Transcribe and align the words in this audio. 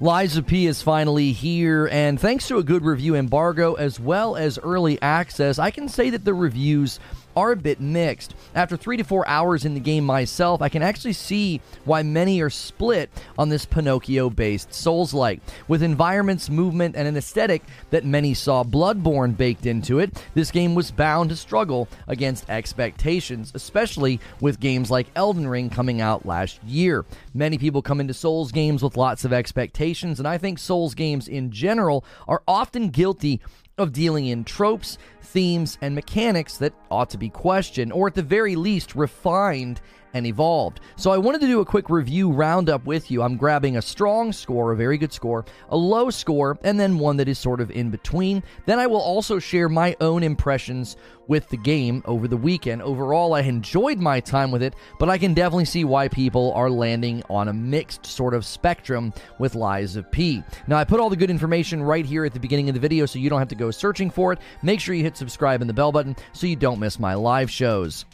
Of 0.00 0.46
P 0.46 0.66
is 0.66 0.80
finally 0.80 1.32
here, 1.32 1.88
and 1.90 2.20
thanks 2.20 2.46
to 2.48 2.58
a 2.58 2.62
good 2.62 2.84
review 2.84 3.16
embargo 3.16 3.74
as 3.74 3.98
well 3.98 4.36
as 4.36 4.56
early 4.56 5.02
access, 5.02 5.58
I 5.58 5.72
can 5.72 5.88
say 5.88 6.10
that 6.10 6.24
the 6.24 6.34
reviews 6.34 7.00
are 7.38 7.52
a 7.52 7.56
bit 7.56 7.80
mixed. 7.80 8.34
After 8.54 8.76
three 8.76 8.96
to 8.96 9.04
four 9.04 9.26
hours 9.28 9.64
in 9.64 9.74
the 9.74 9.80
game 9.80 10.04
myself, 10.04 10.60
I 10.60 10.68
can 10.68 10.82
actually 10.82 11.12
see 11.12 11.60
why 11.84 12.02
many 12.02 12.40
are 12.40 12.50
split 12.50 13.10
on 13.38 13.48
this 13.48 13.64
Pinocchio 13.64 14.28
based 14.28 14.74
Souls 14.74 15.14
like. 15.14 15.40
With 15.68 15.84
environments, 15.84 16.50
movement, 16.50 16.96
and 16.96 17.06
an 17.06 17.16
aesthetic 17.16 17.62
that 17.90 18.04
many 18.04 18.34
saw 18.34 18.64
Bloodborne 18.64 19.36
baked 19.36 19.66
into 19.66 20.00
it, 20.00 20.20
this 20.34 20.50
game 20.50 20.74
was 20.74 20.90
bound 20.90 21.30
to 21.30 21.36
struggle 21.36 21.88
against 22.08 22.50
expectations, 22.50 23.52
especially 23.54 24.18
with 24.40 24.58
games 24.58 24.90
like 24.90 25.06
Elden 25.14 25.46
Ring 25.46 25.70
coming 25.70 26.00
out 26.00 26.26
last 26.26 26.62
year. 26.64 27.04
Many 27.34 27.56
people 27.56 27.82
come 27.82 28.00
into 28.00 28.14
Souls 28.14 28.50
games 28.50 28.82
with 28.82 28.96
lots 28.96 29.24
of 29.24 29.32
expectations, 29.32 30.18
and 30.18 30.26
I 30.26 30.38
think 30.38 30.58
Souls 30.58 30.94
games 30.94 31.28
in 31.28 31.52
general 31.52 32.04
are 32.26 32.42
often 32.48 32.88
guilty 32.88 33.40
of 33.78 33.92
dealing 33.92 34.26
in 34.26 34.44
tropes, 34.44 34.98
themes, 35.22 35.78
and 35.80 35.94
mechanics 35.94 36.58
that 36.58 36.74
ought 36.90 37.10
to 37.10 37.18
be 37.18 37.28
questioned, 37.28 37.92
or 37.92 38.08
at 38.08 38.14
the 38.14 38.22
very 38.22 38.56
least, 38.56 38.94
refined 38.94 39.80
and 40.14 40.26
evolved. 40.26 40.80
So 40.96 41.10
I 41.10 41.18
wanted 41.18 41.40
to 41.42 41.46
do 41.46 41.60
a 41.60 41.64
quick 41.64 41.90
review 41.90 42.30
roundup 42.30 42.84
with 42.86 43.10
you. 43.10 43.22
I'm 43.22 43.36
grabbing 43.36 43.76
a 43.76 43.82
strong 43.82 44.32
score, 44.32 44.72
a 44.72 44.76
very 44.76 44.98
good 44.98 45.12
score, 45.12 45.44
a 45.68 45.76
low 45.76 46.10
score, 46.10 46.58
and 46.64 46.78
then 46.78 46.98
one 46.98 47.16
that 47.18 47.28
is 47.28 47.38
sort 47.38 47.60
of 47.60 47.70
in 47.70 47.90
between. 47.90 48.42
Then 48.66 48.78
I 48.78 48.86
will 48.86 49.00
also 49.00 49.38
share 49.38 49.68
my 49.68 49.96
own 50.00 50.22
impressions 50.22 50.96
with 51.28 51.48
the 51.50 51.56
game 51.56 52.02
over 52.06 52.26
the 52.26 52.36
weekend. 52.36 52.82
Overall, 52.82 53.34
I 53.34 53.40
enjoyed 53.40 53.98
my 53.98 54.18
time 54.18 54.50
with 54.50 54.62
it, 54.62 54.74
but 54.98 55.10
I 55.10 55.18
can 55.18 55.34
definitely 55.34 55.66
see 55.66 55.84
why 55.84 56.08
people 56.08 56.52
are 56.54 56.70
landing 56.70 57.22
on 57.28 57.48
a 57.48 57.52
mixed 57.52 58.06
sort 58.06 58.34
of 58.34 58.46
spectrum 58.46 59.12
with 59.38 59.54
Lies 59.54 59.96
of 59.96 60.10
P. 60.10 60.42
Now, 60.66 60.78
I 60.78 60.84
put 60.84 61.00
all 61.00 61.10
the 61.10 61.16
good 61.16 61.30
information 61.30 61.82
right 61.82 62.06
here 62.06 62.24
at 62.24 62.32
the 62.32 62.40
beginning 62.40 62.68
of 62.68 62.74
the 62.74 62.80
video 62.80 63.06
so 63.06 63.18
you 63.18 63.30
don't 63.30 63.38
have 63.38 63.48
to 63.48 63.54
go 63.54 63.70
searching 63.70 64.10
for 64.10 64.32
it. 64.32 64.38
Make 64.62 64.80
sure 64.80 64.94
you 64.94 65.04
hit 65.04 65.16
subscribe 65.16 65.60
and 65.60 65.68
the 65.68 65.74
bell 65.74 65.92
button 65.92 66.16
so 66.32 66.46
you 66.46 66.56
don't 66.56 66.80
miss 66.80 66.98
my 66.98 67.14
live 67.14 67.50
shows. 67.50 68.06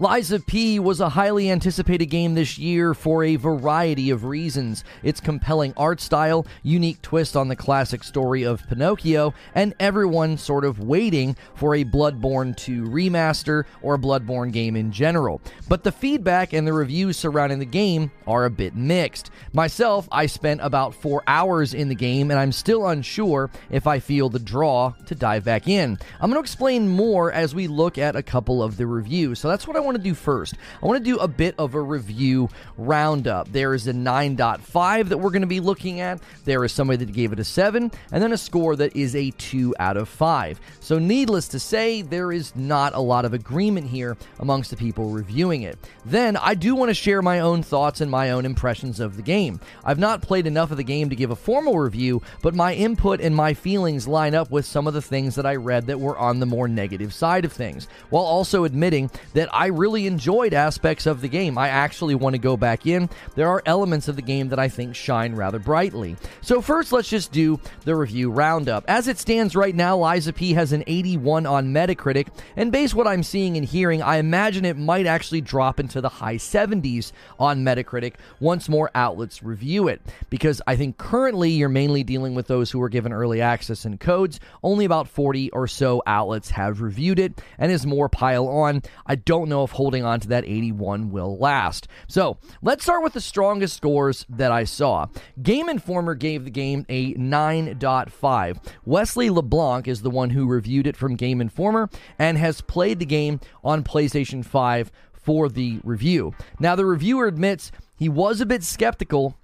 Of 0.00 0.46
P 0.46 0.78
was 0.78 1.00
a 1.00 1.10
highly 1.10 1.50
anticipated 1.50 2.06
game 2.06 2.34
this 2.34 2.58
year 2.58 2.92
for 2.94 3.22
a 3.22 3.36
variety 3.36 4.10
of 4.10 4.24
reasons. 4.24 4.84
Its 5.02 5.20
compelling 5.20 5.74
art 5.76 6.00
style, 6.00 6.46
unique 6.62 7.00
twist 7.02 7.36
on 7.36 7.48
the 7.48 7.56
classic 7.56 8.02
story 8.02 8.42
of 8.42 8.66
Pinocchio, 8.68 9.32
and 9.54 9.74
everyone 9.78 10.38
sort 10.38 10.64
of 10.64 10.80
waiting 10.80 11.36
for 11.54 11.74
a 11.74 11.84
Bloodborne 11.84 12.56
2 12.56 12.84
remaster 12.84 13.64
or 13.80 13.96
Bloodborne 13.96 14.52
game 14.52 14.76
in 14.76 14.90
general. 14.90 15.40
But 15.68 15.84
the 15.84 15.92
feedback 15.92 16.52
and 16.52 16.66
the 16.66 16.72
reviews 16.72 17.16
surrounding 17.16 17.58
the 17.58 17.64
game 17.64 18.10
are 18.26 18.44
a 18.44 18.50
bit 18.50 18.74
mixed. 18.74 19.30
Myself, 19.52 20.08
I 20.10 20.26
spent 20.26 20.60
about 20.62 20.94
four 20.94 21.22
hours 21.26 21.74
in 21.74 21.88
the 21.88 21.94
game, 21.94 22.30
and 22.30 22.40
I'm 22.40 22.52
still 22.52 22.88
unsure 22.88 23.50
if 23.70 23.86
I 23.86 23.98
feel 23.98 24.28
the 24.28 24.38
draw 24.38 24.94
to 25.06 25.14
dive 25.14 25.44
back 25.44 25.68
in. 25.68 25.98
I'm 26.20 26.30
going 26.30 26.42
to 26.42 26.44
explain 26.44 26.88
more 26.88 27.30
as 27.30 27.54
we 27.54 27.68
look 27.68 27.98
at 27.98 28.16
a 28.16 28.22
couple 28.22 28.62
of 28.62 28.76
the 28.76 28.86
reviews. 28.86 29.38
So 29.38 29.48
that's 29.48 29.66
what 29.68 29.76
I 29.76 29.80
want 29.80 29.91
to 29.96 30.02
do 30.02 30.14
first. 30.14 30.54
I 30.82 30.86
want 30.86 30.98
to 30.98 31.10
do 31.10 31.18
a 31.18 31.28
bit 31.28 31.54
of 31.58 31.74
a 31.74 31.80
review 31.80 32.48
roundup. 32.76 33.52
There 33.52 33.74
is 33.74 33.86
a 33.86 33.92
9.5 33.92 35.08
that 35.08 35.18
we're 35.18 35.30
going 35.30 35.42
to 35.42 35.46
be 35.46 35.60
looking 35.60 36.00
at. 36.00 36.20
There 36.44 36.64
is 36.64 36.72
somebody 36.72 37.04
that 37.04 37.12
gave 37.12 37.32
it 37.32 37.40
a 37.40 37.44
7, 37.44 37.90
and 38.12 38.22
then 38.22 38.32
a 38.32 38.38
score 38.38 38.76
that 38.76 38.96
is 38.96 39.14
a 39.14 39.30
2 39.30 39.74
out 39.78 39.96
of 39.96 40.08
5. 40.08 40.60
So, 40.80 40.98
needless 40.98 41.48
to 41.48 41.58
say, 41.58 42.02
there 42.02 42.32
is 42.32 42.54
not 42.56 42.94
a 42.94 43.00
lot 43.00 43.24
of 43.24 43.34
agreement 43.34 43.88
here 43.88 44.16
amongst 44.40 44.70
the 44.70 44.76
people 44.76 45.10
reviewing 45.10 45.62
it. 45.62 45.78
Then, 46.04 46.36
I 46.36 46.54
do 46.54 46.74
want 46.74 46.90
to 46.90 46.94
share 46.94 47.22
my 47.22 47.40
own 47.40 47.62
thoughts 47.62 48.00
and 48.00 48.10
my 48.10 48.30
own 48.30 48.44
impressions 48.44 49.00
of 49.00 49.16
the 49.16 49.22
game. 49.22 49.60
I've 49.84 49.98
not 49.98 50.22
played 50.22 50.46
enough 50.46 50.70
of 50.70 50.76
the 50.76 50.84
game 50.84 51.10
to 51.10 51.16
give 51.16 51.30
a 51.30 51.36
formal 51.36 51.78
review, 51.78 52.22
but 52.42 52.54
my 52.54 52.74
input 52.74 53.20
and 53.20 53.34
my 53.34 53.54
feelings 53.54 54.08
line 54.08 54.34
up 54.34 54.50
with 54.50 54.66
some 54.66 54.86
of 54.86 54.94
the 54.94 55.02
things 55.02 55.34
that 55.34 55.46
I 55.46 55.56
read 55.56 55.86
that 55.86 56.00
were 56.00 56.18
on 56.18 56.40
the 56.40 56.46
more 56.46 56.68
negative 56.68 57.14
side 57.14 57.44
of 57.44 57.52
things, 57.52 57.88
while 58.10 58.24
also 58.24 58.64
admitting 58.64 59.10
that 59.34 59.48
I 59.52 59.70
really 59.72 60.06
enjoyed 60.06 60.54
aspects 60.54 61.06
of 61.06 61.20
the 61.20 61.28
game. 61.28 61.58
I 61.58 61.68
actually 61.68 62.14
want 62.14 62.34
to 62.34 62.38
go 62.38 62.56
back 62.56 62.86
in. 62.86 63.08
There 63.34 63.48
are 63.48 63.62
elements 63.66 64.08
of 64.08 64.16
the 64.16 64.22
game 64.22 64.48
that 64.50 64.58
I 64.58 64.68
think 64.68 64.94
shine 64.94 65.34
rather 65.34 65.58
brightly. 65.58 66.16
So, 66.40 66.60
first, 66.60 66.92
let's 66.92 67.08
just 67.08 67.32
do 67.32 67.60
the 67.84 67.96
review 67.96 68.30
roundup. 68.30 68.84
As 68.88 69.08
it 69.08 69.18
stands 69.18 69.56
right 69.56 69.74
now, 69.74 70.02
of 70.02 70.34
P 70.34 70.52
has 70.52 70.72
an 70.72 70.84
81 70.86 71.46
on 71.46 71.72
Metacritic, 71.72 72.28
and 72.56 72.70
based 72.70 72.94
what 72.94 73.06
I'm 73.06 73.22
seeing 73.22 73.56
and 73.56 73.66
hearing, 73.66 74.02
I 74.02 74.16
imagine 74.16 74.64
it 74.64 74.76
might 74.76 75.06
actually 75.06 75.40
drop 75.40 75.80
into 75.80 76.00
the 76.00 76.08
high 76.08 76.36
70s 76.36 77.12
on 77.38 77.64
Metacritic 77.64 78.14
once 78.40 78.68
more 78.68 78.90
outlets 78.94 79.42
review 79.42 79.88
it. 79.88 80.00
Because 80.30 80.60
I 80.66 80.76
think 80.76 80.98
currently 80.98 81.50
you're 81.50 81.68
mainly 81.68 82.04
dealing 82.04 82.34
with 82.34 82.46
those 82.46 82.70
who 82.70 82.78
were 82.78 82.88
given 82.88 83.12
early 83.12 83.40
access 83.40 83.84
and 83.84 83.98
codes. 83.98 84.40
Only 84.62 84.84
about 84.84 85.08
40 85.08 85.50
or 85.50 85.66
so 85.66 86.02
outlets 86.06 86.50
have 86.50 86.80
reviewed 86.80 87.18
it, 87.18 87.40
and 87.58 87.72
as 87.72 87.86
more 87.86 88.08
pile 88.08 88.48
on, 88.48 88.82
I 89.06 89.16
don't 89.16 89.48
know 89.48 89.61
if 89.64 89.72
holding 89.72 90.04
on 90.04 90.20
to 90.20 90.28
that 90.28 90.44
81 90.44 91.10
will 91.10 91.36
last. 91.38 91.88
So 92.06 92.38
let's 92.62 92.82
start 92.82 93.02
with 93.02 93.12
the 93.12 93.20
strongest 93.20 93.76
scores 93.76 94.26
that 94.28 94.52
I 94.52 94.64
saw. 94.64 95.06
Game 95.42 95.68
Informer 95.68 96.14
gave 96.14 96.44
the 96.44 96.50
game 96.50 96.86
a 96.88 97.14
9.5. 97.14 98.66
Wesley 98.84 99.30
LeBlanc 99.30 99.88
is 99.88 100.02
the 100.02 100.10
one 100.10 100.30
who 100.30 100.46
reviewed 100.46 100.86
it 100.86 100.96
from 100.96 101.16
Game 101.16 101.40
Informer 101.40 101.88
and 102.18 102.38
has 102.38 102.60
played 102.60 102.98
the 102.98 103.06
game 103.06 103.40
on 103.64 103.84
PlayStation 103.84 104.44
5 104.44 104.90
for 105.12 105.48
the 105.48 105.80
review. 105.84 106.34
Now, 106.58 106.74
the 106.74 106.86
reviewer 106.86 107.26
admits 107.26 107.70
he 107.96 108.08
was 108.08 108.40
a 108.40 108.46
bit 108.46 108.62
skeptical 108.62 109.36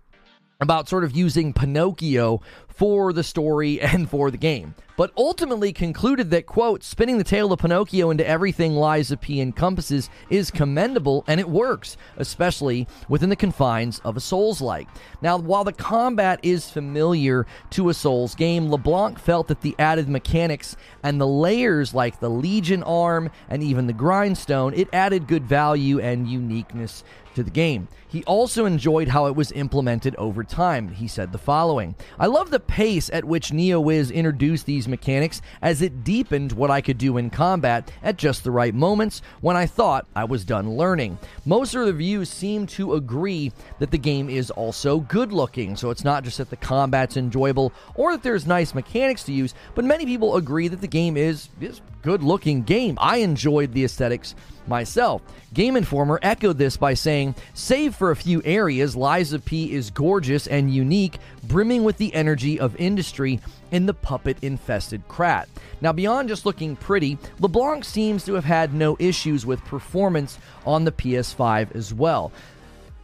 about 0.60 0.88
sort 0.88 1.04
of 1.04 1.16
using 1.16 1.52
Pinocchio 1.52 2.40
for 2.78 3.12
the 3.12 3.24
story 3.24 3.80
and 3.80 4.08
for 4.08 4.30
the 4.30 4.38
game, 4.38 4.74
but 4.96 5.12
ultimately 5.16 5.72
concluded 5.72 6.30
that, 6.30 6.46
quote, 6.46 6.84
spinning 6.84 7.18
the 7.18 7.24
tale 7.24 7.52
of 7.52 7.58
Pinocchio 7.58 8.10
into 8.10 8.26
everything 8.26 8.78
of 8.78 9.20
P 9.20 9.40
encompasses 9.40 10.08
is 10.30 10.52
commendable 10.52 11.24
and 11.26 11.40
it 11.40 11.48
works, 11.48 11.96
especially 12.16 12.86
within 13.08 13.28
the 13.28 13.36
confines 13.36 13.98
of 14.04 14.16
a 14.16 14.20
Souls 14.20 14.60
like. 14.60 14.88
Now, 15.20 15.36
while 15.38 15.64
the 15.64 15.72
combat 15.72 16.38
is 16.44 16.70
familiar 16.70 17.46
to 17.70 17.88
a 17.88 17.94
Souls 17.94 18.36
game, 18.36 18.70
LeBlanc 18.70 19.18
felt 19.18 19.48
that 19.48 19.60
the 19.60 19.74
added 19.78 20.08
mechanics 20.08 20.76
and 21.02 21.20
the 21.20 21.26
layers 21.26 21.92
like 21.92 22.20
the 22.20 22.30
Legion 22.30 22.84
arm 22.84 23.30
and 23.48 23.62
even 23.62 23.88
the 23.88 23.92
grindstone, 23.92 24.72
it 24.74 24.88
added 24.92 25.26
good 25.26 25.44
value 25.44 25.98
and 25.98 26.28
uniqueness 26.28 27.02
to 27.34 27.44
the 27.44 27.50
game. 27.50 27.88
He 28.08 28.24
also 28.24 28.64
enjoyed 28.64 29.08
how 29.08 29.26
it 29.26 29.36
was 29.36 29.52
implemented 29.52 30.16
over 30.16 30.42
time. 30.42 30.88
He 30.88 31.06
said 31.06 31.30
the 31.30 31.38
following 31.38 31.94
I 32.18 32.26
love 32.26 32.50
the 32.50 32.58
pace 32.68 33.10
at 33.12 33.24
which 33.24 33.50
NeoWiz 33.50 34.14
introduced 34.14 34.66
these 34.66 34.86
mechanics 34.86 35.42
as 35.60 35.82
it 35.82 36.04
deepened 36.04 36.52
what 36.52 36.70
I 36.70 36.80
could 36.80 36.98
do 36.98 37.16
in 37.16 37.30
combat 37.30 37.90
at 38.02 38.16
just 38.16 38.44
the 38.44 38.52
right 38.52 38.74
moments 38.74 39.22
when 39.40 39.56
I 39.56 39.66
thought 39.66 40.06
I 40.14 40.24
was 40.24 40.44
done 40.44 40.76
learning. 40.76 41.18
Most 41.44 41.74
of 41.74 41.80
the 41.80 41.92
reviews 41.92 42.28
seem 42.28 42.66
to 42.68 42.94
agree 42.94 43.50
that 43.80 43.90
the 43.90 43.98
game 43.98 44.30
is 44.30 44.50
also 44.52 45.00
good 45.00 45.32
looking, 45.32 45.74
so 45.74 45.90
it's 45.90 46.04
not 46.04 46.22
just 46.22 46.38
that 46.38 46.50
the 46.50 46.56
combat's 46.56 47.16
enjoyable 47.16 47.72
or 47.96 48.12
that 48.12 48.22
there's 48.22 48.46
nice 48.46 48.74
mechanics 48.74 49.24
to 49.24 49.32
use, 49.32 49.54
but 49.74 49.84
many 49.84 50.06
people 50.06 50.36
agree 50.36 50.68
that 50.68 50.80
the 50.80 50.86
game 50.86 51.16
is, 51.16 51.48
is 51.60 51.80
good 52.08 52.22
looking 52.22 52.62
game. 52.62 52.96
I 52.98 53.18
enjoyed 53.18 53.74
the 53.74 53.84
aesthetics 53.84 54.34
myself. 54.66 55.20
Game 55.52 55.76
Informer 55.76 56.18
echoed 56.22 56.56
this 56.56 56.74
by 56.74 56.94
saying, 56.94 57.34
Save 57.52 57.94
for 57.94 58.10
a 58.10 58.16
few 58.16 58.40
areas, 58.46 58.96
Lies 58.96 59.34
of 59.34 59.44
P 59.44 59.74
is 59.74 59.90
gorgeous 59.90 60.46
and 60.46 60.72
unique, 60.72 61.18
brimming 61.42 61.84
with 61.84 61.98
the 61.98 62.14
energy 62.14 62.58
of 62.58 62.74
industry 62.76 63.40
in 63.72 63.84
the 63.84 63.92
puppet 63.92 64.38
infested 64.40 65.06
Krat. 65.06 65.48
Now, 65.82 65.92
beyond 65.92 66.30
just 66.30 66.46
looking 66.46 66.76
pretty, 66.76 67.18
LeBlanc 67.40 67.84
seems 67.84 68.24
to 68.24 68.32
have 68.32 68.46
had 68.46 68.72
no 68.72 68.96
issues 68.98 69.44
with 69.44 69.62
performance 69.66 70.38
on 70.64 70.86
the 70.86 70.92
PS5 70.92 71.76
as 71.76 71.92
well. 71.92 72.32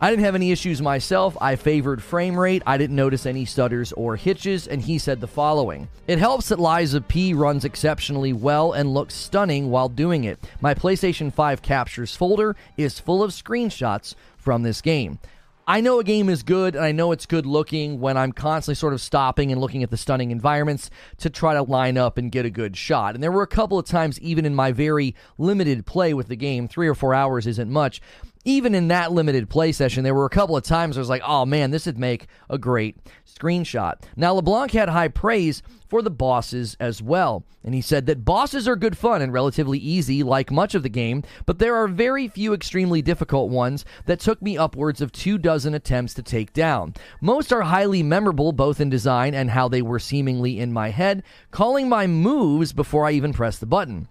I 0.01 0.11
didn't 0.11 0.25
have 0.25 0.35
any 0.35 0.51
issues 0.51 0.83
myself. 0.83 1.37
I 1.41 1.57
favored 1.57 2.03
frame 2.03 2.39
rate. 2.39 2.63
I 2.67 2.77
didn't 2.77 2.97
notice 2.97 3.27
any 3.27 3.45
stutters 3.45 3.93
or 3.93 4.17
hitches, 4.17 4.67
and 4.67 4.83
he 4.83 4.99
said 4.99 5.21
the 5.21 5.29
following 5.29 5.89
It 6.09 6.19
helps 6.19 6.49
that 6.49 6.59
of 6.59 7.09
P 7.09 7.33
runs 7.33 7.65
exceptionally 7.65 8.33
well 8.33 8.73
and 8.73 8.93
looks 8.93 9.15
stunning 9.15 9.71
while 9.71 9.89
doing 9.89 10.25
it. 10.25 10.39
My 10.61 10.75
PlayStation 10.75 11.33
5 11.33 11.63
captures 11.63 12.17
folder 12.17 12.57
is 12.77 12.99
full 12.99 13.23
of 13.23 13.31
screenshots 13.31 14.15
from 14.37 14.63
this 14.63 14.83
game. 14.83 15.21
I 15.67 15.81
know 15.81 15.99
a 15.99 16.05
game 16.05 16.29
is 16.29 16.43
good 16.43 16.75
and 16.75 16.85
I 16.85 16.93
know 16.93 17.11
it's 17.13 17.25
good 17.25 17.47
looking 17.47 17.99
when 17.99 18.19
I'm 18.19 18.33
constantly 18.33 18.75
sort 18.75 18.93
of 18.93 19.01
stopping 19.01 19.51
and 19.51 19.59
looking 19.59 19.83
at 19.83 19.91
the 19.91 19.97
stunning 19.97 20.31
environments 20.31 20.91
to 21.19 21.31
try 21.31 21.55
to 21.55 21.63
line 21.63 21.97
up 21.97 22.19
and 22.19 22.31
get 22.31 22.45
a 22.45 22.51
good 22.51 22.77
shot. 22.77 23.15
And 23.15 23.23
there 23.23 23.33
were 23.33 23.43
a 23.43 23.47
couple 23.47 23.79
of 23.79 23.87
times, 23.87 24.21
even 24.21 24.45
in 24.45 24.55
my 24.55 24.73
very 24.73 25.15
limited 25.39 25.87
play 25.87 26.13
with 26.13 26.29
the 26.29 26.37
game, 26.37 26.69
three 26.69 26.87
or 26.87 26.95
four 26.95 27.15
hours 27.15 27.47
isn't 27.47 27.71
much, 27.71 28.03
even 28.45 28.75
in 28.75 28.89
that 28.89 29.13
limited 29.13 29.49
play 29.49 29.73
session, 29.73 30.05
there 30.05 30.15
were 30.15 30.27
a 30.27 30.31
couple 30.31 30.57
of 30.57 30.65
times 30.65 30.97
I 30.97 31.01
was 31.01 31.09
like, 31.09 31.23
oh 31.25 31.47
man, 31.47 31.71
this 31.71 31.87
would 31.87 31.99
make 31.99 32.27
a 32.51 32.59
great 32.59 32.97
screenshot. 33.27 33.95
Now, 34.17 34.35
LeBlanc 34.35 34.73
had 34.73 34.89
high 34.89 35.09
praise 35.09 35.63
for 35.89 36.03
the 36.03 36.11
bosses 36.11 36.77
as 36.81 37.01
well. 37.01 37.45
And 37.63 37.75
he 37.75 37.81
said 37.81 38.07
that 38.07 38.25
bosses 38.25 38.67
are 38.69 38.77
good 38.77 38.99
fun 38.99 39.23
and 39.23 39.33
relatively 39.33 39.79
easy, 39.79 40.23
like 40.23 40.51
much 40.51 40.75
of 40.75 40.83
the 40.83 40.89
game, 40.89 41.23
but 41.47 41.59
there 41.59 41.77
are 41.77 41.89
very 41.89 42.29
few 42.29 42.53
extremely 42.53 43.01
difficult 43.01 43.51
ones 43.51 43.85
that 44.07 44.21
took 44.21 44.43
me 44.43 44.59
upwards 44.59 45.01
of 45.01 45.13
two 45.13 45.39
dozen 45.39 45.73
attempts 45.73 46.13
to 46.15 46.23
take 46.23 46.53
down. 46.53 46.95
Most 47.21 47.53
are 47.53 47.63
highly 47.63 48.03
memorable, 48.03 48.53
both 48.53 48.81
in 48.81 48.91
design 48.91 49.35
and 49.35 49.51
how 49.51 49.69
they 49.69 49.83
were 49.83 49.99
seemingly 49.99 50.59
in 50.59 50.73
my 50.73 50.91
head, 50.91 51.23
calling 51.51 51.89
my 51.89 52.07
moves 52.07 52.73
before 52.73 53.07
I 53.07 53.13
even 53.13 53.33
pressed 53.33 53.61
the 53.61 53.67
button. 53.67 54.09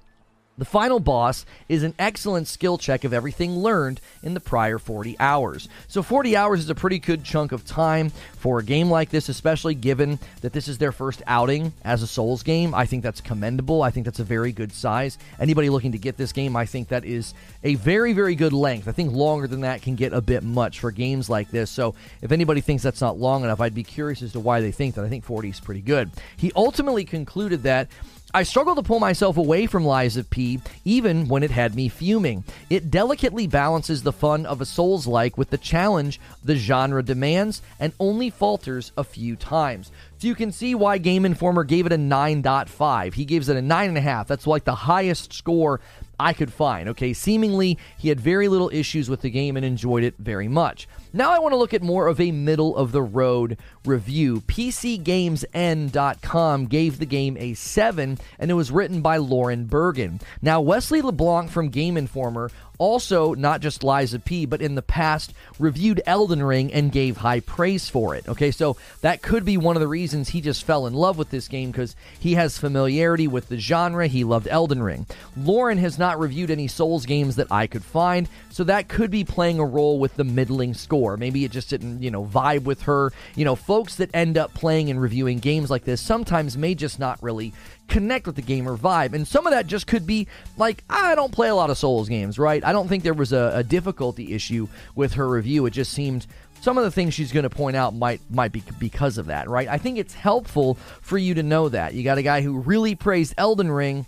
The 0.55 0.65
final 0.65 0.99
boss 0.99 1.47
is 1.67 1.81
an 1.81 1.95
excellent 1.97 2.47
skill 2.47 2.77
check 2.77 3.03
of 3.03 3.11
everything 3.11 3.57
learned 3.57 3.99
in 4.21 4.35
the 4.35 4.39
prior 4.39 4.77
40 4.77 5.15
hours. 5.19 5.67
So, 5.87 6.03
40 6.03 6.37
hours 6.37 6.59
is 6.59 6.69
a 6.69 6.75
pretty 6.75 6.99
good 6.99 7.23
chunk 7.23 7.51
of 7.51 7.65
time 7.65 8.11
for 8.37 8.59
a 8.59 8.63
game 8.63 8.91
like 8.91 9.09
this, 9.09 9.29
especially 9.29 9.73
given 9.73 10.19
that 10.41 10.53
this 10.53 10.67
is 10.67 10.77
their 10.77 10.91
first 10.91 11.23
outing 11.25 11.73
as 11.83 12.03
a 12.03 12.07
Souls 12.07 12.43
game. 12.43 12.75
I 12.75 12.85
think 12.85 13.01
that's 13.01 13.19
commendable. 13.19 13.81
I 13.81 13.89
think 13.89 14.05
that's 14.05 14.19
a 14.19 14.23
very 14.23 14.51
good 14.51 14.71
size. 14.71 15.17
Anybody 15.39 15.71
looking 15.71 15.93
to 15.93 15.97
get 15.97 16.17
this 16.17 16.31
game, 16.31 16.55
I 16.55 16.67
think 16.67 16.89
that 16.89 17.03
is 17.03 17.33
a 17.63 17.73
very, 17.75 18.13
very 18.13 18.35
good 18.35 18.53
length. 18.53 18.87
I 18.87 18.91
think 18.91 19.11
longer 19.11 19.47
than 19.47 19.61
that 19.61 19.81
can 19.81 19.95
get 19.95 20.13
a 20.13 20.21
bit 20.21 20.43
much 20.43 20.79
for 20.79 20.91
games 20.91 21.31
like 21.31 21.49
this. 21.49 21.71
So, 21.71 21.95
if 22.21 22.31
anybody 22.31 22.61
thinks 22.61 22.83
that's 22.83 23.01
not 23.01 23.17
long 23.17 23.43
enough, 23.43 23.59
I'd 23.59 23.73
be 23.73 23.83
curious 23.83 24.21
as 24.21 24.33
to 24.33 24.39
why 24.39 24.61
they 24.61 24.71
think 24.71 24.93
that. 24.95 25.03
I 25.03 25.09
think 25.09 25.23
40 25.23 25.49
is 25.49 25.59
pretty 25.59 25.81
good. 25.81 26.11
He 26.37 26.51
ultimately 26.55 27.05
concluded 27.05 27.63
that 27.63 27.87
I 28.35 28.41
struggled 28.41 28.77
to 28.77 28.83
pull 28.83 28.99
myself 28.99 29.37
away 29.37 29.67
from 29.67 29.85
Lies 29.85 30.17
of 30.17 30.27
P, 30.27 30.59
even 30.83 31.27
when 31.27 31.43
it 31.43 31.51
had 31.51 31.75
me 31.75 31.87
fuming. 31.87 32.43
It 32.67 32.89
delicately 32.89 33.45
balances 33.45 34.01
the 34.01 34.11
fun 34.11 34.47
of 34.47 34.59
a 34.59 34.65
Souls 34.65 35.05
like 35.05 35.37
with 35.37 35.51
the 35.51 35.57
challenge 35.59 36.19
the 36.43 36.55
genre 36.55 37.03
demands 37.03 37.61
and 37.79 37.93
only 37.99 38.31
falters 38.31 38.91
a 38.97 39.03
few 39.03 39.35
times. 39.35 39.91
So 40.17 40.27
you 40.27 40.33
can 40.33 40.51
see 40.51 40.73
why 40.73 40.97
Game 40.97 41.25
Informer 41.25 41.63
gave 41.63 41.85
it 41.85 41.91
a 41.91 41.97
9.5. 41.97 43.13
He 43.13 43.23
gives 43.23 43.49
it 43.49 43.57
a 43.57 43.61
9.5. 43.61 44.25
That's 44.25 44.47
like 44.47 44.63
the 44.63 44.73
highest 44.73 45.31
score 45.31 45.79
I 46.19 46.33
could 46.33 46.51
find. 46.51 46.89
Okay, 46.89 47.13
seemingly 47.13 47.77
he 47.97 48.09
had 48.09 48.19
very 48.19 48.47
little 48.47 48.69
issues 48.73 49.09
with 49.09 49.21
the 49.21 49.29
game 49.29 49.57
and 49.57 49.65
enjoyed 49.65 50.03
it 50.03 50.15
very 50.17 50.47
much. 50.47 50.87
Now 51.11 51.31
I 51.31 51.39
want 51.39 51.51
to 51.51 51.57
look 51.57 51.73
at 51.73 51.83
more 51.83 52.07
of 52.07 52.19
a 52.19 52.31
middle 52.31 52.75
of 52.75 52.91
the 52.91 53.01
road 53.01 53.57
review. 53.85 54.41
PCGamesN.com 54.41 56.65
gave 56.65 56.99
the 56.99 57.05
game 57.05 57.37
a 57.37 57.53
7, 57.53 58.17
and 58.39 58.51
it 58.51 58.55
was 58.55 58.71
written 58.71 59.01
by 59.01 59.17
Lauren 59.17 59.65
Bergin. 59.65 60.21
Now, 60.41 60.61
Wesley 60.61 61.01
LeBlanc 61.01 61.51
from 61.51 61.67
Game 61.69 61.97
Informer 61.97 62.49
also 62.77 63.33
not 63.33 63.61
just 63.61 63.83
of 63.83 64.25
P, 64.25 64.45
but 64.45 64.61
in 64.61 64.75
the 64.75 64.81
past 64.81 65.33
reviewed 65.59 66.01
Elden 66.05 66.43
Ring 66.43 66.73
and 66.73 66.91
gave 66.91 67.17
high 67.17 67.39
praise 67.39 67.89
for 67.89 68.15
it. 68.15 68.27
Okay, 68.27 68.51
so 68.51 68.77
that 69.01 69.21
could 69.21 69.45
be 69.45 69.57
one 69.57 69.75
of 69.75 69.81
the 69.81 69.87
reasons 69.87 70.29
he 70.29 70.41
just 70.41 70.63
fell 70.63 70.87
in 70.87 70.93
love 70.93 71.17
with 71.17 71.29
this 71.29 71.47
game 71.47 71.71
because 71.71 71.95
he 72.19 72.33
has 72.33 72.57
familiarity 72.57 73.27
with 73.27 73.47
the 73.47 73.57
genre. 73.57 74.07
He 74.07 74.23
loved 74.23 74.47
Elden 74.47 74.81
Ring. 74.81 75.05
Lauren 75.37 75.77
has 75.77 75.97
not 75.97 76.19
reviewed 76.19 76.51
any 76.51 76.67
Souls 76.67 77.05
games 77.05 77.35
that 77.35 77.51
I 77.51 77.67
could 77.67 77.83
find, 77.83 78.27
so 78.49 78.63
that 78.65 78.87
could 78.87 79.11
be 79.11 79.23
playing 79.23 79.59
a 79.59 79.65
role 79.65 79.99
with 79.99 80.15
the 80.15 80.23
middling 80.23 80.73
score. 80.73 81.17
Maybe 81.17 81.45
it 81.45 81.51
just 81.51 81.69
didn't, 81.69 82.01
you 82.01 82.11
know, 82.11 82.25
vibe 82.25 82.63
with 82.63 82.83
her. 82.83 83.11
You 83.35 83.45
know, 83.45 83.55
folks 83.73 83.95
that 83.95 84.11
end 84.13 84.37
up 84.37 84.53
playing 84.53 84.91
and 84.91 85.01
reviewing 85.01 85.39
games 85.39 85.71
like 85.71 85.83
this 85.83 85.99
sometimes 85.99 86.55
may 86.55 86.75
just 86.75 86.99
not 86.99 87.17
really 87.23 87.51
connect 87.87 88.27
with 88.27 88.35
the 88.35 88.41
gamer 88.43 88.77
vibe. 88.77 89.13
And 89.13 89.27
some 89.27 89.47
of 89.47 89.51
that 89.51 89.65
just 89.65 89.87
could 89.87 90.05
be 90.05 90.27
like, 90.57 90.83
I 90.91 91.15
don't 91.15 91.31
play 91.31 91.49
a 91.49 91.55
lot 91.55 91.71
of 91.71 91.77
Souls 91.79 92.07
games, 92.07 92.37
right? 92.37 92.63
I 92.63 92.71
don't 92.71 92.87
think 92.87 93.01
there 93.01 93.15
was 93.15 93.33
a, 93.33 93.51
a 93.55 93.63
difficulty 93.63 94.35
issue 94.35 94.67
with 94.93 95.13
her 95.13 95.27
review. 95.27 95.65
It 95.65 95.71
just 95.71 95.91
seemed 95.91 96.27
some 96.61 96.77
of 96.77 96.83
the 96.83 96.91
things 96.91 97.15
she's 97.15 97.31
going 97.31 97.45
to 97.45 97.49
point 97.49 97.75
out 97.75 97.95
might 97.95 98.21
might 98.29 98.51
be 98.51 98.61
because 98.77 99.17
of 99.17 99.25
that, 99.25 99.49
right? 99.49 99.67
I 99.67 99.79
think 99.79 99.97
it's 99.97 100.13
helpful 100.13 100.75
for 101.01 101.17
you 101.17 101.33
to 101.33 101.41
know 101.41 101.67
that. 101.69 101.95
You 101.95 102.03
got 102.03 102.19
a 102.19 102.23
guy 102.23 102.41
who 102.41 102.59
really 102.59 102.93
praised 102.93 103.33
Elden 103.39 103.71
Ring 103.71 104.05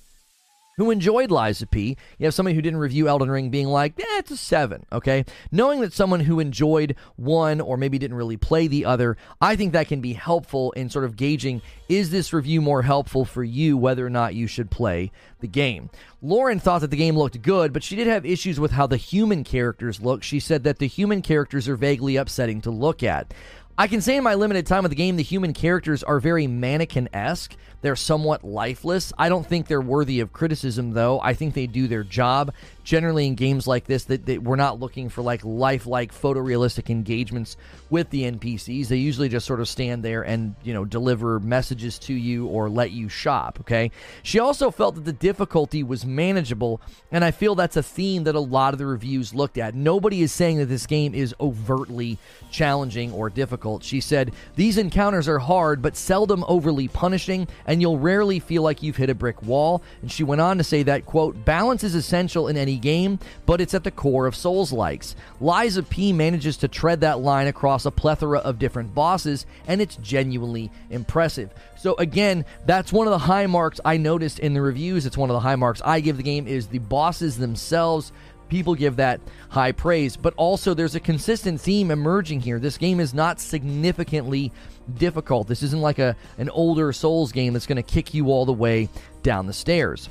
who 0.77 0.91
enjoyed 0.91 1.31
of 1.31 1.71
P. 1.71 1.95
You 2.17 2.25
have 2.25 2.33
somebody 2.33 2.53
who 2.53 2.61
didn't 2.61 2.79
review 2.79 3.07
Elden 3.07 3.31
Ring 3.31 3.49
being 3.49 3.67
like, 3.67 3.97
eh, 3.97 4.17
it's 4.17 4.31
a 4.31 4.37
seven, 4.37 4.85
okay? 4.91 5.23
Knowing 5.51 5.79
that 5.81 5.93
someone 5.93 6.19
who 6.19 6.41
enjoyed 6.41 6.95
one 7.15 7.61
or 7.61 7.77
maybe 7.77 7.97
didn't 7.97 8.17
really 8.17 8.35
play 8.35 8.67
the 8.67 8.83
other, 8.83 9.15
I 9.39 9.55
think 9.55 9.71
that 9.71 9.87
can 9.87 10.01
be 10.01 10.13
helpful 10.13 10.73
in 10.73 10.89
sort 10.89 11.05
of 11.05 11.15
gauging 11.15 11.61
is 11.87 12.09
this 12.09 12.33
review 12.33 12.61
more 12.61 12.81
helpful 12.81 13.23
for 13.23 13.43
you 13.43 13.77
whether 13.77 14.05
or 14.05 14.09
not 14.09 14.35
you 14.35 14.47
should 14.47 14.69
play 14.69 15.11
the 15.39 15.47
game? 15.47 15.89
Lauren 16.21 16.59
thought 16.59 16.81
that 16.81 16.91
the 16.91 16.97
game 16.97 17.17
looked 17.17 17.41
good, 17.41 17.71
but 17.71 17.83
she 17.83 17.95
did 17.95 18.07
have 18.07 18.25
issues 18.25 18.59
with 18.59 18.71
how 18.71 18.85
the 18.85 18.97
human 18.97 19.45
characters 19.45 20.01
look. 20.01 20.23
She 20.23 20.41
said 20.41 20.63
that 20.63 20.79
the 20.79 20.87
human 20.87 21.21
characters 21.21 21.69
are 21.69 21.77
vaguely 21.77 22.17
upsetting 22.17 22.59
to 22.61 22.71
look 22.71 23.01
at. 23.01 23.33
I 23.77 23.87
can 23.87 23.99
say 23.99 24.15
in 24.15 24.23
my 24.23 24.35
limited 24.35 24.65
time 24.65 24.85
of 24.85 24.89
the 24.89 24.95
game, 24.95 25.17
the 25.17 25.23
human 25.23 25.51
characters 25.51 26.01
are 26.01 26.21
very 26.21 26.47
mannequin 26.47 27.09
esque. 27.13 27.57
They're 27.85 27.95
somewhat 27.95 28.43
lifeless. 28.43 29.13
I 29.15 29.29
don't 29.29 29.45
think 29.45 29.67
they're 29.67 29.79
worthy 29.79 30.19
of 30.19 30.33
criticism, 30.33 30.93
though. 30.93 31.19
I 31.21 31.35
think 31.35 31.53
they 31.53 31.67
do 31.67 31.87
their 31.87 32.03
job. 32.03 32.51
Generally, 32.83 33.27
in 33.27 33.35
games 33.35 33.67
like 33.67 33.85
this, 33.85 34.05
that, 34.05 34.25
that 34.25 34.41
we're 34.41 34.55
not 34.55 34.79
looking 34.79 35.07
for 35.07 35.21
like 35.21 35.45
lifelike, 35.45 36.11
photorealistic 36.11 36.89
engagements 36.89 37.57
with 37.91 38.09
the 38.09 38.23
NPCs. 38.23 38.87
They 38.87 38.97
usually 38.97 39.29
just 39.29 39.45
sort 39.45 39.59
of 39.59 39.67
stand 39.67 40.03
there 40.03 40.23
and 40.23 40.55
you 40.63 40.73
know 40.73 40.83
deliver 40.83 41.39
messages 41.39 41.99
to 41.99 42.13
you 42.13 42.47
or 42.47 42.69
let 42.69 42.89
you 42.89 43.07
shop. 43.07 43.59
Okay. 43.61 43.91
She 44.23 44.39
also 44.39 44.71
felt 44.71 44.95
that 44.95 45.05
the 45.05 45.13
difficulty 45.13 45.83
was 45.83 46.07
manageable, 46.07 46.81
and 47.11 47.23
I 47.23 47.29
feel 47.29 47.53
that's 47.53 47.77
a 47.77 47.83
theme 47.83 48.23
that 48.23 48.33
a 48.33 48.39
lot 48.39 48.73
of 48.73 48.79
the 48.79 48.87
reviews 48.87 49.35
looked 49.35 49.59
at. 49.59 49.75
Nobody 49.75 50.23
is 50.23 50.31
saying 50.31 50.57
that 50.57 50.65
this 50.65 50.87
game 50.87 51.13
is 51.13 51.35
overtly 51.39 52.17
challenging 52.49 53.11
or 53.11 53.29
difficult. 53.29 53.83
She 53.83 53.99
said 53.99 54.33
these 54.55 54.79
encounters 54.79 55.27
are 55.27 55.39
hard, 55.39 55.83
but 55.83 55.95
seldom 55.95 56.43
overly 56.47 56.87
punishing 56.87 57.47
and 57.67 57.74
and 57.75 57.81
you'll 57.81 57.99
rarely 57.99 58.39
feel 58.39 58.63
like 58.63 58.81
you've 58.81 58.95
hit 58.95 59.09
a 59.09 59.13
brick 59.13 59.43
wall. 59.43 59.83
And 60.01 60.09
she 60.09 60.23
went 60.23 60.39
on 60.39 60.57
to 60.59 60.63
say 60.63 60.81
that, 60.83 61.05
quote, 61.05 61.43
balance 61.43 61.83
is 61.83 61.93
essential 61.93 62.47
in 62.47 62.55
any 62.55 62.77
game, 62.77 63.19
but 63.45 63.59
it's 63.59 63.73
at 63.73 63.83
the 63.83 63.91
core 63.91 64.27
of 64.27 64.33
Souls 64.33 64.71
likes. 64.71 65.13
Of 65.41 65.89
P 65.89 66.13
manages 66.13 66.55
to 66.57 66.69
tread 66.69 67.01
that 67.01 67.19
line 67.19 67.47
across 67.47 67.85
a 67.85 67.91
plethora 67.91 68.39
of 68.39 68.59
different 68.59 68.95
bosses, 68.95 69.45
and 69.67 69.81
it's 69.81 69.97
genuinely 69.97 70.71
impressive. 70.89 71.49
So 71.75 71.95
again, 71.97 72.45
that's 72.65 72.93
one 72.93 73.07
of 73.07 73.11
the 73.11 73.17
high 73.17 73.47
marks 73.47 73.81
I 73.83 73.97
noticed 73.97 74.39
in 74.39 74.53
the 74.53 74.61
reviews. 74.61 75.05
It's 75.05 75.17
one 75.17 75.29
of 75.29 75.33
the 75.33 75.41
high 75.41 75.57
marks 75.57 75.81
I 75.83 75.99
give 75.99 76.15
the 76.15 76.23
game 76.23 76.47
is 76.47 76.67
the 76.67 76.79
bosses 76.79 77.37
themselves 77.37 78.13
people 78.55 78.73
give 78.73 78.95
that 78.95 79.19
high 79.49 79.73
praise. 79.73 80.15
But 80.15 80.33
also, 80.37 80.73
there's 80.73 80.95
a 80.95 80.99
consistent 81.01 81.59
theme 81.59 81.91
emerging 81.91 82.39
here. 82.39 82.57
This 82.57 82.77
game 82.77 83.01
is 83.01 83.13
not 83.13 83.41
significantly 83.41 84.53
difficult. 84.97 85.49
This 85.49 85.61
isn't 85.61 85.81
like 85.81 85.99
a 85.99 86.15
an 86.37 86.49
older 86.51 86.93
Souls 86.93 87.33
game 87.33 87.51
that's 87.51 87.65
going 87.65 87.75
to 87.75 87.83
kick 87.83 88.13
you 88.13 88.27
all 88.27 88.45
the 88.45 88.53
way 88.53 88.87
down 89.23 89.45
the 89.45 89.53
stairs. 89.53 90.09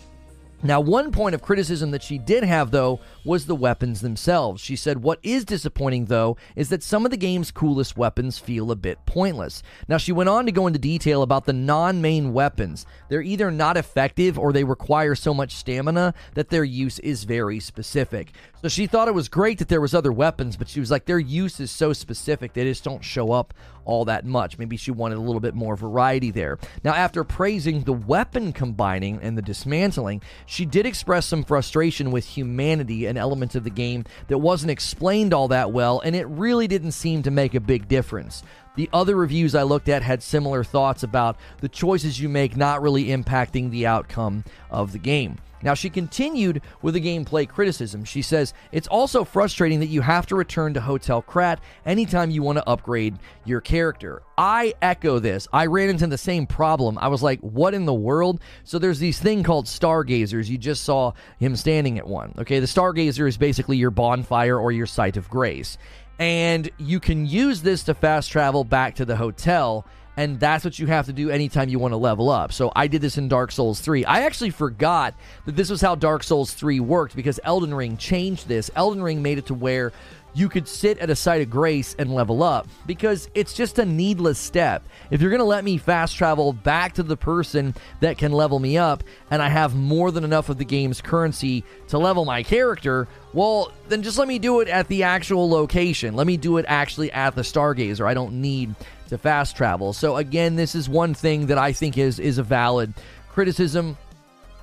Now, 0.62 0.80
one 0.80 1.10
point 1.10 1.34
of 1.34 1.40
criticism 1.40 1.90
that 1.92 2.02
she 2.02 2.18
did 2.18 2.44
have, 2.44 2.70
though, 2.70 3.00
was 3.24 3.46
the 3.46 3.54
weapons 3.54 4.00
themselves. 4.00 4.60
She 4.60 4.76
said, 4.76 5.02
What 5.02 5.18
is 5.22 5.44
disappointing, 5.44 6.06
though, 6.06 6.36
is 6.56 6.68
that 6.68 6.82
some 6.82 7.04
of 7.04 7.10
the 7.10 7.16
game's 7.16 7.50
coolest 7.50 7.96
weapons 7.96 8.38
feel 8.38 8.70
a 8.70 8.76
bit 8.76 8.98
pointless. 9.06 9.62
Now, 9.88 9.96
she 9.96 10.12
went 10.12 10.28
on 10.28 10.46
to 10.46 10.52
go 10.52 10.66
into 10.66 10.78
detail 10.78 11.22
about 11.22 11.46
the 11.46 11.52
non 11.52 12.00
main 12.00 12.32
weapons. 12.32 12.86
They're 13.08 13.22
either 13.22 13.50
not 13.50 13.76
effective 13.76 14.38
or 14.38 14.52
they 14.52 14.64
require 14.64 15.14
so 15.14 15.32
much 15.32 15.54
stamina 15.54 16.14
that 16.34 16.50
their 16.50 16.64
use 16.64 16.98
is 16.98 17.24
very 17.24 17.60
specific. 17.60 18.32
So 18.62 18.68
she 18.68 18.86
thought 18.86 19.08
it 19.08 19.14
was 19.14 19.28
great 19.28 19.58
that 19.58 19.68
there 19.68 19.80
was 19.80 19.94
other 19.94 20.12
weapons, 20.12 20.56
but 20.56 20.68
she 20.68 20.80
was 20.80 20.90
like, 20.90 21.04
their 21.04 21.18
use 21.18 21.60
is 21.60 21.70
so 21.70 21.92
specific, 21.92 22.54
they 22.54 22.64
just 22.64 22.82
don't 22.82 23.04
show 23.04 23.30
up 23.30 23.52
all 23.84 24.06
that 24.06 24.24
much. 24.24 24.58
Maybe 24.58 24.76
she 24.76 24.90
wanted 24.90 25.18
a 25.18 25.20
little 25.20 25.40
bit 25.40 25.54
more 25.54 25.76
variety 25.76 26.30
there. 26.30 26.58
Now, 26.82 26.94
after 26.94 27.24
praising 27.24 27.82
the 27.82 27.92
weapon 27.92 28.52
combining 28.52 29.20
and 29.20 29.36
the 29.36 29.42
dismantling, 29.42 30.22
she 30.46 30.64
did 30.64 30.86
express 30.86 31.26
some 31.26 31.44
frustration 31.44 32.10
with 32.10 32.24
humanity 32.24 33.06
and 33.06 33.13
elements 33.16 33.54
of 33.54 33.64
the 33.64 33.70
game 33.70 34.04
that 34.28 34.38
wasn't 34.38 34.70
explained 34.70 35.34
all 35.34 35.48
that 35.48 35.72
well, 35.72 36.00
and 36.00 36.14
it 36.14 36.26
really 36.26 36.68
didn't 36.68 36.92
seem 36.92 37.22
to 37.22 37.30
make 37.30 37.54
a 37.54 37.60
big 37.60 37.88
difference. 37.88 38.42
The 38.76 38.90
other 38.92 39.14
reviews 39.14 39.54
I 39.54 39.62
looked 39.62 39.88
at 39.88 40.02
had 40.02 40.22
similar 40.22 40.64
thoughts 40.64 41.02
about 41.02 41.36
the 41.60 41.68
choices 41.68 42.20
you 42.20 42.28
make 42.28 42.56
not 42.56 42.82
really 42.82 43.04
impacting 43.06 43.70
the 43.70 43.86
outcome 43.86 44.44
of 44.70 44.92
the 44.92 44.98
game. 44.98 45.38
Now, 45.64 45.74
she 45.74 45.88
continued 45.90 46.60
with 46.82 46.94
a 46.94 47.00
gameplay 47.00 47.48
criticism. 47.48 48.04
She 48.04 48.22
says, 48.22 48.52
It's 48.70 48.86
also 48.86 49.24
frustrating 49.24 49.80
that 49.80 49.86
you 49.86 50.02
have 50.02 50.26
to 50.26 50.36
return 50.36 50.74
to 50.74 50.80
Hotel 50.80 51.22
Krat 51.22 51.58
anytime 51.86 52.30
you 52.30 52.42
want 52.42 52.58
to 52.58 52.68
upgrade 52.68 53.18
your 53.44 53.62
character. 53.62 54.22
I 54.36 54.74
echo 54.82 55.18
this. 55.18 55.48
I 55.52 55.66
ran 55.66 55.88
into 55.88 56.06
the 56.06 56.18
same 56.18 56.46
problem. 56.46 56.98
I 56.98 57.08
was 57.08 57.22
like, 57.22 57.40
What 57.40 57.74
in 57.74 57.86
the 57.86 57.94
world? 57.94 58.40
So 58.62 58.78
there's 58.78 58.98
these 58.98 59.18
thing 59.18 59.42
called 59.42 59.66
stargazers. 59.66 60.50
You 60.50 60.58
just 60.58 60.84
saw 60.84 61.12
him 61.38 61.56
standing 61.56 61.98
at 61.98 62.06
one. 62.06 62.34
Okay, 62.38 62.60
the 62.60 62.66
stargazer 62.66 63.26
is 63.26 63.38
basically 63.38 63.78
your 63.78 63.90
bonfire 63.90 64.58
or 64.58 64.70
your 64.70 64.86
site 64.86 65.16
of 65.16 65.30
grace. 65.30 65.78
And 66.18 66.70
you 66.78 67.00
can 67.00 67.26
use 67.26 67.62
this 67.62 67.82
to 67.84 67.94
fast 67.94 68.30
travel 68.30 68.62
back 68.64 68.94
to 68.96 69.04
the 69.04 69.16
hotel 69.16 69.86
and 70.16 70.38
that's 70.38 70.64
what 70.64 70.78
you 70.78 70.86
have 70.86 71.06
to 71.06 71.12
do 71.12 71.30
anytime 71.30 71.68
you 71.68 71.78
want 71.78 71.92
to 71.92 71.96
level 71.96 72.30
up. 72.30 72.52
So 72.52 72.72
I 72.74 72.86
did 72.86 73.00
this 73.00 73.18
in 73.18 73.28
Dark 73.28 73.52
Souls 73.52 73.80
3. 73.80 74.04
I 74.04 74.22
actually 74.22 74.50
forgot 74.50 75.14
that 75.46 75.56
this 75.56 75.70
was 75.70 75.80
how 75.80 75.94
Dark 75.94 76.22
Souls 76.22 76.54
3 76.54 76.80
worked 76.80 77.16
because 77.16 77.40
Elden 77.44 77.74
Ring 77.74 77.96
changed 77.96 78.48
this. 78.48 78.70
Elden 78.76 79.02
Ring 79.02 79.22
made 79.22 79.38
it 79.38 79.46
to 79.46 79.54
where 79.54 79.92
you 80.34 80.48
could 80.48 80.66
sit 80.66 80.98
at 80.98 81.10
a 81.10 81.16
site 81.16 81.40
of 81.40 81.48
grace 81.48 81.94
and 81.98 82.12
level 82.12 82.42
up 82.42 82.66
because 82.86 83.28
it's 83.34 83.54
just 83.54 83.78
a 83.78 83.84
needless 83.84 84.38
step. 84.38 84.82
If 85.10 85.20
you're 85.20 85.30
going 85.30 85.38
to 85.38 85.44
let 85.44 85.64
me 85.64 85.78
fast 85.78 86.16
travel 86.16 86.52
back 86.52 86.94
to 86.94 87.04
the 87.04 87.16
person 87.16 87.74
that 88.00 88.18
can 88.18 88.32
level 88.32 88.58
me 88.58 88.76
up 88.76 89.04
and 89.30 89.40
I 89.40 89.48
have 89.48 89.76
more 89.76 90.10
than 90.10 90.24
enough 90.24 90.48
of 90.48 90.58
the 90.58 90.64
game's 90.64 91.00
currency 91.00 91.64
to 91.88 91.98
level 91.98 92.24
my 92.24 92.42
character, 92.42 93.06
well, 93.32 93.72
then 93.88 94.02
just 94.02 94.18
let 94.18 94.26
me 94.26 94.40
do 94.40 94.60
it 94.60 94.68
at 94.68 94.88
the 94.88 95.04
actual 95.04 95.48
location. 95.48 96.14
Let 96.14 96.26
me 96.26 96.36
do 96.36 96.58
it 96.58 96.66
actually 96.68 97.12
at 97.12 97.36
the 97.36 97.42
Stargazer. 97.42 98.04
I 98.04 98.14
don't 98.14 98.40
need 98.40 98.74
to 99.08 99.18
fast 99.18 99.56
travel. 99.56 99.92
So 99.92 100.16
again, 100.16 100.56
this 100.56 100.74
is 100.74 100.88
one 100.88 101.14
thing 101.14 101.46
that 101.46 101.58
I 101.58 101.72
think 101.72 101.98
is 101.98 102.18
is 102.18 102.38
a 102.38 102.42
valid 102.42 102.94
criticism 103.28 103.96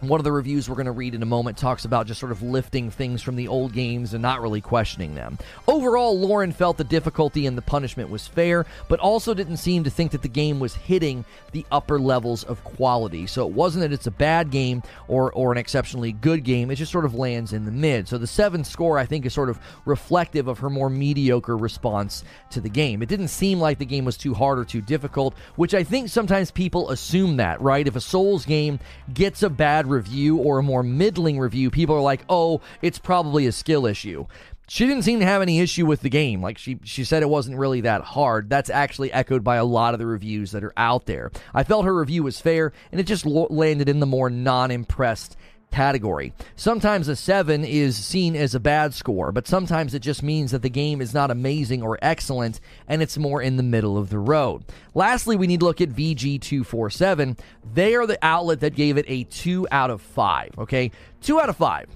one 0.01 0.19
of 0.19 0.23
the 0.23 0.31
reviews 0.31 0.67
we're 0.67 0.75
going 0.75 0.85
to 0.85 0.91
read 0.91 1.13
in 1.13 1.21
a 1.21 1.27
moment 1.27 1.57
talks 1.57 1.85
about 1.85 2.07
just 2.07 2.19
sort 2.19 2.31
of 2.31 2.41
lifting 2.41 2.89
things 2.89 3.21
from 3.21 3.35
the 3.35 3.47
old 3.47 3.71
games 3.71 4.13
and 4.13 4.21
not 4.21 4.41
really 4.41 4.61
questioning 4.61 5.13
them. 5.13 5.37
Overall, 5.67 6.19
Lauren 6.19 6.51
felt 6.51 6.77
the 6.77 6.83
difficulty 6.83 7.45
and 7.45 7.57
the 7.57 7.61
punishment 7.61 8.09
was 8.09 8.27
fair, 8.27 8.65
but 8.87 8.99
also 8.99 9.33
didn't 9.33 9.57
seem 9.57 9.83
to 9.83 9.89
think 9.89 10.11
that 10.11 10.23
the 10.23 10.27
game 10.27 10.59
was 10.59 10.73
hitting 10.73 11.23
the 11.51 11.65
upper 11.71 11.99
levels 11.99 12.43
of 12.43 12.63
quality. 12.63 13.27
So 13.27 13.47
it 13.47 13.53
wasn't 13.53 13.81
that 13.81 13.93
it's 13.93 14.07
a 14.07 14.11
bad 14.11 14.49
game 14.49 14.81
or, 15.07 15.31
or 15.33 15.51
an 15.51 15.57
exceptionally 15.57 16.11
good 16.11 16.43
game, 16.43 16.71
it 16.71 16.75
just 16.75 16.91
sort 16.91 17.05
of 17.05 17.13
lands 17.13 17.53
in 17.53 17.65
the 17.65 17.71
mid. 17.71 18.07
So 18.07 18.17
the 18.17 18.27
7 18.27 18.63
score, 18.63 18.97
I 18.97 19.05
think, 19.05 19.25
is 19.25 19.33
sort 19.33 19.49
of 19.49 19.59
reflective 19.85 20.47
of 20.47 20.59
her 20.59 20.69
more 20.69 20.89
mediocre 20.89 21.57
response 21.57 22.23
to 22.51 22.61
the 22.61 22.69
game. 22.69 23.03
It 23.03 23.09
didn't 23.09 23.27
seem 23.27 23.59
like 23.59 23.77
the 23.77 23.85
game 23.85 24.05
was 24.05 24.17
too 24.17 24.33
hard 24.33 24.57
or 24.57 24.65
too 24.65 24.81
difficult, 24.81 25.35
which 25.55 25.73
I 25.73 25.83
think 25.83 26.09
sometimes 26.09 26.49
people 26.49 26.89
assume 26.89 27.37
that, 27.37 27.61
right? 27.61 27.87
If 27.87 27.95
a 27.95 28.01
Souls 28.01 28.45
game 28.45 28.79
gets 29.13 29.43
a 29.43 29.49
bad 29.49 29.90
review 29.91 30.37
or 30.37 30.59
a 30.59 30.63
more 30.63 30.83
middling 30.83 31.39
review, 31.39 31.69
people 31.69 31.95
are 31.95 32.01
like, 32.01 32.21
oh, 32.29 32.61
it's 32.81 32.99
probably 32.99 33.45
a 33.45 33.51
skill 33.51 33.85
issue. 33.85 34.25
She 34.67 34.87
didn't 34.87 35.03
seem 35.03 35.19
to 35.19 35.25
have 35.25 35.41
any 35.41 35.59
issue 35.59 35.85
with 35.85 35.99
the 35.99 36.09
game. 36.09 36.41
Like 36.41 36.57
she 36.57 36.79
she 36.83 37.03
said 37.03 37.23
it 37.23 37.29
wasn't 37.29 37.57
really 37.57 37.81
that 37.81 38.03
hard. 38.03 38.49
That's 38.49 38.69
actually 38.69 39.11
echoed 39.11 39.43
by 39.43 39.57
a 39.57 39.65
lot 39.65 39.93
of 39.93 39.99
the 39.99 40.05
reviews 40.05 40.51
that 40.51 40.63
are 40.63 40.71
out 40.77 41.07
there. 41.07 41.29
I 41.53 41.65
felt 41.65 41.83
her 41.83 41.93
review 41.93 42.23
was 42.23 42.39
fair 42.39 42.71
and 42.89 43.01
it 43.01 43.03
just 43.03 43.25
landed 43.25 43.89
in 43.89 43.99
the 43.99 44.05
more 44.05 44.29
non-impressed 44.29 45.35
category. 45.71 46.33
Sometimes 46.55 47.07
a 47.07 47.15
7 47.15 47.63
is 47.63 47.97
seen 47.97 48.35
as 48.35 48.53
a 48.53 48.59
bad 48.59 48.93
score, 48.93 49.31
but 49.31 49.47
sometimes 49.47 49.93
it 49.93 50.01
just 50.01 50.21
means 50.21 50.51
that 50.51 50.61
the 50.61 50.69
game 50.69 51.01
is 51.01 51.13
not 51.13 51.31
amazing 51.31 51.81
or 51.81 51.97
excellent 52.01 52.59
and 52.87 53.01
it's 53.01 53.17
more 53.17 53.41
in 53.41 53.57
the 53.57 53.63
middle 53.63 53.97
of 53.97 54.09
the 54.09 54.19
road. 54.19 54.65
Lastly, 54.93 55.35
we 55.35 55.47
need 55.47 55.61
to 55.61 55.65
look 55.65 55.81
at 55.81 55.89
VG247. 55.89 57.39
They 57.73 57.95
are 57.95 58.05
the 58.05 58.19
outlet 58.21 58.59
that 58.59 58.75
gave 58.75 58.97
it 58.97 59.05
a 59.07 59.23
2 59.23 59.67
out 59.71 59.89
of 59.89 60.01
5, 60.01 60.59
okay? 60.59 60.91
2 61.21 61.39
out 61.39 61.49
of 61.49 61.57
5. 61.57 61.87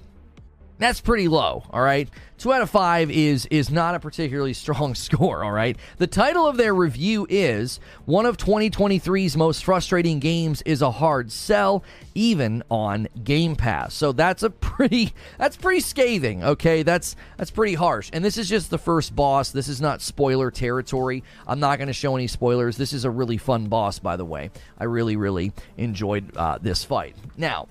That's 0.78 1.00
pretty 1.00 1.28
low, 1.28 1.64
all 1.70 1.82
right? 1.82 2.08
Two 2.38 2.52
out 2.52 2.60
of 2.60 2.68
five 2.68 3.10
is 3.10 3.46
is 3.46 3.70
not 3.70 3.94
a 3.94 4.00
particularly 4.00 4.52
strong 4.52 4.94
score, 5.06 5.42
all 5.42 5.52
right? 5.52 5.76
The 5.96 6.06
title 6.06 6.46
of 6.46 6.58
their 6.58 6.74
review 6.74 7.26
is 7.30 7.80
One 8.04 8.26
of 8.26 8.36
2023's 8.36 9.36
most 9.36 9.64
frustrating 9.64 10.18
games 10.18 10.60
is 10.62 10.82
a 10.82 10.90
hard 10.90 11.32
sell, 11.32 11.82
even 12.14 12.62
on 12.70 13.08
Game 13.24 13.56
Pass. 13.56 13.94
So 13.94 14.12
that's 14.12 14.42
a 14.42 14.50
pretty 14.50 15.14
that's 15.38 15.56
pretty 15.56 15.80
scathing, 15.80 16.44
okay? 16.44 16.82
That's 16.82 17.16
that's 17.38 17.50
pretty 17.50 17.74
harsh. 17.74 18.10
And 18.12 18.22
this 18.22 18.36
is 18.36 18.48
just 18.48 18.68
the 18.68 18.78
first 18.78 19.16
boss. 19.16 19.50
This 19.50 19.68
is 19.68 19.80
not 19.80 20.02
spoiler 20.02 20.50
territory. 20.50 21.24
I'm 21.46 21.60
not 21.60 21.78
going 21.78 21.88
to 21.88 21.94
show 21.94 22.16
any 22.16 22.26
spoilers. 22.26 22.76
This 22.76 22.92
is 22.92 23.04
a 23.04 23.10
really 23.10 23.38
fun 23.38 23.66
boss, 23.68 23.98
by 23.98 24.16
the 24.16 24.24
way. 24.24 24.50
I 24.78 24.84
really, 24.84 25.16
really 25.16 25.52
enjoyed 25.78 26.36
uh, 26.36 26.58
this 26.60 26.84
fight. 26.84 27.16
Now, 27.38 27.68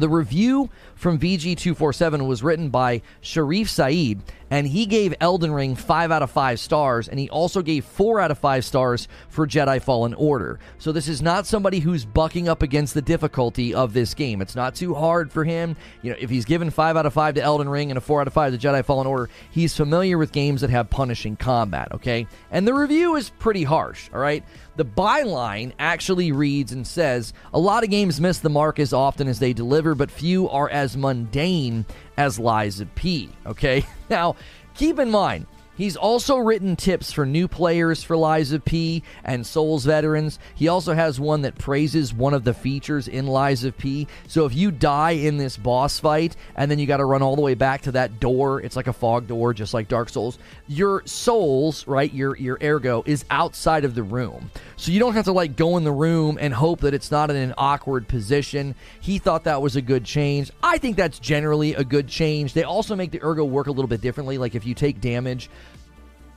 the 0.00 0.08
review 0.08 0.70
from 0.94 1.18
VG247 1.18 2.26
was 2.26 2.42
written 2.42 2.68
by 2.68 3.02
Sherif 3.22 3.68
Saed, 3.68 4.20
and 4.50 4.66
he 4.66 4.84
gave 4.84 5.14
Elden 5.20 5.52
Ring 5.52 5.76
5 5.76 6.10
out 6.10 6.22
of 6.22 6.30
5 6.30 6.58
stars, 6.58 7.08
and 7.08 7.18
he 7.18 7.30
also 7.30 7.62
gave 7.62 7.84
4 7.84 8.20
out 8.20 8.30
of 8.30 8.38
5 8.38 8.64
stars 8.64 9.08
for 9.28 9.46
Jedi 9.46 9.80
Fallen 9.80 10.12
Order. 10.14 10.58
So 10.78 10.90
this 10.92 11.08
is 11.08 11.22
not 11.22 11.46
somebody 11.46 11.78
who's 11.78 12.04
bucking 12.04 12.48
up 12.48 12.62
against 12.62 12.94
the 12.94 13.02
difficulty 13.02 13.72
of 13.72 13.92
this 13.92 14.12
game. 14.12 14.42
It's 14.42 14.56
not 14.56 14.74
too 14.74 14.94
hard 14.94 15.30
for 15.32 15.44
him. 15.44 15.76
You 16.02 16.10
know, 16.10 16.16
if 16.18 16.30
he's 16.30 16.44
given 16.44 16.70
5 16.70 16.96
out 16.96 17.06
of 17.06 17.12
5 17.12 17.34
to 17.34 17.42
Elden 17.42 17.68
Ring 17.68 17.90
and 17.90 17.98
a 17.98 18.00
4 18.00 18.22
out 18.22 18.26
of 18.26 18.32
5 18.32 18.52
to 18.52 18.58
Jedi 18.58 18.84
Fallen 18.84 19.06
Order, 19.06 19.30
he's 19.50 19.76
familiar 19.76 20.18
with 20.18 20.32
games 20.32 20.60
that 20.62 20.70
have 20.70 20.90
punishing 20.90 21.36
combat, 21.36 21.92
okay? 21.92 22.26
And 22.50 22.66
the 22.66 22.74
review 22.74 23.14
is 23.16 23.30
pretty 23.30 23.62
harsh, 23.62 24.10
all 24.12 24.20
right? 24.20 24.44
The 24.80 24.86
byline 24.86 25.72
actually 25.78 26.32
reads 26.32 26.72
and 26.72 26.86
says 26.86 27.34
a 27.52 27.58
lot 27.58 27.84
of 27.84 27.90
games 27.90 28.18
miss 28.18 28.38
the 28.38 28.48
mark 28.48 28.78
as 28.78 28.94
often 28.94 29.28
as 29.28 29.38
they 29.38 29.52
deliver, 29.52 29.94
but 29.94 30.10
few 30.10 30.48
are 30.48 30.70
as 30.70 30.96
mundane 30.96 31.84
as 32.16 32.38
of 32.80 32.94
P. 32.94 33.28
Okay? 33.44 33.84
Now, 34.08 34.36
keep 34.72 34.98
in 34.98 35.10
mind, 35.10 35.44
He's 35.80 35.96
also 35.96 36.36
written 36.36 36.76
tips 36.76 37.10
for 37.10 37.24
new 37.24 37.48
players 37.48 38.02
for 38.02 38.14
Lies 38.14 38.52
of 38.52 38.62
P 38.66 39.02
and 39.24 39.46
Souls 39.46 39.86
veterans. 39.86 40.38
He 40.54 40.68
also 40.68 40.92
has 40.92 41.18
one 41.18 41.40
that 41.40 41.56
praises 41.56 42.12
one 42.12 42.34
of 42.34 42.44
the 42.44 42.52
features 42.52 43.08
in 43.08 43.26
Lies 43.26 43.64
of 43.64 43.78
P. 43.78 44.06
So 44.26 44.44
if 44.44 44.54
you 44.54 44.72
die 44.72 45.12
in 45.12 45.38
this 45.38 45.56
boss 45.56 45.98
fight 45.98 46.36
and 46.54 46.70
then 46.70 46.78
you 46.78 46.86
got 46.86 46.98
to 46.98 47.06
run 47.06 47.22
all 47.22 47.34
the 47.34 47.40
way 47.40 47.54
back 47.54 47.80
to 47.82 47.92
that 47.92 48.20
door, 48.20 48.60
it's 48.60 48.76
like 48.76 48.88
a 48.88 48.92
fog 48.92 49.26
door, 49.26 49.54
just 49.54 49.72
like 49.72 49.88
Dark 49.88 50.10
Souls. 50.10 50.38
Your 50.68 51.02
souls, 51.06 51.86
right, 51.86 52.12
your 52.12 52.36
your 52.36 52.58
ergo 52.62 53.02
is 53.06 53.24
outside 53.30 53.86
of 53.86 53.94
the 53.94 54.02
room, 54.02 54.50
so 54.76 54.92
you 54.92 55.00
don't 55.00 55.14
have 55.14 55.24
to 55.24 55.32
like 55.32 55.56
go 55.56 55.78
in 55.78 55.84
the 55.84 55.92
room 55.92 56.36
and 56.38 56.52
hope 56.52 56.80
that 56.80 56.92
it's 56.92 57.10
not 57.10 57.30
in 57.30 57.36
an 57.36 57.54
awkward 57.56 58.06
position. 58.06 58.74
He 59.00 59.16
thought 59.16 59.44
that 59.44 59.62
was 59.62 59.76
a 59.76 59.82
good 59.82 60.04
change. 60.04 60.50
I 60.62 60.76
think 60.76 60.98
that's 60.98 61.18
generally 61.18 61.72
a 61.72 61.84
good 61.84 62.06
change. 62.06 62.52
They 62.52 62.64
also 62.64 62.94
make 62.94 63.12
the 63.12 63.24
ergo 63.24 63.46
work 63.46 63.68
a 63.68 63.72
little 63.72 63.88
bit 63.88 64.02
differently. 64.02 64.36
Like 64.36 64.54
if 64.54 64.66
you 64.66 64.74
take 64.74 65.00
damage 65.00 65.48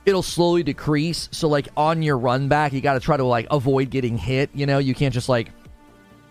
it'll 0.06 0.22
slowly 0.22 0.62
decrease. 0.62 1.28
So 1.32 1.48
like 1.48 1.68
on 1.76 2.02
your 2.02 2.18
run 2.18 2.48
back, 2.48 2.72
you 2.72 2.80
got 2.80 2.94
to 2.94 3.00
try 3.00 3.16
to 3.16 3.24
like 3.24 3.46
avoid 3.50 3.90
getting 3.90 4.18
hit. 4.18 4.50
You 4.54 4.66
know, 4.66 4.78
you 4.78 4.94
can't 4.94 5.14
just 5.14 5.28
like 5.28 5.50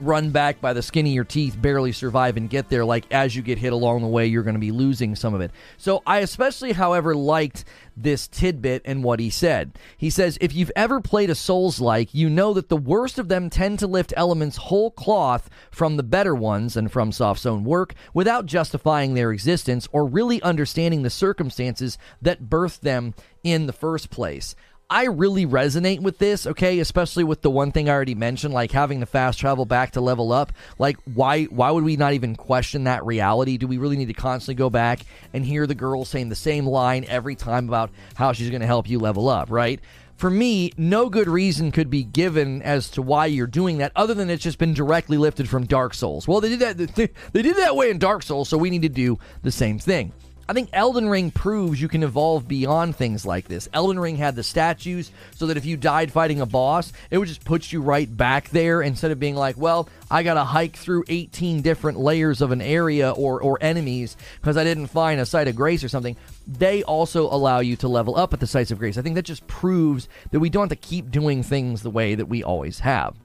run 0.05 0.31
back 0.31 0.61
by 0.61 0.73
the 0.73 0.81
skin 0.81 1.05
of 1.05 1.11
your 1.11 1.23
teeth, 1.23 1.59
barely 1.59 1.91
survive 1.91 2.37
and 2.37 2.49
get 2.49 2.69
there. 2.69 2.85
Like 2.85 3.05
as 3.11 3.35
you 3.35 3.41
get 3.41 3.57
hit 3.57 3.73
along 3.73 4.01
the 4.01 4.07
way, 4.07 4.27
you're 4.27 4.43
going 4.43 4.55
to 4.55 4.59
be 4.59 4.71
losing 4.71 5.15
some 5.15 5.33
of 5.33 5.41
it. 5.41 5.51
So 5.77 6.01
I 6.05 6.19
especially, 6.19 6.73
however, 6.73 7.15
liked 7.15 7.65
this 7.95 8.27
tidbit 8.27 8.81
and 8.85 9.03
what 9.03 9.19
he 9.19 9.29
said. 9.29 9.77
He 9.97 10.09
says, 10.09 10.37
If 10.41 10.53
you've 10.53 10.71
ever 10.75 10.99
played 10.99 11.29
a 11.29 11.35
Souls 11.35 11.79
like, 11.79 12.13
you 12.13 12.29
know 12.29 12.53
that 12.53 12.69
the 12.69 12.77
worst 12.77 13.19
of 13.19 13.27
them 13.27 13.49
tend 13.49 13.79
to 13.79 13.87
lift 13.87 14.13
elements 14.15 14.57
whole 14.57 14.91
cloth 14.91 15.49
from 15.71 15.97
the 15.97 16.03
better 16.03 16.35
ones 16.35 16.75
and 16.75 16.91
FromSoft's 16.91 17.45
own 17.45 17.63
work 17.63 17.93
without 18.13 18.45
justifying 18.45 19.13
their 19.13 19.31
existence 19.31 19.87
or 19.91 20.05
really 20.05 20.41
understanding 20.41 21.03
the 21.03 21.09
circumstances 21.09 21.97
that 22.21 22.49
birthed 22.49 22.81
them 22.81 23.13
in 23.43 23.65
the 23.65 23.73
first 23.73 24.09
place. 24.09 24.55
I 24.93 25.05
really 25.05 25.47
resonate 25.47 26.01
with 26.01 26.19
this, 26.19 26.45
okay, 26.45 26.77
especially 26.77 27.23
with 27.23 27.41
the 27.41 27.49
one 27.49 27.71
thing 27.71 27.89
I 27.89 27.93
already 27.93 28.13
mentioned, 28.13 28.53
like 28.53 28.71
having 28.71 28.99
the 28.99 29.07
fast 29.07 29.39
travel 29.39 29.65
back 29.65 29.93
to 29.93 30.01
level 30.01 30.31
up. 30.31 30.53
Like, 30.77 30.97
why 31.11 31.45
why 31.45 31.71
would 31.71 31.83
we 31.83 31.97
not 31.97 32.13
even 32.13 32.35
question 32.35 32.83
that 32.83 33.03
reality? 33.03 33.57
Do 33.57 33.65
we 33.65 33.79
really 33.79 33.97
need 33.97 34.09
to 34.09 34.13
constantly 34.13 34.53
go 34.53 34.69
back 34.69 34.99
and 35.33 35.43
hear 35.43 35.65
the 35.65 35.73
girl 35.73 36.05
saying 36.05 36.29
the 36.29 36.35
same 36.35 36.67
line 36.67 37.05
every 37.07 37.33
time 37.33 37.67
about 37.67 37.89
how 38.13 38.33
she's 38.33 38.51
going 38.51 38.61
to 38.61 38.67
help 38.67 38.87
you 38.87 38.99
level 38.99 39.29
up, 39.29 39.49
right? 39.49 39.79
For 40.15 40.29
me, 40.29 40.71
no 40.77 41.09
good 41.09 41.27
reason 41.27 41.71
could 41.71 41.89
be 41.89 42.03
given 42.03 42.61
as 42.61 42.87
to 42.91 43.01
why 43.01 43.25
you're 43.25 43.47
doing 43.47 43.79
that, 43.79 43.93
other 43.95 44.13
than 44.13 44.29
it's 44.29 44.43
just 44.43 44.59
been 44.59 44.75
directly 44.75 45.17
lifted 45.17 45.49
from 45.49 45.65
Dark 45.65 45.95
Souls. 45.95 46.27
Well, 46.27 46.39
they 46.39 46.55
did 46.55 46.59
that. 46.59 47.11
They 47.33 47.41
did 47.41 47.57
that 47.57 47.75
way 47.75 47.89
in 47.89 47.97
Dark 47.97 48.21
Souls, 48.21 48.47
so 48.47 48.59
we 48.59 48.69
need 48.69 48.83
to 48.83 48.89
do 48.89 49.17
the 49.41 49.51
same 49.51 49.79
thing. 49.79 50.13
I 50.47 50.51
think 50.51 50.69
Elden 50.73 51.07
Ring 51.07 51.31
proves 51.31 51.81
you 51.81 51.87
can 51.87 52.03
evolve 52.03 52.47
beyond 52.47 52.97
things 52.97 53.25
like 53.25 53.47
this. 53.47 53.69
Elden 53.71 53.97
Ring 53.97 54.17
had 54.17 54.35
the 54.35 54.43
statues 54.43 55.09
so 55.35 55.47
that 55.47 55.55
if 55.55 55.65
you 55.65 55.77
died 55.77 56.11
fighting 56.11 56.41
a 56.41 56.45
boss, 56.45 56.91
it 57.09 57.17
would 57.17 57.29
just 57.29 57.45
put 57.45 57.71
you 57.71 57.81
right 57.81 58.15
back 58.17 58.49
there 58.49 58.81
instead 58.81 59.11
of 59.11 59.21
being 59.21 59.35
like, 59.35 59.57
well, 59.57 59.87
I 60.11 60.21
got 60.23 60.33
to 60.33 60.43
hike 60.43 60.75
through 60.75 61.05
18 61.07 61.61
different 61.61 61.97
layers 61.97 62.41
of 62.41 62.51
an 62.51 62.61
area 62.61 63.11
or, 63.11 63.41
or 63.41 63.57
enemies 63.61 64.17
because 64.41 64.57
I 64.57 64.65
didn't 64.65 64.87
find 64.87 65.21
a 65.21 65.25
site 65.25 65.47
of 65.47 65.55
grace 65.55 65.83
or 65.83 65.89
something. 65.89 66.17
They 66.45 66.83
also 66.83 67.23
allow 67.33 67.59
you 67.59 67.77
to 67.77 67.87
level 67.87 68.17
up 68.17 68.33
at 68.33 68.41
the 68.41 68.47
sites 68.47 68.71
of 68.71 68.79
grace. 68.79 68.97
I 68.97 69.01
think 69.01 69.15
that 69.15 69.23
just 69.23 69.47
proves 69.47 70.09
that 70.31 70.41
we 70.41 70.49
don't 70.49 70.69
have 70.69 70.81
to 70.81 70.87
keep 70.87 71.09
doing 71.09 71.41
things 71.41 71.83
the 71.83 71.89
way 71.89 72.15
that 72.15 72.25
we 72.25 72.43
always 72.43 72.79
have. 72.79 73.15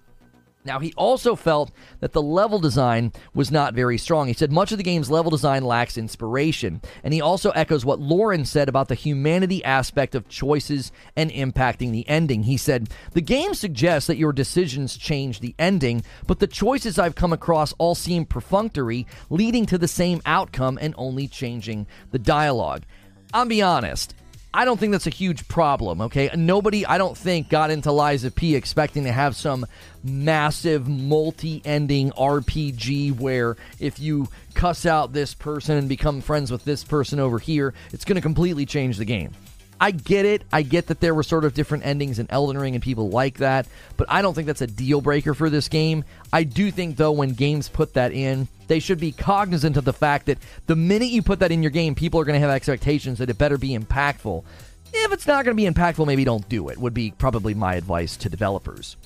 Now, 0.68 0.80
he 0.80 0.92
also 0.98 1.34
felt 1.34 1.72
that 2.00 2.12
the 2.12 2.20
level 2.20 2.58
design 2.58 3.14
was 3.32 3.50
not 3.50 3.72
very 3.72 3.96
strong. 3.96 4.26
He 4.26 4.34
said 4.34 4.52
much 4.52 4.70
of 4.70 4.76
the 4.76 4.84
game's 4.84 5.10
level 5.10 5.30
design 5.30 5.64
lacks 5.64 5.96
inspiration. 5.96 6.82
And 7.02 7.14
he 7.14 7.22
also 7.22 7.50
echoes 7.52 7.86
what 7.86 8.00
Lauren 8.00 8.44
said 8.44 8.68
about 8.68 8.88
the 8.88 8.94
humanity 8.94 9.64
aspect 9.64 10.14
of 10.14 10.28
choices 10.28 10.92
and 11.16 11.30
impacting 11.30 11.90
the 11.90 12.06
ending. 12.06 12.42
He 12.42 12.58
said, 12.58 12.90
The 13.14 13.22
game 13.22 13.54
suggests 13.54 14.08
that 14.08 14.18
your 14.18 14.34
decisions 14.34 14.98
change 14.98 15.40
the 15.40 15.54
ending, 15.58 16.04
but 16.26 16.38
the 16.38 16.46
choices 16.46 16.98
I've 16.98 17.14
come 17.14 17.32
across 17.32 17.72
all 17.78 17.94
seem 17.94 18.26
perfunctory, 18.26 19.06
leading 19.30 19.64
to 19.66 19.78
the 19.78 19.88
same 19.88 20.20
outcome 20.26 20.78
and 20.82 20.94
only 20.98 21.28
changing 21.28 21.86
the 22.10 22.18
dialogue. 22.18 22.82
I'll 23.32 23.46
be 23.46 23.62
honest, 23.62 24.14
I 24.52 24.64
don't 24.64 24.80
think 24.80 24.92
that's 24.92 25.06
a 25.06 25.10
huge 25.10 25.46
problem, 25.46 26.00
okay? 26.02 26.30
Nobody, 26.34 26.86
I 26.86 26.96
don't 26.96 27.16
think, 27.16 27.50
got 27.50 27.70
into 27.70 27.92
Lies 27.92 28.24
of 28.24 28.34
P 28.34 28.54
expecting 28.54 29.04
to 29.04 29.12
have 29.12 29.36
some 29.36 29.66
massive 30.02 30.88
multi 30.88 31.60
ending 31.64 32.10
RPG 32.12 33.18
where 33.18 33.56
if 33.78 34.00
you 34.00 34.28
cuss 34.54 34.86
out 34.86 35.12
this 35.12 35.34
person 35.34 35.76
and 35.76 35.88
become 35.88 36.22
friends 36.22 36.50
with 36.50 36.64
this 36.64 36.82
person 36.82 37.20
over 37.20 37.38
here, 37.38 37.74
it's 37.92 38.06
going 38.06 38.16
to 38.16 38.22
completely 38.22 38.64
change 38.64 38.96
the 38.96 39.04
game. 39.04 39.32
I 39.80 39.92
get 39.92 40.24
it. 40.24 40.42
I 40.52 40.62
get 40.62 40.88
that 40.88 41.00
there 41.00 41.14
were 41.14 41.22
sort 41.22 41.44
of 41.44 41.54
different 41.54 41.86
endings 41.86 42.18
in 42.18 42.26
Elden 42.30 42.58
Ring 42.58 42.74
and 42.74 42.82
people 42.82 43.10
like 43.10 43.38
that, 43.38 43.66
but 43.96 44.06
I 44.10 44.22
don't 44.22 44.34
think 44.34 44.46
that's 44.46 44.60
a 44.60 44.66
deal 44.66 45.00
breaker 45.00 45.34
for 45.34 45.50
this 45.50 45.68
game. 45.68 46.04
I 46.32 46.42
do 46.44 46.70
think, 46.70 46.96
though, 46.96 47.12
when 47.12 47.30
games 47.30 47.68
put 47.68 47.94
that 47.94 48.12
in, 48.12 48.48
they 48.66 48.80
should 48.80 49.00
be 49.00 49.12
cognizant 49.12 49.76
of 49.76 49.84
the 49.84 49.92
fact 49.92 50.26
that 50.26 50.38
the 50.66 50.76
minute 50.76 51.08
you 51.08 51.22
put 51.22 51.38
that 51.40 51.52
in 51.52 51.62
your 51.62 51.70
game, 51.70 51.94
people 51.94 52.20
are 52.20 52.24
going 52.24 52.40
to 52.40 52.46
have 52.46 52.54
expectations 52.54 53.18
that 53.18 53.30
it 53.30 53.38
better 53.38 53.56
be 53.56 53.76
impactful. 53.76 54.44
If 54.92 55.12
it's 55.12 55.26
not 55.26 55.44
going 55.44 55.56
to 55.56 55.62
be 55.62 55.68
impactful, 55.68 56.06
maybe 56.06 56.24
don't 56.24 56.48
do 56.48 56.68
it, 56.68 56.78
would 56.78 56.94
be 56.94 57.12
probably 57.12 57.54
my 57.54 57.74
advice 57.74 58.16
to 58.18 58.28
developers. 58.28 58.96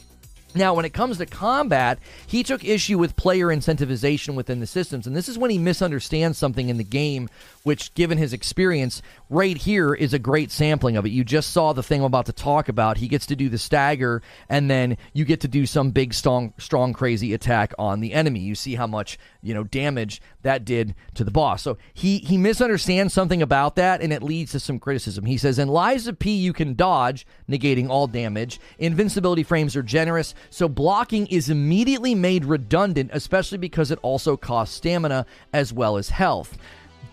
Now, 0.54 0.74
when 0.74 0.84
it 0.84 0.92
comes 0.92 1.18
to 1.18 1.26
combat, 1.26 1.98
he 2.26 2.42
took 2.42 2.62
issue 2.62 2.98
with 2.98 3.16
player 3.16 3.46
incentivization 3.46 4.34
within 4.34 4.60
the 4.60 4.66
systems, 4.66 5.06
and 5.06 5.16
this 5.16 5.28
is 5.28 5.38
when 5.38 5.50
he 5.50 5.58
misunderstands 5.58 6.36
something 6.36 6.68
in 6.68 6.76
the 6.76 6.84
game, 6.84 7.30
which, 7.62 7.94
given 7.94 8.18
his 8.18 8.32
experience, 8.32 9.02
right 9.30 9.56
here 9.56 9.94
is 9.94 10.12
a 10.12 10.18
great 10.18 10.50
sampling 10.50 10.96
of 10.96 11.06
it. 11.06 11.10
You 11.10 11.24
just 11.24 11.50
saw 11.50 11.72
the 11.72 11.82
thing 11.82 12.00
I'm 12.00 12.06
about 12.06 12.26
to 12.26 12.32
talk 12.32 12.68
about. 12.68 12.98
He 12.98 13.08
gets 13.08 13.26
to 13.26 13.36
do 13.36 13.48
the 13.48 13.58
stagger, 13.58 14.22
and 14.48 14.70
then 14.70 14.96
you 15.12 15.24
get 15.24 15.40
to 15.40 15.48
do 15.48 15.66
some 15.66 15.90
big, 15.90 16.14
strong, 16.14 16.52
strong, 16.58 16.92
crazy 16.92 17.34
attack 17.34 17.72
on 17.78 18.00
the 18.00 18.12
enemy. 18.12 18.40
You 18.40 18.54
see 18.54 18.74
how 18.74 18.86
much 18.86 19.18
you 19.42 19.54
know 19.54 19.64
damage 19.64 20.20
that 20.42 20.64
did 20.64 20.94
to 21.14 21.24
the 21.24 21.30
boss. 21.30 21.62
So 21.62 21.78
he 21.94 22.18
he 22.18 22.36
misunderstands 22.36 23.14
something 23.14 23.42
about 23.42 23.76
that, 23.76 24.00
and 24.00 24.12
it 24.12 24.22
leads 24.22 24.52
to 24.52 24.60
some 24.60 24.78
criticism. 24.78 25.24
He 25.24 25.36
says, 25.38 25.58
"In 25.58 25.68
of 25.68 26.18
P, 26.18 26.34
you 26.36 26.52
can 26.52 26.74
dodge, 26.74 27.26
negating 27.48 27.88
all 27.88 28.06
damage. 28.06 28.60
Invincibility 28.78 29.42
frames 29.42 29.76
are 29.76 29.82
generous." 29.82 30.34
So 30.50 30.68
blocking 30.68 31.26
is 31.28 31.48
immediately 31.48 32.14
made 32.14 32.44
redundant, 32.44 33.10
especially 33.12 33.58
because 33.58 33.90
it 33.90 33.98
also 34.02 34.36
costs 34.36 34.76
stamina 34.76 35.26
as 35.52 35.72
well 35.72 35.96
as 35.96 36.10
health. 36.10 36.56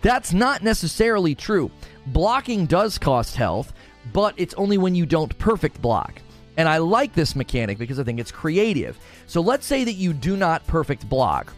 That's 0.02 0.32
not 0.32 0.62
necessarily 0.62 1.34
true. 1.34 1.70
Blocking 2.06 2.66
does 2.66 2.98
cost 2.98 3.36
health, 3.36 3.72
but 4.12 4.34
it's 4.36 4.54
only 4.54 4.78
when 4.78 4.94
you 4.94 5.06
don't 5.06 5.36
perfect 5.38 5.80
block. 5.82 6.20
And 6.56 6.68
I 6.68 6.78
like 6.78 7.14
this 7.14 7.36
mechanic 7.36 7.78
because 7.78 7.98
I 7.98 8.04
think 8.04 8.18
it's 8.18 8.32
creative. 8.32 8.98
So 9.26 9.40
let's 9.40 9.66
say 9.66 9.84
that 9.84 9.92
you 9.92 10.12
do 10.12 10.36
not 10.36 10.66
perfect 10.66 11.08
block, 11.08 11.52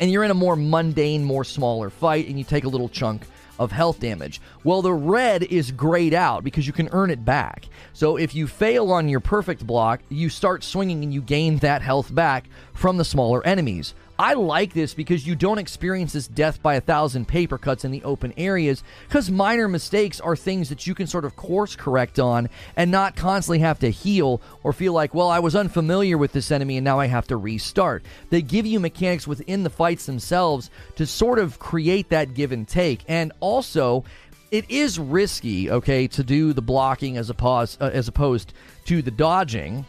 and 0.00 0.10
you're 0.10 0.24
in 0.24 0.30
a 0.30 0.34
more 0.34 0.56
mundane, 0.56 1.24
more 1.24 1.44
smaller 1.44 1.90
fight, 1.90 2.28
and 2.28 2.38
you 2.38 2.44
take 2.44 2.64
a 2.64 2.68
little 2.68 2.88
chunk 2.88 3.22
of 3.58 3.72
health 3.72 4.00
damage. 4.00 4.40
Well, 4.64 4.82
the 4.82 4.92
red 4.92 5.42
is 5.42 5.72
grayed 5.72 6.14
out 6.14 6.44
because 6.44 6.66
you 6.66 6.72
can 6.72 6.88
earn 6.92 7.10
it 7.10 7.24
back. 7.24 7.68
So 7.92 8.16
if 8.16 8.34
you 8.34 8.46
fail 8.46 8.92
on 8.92 9.08
your 9.08 9.20
perfect 9.20 9.66
block, 9.66 10.00
you 10.08 10.28
start 10.28 10.62
swinging 10.62 11.02
and 11.02 11.12
you 11.12 11.20
gain 11.20 11.58
that 11.58 11.82
health 11.82 12.14
back 12.14 12.48
from 12.72 12.96
the 12.96 13.04
smaller 13.04 13.44
enemies. 13.46 13.94
I 14.18 14.34
like 14.34 14.74
this 14.74 14.94
because 14.94 15.24
you 15.24 15.36
don't 15.36 15.58
experience 15.58 16.12
this 16.12 16.26
death 16.26 16.60
by 16.60 16.74
a 16.74 16.80
thousand 16.80 17.28
paper 17.28 17.56
cuts 17.56 17.84
in 17.84 17.92
the 17.92 18.02
open 18.02 18.34
areas 18.36 18.82
because 19.06 19.30
minor 19.30 19.68
mistakes 19.68 20.18
are 20.20 20.34
things 20.34 20.70
that 20.70 20.88
you 20.88 20.94
can 20.96 21.06
sort 21.06 21.24
of 21.24 21.36
course 21.36 21.76
correct 21.76 22.18
on 22.18 22.48
and 22.74 22.90
not 22.90 23.14
constantly 23.14 23.60
have 23.60 23.78
to 23.78 23.90
heal 23.90 24.40
or 24.64 24.72
feel 24.72 24.92
like, 24.92 25.14
well, 25.14 25.28
I 25.28 25.38
was 25.38 25.54
unfamiliar 25.54 26.18
with 26.18 26.32
this 26.32 26.50
enemy 26.50 26.78
and 26.78 26.84
now 26.84 26.98
I 26.98 27.06
have 27.06 27.28
to 27.28 27.36
restart. 27.36 28.04
They 28.30 28.42
give 28.42 28.66
you 28.66 28.80
mechanics 28.80 29.28
within 29.28 29.62
the 29.62 29.70
fights 29.70 30.06
themselves 30.06 30.68
to 30.96 31.06
sort 31.06 31.38
of 31.38 31.60
create 31.60 32.08
that 32.08 32.34
give 32.34 32.50
and 32.50 32.66
take. 32.66 33.04
And 33.06 33.30
also, 33.38 34.02
it 34.50 34.68
is 34.68 34.98
risky, 34.98 35.70
okay, 35.70 36.08
to 36.08 36.24
do 36.24 36.52
the 36.52 36.62
blocking 36.62 37.18
as 37.18 37.30
opposed, 37.30 37.80
uh, 37.80 37.90
as 37.92 38.08
opposed 38.08 38.52
to 38.86 39.00
the 39.00 39.12
dodging. 39.12 39.86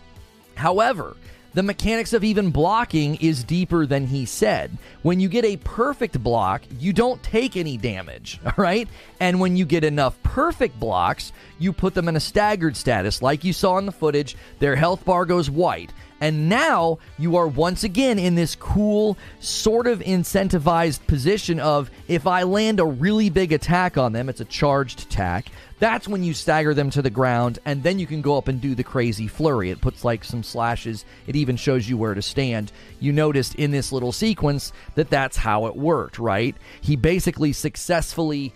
However, 0.53 1.15
the 1.53 1.63
mechanics 1.63 2.13
of 2.13 2.23
even 2.23 2.51
blocking 2.51 3.15
is 3.15 3.43
deeper 3.43 3.85
than 3.85 4.07
he 4.07 4.25
said. 4.25 4.77
When 5.01 5.19
you 5.19 5.29
get 5.29 5.45
a 5.45 5.57
perfect 5.57 6.21
block, 6.21 6.61
you 6.79 6.93
don't 6.93 7.21
take 7.23 7.57
any 7.57 7.77
damage, 7.77 8.39
all 8.45 8.53
right? 8.57 8.87
And 9.19 9.39
when 9.39 9.55
you 9.55 9.65
get 9.65 9.83
enough 9.83 10.21
perfect 10.23 10.79
blocks, 10.79 11.31
you 11.57 11.73
put 11.73 11.93
them 11.93 12.07
in 12.07 12.15
a 12.15 12.19
staggered 12.19 12.77
status. 12.77 13.21
Like 13.21 13.43
you 13.43 13.53
saw 13.53 13.77
in 13.77 13.85
the 13.85 13.91
footage, 13.91 14.35
their 14.59 14.75
health 14.75 15.03
bar 15.05 15.25
goes 15.25 15.49
white. 15.49 15.91
And 16.21 16.49
now 16.49 16.99
you 17.17 17.37
are 17.37 17.47
once 17.47 17.83
again 17.83 18.19
in 18.19 18.35
this 18.35 18.55
cool, 18.55 19.17
sort 19.39 19.87
of 19.87 19.99
incentivized 19.99 21.05
position 21.07 21.59
of 21.59 21.89
if 22.07 22.27
I 22.27 22.43
land 22.43 22.79
a 22.79 22.85
really 22.85 23.29
big 23.29 23.53
attack 23.53 23.97
on 23.97 24.11
them, 24.11 24.27
it's 24.27 24.41
a 24.41 24.45
charged 24.45 25.03
attack, 25.03 25.45
that's 25.79 26.07
when 26.07 26.23
you 26.23 26.33
stagger 26.33 26.73
them 26.73 26.89
to 26.91 27.01
the 27.01 27.09
ground, 27.09 27.59
and 27.65 27.81
then 27.81 27.99
you 27.99 28.05
can 28.05 28.21
go 28.21 28.37
up 28.37 28.47
and 28.47 28.59
do 28.59 28.75
the 28.75 28.83
crazy 28.83 29.27
flurry. 29.27 29.71
It 29.71 29.81
puts 29.81 30.03
like 30.03 30.23
some 30.23 30.43
slashes, 30.43 31.05
it 31.25 31.35
even 31.35 31.55
shows 31.55 31.87
you 31.87 31.97
where 31.97 32.13
to 32.13 32.21
stand. 32.21 32.71
You 32.99 33.13
noticed 33.13 33.55
in 33.55 33.71
this 33.71 33.91
little 33.91 34.11
sequence 34.11 34.73
that 34.95 35.09
that's 35.09 35.37
how 35.37 35.67
it 35.67 35.75
worked, 35.75 36.19
right? 36.19 36.55
He 36.81 36.95
basically 36.95 37.53
successfully 37.53 38.53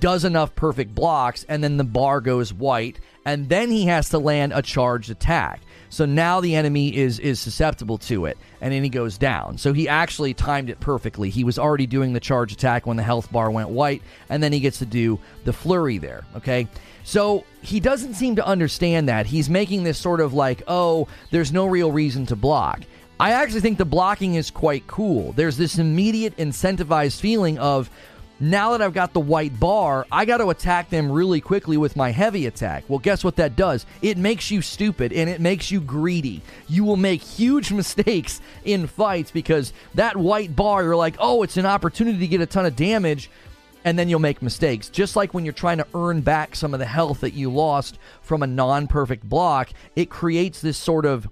does 0.00 0.24
enough 0.24 0.54
perfect 0.54 0.94
blocks, 0.94 1.44
and 1.48 1.62
then 1.62 1.76
the 1.76 1.84
bar 1.84 2.20
goes 2.20 2.52
white, 2.52 2.98
and 3.26 3.48
then 3.48 3.70
he 3.70 3.86
has 3.86 4.08
to 4.08 4.18
land 4.18 4.52
a 4.54 4.62
charged 4.62 5.10
attack. 5.10 5.60
So 5.92 6.06
now 6.06 6.40
the 6.40 6.54
enemy 6.54 6.96
is 6.96 7.18
is 7.18 7.38
susceptible 7.38 7.98
to 7.98 8.24
it, 8.24 8.38
and 8.62 8.72
then 8.72 8.82
he 8.82 8.88
goes 8.88 9.18
down. 9.18 9.58
So 9.58 9.74
he 9.74 9.90
actually 9.90 10.32
timed 10.32 10.70
it 10.70 10.80
perfectly. 10.80 11.28
He 11.28 11.44
was 11.44 11.58
already 11.58 11.86
doing 11.86 12.14
the 12.14 12.18
charge 12.18 12.50
attack 12.50 12.86
when 12.86 12.96
the 12.96 13.02
health 13.02 13.30
bar 13.30 13.50
went 13.50 13.68
white, 13.68 14.00
and 14.30 14.42
then 14.42 14.54
he 14.54 14.60
gets 14.60 14.78
to 14.78 14.86
do 14.86 15.20
the 15.44 15.52
flurry 15.52 15.98
there. 15.98 16.24
Okay. 16.34 16.66
So 17.04 17.44
he 17.60 17.78
doesn't 17.78 18.14
seem 18.14 18.36
to 18.36 18.46
understand 18.46 19.10
that. 19.10 19.26
He's 19.26 19.50
making 19.50 19.82
this 19.82 19.98
sort 19.98 20.22
of 20.22 20.32
like, 20.32 20.62
oh, 20.66 21.08
there's 21.30 21.52
no 21.52 21.66
real 21.66 21.92
reason 21.92 22.24
to 22.26 22.36
block. 22.36 22.80
I 23.20 23.32
actually 23.32 23.60
think 23.60 23.76
the 23.76 23.84
blocking 23.84 24.36
is 24.36 24.50
quite 24.50 24.86
cool. 24.86 25.32
There's 25.32 25.58
this 25.58 25.78
immediate 25.78 26.34
incentivized 26.38 27.20
feeling 27.20 27.58
of, 27.58 27.90
now 28.42 28.72
that 28.72 28.82
I've 28.82 28.92
got 28.92 29.12
the 29.12 29.20
white 29.20 29.58
bar, 29.60 30.04
I 30.10 30.24
got 30.24 30.38
to 30.38 30.50
attack 30.50 30.90
them 30.90 31.12
really 31.12 31.40
quickly 31.40 31.76
with 31.76 31.94
my 31.94 32.10
heavy 32.10 32.46
attack. 32.46 32.82
Well, 32.88 32.98
guess 32.98 33.22
what 33.22 33.36
that 33.36 33.54
does? 33.54 33.86
It 34.02 34.18
makes 34.18 34.50
you 34.50 34.62
stupid 34.62 35.12
and 35.12 35.30
it 35.30 35.40
makes 35.40 35.70
you 35.70 35.80
greedy. 35.80 36.42
You 36.68 36.82
will 36.82 36.96
make 36.96 37.22
huge 37.22 37.70
mistakes 37.72 38.40
in 38.64 38.88
fights 38.88 39.30
because 39.30 39.72
that 39.94 40.16
white 40.16 40.56
bar, 40.56 40.82
you're 40.82 40.96
like, 40.96 41.14
oh, 41.20 41.44
it's 41.44 41.56
an 41.56 41.66
opportunity 41.66 42.18
to 42.18 42.26
get 42.26 42.40
a 42.40 42.46
ton 42.46 42.66
of 42.66 42.74
damage. 42.74 43.30
And 43.84 43.96
then 43.96 44.08
you'll 44.08 44.18
make 44.18 44.42
mistakes. 44.42 44.88
Just 44.88 45.14
like 45.14 45.34
when 45.34 45.44
you're 45.44 45.52
trying 45.52 45.78
to 45.78 45.86
earn 45.94 46.20
back 46.20 46.56
some 46.56 46.72
of 46.72 46.80
the 46.80 46.86
health 46.86 47.20
that 47.20 47.34
you 47.34 47.50
lost 47.50 47.98
from 48.22 48.42
a 48.42 48.46
non 48.46 48.88
perfect 48.88 49.28
block, 49.28 49.70
it 49.94 50.10
creates 50.10 50.60
this 50.60 50.78
sort 50.78 51.06
of 51.06 51.28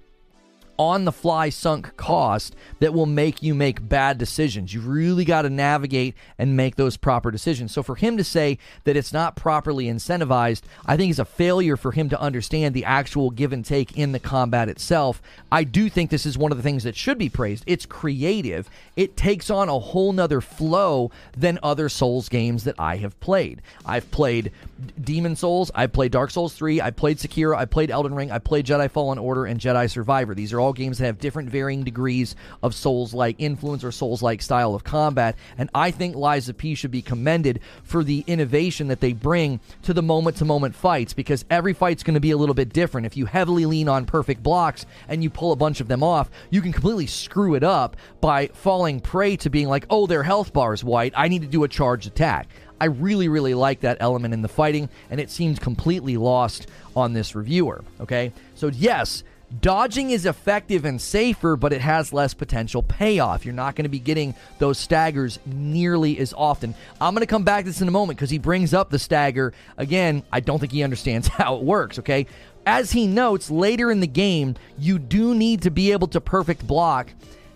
on 0.81 1.05
the 1.05 1.11
fly 1.11 1.47
sunk 1.47 1.95
cost 1.95 2.55
that 2.79 2.91
will 2.91 3.05
make 3.05 3.43
you 3.43 3.53
make 3.53 3.87
bad 3.87 4.17
decisions. 4.17 4.73
You've 4.73 4.87
really 4.87 5.23
got 5.23 5.43
to 5.43 5.49
navigate 5.49 6.15
and 6.39 6.57
make 6.57 6.75
those 6.75 6.97
proper 6.97 7.29
decisions. 7.29 7.71
So 7.71 7.83
for 7.83 7.93
him 7.93 8.17
to 8.17 8.23
say 8.23 8.57
that 8.85 8.97
it's 8.97 9.13
not 9.13 9.35
properly 9.35 9.85
incentivized, 9.85 10.63
I 10.83 10.97
think 10.97 11.11
is 11.11 11.19
a 11.19 11.25
failure 11.25 11.77
for 11.77 11.91
him 11.91 12.09
to 12.09 12.19
understand 12.19 12.73
the 12.73 12.83
actual 12.83 13.29
give 13.29 13.53
and 13.53 13.63
take 13.63 13.95
in 13.95 14.11
the 14.11 14.19
combat 14.19 14.69
itself. 14.69 15.21
I 15.51 15.65
do 15.65 15.87
think 15.87 16.09
this 16.09 16.25
is 16.25 16.35
one 16.35 16.51
of 16.51 16.57
the 16.57 16.63
things 16.63 16.83
that 16.83 16.95
should 16.95 17.19
be 17.19 17.29
praised. 17.29 17.63
It's 17.67 17.85
creative. 17.85 18.67
It 18.95 19.15
takes 19.15 19.49
on 19.49 19.69
a 19.69 19.79
whole 19.79 20.11
nother 20.11 20.41
flow 20.41 21.11
than 21.35 21.59
other 21.63 21.87
Souls 21.89 22.27
games 22.29 22.65
that 22.65 22.75
I 22.77 22.97
have 22.97 23.19
played. 23.19 23.61
I've 23.85 24.09
played 24.11 24.51
Demon 24.99 25.35
Souls, 25.35 25.71
I've 25.73 25.93
played 25.93 26.11
Dark 26.11 26.31
Souls 26.31 26.53
3, 26.53 26.81
I've 26.81 26.95
played 26.95 27.17
Sekiro, 27.17 27.55
I 27.55 27.65
played 27.65 27.89
Elden 27.89 28.13
Ring, 28.13 28.31
I 28.31 28.39
played 28.39 28.65
Jedi 28.65 28.89
Fallen 28.89 29.17
Order 29.17 29.45
and 29.45 29.59
Jedi 29.59 29.89
Survivor. 29.89 30.35
These 30.35 30.51
are 30.53 30.59
all 30.59 30.73
games 30.73 30.97
that 30.97 31.05
have 31.05 31.19
different 31.19 31.49
varying 31.49 31.83
degrees 31.83 32.35
of 32.61 32.75
Souls 32.75 33.13
like 33.13 33.35
influence 33.39 33.83
or 33.83 33.91
Souls 33.91 34.21
like 34.21 34.41
style 34.41 34.75
of 34.75 34.83
combat. 34.83 35.35
And 35.57 35.69
I 35.73 35.91
think 35.91 36.15
Lies 36.15 36.49
of 36.49 36.57
P 36.57 36.75
should 36.75 36.91
be 36.91 37.01
commended 37.01 37.61
for 37.83 38.03
the 38.03 38.23
innovation 38.27 38.87
that 38.87 38.99
they 38.99 39.13
bring 39.13 39.59
to 39.83 39.93
the 39.93 40.03
moment 40.03 40.37
to 40.37 40.45
moment 40.45 40.75
fights 40.75 41.13
because 41.13 41.45
every 41.49 41.73
fight's 41.73 42.03
going 42.03 42.15
to 42.15 42.19
be 42.19 42.31
a 42.31 42.37
little 42.37 42.55
bit 42.55 42.73
different. 42.73 43.05
If 43.05 43.15
you 43.15 43.25
heavily 43.25 43.65
lean 43.65 43.87
on 43.87 44.05
perfect 44.05 44.43
blocks 44.43 44.85
and 45.07 45.23
you 45.23 45.29
pull 45.29 45.51
a 45.51 45.55
bunch 45.55 45.79
of 45.79 45.87
them 45.87 46.03
off, 46.03 46.29
you 46.49 46.61
can 46.61 46.73
completely 46.73 47.07
screw 47.07 47.55
it 47.55 47.63
up 47.63 47.95
by 48.19 48.47
falling 48.47 48.80
prey 49.01 49.35
to 49.37 49.49
being 49.49 49.67
like, 49.67 49.85
oh, 49.89 50.07
their 50.07 50.23
health 50.23 50.53
bar 50.53 50.73
is 50.73 50.83
white. 50.83 51.13
I 51.15 51.27
need 51.27 51.41
to 51.41 51.47
do 51.47 51.63
a 51.63 51.67
charged 51.67 52.07
attack. 52.07 52.47
I 52.79 52.85
really, 52.85 53.27
really 53.27 53.53
like 53.53 53.81
that 53.81 53.97
element 53.99 54.33
in 54.33 54.41
the 54.41 54.47
fighting, 54.47 54.89
and 55.09 55.19
it 55.19 55.29
seems 55.29 55.59
completely 55.59 56.17
lost 56.17 56.67
on 56.95 57.13
this 57.13 57.35
reviewer. 57.35 57.83
Okay, 57.99 58.33
so 58.55 58.67
yes, 58.67 59.23
Dodging 59.59 60.11
is 60.11 60.25
effective 60.25 60.85
and 60.85 61.01
safer, 61.01 61.57
but 61.57 61.73
it 61.73 61.81
has 61.81 62.13
less 62.13 62.33
potential 62.33 62.83
payoff. 62.83 63.45
You're 63.45 63.53
not 63.53 63.75
going 63.75 63.83
to 63.83 63.89
be 63.89 63.99
getting 63.99 64.33
those 64.59 64.77
staggers 64.77 65.39
nearly 65.45 66.17
as 66.19 66.33
often. 66.33 66.73
I'm 67.01 67.13
going 67.13 67.21
to 67.21 67.27
come 67.27 67.43
back 67.43 67.65
to 67.65 67.69
this 67.69 67.81
in 67.81 67.87
a 67.87 67.91
moment 67.91 68.17
because 68.17 68.29
he 68.29 68.37
brings 68.37 68.73
up 68.73 68.89
the 68.89 68.99
stagger. 68.99 69.51
Again, 69.77 70.23
I 70.31 70.39
don't 70.39 70.59
think 70.59 70.71
he 70.71 70.83
understands 70.83 71.27
how 71.27 71.57
it 71.57 71.63
works, 71.63 71.99
okay? 71.99 72.27
As 72.65 72.91
he 72.91 73.07
notes 73.07 73.51
later 73.51 73.91
in 73.91 73.99
the 73.99 74.07
game, 74.07 74.55
you 74.77 74.97
do 74.97 75.35
need 75.35 75.63
to 75.63 75.71
be 75.71 75.91
able 75.91 76.07
to 76.09 76.21
perfect 76.21 76.65
block 76.65 77.13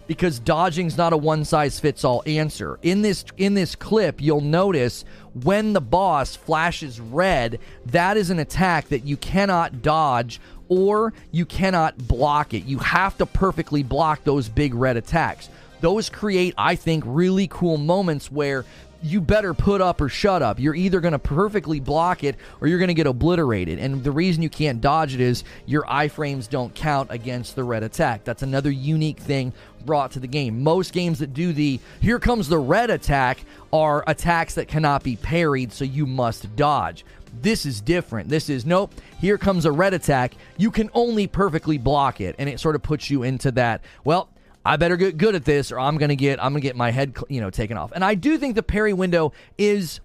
because 0.08 0.40
dodging's 0.40 0.98
not 0.98 1.14
a 1.14 1.18
one 1.18 1.46
size 1.46 1.80
fits 1.80 2.04
all 2.04 2.24
answer. 2.26 2.80
In 2.82 3.02
this 3.02 3.26
in 3.38 3.54
this 3.54 3.76
clip, 3.76 4.22
you'll 4.22 4.42
notice 4.42 5.06
when 5.44 5.74
the 5.74 5.82
boss 5.82 6.36
flashes 6.36 7.00
red, 7.00 7.60
that 7.88 8.18
is 8.18 8.30
an 8.30 8.40
attack 8.40 8.88
that 8.90 9.06
you 9.06 9.18
cannot 9.18 9.82
dodge 9.82 10.40
or 10.68 11.14
you 11.32 11.46
cannot 11.46 11.98
block 12.08 12.54
it. 12.54 12.66
You 12.66 12.80
have 12.80 13.18
to 13.18 13.26
perfectly 13.26 13.84
block 13.84 14.24
those 14.24 14.50
big 14.50 14.74
red 14.74 14.98
attacks. 14.98 15.50
Those 15.82 16.10
create, 16.10 16.54
I 16.58 16.76
think, 16.76 17.04
really 17.06 17.48
cool 17.48 17.78
moments 17.78 18.32
where 18.32 18.66
you 19.02 19.22
better 19.22 19.54
put 19.54 19.82
up 19.82 20.02
or 20.02 20.10
shut 20.10 20.42
up. 20.42 20.60
You're 20.60 20.76
either 20.76 21.00
going 21.00 21.12
to 21.12 21.20
perfectly 21.20 21.80
block 21.80 22.24
it 22.24 22.36
or 22.62 22.68
you're 22.68 22.80
going 22.80 22.90
to 22.90 22.94
get 22.94 23.08
obliterated. 23.08 23.80
And 23.80 24.04
the 24.04 24.12
reason 24.12 24.42
you 24.42 24.50
can't 24.50 24.82
dodge 24.82 25.14
it 25.14 25.22
is 25.22 25.44
your 25.66 25.84
iframes 25.84 26.50
don't 26.50 26.74
count 26.74 27.12
against 27.12 27.56
the 27.56 27.64
red 27.64 27.84
attack. 27.84 28.24
That's 28.24 28.44
another 28.44 28.72
unique 28.72 29.20
thing 29.20 29.54
brought 29.86 30.12
to 30.12 30.20
the 30.20 30.28
game. 30.28 30.64
Most 30.64 30.94
games 30.94 31.20
that 31.20 31.34
do 31.34 31.54
the 31.54 31.80
here 32.02 32.20
comes 32.20 32.50
the 32.50 32.58
red 32.58 32.90
attack 32.90 33.40
are 33.72 34.04
attacks 34.08 34.56
that 34.56 34.68
cannot 34.68 35.04
be 35.04 35.16
parried, 35.16 35.72
so 35.72 35.86
you 35.86 36.06
must 36.06 36.56
dodge. 36.56 37.06
This 37.42 37.66
is 37.66 37.82
different. 37.82 38.30
This 38.30 38.50
is 38.50 38.66
nope, 38.66 38.94
here 39.20 39.38
comes 39.38 39.66
a 39.66 39.72
red 39.72 39.94
attack. 39.94 40.36
You 40.58 40.72
can 40.72 40.90
only 40.94 41.28
perfectly 41.28 41.78
block 41.78 42.22
it. 42.22 42.36
And 42.40 42.50
it 42.50 42.60
sort 42.60 42.76
of 42.76 42.82
puts 42.82 43.10
you 43.10 43.24
into 43.24 43.52
that, 43.52 43.82
well, 44.04 44.30
I 44.66 44.78
better 44.78 44.98
get 44.98 45.18
good 45.18 45.36
at 45.36 45.46
this 45.46 45.72
or 45.72 45.80
I'm 45.80 45.98
going 45.98 46.10
to 46.10 46.16
get 46.16 46.44
I'm 46.44 46.52
going 46.52 46.62
to 46.62 46.68
get 46.68 46.76
my 46.76 46.92
head, 46.92 47.16
you 47.30 47.40
know, 47.40 47.52
taken 47.52 47.78
off. 47.78 47.92
And 47.94 48.04
I 48.04 48.16
do 48.16 48.38
think 48.38 48.56
the 48.56 48.64
parry 48.64 48.94
window 48.94 49.32
is 49.58 50.00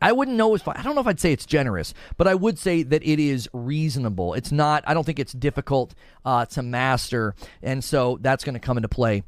I 0.00 0.12
wouldn't 0.12 0.36
know 0.36 0.54
if 0.54 0.66
I 0.66 0.82
don't 0.82 0.94
know 0.94 1.00
if 1.00 1.06
I'd 1.06 1.20
say 1.20 1.32
it's 1.32 1.46
generous, 1.46 1.92
but 2.16 2.26
I 2.26 2.34
would 2.34 2.58
say 2.58 2.82
that 2.82 3.02
it 3.02 3.20
is 3.20 3.48
reasonable. 3.52 4.34
It's 4.34 4.50
not. 4.50 4.82
I 4.86 4.94
don't 4.94 5.04
think 5.04 5.18
it's 5.18 5.32
difficult 5.32 5.94
uh, 6.24 6.44
to 6.46 6.62
master, 6.62 7.34
and 7.62 7.82
so 7.84 8.18
that's 8.20 8.42
going 8.42 8.54
to 8.54 8.60
come 8.60 8.76
into 8.76 8.88
play 8.88 9.22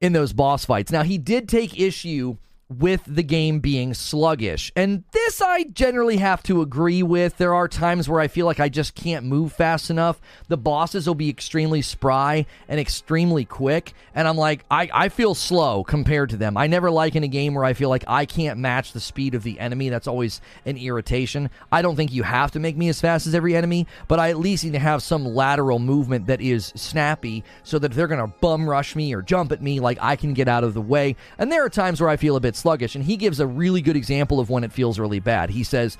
in 0.00 0.12
those 0.12 0.32
boss 0.32 0.64
fights. 0.64 0.90
Now 0.90 1.04
he 1.04 1.18
did 1.18 1.48
take 1.48 1.78
issue 1.78 2.36
with 2.78 3.02
the 3.06 3.22
game 3.22 3.60
being 3.60 3.94
sluggish. 3.94 4.72
And 4.76 5.04
this 5.12 5.40
I 5.40 5.64
generally 5.64 6.16
have 6.18 6.42
to 6.44 6.62
agree 6.62 7.02
with. 7.02 7.36
There 7.36 7.54
are 7.54 7.68
times 7.68 8.08
where 8.08 8.20
I 8.20 8.28
feel 8.28 8.46
like 8.46 8.60
I 8.60 8.68
just 8.68 8.94
can't 8.94 9.26
move 9.26 9.52
fast 9.52 9.90
enough. 9.90 10.20
The 10.48 10.56
bosses 10.56 11.06
will 11.06 11.14
be 11.14 11.28
extremely 11.28 11.82
spry 11.82 12.46
and 12.68 12.80
extremely 12.80 13.44
quick. 13.44 13.94
And 14.14 14.26
I'm 14.26 14.36
like, 14.36 14.64
I, 14.70 14.88
I 14.92 15.08
feel 15.08 15.34
slow 15.34 15.84
compared 15.84 16.30
to 16.30 16.36
them. 16.36 16.56
I 16.56 16.66
never 16.66 16.90
like 16.90 17.16
in 17.16 17.24
a 17.24 17.28
game 17.28 17.54
where 17.54 17.64
I 17.64 17.72
feel 17.74 17.88
like 17.88 18.04
I 18.06 18.26
can't 18.26 18.58
match 18.58 18.92
the 18.92 19.00
speed 19.00 19.34
of 19.34 19.42
the 19.42 19.58
enemy. 19.58 19.88
That's 19.88 20.08
always 20.08 20.40
an 20.66 20.76
irritation. 20.76 21.50
I 21.70 21.82
don't 21.82 21.96
think 21.96 22.12
you 22.12 22.22
have 22.22 22.50
to 22.52 22.60
make 22.60 22.76
me 22.76 22.88
as 22.88 23.00
fast 23.00 23.26
as 23.26 23.34
every 23.34 23.56
enemy, 23.56 23.86
but 24.08 24.18
I 24.18 24.30
at 24.30 24.38
least 24.38 24.64
need 24.64 24.72
to 24.72 24.78
have 24.78 25.02
some 25.02 25.24
lateral 25.24 25.78
movement 25.78 26.26
that 26.26 26.40
is 26.40 26.72
snappy 26.76 27.44
so 27.62 27.78
that 27.78 27.92
if 27.92 27.96
they're 27.96 28.06
going 28.08 28.20
to 28.20 28.34
bum 28.40 28.68
rush 28.68 28.96
me 28.96 29.14
or 29.14 29.22
jump 29.22 29.52
at 29.52 29.62
me, 29.62 29.80
like 29.80 29.98
I 30.00 30.16
can 30.16 30.34
get 30.34 30.48
out 30.48 30.64
of 30.64 30.74
the 30.74 30.80
way. 30.80 31.16
And 31.38 31.50
there 31.50 31.64
are 31.64 31.70
times 31.70 32.00
where 32.00 32.10
I 32.10 32.16
feel 32.16 32.36
a 32.36 32.40
bit 32.40 32.56
sluggish. 32.62 32.94
And 32.94 33.04
he 33.04 33.16
gives 33.16 33.40
a 33.40 33.46
really 33.46 33.82
good 33.82 33.96
example 33.96 34.40
of 34.40 34.48
when 34.48 34.64
it 34.64 34.72
feels 34.72 34.98
really 34.98 35.20
bad. 35.20 35.50
He 35.50 35.64
says, 35.64 35.98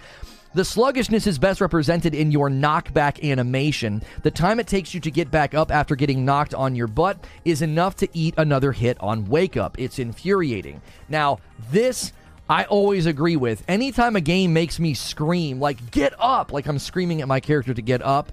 the 0.55 0.65
sluggishness 0.65 1.27
is 1.27 1.39
best 1.39 1.61
represented 1.61 2.15
in 2.15 2.31
your 2.31 2.51
knockback 2.51 3.23
animation. 3.23 4.03
The 4.23 4.31
time 4.31 4.61
it 4.61 4.67
takes 4.67 4.93
you 4.93 5.01
to 5.01 5.11
get 5.11 5.31
back 5.31 5.55
up 5.55 5.71
after 5.71 5.97
getting 5.97 6.25
knocked 6.25 6.55
on 6.55 6.77
your 6.77 6.89
butt 6.89 7.27
is 7.45 7.63
enough 7.63 7.97
to 7.97 8.09
eat 8.13 8.35
another 8.37 8.73
hit 8.73 8.99
on 9.01 9.25
wake 9.27 9.57
up. 9.57 9.79
It's 9.79 9.99
infuriating. 9.99 10.83
Now, 11.09 11.39
this 11.71 12.13
I 12.51 12.65
always 12.65 13.07
agree 13.07 13.37
with. 13.37 13.65
Anytime 13.67 14.15
a 14.15 14.21
game 14.21 14.53
makes 14.53 14.79
me 14.79 14.93
scream, 14.93 15.59
like, 15.59 15.91
get 15.91 16.13
up, 16.19 16.53
like 16.53 16.67
I'm 16.67 16.79
screaming 16.79 17.23
at 17.23 17.29
my 17.29 17.41
character 17.41 17.73
to 17.73 17.81
get 17.81 18.03
up, 18.03 18.31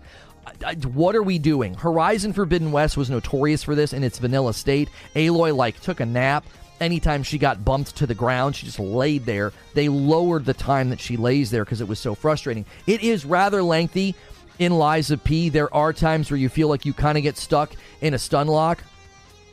what 0.91 1.15
are 1.15 1.23
we 1.23 1.39
doing? 1.39 1.75
Horizon 1.75 2.33
Forbidden 2.33 2.73
West 2.73 2.97
was 2.97 3.09
notorious 3.09 3.63
for 3.63 3.75
this 3.75 3.93
in 3.93 4.03
its 4.03 4.19
vanilla 4.19 4.53
state. 4.53 4.89
Aloy, 5.15 5.55
like, 5.55 5.79
took 5.79 6.01
a 6.01 6.05
nap 6.05 6.45
anytime 6.79 7.23
she 7.23 7.37
got 7.37 7.63
bumped 7.63 7.95
to 7.97 8.07
the 8.07 8.15
ground, 8.15 8.55
she 8.55 8.65
just 8.65 8.79
laid 8.79 9.25
there. 9.25 9.53
They 9.73 9.89
lowered 9.89 10.45
the 10.45 10.53
time 10.53 10.89
that 10.89 10.99
she 10.99 11.17
lays 11.17 11.51
there 11.51 11.65
because 11.65 11.81
it 11.81 11.87
was 11.87 11.99
so 11.99 12.15
frustrating. 12.15 12.65
It 12.87 13.01
is 13.01 13.25
rather 13.25 13.61
lengthy 13.63 14.15
in 14.59 14.73
Lies 14.73 15.11
of 15.11 15.23
P. 15.23 15.49
There 15.49 15.73
are 15.73 15.93
times 15.93 16.29
where 16.29 16.37
you 16.37 16.49
feel 16.49 16.67
like 16.67 16.85
you 16.85 16.93
kind 16.93 17.17
of 17.17 17.23
get 17.23 17.37
stuck 17.37 17.71
in 18.01 18.13
a 18.13 18.19
stun 18.19 18.47
lock. 18.47 18.83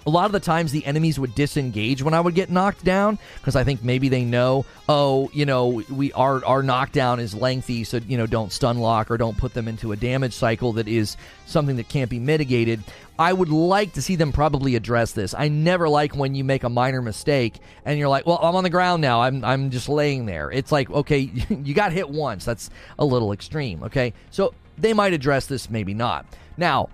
A 0.04 0.10
lot 0.10 0.26
of 0.26 0.32
the 0.32 0.38
times 0.38 0.70
the 0.70 0.86
enemies 0.86 1.18
would 1.18 1.34
disengage 1.34 2.00
when 2.00 2.14
I 2.14 2.20
would 2.20 2.36
get 2.36 2.48
knocked 2.48 2.84
down 2.84 3.18
because 3.38 3.56
I 3.56 3.64
think 3.64 3.82
maybe 3.82 4.08
they 4.08 4.24
know, 4.24 4.64
oh, 4.88 5.28
you 5.32 5.44
know, 5.44 5.82
we 5.90 6.12
our 6.12 6.44
our 6.44 6.62
knockdown 6.62 7.18
is 7.18 7.34
lengthy, 7.34 7.82
so 7.82 7.96
you 8.06 8.16
know, 8.16 8.26
don't 8.26 8.52
stun 8.52 8.78
lock 8.78 9.10
or 9.10 9.16
don't 9.16 9.36
put 9.36 9.52
them 9.52 9.66
into 9.66 9.90
a 9.90 9.96
damage 9.96 10.32
cycle 10.32 10.74
that 10.74 10.86
is 10.86 11.16
something 11.46 11.74
that 11.76 11.88
can't 11.88 12.08
be 12.08 12.20
mitigated. 12.20 12.84
I 13.18 13.32
would 13.32 13.48
like 13.48 13.94
to 13.94 14.02
see 14.02 14.16
them 14.16 14.32
probably 14.32 14.76
address 14.76 15.12
this. 15.12 15.34
I 15.34 15.48
never 15.48 15.88
like 15.88 16.14
when 16.14 16.34
you 16.34 16.44
make 16.44 16.64
a 16.64 16.68
minor 16.68 17.00
mistake 17.00 17.58
and 17.84 17.98
you're 17.98 18.08
like, 18.08 18.26
"Well, 18.26 18.38
I'm 18.42 18.56
on 18.56 18.64
the 18.64 18.70
ground 18.70 19.00
now. 19.00 19.22
I'm 19.22 19.44
I'm 19.44 19.70
just 19.70 19.88
laying 19.88 20.26
there." 20.26 20.50
It's 20.50 20.70
like, 20.70 20.90
"Okay, 20.90 21.18
you 21.48 21.74
got 21.74 21.92
hit 21.92 22.10
once. 22.10 22.44
That's 22.44 22.70
a 22.98 23.04
little 23.04 23.32
extreme." 23.32 23.82
Okay? 23.84 24.12
So 24.30 24.54
they 24.78 24.92
might 24.92 25.12
address 25.12 25.46
this, 25.46 25.70
maybe 25.70 25.94
not. 25.94 26.26
Now, 26.56 26.90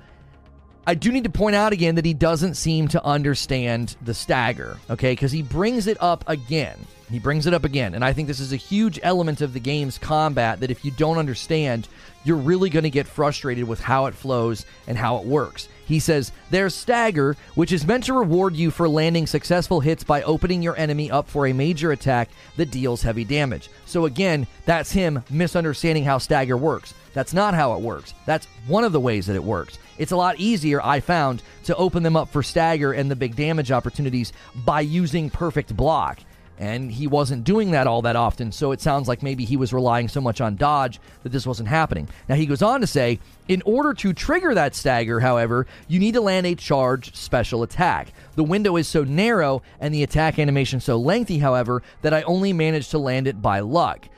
I 0.87 0.95
do 0.95 1.13
need 1.13 1.25
to 1.25 1.31
point 1.31 1.55
out 1.55 1.73
again 1.73 1.95
that 1.97 2.05
he 2.05 2.15
doesn't 2.15 2.55
seem 2.55 2.89
to 2.89 3.05
understand 3.05 3.97
the 4.03 4.15
stagger, 4.15 4.79
okay? 4.91 5.13
Because 5.13 5.31
he 5.31 5.43
brings 5.43 5.87
it 5.87 5.97
up 6.01 6.25
again. 6.27 6.77
He 7.09 7.19
brings 7.19 7.47
it 7.47 7.55
up 7.55 7.65
again. 7.65 7.95
And 7.95 8.05
I 8.05 8.13
think 8.13 8.27
this 8.27 8.41
is 8.41 8.53
a 8.53 8.57
huge 8.57 8.99
element 9.03 9.43
of 9.43 9.53
the 9.53 9.61
game's 9.61 9.99
combat 9.99 10.61
that 10.61 10.71
if 10.71 10.85
you 10.85 10.91
don't 10.91 11.19
understand, 11.19 11.89
you're 12.25 12.37
really 12.37 12.71
going 12.71 12.83
to 12.83 12.91
get 12.91 13.07
frustrated 13.07 13.65
with 13.65 13.81
how 13.81 14.07
it 14.07 14.15
flows 14.15 14.67
and 14.87 14.99
how 14.99 15.19
it 15.19 15.25
works. 15.25 15.69
He 15.87 15.99
says, 15.99 16.33
There's 16.51 16.75
Stagger, 16.75 17.37
which 17.55 17.73
is 17.73 17.87
meant 17.87 18.05
to 18.05 18.13
reward 18.13 18.55
you 18.55 18.71
for 18.71 18.89
landing 18.89 19.27
successful 19.27 19.81
hits 19.81 20.05
by 20.05 20.23
opening 20.23 20.63
your 20.63 20.77
enemy 20.77 21.11
up 21.11 21.29
for 21.29 21.47
a 21.47 21.53
major 21.53 21.93
attack 21.93 22.29
that 22.57 22.71
deals 22.71 23.03
heavy 23.03 23.25
damage. 23.25 23.71
So 23.87 24.07
again, 24.07 24.47
that's 24.65 24.93
him 24.93 25.23
misunderstanding 25.31 26.05
how 26.05 26.19
Stagger 26.19 26.57
works. 26.57 26.95
That's 27.15 27.35
not 27.35 27.55
how 27.55 27.75
it 27.75 27.81
works. 27.81 28.15
That's 28.27 28.47
one 28.67 28.85
of 28.85 28.93
the 28.93 29.01
ways 29.01 29.27
that 29.27 29.37
it 29.37 29.45
works. 29.45 29.79
It's 29.99 30.13
a 30.13 30.17
lot 30.17 30.39
easier, 30.39 30.81
I 30.83 31.01
found, 31.01 31.43
to 31.65 31.77
open 31.77 32.03
them 32.03 32.17
up 32.17 32.29
for 32.29 32.43
stagger 32.43 32.93
and 32.93 33.11
the 33.11 33.17
big 33.17 33.37
damage 33.37 33.71
opportunities 33.71 34.33
by 34.65 34.81
using 34.81 35.29
perfect 35.29 35.77
block. 35.77 36.21
And 36.59 36.93
he 36.93 37.07
wasn't 37.07 37.45
doing 37.45 37.73
that 37.73 37.87
all 37.87 38.03
that 38.03 38.15
often, 38.15 38.53
so 38.53 38.73
it 38.73 38.81
sounds 38.81 39.09
like 39.09 39.23
maybe 39.23 39.45
he 39.45 39.57
was 39.57 39.73
relying 39.73 40.09
so 40.09 40.21
much 40.21 40.41
on 40.41 40.57
dodge 40.57 41.01
that 41.23 41.31
this 41.31 41.47
wasn't 41.47 41.69
happening. 41.69 42.09
Now, 42.29 42.37
he 42.37 42.47
goes 42.47 42.63
on 42.63 42.81
to 42.83 42.87
say 42.87 43.19
in 43.49 43.63
order 43.63 43.95
to 43.95 44.13
trigger 44.13 44.55
that 44.55 44.75
stagger, 44.75 45.21
however, 45.21 45.67
you 45.89 45.99
need 45.99 46.15
to 46.15 46.21
land 46.21 46.47
a 46.47 46.55
charged 46.55 47.17
special 47.17 47.63
attack. 47.63 48.13
The 48.37 48.45
window 48.45 48.77
is 48.77 48.87
so 48.87 49.03
narrow 49.03 49.63
and 49.81 49.93
the 49.93 50.03
attack 50.03 50.39
animation 50.39 50.79
so 50.79 50.97
lengthy, 50.99 51.39
however, 51.39 51.83
that 52.03 52.15
I 52.15 52.23
only 52.23 52.53
managed 52.53 52.93
to 52.93 52.99
land 52.99 53.27
it 53.27 53.43
by 53.43 53.61
luck 53.61 54.09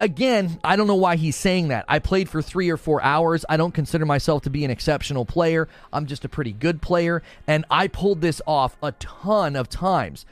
again, 0.00 0.58
I 0.62 0.76
don't 0.76 0.86
know 0.86 0.94
why 0.94 1.16
he's 1.16 1.36
saying 1.36 1.68
that. 1.68 1.84
I 1.88 1.98
played 1.98 2.28
for 2.28 2.42
three 2.42 2.70
or 2.70 2.76
four 2.76 3.02
hours. 3.02 3.44
I 3.48 3.56
don't 3.56 3.72
consider 3.72 4.06
myself 4.06 4.42
to 4.42 4.50
be 4.50 4.64
an 4.64 4.70
exceptional 4.70 5.24
player. 5.24 5.68
I'm 5.92 6.06
just 6.06 6.24
a 6.24 6.28
pretty 6.28 6.52
good 6.52 6.82
player. 6.82 7.22
And 7.46 7.64
I 7.70 7.88
pulled 7.88 8.20
this 8.20 8.40
off 8.46 8.76
a 8.82 8.92
ton 8.92 9.56
of 9.56 9.68
times. 9.68 10.26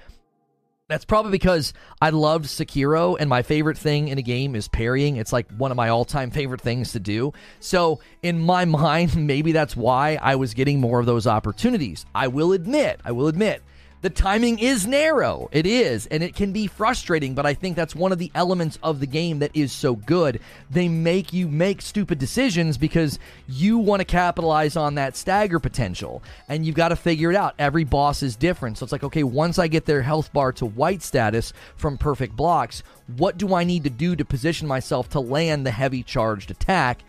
That's 0.87 1.07
probably 1.07 1.31
because 1.31 1.73
I 2.03 2.11
loved 2.11 2.44
Sekiro, 2.44 3.16
and 3.18 3.31
my 3.31 3.40
favorite 3.40 3.79
thing 3.79 4.09
in 4.09 4.18
a 4.18 4.23
game 4.23 4.55
is 4.55 4.68
parrying. 4.68 5.16
It's 5.16 5.33
like 5.33 5.51
one 5.53 5.70
of 5.70 5.79
my 5.79 5.88
all 5.88 6.05
time 6.05 6.31
favorite 6.31 6.61
things 6.61 6.92
to 6.92 7.01
do. 7.01 7.33
So, 7.59 8.01
in 8.23 8.38
my 8.38 8.64
mind, 8.66 9.16
maybe 9.16 9.53
that's 9.53 9.75
why 9.75 10.18
I 10.20 10.37
was 10.37 10.53
getting 10.53 10.81
more 10.81 11.01
of 11.01 11.07
those 11.07 11.27
opportunities. 11.27 12.05
I 12.14 12.29
will 12.29 12.53
admit, 12.53 13.01
I 13.03 13.12
will 13.12 13.29
admit, 13.29 13.62
the 14.05 14.11
timing 14.11 14.59
is 14.59 14.87
narrow. 14.87 15.49
It 15.51 15.64
is, 15.64 16.05
and 16.09 16.23
it 16.23 16.35
can 16.37 16.53
be 16.53 16.67
frustrating, 16.67 17.35
but 17.35 17.47
I 17.47 17.55
think 17.55 17.75
that's 17.75 17.97
one 17.97 18.12
of 18.12 18.19
the 18.19 18.31
elements 18.35 18.79
of 18.83 19.01
the 19.01 19.07
game 19.07 19.38
that 19.38 19.51
is 19.55 19.73
so 19.73 19.97
good. 19.97 20.40
They 20.71 20.88
make 20.88 21.33
you 21.33 21.49
make 21.49 21.81
stupid 21.81 22.19
decisions 22.19 22.77
because 22.77 23.19
you 23.49 23.79
want 23.79 24.01
to 24.01 24.05
capitalize 24.05 24.77
on 24.77 24.97
that 24.97 25.17
stagger 25.17 25.59
potential, 25.59 26.23
and 26.51 26.67
you've 26.67 26.75
got 26.75 26.90
to 26.90 26.97
figure 26.97 27.31
it 27.31 27.37
out. 27.37 27.55
Every 27.59 27.85
boss 27.85 28.23
is 28.23 28.37
different. 28.37 28.77
So 28.77 28.85
it's 28.85 28.93
like, 28.93 29.05
okay, 29.05 29.23
once 29.23 29.59
I 29.59 29.69
get 29.69 29.87
their 29.87 30.03
health 30.03 30.31
bar 30.35 30.53
to 30.53 30.67
white 30.67 31.01
status 31.01 31.55
from 31.75 31.97
perfect 31.97 32.37
blocks, 32.37 32.83
what 33.17 33.38
do 33.38 33.55
I 33.55 33.64
need 33.64 33.85
to 33.85 33.90
do 33.90 34.14
to 34.17 34.25
position 34.27 34.69
myself 34.69 35.09
to 35.11 35.21
land 35.21 35.64
the 35.64 35.71
heavy 35.71 36.03
charged 36.03 36.51
attack? 36.51 37.01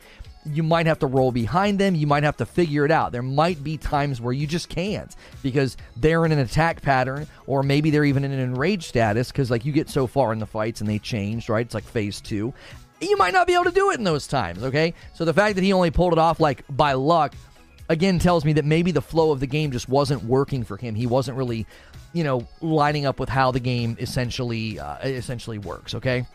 You 0.45 0.63
might 0.63 0.86
have 0.86 0.99
to 0.99 1.08
roll 1.08 1.31
behind 1.31 1.79
them. 1.79 1.95
You 1.95 2.08
might 2.08 2.23
have 2.23 2.38
to 2.38 2.45
figure 2.45 2.86
it 2.86 2.91
out. 2.91 3.12
There 3.12 3.21
might 3.21 3.63
be 3.63 3.77
times 3.77 4.21
where 4.21 4.34
you 4.34 4.45
just 4.45 4.69
can't 4.69 5.15
because 5.41 5.75
they're 5.97 6.25
in 6.25 6.31
an 6.31 6.39
attack 6.39 6.81
pattern, 6.81 7.27
or 7.47 7.63
maybe 7.63 7.89
they're 7.89 8.05
even 8.05 8.23
in 8.23 8.31
an 8.31 8.39
enraged 8.39 8.84
status 8.84 9.31
because, 9.31 9.49
like, 9.49 9.65
you 9.65 9.71
get 9.71 9.89
so 9.89 10.08
far 10.08 10.34
in 10.34 10.39
the 10.39 10.45
fights 10.45 10.81
and 10.81 10.89
they 10.89 10.99
changed, 10.99 11.49
right? 11.49 11.65
It's 11.65 11.73
like 11.73 11.84
phase 11.84 12.21
two. 12.21 12.53
You 13.01 13.17
might 13.17 13.34
not 13.34 13.47
be 13.47 13.53
able 13.53 13.65
to 13.65 13.71
do 13.71 13.91
it 13.91 13.97
in 13.97 14.03
those 14.03 14.27
times, 14.27 14.63
okay? 14.63 14.93
So 15.13 15.25
the 15.25 15.34
fact 15.34 15.55
that 15.55 15.63
he 15.63 15.73
only 15.73 15.91
pulled 15.91 16.13
it 16.13 16.19
off, 16.19 16.39
like, 16.39 16.63
by 16.69 16.93
luck, 16.93 17.34
again 17.89 18.19
tells 18.19 18.45
me 18.45 18.53
that 18.53 18.65
maybe 18.65 18.91
the 18.91 19.01
flow 19.01 19.31
of 19.31 19.39
the 19.39 19.47
game 19.47 19.71
just 19.71 19.89
wasn't 19.89 20.23
working 20.23 20.63
for 20.63 20.77
him. 20.77 20.95
He 20.95 21.05
wasn't 21.05 21.38
really, 21.38 21.67
you 22.13 22.23
know, 22.23 22.47
lining 22.62 23.05
up 23.05 23.19
with 23.19 23.29
how 23.29 23.51
the 23.51 23.60
game 23.60 23.97
essentially 23.99 24.79
uh, 24.79 24.97
essentially 24.99 25.58
works, 25.58 25.93
okay? 25.95 26.25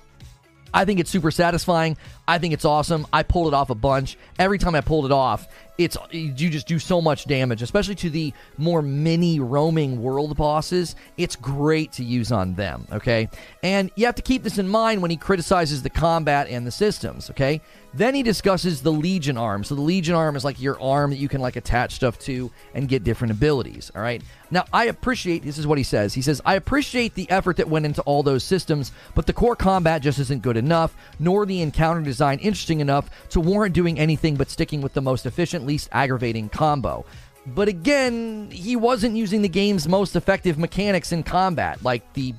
I 0.73 0.85
think 0.85 1.01
it's 1.01 1.11
super 1.11 1.31
satisfying. 1.31 1.97
I 2.27 2.39
think 2.39 2.55
it's 2.55 2.65
awesome. 2.65 3.07
I 3.13 3.23
pulled 3.23 3.49
it 3.49 3.55
off 3.55 3.71
a 3.71 3.75
bunch. 3.75 4.17
Every 4.39 4.59
time 4.59 4.75
I 4.75 4.81
pulled 4.81 5.07
it 5.07 5.13
off, 5.13 5.49
it's 5.79 5.97
you 6.11 6.51
just 6.51 6.67
do 6.67 6.79
so 6.79 7.01
much 7.01 7.25
damage, 7.25 7.63
especially 7.63 7.95
to 7.97 8.11
the 8.11 8.35
more 8.59 8.83
mini 8.83 9.41
roaming 9.41 10.03
world 10.03 10.37
bosses. 10.37 10.95
It's 11.17 11.37
great 11.37 11.93
to 11.93 12.05
use 12.05 12.31
on 12.31 12.55
them, 12.55 12.87
okay? 12.93 13.29
And 13.63 13.91
you 13.97 14.07
have 14.07 14.15
to 14.17 14.23
keep 14.23 14.43
this 14.43 14.59
in 14.59 14.69
mind 14.69 15.01
when 15.01 15.11
he 15.11 15.17
criticizes 15.17 15.83
the 15.83 15.91
combat 15.91 16.49
and 16.49 16.67
the 16.67 16.71
systems, 16.71 17.31
okay? 17.31 17.63
Then 17.93 18.15
he 18.15 18.23
discusses 18.23 18.83
the 18.83 18.93
Legion 18.93 19.37
arm. 19.37 19.65
So 19.65 19.75
the 19.75 19.81
Legion 19.81 20.15
arm 20.15 20.37
is 20.37 20.45
like 20.45 20.61
your 20.61 20.81
arm 20.81 21.11
that 21.11 21.17
you 21.17 21.29
can 21.29 21.41
like 21.41 21.57
attach 21.57 21.95
stuff 21.95 22.19
to 22.21 22.51
and 22.75 22.89
get 22.89 23.03
different 23.03 23.33
abilities, 23.33 23.91
all 23.97 24.03
right? 24.03 24.23
Now, 24.53 24.65
I 24.73 24.87
appreciate 24.87 25.43
this 25.43 25.59
is 25.59 25.67
what 25.67 25.77
he 25.77 25.85
says. 25.85 26.15
He 26.15 26.23
says, 26.23 26.41
"I 26.45 26.55
appreciate 26.55 27.15
the 27.15 27.29
effort 27.31 27.57
that 27.57 27.69
went 27.69 27.87
into 27.87 28.03
all 28.03 28.23
those 28.23 28.45
systems, 28.45 28.93
but 29.15 29.27
the 29.27 29.33
core 29.33 29.57
combat 29.57 30.03
just 30.03 30.21
isn't 30.21 30.43
good 30.43 30.57
enough, 30.57 30.95
nor 31.19 31.47
the 31.47 31.63
encounter 31.63 32.03
design 32.03 32.39
interesting 32.39 32.81
enough 32.81 33.11
to 33.31 33.41
warrant 33.41 33.75
doing 33.75 33.99
anything 33.99 34.37
but 34.37 34.51
sticking 34.51 34.81
with 34.81 34.95
the 34.95 35.01
most 35.01 35.27
efficient, 35.27 35.67
least 35.67 35.89
aggravating 35.91 36.49
combo." 36.49 37.05
But 37.47 37.69
again, 37.69 38.51
he 38.53 38.77
wasn't 38.77 39.17
using 39.17 39.43
the 39.43 39.49
game's 39.49 39.89
most 39.89 40.15
effective 40.15 40.59
mechanics 40.59 41.11
in 41.11 41.23
combat, 41.23 41.83
like 41.83 42.13
the 42.13 42.35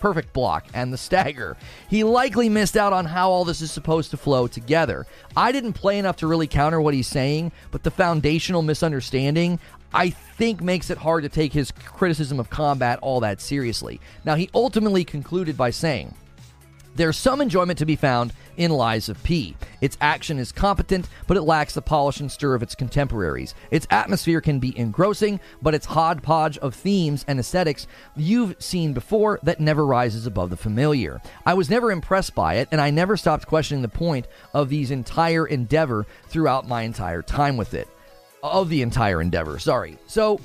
perfect 0.00 0.32
block 0.32 0.66
and 0.74 0.92
the 0.92 0.98
stagger. 0.98 1.56
He 1.88 2.02
likely 2.02 2.48
missed 2.48 2.76
out 2.76 2.92
on 2.92 3.04
how 3.04 3.30
all 3.30 3.44
this 3.44 3.60
is 3.60 3.70
supposed 3.70 4.10
to 4.10 4.16
flow 4.16 4.48
together. 4.48 5.06
I 5.36 5.52
didn't 5.52 5.74
play 5.74 5.98
enough 5.98 6.16
to 6.16 6.26
really 6.26 6.46
counter 6.46 6.80
what 6.80 6.94
he's 6.94 7.06
saying, 7.06 7.52
but 7.70 7.84
the 7.84 7.90
foundational 7.90 8.62
misunderstanding 8.62 9.60
I 9.92 10.10
think 10.10 10.60
makes 10.62 10.88
it 10.90 10.98
hard 10.98 11.24
to 11.24 11.28
take 11.28 11.52
his 11.52 11.72
criticism 11.72 12.38
of 12.38 12.48
combat 12.48 13.00
all 13.02 13.20
that 13.20 13.40
seriously. 13.40 14.00
Now, 14.24 14.36
he 14.36 14.48
ultimately 14.54 15.04
concluded 15.04 15.56
by 15.56 15.70
saying, 15.70 16.14
there's 16.94 17.16
some 17.16 17.40
enjoyment 17.40 17.78
to 17.78 17.86
be 17.86 17.96
found 17.96 18.32
in 18.56 18.70
Lies 18.70 19.08
of 19.08 19.22
P. 19.22 19.56
Its 19.80 19.96
action 20.00 20.38
is 20.38 20.52
competent, 20.52 21.08
but 21.26 21.36
it 21.36 21.42
lacks 21.42 21.74
the 21.74 21.82
polish 21.82 22.20
and 22.20 22.30
stir 22.30 22.54
of 22.54 22.62
its 22.62 22.74
contemporaries. 22.74 23.54
Its 23.70 23.86
atmosphere 23.90 24.40
can 24.40 24.58
be 24.58 24.76
engrossing, 24.78 25.40
but 25.62 25.74
its 25.74 25.86
hodgepodge 25.86 26.58
of 26.58 26.74
themes 26.74 27.24
and 27.26 27.38
aesthetics 27.38 27.86
you've 28.16 28.56
seen 28.58 28.92
before 28.92 29.38
that 29.42 29.60
never 29.60 29.86
rises 29.86 30.26
above 30.26 30.50
the 30.50 30.56
familiar. 30.56 31.20
I 31.46 31.54
was 31.54 31.70
never 31.70 31.90
impressed 31.90 32.34
by 32.34 32.54
it, 32.54 32.68
and 32.70 32.80
I 32.80 32.90
never 32.90 33.16
stopped 33.16 33.46
questioning 33.46 33.82
the 33.82 33.88
point 33.88 34.26
of 34.52 34.68
these 34.68 34.90
entire 34.90 35.46
endeavor 35.46 36.06
throughout 36.28 36.68
my 36.68 36.82
entire 36.82 37.22
time 37.22 37.56
with 37.56 37.72
it. 37.74 37.88
Of 38.42 38.68
the 38.68 38.82
entire 38.82 39.20
endeavor, 39.20 39.58
sorry. 39.58 39.98
So, 40.06 40.40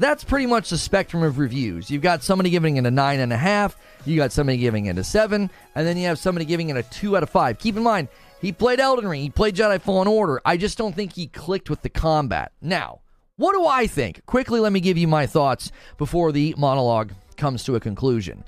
that's 0.00 0.24
pretty 0.24 0.46
much 0.46 0.70
the 0.70 0.78
spectrum 0.78 1.22
of 1.22 1.38
reviews. 1.38 1.90
You've 1.90 2.02
got 2.02 2.22
somebody 2.22 2.48
giving 2.48 2.76
it 2.76 2.86
a 2.86 2.90
nine 2.90 3.20
and 3.20 3.32
a 3.32 3.36
half, 3.36 3.76
you 4.06 4.16
got 4.16 4.32
somebody 4.32 4.56
giving 4.56 4.86
it 4.86 4.96
a 4.96 5.04
seven, 5.04 5.50
and 5.74 5.86
then 5.86 5.98
you 5.98 6.06
have 6.06 6.18
somebody 6.18 6.46
giving 6.46 6.70
it 6.70 6.76
a 6.76 6.82
two 6.84 7.16
out 7.16 7.22
of 7.22 7.28
five. 7.28 7.58
Keep 7.58 7.76
in 7.76 7.82
mind, 7.82 8.08
he 8.40 8.50
played 8.50 8.80
Elden 8.80 9.06
Ring, 9.06 9.20
he 9.20 9.30
played 9.30 9.54
Jedi 9.54 9.80
Fallen 9.80 10.08
Order. 10.08 10.40
I 10.44 10.56
just 10.56 10.78
don't 10.78 10.96
think 10.96 11.12
he 11.12 11.26
clicked 11.26 11.68
with 11.68 11.82
the 11.82 11.90
combat. 11.90 12.52
Now, 12.62 13.00
what 13.36 13.52
do 13.52 13.66
I 13.66 13.86
think? 13.86 14.24
Quickly, 14.24 14.58
let 14.58 14.72
me 14.72 14.80
give 14.80 14.96
you 14.96 15.06
my 15.06 15.26
thoughts 15.26 15.70
before 15.98 16.32
the 16.32 16.54
monologue 16.56 17.12
comes 17.36 17.62
to 17.64 17.76
a 17.76 17.80
conclusion. 17.80 18.42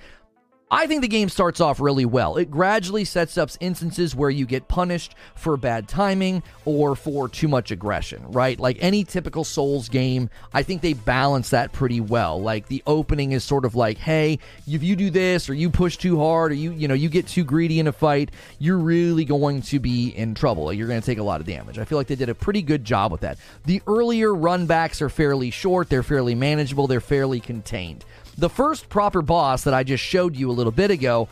I 0.75 0.87
think 0.87 1.03
the 1.03 1.09
game 1.09 1.29
starts 1.29 1.61
off 1.61 1.81
really 1.81 2.07
well. 2.07 2.39
It 2.39 2.51
gradually 2.51 3.05
sets 3.05 3.37
up 3.37 3.51
instances 3.61 4.17
where 4.17 4.31
you 4.31 4.47
get 4.47 4.69
punished 4.69 5.15
for 5.35 5.59
bad 5.59 5.87
timing 5.87 6.43
or 6.65 6.97
for 6.97 7.29
too 7.29 7.47
much 7.47 7.71
aggression, 7.71 8.25
right? 8.33 8.59
Like 8.59 8.79
any 8.81 9.05
typical 9.05 9.45
Souls 9.45 9.91
game, 9.91 10.31
I 10.55 10.63
think 10.63 10.81
they 10.81 10.95
balance 10.95 11.51
that 11.51 11.73
pretty 11.73 12.01
well. 12.01 12.41
Like 12.41 12.69
the 12.69 12.83
opening 12.87 13.33
is 13.33 13.45
sort 13.45 13.67
of 13.67 13.75
like, 13.75 13.99
hey, 13.99 14.39
if 14.67 14.83
you 14.83 14.97
do 14.97 15.11
this 15.11 15.51
or 15.51 15.55
you 15.55 15.69
push 15.69 15.99
too 15.99 16.19
hard 16.19 16.53
or 16.53 16.55
you, 16.55 16.73
you 16.73 16.89
know, 16.89 16.95
you 16.95 17.11
get 17.11 17.27
too 17.27 17.45
greedy 17.45 17.79
in 17.79 17.87
a 17.87 17.93
fight, 17.93 18.31
you're 18.59 18.79
really 18.79 19.27
going 19.27 19.61
to 19.61 19.79
be 19.79 20.09
in 20.09 20.35
trouble. 20.35 20.73
You're 20.73 20.89
going 20.89 21.03
to 21.03 21.05
take 21.05 21.19
a 21.19 21.23
lot 21.23 21.43
of 21.43 21.47
damage. 21.47 21.79
I 21.79 21.85
feel 21.85 21.99
like 21.99 22.07
they 22.07 22.17
did 22.17 22.31
a 22.31 22.35
pretty 22.35 22.63
good 22.63 22.83
job 22.83 23.13
with 23.13 23.21
that. 23.21 23.37
The 23.67 23.83
earlier 23.87 24.29
runbacks 24.29 25.03
are 25.03 25.11
fairly 25.11 25.51
short, 25.51 25.91
they're 25.91 26.03
fairly 26.03 26.35
manageable, 26.35 26.87
they're 26.87 27.03
fairly 27.03 27.41
contained. 27.41 28.07
The 28.39 28.49
first 28.49 28.89
proper 28.89 29.23
boss 29.23 29.65
that 29.65 29.75
I 29.75 29.83
just 29.85 30.03
showed 30.03 30.37
you 30.37 30.51
a 30.51 30.53
little 30.53 30.73
bit 30.73 30.91
ago 30.91 31.29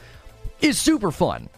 is 0.60 0.78
super 0.78 1.10
fun. 1.10 1.48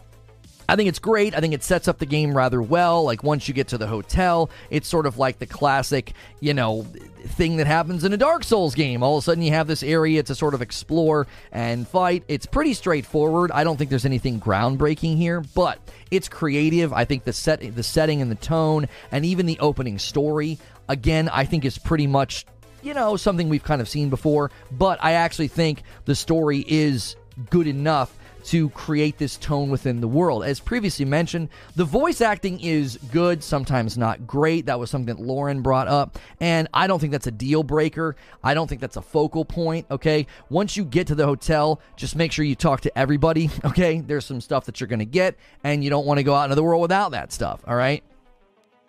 I 0.67 0.75
think 0.75 0.87
it's 0.87 0.99
great. 0.99 1.35
I 1.35 1.41
think 1.41 1.53
it 1.53 1.63
sets 1.63 1.87
up 1.87 1.99
the 1.99 2.05
game 2.05 2.35
rather 2.35 2.61
well. 2.61 3.03
Like 3.03 3.21
once 3.21 3.47
you 3.47 3.53
get 3.53 3.67
to 3.69 3.77
the 3.77 3.87
hotel, 3.87 4.49
it's 4.69 4.87
sort 4.87 5.05
of 5.05 5.17
like 5.17 5.39
the 5.39 5.45
classic, 5.45 6.13
you 6.39 6.53
know, 6.53 6.83
thing 7.25 7.57
that 7.57 7.67
happens 7.67 8.03
in 8.03 8.13
a 8.13 8.17
Dark 8.17 8.43
Souls 8.43 8.73
game. 8.73 9.03
All 9.03 9.17
of 9.17 9.21
a 9.21 9.25
sudden 9.25 9.43
you 9.43 9.51
have 9.51 9.67
this 9.67 9.83
area 9.83 10.23
to 10.23 10.33
sort 10.33 10.53
of 10.53 10.61
explore 10.61 11.27
and 11.51 11.87
fight. 11.87 12.23
It's 12.27 12.45
pretty 12.45 12.73
straightforward. 12.73 13.51
I 13.51 13.63
don't 13.63 13.77
think 13.77 13.89
there's 13.89 14.05
anything 14.05 14.39
groundbreaking 14.39 15.17
here, 15.17 15.41
but 15.53 15.79
it's 16.11 16.29
creative. 16.29 16.93
I 16.93 17.05
think 17.05 17.25
the 17.25 17.33
set 17.33 17.75
the 17.75 17.83
setting 17.83 18.21
and 18.21 18.31
the 18.31 18.35
tone 18.35 18.87
and 19.11 19.25
even 19.25 19.45
the 19.45 19.59
opening 19.59 19.99
story 19.99 20.57
again, 20.87 21.29
I 21.29 21.45
think 21.45 21.65
is 21.65 21.77
pretty 21.77 22.07
much 22.07 22.45
you 22.83 22.93
know, 22.93 23.15
something 23.15 23.49
we've 23.49 23.63
kind 23.63 23.81
of 23.81 23.89
seen 23.89 24.09
before, 24.09 24.51
but 24.71 24.99
I 25.01 25.13
actually 25.13 25.47
think 25.47 25.83
the 26.05 26.15
story 26.15 26.65
is 26.67 27.15
good 27.49 27.67
enough 27.67 28.17
to 28.45 28.69
create 28.71 29.17
this 29.17 29.37
tone 29.37 29.69
within 29.69 30.01
the 30.01 30.07
world. 30.07 30.43
As 30.43 30.59
previously 30.59 31.05
mentioned, 31.05 31.49
the 31.75 31.85
voice 31.85 32.21
acting 32.21 32.59
is 32.59 32.97
good, 33.11 33.43
sometimes 33.43 33.97
not 33.97 34.27
great. 34.27 34.65
That 34.65 34.79
was 34.79 34.89
something 34.89 35.15
that 35.15 35.23
Lauren 35.23 35.61
brought 35.61 35.87
up, 35.87 36.19
and 36.39 36.67
I 36.73 36.87
don't 36.87 36.99
think 36.99 37.11
that's 37.11 37.27
a 37.27 37.31
deal 37.31 37.63
breaker. 37.63 38.15
I 38.43 38.53
don't 38.53 38.67
think 38.67 38.81
that's 38.81 38.97
a 38.97 39.01
focal 39.01 39.45
point, 39.45 39.87
okay? 39.89 40.27
Once 40.49 40.75
you 40.75 40.83
get 40.83 41.07
to 41.07 41.15
the 41.15 41.25
hotel, 41.25 41.79
just 41.95 42.15
make 42.15 42.31
sure 42.31 42.43
you 42.43 42.55
talk 42.55 42.81
to 42.81 42.97
everybody, 42.97 43.49
okay? 43.65 44.01
There's 44.01 44.25
some 44.25 44.41
stuff 44.41 44.65
that 44.65 44.79
you're 44.79 44.87
going 44.87 44.99
to 44.99 45.05
get, 45.05 45.35
and 45.63 45.83
you 45.83 45.89
don't 45.89 46.05
want 46.05 46.17
to 46.17 46.23
go 46.23 46.35
out 46.35 46.45
into 46.45 46.55
the 46.55 46.63
world 46.63 46.81
without 46.81 47.11
that 47.11 47.31
stuff, 47.31 47.61
all 47.65 47.75
right? 47.75 48.03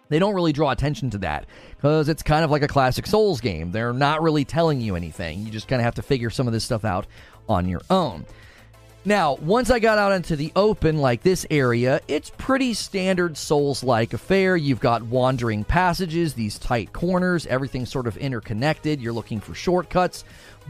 They 0.09 0.19
don't 0.19 0.35
really 0.35 0.53
draw 0.53 0.71
attention 0.71 1.11
to 1.11 1.19
that 1.19 1.47
because 1.71 2.09
it's 2.09 2.23
kind 2.23 2.45
of 2.45 2.51
like 2.51 2.63
a 2.63 2.69
classic 2.69 3.07
Souls 3.07 3.41
game. 3.41 3.73
They're 3.73 3.93
not 3.93 4.23
really 4.23 4.45
telling 4.45 4.81
you 4.81 4.97
anything. 4.97 5.45
You 5.45 5.51
just 5.51 5.69
kind 5.69 5.81
of 5.81 5.85
have 5.85 5.95
to 5.97 6.03
figure 6.03 6.31
some 6.31 6.47
of 6.47 6.53
this 6.53 6.65
stuff 6.65 6.85
out 6.85 7.07
on 7.49 7.69
your 7.69 7.83
own. 7.91 8.27
Now, 9.07 9.35
once 9.35 9.71
I 9.71 9.81
got 9.81 9.99
out 9.99 10.13
into 10.13 10.35
the 10.35 10.51
open, 10.57 10.97
like 10.97 11.21
this 11.21 11.45
area, 11.51 12.01
it's 12.09 12.31
pretty 12.31 12.73
standard 12.73 13.37
Souls 13.37 13.85
like 13.85 14.15
affair. 14.15 14.57
You've 14.57 14.81
got 14.81 15.03
wandering 15.03 15.63
passages, 15.63 16.33
these 16.33 16.59
tight 16.59 16.95
corners, 16.95 17.47
everything's 17.47 17.91
sort 17.91 18.07
of 18.07 18.17
interconnected. 18.17 19.03
You're 19.03 19.13
looking 19.13 19.41
for 19.41 19.55
shortcuts. 19.55 20.25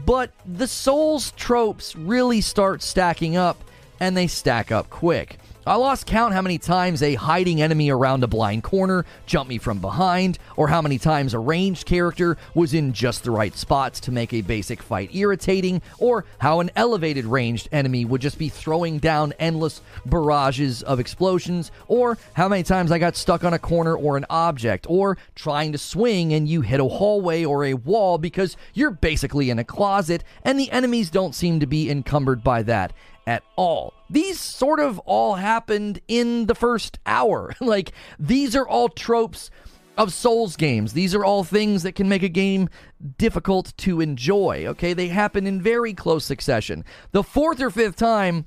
But 0.05 0.31
the 0.45 0.67
Souls 0.67 1.31
tropes 1.31 1.95
really 1.95 2.41
start 2.41 2.83
stacking 2.83 3.37
up, 3.37 3.63
and 4.01 4.17
they 4.17 4.27
stack 4.27 4.69
up 4.69 4.89
quick. 4.89 5.37
I 5.67 5.77
lost 5.77 6.05
count 6.05 6.35
how 6.35 6.43
many 6.43 6.59
times 6.59 7.01
a 7.01 7.15
hiding 7.15 7.59
enemy 7.59 7.89
around 7.89 8.23
a 8.23 8.27
blind 8.27 8.61
corner 8.61 9.03
jumped 9.25 9.49
me 9.49 9.57
from 9.57 9.79
behind, 9.79 10.37
or 10.55 10.67
how 10.67 10.79
many 10.79 10.99
times 10.99 11.33
a 11.33 11.39
ranged 11.39 11.87
character 11.87 12.37
was 12.53 12.75
in 12.75 12.93
just 12.93 13.23
the 13.23 13.31
right 13.31 13.55
spots 13.55 13.99
to 14.01 14.11
make 14.11 14.31
a 14.31 14.41
basic 14.41 14.83
fight 14.83 15.09
irritating, 15.15 15.81
or 15.97 16.23
how 16.37 16.59
an 16.59 16.69
elevated 16.75 17.25
ranged 17.25 17.67
enemy 17.71 18.05
would 18.05 18.21
just 18.21 18.37
be 18.37 18.47
throwing 18.47 18.99
down 18.99 19.33
endless 19.39 19.81
barrages 20.05 20.83
of 20.83 20.99
explosions, 20.99 21.71
or 21.87 22.19
how 22.33 22.47
many 22.47 22.61
times 22.61 22.91
I 22.91 22.99
got 22.99 23.15
stuck 23.15 23.43
on 23.43 23.55
a 23.55 23.59
corner 23.59 23.95
or 23.95 24.17
an 24.17 24.25
object, 24.29 24.85
or 24.87 25.17
trying 25.33 25.71
to 25.71 25.79
swing 25.79 26.31
and 26.31 26.47
you 26.47 26.61
hit 26.61 26.79
a 26.79 26.85
hallway 26.85 27.43
or 27.43 27.65
a 27.65 27.73
wall 27.73 28.19
because 28.19 28.55
you're 28.75 28.91
basically 28.91 29.49
in 29.49 29.57
a 29.57 29.63
closet 29.63 30.23
and 30.43 30.59
the 30.59 30.69
enemies 30.69 31.09
don't 31.09 31.33
seem 31.33 31.59
to 31.59 31.65
be 31.65 31.89
encumbered 31.89 32.43
by 32.43 32.61
that 32.61 32.93
at 33.27 33.43
all. 33.55 33.93
These 34.09 34.39
sort 34.39 34.79
of 34.79 34.99
all 34.99 35.35
happened 35.35 35.99
in 36.07 36.45
the 36.45 36.55
first 36.55 36.99
hour. 37.05 37.55
like, 37.61 37.91
these 38.19 38.55
are 38.55 38.67
all 38.67 38.89
tropes 38.89 39.49
of 39.97 40.13
Souls 40.13 40.55
games. 40.55 40.93
These 40.93 41.15
are 41.15 41.23
all 41.23 41.43
things 41.43 41.83
that 41.83 41.95
can 41.95 42.09
make 42.09 42.23
a 42.23 42.29
game 42.29 42.69
difficult 43.17 43.73
to 43.77 44.01
enjoy. 44.01 44.65
Okay, 44.67 44.93
they 44.93 45.07
happen 45.07 45.47
in 45.47 45.61
very 45.61 45.93
close 45.93 46.25
succession. 46.25 46.83
The 47.11 47.23
fourth 47.23 47.61
or 47.61 47.69
fifth 47.69 47.95
time, 47.95 48.45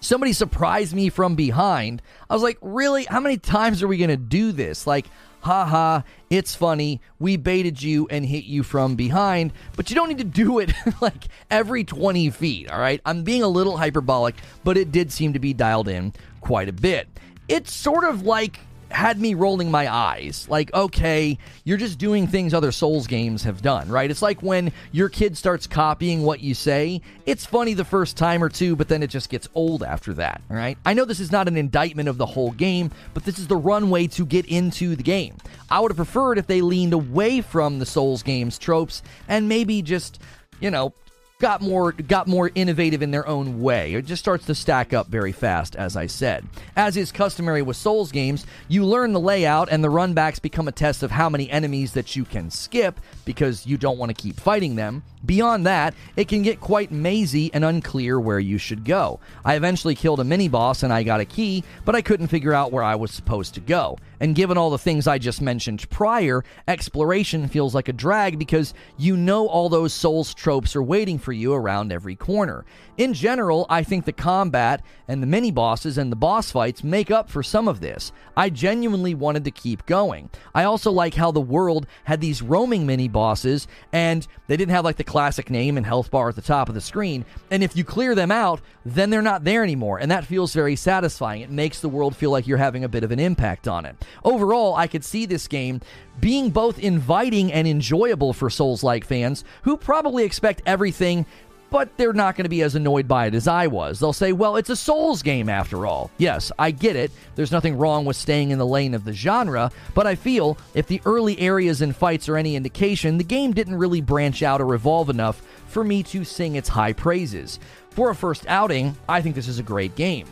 somebody 0.00 0.32
surprised 0.32 0.94
me 0.94 1.08
from 1.08 1.34
behind. 1.34 2.02
I 2.30 2.34
was 2.34 2.42
like, 2.42 2.58
really? 2.60 3.04
How 3.04 3.20
many 3.20 3.36
times 3.36 3.82
are 3.82 3.88
we 3.88 3.98
going 3.98 4.10
to 4.10 4.16
do 4.16 4.52
this? 4.52 4.86
Like, 4.86 5.06
haha, 5.46 6.02
it's 6.28 6.56
funny. 6.56 7.00
We 7.20 7.36
baited 7.36 7.80
you 7.80 8.08
and 8.10 8.26
hit 8.26 8.46
you 8.46 8.64
from 8.64 8.96
behind, 8.96 9.52
but 9.76 9.88
you 9.88 9.94
don't 9.94 10.08
need 10.08 10.18
to 10.18 10.24
do 10.24 10.58
it 10.58 10.72
like 11.00 11.28
every 11.52 11.84
20 11.84 12.30
feet, 12.30 12.68
all 12.68 12.80
right? 12.80 13.00
I'm 13.06 13.22
being 13.22 13.44
a 13.44 13.48
little 13.48 13.76
hyperbolic, 13.76 14.34
but 14.64 14.76
it 14.76 14.90
did 14.90 15.12
seem 15.12 15.32
to 15.34 15.38
be 15.38 15.54
dialed 15.54 15.86
in 15.86 16.12
quite 16.40 16.68
a 16.68 16.72
bit. 16.72 17.06
It's 17.46 17.72
sort 17.72 18.02
of 18.02 18.22
like 18.22 18.58
had 18.90 19.20
me 19.20 19.34
rolling 19.34 19.70
my 19.70 19.92
eyes. 19.92 20.46
Like, 20.48 20.72
okay, 20.72 21.38
you're 21.64 21.76
just 21.76 21.98
doing 21.98 22.26
things 22.26 22.54
other 22.54 22.72
Souls 22.72 23.06
games 23.06 23.42
have 23.42 23.62
done, 23.62 23.88
right? 23.88 24.10
It's 24.10 24.22
like 24.22 24.42
when 24.42 24.72
your 24.92 25.08
kid 25.08 25.36
starts 25.36 25.66
copying 25.66 26.22
what 26.22 26.40
you 26.40 26.54
say. 26.54 27.00
It's 27.26 27.44
funny 27.44 27.74
the 27.74 27.84
first 27.84 28.16
time 28.16 28.42
or 28.42 28.48
two, 28.48 28.76
but 28.76 28.88
then 28.88 29.02
it 29.02 29.10
just 29.10 29.28
gets 29.28 29.48
old 29.54 29.82
after 29.82 30.14
that, 30.14 30.40
right? 30.48 30.78
I 30.84 30.94
know 30.94 31.04
this 31.04 31.20
is 31.20 31.32
not 31.32 31.48
an 31.48 31.56
indictment 31.56 32.08
of 32.08 32.18
the 32.18 32.26
whole 32.26 32.52
game, 32.52 32.90
but 33.14 33.24
this 33.24 33.38
is 33.38 33.48
the 33.48 33.56
runway 33.56 34.06
to 34.08 34.24
get 34.24 34.46
into 34.46 34.96
the 34.96 35.02
game. 35.02 35.36
I 35.70 35.80
would 35.80 35.90
have 35.90 35.96
preferred 35.96 36.38
if 36.38 36.46
they 36.46 36.60
leaned 36.60 36.92
away 36.92 37.40
from 37.40 37.78
the 37.78 37.86
Souls 37.86 38.22
games 38.22 38.58
tropes 38.58 39.02
and 39.28 39.48
maybe 39.48 39.82
just, 39.82 40.20
you 40.60 40.70
know, 40.70 40.94
got 41.38 41.60
more 41.60 41.92
got 41.92 42.26
more 42.26 42.50
innovative 42.54 43.02
in 43.02 43.10
their 43.10 43.26
own 43.26 43.60
way. 43.60 43.94
It 43.94 44.06
just 44.06 44.22
starts 44.22 44.46
to 44.46 44.54
stack 44.54 44.94
up 44.94 45.08
very 45.08 45.32
fast, 45.32 45.76
as 45.76 45.96
I 45.96 46.06
said. 46.06 46.46
As 46.74 46.96
is 46.96 47.12
customary 47.12 47.62
with 47.62 47.76
Souls 47.76 48.10
games, 48.10 48.46
you 48.68 48.84
learn 48.84 49.12
the 49.12 49.20
layout 49.20 49.68
and 49.70 49.84
the 49.84 49.88
runbacks 49.88 50.40
become 50.40 50.68
a 50.68 50.72
test 50.72 51.02
of 51.02 51.10
how 51.10 51.28
many 51.28 51.50
enemies 51.50 51.92
that 51.92 52.16
you 52.16 52.24
can 52.24 52.50
skip 52.50 53.00
because 53.24 53.66
you 53.66 53.76
don't 53.76 53.98
want 53.98 54.10
to 54.10 54.22
keep 54.22 54.40
fighting 54.40 54.76
them. 54.76 55.02
Beyond 55.26 55.66
that, 55.66 55.94
it 56.16 56.28
can 56.28 56.42
get 56.42 56.60
quite 56.60 56.92
mazy 56.92 57.50
and 57.52 57.64
unclear 57.64 58.20
where 58.20 58.38
you 58.38 58.58
should 58.58 58.84
go. 58.84 59.18
I 59.44 59.56
eventually 59.56 59.96
killed 59.96 60.20
a 60.20 60.24
mini 60.24 60.48
boss 60.48 60.82
and 60.82 60.92
I 60.92 61.02
got 61.02 61.20
a 61.20 61.24
key, 61.24 61.64
but 61.84 61.96
I 61.96 62.02
couldn't 62.02 62.28
figure 62.28 62.54
out 62.54 62.72
where 62.72 62.84
I 62.84 62.94
was 62.94 63.10
supposed 63.10 63.54
to 63.54 63.60
go. 63.60 63.98
And 64.20 64.34
given 64.34 64.56
all 64.56 64.70
the 64.70 64.78
things 64.78 65.06
I 65.06 65.18
just 65.18 65.42
mentioned 65.42 65.88
prior, 65.90 66.44
exploration 66.68 67.48
feels 67.48 67.74
like 67.74 67.88
a 67.88 67.92
drag 67.92 68.38
because 68.38 68.72
you 68.96 69.16
know 69.16 69.46
all 69.46 69.68
those 69.68 69.92
Souls 69.92 70.32
tropes 70.32 70.76
are 70.76 70.82
waiting 70.82 71.18
for 71.18 71.32
you 71.32 71.52
around 71.52 71.92
every 71.92 72.14
corner. 72.14 72.64
In 72.96 73.12
general, 73.12 73.66
I 73.68 73.82
think 73.82 74.04
the 74.04 74.12
combat 74.12 74.82
and 75.08 75.22
the 75.22 75.26
mini 75.26 75.50
bosses 75.50 75.98
and 75.98 76.10
the 76.10 76.16
boss 76.16 76.50
fights 76.50 76.82
make 76.82 77.10
up 77.10 77.28
for 77.28 77.42
some 77.42 77.68
of 77.68 77.80
this. 77.80 78.12
I 78.36 78.48
genuinely 78.48 79.14
wanted 79.14 79.44
to 79.44 79.50
keep 79.50 79.84
going. 79.86 80.30
I 80.54 80.64
also 80.64 80.90
like 80.90 81.14
how 81.14 81.30
the 81.30 81.40
world 81.40 81.86
had 82.04 82.20
these 82.20 82.40
roaming 82.40 82.86
mini 82.86 83.08
bosses 83.08 83.68
and 83.92 84.26
they 84.46 84.56
didn't 84.56 84.74
have 84.74 84.84
like 84.84 84.96
the 84.96 85.04
classic 85.16 85.48
name 85.48 85.78
and 85.78 85.86
health 85.86 86.10
bar 86.10 86.28
at 86.28 86.36
the 86.36 86.42
top 86.42 86.68
of 86.68 86.74
the 86.74 86.80
screen. 86.82 87.24
And 87.50 87.64
if 87.64 87.74
you 87.74 87.84
clear 87.84 88.14
them 88.14 88.30
out, 88.30 88.60
then 88.84 89.08
they're 89.08 89.22
not 89.22 89.44
there 89.44 89.62
anymore. 89.62 89.98
And 89.98 90.10
that 90.10 90.26
feels 90.26 90.52
very 90.52 90.76
satisfying. 90.76 91.40
It 91.40 91.48
makes 91.48 91.80
the 91.80 91.88
world 91.88 92.14
feel 92.14 92.30
like 92.30 92.46
you're 92.46 92.58
having 92.58 92.84
a 92.84 92.88
bit 92.88 93.02
of 93.02 93.10
an 93.10 93.18
impact 93.18 93.66
on 93.66 93.86
it. 93.86 93.96
Overall, 94.24 94.74
I 94.74 94.86
could 94.86 95.02
see 95.02 95.24
this 95.24 95.48
game 95.48 95.80
being 96.20 96.50
both 96.50 96.78
inviting 96.78 97.50
and 97.50 97.66
enjoyable 97.66 98.34
for 98.34 98.50
Souls 98.50 98.84
like 98.84 99.06
fans 99.06 99.42
who 99.62 99.78
probably 99.78 100.22
expect 100.22 100.60
everything 100.66 101.24
but 101.70 101.96
they're 101.96 102.12
not 102.12 102.36
going 102.36 102.44
to 102.44 102.50
be 102.50 102.62
as 102.62 102.74
annoyed 102.74 103.08
by 103.08 103.26
it 103.26 103.34
as 103.34 103.48
I 103.48 103.66
was. 103.66 103.98
They'll 103.98 104.12
say, 104.12 104.32
well, 104.32 104.56
it's 104.56 104.70
a 104.70 104.76
Souls 104.76 105.22
game 105.22 105.48
after 105.48 105.86
all. 105.86 106.10
Yes, 106.18 106.52
I 106.58 106.70
get 106.70 106.96
it. 106.96 107.10
There's 107.34 107.52
nothing 107.52 107.76
wrong 107.76 108.04
with 108.04 108.16
staying 108.16 108.50
in 108.50 108.58
the 108.58 108.66
lane 108.66 108.94
of 108.94 109.04
the 109.04 109.12
genre, 109.12 109.70
but 109.94 110.06
I 110.06 110.14
feel 110.14 110.56
if 110.74 110.86
the 110.86 111.00
early 111.04 111.38
areas 111.38 111.82
and 111.82 111.94
fights 111.94 112.28
are 112.28 112.36
any 112.36 112.56
indication, 112.56 113.18
the 113.18 113.24
game 113.24 113.52
didn't 113.52 113.76
really 113.76 114.00
branch 114.00 114.42
out 114.42 114.60
or 114.60 114.74
evolve 114.74 115.10
enough 115.10 115.42
for 115.68 115.84
me 115.84 116.02
to 116.04 116.24
sing 116.24 116.56
its 116.56 116.68
high 116.68 116.92
praises. 116.92 117.58
For 117.90 118.10
a 118.10 118.14
first 118.14 118.46
outing, 118.46 118.96
I 119.08 119.22
think 119.22 119.34
this 119.34 119.48
is 119.48 119.58
a 119.58 119.64
great 119.64 119.96
game. 119.96 120.26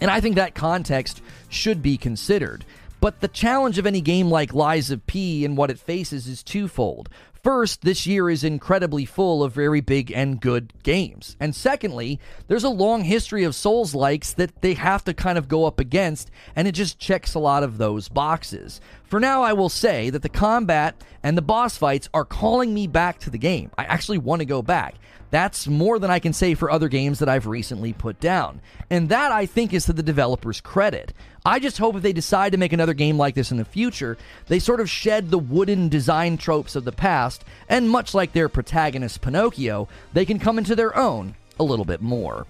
And 0.00 0.10
I 0.10 0.20
think 0.20 0.36
that 0.36 0.54
context 0.54 1.22
should 1.48 1.82
be 1.82 1.96
considered. 1.96 2.64
But 3.00 3.20
the 3.20 3.28
challenge 3.28 3.78
of 3.78 3.86
any 3.86 4.00
game 4.00 4.30
like 4.30 4.54
Lies 4.54 4.90
of 4.90 5.06
P 5.06 5.44
and 5.44 5.56
what 5.56 5.70
it 5.70 5.78
faces 5.78 6.26
is 6.26 6.42
twofold. 6.42 7.08
First, 7.44 7.82
this 7.82 8.06
year 8.06 8.30
is 8.30 8.42
incredibly 8.42 9.04
full 9.04 9.44
of 9.44 9.52
very 9.52 9.82
big 9.82 10.10
and 10.10 10.40
good 10.40 10.72
games. 10.82 11.36
And 11.38 11.54
secondly, 11.54 12.18
there's 12.48 12.64
a 12.64 12.70
long 12.70 13.04
history 13.04 13.44
of 13.44 13.54
Souls 13.54 13.94
likes 13.94 14.32
that 14.32 14.62
they 14.62 14.72
have 14.72 15.04
to 15.04 15.12
kind 15.12 15.36
of 15.36 15.46
go 15.46 15.66
up 15.66 15.78
against, 15.78 16.30
and 16.56 16.66
it 16.66 16.72
just 16.72 16.98
checks 16.98 17.34
a 17.34 17.38
lot 17.38 17.62
of 17.62 17.76
those 17.76 18.08
boxes. 18.08 18.80
For 19.04 19.20
now, 19.20 19.42
I 19.42 19.52
will 19.52 19.68
say 19.68 20.08
that 20.08 20.22
the 20.22 20.30
combat 20.30 20.94
and 21.22 21.36
the 21.36 21.42
boss 21.42 21.76
fights 21.76 22.08
are 22.14 22.24
calling 22.24 22.72
me 22.72 22.86
back 22.86 23.18
to 23.18 23.30
the 23.30 23.36
game. 23.36 23.70
I 23.76 23.84
actually 23.84 24.18
want 24.18 24.40
to 24.40 24.46
go 24.46 24.62
back. 24.62 24.94
That's 25.34 25.66
more 25.66 25.98
than 25.98 26.12
I 26.12 26.20
can 26.20 26.32
say 26.32 26.54
for 26.54 26.70
other 26.70 26.86
games 26.86 27.18
that 27.18 27.28
I've 27.28 27.48
recently 27.48 27.92
put 27.92 28.20
down. 28.20 28.60
And 28.88 29.08
that, 29.08 29.32
I 29.32 29.46
think, 29.46 29.74
is 29.74 29.86
to 29.86 29.92
the 29.92 30.00
developer's 30.00 30.60
credit. 30.60 31.12
I 31.44 31.58
just 31.58 31.76
hope 31.76 31.96
if 31.96 32.02
they 32.02 32.12
decide 32.12 32.52
to 32.52 32.56
make 32.56 32.72
another 32.72 32.94
game 32.94 33.18
like 33.18 33.34
this 33.34 33.50
in 33.50 33.56
the 33.56 33.64
future, 33.64 34.16
they 34.46 34.60
sort 34.60 34.78
of 34.78 34.88
shed 34.88 35.32
the 35.32 35.38
wooden 35.40 35.88
design 35.88 36.36
tropes 36.36 36.76
of 36.76 36.84
the 36.84 36.92
past, 36.92 37.44
and 37.68 37.90
much 37.90 38.14
like 38.14 38.32
their 38.32 38.48
protagonist 38.48 39.22
Pinocchio, 39.22 39.88
they 40.12 40.24
can 40.24 40.38
come 40.38 40.56
into 40.56 40.76
their 40.76 40.96
own 40.96 41.34
a 41.58 41.64
little 41.64 41.84
bit 41.84 42.00
more. 42.00 42.46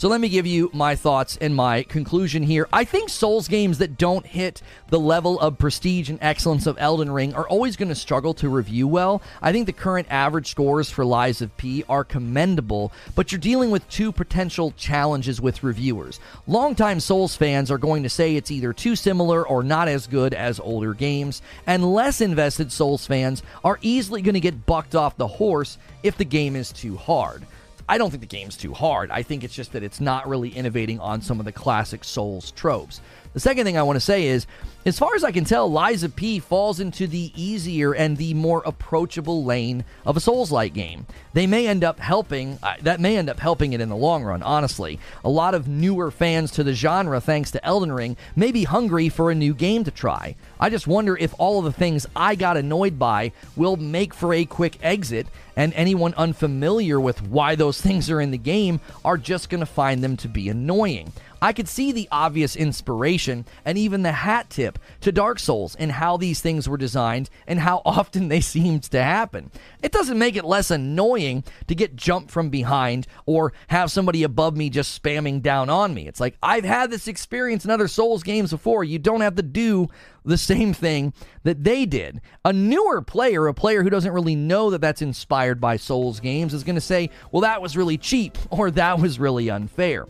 So 0.00 0.08
let 0.08 0.22
me 0.22 0.30
give 0.30 0.46
you 0.46 0.70
my 0.72 0.96
thoughts 0.96 1.36
and 1.42 1.54
my 1.54 1.82
conclusion 1.82 2.42
here. 2.42 2.66
I 2.72 2.84
think 2.84 3.10
Souls 3.10 3.48
games 3.48 3.76
that 3.76 3.98
don't 3.98 4.24
hit 4.24 4.62
the 4.88 4.98
level 4.98 5.38
of 5.38 5.58
prestige 5.58 6.08
and 6.08 6.18
excellence 6.22 6.66
of 6.66 6.78
Elden 6.78 7.10
Ring 7.12 7.34
are 7.34 7.46
always 7.46 7.76
going 7.76 7.90
to 7.90 7.94
struggle 7.94 8.32
to 8.32 8.48
review 8.48 8.88
well. 8.88 9.20
I 9.42 9.52
think 9.52 9.66
the 9.66 9.74
current 9.74 10.06
average 10.08 10.48
scores 10.48 10.88
for 10.88 11.04
Lies 11.04 11.42
of 11.42 11.54
P 11.58 11.84
are 11.86 12.02
commendable, 12.02 12.92
but 13.14 13.30
you're 13.30 13.38
dealing 13.38 13.70
with 13.70 13.86
two 13.90 14.10
potential 14.10 14.72
challenges 14.78 15.38
with 15.38 15.62
reviewers. 15.62 16.18
Longtime 16.46 17.00
Souls 17.00 17.36
fans 17.36 17.70
are 17.70 17.76
going 17.76 18.02
to 18.02 18.08
say 18.08 18.36
it's 18.36 18.50
either 18.50 18.72
too 18.72 18.96
similar 18.96 19.46
or 19.46 19.62
not 19.62 19.86
as 19.86 20.06
good 20.06 20.32
as 20.32 20.58
older 20.60 20.94
games, 20.94 21.42
and 21.66 21.92
less 21.92 22.22
invested 22.22 22.72
Souls 22.72 23.06
fans 23.06 23.42
are 23.62 23.78
easily 23.82 24.22
going 24.22 24.32
to 24.32 24.40
get 24.40 24.64
bucked 24.64 24.94
off 24.94 25.18
the 25.18 25.26
horse 25.26 25.76
if 26.02 26.16
the 26.16 26.24
game 26.24 26.56
is 26.56 26.72
too 26.72 26.96
hard. 26.96 27.44
I 27.90 27.98
don't 27.98 28.10
think 28.10 28.20
the 28.20 28.26
game's 28.28 28.56
too 28.56 28.72
hard. 28.72 29.10
I 29.10 29.24
think 29.24 29.42
it's 29.42 29.52
just 29.52 29.72
that 29.72 29.82
it's 29.82 30.00
not 30.00 30.28
really 30.28 30.50
innovating 30.50 31.00
on 31.00 31.20
some 31.20 31.40
of 31.40 31.44
the 31.44 31.50
classic 31.50 32.04
Souls 32.04 32.52
tropes. 32.52 33.00
The 33.32 33.40
second 33.40 33.64
thing 33.64 33.78
I 33.78 33.84
want 33.84 33.96
to 33.96 34.00
say 34.00 34.26
is, 34.26 34.46
as 34.84 34.98
far 34.98 35.14
as 35.14 35.22
I 35.22 35.30
can 35.30 35.44
tell, 35.44 35.70
Lies 35.70 36.02
of 36.02 36.16
P 36.16 36.40
falls 36.40 36.80
into 36.80 37.06
the 37.06 37.30
easier 37.40 37.92
and 37.92 38.16
the 38.16 38.34
more 38.34 38.62
approachable 38.64 39.44
lane 39.44 39.84
of 40.06 40.16
a 40.16 40.20
Souls-like 40.20 40.72
game. 40.72 41.06
They 41.32 41.46
may 41.46 41.68
end 41.68 41.84
up 41.84 42.00
helping. 42.00 42.58
Uh, 42.62 42.74
that 42.82 42.98
may 42.98 43.18
end 43.18 43.28
up 43.28 43.38
helping 43.38 43.72
it 43.72 43.80
in 43.80 43.88
the 43.90 43.96
long 43.96 44.24
run. 44.24 44.42
Honestly, 44.42 44.98
a 45.22 45.28
lot 45.28 45.54
of 45.54 45.68
newer 45.68 46.10
fans 46.10 46.50
to 46.52 46.64
the 46.64 46.72
genre, 46.72 47.20
thanks 47.20 47.50
to 47.52 47.64
Elden 47.64 47.92
Ring, 47.92 48.16
may 48.34 48.50
be 48.50 48.64
hungry 48.64 49.08
for 49.10 49.30
a 49.30 49.34
new 49.34 49.54
game 49.54 49.84
to 49.84 49.90
try. 49.90 50.34
I 50.58 50.70
just 50.70 50.86
wonder 50.86 51.16
if 51.16 51.34
all 51.38 51.58
of 51.58 51.66
the 51.66 51.72
things 51.72 52.06
I 52.16 52.34
got 52.34 52.56
annoyed 52.56 52.98
by 52.98 53.32
will 53.54 53.76
make 53.76 54.14
for 54.14 54.32
a 54.32 54.46
quick 54.46 54.78
exit, 54.82 55.26
and 55.56 55.74
anyone 55.74 56.14
unfamiliar 56.14 56.98
with 56.98 57.22
why 57.22 57.54
those 57.54 57.80
things 57.82 58.10
are 58.10 58.20
in 58.20 58.30
the 58.30 58.38
game 58.38 58.80
are 59.04 59.18
just 59.18 59.50
going 59.50 59.60
to 59.60 59.66
find 59.66 60.02
them 60.02 60.16
to 60.16 60.28
be 60.28 60.48
annoying. 60.48 61.12
I 61.42 61.52
could 61.52 61.68
see 61.68 61.92
the 61.92 62.08
obvious 62.12 62.56
inspiration 62.56 63.46
and 63.64 63.78
even 63.78 64.02
the 64.02 64.12
hat 64.12 64.50
tip 64.50 64.78
to 65.00 65.12
Dark 65.12 65.38
Souls 65.38 65.74
and 65.76 65.92
how 65.92 66.16
these 66.16 66.40
things 66.40 66.68
were 66.68 66.76
designed 66.76 67.30
and 67.46 67.60
how 67.60 67.82
often 67.86 68.28
they 68.28 68.40
seemed 68.40 68.84
to 68.84 69.02
happen. 69.02 69.50
It 69.82 69.92
doesn't 69.92 70.18
make 70.18 70.36
it 70.36 70.44
less 70.44 70.70
annoying 70.70 71.44
to 71.68 71.74
get 71.74 71.96
jumped 71.96 72.30
from 72.30 72.50
behind 72.50 73.06
or 73.26 73.52
have 73.68 73.90
somebody 73.90 74.22
above 74.22 74.56
me 74.56 74.70
just 74.70 75.02
spamming 75.02 75.42
down 75.42 75.70
on 75.70 75.94
me. 75.94 76.06
It's 76.06 76.20
like, 76.20 76.36
I've 76.42 76.64
had 76.64 76.90
this 76.90 77.08
experience 77.08 77.64
in 77.64 77.70
other 77.70 77.88
Souls 77.88 78.22
games 78.22 78.50
before. 78.50 78.84
You 78.84 78.98
don't 78.98 79.20
have 79.22 79.36
to 79.36 79.42
do 79.42 79.88
the 80.24 80.38
same 80.38 80.74
thing 80.74 81.14
that 81.44 81.64
they 81.64 81.86
did. 81.86 82.20
A 82.44 82.52
newer 82.52 83.00
player, 83.02 83.46
a 83.46 83.54
player 83.54 83.82
who 83.82 83.90
doesn't 83.90 84.12
really 84.12 84.36
know 84.36 84.70
that 84.70 84.80
that's 84.80 85.02
inspired 85.02 85.60
by 85.60 85.76
Souls 85.76 86.20
games, 86.20 86.52
is 86.52 86.64
going 86.64 86.74
to 86.74 86.80
say, 86.80 87.10
well, 87.32 87.40
that 87.42 87.62
was 87.62 87.76
really 87.76 87.96
cheap 87.96 88.36
or 88.50 88.70
that 88.72 88.98
was 88.98 89.18
really 89.18 89.48
unfair. 89.48 90.06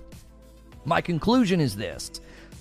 My 0.84 1.00
conclusion 1.00 1.60
is 1.60 1.76
this. 1.76 2.10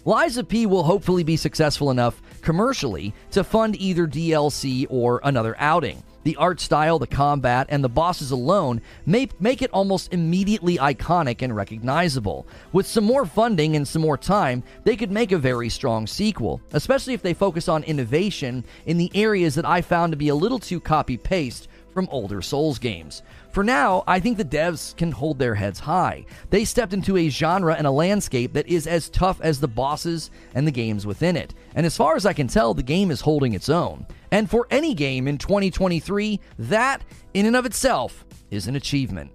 Of 0.06 0.48
P 0.48 0.66
will 0.66 0.84
hopefully 0.84 1.24
be 1.24 1.38
successful 1.38 1.92
enough 1.92 2.22
commercially 2.42 3.14
to 3.32 3.44
fund 3.44 3.76
either 3.80 4.08
DLC 4.08 4.88
or 4.90 5.22
another 5.24 5.56
outing. 5.60 6.04
The 6.24 6.36
art 6.36 6.60
style, 6.60 7.00
the 7.00 7.08
combat, 7.08 7.68
and 7.70 7.84
the 7.84 7.90
bosses 7.90 8.32
alone 8.32 8.82
may 9.06 9.30
make 9.40 9.62
it 9.62 9.72
almost 9.72 10.14
immediately 10.14 10.78
iconic 10.78 11.42
and 11.42 11.56
recognizable. 11.56 12.46
With 12.74 12.86
some 12.86 13.06
more 13.06 13.26
funding 13.26 13.76
and 13.76 13.88
some 13.88 14.02
more 14.02 14.18
time, 14.18 14.64
they 14.84 14.98
could 14.98 15.12
make 15.12 15.32
a 15.32 15.38
very 15.38 15.70
strong 15.70 16.08
sequel, 16.08 16.62
especially 16.74 17.14
if 17.14 17.22
they 17.22 17.34
focus 17.34 17.70
on 17.70 17.84
innovation 17.84 18.66
in 18.86 18.98
the 18.98 19.12
areas 19.16 19.56
that 19.56 19.66
I 19.66 19.82
found 19.82 20.12
to 20.12 20.18
be 20.18 20.30
a 20.30 20.36
little 20.36 20.60
too 20.60 20.82
copy 20.82 21.18
paste 21.18 21.70
from 21.94 22.10
older 22.12 22.42
Souls 22.42 22.80
games. 22.80 23.22
For 23.52 23.64
now, 23.64 24.04
I 24.06 24.20
think 24.20 24.38
the 24.38 24.46
devs 24.46 24.96
can 24.96 25.12
hold 25.12 25.40
their 25.40 25.56
heads 25.56 25.80
high. 25.80 26.26
They 26.52 26.66
stepped 26.66 26.94
into 26.94 27.18
a 27.18 27.30
genre 27.30 27.74
and 27.74 27.88
a 27.88 27.92
landscape 27.92 28.54
that 28.54 28.68
is 28.68 28.86
as 28.86 29.10
tough 29.10 29.42
as 29.42 29.60
the 29.60 29.68
bosses 29.68 30.30
and 30.54 30.68
the 30.68 30.72
games 30.72 31.08
within 31.08 31.36
it. 31.36 31.56
And 31.74 31.86
as 31.86 31.98
far 31.98 32.16
as 32.16 32.26
I 32.26 32.34
can 32.34 32.48
tell, 32.48 32.74
the 32.74 32.84
game 32.84 33.10
is 33.10 33.22
holding 33.22 33.54
its 33.54 33.70
own. 33.70 34.06
And 34.32 34.50
for 34.50 34.68
any 34.70 34.94
game 34.94 35.28
in 35.28 35.40
2023, 35.40 36.40
that, 36.60 37.02
in 37.34 37.48
and 37.48 37.56
of 37.56 37.66
itself, 37.66 38.24
is 38.52 38.68
an 38.68 38.76
achievement. 38.76 39.32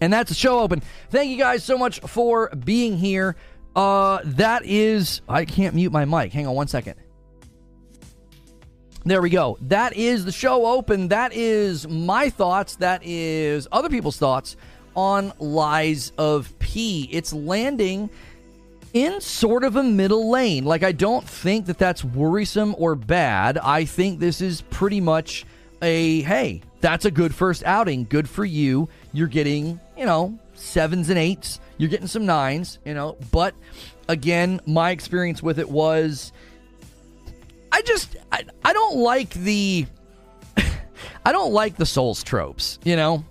And 0.00 0.10
that's 0.10 0.30
the 0.30 0.34
show 0.34 0.60
open. 0.60 0.80
Thank 1.10 1.30
you 1.30 1.36
guys 1.36 1.62
so 1.62 1.76
much 1.76 2.00
for 2.00 2.48
being 2.50 2.96
here. 2.96 3.36
Uh, 3.76 4.20
that 4.24 4.64
is, 4.64 5.20
I 5.28 5.44
can't 5.44 5.74
mute 5.74 5.92
my 5.92 6.06
mic. 6.06 6.32
Hang 6.32 6.46
on 6.46 6.54
one 6.54 6.68
second. 6.68 6.94
There 9.04 9.22
we 9.22 9.30
go. 9.30 9.56
That 9.62 9.96
is 9.96 10.26
the 10.26 10.32
show 10.32 10.66
open. 10.66 11.08
That 11.08 11.32
is 11.32 11.88
my 11.88 12.28
thoughts. 12.28 12.76
That 12.76 13.00
is 13.02 13.66
other 13.72 13.88
people's 13.88 14.18
thoughts 14.18 14.56
on 14.94 15.32
Lies 15.38 16.12
of 16.18 16.58
P. 16.58 17.08
It's 17.10 17.32
landing 17.32 18.10
in 18.92 19.20
sort 19.22 19.64
of 19.64 19.76
a 19.76 19.82
middle 19.82 20.30
lane. 20.30 20.64
Like, 20.64 20.82
I 20.82 20.92
don't 20.92 21.26
think 21.26 21.66
that 21.66 21.78
that's 21.78 22.04
worrisome 22.04 22.74
or 22.76 22.94
bad. 22.94 23.56
I 23.56 23.86
think 23.86 24.20
this 24.20 24.42
is 24.42 24.60
pretty 24.62 25.00
much 25.00 25.46
a 25.80 26.20
hey, 26.22 26.60
that's 26.80 27.06
a 27.06 27.10
good 27.10 27.34
first 27.34 27.64
outing. 27.64 28.04
Good 28.04 28.28
for 28.28 28.44
you. 28.44 28.88
You're 29.12 29.28
getting, 29.28 29.80
you 29.96 30.04
know, 30.04 30.38
sevens 30.54 31.08
and 31.08 31.18
eights. 31.18 31.58
You're 31.78 31.88
getting 31.88 32.06
some 32.06 32.26
nines, 32.26 32.78
you 32.84 32.92
know. 32.92 33.16
But 33.30 33.54
again, 34.08 34.60
my 34.66 34.90
experience 34.90 35.42
with 35.42 35.58
it 35.58 35.70
was 35.70 36.32
I 37.72 37.82
just 37.82 38.16
I, 38.32 38.44
I 38.64 38.72
don't 38.72 38.96
like 38.96 39.30
the 39.30 39.86
I 41.24 41.32
don't 41.32 41.52
like 41.52 41.76
the 41.76 41.86
Souls 41.86 42.22
tropes, 42.22 42.78
you 42.84 42.96
know, 42.96 43.24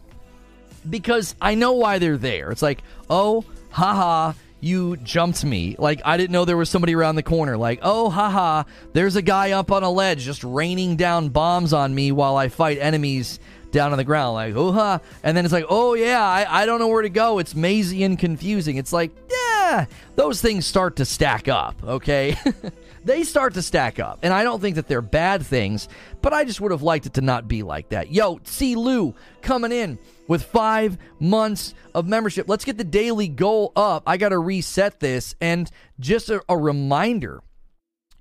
because 0.89 1.35
I 1.41 1.55
know 1.55 1.73
why 1.73 1.99
they're 1.99 2.17
there. 2.17 2.51
It's 2.51 2.61
like, 2.61 2.83
oh, 3.09 3.43
haha, 3.71 4.33
you 4.61 4.97
jumped 4.97 5.43
me. 5.43 5.75
Like, 5.77 6.01
I 6.05 6.17
didn't 6.17 6.31
know 6.31 6.45
there 6.45 6.57
was 6.57 6.69
somebody 6.69 6.95
around 6.95 7.15
the 7.15 7.23
corner. 7.23 7.57
Like, 7.57 7.79
oh, 7.81 8.09
haha, 8.09 8.63
there's 8.93 9.15
a 9.15 9.21
guy 9.21 9.51
up 9.51 9.71
on 9.71 9.83
a 9.83 9.89
ledge 9.89 10.23
just 10.23 10.43
raining 10.43 10.95
down 10.95 11.29
bombs 11.29 11.73
on 11.73 11.93
me 11.93 12.11
while 12.11 12.35
I 12.35 12.49
fight 12.49 12.77
enemies 12.79 13.39
down 13.71 13.91
on 13.91 13.97
the 13.97 14.03
ground. 14.03 14.33
Like, 14.33 14.55
oh, 14.55 14.71
ha. 14.71 14.99
And 15.23 15.35
then 15.35 15.45
it's 15.45 15.53
like, 15.53 15.65
oh, 15.69 15.93
yeah, 15.93 16.23
I, 16.23 16.61
I 16.61 16.65
don't 16.65 16.79
know 16.79 16.87
where 16.87 17.03
to 17.03 17.09
go. 17.09 17.39
It's 17.39 17.55
mazy 17.55 18.03
and 18.03 18.17
confusing. 18.17 18.77
It's 18.77 18.93
like, 18.93 19.11
yeah, 19.29 19.85
those 20.15 20.41
things 20.41 20.65
start 20.65 20.97
to 20.97 21.05
stack 21.05 21.47
up, 21.47 21.81
okay? 21.83 22.37
they 23.03 23.23
start 23.23 23.53
to 23.55 23.61
stack 23.61 23.99
up. 23.99 24.19
And 24.23 24.33
I 24.33 24.43
don't 24.43 24.59
think 24.59 24.75
that 24.75 24.87
they're 24.87 25.01
bad 25.01 25.45
things, 25.45 25.87
but 26.21 26.33
I 26.33 26.43
just 26.43 26.61
would 26.61 26.71
have 26.71 26.81
liked 26.81 27.05
it 27.05 27.13
to 27.15 27.21
not 27.21 27.47
be 27.47 27.63
like 27.63 27.89
that. 27.89 28.11
Yo, 28.11 28.39
see 28.43 28.75
Lou 28.75 29.15
coming 29.41 29.71
in 29.71 29.97
with 30.27 30.43
five 30.43 30.97
months 31.19 31.73
of 31.95 32.07
membership. 32.07 32.47
Let's 32.47 32.65
get 32.65 32.77
the 32.77 32.83
daily 32.83 33.27
goal 33.27 33.71
up. 33.75 34.03
I 34.05 34.17
got 34.17 34.29
to 34.29 34.39
reset 34.39 34.99
this. 34.99 35.35
And 35.41 35.69
just 35.99 36.29
a, 36.29 36.41
a 36.47 36.57
reminder 36.57 37.41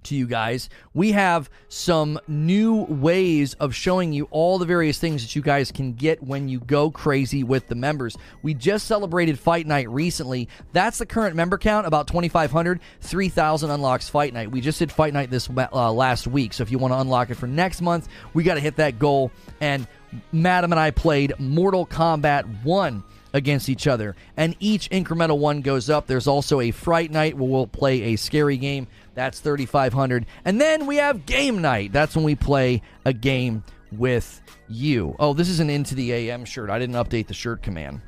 to 0.05 0.15
you 0.15 0.27
guys. 0.27 0.69
We 0.95 1.13
have 1.13 1.51
some 1.69 2.19
new 2.27 2.85
ways 2.85 3.55
of 3.55 3.75
showing 3.75 4.13
you 4.13 4.29
all 4.31 4.59
the 4.59 4.67
various 4.67 4.99
things 4.99 5.23
that 5.23 5.35
you 5.37 5.43
guys 5.43 5.71
can 5.71 5.93
get 5.95 6.23
when 6.23 6.49
you 6.49 6.61
go 6.61 6.91
crazy 6.91 7.45
with 7.45 7.69
the 7.69 7.75
members. 7.75 8.17
We 8.43 8.55
just 8.55 8.87
celebrated 8.87 9.39
Fight 9.39 9.67
Night 9.67 9.89
recently. 9.89 10.49
That's 10.73 10.99
the 10.99 11.07
current 11.07 11.37
member 11.37 11.59
count, 11.59 11.87
about 11.87 12.07
2,500. 12.09 12.81
3,000 13.01 13.71
unlocks 13.71 14.09
Fight 14.09 14.33
Night. 14.33 14.51
We 14.51 14.61
just 14.61 14.79
did 14.79 14.93
Fight 14.93 15.13
Night 15.13 15.31
this 15.31 15.49
uh, 15.51 15.93
last 15.93 16.27
week. 16.27 16.53
So 16.53 16.63
if 16.63 16.71
you 16.71 16.79
want 16.79 16.93
to 16.93 16.99
unlock 16.99 17.31
it 17.31 17.35
for 17.35 17.47
next 17.47 17.81
month, 17.81 18.09
we 18.35 18.45
got 18.45 18.55
to 18.55 18.61
hit 18.61 18.77
that 18.77 18.99
goal. 18.99 19.31
And 19.61 19.87
Madam 20.33 20.73
and 20.73 20.81
I 20.81 20.91
played 20.91 21.35
Mortal 21.39 21.87
Kombat 21.87 22.65
1 22.65 23.03
against 23.33 23.69
each 23.69 23.87
other. 23.87 24.17
And 24.37 24.57
each 24.61 24.91
incremental 24.91 25.39
one 25.39 25.61
goes 25.61 25.91
up. 25.91 26.07
There's 26.07 26.27
also 26.27 26.61
a 26.61 26.71
Fright 26.71 27.11
Night 27.11 27.37
where 27.37 27.49
we'll 27.49 27.67
play 27.67 28.15
a 28.15 28.17
scary 28.17 28.57
game. 28.57 28.87
That's 29.19 29.41
3,500. 29.41 30.27
And 30.45 30.61
then 30.61 30.87
we 30.87 30.95
have 30.99 31.27
Game 31.27 31.61
Night. 31.61 31.93
That's 31.93 32.15
when 32.15 32.25
we 32.25 32.37
play 32.37 32.83
a 33.05 33.13
game 33.13 33.65
with 33.91 34.41
you. 34.69 35.17
Oh, 35.19 35.35
this 35.35 35.49
is 35.49 35.59
an 35.59 35.71
Into 35.71 35.97
the 35.97 36.13
AM 36.13 36.45
shirt. 36.45 36.71
I 36.71 36.79
didn't 36.79 36.95
update 36.95 37.27
the 37.27 37.35
shirt 37.35 37.61
command. 37.61 38.01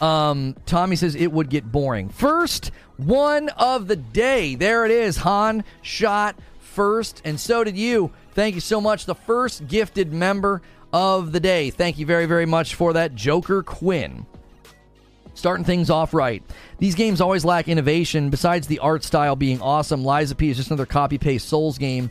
Um, 0.00 0.56
Tommy 0.64 0.96
says 0.96 1.14
it 1.14 1.30
would 1.30 1.50
get 1.50 1.70
boring. 1.70 2.08
First 2.08 2.70
one 2.96 3.50
of 3.50 3.86
the 3.86 3.96
day. 3.96 4.54
There 4.54 4.86
it 4.86 4.90
is. 4.90 5.18
Han 5.18 5.62
shot 5.82 6.38
first, 6.58 7.20
and 7.26 7.38
so 7.38 7.62
did 7.62 7.76
you. 7.76 8.12
Thank 8.32 8.54
you 8.54 8.62
so 8.62 8.80
much. 8.80 9.04
The 9.04 9.14
first 9.14 9.66
gifted 9.66 10.10
member 10.10 10.62
of 10.90 11.32
the 11.32 11.40
day. 11.40 11.68
Thank 11.68 11.98
you 11.98 12.06
very, 12.06 12.24
very 12.24 12.46
much 12.46 12.76
for 12.76 12.94
that, 12.94 13.14
Joker 13.14 13.62
Quinn 13.62 14.24
starting 15.36 15.64
things 15.64 15.90
off 15.90 16.12
right. 16.12 16.42
These 16.78 16.96
games 16.96 17.20
always 17.20 17.44
lack 17.44 17.68
innovation. 17.68 18.30
Besides 18.30 18.66
the 18.66 18.80
art 18.80 19.04
style 19.04 19.36
being 19.36 19.60
awesome, 19.60 20.04
Lies 20.04 20.30
of 20.30 20.38
P 20.38 20.50
is 20.50 20.56
just 20.56 20.70
another 20.70 20.86
copy 20.86 21.18
paste 21.18 21.48
Souls 21.48 21.78
game. 21.78 22.10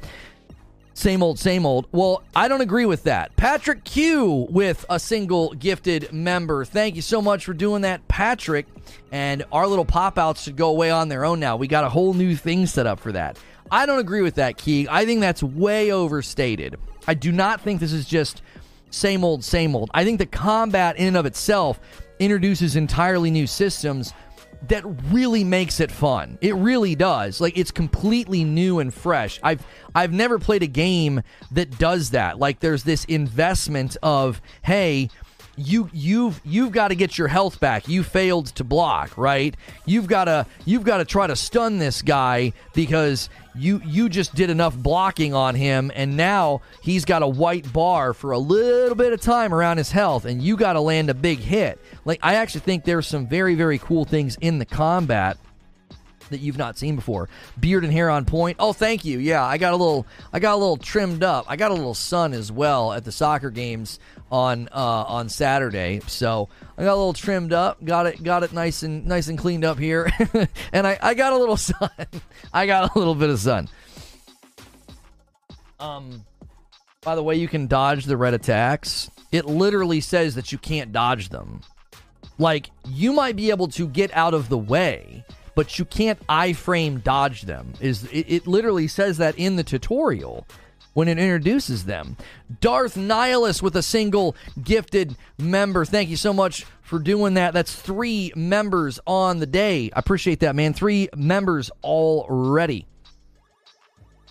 Same 0.93 1.21
old, 1.21 1.38
same 1.38 1.65
old. 1.65 1.88
Well, 1.91 2.23
I 2.34 2.47
don't 2.47 2.61
agree 2.61 2.86
with 2.86 3.03
that. 3.03 3.36
Patrick 3.36 3.84
Q 3.84 4.47
with 4.49 4.86
a 4.89 4.97
single 4.97 5.53
gifted 5.53 6.13
member. 6.13 6.63
Thank 6.63 6.95
you 6.95 7.01
so 7.01 7.21
much 7.21 7.43
for 7.43 7.53
doing 7.53 7.82
that, 7.82 8.07
Patrick. 8.07 8.65
And 9.11 9.43
our 9.51 9.67
little 9.67 9.84
pop 9.84 10.17
outs 10.17 10.43
should 10.43 10.55
go 10.55 10.69
away 10.69 10.91
on 10.91 11.09
their 11.09 11.26
own 11.26 11.41
now. 11.41 11.57
We 11.57 11.67
got 11.67 11.84
a 11.84 11.89
whole 11.89 12.13
new 12.13 12.34
thing 12.38 12.65
set 12.65 12.88
up 12.88 13.01
for 13.01 13.11
that. 13.11 13.38
I 13.69 13.86
don't 13.86 13.99
agree 13.99 14.21
with 14.21 14.36
that, 14.36 14.57
Key. 14.57 14.88
I 14.89 15.05
think 15.05 15.19
that's 15.19 15.43
way 15.43 15.91
overstated. 15.91 16.78
I 17.07 17.13
do 17.13 17.34
not 17.34 17.59
think 17.59 17.82
this 17.82 17.91
is 17.91 18.05
just 18.05 18.41
same 18.89 19.26
old, 19.26 19.43
same 19.43 19.76
old. 19.76 19.91
I 19.93 20.05
think 20.05 20.19
the 20.19 20.26
combat 20.26 20.95
in 20.97 21.07
and 21.07 21.17
of 21.17 21.26
itself 21.26 21.80
introduces 22.20 22.76
entirely 22.76 23.32
new 23.32 23.47
systems 23.47 24.13
that 24.68 24.84
really 25.11 25.43
makes 25.43 25.80
it 25.80 25.91
fun. 25.91 26.38
It 26.41 26.55
really 26.55 26.95
does. 26.95 27.39
Like 27.39 27.57
it's 27.57 27.72
completely 27.72 28.43
new 28.43 28.80
and 28.80 28.93
fresh. 28.93 29.39
I've 29.43 29.66
I've 29.93 30.13
never 30.13 30.39
played 30.39 30.63
a 30.63 30.68
game 30.68 31.22
that 31.51 31.78
does 31.78 32.11
that. 32.11 32.39
Like 32.39 32.59
there's 32.59 32.84
this 32.84 33.05
investment 33.05 33.97
of, 34.01 34.41
hey, 34.63 35.09
you 35.58 35.89
you've 35.93 36.41
you've 36.43 36.72
got 36.72 36.89
to 36.89 36.95
get 36.95 37.18
your 37.18 37.28
health 37.28 37.60
back. 37.60 37.88
You 37.88 38.03
failed 38.03 38.47
to 38.47 38.64
block, 38.64 39.18
right? 39.18 39.56
You've 39.86 40.08
got 40.08 40.26
to 40.26 40.45
you've 40.66 40.84
got 40.84 40.97
to 40.97 41.06
try 41.06 41.28
to 41.28 41.36
stun 41.36 41.80
this 41.80 42.01
guy 42.01 42.53
because 42.74 43.30
you 43.56 43.82
you 43.86 44.10
just 44.10 44.36
did 44.36 44.49
enough 44.49 44.76
blocking 44.76 45.34
on 45.34 45.56
him 45.56 45.91
and 45.95 46.18
now 46.18 46.62
he's 46.82 47.06
got 47.06 47.22
a 47.22 47.28
white 47.28 47.72
bar 47.72 48.14
for 48.14 48.32
a 48.32 48.38
little 48.38 48.95
bit 48.95 49.14
of 49.14 49.22
time 49.22 49.53
around 49.53 49.78
his 49.78 49.91
health 49.91 50.26
and 50.26 50.41
you 50.41 50.58
got 50.58 50.74
to 50.74 50.82
land 50.82 51.10
a 51.10 51.14
big 51.14 51.39
hit. 51.39 51.80
Like 52.03 52.20
I 52.22 52.36
actually 52.36 52.62
think 52.62 52.84
there's 52.84 53.08
some 53.08 53.28
very 53.28 53.56
very 53.56 53.78
cool 53.78 54.06
things 54.06 54.38
in 54.41 54.60
the 54.60 54.66
combat 54.66 55.38
that 56.30 56.39
you've 56.39 56.57
not 56.57 56.78
seen 56.78 56.95
before. 56.95 57.30
Beard 57.59 57.84
and 57.84 57.93
hair 57.93 58.09
on 58.09 58.26
point. 58.26 58.57
Oh, 58.59 58.73
thank 58.73 59.05
you. 59.05 59.19
Yeah, 59.19 59.43
I 59.43 59.57
got 59.57 59.73
a 59.73 59.78
little 59.78 60.05
I 60.34 60.39
got 60.39 60.53
a 60.53 60.57
little 60.57 60.78
trimmed 60.78 61.23
up. 61.23 61.45
I 61.47 61.55
got 61.55 61.71
a 61.71 61.73
little 61.73 61.93
sun 61.93 62.34
as 62.34 62.51
well 62.51 62.93
at 62.93 63.03
the 63.03 63.11
soccer 63.11 63.49
games 63.49 63.99
on 64.32 64.69
uh, 64.71 65.05
on 65.07 65.30
Saturday. 65.30 66.01
So 66.07 66.49
I 66.78 66.84
got 66.84 66.93
a 66.93 66.97
little 66.97 67.13
trimmed 67.13 67.53
up, 67.53 67.84
got 67.84 68.05
it 68.05 68.23
got 68.23 68.43
it 68.43 68.53
nice 68.53 68.84
and 68.84 69.05
nice 69.05 69.28
and 69.28 69.38
cleaned 69.38 69.65
up 69.65 69.80
here, 69.80 70.11
and 70.73 70.88
I, 70.88 70.97
I 71.01 71.13
got 71.13 71.34
a 71.34 71.38
little 71.38 71.57
sun. 71.57 71.89
I 72.53 72.65
got 72.65 72.95
a 72.95 72.99
little 72.99 73.15
bit 73.15 73.30
of 73.30 73.39
sun. 73.39 73.69
Um, 75.80 76.26
by 77.01 77.15
the 77.15 77.23
way, 77.23 77.36
you 77.36 77.47
can 77.47 77.67
dodge 77.67 78.05
the 78.05 78.17
red 78.17 78.34
attacks. 78.34 79.09
It 79.32 79.45
literally 79.45 80.01
says 80.01 80.36
that 80.36 80.51
you 80.51 80.57
can't 80.57 80.91
dodge 80.91 81.30
them. 81.30 81.61
Like 82.38 82.71
you 82.88 83.13
might 83.13 83.36
be 83.36 83.49
able 83.49 83.67
to 83.69 83.88
get 83.88 84.13
out 84.13 84.34
of 84.34 84.49
the 84.49 84.57
way, 84.57 85.23
but 85.56 85.80
you 85.80 85.86
can't 85.86 86.26
iframe 86.28 87.03
dodge 87.03 87.43
them. 87.43 87.74
Is 87.80 88.03
it, 88.06 88.26
it 88.30 88.47
literally 88.47 88.88
says 88.88 89.18
that 89.18 89.38
in 89.38 89.56
the 89.56 89.64
tutorial 89.64 90.45
when 90.95 91.10
it 91.10 91.20
introduces 91.20 91.86
them. 91.86 92.16
Darth 92.62 92.95
Nihilus 92.95 93.62
with 93.62 93.76
a 93.76 93.84
single 93.84 94.36
gifted 94.64 95.16
member. 95.38 95.84
Thank 95.84 96.10
you 96.10 96.16
so 96.16 96.32
much 96.32 96.66
for 96.82 96.99
doing 96.99 97.34
that. 97.34 97.53
That's 97.53 97.76
three 97.76 98.32
members 98.36 98.99
on 99.06 99.39
the 99.39 99.45
day. 99.45 99.91
I 99.93 99.99
appreciate 99.99 100.39
that, 100.39 100.56
man. 100.56 100.74
Three 100.74 101.10
members 101.16 101.70
already. 101.84 102.88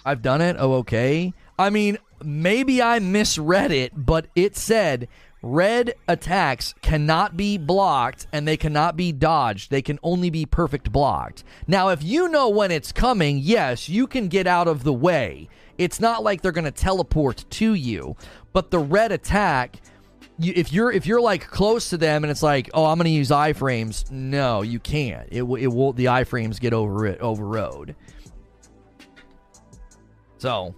I've 0.07 0.23
done 0.23 0.41
it. 0.41 0.57
Oh, 0.59 0.75
okay. 0.75 1.35
I 1.59 1.69
mean, 1.69 1.99
maybe 2.25 2.81
I 2.81 2.99
misread 2.99 3.71
it, 3.71 3.93
but 3.95 4.27
it 4.35 4.57
said 4.57 5.09
red 5.45 5.95
attacks 6.09 6.75
cannot 6.81 7.37
be 7.37 7.59
blocked 7.59 8.27
and 8.33 8.49
they 8.49 8.57
cannot 8.57 8.97
be 8.97 9.13
dodged. 9.13 9.71
They 9.71 9.83
can 9.83 9.99
only 10.03 10.31
be 10.31 10.47
perfect 10.47 10.91
blocked. 10.91 11.45
Now, 11.67 11.91
if 11.91 12.03
you 12.03 12.29
know 12.29 12.49
when 12.49 12.71
it's 12.71 12.93
coming, 12.93 13.39
yes, 13.39 13.89
you 13.89 14.07
can 14.07 14.29
get 14.29 14.47
out 14.47 14.67
of 14.67 14.85
the 14.85 14.93
way. 14.93 15.49
It's 15.77 16.01
not 16.01 16.23
like 16.23 16.41
they're 16.41 16.53
going 16.53 16.65
to 16.65 16.71
teleport 16.71 17.45
to 17.51 17.75
you, 17.75 18.17
but 18.53 18.71
the 18.71 18.79
red 18.79 19.13
attack. 19.13 19.81
If 20.41 20.73
you're 20.73 20.91
if 20.91 21.07
you're 21.07 21.21
like 21.21 21.47
close 21.47 21.91
to 21.91 21.97
them 21.97 22.25
and 22.25 22.31
it's 22.31 22.43
like 22.43 22.69
oh 22.75 22.87
I'm 22.87 22.99
going 22.99 23.05
to 23.05 23.11
use 23.11 23.29
iframes 23.31 24.11
no 24.11 24.63
you 24.63 24.81
can't 24.81 25.29
it 25.31 25.45
it 25.45 25.69
will 25.69 25.93
the 25.93 26.07
iframes 26.07 26.59
get 26.59 26.73
over 26.73 27.07
it 27.07 27.21
overrode 27.21 27.95
so 30.39 30.75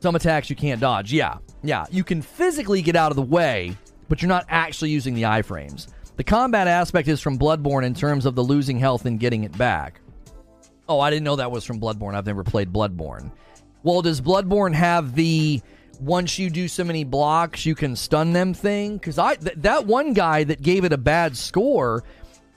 some 0.00 0.14
attacks 0.14 0.48
you 0.50 0.56
can't 0.56 0.80
dodge 0.80 1.12
yeah 1.12 1.38
yeah 1.62 1.86
you 1.90 2.04
can 2.04 2.22
physically 2.22 2.82
get 2.82 2.96
out 2.96 3.10
of 3.10 3.16
the 3.16 3.22
way 3.22 3.76
but 4.08 4.22
you're 4.22 4.28
not 4.28 4.46
actually 4.48 4.90
using 4.90 5.14
the 5.14 5.22
iframes 5.22 5.88
the 6.16 6.24
combat 6.24 6.66
aspect 6.68 7.08
is 7.08 7.20
from 7.20 7.38
bloodborne 7.38 7.84
in 7.84 7.94
terms 7.94 8.26
of 8.26 8.34
the 8.34 8.42
losing 8.42 8.78
health 8.78 9.06
and 9.06 9.20
getting 9.20 9.44
it 9.44 9.56
back 9.58 10.00
Oh, 10.88 11.00
I 11.00 11.10
didn't 11.10 11.24
know 11.24 11.36
that 11.36 11.50
was 11.50 11.64
from 11.64 11.80
Bloodborne. 11.80 12.14
I've 12.14 12.26
never 12.26 12.42
played 12.42 12.72
Bloodborne. 12.72 13.30
Well, 13.82 14.00
does 14.00 14.20
Bloodborne 14.20 14.74
have 14.74 15.14
the 15.14 15.60
once 16.00 16.38
you 16.38 16.48
do 16.48 16.66
so 16.66 16.82
many 16.82 17.04
blocks 17.04 17.66
you 17.66 17.74
can 17.74 17.94
stun 17.94 18.32
them 18.32 18.54
thing? 18.54 18.96
Because 18.96 19.18
I 19.18 19.34
th- 19.34 19.56
that 19.58 19.86
one 19.86 20.14
guy 20.14 20.44
that 20.44 20.62
gave 20.62 20.84
it 20.84 20.92
a 20.92 20.98
bad 20.98 21.36
score, 21.36 22.04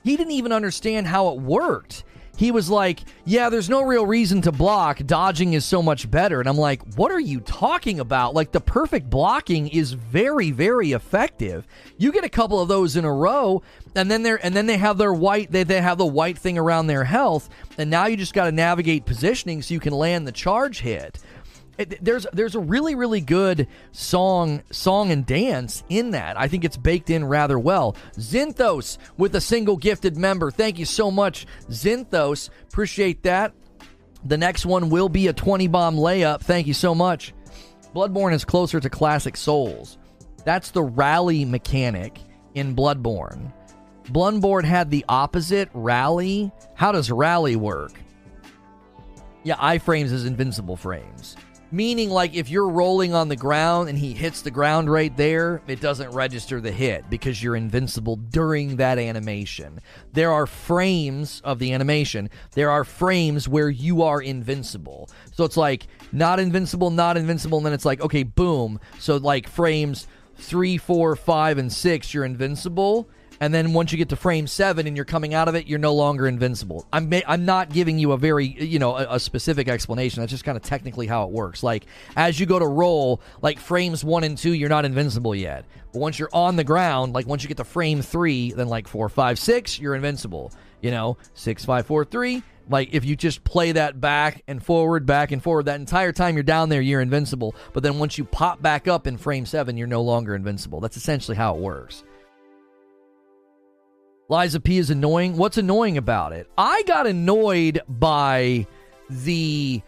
he 0.02 0.16
didn't 0.16 0.32
even 0.32 0.50
understand 0.50 1.06
how 1.06 1.28
it 1.28 1.40
worked 1.40 2.04
he 2.42 2.50
was 2.50 2.68
like, 2.68 3.04
Yeah, 3.24 3.48
there's 3.50 3.70
no 3.70 3.82
real 3.82 4.04
reason 4.04 4.42
to 4.42 4.52
block. 4.52 4.98
Dodging 5.06 5.52
is 5.52 5.64
so 5.64 5.80
much 5.80 6.10
better. 6.10 6.40
And 6.40 6.48
I'm 6.48 6.58
like, 6.58 6.82
What 6.96 7.12
are 7.12 7.20
you 7.20 7.40
talking 7.40 8.00
about? 8.00 8.34
Like, 8.34 8.50
the 8.50 8.60
perfect 8.60 9.08
blocking 9.08 9.68
is 9.68 9.92
very, 9.92 10.50
very 10.50 10.90
effective. 10.90 11.66
You 11.98 12.10
get 12.10 12.24
a 12.24 12.28
couple 12.28 12.60
of 12.60 12.66
those 12.66 12.96
in 12.96 13.04
a 13.04 13.12
row, 13.12 13.62
and 13.94 14.10
then 14.10 14.22
they're 14.22 14.44
and 14.44 14.54
then 14.54 14.66
they 14.66 14.76
have 14.76 14.98
their 14.98 15.12
white 15.12 15.50
they, 15.50 15.62
they 15.62 15.80
have 15.80 15.98
the 15.98 16.06
white 16.06 16.38
thing 16.38 16.58
around 16.58 16.86
their 16.86 17.04
health 17.04 17.48
and 17.78 17.90
now 17.90 18.06
you 18.06 18.16
just 18.16 18.34
got 18.34 18.46
to 18.46 18.52
navigate 18.52 19.04
positioning 19.04 19.62
so 19.62 19.74
you 19.74 19.80
can 19.80 19.92
land 19.92 20.26
the 20.26 20.32
charge 20.32 20.80
hit 20.80 21.18
there's 21.76 22.26
there's 22.32 22.54
a 22.54 22.60
really 22.60 22.94
really 22.94 23.20
good 23.20 23.66
song 23.92 24.62
song 24.70 25.10
and 25.10 25.24
dance 25.24 25.82
in 25.88 26.10
that. 26.10 26.38
I 26.38 26.48
think 26.48 26.64
it's 26.64 26.76
baked 26.76 27.10
in 27.10 27.24
rather 27.24 27.58
well. 27.58 27.96
Zinthos 28.16 28.98
with 29.16 29.34
a 29.34 29.40
single 29.40 29.76
gifted 29.76 30.16
member. 30.16 30.50
Thank 30.50 30.78
you 30.78 30.84
so 30.84 31.10
much, 31.10 31.46
Zinthos. 31.70 32.50
Appreciate 32.64 33.22
that. 33.22 33.54
The 34.24 34.38
next 34.38 34.66
one 34.66 34.90
will 34.90 35.08
be 35.08 35.26
a 35.26 35.32
20 35.32 35.66
bomb 35.68 35.96
layup. 35.96 36.42
Thank 36.42 36.66
you 36.66 36.74
so 36.74 36.94
much. 36.94 37.34
Bloodborne 37.94 38.32
is 38.32 38.44
closer 38.44 38.80
to 38.80 38.88
classic 38.88 39.36
Souls. 39.36 39.98
That's 40.44 40.70
the 40.70 40.82
rally 40.82 41.44
mechanic 41.44 42.18
in 42.54 42.74
Bloodborne. 42.74 43.52
Bloodborne 44.04 44.64
had 44.64 44.90
the 44.90 45.04
opposite 45.08 45.68
rally. 45.74 46.52
How 46.74 46.92
does 46.92 47.10
rally 47.10 47.56
work? 47.56 47.92
Yeah, 49.44 49.56
iframes 49.56 50.12
is 50.12 50.24
invincible 50.24 50.76
frames. 50.76 51.36
Meaning, 51.72 52.10
like, 52.10 52.34
if 52.34 52.50
you're 52.50 52.68
rolling 52.68 53.14
on 53.14 53.28
the 53.28 53.36
ground 53.36 53.88
and 53.88 53.98
he 53.98 54.12
hits 54.12 54.42
the 54.42 54.50
ground 54.50 54.92
right 54.92 55.16
there, 55.16 55.62
it 55.66 55.80
doesn't 55.80 56.10
register 56.10 56.60
the 56.60 56.70
hit 56.70 57.08
because 57.08 57.42
you're 57.42 57.56
invincible 57.56 58.16
during 58.16 58.76
that 58.76 58.98
animation. 58.98 59.80
There 60.12 60.30
are 60.30 60.46
frames 60.46 61.40
of 61.42 61.58
the 61.58 61.72
animation, 61.72 62.28
there 62.50 62.70
are 62.70 62.84
frames 62.84 63.48
where 63.48 63.70
you 63.70 64.02
are 64.02 64.20
invincible. 64.20 65.08
So 65.32 65.44
it's 65.44 65.56
like, 65.56 65.86
not 66.12 66.38
invincible, 66.38 66.90
not 66.90 67.16
invincible, 67.16 67.56
and 67.56 67.66
then 67.66 67.72
it's 67.72 67.86
like, 67.86 68.02
okay, 68.02 68.22
boom. 68.22 68.78
So, 68.98 69.16
like, 69.16 69.48
frames 69.48 70.06
three, 70.36 70.76
four, 70.76 71.16
five, 71.16 71.56
and 71.56 71.72
six, 71.72 72.12
you're 72.12 72.26
invincible 72.26 73.08
and 73.42 73.52
then 73.52 73.72
once 73.72 73.90
you 73.90 73.98
get 73.98 74.10
to 74.10 74.16
frame 74.16 74.46
seven 74.46 74.86
and 74.86 74.94
you're 74.94 75.04
coming 75.04 75.34
out 75.34 75.48
of 75.48 75.56
it, 75.56 75.66
you're 75.66 75.80
no 75.80 75.92
longer 75.92 76.28
invincible. 76.28 76.86
I'm 76.92 77.12
I'm 77.26 77.44
not 77.44 77.70
giving 77.70 77.98
you 77.98 78.12
a 78.12 78.16
very 78.16 78.46
you 78.46 78.78
know 78.78 78.96
a, 78.96 79.16
a 79.16 79.20
specific 79.20 79.68
explanation. 79.68 80.20
That's 80.20 80.30
just 80.30 80.44
kind 80.44 80.56
of 80.56 80.62
technically 80.62 81.08
how 81.08 81.24
it 81.24 81.30
works. 81.30 81.64
Like 81.64 81.86
as 82.14 82.38
you 82.38 82.46
go 82.46 82.60
to 82.60 82.66
roll, 82.66 83.20
like 83.42 83.58
frames 83.58 84.04
one 84.04 84.22
and 84.22 84.38
two, 84.38 84.52
you're 84.52 84.68
not 84.68 84.84
invincible 84.84 85.34
yet. 85.34 85.64
But 85.92 85.98
once 85.98 86.20
you're 86.20 86.30
on 86.32 86.54
the 86.54 86.62
ground, 86.62 87.14
like 87.14 87.26
once 87.26 87.42
you 87.42 87.48
get 87.48 87.56
to 87.56 87.64
frame 87.64 88.00
three, 88.00 88.52
then 88.52 88.68
like 88.68 88.86
four, 88.86 89.08
five, 89.08 89.40
six, 89.40 89.76
you're 89.76 89.96
invincible. 89.96 90.52
You 90.80 90.92
know, 90.92 91.16
six, 91.34 91.64
five, 91.64 91.84
four, 91.84 92.04
three. 92.04 92.44
Like 92.70 92.90
if 92.94 93.04
you 93.04 93.16
just 93.16 93.42
play 93.42 93.72
that 93.72 94.00
back 94.00 94.44
and 94.46 94.64
forward, 94.64 95.04
back 95.04 95.32
and 95.32 95.42
forward, 95.42 95.64
that 95.64 95.80
entire 95.80 96.12
time 96.12 96.36
you're 96.36 96.44
down 96.44 96.68
there, 96.68 96.80
you're 96.80 97.00
invincible. 97.00 97.56
But 97.72 97.82
then 97.82 97.98
once 97.98 98.18
you 98.18 98.24
pop 98.24 98.62
back 98.62 98.86
up 98.86 99.08
in 99.08 99.18
frame 99.18 99.46
seven, 99.46 99.76
you're 99.76 99.88
no 99.88 100.02
longer 100.02 100.36
invincible. 100.36 100.78
That's 100.78 100.96
essentially 100.96 101.36
how 101.36 101.56
it 101.56 101.60
works. 101.60 102.04
Lies 104.32 104.54
of 104.54 104.64
P 104.64 104.78
is 104.78 104.88
annoying. 104.88 105.36
What's 105.36 105.58
annoying 105.58 105.98
about 105.98 106.32
it? 106.32 106.48
I 106.56 106.84
got 106.84 107.06
annoyed 107.06 107.82
by 107.86 108.66
the 109.10 109.82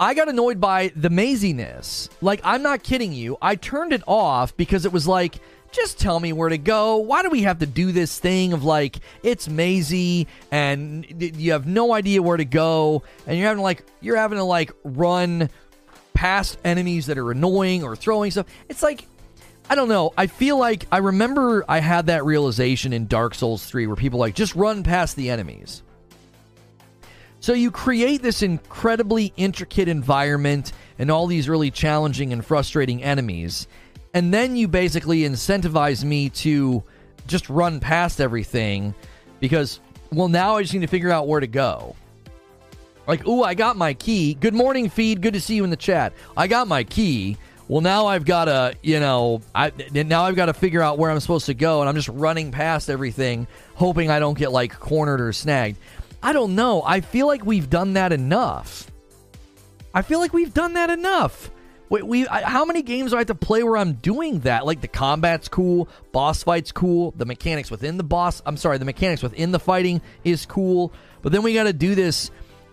I 0.00 0.12
got 0.12 0.28
annoyed 0.28 0.60
by 0.60 0.90
the 0.96 1.08
maziness. 1.08 2.08
Like 2.20 2.40
I'm 2.42 2.64
not 2.64 2.82
kidding 2.82 3.12
you. 3.12 3.38
I 3.40 3.54
turned 3.54 3.92
it 3.92 4.02
off 4.08 4.56
because 4.56 4.86
it 4.86 4.92
was 4.92 5.06
like 5.06 5.36
just 5.70 6.00
tell 6.00 6.18
me 6.18 6.32
where 6.32 6.48
to 6.48 6.58
go. 6.58 6.96
Why 6.96 7.22
do 7.22 7.30
we 7.30 7.42
have 7.42 7.60
to 7.60 7.66
do 7.66 7.92
this 7.92 8.18
thing 8.18 8.52
of 8.52 8.64
like 8.64 8.96
it's 9.22 9.48
mazy 9.48 10.26
and 10.50 11.06
you 11.38 11.52
have 11.52 11.68
no 11.68 11.94
idea 11.94 12.20
where 12.20 12.38
to 12.38 12.44
go 12.44 13.04
and 13.28 13.38
you're 13.38 13.46
having 13.46 13.62
like 13.62 13.84
you're 14.00 14.16
having 14.16 14.38
to 14.38 14.44
like 14.44 14.72
run 14.82 15.48
past 16.12 16.58
enemies 16.64 17.06
that 17.06 17.18
are 17.18 17.30
annoying 17.30 17.84
or 17.84 17.94
throwing 17.94 18.32
stuff. 18.32 18.46
It's 18.68 18.82
like 18.82 19.06
I 19.70 19.76
don't 19.76 19.88
know. 19.88 20.12
I 20.18 20.26
feel 20.26 20.58
like 20.58 20.88
I 20.90 20.98
remember 20.98 21.64
I 21.68 21.78
had 21.78 22.06
that 22.06 22.24
realization 22.24 22.92
in 22.92 23.06
Dark 23.06 23.36
Souls 23.36 23.64
3 23.64 23.86
where 23.86 23.94
people 23.94 24.18
like 24.18 24.34
just 24.34 24.56
run 24.56 24.82
past 24.82 25.14
the 25.14 25.30
enemies. 25.30 25.84
So 27.38 27.52
you 27.52 27.70
create 27.70 28.20
this 28.20 28.42
incredibly 28.42 29.32
intricate 29.36 29.86
environment 29.86 30.72
and 30.98 31.08
all 31.08 31.28
these 31.28 31.48
really 31.48 31.70
challenging 31.70 32.32
and 32.32 32.44
frustrating 32.44 33.00
enemies. 33.04 33.68
And 34.12 34.34
then 34.34 34.56
you 34.56 34.66
basically 34.66 35.20
incentivize 35.20 36.02
me 36.02 36.30
to 36.30 36.82
just 37.28 37.48
run 37.48 37.78
past 37.78 38.20
everything 38.20 38.92
because, 39.38 39.78
well, 40.10 40.26
now 40.26 40.56
I 40.56 40.62
just 40.62 40.74
need 40.74 40.80
to 40.80 40.88
figure 40.88 41.12
out 41.12 41.28
where 41.28 41.38
to 41.38 41.46
go. 41.46 41.94
Like, 43.06 43.24
ooh, 43.24 43.44
I 43.44 43.54
got 43.54 43.76
my 43.76 43.94
key. 43.94 44.34
Good 44.34 44.54
morning, 44.54 44.90
feed. 44.90 45.22
Good 45.22 45.34
to 45.34 45.40
see 45.40 45.54
you 45.54 45.62
in 45.62 45.70
the 45.70 45.76
chat. 45.76 46.12
I 46.36 46.48
got 46.48 46.66
my 46.66 46.82
key 46.82 47.38
well 47.70 47.80
now 47.80 48.06
i've 48.06 48.24
got 48.24 48.46
to 48.46 48.74
you 48.82 48.98
know 48.98 49.40
i 49.54 49.72
now 49.92 50.24
i've 50.24 50.36
got 50.36 50.46
to 50.46 50.54
figure 50.54 50.82
out 50.82 50.98
where 50.98 51.10
i'm 51.10 51.20
supposed 51.20 51.46
to 51.46 51.54
go 51.54 51.80
and 51.80 51.88
i'm 51.88 51.94
just 51.94 52.08
running 52.08 52.50
past 52.50 52.90
everything 52.90 53.46
hoping 53.74 54.10
i 54.10 54.18
don't 54.18 54.36
get 54.36 54.50
like 54.52 54.78
cornered 54.78 55.20
or 55.20 55.32
snagged. 55.32 55.76
I 56.22 56.32
don't 56.32 56.54
know. 56.54 56.82
I 56.84 57.00
feel 57.00 57.26
like 57.26 57.44
we've 57.44 57.70
done 57.70 57.94
that 57.94 58.12
enough. 58.12 58.90
I 59.94 60.02
feel 60.02 60.20
like 60.20 60.32
we've 60.32 60.52
done 60.52 60.74
that 60.74 60.90
enough. 60.90 61.50
We, 61.88 62.02
we 62.02 62.28
I, 62.28 62.42
how 62.42 62.64
many 62.64 62.82
games 62.82 63.10
do 63.10 63.16
i 63.16 63.20
have 63.20 63.26
to 63.28 63.34
play 63.34 63.64
where 63.64 63.76
i'm 63.76 63.94
doing 63.94 64.40
that? 64.40 64.64
Like 64.64 64.80
the 64.80 64.88
combat's 64.88 65.48
cool 65.48 65.88
boss 66.12 66.44
fights 66.44 66.70
cool 66.70 67.12
the 67.16 67.26
mechanics 67.26 67.70
within 67.70 67.96
the 67.96 68.04
boss 68.04 68.42
i'm 68.46 68.56
sorry 68.56 68.78
the 68.78 68.84
mechanics 68.84 69.22
within 69.22 69.50
the 69.50 69.58
fighting 69.58 70.00
is 70.22 70.46
cool 70.46 70.92
but 71.22 71.32
then 71.32 71.42
we 71.42 71.52
got 71.52 71.64
to 71.64 71.72
do 71.72 71.96
this 71.96 72.30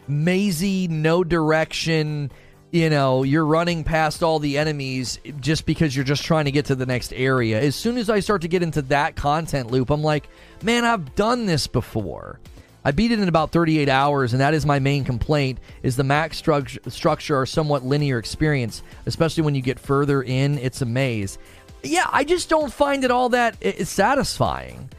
mazy 0.07 0.87
no 0.87 1.23
direction 1.23 2.31
you 2.71 2.89
know, 2.89 3.23
you're 3.23 3.45
running 3.45 3.83
past 3.83 4.23
all 4.23 4.39
the 4.39 4.57
enemies 4.57 5.19
just 5.39 5.65
because 5.65 5.95
you're 5.95 6.05
just 6.05 6.23
trying 6.23 6.45
to 6.45 6.51
get 6.51 6.65
to 6.65 6.75
the 6.75 6.85
next 6.85 7.13
area. 7.13 7.61
As 7.61 7.75
soon 7.75 7.97
as 7.97 8.09
I 8.09 8.19
start 8.19 8.41
to 8.41 8.47
get 8.47 8.61
into 8.61 8.81
that 8.83 9.15
content 9.15 9.71
loop, 9.71 9.89
I'm 9.89 10.03
like, 10.03 10.27
man, 10.61 10.83
I've 10.83 11.15
done 11.15 11.45
this 11.45 11.67
before. 11.67 12.39
I 12.83 12.91
beat 12.91 13.11
it 13.11 13.19
in 13.19 13.27
about 13.27 13.51
38 13.51 13.89
hours, 13.89 14.33
and 14.33 14.41
that 14.41 14.53
is 14.53 14.65
my 14.65 14.79
main 14.79 15.03
complaint: 15.03 15.59
is 15.83 15.97
the 15.97 16.03
max 16.03 16.41
stru- 16.41 16.91
structure 16.91 17.37
or 17.37 17.45
somewhat 17.45 17.85
linear 17.85 18.17
experience, 18.17 18.81
especially 19.05 19.43
when 19.43 19.55
you 19.55 19.61
get 19.61 19.79
further 19.79 20.21
in. 20.23 20.57
It's 20.57 20.81
a 20.81 20.85
maze. 20.85 21.37
Yeah, 21.83 22.07
I 22.11 22.23
just 22.23 22.49
don't 22.49 22.71
find 22.71 23.03
it 23.03 23.11
all 23.11 23.29
that 23.29 23.57
satisfying. 23.85 24.89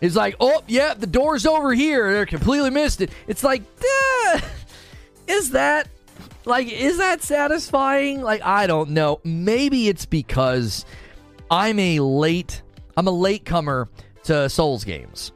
It's 0.00 0.14
like, 0.14 0.36
oh 0.38 0.62
yeah, 0.68 0.94
the 0.94 1.06
door's 1.06 1.46
over 1.46 1.72
here. 1.72 2.12
They 2.12 2.26
completely 2.26 2.70
missed 2.70 3.00
it. 3.00 3.10
It's 3.26 3.42
like, 3.42 3.62
is 5.26 5.50
that 5.50 5.88
like, 6.44 6.70
is 6.70 6.98
that 6.98 7.22
satisfying? 7.22 8.22
Like, 8.22 8.42
I 8.42 8.66
don't 8.66 8.90
know. 8.90 9.20
Maybe 9.24 9.88
it's 9.88 10.06
because 10.06 10.84
I'm 11.50 11.78
a 11.78 12.00
late, 12.00 12.62
I'm 12.96 13.06
a 13.06 13.12
late 13.12 13.44
comer 13.44 13.88
to 14.24 14.48
Souls 14.48 14.84
games. 14.84 15.32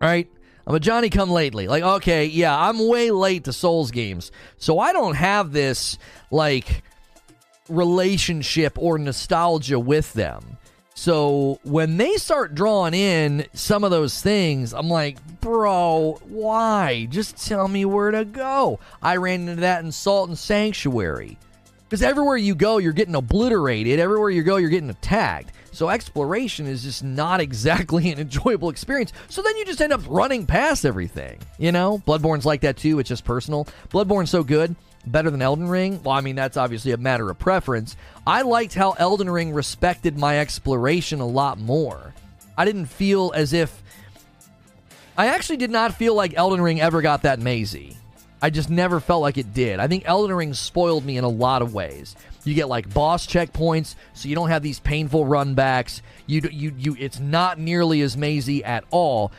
Right? 0.00 0.30
I'm 0.66 0.74
a 0.74 0.80
Johnny 0.80 1.10
come 1.10 1.30
lately. 1.30 1.68
Like, 1.68 1.82
okay, 1.82 2.26
yeah, 2.26 2.58
I'm 2.58 2.88
way 2.88 3.10
late 3.10 3.44
to 3.44 3.52
Souls 3.52 3.90
games. 3.90 4.32
So 4.56 4.78
I 4.78 4.92
don't 4.92 5.14
have 5.14 5.52
this, 5.52 5.96
like, 6.30 6.82
relationship 7.68 8.76
or 8.78 8.98
nostalgia 8.98 9.78
with 9.78 10.12
them. 10.12 10.58
So 10.98 11.60
when 11.62 11.98
they 11.98 12.14
start 12.14 12.54
drawing 12.54 12.94
in 12.94 13.44
some 13.52 13.84
of 13.84 13.90
those 13.90 14.22
things, 14.22 14.72
I'm 14.72 14.88
like, 14.88 15.18
bro, 15.42 16.18
why? 16.26 17.06
Just 17.10 17.46
tell 17.46 17.68
me 17.68 17.84
where 17.84 18.10
to 18.10 18.24
go. 18.24 18.80
I 19.02 19.16
ran 19.16 19.42
into 19.42 19.60
that 19.60 19.84
in 19.84 19.92
Salt 19.92 20.30
and 20.30 20.38
Sanctuary. 20.38 21.36
Because 21.84 22.02
everywhere 22.02 22.38
you 22.38 22.54
go, 22.54 22.78
you're 22.78 22.94
getting 22.94 23.14
obliterated. 23.14 24.00
Everywhere 24.00 24.30
you 24.30 24.42
go, 24.42 24.56
you're 24.56 24.70
getting 24.70 24.88
attacked. 24.88 25.52
So 25.70 25.90
exploration 25.90 26.66
is 26.66 26.82
just 26.82 27.04
not 27.04 27.40
exactly 27.42 28.10
an 28.10 28.18
enjoyable 28.18 28.70
experience. 28.70 29.12
So 29.28 29.42
then 29.42 29.54
you 29.58 29.66
just 29.66 29.82
end 29.82 29.92
up 29.92 30.00
running 30.08 30.46
past 30.46 30.86
everything. 30.86 31.38
You 31.58 31.72
know, 31.72 32.02
Bloodborne's 32.06 32.46
like 32.46 32.62
that 32.62 32.78
too. 32.78 32.98
It's 33.00 33.10
just 33.10 33.24
personal. 33.24 33.68
Bloodborne's 33.90 34.30
so 34.30 34.42
good 34.42 34.74
better 35.06 35.30
than 35.30 35.42
Elden 35.42 35.68
Ring? 35.68 36.02
Well, 36.02 36.14
I 36.14 36.20
mean, 36.20 36.36
that's 36.36 36.56
obviously 36.56 36.92
a 36.92 36.96
matter 36.96 37.30
of 37.30 37.38
preference. 37.38 37.96
I 38.26 38.42
liked 38.42 38.74
how 38.74 38.92
Elden 38.92 39.30
Ring 39.30 39.52
respected 39.52 40.18
my 40.18 40.38
exploration 40.38 41.20
a 41.20 41.26
lot 41.26 41.58
more. 41.58 42.14
I 42.56 42.64
didn't 42.64 42.86
feel 42.86 43.32
as 43.34 43.52
if. 43.52 43.82
I 45.18 45.28
actually 45.28 45.56
did 45.56 45.70
not 45.70 45.94
feel 45.94 46.14
like 46.14 46.34
Elden 46.36 46.60
Ring 46.60 46.80
ever 46.80 47.00
got 47.00 47.22
that 47.22 47.40
mazy. 47.40 47.96
I 48.42 48.50
just 48.50 48.68
never 48.68 49.00
felt 49.00 49.22
like 49.22 49.38
it 49.38 49.54
did. 49.54 49.80
I 49.80 49.88
think 49.88 50.04
Elden 50.06 50.36
Ring 50.36 50.52
spoiled 50.52 51.04
me 51.04 51.16
in 51.16 51.24
a 51.24 51.28
lot 51.28 51.62
of 51.62 51.72
ways. 51.72 52.14
You 52.44 52.54
get 52.54 52.68
like 52.68 52.92
boss 52.92 53.26
checkpoints, 53.26 53.94
so 54.12 54.28
you 54.28 54.34
don't 54.34 54.50
have 54.50 54.62
these 54.62 54.78
painful 54.78 55.24
runbacks. 55.24 56.02
You 56.26 56.42
you 56.52 56.72
you. 56.76 56.96
It's 56.98 57.18
not 57.18 57.58
nearly 57.58 58.02
as 58.02 58.16
mazy 58.16 58.62
at 58.62 58.84
all. 58.90 59.32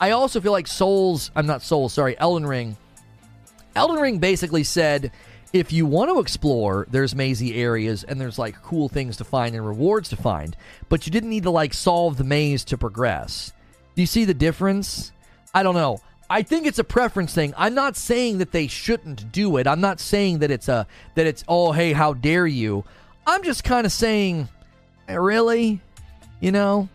I 0.00 0.10
also 0.10 0.40
feel 0.40 0.52
like 0.52 0.66
Souls. 0.66 1.30
I'm 1.34 1.46
not 1.46 1.62
Souls. 1.62 1.92
Sorry, 1.94 2.18
Elden 2.18 2.46
Ring 2.46 2.76
Elden 3.74 3.98
Ring 3.98 4.18
basically 4.18 4.64
said 4.64 5.12
if 5.52 5.72
you 5.72 5.84
want 5.84 6.10
to 6.10 6.18
explore, 6.18 6.86
there's 6.90 7.14
mazy 7.14 7.54
areas 7.60 8.04
and 8.04 8.20
there's 8.20 8.38
like 8.38 8.62
cool 8.62 8.88
things 8.88 9.18
to 9.18 9.24
find 9.24 9.54
and 9.54 9.66
rewards 9.66 10.08
to 10.10 10.16
find, 10.16 10.56
but 10.88 11.06
you 11.06 11.12
didn't 11.12 11.30
need 11.30 11.42
to 11.42 11.50
like 11.50 11.74
solve 11.74 12.16
the 12.16 12.24
maze 12.24 12.64
to 12.64 12.78
progress. 12.78 13.52
Do 13.94 14.02
you 14.02 14.06
see 14.06 14.24
the 14.24 14.34
difference? 14.34 15.12
I 15.54 15.62
don't 15.62 15.74
know. 15.74 16.00
I 16.30 16.42
think 16.42 16.66
it's 16.66 16.78
a 16.78 16.84
preference 16.84 17.34
thing. 17.34 17.52
I'm 17.58 17.74
not 17.74 17.94
saying 17.96 18.38
that 18.38 18.52
they 18.52 18.66
shouldn't 18.66 19.30
do 19.32 19.58
it. 19.58 19.66
I'm 19.66 19.82
not 19.82 20.00
saying 20.00 20.38
that 20.38 20.50
it's 20.50 20.68
a 20.68 20.86
that 21.14 21.26
it's 21.26 21.44
oh 21.46 21.72
hey 21.72 21.92
how 21.92 22.14
dare 22.14 22.46
you. 22.46 22.84
I'm 23.26 23.42
just 23.42 23.64
kind 23.64 23.84
of 23.84 23.92
saying 23.92 24.48
eh, 25.08 25.14
really, 25.14 25.82
you 26.40 26.50
know, 26.50 26.88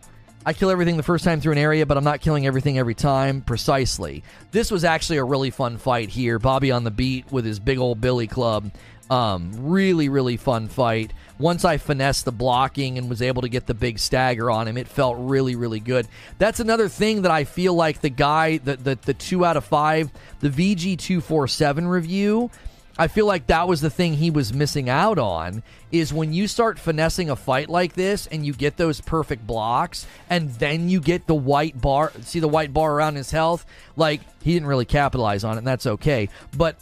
I 0.48 0.54
kill 0.54 0.70
everything 0.70 0.96
the 0.96 1.02
first 1.02 1.26
time 1.26 1.42
through 1.42 1.52
an 1.52 1.58
area, 1.58 1.84
but 1.84 1.98
I'm 1.98 2.04
not 2.04 2.22
killing 2.22 2.46
everything 2.46 2.78
every 2.78 2.94
time. 2.94 3.42
Precisely. 3.42 4.24
This 4.50 4.70
was 4.70 4.82
actually 4.82 5.18
a 5.18 5.24
really 5.24 5.50
fun 5.50 5.76
fight 5.76 6.08
here. 6.08 6.38
Bobby 6.38 6.70
on 6.70 6.84
the 6.84 6.90
beat 6.90 7.30
with 7.30 7.44
his 7.44 7.60
big 7.60 7.76
old 7.76 8.00
Billy 8.00 8.26
club. 8.26 8.72
Um, 9.10 9.52
really, 9.58 10.08
really 10.08 10.38
fun 10.38 10.68
fight. 10.68 11.12
Once 11.38 11.66
I 11.66 11.76
finessed 11.76 12.24
the 12.24 12.32
blocking 12.32 12.96
and 12.96 13.10
was 13.10 13.20
able 13.20 13.42
to 13.42 13.50
get 13.50 13.66
the 13.66 13.74
big 13.74 13.98
stagger 13.98 14.50
on 14.50 14.66
him, 14.66 14.78
it 14.78 14.88
felt 14.88 15.16
really, 15.18 15.54
really 15.54 15.80
good. 15.80 16.08
That's 16.38 16.60
another 16.60 16.88
thing 16.88 17.22
that 17.22 17.30
I 17.30 17.44
feel 17.44 17.74
like 17.74 18.00
the 18.00 18.08
guy, 18.08 18.56
the 18.56 18.76
the, 18.76 18.98
the 19.02 19.12
two 19.12 19.44
out 19.44 19.58
of 19.58 19.66
five, 19.66 20.10
the 20.40 20.48
VG 20.48 20.98
two 20.98 21.20
four 21.20 21.46
seven 21.46 21.86
review. 21.86 22.50
I 22.98 23.06
feel 23.06 23.26
like 23.26 23.46
that 23.46 23.68
was 23.68 23.80
the 23.80 23.90
thing 23.90 24.14
he 24.14 24.30
was 24.30 24.52
missing 24.52 24.88
out 24.88 25.18
on 25.18 25.62
is 25.92 26.12
when 26.12 26.32
you 26.32 26.48
start 26.48 26.78
finessing 26.78 27.30
a 27.30 27.36
fight 27.36 27.68
like 27.68 27.94
this 27.94 28.26
and 28.26 28.44
you 28.44 28.52
get 28.52 28.76
those 28.76 29.00
perfect 29.00 29.46
blocks 29.46 30.06
and 30.28 30.50
then 30.54 30.88
you 30.88 31.00
get 31.00 31.26
the 31.26 31.34
white 31.34 31.80
bar 31.80 32.12
see 32.22 32.40
the 32.40 32.48
white 32.48 32.74
bar 32.74 32.92
around 32.92 33.14
his 33.14 33.30
health 33.30 33.64
like 33.96 34.20
he 34.42 34.52
didn't 34.52 34.68
really 34.68 34.84
capitalize 34.84 35.44
on 35.44 35.54
it 35.54 35.58
and 35.58 35.66
that's 35.66 35.86
okay 35.86 36.28
but 36.56 36.76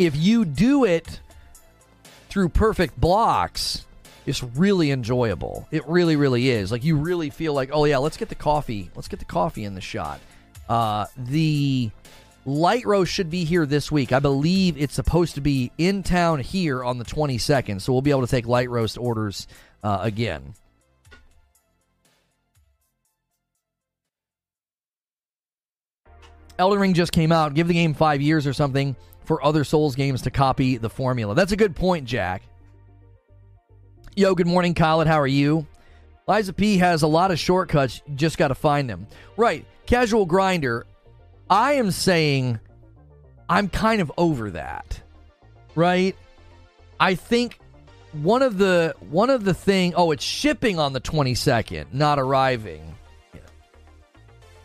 if 0.00 0.16
you 0.16 0.44
do 0.46 0.84
it 0.84 1.20
through 2.30 2.48
perfect 2.48 2.98
blocks, 2.98 3.84
it's 4.24 4.42
really 4.42 4.90
enjoyable. 4.90 5.68
It 5.70 5.86
really, 5.86 6.16
really 6.16 6.48
is. 6.48 6.72
Like 6.72 6.84
you 6.84 6.96
really 6.96 7.28
feel 7.28 7.52
like, 7.52 7.68
oh 7.70 7.84
yeah, 7.84 7.98
let's 7.98 8.16
get 8.16 8.30
the 8.30 8.34
coffee. 8.34 8.90
Let's 8.94 9.08
get 9.08 9.18
the 9.18 9.26
coffee 9.26 9.64
in 9.64 9.74
the 9.74 9.80
shot. 9.82 10.20
Uh, 10.70 11.04
the 11.16 11.90
light 12.50 12.84
roast 12.84 13.12
should 13.12 13.30
be 13.30 13.44
here 13.44 13.64
this 13.64 13.90
week. 13.90 14.12
I 14.12 14.18
believe 14.18 14.76
it's 14.76 14.94
supposed 14.94 15.36
to 15.36 15.40
be 15.40 15.70
in 15.78 16.02
town 16.02 16.40
here 16.40 16.84
on 16.84 16.98
the 16.98 17.04
22nd, 17.04 17.80
so 17.80 17.92
we'll 17.92 18.02
be 18.02 18.10
able 18.10 18.22
to 18.22 18.26
take 18.26 18.46
light 18.46 18.68
roast 18.68 18.98
orders 18.98 19.46
uh, 19.82 19.98
again. 20.02 20.54
Elden 26.58 26.78
Ring 26.78 26.92
just 26.92 27.12
came 27.12 27.32
out. 27.32 27.54
Give 27.54 27.68
the 27.68 27.74
game 27.74 27.94
five 27.94 28.20
years 28.20 28.46
or 28.46 28.52
something 28.52 28.94
for 29.24 29.42
other 29.42 29.64
Souls 29.64 29.94
games 29.94 30.22
to 30.22 30.30
copy 30.30 30.76
the 30.76 30.90
formula. 30.90 31.34
That's 31.34 31.52
a 31.52 31.56
good 31.56 31.74
point, 31.74 32.04
Jack. 32.04 32.42
Yo, 34.14 34.34
good 34.34 34.46
morning, 34.46 34.74
Khaled. 34.74 35.06
How 35.06 35.18
are 35.18 35.26
you? 35.26 35.66
Lies 36.26 36.48
of 36.48 36.56
P 36.56 36.76
has 36.78 37.02
a 37.02 37.06
lot 37.06 37.30
of 37.30 37.38
shortcuts. 37.38 38.02
You 38.06 38.14
just 38.14 38.36
got 38.36 38.48
to 38.48 38.54
find 38.54 38.90
them. 38.90 39.06
Right. 39.36 39.64
Casual 39.86 40.26
grinder. 40.26 40.84
I 41.50 41.74
am 41.74 41.90
saying 41.90 42.60
I'm 43.48 43.68
kind 43.68 44.00
of 44.00 44.10
over 44.16 44.52
that. 44.52 45.02
Right? 45.74 46.16
I 46.98 47.16
think 47.16 47.58
one 48.12 48.42
of 48.42 48.58
the 48.58 48.94
one 49.10 49.30
of 49.30 49.44
the 49.44 49.54
thing 49.54 49.94
oh 49.96 50.10
it's 50.10 50.24
shipping 50.24 50.80
on 50.80 50.92
the 50.92 51.00
22nd 51.00 51.86
not 51.92 52.18
arriving 52.18 52.96
yeah. 53.32 53.40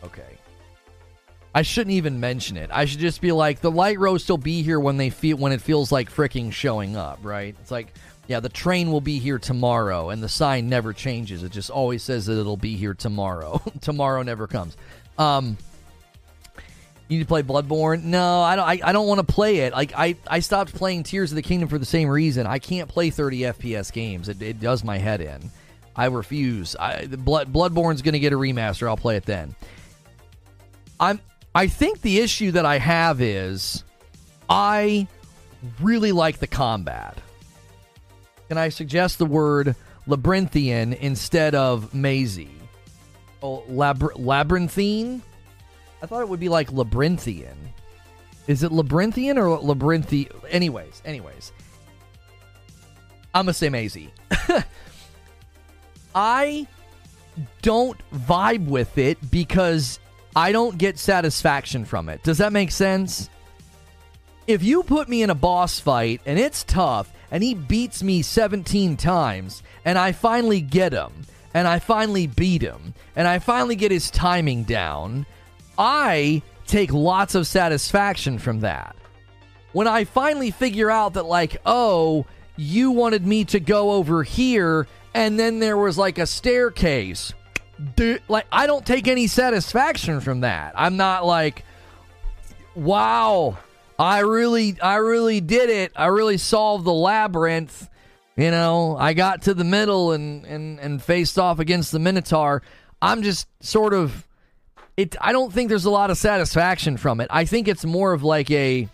okay 0.02 0.36
I 1.56 1.62
shouldn't 1.62 1.94
even 1.94 2.20
mention 2.20 2.58
it. 2.58 2.68
I 2.70 2.84
should 2.84 2.98
just 2.98 3.22
be 3.22 3.32
like, 3.32 3.62
the 3.62 3.70
light 3.70 3.98
roast 3.98 4.28
will 4.28 4.36
be 4.36 4.62
here 4.62 4.78
when 4.78 4.98
they 4.98 5.08
feel 5.08 5.38
when 5.38 5.52
it 5.52 5.62
feels 5.62 5.90
like 5.90 6.12
freaking 6.12 6.52
showing 6.52 6.96
up, 6.96 7.18
right? 7.22 7.56
It's 7.62 7.70
like, 7.70 7.94
yeah, 8.26 8.40
the 8.40 8.50
train 8.50 8.92
will 8.92 9.00
be 9.00 9.18
here 9.18 9.38
tomorrow, 9.38 10.10
and 10.10 10.22
the 10.22 10.28
sign 10.28 10.68
never 10.68 10.92
changes. 10.92 11.42
It 11.42 11.52
just 11.52 11.70
always 11.70 12.02
says 12.02 12.26
that 12.26 12.38
it'll 12.38 12.58
be 12.58 12.76
here 12.76 12.92
tomorrow. 12.92 13.62
tomorrow 13.80 14.20
never 14.20 14.46
comes. 14.46 14.76
Um, 15.16 15.56
you 17.08 17.18
need 17.18 17.24
to 17.24 17.28
play 17.28 17.42
Bloodborne? 17.42 18.02
No, 18.02 18.40
I 18.42 18.56
don't. 18.56 18.68
I, 18.68 18.80
I 18.82 18.92
don't 18.92 19.06
want 19.06 19.26
to 19.26 19.32
play 19.32 19.58
it. 19.58 19.72
Like 19.72 19.92
I, 19.96 20.16
I 20.26 20.40
stopped 20.40 20.74
playing 20.74 21.04
Tears 21.04 21.30
of 21.30 21.36
the 21.36 21.42
Kingdom 21.42 21.68
for 21.68 21.78
the 21.78 21.86
same 21.86 22.08
reason. 22.08 22.46
I 22.46 22.58
can't 22.58 22.88
play 22.88 23.10
30 23.10 23.40
FPS 23.40 23.92
games. 23.92 24.28
It, 24.28 24.42
it 24.42 24.60
does 24.60 24.82
my 24.82 24.98
head 24.98 25.20
in. 25.20 25.50
I 25.94 26.06
refuse. 26.06 26.74
I, 26.76 27.06
Blood 27.06 27.52
Bloodborne's 27.52 28.02
going 28.02 28.14
to 28.14 28.18
get 28.18 28.32
a 28.32 28.36
remaster. 28.36 28.88
I'll 28.88 28.96
play 28.96 29.16
it 29.16 29.24
then. 29.24 29.54
I'm 30.98 31.20
I 31.54 31.68
think 31.68 32.02
the 32.02 32.18
issue 32.18 32.52
that 32.52 32.66
I 32.66 32.78
have 32.78 33.20
is 33.20 33.82
I 34.48 35.06
really 35.80 36.12
like 36.12 36.38
the 36.38 36.46
combat. 36.46 37.18
Can 38.48 38.58
I 38.58 38.68
suggest 38.68 39.18
the 39.18 39.26
word 39.26 39.74
labyrinthian 40.06 40.92
instead 40.92 41.54
of 41.54 41.94
mazy? 41.94 42.50
Oh, 43.42 43.64
labr- 43.70 44.12
labyrinthine? 44.16 45.22
I 46.02 46.06
thought 46.06 46.20
it 46.20 46.28
would 46.28 46.40
be 46.40 46.48
like 46.48 46.72
labyrinthian. 46.72 47.56
Is 48.46 48.62
it 48.62 48.72
labyrinthian 48.72 49.38
or 49.38 49.58
labyrinthy? 49.58 50.30
Anyways, 50.48 51.02
anyways. 51.04 51.52
I'm 53.34 53.46
to 53.46 53.52
say 53.52 53.68
mazy. 53.68 54.12
I 56.14 56.66
don't 57.62 57.98
vibe 58.10 58.66
with 58.66 58.98
it 58.98 59.30
because 59.30 59.98
I 60.34 60.52
don't 60.52 60.78
get 60.78 60.98
satisfaction 60.98 61.84
from 61.84 62.08
it. 62.08 62.22
Does 62.22 62.38
that 62.38 62.52
make 62.52 62.70
sense? 62.70 63.28
If 64.46 64.62
you 64.62 64.82
put 64.82 65.08
me 65.08 65.22
in 65.22 65.30
a 65.30 65.34
boss 65.34 65.80
fight 65.80 66.20
and 66.24 66.38
it's 66.38 66.62
tough 66.64 67.12
and 67.30 67.42
he 67.42 67.54
beats 67.54 68.02
me 68.02 68.22
17 68.22 68.96
times 68.96 69.62
and 69.84 69.98
I 69.98 70.12
finally 70.12 70.60
get 70.60 70.92
him 70.92 71.12
and 71.52 71.66
I 71.66 71.80
finally 71.80 72.26
beat 72.26 72.62
him 72.62 72.94
and 73.16 73.26
I 73.26 73.40
finally 73.40 73.76
get 73.76 73.90
his 73.90 74.10
timing 74.10 74.62
down, 74.62 75.26
I 75.78 76.42
take 76.66 76.92
lots 76.92 77.34
of 77.34 77.46
satisfaction 77.46 78.38
from 78.38 78.60
that. 78.60 78.96
When 79.72 79.86
I 79.86 80.04
finally 80.04 80.50
figure 80.50 80.90
out 80.90 81.14
that, 81.14 81.26
like, 81.26 81.58
oh, 81.66 82.26
you 82.56 82.90
wanted 82.90 83.26
me 83.26 83.44
to 83.46 83.60
go 83.60 83.92
over 83.92 84.22
here 84.22 84.86
and 85.14 85.38
then 85.38 85.58
there 85.58 85.76
was 85.76 85.98
like 85.98 86.18
a 86.18 86.26
staircase 86.26 87.32
like 88.28 88.46
I 88.50 88.66
don't 88.66 88.86
take 88.86 89.08
any 89.08 89.26
satisfaction 89.26 90.20
from 90.20 90.40
that. 90.40 90.74
I'm 90.76 90.96
not 90.96 91.26
like, 91.26 91.64
wow, 92.74 93.58
I 93.98 94.20
really, 94.20 94.80
I 94.80 94.96
really 94.96 95.40
did 95.40 95.70
it. 95.70 95.92
I 95.96 96.06
really 96.06 96.38
solved 96.38 96.84
the 96.84 96.92
labyrinth. 96.92 97.88
You 98.36 98.50
know, 98.50 98.96
I 98.98 99.14
got 99.14 99.42
to 99.42 99.54
the 99.54 99.64
middle 99.64 100.12
and 100.12 100.44
and 100.44 100.78
and 100.78 101.02
faced 101.02 101.38
off 101.38 101.58
against 101.58 101.92
the 101.92 101.98
Minotaur. 101.98 102.62
I'm 103.00 103.22
just 103.22 103.46
sort 103.60 103.94
of 103.94 104.25
it. 104.96 105.16
I 105.20 105.32
don't 105.32 105.52
think 105.52 105.68
there's 105.68 105.84
a 105.84 105.90
lot 105.90 106.10
of 106.10 106.18
satisfaction 106.18 106.96
from 106.96 107.20
it. 107.20 107.28
I 107.30 107.44
think 107.44 107.68
it's 107.68 107.84
more 107.84 108.12
of 108.12 108.22
like 108.22 108.50
a. 108.50 108.88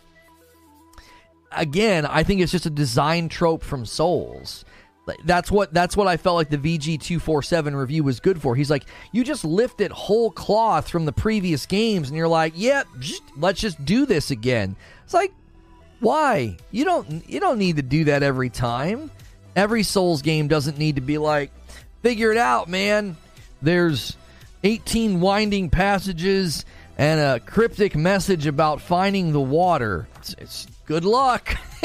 Again, 1.54 2.06
I 2.06 2.22
think 2.22 2.40
it's 2.40 2.52
just 2.52 2.64
a 2.64 2.70
design 2.70 3.28
trope 3.28 3.62
from 3.62 3.84
Souls 3.84 4.64
that's 5.24 5.50
what 5.50 5.74
that's 5.74 5.96
what 5.96 6.06
I 6.06 6.16
felt 6.16 6.36
like 6.36 6.48
the 6.48 6.58
VG 6.58 7.00
two 7.00 7.18
four 7.18 7.42
seven 7.42 7.74
review 7.74 8.04
was 8.04 8.20
good 8.20 8.40
for. 8.40 8.54
He's 8.54 8.70
like, 8.70 8.84
you 9.10 9.24
just 9.24 9.44
lifted 9.44 9.90
whole 9.90 10.30
cloth 10.30 10.88
from 10.88 11.04
the 11.04 11.12
previous 11.12 11.66
games, 11.66 12.08
and 12.08 12.16
you're 12.16 12.28
like, 12.28 12.52
yep, 12.56 12.86
yeah, 13.00 13.16
let's 13.36 13.60
just 13.60 13.84
do 13.84 14.06
this 14.06 14.30
again. 14.30 14.76
It's 15.04 15.14
like, 15.14 15.32
why? 16.00 16.56
You 16.70 16.84
don't 16.84 17.28
you 17.28 17.40
don't 17.40 17.58
need 17.58 17.76
to 17.76 17.82
do 17.82 18.04
that 18.04 18.22
every 18.22 18.50
time. 18.50 19.10
Every 19.56 19.82
Souls 19.82 20.22
game 20.22 20.48
doesn't 20.48 20.78
need 20.78 20.96
to 20.96 21.02
be 21.02 21.18
like, 21.18 21.50
figure 22.02 22.30
it 22.30 22.38
out, 22.38 22.68
man. 22.68 23.16
There's 23.60 24.16
18 24.64 25.20
winding 25.20 25.70
passages 25.70 26.64
and 26.98 27.20
a 27.20 27.40
cryptic 27.40 27.96
message 27.96 28.46
about 28.46 28.80
finding 28.80 29.32
the 29.32 29.40
water. 29.40 30.06
It's, 30.16 30.34
it's 30.34 30.66
good 30.86 31.04
luck. 31.04 31.56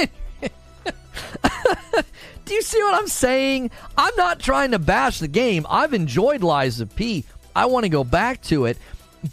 Do 2.46 2.54
you 2.54 2.62
see 2.62 2.82
what 2.82 2.96
I'm 2.96 3.08
saying? 3.08 3.72
I'm 3.98 4.16
not 4.16 4.40
trying 4.40 4.72
to 4.72 4.80
bash 4.80 5.20
the 5.20 5.28
game. 5.28 5.66
I've 5.70 5.94
enjoyed 5.94 6.44
Lies 6.44 6.80
of 6.80 6.96
P. 6.96 7.26
I 7.56 7.66
want 7.66 7.84
to 7.84 7.90
go 7.90 8.04
back 8.04 8.42
to 8.44 8.66
it. 8.66 8.78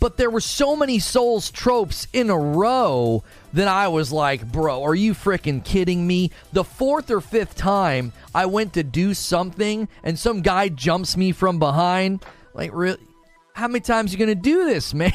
But 0.01 0.17
there 0.17 0.31
were 0.31 0.41
so 0.41 0.75
many 0.75 0.99
Souls 0.99 1.51
tropes 1.51 2.09
in 2.13 2.31
a 2.31 2.39
row 2.39 3.23
that 3.53 3.69
I 3.69 3.89
was 3.89 4.11
like, 4.11 4.51
bro, 4.51 4.83
are 4.83 4.95
you 4.95 5.13
freaking 5.13 5.65
kidding 5.65 6.07
me? 6.07 6.31
The 6.53 6.65
fourth 6.65 7.11
or 7.11 7.21
fifth 7.21 7.55
time 7.55 8.13
I 8.35 8.47
went 8.47 8.73
to 8.73 8.83
do 8.83 9.15
something 9.15 9.87
and 10.03 10.19
some 10.19 10.41
guy 10.41 10.69
jumps 10.71 11.17
me 11.17 11.33
from 11.33 11.59
behind. 11.59 12.25
Like, 12.55 12.71
really? 12.73 12.99
How 13.55 13.69
many 13.69 13.81
times 13.81 14.13
are 14.13 14.19
you 14.19 14.27
to 14.27 14.35
do 14.35 14.67
this, 14.67 14.93
man? 14.95 15.13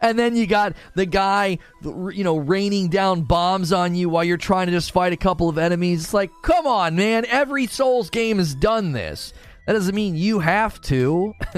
and 0.00 0.18
then 0.18 0.36
you 0.36 0.46
got 0.46 0.74
the 0.94 1.06
guy, 1.06 1.58
you 1.82 2.22
know, 2.22 2.36
raining 2.36 2.88
down 2.88 3.22
bombs 3.22 3.72
on 3.72 3.94
you 3.94 4.10
while 4.10 4.22
you're 4.22 4.36
trying 4.36 4.66
to 4.66 4.72
just 4.72 4.92
fight 4.92 5.14
a 5.14 5.16
couple 5.16 5.48
of 5.48 5.56
enemies. 5.56 6.04
It's 6.04 6.14
like, 6.14 6.30
come 6.42 6.66
on, 6.66 6.94
man. 6.94 7.24
Every 7.26 7.66
Souls 7.66 8.10
game 8.10 8.36
has 8.36 8.54
done 8.54 8.92
this. 8.92 9.32
That 9.66 9.72
doesn't 9.72 9.94
mean 9.94 10.14
you 10.14 10.40
have 10.40 10.78
to. 10.82 11.32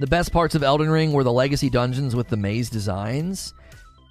the 0.00 0.06
best 0.08 0.32
parts 0.32 0.56
of 0.56 0.64
Elden 0.64 0.90
Ring 0.90 1.12
were 1.12 1.24
the 1.24 1.32
legacy 1.32 1.70
dungeons 1.70 2.16
with 2.16 2.28
the 2.28 2.36
maze 2.36 2.68
designs. 2.68 3.54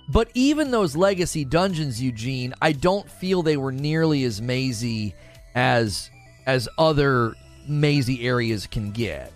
But 0.09 0.29
even 0.33 0.71
those 0.71 0.95
legacy 0.95 1.43
dungeons, 1.43 2.01
Eugene, 2.01 2.53
I 2.61 2.71
don't 2.71 3.09
feel 3.09 3.41
they 3.41 3.57
were 3.57 3.71
nearly 3.73 4.23
as 4.23 4.41
mazy 4.41 5.13
as 5.55 6.09
as 6.45 6.69
other 6.77 7.33
mazy 7.67 8.25
areas 8.25 8.65
can 8.65 8.91
get 8.91 9.32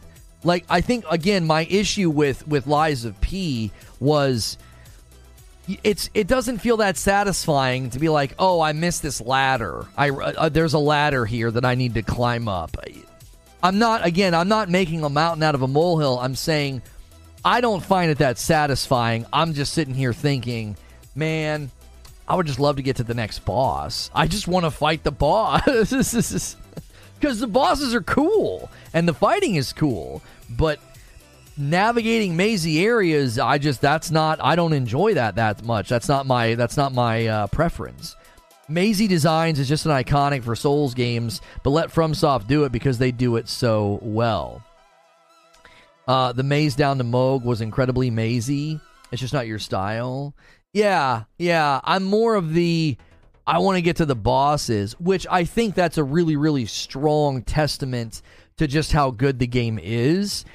like 0.47 0.65
I 0.69 0.81
think 0.81 1.05
again 1.11 1.45
my 1.45 1.65
issue 1.65 2.09
with 2.09 2.47
with 2.47 2.65
Lies 2.65 3.05
of 3.05 3.19
P 3.21 3.71
was 3.99 4.57
it's 5.83 6.09
it 6.13 6.27
doesn't 6.27 6.59
feel 6.59 6.77
that 6.77 6.97
satisfying 6.97 7.89
to 7.91 7.99
be 7.99 8.09
like 8.09 8.33
oh 8.39 8.61
I 8.61 8.71
missed 8.71 9.03
this 9.03 9.21
ladder 9.21 9.85
I 9.95 10.09
uh, 10.09 10.49
there's 10.49 10.73
a 10.73 10.79
ladder 10.79 11.25
here 11.25 11.51
that 11.51 11.65
I 11.65 11.75
need 11.75 11.93
to 11.95 12.01
climb 12.01 12.47
up 12.47 12.77
I'm 13.61 13.77
not 13.77 14.05
again 14.05 14.33
I'm 14.33 14.47
not 14.47 14.69
making 14.69 15.03
a 15.03 15.09
mountain 15.09 15.43
out 15.43 15.53
of 15.53 15.61
a 15.61 15.67
molehill 15.67 16.17
I'm 16.19 16.35
saying 16.35 16.81
I 17.43 17.61
don't 17.61 17.83
find 17.83 18.09
it 18.09 18.19
that 18.19 18.37
satisfying 18.39 19.25
I'm 19.33 19.53
just 19.53 19.73
sitting 19.73 19.93
here 19.93 20.13
thinking 20.13 20.77
man 21.13 21.69
I 22.29 22.35
would 22.35 22.47
just 22.47 22.59
love 22.59 22.77
to 22.77 22.81
get 22.81 22.97
to 22.97 23.05
the 23.05 23.13
next 23.13 23.45
boss. 23.45 24.11
I 24.13 24.27
just 24.27 24.49
want 24.49 24.65
to 24.65 24.69
fight 24.69 25.03
the 25.05 25.11
boss. 25.11 26.57
Because 27.19 27.39
the 27.39 27.47
bosses 27.47 27.95
are 27.95 28.01
cool 28.01 28.69
and 28.93 29.07
the 29.07 29.13
fighting 29.13 29.55
is 29.55 29.73
cool. 29.73 30.21
But 30.49 30.79
navigating 31.57 32.35
mazy 32.35 32.83
areas, 32.85 33.39
I 33.39 33.57
just, 33.57 33.81
that's 33.81 34.11
not, 34.11 34.39
I 34.41 34.55
don't 34.55 34.73
enjoy 34.73 35.15
that 35.15 35.35
that 35.35 35.63
much. 35.63 35.89
That's 35.89 36.07
not 36.07 36.25
my, 36.25 36.55
that's 36.55 36.77
not 36.77 36.93
my 36.93 37.27
uh, 37.27 37.47
preference. 37.47 38.15
Mazy 38.69 39.07
Designs 39.07 39.59
is 39.59 39.67
just 39.67 39.85
an 39.85 39.91
iconic 39.91 40.43
for 40.43 40.55
Souls 40.55 40.93
games, 40.93 41.41
but 41.63 41.69
let 41.69 41.89
FromSoft 41.89 42.47
do 42.47 42.65
it 42.65 42.71
because 42.71 42.97
they 42.97 43.11
do 43.11 43.37
it 43.37 43.47
so 43.47 43.99
well. 44.01 44.61
Uh, 46.07 46.31
the 46.31 46.43
maze 46.43 46.75
down 46.75 46.97
to 46.97 47.03
Mohg 47.03 47.43
was 47.43 47.61
incredibly 47.61 48.09
mazy. 48.09 48.79
It's 49.11 49.21
just 49.21 49.33
not 49.33 49.47
your 49.47 49.59
style. 49.59 50.33
Yeah, 50.73 51.23
yeah. 51.37 51.81
I'm 51.83 52.03
more 52.03 52.35
of 52.35 52.53
the 52.53 52.97
I 53.45 53.59
want 53.59 53.77
to 53.77 53.81
get 53.81 53.95
to 53.97 54.05
the 54.05 54.15
bosses, 54.15 54.99
which 54.99 55.25
I 55.31 55.45
think 55.45 55.73
that's 55.73 55.97
a 55.97 56.03
really, 56.03 56.35
really 56.35 56.65
strong 56.65 57.41
testament 57.43 58.21
to 58.57 58.67
just 58.67 58.91
how 58.91 59.11
good 59.11 59.39
the 59.39 59.47
game 59.47 59.79
is. 59.81 60.45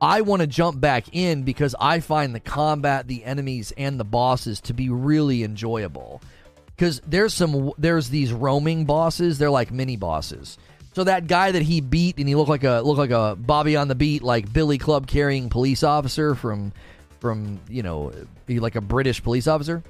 I 0.00 0.22
want 0.22 0.40
to 0.40 0.46
jump 0.46 0.80
back 0.80 1.06
in 1.12 1.42
because 1.42 1.74
I 1.78 2.00
find 2.00 2.34
the 2.34 2.40
combat, 2.40 3.06
the 3.06 3.24
enemies, 3.24 3.72
and 3.76 4.00
the 4.00 4.04
bosses 4.04 4.60
to 4.62 4.72
be 4.72 4.88
really 4.88 5.44
enjoyable. 5.44 6.22
Because 6.66 7.02
there's 7.06 7.34
some, 7.34 7.72
there's 7.76 8.08
these 8.08 8.32
roaming 8.32 8.86
bosses. 8.86 9.38
They're 9.38 9.50
like 9.50 9.70
mini 9.70 9.96
bosses. 9.96 10.56
So 10.94 11.04
that 11.04 11.26
guy 11.26 11.52
that 11.52 11.62
he 11.62 11.80
beat 11.82 12.18
and 12.18 12.26
he 12.26 12.34
looked 12.34 12.48
like 12.48 12.64
a 12.64 12.80
looked 12.80 12.98
like 12.98 13.10
a 13.10 13.36
Bobby 13.36 13.76
on 13.76 13.88
the 13.88 13.94
beat, 13.94 14.22
like 14.22 14.52
Billy 14.52 14.78
Club 14.78 15.06
carrying 15.06 15.48
police 15.48 15.82
officer 15.82 16.34
from 16.34 16.72
from 17.20 17.60
you 17.68 17.82
know 17.82 18.12
like 18.48 18.74
a 18.74 18.80
British 18.80 19.22
police 19.22 19.46
officer. 19.46 19.84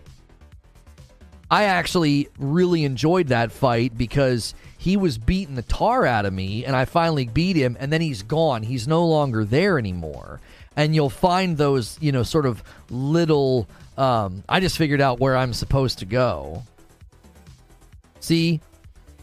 I 1.50 1.64
actually 1.64 2.28
really 2.38 2.84
enjoyed 2.84 3.28
that 3.28 3.50
fight 3.50 3.98
because 3.98 4.54
he 4.78 4.96
was 4.96 5.18
beating 5.18 5.56
the 5.56 5.62
tar 5.62 6.06
out 6.06 6.24
of 6.24 6.32
me 6.32 6.64
and 6.64 6.76
I 6.76 6.84
finally 6.84 7.26
beat 7.26 7.56
him 7.56 7.76
and 7.80 7.92
then 7.92 8.00
he's 8.00 8.22
gone. 8.22 8.62
He's 8.62 8.86
no 8.86 9.04
longer 9.04 9.44
there 9.44 9.76
anymore. 9.76 10.40
And 10.76 10.94
you'll 10.94 11.10
find 11.10 11.56
those, 11.56 11.98
you 12.00 12.12
know, 12.12 12.22
sort 12.22 12.46
of 12.46 12.62
little 12.88 13.68
um 13.98 14.44
I 14.48 14.60
just 14.60 14.78
figured 14.78 15.00
out 15.00 15.18
where 15.18 15.36
I'm 15.36 15.52
supposed 15.52 15.98
to 15.98 16.06
go. 16.06 16.62
See? 18.20 18.60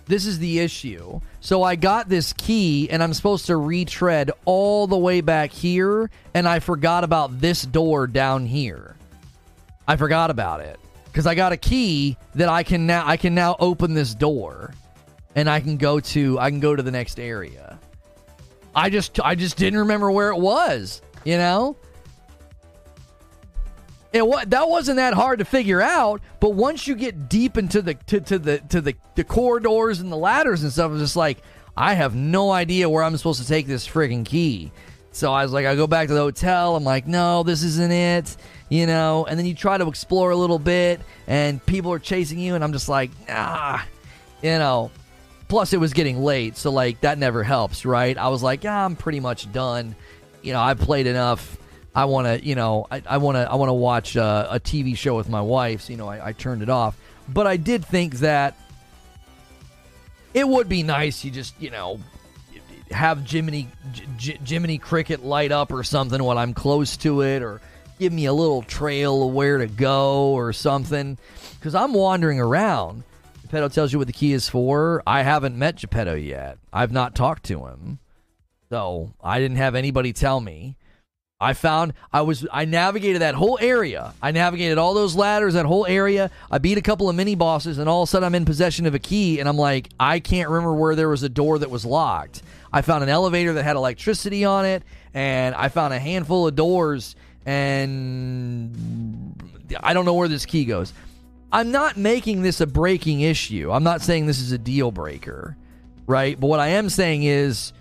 This 0.06 0.26
is 0.26 0.40
the 0.40 0.60
issue. 0.60 1.20
So 1.42 1.64
I 1.64 1.76
got 1.76 2.08
this 2.08 2.34
key 2.34 2.90
and 2.90 3.02
I'm 3.02 3.14
supposed 3.14 3.46
to 3.48 3.58
retread 3.58 4.32
all 4.46 4.88
the 4.88 4.98
way 4.98 5.22
back 5.22 5.52
here 5.52 6.10
and 6.34 6.48
I 6.48 6.60
forgot 6.60 7.04
about 7.06 7.40
this 7.40 7.64
door 7.64 8.06
down 8.08 8.46
here. 8.46 8.96
I 9.88 9.96
forgot 9.96 10.30
about 10.30 10.60
it 10.60 10.78
because 11.18 11.26
I 11.26 11.34
got 11.34 11.52
a 11.52 11.58
key 11.58 12.16
that 12.36 12.48
I 12.48 12.62
can 12.62 12.86
now 12.86 13.02
I 13.04 13.18
can 13.18 13.34
now 13.34 13.56
open 13.60 13.96
this 13.96 14.14
door 14.14 14.72
and 15.34 15.50
I 15.50 15.60
can 15.62 15.78
go 15.78 16.00
to 16.00 16.38
I 16.38 16.52
can 16.52 16.60
go 16.60 16.76
to 16.76 16.84
the 16.84 16.92
next 16.92 17.20
area. 17.20 17.80
I 18.76 18.92
just 18.92 19.20
I 19.22 19.34
just 19.34 19.58
didn't 19.58 19.80
remember 19.80 20.12
where 20.12 20.30
it 20.30 20.38
was, 20.38 21.02
you 21.24 21.38
know? 21.38 21.76
It 24.14 24.28
what 24.28 24.52
that 24.52 24.70
wasn't 24.70 24.98
that 24.98 25.16
hard 25.16 25.40
to 25.40 25.46
figure 25.46 25.82
out, 25.82 26.22
but 26.40 26.52
once 26.52 26.86
you 26.86 26.94
get 26.94 27.28
deep 27.28 27.58
into 27.58 27.82
the 27.82 27.96
to, 27.96 28.22
to 28.22 28.38
the 28.38 28.60
to 28.70 28.80
the, 28.80 28.94
the 29.16 29.24
corridors 29.24 30.00
and 30.00 30.12
the 30.12 30.18
ladders 30.18 30.62
and 30.62 30.72
stuff, 30.72 30.92
it's 30.92 31.02
just 31.02 31.16
like 31.16 31.40
I 31.76 31.96
have 31.96 32.14
no 32.14 32.52
idea 32.52 32.88
where 32.88 33.04
I'm 33.04 33.18
supposed 33.18 33.42
to 33.42 33.48
take 33.48 33.66
this 33.66 33.88
frigging 33.88 34.24
key. 34.24 34.72
So 35.14 35.34
I 35.34 35.42
was 35.42 35.52
like, 35.52 35.66
I 35.66 35.76
go 35.76 35.88
back 35.88 36.10
to 36.10 36.14
the 36.14 36.20
hotel. 36.20 36.76
I'm 36.76 36.84
like, 36.84 37.08
no, 37.08 37.42
this 37.42 37.64
isn't 37.64 37.92
it, 37.92 38.38
you 38.70 38.86
know. 38.86 39.26
And 39.26 39.38
then 39.38 39.46
you 39.46 39.54
try 39.54 39.78
to 39.78 39.88
explore 39.88 40.32
a 40.32 40.36
little 40.36 40.60
bit, 40.60 41.02
and 41.28 41.64
people 41.66 41.92
are 41.94 42.00
chasing 42.00 42.40
you, 42.40 42.56
and 42.56 42.64
I'm 42.64 42.74
just 42.74 42.90
like, 42.90 43.12
ah, 43.30 43.86
you 44.42 44.50
know. 44.52 44.92
Plus, 45.48 45.72
it 45.72 45.80
was 45.80 45.94
getting 45.94 46.22
late, 46.22 46.58
so 46.58 46.72
like 46.72 47.00
that 47.02 47.18
never 47.18 47.42
helps, 47.42 47.86
right? 47.86 48.18
I 48.18 48.28
was 48.28 48.44
like, 48.44 48.66
yeah, 48.66 48.84
I'm 48.84 48.98
pretty 48.98 49.22
much 49.22 49.50
done. 49.54 49.96
You 50.42 50.52
know, 50.52 50.60
I've 50.60 50.80
played 50.80 51.08
enough. 51.08 51.58
I 51.96 52.06
want 52.06 52.28
to, 52.28 52.46
you 52.46 52.54
know, 52.54 52.86
I 52.92 53.18
want 53.18 53.38
to, 53.38 53.50
I 53.50 53.56
want 53.56 53.70
to 53.70 53.74
watch 53.74 54.18
uh, 54.18 54.48
a 54.52 54.60
TV 54.60 54.96
show 54.96 55.16
with 55.16 55.30
my 55.30 55.42
wife. 55.42 55.82
So, 55.82 55.92
you 55.94 55.98
know, 55.98 56.08
I, 56.08 56.28
I 56.28 56.32
turned 56.34 56.62
it 56.62 56.70
off. 56.70 56.98
But 57.30 57.48
I 57.48 57.58
did 57.58 57.84
think 57.86 58.16
that 58.16 58.56
it 60.34 60.48
would 60.48 60.70
be 60.70 60.84
nice. 60.84 61.26
You 61.26 61.32
just, 61.32 61.60
you 61.60 61.72
know, 61.72 62.00
have 62.92 63.28
Jiminy 63.30 63.70
J- 64.18 64.40
Jiminy 64.46 64.78
Cricket 64.78 65.26
light 65.26 65.52
up 65.52 65.72
or 65.72 65.84
something 65.84 66.24
when 66.24 66.38
I'm 66.38 66.54
close 66.54 66.98
to 66.98 67.22
it, 67.22 67.42
or 67.42 67.62
give 68.00 68.14
me 68.14 68.26
a 68.26 68.34
little 68.34 68.62
trail 68.62 69.28
of 69.28 69.34
where 69.34 69.58
to 69.58 69.68
go 69.68 70.32
or 70.32 70.54
something. 70.54 71.18
Because 71.60 71.76
I'm 71.76 71.94
wandering 71.94 72.40
around. 72.40 73.04
Geppetto 73.42 73.70
tells 73.70 73.94
you 73.94 74.00
what 74.00 74.08
the 74.08 74.14
key 74.14 74.34
is 74.34 74.50
for. 74.50 75.02
I 75.08 75.24
haven't 75.24 75.58
met 75.58 75.78
Geppetto 75.78 76.16
yet. 76.16 76.58
I've 76.74 76.92
not 76.92 77.16
talked 77.16 77.44
to 77.46 77.66
him, 77.66 78.00
so 78.70 79.14
I 79.22 79.40
didn't 79.40 79.58
have 79.58 79.74
anybody 79.74 80.12
tell 80.12 80.42
me. 80.42 80.76
I 81.40 81.54
found 81.54 81.94
I 82.12 82.22
was 82.22 82.48
I 82.52 82.66
navigated 82.66 83.22
that 83.22 83.36
whole 83.36 83.60
area. 83.62 84.14
I 84.22 84.32
navigated 84.32 84.80
all 84.80 84.96
those 84.96 85.16
ladders, 85.16 85.54
that 85.54 85.68
whole 85.68 85.86
area. 85.86 86.32
I 86.50 86.58
beat 86.58 86.80
a 86.80 86.82
couple 86.82 87.10
of 87.10 87.16
mini 87.16 87.36
bosses, 87.36 87.78
and 87.78 87.88
all 87.88 88.04
of 88.04 88.10
a 88.10 88.10
sudden 88.10 88.26
I'm 88.26 88.36
in 88.36 88.44
possession 88.44 88.86
of 88.88 88.96
a 88.96 89.00
key, 89.00 89.40
and 89.40 89.48
I'm 89.48 89.58
like, 89.58 89.90
I 90.00 90.20
can't 90.20 90.50
remember 90.50 90.74
where 90.74 90.96
there 90.96 91.10
was 91.10 91.24
a 91.24 91.30
door 91.30 91.60
that 91.60 91.70
was 91.70 91.86
locked. 91.86 92.42
I 92.74 92.82
found 92.82 93.04
an 93.04 93.10
elevator 93.10 93.54
that 93.54 93.64
had 93.64 93.76
electricity 93.76 94.46
on 94.46 94.66
it, 94.66 94.84
and 95.14 95.54
I 95.56 95.70
found 95.70 95.94
a 95.94 96.00
handful 96.00 96.48
of 96.48 96.56
doors, 96.56 97.16
and 97.48 99.34
I 99.82 99.94
don't 99.94 100.06
know 100.06 100.14
where 100.14 100.28
this 100.28 100.46
key 100.46 100.66
goes. 100.66 100.94
I'm 101.52 101.72
not 101.72 101.96
making 101.96 102.42
this 102.42 102.60
a 102.60 102.68
breaking 102.68 103.22
issue. 103.22 103.72
I'm 103.72 103.84
not 103.84 104.02
saying 104.02 104.28
this 104.28 104.42
is 104.42 104.52
a 104.52 104.58
deal 104.58 104.92
breaker, 104.92 105.56
right? 106.06 106.38
But 106.38 106.48
what 106.48 106.60
I 106.60 106.68
am 106.70 106.90
saying 106.90 107.24
is 107.24 107.72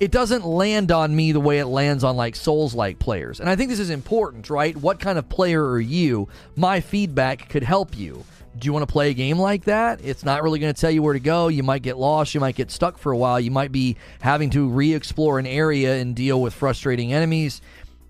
it 0.00 0.10
doesn't 0.10 0.46
land 0.46 0.90
on 0.90 1.14
me 1.14 1.32
the 1.32 1.40
way 1.40 1.58
it 1.58 1.66
lands 1.66 2.02
on 2.02 2.16
like 2.16 2.34
souls 2.34 2.74
like 2.74 2.98
players. 2.98 3.40
And 3.40 3.48
I 3.48 3.56
think 3.56 3.68
this 3.68 3.78
is 3.78 3.90
important, 3.90 4.48
right? 4.48 4.74
What 4.74 4.98
kind 5.00 5.18
of 5.18 5.28
player 5.28 5.62
are 5.64 5.80
you? 5.80 6.28
My 6.56 6.80
feedback 6.80 7.50
could 7.50 7.62
help 7.62 7.96
you. 7.96 8.24
Do 8.58 8.66
you 8.66 8.72
want 8.72 8.86
to 8.86 8.92
play 8.92 9.10
a 9.10 9.14
game 9.14 9.38
like 9.38 9.64
that? 9.64 10.00
It's 10.02 10.24
not 10.24 10.42
really 10.42 10.58
going 10.58 10.72
to 10.72 10.80
tell 10.80 10.90
you 10.90 11.02
where 11.02 11.14
to 11.14 11.20
go. 11.20 11.48
You 11.48 11.62
might 11.62 11.82
get 11.82 11.98
lost. 11.98 12.34
You 12.34 12.40
might 12.40 12.54
get 12.54 12.70
stuck 12.70 12.98
for 12.98 13.12
a 13.12 13.16
while. 13.16 13.40
You 13.40 13.50
might 13.50 13.72
be 13.72 13.96
having 14.20 14.50
to 14.50 14.68
re 14.68 14.94
explore 14.94 15.38
an 15.38 15.46
area 15.46 15.96
and 15.96 16.14
deal 16.14 16.40
with 16.40 16.52
frustrating 16.52 17.12
enemies. 17.12 17.62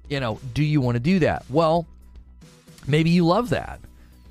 You 0.08 0.20
know, 0.20 0.38
do 0.54 0.62
you 0.62 0.80
want 0.80 0.96
to 0.96 1.00
do 1.00 1.20
that? 1.20 1.44
Well, 1.48 1.86
maybe 2.86 3.10
you 3.10 3.26
love 3.26 3.50
that, 3.50 3.80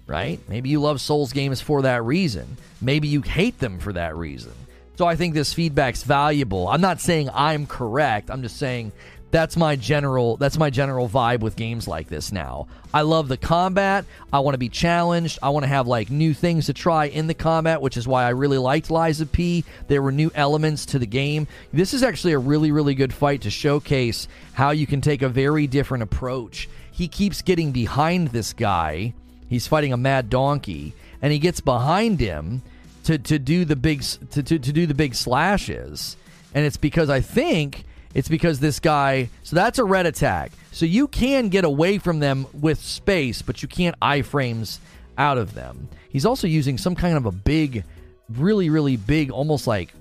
right? 0.07 0.39
Maybe 0.47 0.69
you 0.69 0.80
love 0.80 1.01
Souls 1.01 1.34
games 1.34 1.61
for 1.61 1.82
that 1.84 2.03
reason. 2.03 2.57
Maybe 2.82 3.07
you 3.07 3.22
hate 3.22 3.59
them 3.59 3.80
for 3.80 3.93
that 3.93 4.15
reason. 4.15 4.53
So 4.97 5.05
I 5.05 5.15
think 5.15 5.34
this 5.34 5.53
feedback's 5.53 6.03
valuable. 6.03 6.67
I'm 6.67 6.82
not 6.82 7.01
saying 7.01 7.30
I'm 7.34 7.65
correct. 7.65 8.30
I'm 8.30 8.43
just 8.43 8.57
saying 8.57 8.91
that's 9.32 9.57
my 9.57 9.75
general 9.75 10.38
that's 10.38 10.57
my 10.57 10.69
general 10.69 11.09
vibe 11.09 11.39
with 11.39 11.55
games 11.55 11.88
like 11.88 12.07
this 12.07 12.32
now. 12.32 12.67
I 12.93 13.01
love 13.01 13.29
the 13.29 13.38
combat. 13.38 14.05
I 14.34 14.39
want 14.39 14.53
to 14.53 14.59
be 14.59 14.69
challenged. 14.69 15.39
I 15.41 15.49
want 15.49 15.63
to 15.63 15.69
have 15.69 15.88
like 15.88 16.09
new 16.09 16.34
things 16.34 16.65
to 16.65 16.73
try 16.73 17.05
in 17.05 17.27
the 17.27 17.34
combat, 17.34 17.82
which 17.82 17.95
is 17.95 18.07
why 18.07 18.25
I 18.25 18.29
really 18.29 18.57
liked 18.57 18.91
of 18.91 19.32
P. 19.32 19.63
There 19.88 20.01
were 20.01 20.11
new 20.11 20.32
elements 20.36 20.86
to 20.88 20.99
the 20.99 21.05
game. 21.05 21.47
This 21.71 21.93
is 21.93 22.03
actually 22.03 22.34
a 22.34 22.39
really 22.39 22.71
really 22.71 22.93
good 22.93 23.13
fight 23.13 23.41
to 23.41 23.49
showcase 23.49 24.27
how 24.53 24.71
you 24.71 24.86
can 24.86 25.01
take 25.01 25.21
a 25.21 25.29
very 25.29 25.65
different 25.67 26.03
approach. 26.03 26.69
He 26.91 27.07
keeps 27.07 27.41
getting 27.41 27.71
behind 27.71 28.29
this 28.29 28.53
guy. 28.53 29.13
He's 29.47 29.67
fighting 29.67 29.93
a 29.93 29.97
mad 29.97 30.29
donkey 30.29 30.93
and 31.21 31.32
he 31.32 31.39
gets 31.39 31.61
behind 31.61 32.19
him 32.19 32.61
to 33.03 33.17
to 33.17 33.39
do 33.39 33.65
the 33.65 33.75
big 33.75 34.03
to, 34.03 34.43
to, 34.43 34.59
to 34.59 34.71
do 34.73 34.86
the 34.86 34.93
big 34.93 35.15
slashes, 35.15 36.17
and 36.53 36.65
it's 36.65 36.77
because 36.77 37.09
I 37.09 37.21
think 37.21 37.86
it's 38.14 38.28
because 38.28 38.59
this 38.59 38.80
guy. 38.80 39.30
So 39.43 39.55
that's 39.55 39.80
a 39.80 39.84
red 39.84 40.05
attack. 40.05 40.51
So 40.72 40.86
you 40.86 41.07
can 41.07 41.49
get 41.49 41.64
away 41.64 41.97
from 41.97 42.20
them 42.20 42.47
with 42.53 42.80
space, 42.80 43.41
but 43.41 43.62
you 43.62 43.68
can't 43.68 43.99
iframes 43.99 44.80
out 45.18 45.38
of 45.38 45.53
them. 45.53 45.89
He's 46.09 46.26
also 46.26 46.47
using 46.47 46.78
some 46.78 46.95
kind 46.95 47.18
of 47.18 47.26
a 47.26 47.32
big, 47.32 47.84
really 48.30 48.70
really 48.70 48.97
big, 48.97 49.32
almost 49.32 49.68
like 49.68 49.93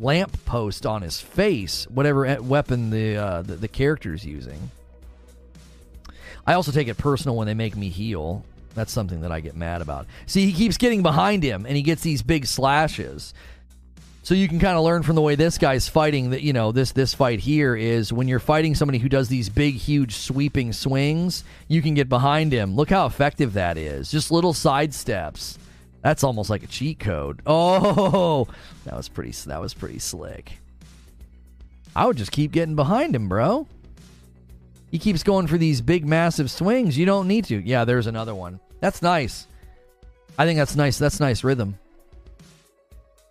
lamp 0.00 0.44
post 0.44 0.86
on 0.86 1.02
his 1.02 1.20
face. 1.20 1.86
Whatever 1.88 2.40
weapon 2.42 2.90
the 2.90 3.16
uh, 3.16 3.42
the, 3.42 3.56
the 3.56 3.68
character's 3.68 4.24
using. 4.24 4.70
I 6.46 6.54
also 6.54 6.70
take 6.70 6.88
it 6.88 6.96
personal 6.96 7.36
when 7.36 7.46
they 7.46 7.54
make 7.54 7.76
me 7.76 7.88
heal. 7.88 8.44
That's 8.74 8.92
something 8.92 9.22
that 9.22 9.32
I 9.32 9.40
get 9.40 9.56
mad 9.56 9.80
about. 9.80 10.06
See, 10.26 10.46
he 10.46 10.52
keeps 10.52 10.76
getting 10.76 11.02
behind 11.02 11.42
him 11.42 11.66
and 11.66 11.74
he 11.74 11.82
gets 11.82 12.02
these 12.02 12.22
big 12.22 12.46
slashes. 12.46 13.32
So 14.26 14.34
you 14.34 14.48
can 14.48 14.58
kind 14.58 14.76
of 14.76 14.82
learn 14.82 15.04
from 15.04 15.14
the 15.14 15.22
way 15.22 15.36
this 15.36 15.56
guy's 15.56 15.88
fighting 15.88 16.30
that 16.30 16.42
you 16.42 16.52
know 16.52 16.72
this 16.72 16.90
this 16.90 17.14
fight 17.14 17.38
here 17.38 17.76
is 17.76 18.12
when 18.12 18.26
you're 18.26 18.40
fighting 18.40 18.74
somebody 18.74 18.98
who 18.98 19.08
does 19.08 19.28
these 19.28 19.48
big 19.48 19.76
huge 19.76 20.16
sweeping 20.16 20.72
swings, 20.72 21.44
you 21.68 21.80
can 21.80 21.94
get 21.94 22.08
behind 22.08 22.50
him. 22.50 22.74
Look 22.74 22.90
how 22.90 23.06
effective 23.06 23.52
that 23.52 23.78
is. 23.78 24.10
Just 24.10 24.32
little 24.32 24.52
side 24.52 24.92
steps. 24.92 25.60
That's 26.02 26.24
almost 26.24 26.50
like 26.50 26.64
a 26.64 26.66
cheat 26.66 26.98
code. 26.98 27.40
Oh, 27.46 28.48
that 28.84 28.96
was 28.96 29.08
pretty 29.08 29.30
that 29.46 29.60
was 29.60 29.74
pretty 29.74 30.00
slick. 30.00 30.58
I 31.94 32.04
would 32.04 32.16
just 32.16 32.32
keep 32.32 32.50
getting 32.50 32.74
behind 32.74 33.14
him, 33.14 33.28
bro. 33.28 33.68
He 34.90 34.98
keeps 34.98 35.22
going 35.22 35.46
for 35.46 35.56
these 35.56 35.80
big 35.80 36.04
massive 36.04 36.50
swings. 36.50 36.98
You 36.98 37.06
don't 37.06 37.28
need 37.28 37.44
to. 37.44 37.58
Yeah, 37.64 37.84
there's 37.84 38.08
another 38.08 38.34
one. 38.34 38.58
That's 38.80 39.02
nice. 39.02 39.46
I 40.36 40.46
think 40.46 40.58
that's 40.58 40.74
nice. 40.74 40.98
That's 40.98 41.20
nice 41.20 41.44
rhythm. 41.44 41.78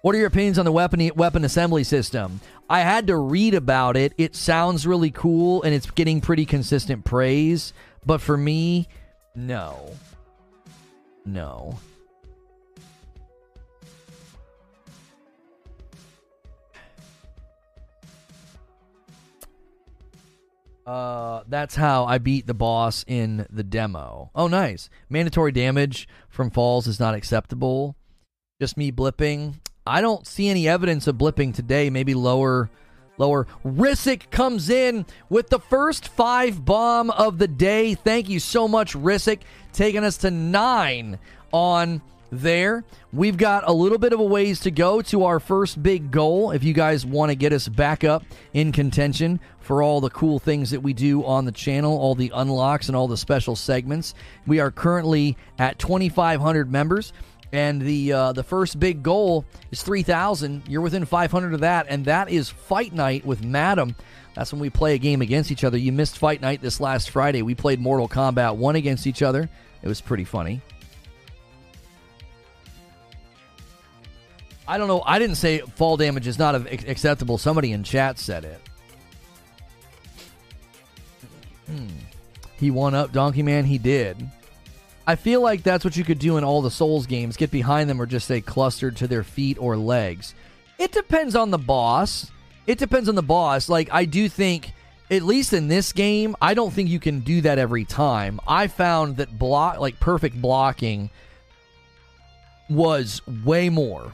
What 0.05 0.13
are 0.13 0.19
your 0.19 0.27
opinions 0.27 0.59
on 0.59 0.65
the 0.65 0.71
weapon 0.71 1.09
weapon 1.15 1.43
assembly 1.43 1.83
system? 1.83 2.39
I 2.69 2.81
had 2.81 3.07
to 3.07 3.17
read 3.17 3.55
about 3.55 3.97
it. 3.97 4.13
It 4.19 4.35
sounds 4.35 4.85
really 4.85 5.09
cool 5.09 5.63
and 5.63 5.73
it's 5.73 5.89
getting 5.89 6.21
pretty 6.21 6.45
consistent 6.45 7.05
praise, 7.05 7.73
but 8.05 8.21
for 8.21 8.37
me, 8.37 8.87
no. 9.33 9.93
No. 11.25 11.79
Uh, 20.85 21.41
that's 21.47 21.73
how 21.73 22.05
I 22.05 22.19
beat 22.19 22.45
the 22.45 22.53
boss 22.53 23.03
in 23.07 23.47
the 23.49 23.63
demo. 23.63 24.29
Oh, 24.35 24.47
nice. 24.47 24.87
Mandatory 25.09 25.51
damage 25.51 26.07
from 26.29 26.51
falls 26.51 26.85
is 26.85 26.99
not 26.99 27.15
acceptable. 27.15 27.95
Just 28.61 28.77
me 28.77 28.91
blipping. 28.91 29.55
I 29.87 30.01
don't 30.01 30.25
see 30.25 30.49
any 30.49 30.67
evidence 30.67 31.05
of 31.07 31.15
blipping 31.15 31.53
today. 31.53 31.89
Maybe 31.89 32.15
lower, 32.15 32.69
lower. 33.17 33.45
Rissick 33.63 34.31
comes 34.31 34.69
in 34.69 35.05
with 35.29 35.49
the 35.49 35.59
first 35.59 36.07
five 36.07 36.65
bomb 36.65 37.11
of 37.11 37.37
the 37.37 37.47
day. 37.47 37.93
Thank 37.93 38.27
you 38.27 38.39
so 38.39 38.67
much, 38.67 38.95
Rissick, 38.95 39.41
taking 39.73 40.03
us 40.03 40.17
to 40.17 40.31
nine 40.31 41.19
on 41.51 42.01
there. 42.31 42.83
We've 43.13 43.37
got 43.37 43.63
a 43.67 43.71
little 43.71 43.97
bit 43.97 44.11
of 44.11 44.19
a 44.19 44.23
ways 44.23 44.59
to 44.61 44.71
go 44.71 45.01
to 45.03 45.23
our 45.23 45.39
first 45.39 45.81
big 45.81 46.11
goal. 46.11 46.51
If 46.51 46.63
you 46.63 46.73
guys 46.73 47.05
want 47.05 47.29
to 47.29 47.35
get 47.35 47.53
us 47.53 47.67
back 47.67 48.03
up 48.03 48.23
in 48.53 48.71
contention 48.71 49.39
for 49.59 49.81
all 49.81 50.01
the 50.01 50.09
cool 50.09 50.39
things 50.39 50.71
that 50.71 50.81
we 50.81 50.93
do 50.93 51.23
on 51.25 51.45
the 51.45 51.51
channel, 51.51 51.97
all 51.97 52.15
the 52.15 52.31
unlocks 52.33 52.87
and 52.87 52.95
all 52.95 53.07
the 53.07 53.17
special 53.17 53.55
segments, 53.55 54.13
we 54.45 54.59
are 54.59 54.71
currently 54.71 55.37
at 55.57 55.79
2,500 55.79 56.71
members. 56.71 57.13
And 57.55 57.81
the 57.81 58.11
uh, 58.11 58.33
the 58.33 58.43
first 58.43 58.81
big 58.81 59.01
goal 59.01 59.45
is 59.71 59.81
3,000. 59.81 60.63
You're 60.67 60.81
within 60.81 61.05
500 61.05 61.53
of 61.53 61.61
that, 61.61 61.85
and 61.87 62.03
that 62.03 62.29
is 62.29 62.49
Fight 62.49 62.91
Night 62.91 63.25
with 63.25 63.45
Madam. 63.45 63.95
That's 64.33 64.51
when 64.51 64.59
we 64.59 64.69
play 64.69 64.95
a 64.95 64.97
game 64.97 65.21
against 65.21 65.51
each 65.51 65.63
other. 65.63 65.77
You 65.77 65.93
missed 65.93 66.17
Fight 66.17 66.41
Night 66.41 66.61
this 66.61 66.81
last 66.81 67.11
Friday. 67.11 67.43
We 67.43 67.55
played 67.55 67.79
Mortal 67.79 68.09
Kombat 68.09 68.57
1 68.57 68.75
against 68.75 69.07
each 69.07 69.21
other. 69.21 69.49
It 69.81 69.87
was 69.87 70.01
pretty 70.01 70.25
funny. 70.25 70.59
I 74.67 74.77
don't 74.77 74.89
know. 74.89 75.01
I 75.05 75.17
didn't 75.17 75.37
say 75.37 75.59
fall 75.59 75.95
damage 75.95 76.27
is 76.27 76.37
not 76.37 76.55
acceptable. 76.69 77.37
Somebody 77.37 77.71
in 77.71 77.83
chat 77.83 78.19
said 78.19 78.43
it. 78.43 78.61
Hmm. 81.67 81.87
He 82.57 82.69
won 82.69 82.93
up 82.93 83.13
Donkey 83.13 83.43
Man. 83.43 83.63
He 83.63 83.77
did. 83.77 84.29
I 85.07 85.15
feel 85.15 85.41
like 85.41 85.61
that's 85.61 85.85
what 85.85 85.95
you 85.95 86.03
could 86.03 86.19
do 86.19 86.37
in 86.37 86.43
all 86.43 86.61
the 86.61 86.71
Souls 86.71 87.05
games. 87.05 87.37
Get 87.37 87.51
behind 87.51 87.89
them 87.89 88.01
or 88.01 88.05
just 88.05 88.27
say 88.27 88.41
clustered 88.41 88.95
to 88.97 89.07
their 89.07 89.23
feet 89.23 89.57
or 89.59 89.77
legs. 89.77 90.33
It 90.79 90.91
depends 90.91 91.35
on 91.35 91.51
the 91.51 91.57
boss. 91.57 92.31
It 92.65 92.79
depends 92.79 93.07
on 93.07 93.15
the 93.15 93.21
boss. 93.21 93.69
Like, 93.69 93.89
I 93.91 94.05
do 94.05 94.27
think, 94.27 94.73
at 95.11 95.21
least 95.21 95.53
in 95.53 95.67
this 95.67 95.93
game, 95.93 96.35
I 96.41 96.55
don't 96.55 96.73
think 96.73 96.89
you 96.89 96.99
can 96.99 97.19
do 97.19 97.41
that 97.41 97.59
every 97.59 97.85
time. 97.85 98.39
I 98.47 98.67
found 98.67 99.17
that 99.17 99.37
block, 99.37 99.79
like 99.79 99.99
perfect 99.99 100.41
blocking, 100.41 101.11
was 102.67 103.21
way 103.27 103.69
more 103.69 104.11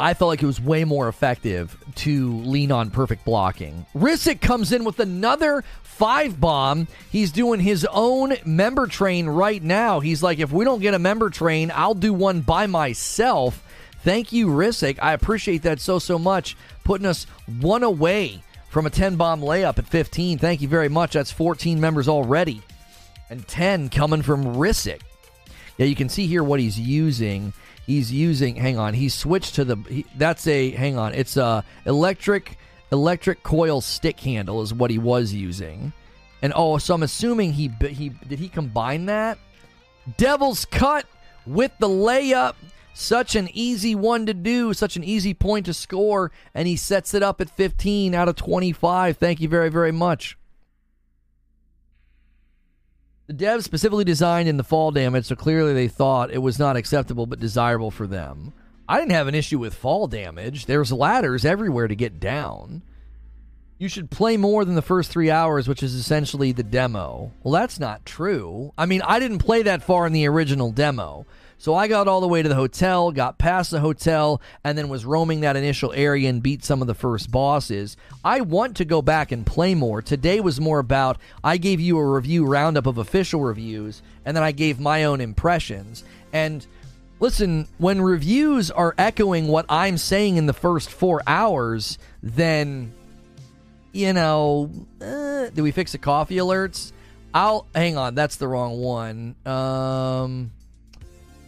I 0.00 0.14
felt 0.14 0.28
like 0.28 0.42
it 0.42 0.46
was 0.46 0.60
way 0.60 0.84
more 0.84 1.08
effective 1.08 1.76
to 1.96 2.38
lean 2.40 2.72
on 2.72 2.90
perfect 2.90 3.24
blocking. 3.24 3.84
Rissick 3.94 4.40
comes 4.40 4.72
in 4.72 4.84
with 4.84 4.98
another 4.98 5.62
five 5.82 6.40
bomb. 6.40 6.88
He's 7.10 7.30
doing 7.30 7.60
his 7.60 7.86
own 7.90 8.34
member 8.44 8.86
train 8.86 9.28
right 9.28 9.62
now. 9.62 10.00
He's 10.00 10.22
like, 10.22 10.38
if 10.38 10.50
we 10.50 10.64
don't 10.64 10.80
get 10.80 10.94
a 10.94 10.98
member 10.98 11.28
train, 11.28 11.70
I'll 11.74 11.94
do 11.94 12.14
one 12.14 12.40
by 12.40 12.66
myself. 12.66 13.62
Thank 14.02 14.32
you, 14.32 14.48
Rissick. 14.48 14.98
I 15.02 15.12
appreciate 15.12 15.62
that 15.62 15.80
so, 15.80 15.98
so 15.98 16.18
much. 16.18 16.56
Putting 16.84 17.06
us 17.06 17.24
one 17.60 17.82
away 17.82 18.42
from 18.70 18.86
a 18.86 18.90
10 18.90 19.16
bomb 19.16 19.42
layup 19.42 19.78
at 19.78 19.86
15. 19.86 20.38
Thank 20.38 20.62
you 20.62 20.68
very 20.68 20.88
much. 20.88 21.12
That's 21.12 21.30
14 21.30 21.78
members 21.78 22.08
already. 22.08 22.62
And 23.28 23.46
10 23.46 23.90
coming 23.90 24.22
from 24.22 24.56
Rissick. 24.56 25.02
Yeah, 25.76 25.86
you 25.86 25.94
can 25.94 26.08
see 26.08 26.26
here 26.26 26.42
what 26.42 26.60
he's 26.60 26.78
using 26.78 27.52
he's 27.90 28.12
using 28.12 28.56
hang 28.56 28.78
on 28.78 28.94
he 28.94 29.08
switched 29.08 29.54
to 29.54 29.64
the 29.64 29.76
he, 29.88 30.04
that's 30.16 30.46
a 30.46 30.70
hang 30.70 30.96
on 30.96 31.12
it's 31.14 31.36
a 31.36 31.64
electric 31.86 32.56
electric 32.92 33.42
coil 33.42 33.80
stick 33.80 34.18
handle 34.20 34.62
is 34.62 34.74
what 34.74 34.90
he 34.90 34.98
was 34.98 35.32
using. 35.32 35.92
And 36.42 36.52
oh 36.56 36.78
so 36.78 36.94
i'm 36.94 37.02
assuming 37.02 37.52
he 37.52 37.70
he 37.88 38.10
did 38.26 38.38
he 38.38 38.48
combine 38.48 39.06
that? 39.06 39.38
Devil's 40.16 40.64
cut 40.64 41.06
with 41.46 41.72
the 41.78 41.88
layup. 41.88 42.54
Such 42.92 43.34
an 43.36 43.48
easy 43.52 43.94
one 43.94 44.26
to 44.26 44.34
do 44.34 44.74
such 44.74 44.96
an 44.96 45.04
easy 45.04 45.32
point 45.32 45.66
to 45.66 45.74
score 45.74 46.32
and 46.54 46.66
he 46.66 46.76
sets 46.76 47.14
it 47.14 47.22
up 47.22 47.40
at 47.40 47.48
15 47.48 48.14
out 48.14 48.28
of 48.28 48.36
25 48.36 49.16
thank 49.16 49.40
you 49.40 49.48
very 49.48 49.70
very 49.70 49.92
much 49.92 50.36
the 53.30 53.44
devs 53.44 53.62
specifically 53.62 54.02
designed 54.02 54.48
in 54.48 54.56
the 54.56 54.64
fall 54.64 54.90
damage, 54.90 55.26
so 55.26 55.36
clearly 55.36 55.72
they 55.72 55.86
thought 55.86 56.32
it 56.32 56.38
was 56.38 56.58
not 56.58 56.76
acceptable 56.76 57.26
but 57.26 57.38
desirable 57.38 57.92
for 57.92 58.08
them. 58.08 58.52
I 58.88 58.98
didn't 58.98 59.12
have 59.12 59.28
an 59.28 59.36
issue 59.36 59.60
with 59.60 59.72
fall 59.72 60.08
damage. 60.08 60.66
There's 60.66 60.90
ladders 60.90 61.44
everywhere 61.44 61.86
to 61.86 61.94
get 61.94 62.18
down. 62.18 62.82
You 63.78 63.88
should 63.88 64.10
play 64.10 64.36
more 64.36 64.64
than 64.64 64.74
the 64.74 64.82
first 64.82 65.12
three 65.12 65.30
hours, 65.30 65.68
which 65.68 65.80
is 65.80 65.94
essentially 65.94 66.50
the 66.50 66.64
demo. 66.64 67.30
Well, 67.44 67.52
that's 67.52 67.78
not 67.78 68.04
true. 68.04 68.72
I 68.76 68.86
mean, 68.86 69.00
I 69.02 69.20
didn't 69.20 69.38
play 69.38 69.62
that 69.62 69.84
far 69.84 70.08
in 70.08 70.12
the 70.12 70.26
original 70.26 70.72
demo. 70.72 71.24
So 71.60 71.74
I 71.74 71.88
got 71.88 72.08
all 72.08 72.22
the 72.22 72.26
way 72.26 72.40
to 72.40 72.48
the 72.48 72.54
hotel, 72.54 73.12
got 73.12 73.36
past 73.36 73.70
the 73.70 73.80
hotel, 73.80 74.40
and 74.64 74.78
then 74.78 74.88
was 74.88 75.04
roaming 75.04 75.40
that 75.40 75.56
initial 75.56 75.92
area 75.92 76.30
and 76.30 76.42
beat 76.42 76.64
some 76.64 76.80
of 76.80 76.86
the 76.86 76.94
first 76.94 77.30
bosses. 77.30 77.98
I 78.24 78.40
want 78.40 78.78
to 78.78 78.86
go 78.86 79.02
back 79.02 79.30
and 79.30 79.44
play 79.44 79.74
more. 79.74 80.00
Today 80.00 80.40
was 80.40 80.58
more 80.58 80.78
about 80.78 81.18
I 81.44 81.58
gave 81.58 81.78
you 81.78 81.98
a 81.98 82.12
review 82.14 82.46
roundup 82.46 82.86
of 82.86 82.96
official 82.96 83.42
reviews, 83.42 84.00
and 84.24 84.34
then 84.34 84.42
I 84.42 84.52
gave 84.52 84.80
my 84.80 85.04
own 85.04 85.20
impressions. 85.20 86.02
And 86.32 86.66
listen, 87.18 87.68
when 87.76 88.00
reviews 88.00 88.70
are 88.70 88.94
echoing 88.96 89.46
what 89.46 89.66
I'm 89.68 89.98
saying 89.98 90.38
in 90.38 90.46
the 90.46 90.54
first 90.54 90.90
four 90.90 91.20
hours, 91.26 91.98
then, 92.22 92.94
you 93.92 94.14
know, 94.14 94.70
uh, 95.02 95.50
do 95.50 95.62
we 95.62 95.72
fix 95.72 95.92
the 95.92 95.98
coffee 95.98 96.36
alerts? 96.36 96.92
I'll 97.34 97.66
hang 97.74 97.98
on. 97.98 98.14
That's 98.14 98.36
the 98.36 98.48
wrong 98.48 98.80
one. 98.80 99.36
Um, 99.44 100.52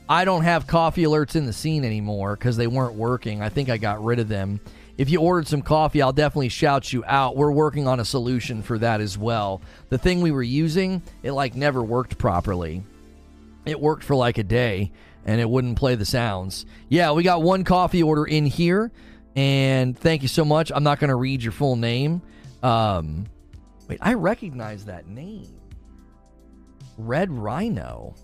I 0.08 0.24
don't 0.24 0.42
have 0.42 0.66
coffee 0.66 1.04
alerts 1.04 1.36
in 1.36 1.46
the 1.46 1.52
scene 1.52 1.84
anymore 1.84 2.36
because 2.36 2.56
they 2.56 2.66
weren't 2.66 2.94
working. 2.94 3.40
I 3.40 3.48
think 3.48 3.68
I 3.68 3.78
got 3.78 4.04
rid 4.04 4.18
of 4.18 4.28
them. 4.28 4.60
If 4.98 5.08
you 5.08 5.20
ordered 5.20 5.48
some 5.48 5.62
coffee, 5.62 6.02
I'll 6.02 6.12
definitely 6.12 6.50
shout 6.50 6.92
you 6.92 7.02
out. 7.06 7.36
We're 7.36 7.50
working 7.50 7.88
on 7.88 7.98
a 7.98 8.04
solution 8.04 8.62
for 8.62 8.78
that 8.78 9.00
as 9.00 9.16
well. 9.16 9.62
The 9.88 9.98
thing 9.98 10.20
we 10.20 10.30
were 10.30 10.42
using, 10.42 11.02
it 11.22 11.32
like 11.32 11.54
never 11.54 11.82
worked 11.82 12.18
properly. 12.18 12.82
It 13.64 13.80
worked 13.80 14.04
for 14.04 14.14
like 14.14 14.38
a 14.38 14.42
day 14.42 14.92
and 15.24 15.40
it 15.40 15.48
wouldn't 15.48 15.78
play 15.78 15.94
the 15.94 16.04
sounds. 16.04 16.66
Yeah, 16.88 17.12
we 17.12 17.22
got 17.22 17.42
one 17.42 17.64
coffee 17.64 18.02
order 18.02 18.24
in 18.24 18.44
here 18.44 18.92
and 19.34 19.98
thank 19.98 20.22
you 20.22 20.28
so 20.28 20.44
much. 20.44 20.70
I'm 20.74 20.84
not 20.84 20.98
going 20.98 21.08
to 21.08 21.16
read 21.16 21.42
your 21.42 21.52
full 21.52 21.76
name. 21.76 22.20
Um, 22.62 23.26
wait, 23.88 23.98
I 24.02 24.14
recognize 24.14 24.84
that 24.86 25.06
name. 25.06 25.58
Red 26.98 27.30
Rhino. 27.30 28.14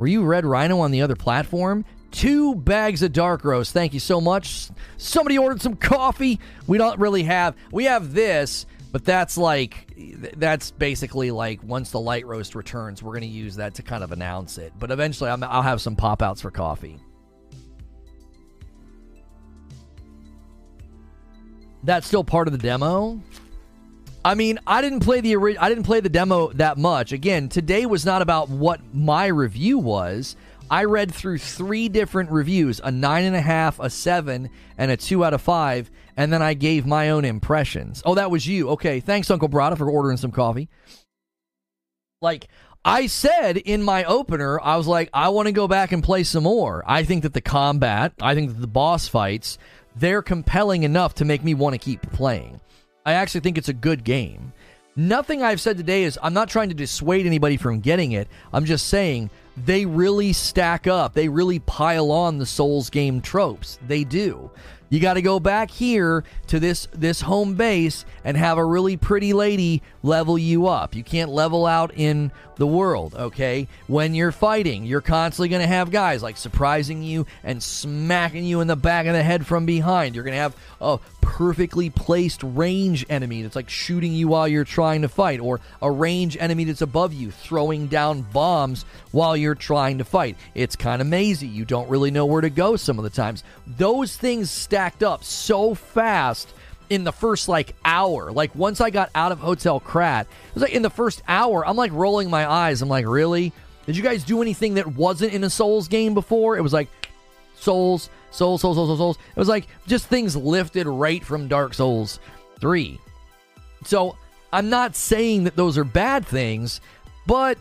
Were 0.00 0.06
you 0.06 0.24
Red 0.24 0.46
Rhino 0.46 0.80
on 0.80 0.92
the 0.92 1.02
other 1.02 1.14
platform? 1.14 1.84
Two 2.10 2.54
bags 2.54 3.02
of 3.02 3.12
dark 3.12 3.44
roast. 3.44 3.74
Thank 3.74 3.92
you 3.92 4.00
so 4.00 4.18
much. 4.18 4.70
Somebody 4.96 5.36
ordered 5.36 5.60
some 5.60 5.76
coffee. 5.76 6.40
We 6.66 6.78
don't 6.78 6.98
really 6.98 7.22
have. 7.24 7.54
We 7.70 7.84
have 7.84 8.14
this, 8.14 8.64
but 8.92 9.04
that's 9.04 9.36
like 9.36 9.92
that's 10.36 10.70
basically 10.70 11.30
like 11.30 11.62
once 11.62 11.90
the 11.90 12.00
light 12.00 12.26
roast 12.26 12.54
returns, 12.54 13.02
we're 13.02 13.12
going 13.12 13.20
to 13.20 13.28
use 13.28 13.56
that 13.56 13.74
to 13.74 13.82
kind 13.82 14.02
of 14.02 14.10
announce 14.10 14.56
it. 14.56 14.72
But 14.78 14.90
eventually, 14.90 15.28
i 15.28 15.34
will 15.34 15.62
have 15.62 15.82
some 15.82 15.96
pop 15.96 16.22
outs 16.22 16.40
for 16.40 16.50
coffee. 16.50 16.98
That's 21.84 22.06
still 22.06 22.24
part 22.24 22.48
of 22.48 22.52
the 22.52 22.58
demo. 22.58 23.20
I 24.24 24.34
mean, 24.34 24.58
I 24.66 24.82
didn't 24.82 25.00
play 25.00 25.20
the 25.20 25.34
I 25.58 25.68
didn't 25.68 25.84
play 25.84 26.00
the 26.00 26.10
demo 26.10 26.52
that 26.52 26.76
much. 26.76 27.12
Again, 27.12 27.48
today 27.48 27.86
was 27.86 28.04
not 28.04 28.20
about 28.20 28.50
what 28.50 28.80
my 28.92 29.26
review 29.26 29.78
was. 29.78 30.36
I 30.70 30.84
read 30.84 31.12
through 31.12 31.38
three 31.38 31.88
different 31.88 32.30
reviews: 32.30 32.80
a 32.84 32.90
nine 32.90 33.24
and 33.24 33.34
a 33.34 33.40
half, 33.40 33.80
a 33.80 33.88
seven, 33.88 34.50
and 34.76 34.90
a 34.90 34.96
two 34.96 35.24
out 35.24 35.32
of 35.32 35.40
five, 35.40 35.90
and 36.16 36.30
then 36.32 36.42
I 36.42 36.52
gave 36.52 36.84
my 36.84 37.10
own 37.10 37.24
impressions. 37.24 38.02
Oh, 38.04 38.14
that 38.14 38.30
was 38.30 38.46
you. 38.46 38.68
Okay, 38.70 39.00
thanks, 39.00 39.30
Uncle 39.30 39.48
Brada, 39.48 39.78
for 39.78 39.90
ordering 39.90 40.18
some 40.18 40.32
coffee. 40.32 40.68
Like 42.20 42.48
I 42.84 43.06
said 43.06 43.56
in 43.56 43.82
my 43.82 44.04
opener, 44.04 44.60
I 44.60 44.76
was 44.76 44.86
like, 44.86 45.08
I 45.14 45.30
want 45.30 45.46
to 45.46 45.52
go 45.52 45.66
back 45.66 45.92
and 45.92 46.04
play 46.04 46.24
some 46.24 46.44
more. 46.44 46.84
I 46.86 47.04
think 47.04 47.22
that 47.22 47.32
the 47.32 47.40
combat, 47.40 48.12
I 48.20 48.34
think 48.34 48.50
that 48.50 48.60
the 48.60 48.66
boss 48.66 49.08
fights, 49.08 49.56
they're 49.96 50.22
compelling 50.22 50.82
enough 50.82 51.14
to 51.14 51.24
make 51.24 51.42
me 51.42 51.54
want 51.54 51.72
to 51.72 51.78
keep 51.78 52.02
playing. 52.12 52.60
I 53.04 53.14
actually 53.14 53.40
think 53.40 53.58
it's 53.58 53.68
a 53.68 53.74
good 53.74 54.04
game. 54.04 54.52
Nothing 54.96 55.42
I've 55.42 55.60
said 55.60 55.76
today 55.76 56.02
is 56.02 56.18
I'm 56.22 56.34
not 56.34 56.48
trying 56.48 56.68
to 56.68 56.74
dissuade 56.74 57.24
anybody 57.24 57.56
from 57.56 57.80
getting 57.80 58.12
it. 58.12 58.28
I'm 58.52 58.64
just 58.64 58.88
saying 58.88 59.30
they 59.56 59.86
really 59.86 60.32
stack 60.32 60.86
up. 60.86 61.14
They 61.14 61.28
really 61.28 61.60
pile 61.60 62.10
on 62.10 62.38
the 62.38 62.46
Souls 62.46 62.90
game 62.90 63.20
tropes. 63.20 63.78
They 63.86 64.04
do. 64.04 64.50
You 64.90 65.00
got 65.00 65.14
to 65.14 65.22
go 65.22 65.40
back 65.40 65.70
here 65.70 66.24
to 66.48 66.60
this 66.60 66.88
this 66.92 67.20
home 67.20 67.54
base 67.54 68.04
and 68.24 68.36
have 68.36 68.58
a 68.58 68.64
really 68.64 68.96
pretty 68.96 69.32
lady 69.32 69.82
level 70.02 70.36
you 70.36 70.66
up. 70.66 70.94
You 70.94 71.04
can't 71.04 71.30
level 71.30 71.64
out 71.64 71.92
in 71.94 72.32
the 72.56 72.66
world, 72.66 73.14
okay? 73.14 73.68
When 73.86 74.14
you're 74.14 74.32
fighting, 74.32 74.84
you're 74.84 75.00
constantly 75.00 75.48
going 75.48 75.62
to 75.62 75.66
have 75.66 75.90
guys 75.90 76.22
like 76.22 76.36
surprising 76.36 77.02
you 77.02 77.24
and 77.42 77.62
smacking 77.62 78.44
you 78.44 78.60
in 78.60 78.66
the 78.66 78.76
back 78.76 79.06
of 79.06 79.14
the 79.14 79.22
head 79.22 79.46
from 79.46 79.64
behind. 79.64 80.14
You're 80.14 80.24
going 80.24 80.34
to 80.34 80.40
have 80.40 80.56
a 80.80 80.98
perfectly 81.22 81.88
placed 81.88 82.42
range 82.42 83.06
enemy 83.08 83.40
that's 83.40 83.56
like 83.56 83.70
shooting 83.70 84.12
you 84.12 84.28
while 84.28 84.46
you're 84.46 84.64
trying 84.64 85.02
to 85.02 85.08
fight, 85.08 85.40
or 85.40 85.60
a 85.80 85.90
range 85.90 86.36
enemy 86.38 86.64
that's 86.64 86.82
above 86.82 87.14
you 87.14 87.30
throwing 87.30 87.86
down 87.86 88.22
bombs 88.22 88.84
while 89.10 89.36
you're 89.36 89.54
trying 89.54 89.96
to 89.98 90.04
fight. 90.04 90.36
It's 90.54 90.76
kind 90.76 91.00
of 91.00 91.08
mazy. 91.08 91.46
You 91.46 91.64
don't 91.64 91.88
really 91.88 92.10
know 92.10 92.26
where 92.26 92.42
to 92.42 92.50
go 92.50 92.76
some 92.76 92.98
of 92.98 93.04
the 93.04 93.10
times. 93.10 93.42
Those 93.66 94.16
things 94.16 94.50
stacked 94.80 95.02
up 95.02 95.22
so 95.22 95.74
fast 95.74 96.54
in 96.88 97.04
the 97.04 97.12
first 97.12 97.50
like 97.50 97.74
hour. 97.84 98.32
Like 98.32 98.54
once 98.54 98.80
I 98.80 98.88
got 98.88 99.10
out 99.14 99.30
of 99.30 99.38
Hotel 99.38 99.78
Krat, 99.78 100.22
it 100.22 100.54
was 100.54 100.62
like 100.62 100.72
in 100.72 100.80
the 100.80 100.88
first 100.88 101.20
hour, 101.28 101.66
I'm 101.66 101.76
like 101.76 101.92
rolling 101.92 102.30
my 102.30 102.50
eyes. 102.50 102.80
I'm 102.80 102.88
like, 102.88 103.04
really? 103.06 103.52
Did 103.84 103.94
you 103.94 104.02
guys 104.02 104.24
do 104.24 104.40
anything 104.40 104.72
that 104.74 104.86
wasn't 104.86 105.34
in 105.34 105.44
a 105.44 105.50
Souls 105.50 105.86
game 105.86 106.14
before? 106.14 106.56
It 106.56 106.62
was 106.62 106.72
like 106.72 106.88
Souls, 107.56 108.08
Souls, 108.30 108.62
Souls, 108.62 108.74
Souls, 108.74 108.98
Souls. 108.98 109.18
It 109.36 109.38
was 109.38 109.48
like 109.48 109.66
just 109.86 110.06
things 110.06 110.34
lifted 110.34 110.86
right 110.86 111.22
from 111.22 111.46
Dark 111.46 111.74
Souls 111.74 112.18
3. 112.58 112.98
So 113.84 114.16
I'm 114.50 114.70
not 114.70 114.96
saying 114.96 115.44
that 115.44 115.56
those 115.56 115.76
are 115.76 115.84
bad 115.84 116.24
things, 116.24 116.80
but 117.26 117.58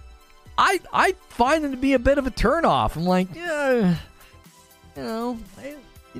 I 0.58 0.80
I 0.94 1.16
find 1.28 1.66
them 1.66 1.72
to 1.72 1.78
be 1.78 1.96
a 1.96 2.00
bit 2.00 2.18
of 2.18 2.28
a 2.28 2.32
turnoff. 2.32 2.96
I'm 2.96 3.04
like, 3.04 3.28
yeah, 3.36 3.98
you 4.96 5.04
know, 5.04 5.38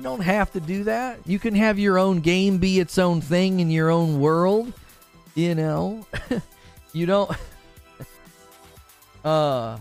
you 0.00 0.04
don't 0.04 0.22
have 0.22 0.50
to 0.52 0.60
do 0.60 0.84
that. 0.84 1.18
You 1.26 1.38
can 1.38 1.54
have 1.54 1.78
your 1.78 1.98
own 1.98 2.20
game 2.20 2.56
be 2.56 2.80
its 2.80 2.96
own 2.96 3.20
thing 3.20 3.60
in 3.60 3.70
your 3.70 3.90
own 3.90 4.18
world. 4.18 4.72
You 5.34 5.54
know, 5.54 6.06
you 6.94 7.04
don't. 7.04 7.30
uh, 9.26 9.76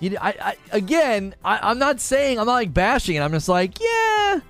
you, 0.00 0.16
I, 0.18 0.34
I 0.40 0.56
again, 0.72 1.34
I, 1.44 1.70
I'm 1.70 1.78
not 1.78 2.00
saying 2.00 2.38
I'm 2.38 2.46
not 2.46 2.54
like 2.54 2.72
bashing 2.72 3.16
it. 3.16 3.20
I'm 3.20 3.30
just 3.32 3.46
like, 3.46 3.78
yeah, 3.78 4.40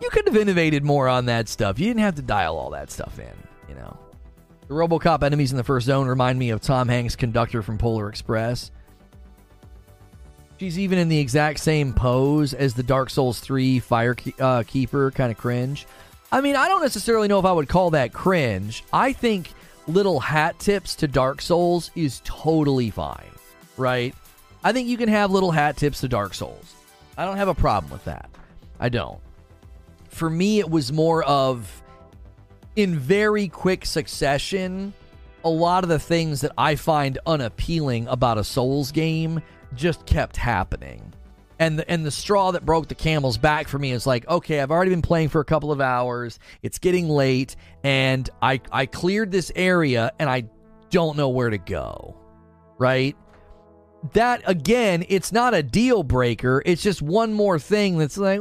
you 0.00 0.08
could 0.08 0.26
have 0.26 0.36
innovated 0.38 0.82
more 0.82 1.06
on 1.06 1.26
that 1.26 1.50
stuff. 1.50 1.78
You 1.78 1.88
didn't 1.88 2.00
have 2.00 2.14
to 2.14 2.22
dial 2.22 2.56
all 2.56 2.70
that 2.70 2.90
stuff 2.90 3.18
in. 3.18 3.36
You 3.68 3.74
know, 3.74 3.98
the 4.66 4.72
RoboCop 4.72 5.22
enemies 5.22 5.50
in 5.50 5.58
the 5.58 5.64
first 5.64 5.84
zone 5.84 6.06
remind 6.06 6.38
me 6.38 6.48
of 6.48 6.62
Tom 6.62 6.88
Hanks' 6.88 7.16
conductor 7.16 7.60
from 7.60 7.76
Polar 7.76 8.08
Express. 8.08 8.70
She's 10.58 10.78
even 10.78 10.98
in 10.98 11.08
the 11.08 11.18
exact 11.18 11.60
same 11.60 11.92
pose 11.92 12.54
as 12.54 12.74
the 12.74 12.82
Dark 12.82 13.10
Souls 13.10 13.40
3 13.40 13.78
Fire 13.78 14.16
uh, 14.38 14.62
Keeper, 14.66 15.10
kind 15.10 15.30
of 15.30 15.36
cringe. 15.36 15.86
I 16.32 16.40
mean, 16.40 16.56
I 16.56 16.68
don't 16.68 16.82
necessarily 16.82 17.28
know 17.28 17.38
if 17.38 17.44
I 17.44 17.52
would 17.52 17.68
call 17.68 17.90
that 17.90 18.12
cringe. 18.12 18.82
I 18.92 19.12
think 19.12 19.52
little 19.86 20.18
hat 20.18 20.58
tips 20.58 20.94
to 20.96 21.08
Dark 21.08 21.42
Souls 21.42 21.90
is 21.94 22.22
totally 22.24 22.90
fine, 22.90 23.30
right? 23.76 24.14
I 24.64 24.72
think 24.72 24.88
you 24.88 24.96
can 24.96 25.08
have 25.08 25.30
little 25.30 25.50
hat 25.50 25.76
tips 25.76 26.00
to 26.00 26.08
Dark 26.08 26.34
Souls. 26.34 26.74
I 27.18 27.24
don't 27.24 27.36
have 27.36 27.48
a 27.48 27.54
problem 27.54 27.92
with 27.92 28.04
that. 28.04 28.28
I 28.80 28.88
don't. 28.88 29.20
For 30.08 30.28
me, 30.30 30.58
it 30.58 30.70
was 30.70 30.92
more 30.92 31.22
of 31.24 31.82
in 32.76 32.98
very 32.98 33.48
quick 33.48 33.86
succession, 33.86 34.92
a 35.44 35.48
lot 35.48 35.84
of 35.84 35.88
the 35.88 35.98
things 35.98 36.40
that 36.40 36.52
I 36.58 36.76
find 36.76 37.18
unappealing 37.26 38.08
about 38.08 38.38
a 38.38 38.44
Souls 38.44 38.90
game 38.90 39.42
just 39.74 40.06
kept 40.06 40.36
happening. 40.36 41.12
And 41.58 41.78
the, 41.78 41.90
and 41.90 42.04
the 42.04 42.10
straw 42.10 42.50
that 42.50 42.66
broke 42.66 42.88
the 42.88 42.94
camel's 42.94 43.38
back 43.38 43.66
for 43.66 43.78
me 43.78 43.92
is 43.92 44.06
like, 44.06 44.28
okay, 44.28 44.60
I've 44.60 44.70
already 44.70 44.90
been 44.90 45.00
playing 45.00 45.30
for 45.30 45.40
a 45.40 45.44
couple 45.44 45.72
of 45.72 45.80
hours. 45.80 46.38
It's 46.62 46.78
getting 46.78 47.08
late, 47.08 47.56
and 47.82 48.28
I 48.42 48.60
I 48.70 48.84
cleared 48.84 49.32
this 49.32 49.50
area, 49.56 50.12
and 50.18 50.28
I 50.28 50.44
don't 50.90 51.16
know 51.16 51.30
where 51.30 51.48
to 51.48 51.58
go. 51.58 52.14
Right? 52.76 53.16
That 54.12 54.42
again, 54.44 55.06
it's 55.08 55.32
not 55.32 55.54
a 55.54 55.62
deal 55.62 56.02
breaker. 56.02 56.62
It's 56.66 56.82
just 56.82 57.00
one 57.00 57.32
more 57.32 57.58
thing 57.58 57.96
that's 57.96 58.18
like, 58.18 58.40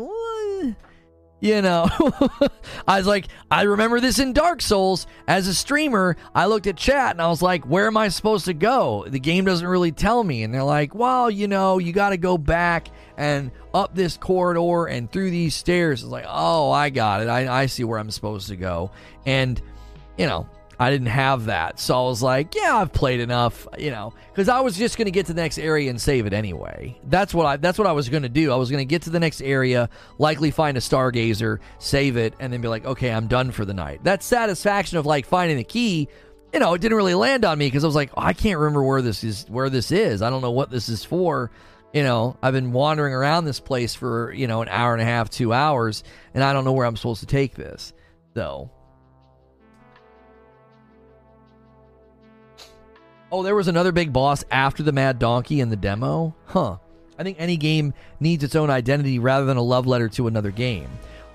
you 1.46 1.62
know, 1.62 1.88
I 2.88 2.98
was 2.98 3.06
like, 3.06 3.28
I 3.52 3.64
remember 3.64 4.00
this 4.00 4.18
in 4.18 4.34
Dark 4.34 4.62
Souls. 4.62 5.06
As 5.28 5.48
a 5.48 5.54
streamer, 5.54 6.18
I 6.34 6.48
looked 6.48 6.66
at 6.66 6.76
chat 6.76 7.12
and 7.12 7.22
I 7.22 7.28
was 7.28 7.44
like, 7.44 7.66
where 7.66 7.86
am 7.86 7.98
I 7.98 8.08
supposed 8.08 8.46
to 8.46 8.54
go? 8.54 9.06
The 9.08 9.20
game 9.20 9.46
doesn't 9.46 9.68
really 9.68 9.92
tell 9.92 10.24
me. 10.24 10.42
And 10.42 10.52
they're 10.52 10.64
like, 10.64 10.96
well, 10.96 11.30
you 11.30 11.48
know, 11.48 11.78
you 11.78 11.94
got 11.94 12.10
to 12.10 12.18
go 12.18 12.40
back 12.40 12.88
and 13.16 13.52
up 13.76 13.94
this 13.94 14.18
corridor 14.18 14.88
and 14.88 15.12
through 15.12 15.30
these 15.30 15.54
stairs. 15.54 16.02
It's 16.02 16.12
like, 16.12 16.26
oh, 16.28 16.72
I 16.72 16.90
got 16.90 17.22
it. 17.22 17.28
I, 17.28 17.62
I 17.62 17.66
see 17.68 17.84
where 17.84 18.00
I'm 18.00 18.10
supposed 18.10 18.48
to 18.48 18.56
go. 18.56 18.90
And, 19.28 19.62
you 20.18 20.26
know, 20.26 20.50
I 20.80 20.90
didn't 20.90 21.08
have 21.08 21.46
that. 21.46 21.80
So 21.80 21.96
I 21.96 22.08
was 22.08 22.22
like, 22.22 22.56
yeah, 22.56 22.78
I've 22.78 22.92
played 22.92 23.20
enough, 23.20 23.68
you 23.78 23.92
know, 23.92 24.14
cuz 24.34 24.50
I 24.50 24.60
was 24.60 24.78
just 24.78 24.98
going 24.98 25.06
to 25.06 25.12
get 25.12 25.28
to 25.28 25.34
the 25.34 25.42
next 25.42 25.58
area 25.58 25.90
and 25.90 26.00
save 26.00 26.26
it 26.26 26.34
anyway. 26.34 27.00
That's 27.08 27.34
what 27.34 27.46
I 27.46 27.58
that's 27.58 27.78
what 27.78 27.88
I 27.88 27.92
was 27.94 28.10
going 28.10 28.24
to 28.24 28.30
do. 28.30 28.52
I 28.52 28.56
was 28.56 28.70
going 28.70 28.82
to 28.82 28.90
get 28.90 29.04
to 29.04 29.10
the 29.10 29.20
next 29.20 29.42
area, 29.42 29.90
likely 30.18 30.52
find 30.52 30.78
a 30.78 30.82
stargazer, 30.82 31.60
save 31.80 32.18
it 32.18 32.34
and 32.40 32.52
then 32.52 32.62
be 32.62 32.68
like, 32.68 32.86
"Okay, 32.86 33.12
I'm 33.12 33.28
done 33.28 33.52
for 33.52 33.66
the 33.66 33.74
night." 33.74 34.04
That 34.04 34.24
satisfaction 34.24 34.98
of 34.98 35.06
like 35.06 35.26
finding 35.26 35.58
the 35.58 35.64
key, 35.64 36.08
you 36.54 36.60
know, 36.60 36.74
it 36.74 36.82
didn't 36.82 36.98
really 36.98 37.16
land 37.16 37.46
on 37.46 37.58
me 37.58 37.70
cuz 37.70 37.84
I 37.84 37.88
was 37.88 37.96
like, 37.96 38.12
oh, 38.18 38.22
"I 38.22 38.34
can't 38.34 38.60
remember 38.60 38.84
where 38.84 39.02
this 39.02 39.24
is 39.24 39.46
where 39.50 39.70
this 39.70 39.92
is. 39.92 40.22
I 40.22 40.30
don't 40.30 40.42
know 40.42 40.52
what 40.52 40.72
this 40.72 40.90
is 40.90 41.04
for." 41.04 41.52
You 41.94 42.04
know, 42.04 42.36
I've 42.44 42.52
been 42.52 42.74
wandering 42.74 43.14
around 43.14 43.46
this 43.46 43.62
place 43.62 43.96
for, 43.96 44.34
you 44.34 44.48
know, 44.48 44.62
an 44.62 44.68
hour 44.68 44.92
and 44.92 45.02
a 45.02 45.06
half, 45.06 45.30
2 45.30 45.54
hours, 45.54 46.04
and 46.34 46.44
I 46.44 46.52
don't 46.52 46.66
know 46.66 46.74
where 46.74 46.86
I'm 46.86 46.98
supposed 46.98 47.22
to 47.22 47.26
take 47.26 47.56
this. 47.56 47.94
So, 48.34 48.70
Oh, 53.36 53.44
there 53.44 53.54
was 53.54 53.68
another 53.68 53.92
big 53.92 54.14
boss 54.14 54.46
after 54.50 54.82
the 54.82 54.94
Mad 54.94 55.20
Donkey 55.20 55.60
in 55.60 55.68
the 55.68 55.76
demo? 55.76 56.34
Huh. 56.46 56.78
I 57.20 57.24
think 57.24 57.36
any 57.38 57.58
game 57.58 57.94
needs 58.22 58.46
its 58.46 58.56
own 58.56 58.70
identity 58.70 59.20
rather 59.20 59.46
than 59.46 59.58
a 59.58 59.62
love 59.62 59.86
letter 59.86 60.08
to 60.08 60.28
another 60.28 60.52
game. 60.52 60.88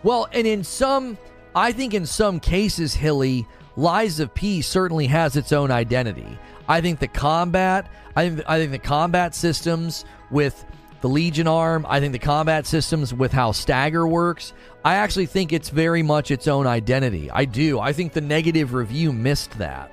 Well, 0.02 0.26
and 0.32 0.46
in 0.46 0.64
some, 0.64 1.18
I 1.54 1.72
think 1.72 1.92
in 1.92 2.06
some 2.06 2.40
cases, 2.40 2.94
Hilly, 2.94 3.46
Lies 3.76 4.18
of 4.18 4.32
P 4.32 4.62
certainly 4.62 5.08
has 5.08 5.36
its 5.36 5.52
own 5.52 5.70
identity. 5.70 6.38
I 6.68 6.80
think 6.80 7.00
the 7.00 7.06
combat, 7.06 7.90
I 8.16 8.30
think, 8.30 8.48
I 8.48 8.58
think 8.58 8.70
the 8.72 8.78
combat 8.78 9.34
systems 9.34 10.06
with 10.30 10.64
the 11.02 11.08
Legion 11.10 11.46
arm, 11.46 11.84
I 11.86 12.00
think 12.00 12.12
the 12.12 12.18
combat 12.18 12.66
systems 12.66 13.12
with 13.12 13.30
how 13.30 13.52
Stagger 13.52 14.08
works, 14.08 14.54
I 14.86 14.94
actually 14.94 15.26
think 15.26 15.52
it's 15.52 15.68
very 15.68 16.02
much 16.02 16.30
its 16.30 16.48
own 16.48 16.66
identity. 16.66 17.30
I 17.30 17.44
do. 17.44 17.78
I 17.78 17.92
think 17.92 18.14
the 18.14 18.22
negative 18.22 18.72
review 18.72 19.12
missed 19.12 19.58
that 19.58 19.92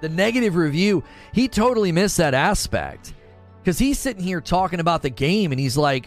the 0.00 0.08
negative 0.08 0.56
review, 0.56 1.02
he 1.32 1.48
totally 1.48 1.92
missed 1.92 2.16
that 2.18 2.34
aspect. 2.34 3.14
Because 3.60 3.78
he's 3.78 3.98
sitting 3.98 4.22
here 4.22 4.40
talking 4.40 4.80
about 4.80 5.02
the 5.02 5.10
game 5.10 5.52
and 5.52 5.60
he's 5.60 5.76
like, 5.76 6.06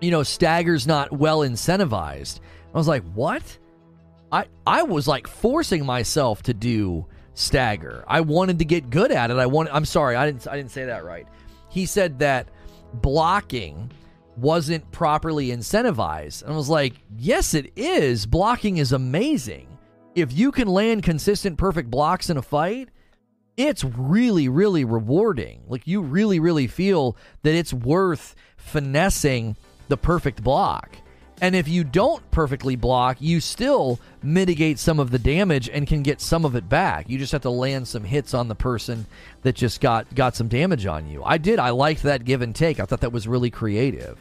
you 0.00 0.10
know, 0.10 0.22
Stagger's 0.22 0.86
not 0.86 1.12
well 1.12 1.40
incentivized. 1.40 2.40
I 2.74 2.78
was 2.78 2.88
like, 2.88 3.04
what? 3.14 3.58
I 4.32 4.46
I 4.66 4.82
was 4.82 5.06
like 5.06 5.26
forcing 5.26 5.84
myself 5.84 6.42
to 6.44 6.54
do 6.54 7.06
Stagger. 7.34 8.04
I 8.06 8.20
wanted 8.22 8.58
to 8.60 8.64
get 8.64 8.90
good 8.90 9.12
at 9.12 9.30
it. 9.30 9.36
I 9.36 9.46
want 9.46 9.68
I'm 9.72 9.84
sorry, 9.84 10.16
I 10.16 10.26
didn't 10.26 10.46
I 10.48 10.56
didn't 10.56 10.70
say 10.70 10.86
that 10.86 11.04
right. 11.04 11.26
He 11.68 11.86
said 11.86 12.18
that 12.20 12.48
blocking 12.94 13.90
wasn't 14.36 14.90
properly 14.90 15.48
incentivized. 15.48 16.42
And 16.42 16.52
I 16.52 16.56
was 16.56 16.68
like, 16.68 16.94
yes, 17.16 17.54
it 17.54 17.72
is. 17.76 18.26
Blocking 18.26 18.78
is 18.78 18.92
amazing 18.92 19.69
if 20.14 20.32
you 20.32 20.52
can 20.52 20.68
land 20.68 21.02
consistent 21.02 21.58
perfect 21.58 21.90
blocks 21.90 22.30
in 22.30 22.36
a 22.36 22.42
fight, 22.42 22.88
it's 23.56 23.84
really, 23.84 24.48
really 24.48 24.84
rewarding. 24.84 25.62
Like 25.68 25.86
you 25.86 26.00
really, 26.00 26.40
really 26.40 26.66
feel 26.66 27.16
that 27.42 27.54
it's 27.54 27.72
worth 27.72 28.34
finessing 28.56 29.56
the 29.88 29.96
perfect 29.96 30.42
block. 30.42 30.96
And 31.42 31.56
if 31.56 31.68
you 31.68 31.84
don't 31.84 32.28
perfectly 32.30 32.76
block, 32.76 33.16
you 33.20 33.40
still 33.40 33.98
mitigate 34.22 34.78
some 34.78 35.00
of 35.00 35.10
the 35.10 35.18
damage 35.18 35.70
and 35.70 35.86
can 35.86 36.02
get 36.02 36.20
some 36.20 36.44
of 36.44 36.54
it 36.54 36.68
back. 36.68 37.08
You 37.08 37.18
just 37.18 37.32
have 37.32 37.42
to 37.42 37.50
land 37.50 37.88
some 37.88 38.04
hits 38.04 38.34
on 38.34 38.48
the 38.48 38.54
person 38.54 39.06
that 39.42 39.54
just 39.54 39.80
got 39.80 40.14
got 40.14 40.36
some 40.36 40.48
damage 40.48 40.84
on 40.84 41.08
you. 41.08 41.24
I 41.24 41.38
did. 41.38 41.58
I 41.58 41.70
liked 41.70 42.02
that 42.02 42.26
give 42.26 42.42
and 42.42 42.54
take. 42.54 42.78
I 42.78 42.84
thought 42.84 43.00
that 43.00 43.12
was 43.12 43.26
really 43.26 43.50
creative. 43.50 44.18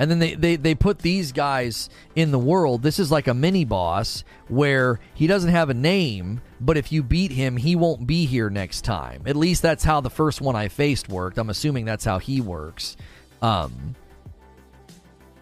And 0.00 0.10
then 0.10 0.18
they, 0.18 0.34
they, 0.34 0.56
they 0.56 0.74
put 0.74 1.00
these 1.00 1.30
guys 1.30 1.90
in 2.16 2.30
the 2.30 2.38
world. 2.38 2.82
This 2.82 2.98
is 2.98 3.12
like 3.12 3.28
a 3.28 3.34
mini 3.34 3.66
boss 3.66 4.24
where 4.48 4.98
he 5.12 5.26
doesn't 5.26 5.50
have 5.50 5.68
a 5.68 5.74
name, 5.74 6.40
but 6.58 6.78
if 6.78 6.90
you 6.90 7.02
beat 7.02 7.32
him, 7.32 7.58
he 7.58 7.76
won't 7.76 8.06
be 8.06 8.24
here 8.24 8.48
next 8.48 8.80
time. 8.80 9.22
At 9.26 9.36
least 9.36 9.60
that's 9.60 9.84
how 9.84 10.00
the 10.00 10.08
first 10.08 10.40
one 10.40 10.56
I 10.56 10.68
faced 10.68 11.10
worked. 11.10 11.36
I'm 11.36 11.50
assuming 11.50 11.84
that's 11.84 12.06
how 12.06 12.18
he 12.18 12.40
works. 12.40 12.96
Um, 13.42 13.94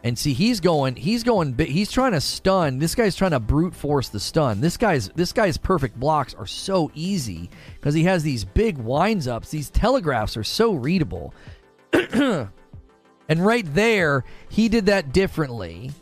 And 0.03 0.19
see, 0.19 0.33
he's 0.33 0.59
going, 0.59 0.97
he's 0.97 1.23
going, 1.23 1.57
he's 1.57 1.91
trying 1.93 2.13
to 2.13 2.21
stun. 2.21 2.79
This 2.79 2.95
guy's 2.97 3.15
trying 3.15 3.33
to 3.33 3.41
brute 3.41 3.75
force 3.75 4.09
the 4.09 4.21
stun. 4.21 4.61
This 4.61 4.77
guy's, 4.77 5.09
this 5.11 5.33
guy's 5.33 5.57
perfect 5.57 6.01
blocks 6.01 6.35
are 6.35 6.47
so 6.47 6.91
easy 6.95 7.49
because 7.77 7.95
he 7.95 8.05
has 8.05 8.25
these 8.25 8.45
big 8.45 8.79
winds 8.79 9.29
ups. 9.29 9.51
These 9.51 9.71
telegraphs 9.71 10.37
are 10.37 10.45
so 10.45 10.75
readable. 10.75 11.33
and 13.29 13.45
right 13.45 13.67
there, 13.75 14.25
he 14.49 14.69
did 14.69 14.87
that 14.87 15.13
differently. 15.13 15.93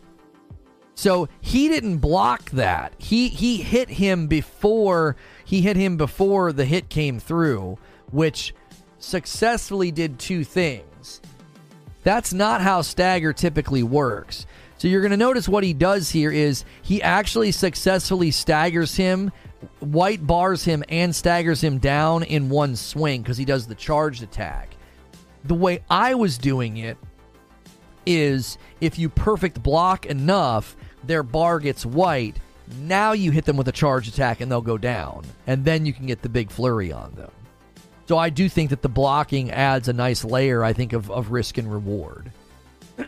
So 0.95 1.29
he 1.41 1.69
didn't 1.69 1.99
block 1.99 2.51
that. 2.53 2.95
He 2.97 3.29
he 3.29 3.59
hit 3.59 3.91
him 3.91 4.29
before 4.29 5.17
he 5.45 5.61
hit 5.61 5.77
him 5.77 5.97
before 5.97 6.53
the 6.53 6.65
hit 6.65 6.89
came 6.89 7.21
through, 7.21 7.79
which 8.11 8.55
successfully 8.99 9.91
did 9.91 10.19
two 10.19 10.43
things. 10.43 11.21
That's 12.03 12.33
not 12.33 12.63
how 12.63 12.83
stagger 12.83 13.33
typically 13.33 13.83
works. 13.83 14.47
So 14.79 14.89
you're 14.89 15.01
going 15.01 15.11
to 15.11 15.17
notice 15.17 15.49
what 15.49 15.65
he 15.65 15.73
does 15.73 16.11
here 16.11 16.31
is 16.31 16.65
he 16.83 17.03
actually 17.03 17.51
successfully 17.51 18.31
staggers 18.31 18.95
him, 18.95 19.33
white 19.81 20.27
bars 20.27 20.65
him, 20.65 20.85
and 20.89 21.15
staggers 21.15 21.63
him 21.63 21.79
down 21.79 22.23
in 22.23 22.49
one 22.49 22.77
swing 22.77 23.23
because 23.23 23.39
he 23.39 23.45
does 23.45 23.67
the 23.67 23.75
charged 23.75 24.23
attack. 24.23 24.77
The 25.45 25.55
way 25.55 25.83
I 25.89 26.15
was 26.15 26.39
doing 26.39 26.77
it 26.77 26.99
is 28.07 28.57
if 28.81 28.99
you 28.99 29.09
perfect 29.09 29.63
block 29.63 30.07
enough, 30.07 30.77
their 31.05 31.23
bar 31.23 31.59
gets 31.61 31.85
white. 31.85 32.37
Now 32.81 33.13
you 33.13 33.31
hit 33.31 33.45
them 33.45 33.57
with 33.57 33.69
a 33.69 33.73
charge 33.73 34.09
attack 34.09 34.41
and 34.41 34.51
they'll 34.51 34.63
go 34.63 34.79
down. 34.79 35.25
And 35.47 35.65
then 35.65 35.85
you 35.87 35.93
can 35.93 36.07
get 36.07 36.23
the 36.23 36.29
big 36.29 36.51
flurry 36.51 36.93
on 36.93 37.15
them. 37.15 37.31
So 38.07 38.17
I 38.17 38.31
do 38.31 38.49
think 38.49 38.71
that 38.71 38.83
the 38.83 38.89
blocking 38.89 39.51
adds 39.51 39.89
a 39.89 39.93
nice 39.93 40.25
layer, 40.25 40.63
I 40.63 40.73
think, 40.73 40.93
of, 40.93 41.11
of 41.11 41.33
risk 41.33 41.59
and 41.59 41.71
reward. 41.71 42.31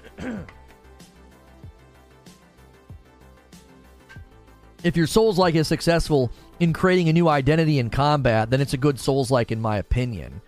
if 4.82 4.96
your 4.96 5.06
Souls 5.06 5.38
like 5.38 5.54
is 5.54 5.68
successful 5.68 6.32
in 6.58 6.72
creating 6.72 7.08
a 7.08 7.12
new 7.12 7.28
identity 7.28 7.78
in 7.78 7.90
combat, 7.90 8.50
then 8.50 8.60
it's 8.60 8.74
a 8.74 8.76
good 8.76 8.98
Souls 8.98 9.30
like 9.30 9.52
in 9.52 9.60
my 9.60 9.78
opinion. 9.78 10.40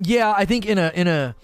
Yeah, 0.00 0.32
I 0.36 0.44
think 0.44 0.66
in 0.66 0.76
a 0.78 0.92
in 0.94 1.08
a 1.08 1.34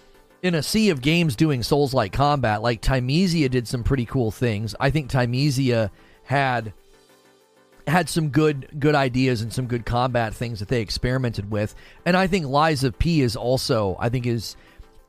in 0.44 0.54
a 0.54 0.62
sea 0.62 0.90
of 0.90 1.00
games 1.00 1.34
doing 1.34 1.62
Souls 1.62 1.94
like 1.94 2.12
combat, 2.12 2.60
like 2.60 2.82
Thymesia 2.82 3.50
did 3.50 3.66
some 3.66 3.82
pretty 3.82 4.04
cool 4.04 4.30
things. 4.30 4.74
I 4.78 4.90
think 4.90 5.10
Thymesia 5.10 5.90
had 6.24 6.74
had 7.86 8.10
some 8.10 8.28
good 8.28 8.68
good 8.78 8.94
ideas 8.94 9.40
and 9.40 9.52
some 9.52 9.66
good 9.66 9.86
combat 9.86 10.34
things 10.34 10.60
that 10.60 10.68
they 10.68 10.82
experimented 10.82 11.50
with. 11.50 11.74
And 12.04 12.14
I 12.14 12.26
think 12.26 12.46
Lies 12.46 12.84
of 12.84 12.98
P 12.98 13.22
is 13.22 13.36
also 13.36 13.96
I 13.98 14.10
think 14.10 14.26
is 14.26 14.54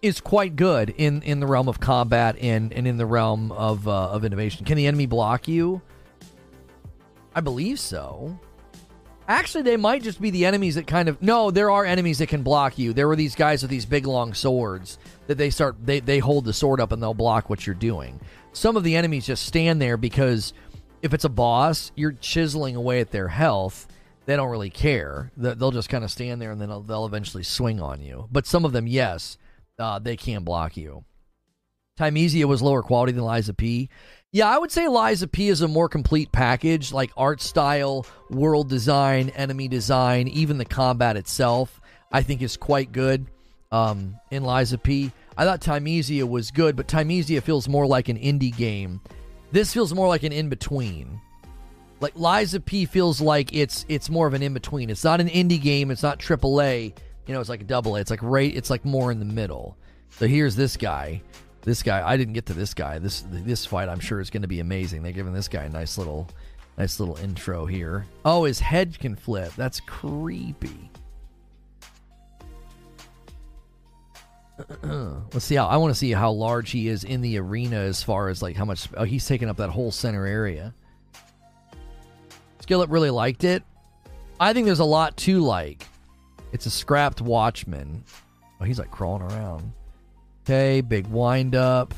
is 0.01 0.21
quite 0.21 0.55
good 0.55 0.91
in 0.97 1.21
in 1.23 1.41
the 1.41 1.47
realm 1.47 1.67
of 1.67 1.81
combat 1.81 2.37
and 2.39 2.71
and 2.71 2.87
in 2.87 2.95
the 2.95 3.05
realm 3.05 3.51
of 3.51 3.89
uh, 3.89 4.11
of 4.11 4.23
innovation. 4.23 4.65
Can 4.65 4.77
the 4.77 4.87
enemy 4.87 5.05
block 5.05 5.49
you? 5.49 5.81
I 7.35 7.41
believe 7.41 7.77
so. 7.81 8.39
Actually, 9.27 9.63
they 9.63 9.77
might 9.77 10.03
just 10.03 10.21
be 10.21 10.29
the 10.29 10.45
enemies 10.45 10.75
that 10.75 10.85
kind 10.85 11.09
of 11.09 11.21
no. 11.21 11.49
There 11.49 11.71
are 11.71 11.83
enemies 11.83 12.19
that 12.19 12.29
can 12.29 12.43
block 12.43 12.77
you. 12.77 12.93
There 12.93 13.07
were 13.07 13.15
these 13.15 13.35
guys 13.35 13.63
with 13.63 13.71
these 13.71 13.85
big 13.85 14.05
long 14.05 14.33
swords 14.33 14.99
that 15.27 15.37
they 15.37 15.49
start 15.49 15.77
they 15.83 15.99
they 15.99 16.19
hold 16.19 16.45
the 16.45 16.53
sword 16.53 16.79
up 16.79 16.91
and 16.91 17.01
they'll 17.01 17.15
block 17.15 17.49
what 17.49 17.65
you're 17.65 17.73
doing. 17.73 18.19
Some 18.53 18.77
of 18.77 18.83
the 18.83 18.95
enemies 18.95 19.25
just 19.25 19.45
stand 19.45 19.81
there 19.81 19.97
because 19.97 20.53
if 21.01 21.13
it's 21.13 21.25
a 21.25 21.29
boss, 21.29 21.91
you're 21.95 22.13
chiseling 22.13 22.75
away 22.75 22.99
at 22.99 23.11
their 23.11 23.27
health. 23.27 23.87
They 24.25 24.35
don't 24.35 24.49
really 24.49 24.69
care. 24.69 25.31
They'll 25.37 25.71
just 25.71 25.89
kind 25.89 26.03
of 26.03 26.11
stand 26.11 26.41
there 26.41 26.51
and 26.51 26.59
then 26.59 26.69
they'll 26.69 27.05
eventually 27.05 27.43
swing 27.43 27.79
on 27.79 28.01
you. 28.01 28.27
But 28.31 28.47
some 28.47 28.65
of 28.65 28.73
them, 28.73 28.87
yes, 28.87 29.37
uh, 29.77 29.99
they 29.99 30.17
can 30.17 30.43
block 30.43 30.77
you. 30.77 31.03
Thymesia 31.99 32.45
was 32.45 32.61
lower 32.61 32.81
quality 32.81 33.11
than 33.11 33.23
Lies 33.23 33.49
of 33.49 33.55
P. 33.55 33.89
Yeah, 34.35 34.53
I 34.53 34.57
would 34.57 34.71
say 34.71 34.89
Lies 34.89 35.21
of 35.21 35.31
P 35.31 35.47
is 35.47 35.61
a 35.61 35.67
more 35.67 35.87
complete 35.87 36.29
package, 36.31 36.91
like 36.91 37.11
art 37.15 37.39
style, 37.39 38.05
world 38.29 38.67
design, 38.67 39.29
enemy 39.29 39.69
design, 39.69 40.27
even 40.27 40.57
the 40.57 40.65
combat 40.65 41.15
itself. 41.15 41.79
I 42.11 42.21
think 42.21 42.41
is 42.41 42.57
quite 42.57 42.91
good 42.91 43.27
um, 43.71 44.19
in 44.31 44.43
Lies 44.43 44.73
of 44.73 44.83
P. 44.83 45.11
I 45.37 45.45
thought 45.45 45.61
Thymesia 45.61 46.27
was 46.27 46.51
good, 46.51 46.75
but 46.75 46.87
Thymesia 46.87 47.41
feels 47.41 47.69
more 47.69 47.87
like 47.87 48.09
an 48.09 48.17
indie 48.17 48.55
game 48.55 48.99
this 49.55 49.73
feels 49.73 49.93
more 49.93 50.09
like 50.09 50.23
an 50.23 50.33
in 50.33 50.49
between. 50.49 51.21
Like 52.01 52.17
Lies 52.17 52.53
of 52.53 52.65
P 52.65 52.85
feels 52.85 53.21
like 53.21 53.53
it's 53.53 53.85
it's 53.87 54.09
more 54.09 54.27
of 54.27 54.33
an 54.33 54.43
in 54.43 54.53
between. 54.53 54.89
It's 54.89 55.03
not 55.05 55.21
an 55.21 55.29
indie 55.29 55.61
game. 55.61 55.91
It's 55.91 56.03
not 56.03 56.19
AAA. 56.19 56.93
You 57.25 57.33
know, 57.33 57.39
it's 57.39 57.49
like 57.49 57.61
a 57.61 57.65
double 57.65 57.95
A. 57.95 58.01
It's 58.01 58.11
like 58.11 58.21
right. 58.21 58.53
It's 58.53 58.69
like 58.69 58.83
more 58.83 59.13
in 59.13 59.19
the 59.19 59.25
middle. 59.25 59.77
So 60.09 60.27
here's 60.27 60.57
this 60.57 60.75
guy. 60.75 61.21
This 61.65 61.81
guy. 61.81 62.07
I 62.07 62.15
didn't 62.15 62.33
get 62.33 62.45
to 62.45 62.53
this 62.53 62.73
guy. 62.75 62.99
This 62.99 63.25
this 63.27 63.65
fight 63.65 63.89
I'm 63.89 63.99
sure 63.99 64.21
is 64.21 64.29
going 64.29 64.43
to 64.43 64.47
be 64.47 64.59
amazing. 64.59 65.01
They're 65.01 65.11
giving 65.11 65.33
this 65.33 65.47
guy 65.47 65.63
a 65.63 65.69
nice 65.69 65.97
little 65.97 66.29
nice 66.77 66.99
little 66.99 67.17
intro 67.17 67.65
here. 67.65 68.05
Oh, 68.23 68.43
his 68.43 68.59
head 68.59 68.97
can 68.99 69.15
flip. 69.15 69.51
That's 69.57 69.79
creepy. 69.79 70.91
Let's 74.83 75.43
see 75.43 75.55
how 75.55 75.65
I 75.65 75.77
want 75.77 75.91
to 75.91 75.97
see 75.97 76.11
how 76.11 76.31
large 76.31 76.69
he 76.69 76.87
is 76.87 77.03
in 77.03 77.21
the 77.21 77.39
arena 77.39 77.77
as 77.77 78.03
far 78.03 78.29
as 78.29 78.43
like 78.43 78.55
how 78.55 78.65
much 78.65 78.87
oh, 78.95 79.03
he's 79.03 79.25
taking 79.25 79.49
up 79.49 79.57
that 79.57 79.71
whole 79.71 79.91
center 79.91 80.25
area. 80.25 80.73
Skillet 82.61 82.89
really 82.89 83.09
liked 83.09 83.43
it. 83.43 83.63
I 84.39 84.53
think 84.53 84.65
there's 84.65 84.79
a 84.79 84.85
lot 84.85 85.17
to 85.17 85.39
like. 85.39 85.87
It's 86.51 86.67
a 86.67 86.71
scrapped 86.71 87.21
Watchman. 87.21 88.03
Oh, 88.61 88.65
he's 88.65 88.79
like 88.79 88.91
crawling 88.91 89.23
around. 89.23 89.73
Okay, 90.45 90.81
big 90.81 91.07
wind 91.07 91.55
up. 91.55 91.95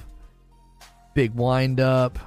Big 1.13 1.33
wind 1.33 1.81
up. 1.81 2.17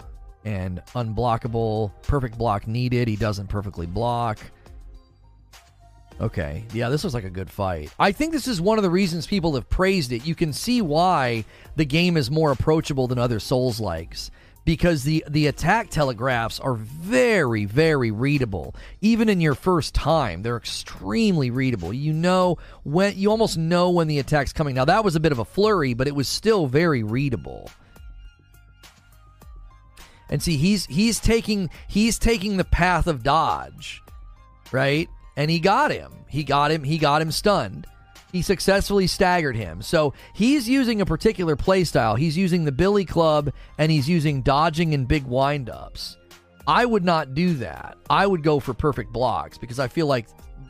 And 0.44 0.82
unblockable. 0.94 1.92
Perfect 2.02 2.36
block 2.36 2.66
needed. 2.66 3.08
He 3.08 3.16
doesn't 3.16 3.46
perfectly 3.46 3.86
block. 3.86 4.38
Okay. 6.20 6.66
Yeah, 6.74 6.90
this 6.90 7.02
was 7.02 7.14
like 7.14 7.24
a 7.24 7.30
good 7.30 7.50
fight. 7.50 7.90
I 7.98 8.12
think 8.12 8.32
this 8.32 8.46
is 8.46 8.60
one 8.60 8.76
of 8.76 8.82
the 8.82 8.90
reasons 8.90 9.26
people 9.26 9.54
have 9.54 9.70
praised 9.70 10.12
it. 10.12 10.26
You 10.26 10.34
can 10.34 10.52
see 10.52 10.82
why 10.82 11.46
the 11.76 11.86
game 11.86 12.18
is 12.18 12.30
more 12.30 12.52
approachable 12.52 13.06
than 13.06 13.18
other 13.18 13.40
Souls 13.40 13.80
likes. 13.80 14.30
Because 14.64 15.04
the, 15.04 15.24
the 15.28 15.46
attack 15.46 15.90
telegraphs 15.90 16.60
are 16.60 16.74
very, 16.74 17.64
very 17.64 18.10
readable. 18.10 18.74
Even 19.00 19.28
in 19.28 19.40
your 19.40 19.54
first 19.54 19.94
time, 19.94 20.42
they're 20.42 20.56
extremely 20.56 21.50
readable. 21.50 21.92
You 21.92 22.12
know 22.12 22.58
when 22.84 23.16
you 23.16 23.30
almost 23.30 23.56
know 23.56 23.90
when 23.90 24.06
the 24.06 24.18
attack's 24.18 24.52
coming. 24.52 24.74
Now 24.74 24.84
that 24.84 25.02
was 25.02 25.16
a 25.16 25.20
bit 25.20 25.32
of 25.32 25.38
a 25.38 25.44
flurry, 25.44 25.94
but 25.94 26.08
it 26.08 26.14
was 26.14 26.28
still 26.28 26.66
very 26.66 27.02
readable. 27.02 27.70
And 30.28 30.42
see, 30.42 30.56
he's 30.56 30.86
he's 30.86 31.18
taking 31.18 31.70
he's 31.88 32.18
taking 32.18 32.56
the 32.56 32.64
path 32.64 33.06
of 33.06 33.22
dodge, 33.22 34.02
right? 34.70 35.08
and 35.40 35.50
he 35.50 35.58
got 35.58 35.90
him. 35.90 36.12
He 36.28 36.44
got 36.44 36.70
him. 36.70 36.84
He 36.84 36.98
got 36.98 37.22
him 37.22 37.30
stunned. 37.30 37.86
He 38.32 38.42
successfully 38.42 39.06
staggered 39.06 39.56
him. 39.56 39.82
So 39.82 40.14
he's 40.34 40.68
using 40.68 41.00
a 41.00 41.06
particular 41.06 41.56
playstyle. 41.56 42.18
He's 42.18 42.36
using 42.36 42.64
the 42.64 42.72
Billy 42.72 43.04
Club 43.04 43.52
and 43.78 43.90
he's 43.90 44.08
using 44.08 44.42
dodging 44.42 44.94
and 44.94 45.08
big 45.08 45.24
windups. 45.24 46.16
I 46.66 46.84
would 46.84 47.04
not 47.04 47.34
do 47.34 47.54
that. 47.54 47.96
I 48.08 48.26
would 48.26 48.42
go 48.42 48.60
for 48.60 48.74
perfect 48.74 49.12
blocks 49.12 49.58
because 49.58 49.80
I 49.80 49.88
feel 49.88 50.06
like 50.06 50.28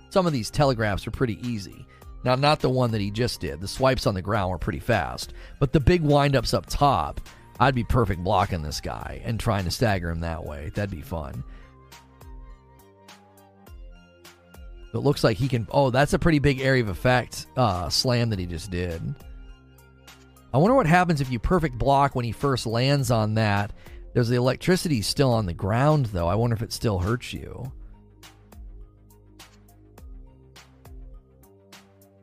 some 0.08 0.26
of 0.26 0.32
these 0.32 0.50
telegraphs 0.50 1.06
are 1.06 1.11
pretty 1.11 1.38
easy. 1.46 1.86
Now, 2.24 2.34
not 2.34 2.61
the 2.61 2.68
one 2.68 2.90
that 2.92 3.00
he 3.00 3.11
just 3.11 3.40
did. 3.40 3.61
The 3.61 3.68
swipes 3.68 4.06
on 4.06 4.14
the 4.14 4.22
ground 4.22 4.50
were 4.50 4.58
pretty 4.58 4.80
fast, 4.80 5.32
but 5.58 5.72
the 5.72 5.80
big 5.80 6.02
windups 6.02 6.52
up 6.52 6.66
top, 6.66 7.20
I'd 7.58 7.74
be 7.74 7.84
perfect 7.84 8.22
blocking 8.22 8.62
this 8.62 8.80
guy 8.80 9.20
and 9.24 9.38
trying 9.38 9.64
to 9.64 9.70
stagger 9.70 10.11
him 10.11 10.20
that 10.20 10.44
way. 10.44 10.70
That'd 10.74 10.90
be 10.90 11.02
fun. 11.02 11.44
It 14.93 14.99
looks 14.99 15.22
like 15.22 15.36
he 15.36 15.49
can. 15.49 15.66
Oh, 15.70 15.91
that's 15.91 16.12
a 16.12 16.18
pretty 16.18 16.41
big 16.41 16.61
area 16.61 16.82
of 16.82 16.88
effect 16.88 17.47
uh, 17.57 17.88
slam 17.88 18.30
that 18.30 18.38
he 18.38 18.47
just 18.47 18.70
did. 18.70 19.14
I 20.53 20.59
wonder 20.59 20.74
what 20.74 20.86
happens 20.86 21.20
if 21.20 21.30
you 21.30 21.38
perfect 21.38 21.78
block 21.78 22.16
when 22.16 22.24
he 22.24 22.32
first 22.32 22.66
lands 22.66 23.11
on 23.11 23.34
that. 23.34 23.72
There's 24.14 24.28
the 24.28 24.36
electricity 24.36 25.03
still 25.03 25.32
on 25.32 25.47
the 25.47 25.55
ground, 25.55 26.07
though. 26.07 26.26
I 26.26 26.34
wonder 26.34 26.57
if 26.57 26.62
it 26.62 26.72
still 26.72 26.99
hurts 26.99 27.32
you. 27.32 27.70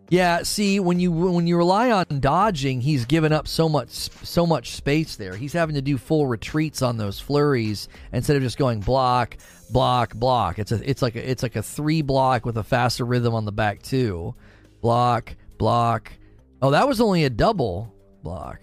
Yeah, 0.10 0.44
see, 0.44 0.80
when 0.80 1.00
you 1.00 1.12
when 1.12 1.48
you 1.48 1.58
rely 1.58 1.92
on 1.92 2.06
dodging, 2.20 2.80
he's 2.80 3.04
given 3.06 3.34
up 3.34 3.48
so 3.48 3.68
much 3.68 3.90
so 3.90 4.46
much 4.46 4.72
space 4.72 5.18
there. 5.18 5.36
He's 5.36 5.52
having 5.52 5.76
to 5.76 5.82
do 5.82 5.98
full 5.98 6.28
retreats 6.28 6.82
on 6.82 6.98
those 6.98 7.20
flurries 7.20 7.90
instead 8.14 8.38
of 8.38 8.42
just 8.42 8.58
going 8.58 8.80
block, 8.80 9.36
block, 9.70 10.16
block. 10.16 10.60
It's 10.60 10.72
a 10.72 10.90
it's 10.90 11.02
like 11.02 11.16
a 11.16 11.30
it's 11.30 11.44
like 11.44 11.58
a 11.58 11.64
three 11.64 12.02
block 12.02 12.46
with 12.46 12.58
a 12.58 12.64
faster 12.64 13.04
rhythm 13.04 13.34
on 13.34 13.44
the 13.44 13.52
back 13.52 13.82
too. 13.82 14.34
Block, 14.82 15.36
block. 15.58 16.14
Oh, 16.62 16.72
that 16.72 16.88
was 16.88 17.02
only 17.02 17.26
a 17.26 17.30
double 17.30 17.94
block. 18.24 18.62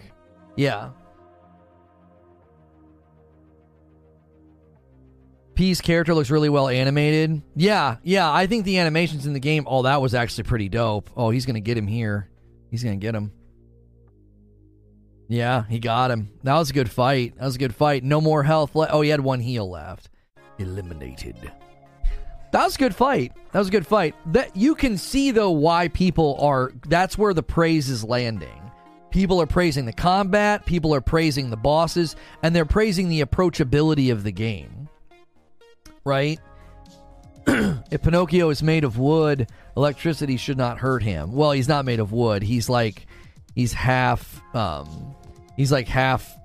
Yeah. 0.55 0.89
P's 5.55 5.81
character 5.81 6.13
looks 6.13 6.29
really 6.29 6.49
well 6.49 6.67
animated. 6.67 7.41
Yeah, 7.55 7.97
yeah, 8.03 8.31
I 8.31 8.47
think 8.47 8.65
the 8.65 8.77
animations 8.77 9.25
in 9.25 9.33
the 9.33 9.39
game, 9.39 9.65
oh, 9.67 9.83
that 9.83 10.01
was 10.01 10.13
actually 10.13 10.43
pretty 10.43 10.69
dope. 10.69 11.09
Oh, 11.15 11.29
he's 11.29 11.45
going 11.45 11.55
to 11.55 11.61
get 11.61 11.77
him 11.77 11.87
here. 11.87 12.29
He's 12.69 12.83
going 12.83 12.99
to 12.99 13.03
get 13.03 13.15
him. 13.15 13.31
Yeah, 15.27 15.63
he 15.67 15.79
got 15.79 16.11
him. 16.11 16.29
That 16.43 16.55
was 16.55 16.69
a 16.69 16.73
good 16.73 16.91
fight. 16.91 17.35
That 17.37 17.45
was 17.45 17.55
a 17.55 17.59
good 17.59 17.73
fight. 17.73 18.03
No 18.03 18.21
more 18.21 18.43
health. 18.43 18.75
Le- 18.75 18.89
oh, 18.91 19.01
he 19.01 19.09
had 19.09 19.21
one 19.21 19.39
heal 19.39 19.69
left. 19.69 20.09
Eliminated. 20.59 21.51
That 22.51 22.63
was 22.63 22.75
a 22.75 22.79
good 22.79 22.95
fight. 22.95 23.33
That 23.51 23.59
was 23.59 23.69
a 23.69 23.71
good 23.71 23.87
fight. 23.87 24.15
That 24.33 24.55
you 24.55 24.75
can 24.75 24.97
see 24.97 25.31
though 25.31 25.51
why 25.51 25.87
people 25.87 26.37
are. 26.39 26.71
That's 26.87 27.17
where 27.17 27.33
the 27.33 27.43
praise 27.43 27.89
is 27.89 28.03
landing. 28.03 28.61
People 29.09 29.41
are 29.41 29.47
praising 29.47 29.85
the 29.85 29.93
combat. 29.93 30.65
People 30.65 30.93
are 30.93 31.01
praising 31.01 31.49
the 31.49 31.57
bosses, 31.57 32.15
and 32.43 32.55
they're 32.55 32.65
praising 32.65 33.09
the 33.09 33.21
approachability 33.21 34.11
of 34.11 34.23
the 34.23 34.31
game. 34.31 34.74
Right? 36.05 36.39
if 37.47 38.01
Pinocchio 38.01 38.49
is 38.49 38.63
made 38.63 38.83
of 38.83 38.97
wood, 38.97 39.49
electricity 39.75 40.37
should 40.37 40.57
not 40.57 40.77
hurt 40.77 41.03
him. 41.03 41.33
Well, 41.33 41.51
he's 41.51 41.67
not 41.67 41.85
made 41.85 41.99
of 41.99 42.11
wood. 42.11 42.43
He's 42.43 42.69
like 42.69 43.07
he's 43.55 43.73
half 43.73 44.41
um 44.55 45.15
he's 45.55 45.71
like 45.71 45.87
half 45.87 46.35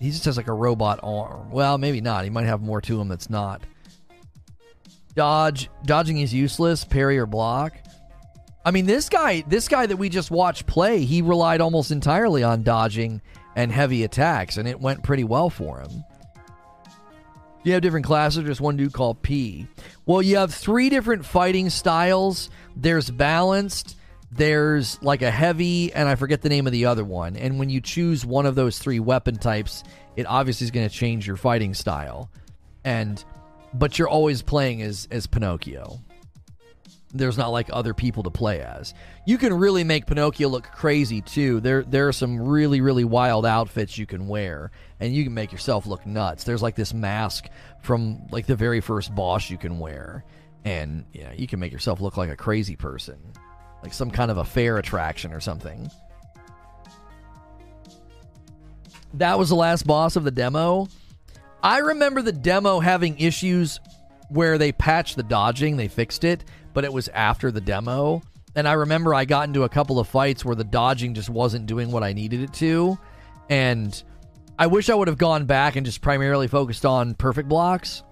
he 0.00 0.10
just 0.10 0.24
has 0.24 0.36
like 0.36 0.48
a 0.48 0.52
robot 0.52 1.00
arm. 1.02 1.50
Well, 1.50 1.78
maybe 1.78 2.00
not. 2.00 2.24
He 2.24 2.30
might 2.30 2.46
have 2.46 2.60
more 2.60 2.80
to 2.82 3.00
him 3.00 3.08
that's 3.08 3.30
not. 3.30 3.62
Dodge 5.14 5.70
dodging 5.84 6.18
is 6.18 6.34
useless, 6.34 6.84
parry 6.84 7.18
or 7.18 7.26
block. 7.26 7.74
I 8.66 8.70
mean, 8.70 8.86
this 8.86 9.08
guy, 9.08 9.44
this 9.46 9.68
guy 9.68 9.86
that 9.86 9.96
we 9.96 10.08
just 10.08 10.30
watched 10.30 10.66
play, 10.66 11.04
he 11.04 11.20
relied 11.20 11.60
almost 11.60 11.90
entirely 11.90 12.42
on 12.42 12.62
dodging 12.62 13.20
and 13.54 13.70
heavy 13.70 14.04
attacks, 14.04 14.56
and 14.56 14.66
it 14.66 14.80
went 14.80 15.02
pretty 15.02 15.24
well 15.24 15.50
for 15.50 15.80
him. 15.80 16.04
You 17.64 17.72
have 17.72 17.82
different 17.82 18.04
classes, 18.04 18.44
just 18.44 18.60
one 18.60 18.76
dude 18.76 18.92
called 18.92 19.22
P. 19.22 19.66
Well, 20.04 20.20
you 20.20 20.36
have 20.36 20.52
three 20.52 20.90
different 20.90 21.24
fighting 21.24 21.70
styles. 21.70 22.50
There's 22.76 23.10
balanced, 23.10 23.96
there's 24.30 25.02
like 25.02 25.22
a 25.22 25.30
heavy, 25.30 25.92
and 25.92 26.06
I 26.06 26.14
forget 26.16 26.42
the 26.42 26.50
name 26.50 26.66
of 26.66 26.72
the 26.72 26.86
other 26.86 27.04
one. 27.04 27.36
And 27.36 27.58
when 27.58 27.70
you 27.70 27.80
choose 27.80 28.26
one 28.26 28.44
of 28.44 28.54
those 28.54 28.78
three 28.78 29.00
weapon 29.00 29.36
types, 29.36 29.82
it 30.14 30.26
obviously 30.26 30.66
is 30.66 30.70
going 30.72 30.88
to 30.88 30.94
change 30.94 31.26
your 31.26 31.36
fighting 31.36 31.72
style. 31.72 32.30
And 32.84 33.24
but 33.72 33.98
you're 33.98 34.08
always 34.08 34.42
playing 34.42 34.82
as 34.82 35.08
as 35.10 35.26
Pinocchio. 35.26 36.00
There's 37.14 37.38
not 37.38 37.48
like 37.48 37.70
other 37.72 37.94
people 37.94 38.24
to 38.24 38.30
play 38.30 38.60
as. 38.60 38.92
You 39.24 39.38
can 39.38 39.54
really 39.54 39.84
make 39.84 40.06
Pinocchio 40.06 40.48
look 40.48 40.64
crazy 40.64 41.20
too. 41.20 41.60
There 41.60 41.82
there 41.84 42.08
are 42.08 42.12
some 42.12 42.40
really 42.40 42.80
really 42.80 43.04
wild 43.04 43.46
outfits 43.46 43.96
you 43.96 44.04
can 44.04 44.26
wear 44.26 44.72
and 45.00 45.14
you 45.14 45.24
can 45.24 45.32
make 45.32 45.52
yourself 45.52 45.86
look 45.86 46.04
nuts. 46.04 46.44
There's 46.44 46.62
like 46.62 46.74
this 46.74 46.92
mask 46.92 47.48
from 47.82 48.26
like 48.30 48.46
the 48.46 48.56
very 48.56 48.80
first 48.80 49.14
boss 49.14 49.48
you 49.48 49.58
can 49.58 49.78
wear 49.78 50.24
and 50.64 51.04
yeah, 51.12 51.32
you 51.32 51.46
can 51.46 51.60
make 51.60 51.72
yourself 51.72 52.00
look 52.00 52.16
like 52.16 52.30
a 52.30 52.36
crazy 52.36 52.76
person 52.76 53.18
like 53.84 53.92
some 53.92 54.10
kind 54.10 54.30
of 54.30 54.38
a 54.38 54.44
fair 54.44 54.78
attraction 54.78 55.32
or 55.32 55.40
something. 55.40 55.90
That 59.12 59.38
was 59.38 59.50
the 59.50 59.54
last 59.54 59.86
boss 59.86 60.16
of 60.16 60.24
the 60.24 60.30
demo. 60.30 60.88
I 61.62 61.78
remember 61.78 62.22
the 62.22 62.32
demo 62.32 62.80
having 62.80 63.18
issues 63.18 63.78
where 64.30 64.56
they 64.56 64.72
patched 64.72 65.16
the 65.16 65.22
dodging, 65.22 65.76
they 65.76 65.88
fixed 65.88 66.24
it, 66.24 66.44
but 66.74 66.84
it 66.84 66.92
was 66.92 67.08
after 67.08 67.50
the 67.50 67.60
demo. 67.60 68.22
And 68.54 68.68
I 68.68 68.72
remember 68.74 69.14
I 69.14 69.24
got 69.24 69.48
into 69.48 69.62
a 69.62 69.68
couple 69.68 69.98
of 69.98 70.06
fights 70.06 70.44
where 70.44 70.54
the 70.54 70.64
dodging 70.64 71.14
just 71.14 71.30
wasn't 71.30 71.66
doing 71.66 71.90
what 71.90 72.04
I 72.04 72.12
needed 72.12 72.40
it 72.40 72.52
to. 72.54 72.98
And 73.48 74.00
I 74.58 74.66
wish 74.66 74.90
I 74.90 74.94
would 74.94 75.08
have 75.08 75.18
gone 75.18 75.46
back 75.46 75.76
and 75.76 75.84
just 75.86 76.00
primarily 76.00 76.46
focused 76.46 76.84
on 76.84 77.14
perfect 77.14 77.48
blocks 77.48 78.02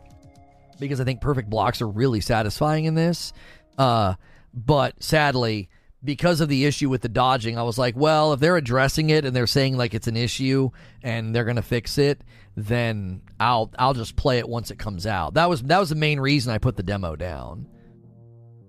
because 0.80 1.00
I 1.00 1.04
think 1.04 1.20
perfect 1.20 1.48
blocks 1.48 1.80
are 1.80 1.88
really 1.88 2.20
satisfying 2.20 2.86
in 2.86 2.94
this. 2.94 3.32
Uh, 3.78 4.14
but 4.52 5.00
sadly, 5.02 5.68
because 6.04 6.40
of 6.40 6.48
the 6.48 6.64
issue 6.64 6.88
with 6.88 7.02
the 7.02 7.08
dodging, 7.08 7.56
I 7.56 7.62
was 7.62 7.78
like, 7.78 7.96
well, 7.96 8.32
if 8.32 8.40
they're 8.40 8.56
addressing 8.56 9.10
it 9.10 9.24
and 9.24 9.34
they're 9.34 9.46
saying 9.46 9.76
like 9.76 9.94
it's 9.94 10.08
an 10.08 10.16
issue 10.16 10.70
and 11.02 11.34
they're 11.34 11.44
gonna 11.44 11.62
fix 11.62 11.98
it, 11.98 12.22
then 12.56 13.22
I'll 13.38 13.70
I'll 13.78 13.94
just 13.94 14.16
play 14.16 14.38
it 14.38 14.48
once 14.48 14.70
it 14.70 14.78
comes 14.78 15.06
out. 15.06 15.34
That 15.34 15.48
was 15.48 15.62
that 15.62 15.78
was 15.78 15.88
the 15.88 15.94
main 15.94 16.18
reason 16.18 16.52
I 16.52 16.58
put 16.58 16.76
the 16.76 16.82
demo 16.82 17.14
down. 17.16 17.66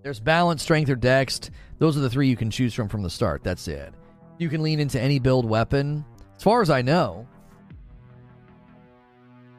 There's 0.03 0.19
balance, 0.19 0.61
strength, 0.61 0.89
or 0.89 0.95
dex. 0.95 1.49
Those 1.79 1.97
are 1.97 2.01
the 2.01 2.09
three 2.09 2.27
you 2.27 2.35
can 2.35 2.51
choose 2.51 2.73
from 2.73 2.89
from 2.89 3.01
the 3.01 3.09
start. 3.09 3.43
That's 3.43 3.67
it. 3.67 3.93
You 4.37 4.49
can 4.49 4.61
lean 4.61 4.79
into 4.79 4.99
any 4.99 5.19
build 5.19 5.45
weapon, 5.45 6.05
as 6.35 6.43
far 6.43 6.61
as 6.61 6.69
I 6.69 6.81
know. 6.81 7.27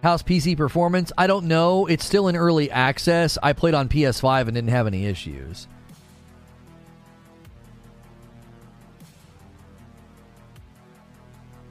How's 0.02 0.22
PC 0.22 0.56
performance? 0.56 1.10
I 1.16 1.26
don't 1.26 1.46
know. 1.46 1.86
It's 1.86 2.04
still 2.04 2.28
in 2.28 2.36
early 2.36 2.70
access. 2.70 3.38
I 3.42 3.54
played 3.54 3.74
on 3.74 3.88
PS5 3.88 4.42
and 4.42 4.54
didn't 4.54 4.68
have 4.68 4.86
any 4.86 5.06
issues. 5.06 5.66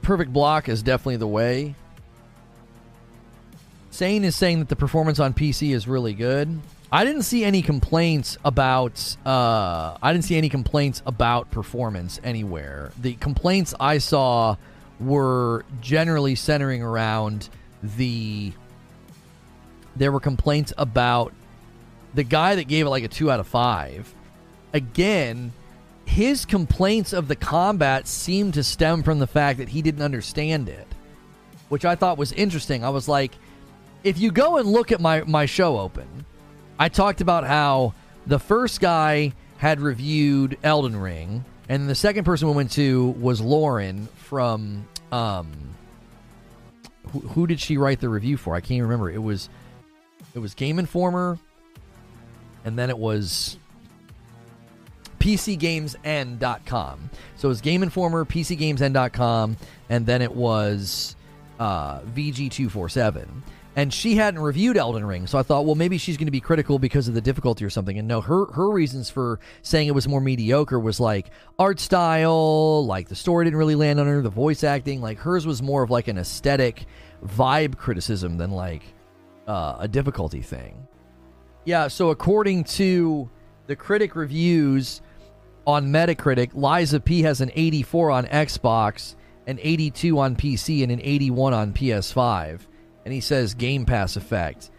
perfect 0.04 0.32
block 0.32 0.68
is 0.68 0.82
definitely 0.82 1.16
the 1.16 1.26
way. 1.26 1.74
Sane 3.90 4.24
is 4.24 4.36
saying 4.36 4.60
that 4.60 4.68
the 4.68 4.76
performance 4.76 5.18
on 5.18 5.34
PC 5.34 5.74
is 5.74 5.88
really 5.88 6.14
good. 6.14 6.60
I 6.94 7.04
didn't 7.04 7.22
see 7.22 7.42
any 7.44 7.60
complaints 7.60 8.38
about. 8.44 9.16
Uh, 9.26 9.98
I 10.00 10.12
didn't 10.12 10.26
see 10.26 10.36
any 10.36 10.48
complaints 10.48 11.02
about 11.04 11.50
performance 11.50 12.20
anywhere. 12.22 12.92
The 13.00 13.14
complaints 13.14 13.74
I 13.80 13.98
saw 13.98 14.54
were 15.00 15.64
generally 15.80 16.36
centering 16.36 16.84
around 16.84 17.48
the. 17.82 18.52
There 19.96 20.12
were 20.12 20.20
complaints 20.20 20.72
about 20.78 21.32
the 22.14 22.22
guy 22.22 22.54
that 22.54 22.68
gave 22.68 22.86
it 22.86 22.90
like 22.90 23.02
a 23.02 23.08
two 23.08 23.28
out 23.28 23.40
of 23.40 23.48
five. 23.48 24.14
Again, 24.72 25.52
his 26.04 26.44
complaints 26.44 27.12
of 27.12 27.26
the 27.26 27.34
combat 27.34 28.06
seemed 28.06 28.54
to 28.54 28.62
stem 28.62 29.02
from 29.02 29.18
the 29.18 29.26
fact 29.26 29.58
that 29.58 29.70
he 29.70 29.82
didn't 29.82 30.02
understand 30.02 30.68
it, 30.68 30.86
which 31.70 31.84
I 31.84 31.96
thought 31.96 32.18
was 32.18 32.30
interesting. 32.30 32.84
I 32.84 32.90
was 32.90 33.08
like, 33.08 33.32
if 34.04 34.16
you 34.16 34.30
go 34.30 34.58
and 34.58 34.68
look 34.68 34.92
at 34.92 35.00
my, 35.00 35.22
my 35.22 35.44
show 35.44 35.80
open, 35.80 36.24
I 36.78 36.88
talked 36.88 37.20
about 37.20 37.44
how 37.44 37.94
the 38.26 38.38
first 38.38 38.80
guy 38.80 39.32
had 39.58 39.80
reviewed 39.80 40.58
Elden 40.62 40.96
Ring, 40.96 41.44
and 41.68 41.88
the 41.88 41.94
second 41.94 42.24
person 42.24 42.48
we 42.48 42.54
went 42.54 42.72
to 42.72 43.10
was 43.10 43.40
Lauren 43.40 44.06
from. 44.16 44.86
Um, 45.12 45.52
who, 47.30 47.46
did 47.46 47.60
she 47.60 47.76
write 47.76 48.00
the 48.00 48.08
review 48.08 48.36
for? 48.36 48.56
I 48.56 48.60
can't 48.60 48.72
even 48.72 48.84
remember. 48.84 49.08
It 49.10 49.22
was 49.22 49.48
it 50.34 50.40
was 50.40 50.54
Game 50.54 50.80
Informer, 50.80 51.38
and 52.64 52.76
then 52.76 52.90
it 52.90 52.98
was 52.98 53.56
PCGamesN.com. 55.20 57.10
So 57.36 57.48
it 57.48 57.50
was 57.50 57.60
Game 57.60 57.82
Informer, 57.82 58.24
PCGamesN.com, 58.24 59.56
and 59.88 60.06
then 60.06 60.22
it 60.22 60.34
was 60.34 61.14
uh, 61.58 62.00
VG247. 62.00 63.28
And 63.76 63.92
she 63.92 64.14
hadn't 64.14 64.40
reviewed 64.40 64.76
Elden 64.76 65.04
Ring, 65.04 65.26
so 65.26 65.36
I 65.36 65.42
thought, 65.42 65.64
well, 65.64 65.74
maybe 65.74 65.98
she's 65.98 66.16
going 66.16 66.26
to 66.26 66.32
be 66.32 66.40
critical 66.40 66.78
because 66.78 67.08
of 67.08 67.14
the 67.14 67.20
difficulty 67.20 67.64
or 67.64 67.70
something. 67.70 67.98
And 67.98 68.06
no, 68.06 68.20
her 68.20 68.46
her 68.52 68.70
reasons 68.70 69.10
for 69.10 69.40
saying 69.62 69.88
it 69.88 69.94
was 69.94 70.06
more 70.06 70.20
mediocre 70.20 70.78
was 70.78 71.00
like 71.00 71.30
art 71.58 71.80
style, 71.80 72.86
like 72.86 73.08
the 73.08 73.16
story 73.16 73.44
didn't 73.46 73.58
really 73.58 73.74
land 73.74 73.98
on 73.98 74.06
her, 74.06 74.22
the 74.22 74.30
voice 74.30 74.62
acting. 74.62 75.00
Like 75.00 75.18
hers 75.18 75.44
was 75.44 75.60
more 75.60 75.82
of 75.82 75.90
like 75.90 76.06
an 76.06 76.18
aesthetic 76.18 76.86
vibe 77.26 77.76
criticism 77.76 78.38
than 78.38 78.52
like 78.52 78.82
uh, 79.48 79.76
a 79.80 79.88
difficulty 79.88 80.40
thing. 80.40 80.86
Yeah, 81.64 81.88
so 81.88 82.10
according 82.10 82.64
to 82.64 83.28
the 83.66 83.74
critic 83.74 84.14
reviews, 84.14 85.00
on 85.66 85.88
Metacritic, 85.88 86.92
of 86.92 87.04
P 87.04 87.22
has 87.22 87.40
an 87.40 87.50
84 87.54 88.10
on 88.10 88.26
Xbox, 88.26 89.14
an 89.46 89.58
82 89.60 90.18
on 90.18 90.36
PC, 90.36 90.82
and 90.82 90.92
an 90.92 91.00
81 91.02 91.54
on 91.54 91.72
PS5. 91.72 92.60
And 93.04 93.12
he 93.12 93.20
says 93.20 93.54
Game 93.54 93.84
Pass 93.84 94.16
effect. 94.16 94.70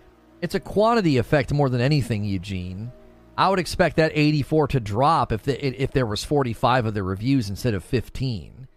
It's 0.41 0.55
a 0.55 0.59
quantity 0.59 1.17
effect 1.17 1.53
more 1.53 1.69
than 1.69 1.81
anything, 1.81 2.23
Eugene. 2.23 2.91
I 3.37 3.49
would 3.49 3.59
expect 3.59 3.97
that 3.97 4.11
84 4.15 4.69
to 4.69 4.79
drop 4.79 5.31
if 5.31 5.43
the, 5.43 5.81
if 5.81 5.91
there 5.91 6.05
was 6.05 6.23
45 6.23 6.87
of 6.87 6.93
the 6.93 7.03
reviews 7.03 7.49
instead 7.49 7.73
of 7.73 7.83
15. 7.83 8.67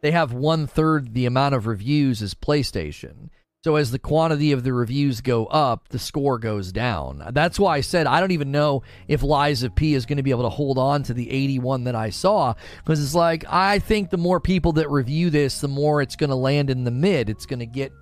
They 0.00 0.10
have 0.10 0.32
one 0.32 0.66
third 0.66 1.14
the 1.14 1.26
amount 1.26 1.54
of 1.54 1.66
reviews 1.66 2.22
as 2.22 2.34
PlayStation. 2.34 3.30
So 3.64 3.74
as 3.74 3.90
the 3.90 3.98
quantity 3.98 4.52
of 4.52 4.62
the 4.62 4.72
reviews 4.72 5.20
go 5.20 5.46
up, 5.46 5.88
the 5.88 5.98
score 5.98 6.38
goes 6.38 6.70
down. 6.70 7.30
That's 7.32 7.58
why 7.58 7.76
I 7.76 7.80
said 7.80 8.06
I 8.06 8.20
don't 8.20 8.30
even 8.30 8.52
know 8.52 8.84
if 9.08 9.24
Lies 9.24 9.64
of 9.64 9.74
P 9.74 9.94
is 9.94 10.06
going 10.06 10.18
to 10.18 10.22
be 10.22 10.30
able 10.30 10.44
to 10.44 10.48
hold 10.48 10.78
on 10.78 11.02
to 11.04 11.14
the 11.14 11.28
81 11.28 11.84
that 11.84 11.96
I 11.96 12.10
saw 12.10 12.54
because 12.78 13.02
it's 13.02 13.16
like 13.16 13.44
I 13.48 13.80
think 13.80 14.10
the 14.10 14.16
more 14.16 14.38
people 14.38 14.72
that 14.74 14.88
review 14.88 15.28
this, 15.30 15.60
the 15.60 15.68
more 15.68 16.00
it's 16.00 16.14
going 16.14 16.30
to 16.30 16.36
land 16.36 16.70
in 16.70 16.84
the 16.84 16.92
mid. 16.92 17.28
It's 17.28 17.46
going 17.46 17.58
to 17.58 17.66
get, 17.66 17.92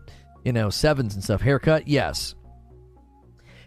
you 0.46 0.52
know, 0.52 0.70
sevens 0.70 1.14
and 1.14 1.24
stuff. 1.24 1.40
Haircut, 1.40 1.88
yes. 1.88 2.36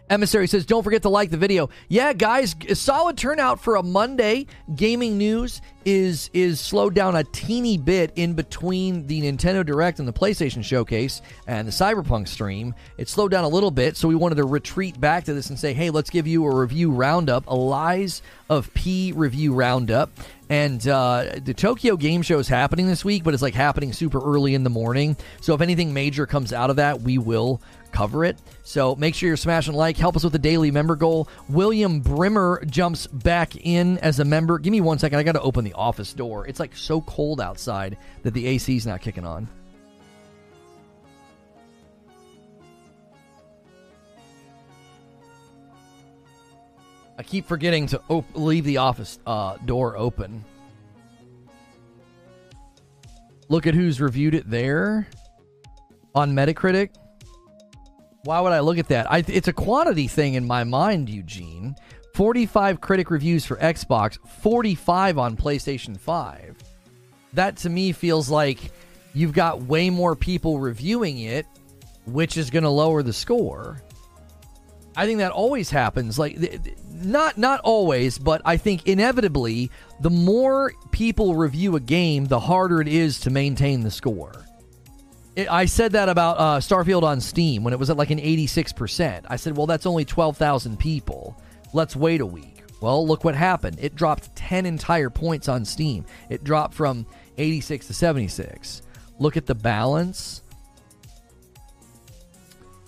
Emissary 0.09 0.47
says, 0.47 0.65
don't 0.65 0.81
forget 0.81 1.01
to 1.01 1.09
like 1.09 1.29
the 1.29 1.37
video. 1.37 1.69
Yeah, 1.89 2.13
guys, 2.13 2.55
solid 2.73 3.17
turnout 3.17 3.59
for 3.59 3.75
a 3.75 3.83
Monday. 3.83 4.47
Gaming 4.73 5.17
news 5.17 5.61
is 5.85 6.29
is 6.33 6.59
slowed 6.59 6.93
down 6.93 7.15
a 7.15 7.23
teeny 7.25 7.77
bit 7.77 8.13
in 8.15 8.33
between 8.33 9.07
the 9.07 9.21
Nintendo 9.21 9.63
Direct 9.63 9.99
and 9.99 10.07
the 10.07 10.13
PlayStation 10.13 10.63
Showcase 10.63 11.21
and 11.47 11.67
the 11.67 11.71
Cyberpunk 11.71 12.29
stream. 12.29 12.73
It 12.97 13.09
slowed 13.09 13.31
down 13.31 13.43
a 13.43 13.49
little 13.49 13.71
bit, 13.71 13.97
so 13.97 14.07
we 14.07 14.15
wanted 14.15 14.35
to 14.35 14.45
retreat 14.45 14.99
back 14.99 15.25
to 15.25 15.33
this 15.33 15.49
and 15.49 15.59
say, 15.59 15.73
hey, 15.73 15.89
let's 15.89 16.09
give 16.09 16.27
you 16.27 16.45
a 16.45 16.55
review 16.55 16.91
roundup, 16.91 17.45
a 17.47 17.55
Lies 17.55 18.21
of 18.49 18.73
P 18.73 19.11
review 19.11 19.53
roundup. 19.53 20.11
And 20.49 20.85
uh, 20.87 21.39
the 21.43 21.53
Tokyo 21.53 21.95
Game 21.95 22.23
Show 22.23 22.39
is 22.39 22.47
happening 22.47 22.87
this 22.87 23.05
week, 23.05 23.23
but 23.23 23.35
it's 23.35 23.43
like 23.43 23.53
happening 23.53 23.93
super 23.93 24.19
early 24.19 24.55
in 24.55 24.63
the 24.63 24.69
morning. 24.69 25.15
So 25.41 25.53
if 25.53 25.61
anything 25.61 25.93
major 25.93 26.25
comes 26.25 26.53
out 26.53 26.71
of 26.71 26.77
that, 26.77 27.01
we 27.01 27.19
will 27.19 27.61
cover 27.91 28.25
it. 28.25 28.37
So 28.63 28.95
make 28.95 29.13
sure 29.13 29.27
you're 29.27 29.37
smashing 29.37 29.75
like. 29.75 29.95
Help 29.95 30.15
us 30.15 30.23
with 30.23 30.33
the 30.33 30.39
daily 30.39 30.71
member 30.71 30.95
goal. 30.95 31.27
William 31.49 32.01
Brimmer 32.01 32.63
jumps 32.65 33.05
back 33.07 33.55
in 33.57 33.99
as 33.99 34.19
a 34.19 34.25
member. 34.25 34.57
Give 34.57 34.71
me 34.71 34.81
one 34.81 34.97
second. 34.97 35.19
I 35.19 35.23
got 35.23 35.33
to 35.33 35.41
open 35.41 35.63
the 35.63 35.73
office 35.73 36.13
door. 36.13 36.47
It's 36.47 36.59
like 36.59 36.75
so 36.75 37.01
cold 37.01 37.39
outside 37.41 37.97
that 38.23 38.33
the 38.33 38.47
AC's 38.47 38.87
not 38.87 39.01
kicking 39.01 39.25
on. 39.25 39.47
I 47.19 47.23
keep 47.23 47.45
forgetting 47.45 47.87
to 47.87 48.01
op- 48.07 48.33
leave 48.33 48.63
the 48.63 48.77
office 48.77 49.19
uh, 49.27 49.57
door 49.65 49.97
open. 49.97 50.45
Look 53.49 53.67
at 53.67 53.73
who's 53.73 53.99
reviewed 53.99 54.35
it 54.35 54.49
there 54.49 55.05
on 56.15 56.31
Metacritic. 56.31 56.91
Why 58.23 58.39
would 58.39 58.53
I 58.53 58.61
look 58.61 58.77
at 58.77 58.87
that? 58.87 59.11
I, 59.11 59.25
it's 59.27 59.49
a 59.49 59.53
quantity 59.53 60.07
thing 60.07 60.35
in 60.35 60.47
my 60.47 60.63
mind, 60.63 61.09
Eugene. 61.09 61.75
45 62.13 62.79
critic 62.79 63.11
reviews 63.11 63.45
for 63.45 63.57
Xbox, 63.57 64.17
45 64.41 65.17
on 65.17 65.35
PlayStation 65.35 65.99
5. 65.99 66.57
That 67.33 67.57
to 67.57 67.69
me 67.69 67.91
feels 67.91 68.29
like 68.29 68.71
you've 69.13 69.33
got 69.33 69.63
way 69.63 69.89
more 69.89 70.15
people 70.15 70.59
reviewing 70.59 71.19
it, 71.19 71.45
which 72.05 72.37
is 72.37 72.49
going 72.49 72.63
to 72.63 72.69
lower 72.69 73.03
the 73.03 73.13
score. 73.13 73.81
I 74.95 75.05
think 75.05 75.19
that 75.19 75.31
always 75.31 75.69
happens. 75.69 76.19
Like 76.19 76.37
not 77.03 77.37
not 77.37 77.59
always, 77.61 78.17
but 78.17 78.41
I 78.45 78.57
think 78.57 78.87
inevitably 78.87 79.71
the 79.99 80.09
more 80.09 80.73
people 80.91 81.35
review 81.35 81.75
a 81.75 81.79
game, 81.79 82.25
the 82.25 82.39
harder 82.39 82.81
it 82.81 82.87
is 82.87 83.19
to 83.21 83.29
maintain 83.29 83.81
the 83.81 83.91
score. 83.91 84.45
I 85.49 85.65
said 85.65 85.93
that 85.93 86.09
about 86.09 86.37
uh, 86.37 86.59
Starfield 86.59 87.03
on 87.03 87.21
Steam 87.21 87.63
when 87.63 87.73
it 87.73 87.79
was 87.79 87.89
at 87.89 87.97
like 87.97 88.09
an 88.09 88.19
86%. 88.19 89.25
I 89.29 89.35
said, 89.37 89.55
well, 89.55 89.67
that's 89.67 89.85
only 89.85 90.03
12,000 90.03 90.77
people. 90.77 91.41
Let's 91.71 91.95
wait 91.95 92.19
a 92.19 92.25
week. 92.25 92.63
Well, 92.81 93.05
look 93.05 93.23
what 93.23 93.35
happened. 93.35 93.77
It 93.79 93.95
dropped 93.95 94.35
10 94.35 94.65
entire 94.65 95.09
points 95.09 95.47
on 95.47 95.65
Steam. 95.65 96.05
It 96.29 96.43
dropped 96.43 96.73
from 96.73 97.05
86 97.37 97.87
to 97.87 97.93
76. 97.93 98.81
Look 99.19 99.37
at 99.37 99.45
the 99.45 99.55
balance. 99.55 100.41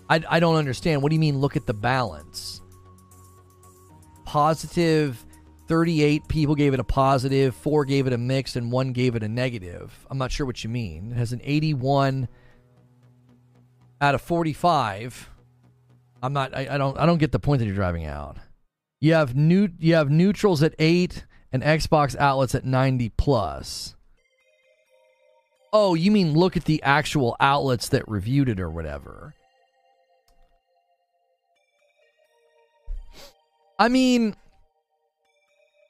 I, 0.10 0.22
I 0.30 0.40
don't 0.40 0.56
understand. 0.56 1.02
What 1.02 1.10
do 1.10 1.16
you 1.16 1.20
mean, 1.20 1.40
look 1.40 1.56
at 1.56 1.66
the 1.66 1.74
balance? 1.74 2.61
Positive 4.32 5.26
38 5.68 6.26
people 6.30 6.56
gave 6.56 6.74
it 6.74 6.80
a 6.80 6.86
positive, 6.86 7.54
4 7.54 7.84
gave 7.84 8.08
it 8.08 8.14
a 8.14 8.18
mix, 8.18 8.56
and 8.56 8.72
1 8.72 8.94
gave 8.94 9.18
it 9.18 9.24
a 9.24 9.28
negative. 9.28 10.06
I'm 10.10 10.18
not 10.18 10.32
sure 10.32 10.46
what 10.46 10.64
you 10.64 10.70
mean. 10.70 11.12
It 11.12 11.18
has 11.18 11.34
an 11.34 11.42
81 11.44 12.30
out 14.00 14.16
of 14.16 14.22
45. 14.22 15.30
I'm 16.24 16.32
not 16.32 16.56
I, 16.56 16.66
I 16.72 16.78
don't 16.78 16.98
I 16.98 17.06
don't 17.06 17.18
get 17.18 17.34
the 17.34 17.40
point 17.40 17.60
that 17.60 17.66
you're 17.66 17.76
driving 17.76 18.06
out. 18.06 18.38
You 19.02 19.16
have 19.16 19.36
new 19.36 19.68
you 19.80 19.96
have 19.96 20.10
neutrals 20.10 20.64
at 20.64 20.76
8 20.80 21.26
and 21.52 21.62
Xbox 21.62 22.16
outlets 22.16 22.56
at 22.56 22.64
90 22.64 23.10
plus. 23.18 23.98
Oh, 25.74 25.94
you 25.94 26.10
mean 26.10 26.36
look 26.36 26.56
at 26.56 26.64
the 26.64 26.82
actual 26.84 27.36
outlets 27.42 27.90
that 27.90 28.08
reviewed 28.08 28.48
it 28.48 28.62
or 28.62 28.70
whatever. 28.70 29.34
I 33.82 33.90
mean, 33.90 34.36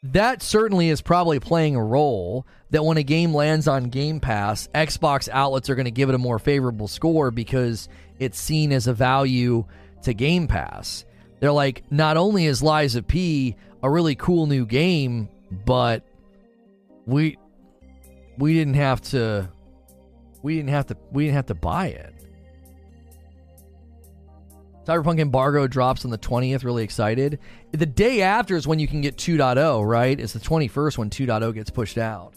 that 0.01 0.41
certainly 0.41 0.88
is 0.88 1.01
probably 1.01 1.41
playing 1.41 1.76
a 1.76 1.84
role 1.84 2.47
that 2.69 2.85
when 2.85 2.95
a 2.95 3.03
game 3.03 3.34
lands 3.34 3.68
on 3.68 3.89
Game 3.89 4.22
Pass, 4.22 4.69
Xbox 4.73 5.27
outlets 5.27 5.69
are 5.69 5.76
going 5.76 5.85
to 5.85 5.91
give 5.91 6.07
it 6.07 6.15
a 6.15 6.18
more 6.18 6.39
favorable 6.39 6.88
score 6.88 7.31
because 7.31 7.89
it's 8.18 8.39
seen 8.39 8.72
as 8.72 8.88
a 8.88 8.93
value 8.93 9.65
to 10.03 10.13
Game 10.13 10.47
Pass. 10.47 11.03
They're 11.41 11.51
like, 11.51 11.84
not 11.91 12.15
only 12.15 12.45
is 12.45 12.63
of 12.63 13.07
P 13.09 13.57
a 13.84 13.89
really 13.89 14.15
cool 14.15 14.45
new 14.45 14.65
game, 14.65 15.27
but 15.65 16.07
we 17.05 17.38
we 18.38 18.53
didn't 18.53 18.76
have 18.76 19.01
to 19.01 19.49
we 20.41 20.55
didn't 20.55 20.69
have 20.69 20.85
to 20.85 20.97
we 21.11 21.26
didn't 21.26 21.35
have 21.35 21.47
to 21.47 21.55
buy 21.55 21.88
it. 21.88 22.13
Cyberpunk 24.85 25.19
embargo 25.19 25.67
drops 25.67 26.05
on 26.05 26.11
the 26.11 26.17
20th. 26.17 26.63
Really 26.63 26.83
excited. 26.83 27.39
The 27.71 27.85
day 27.85 28.21
after 28.21 28.55
is 28.55 28.67
when 28.67 28.79
you 28.79 28.87
can 28.87 29.01
get 29.01 29.15
2.0, 29.17 29.87
right? 29.87 30.19
It's 30.19 30.33
the 30.33 30.39
21st 30.39 30.97
when 30.97 31.09
2.0 31.09 31.53
gets 31.53 31.69
pushed 31.69 31.97
out. 31.97 32.33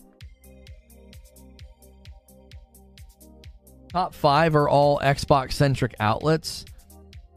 Top 3.91 4.15
five 4.15 4.57
are 4.57 4.69
all 4.69 4.99
Xbox 4.99 5.53
centric 5.53 5.95
outlets. 6.01 6.65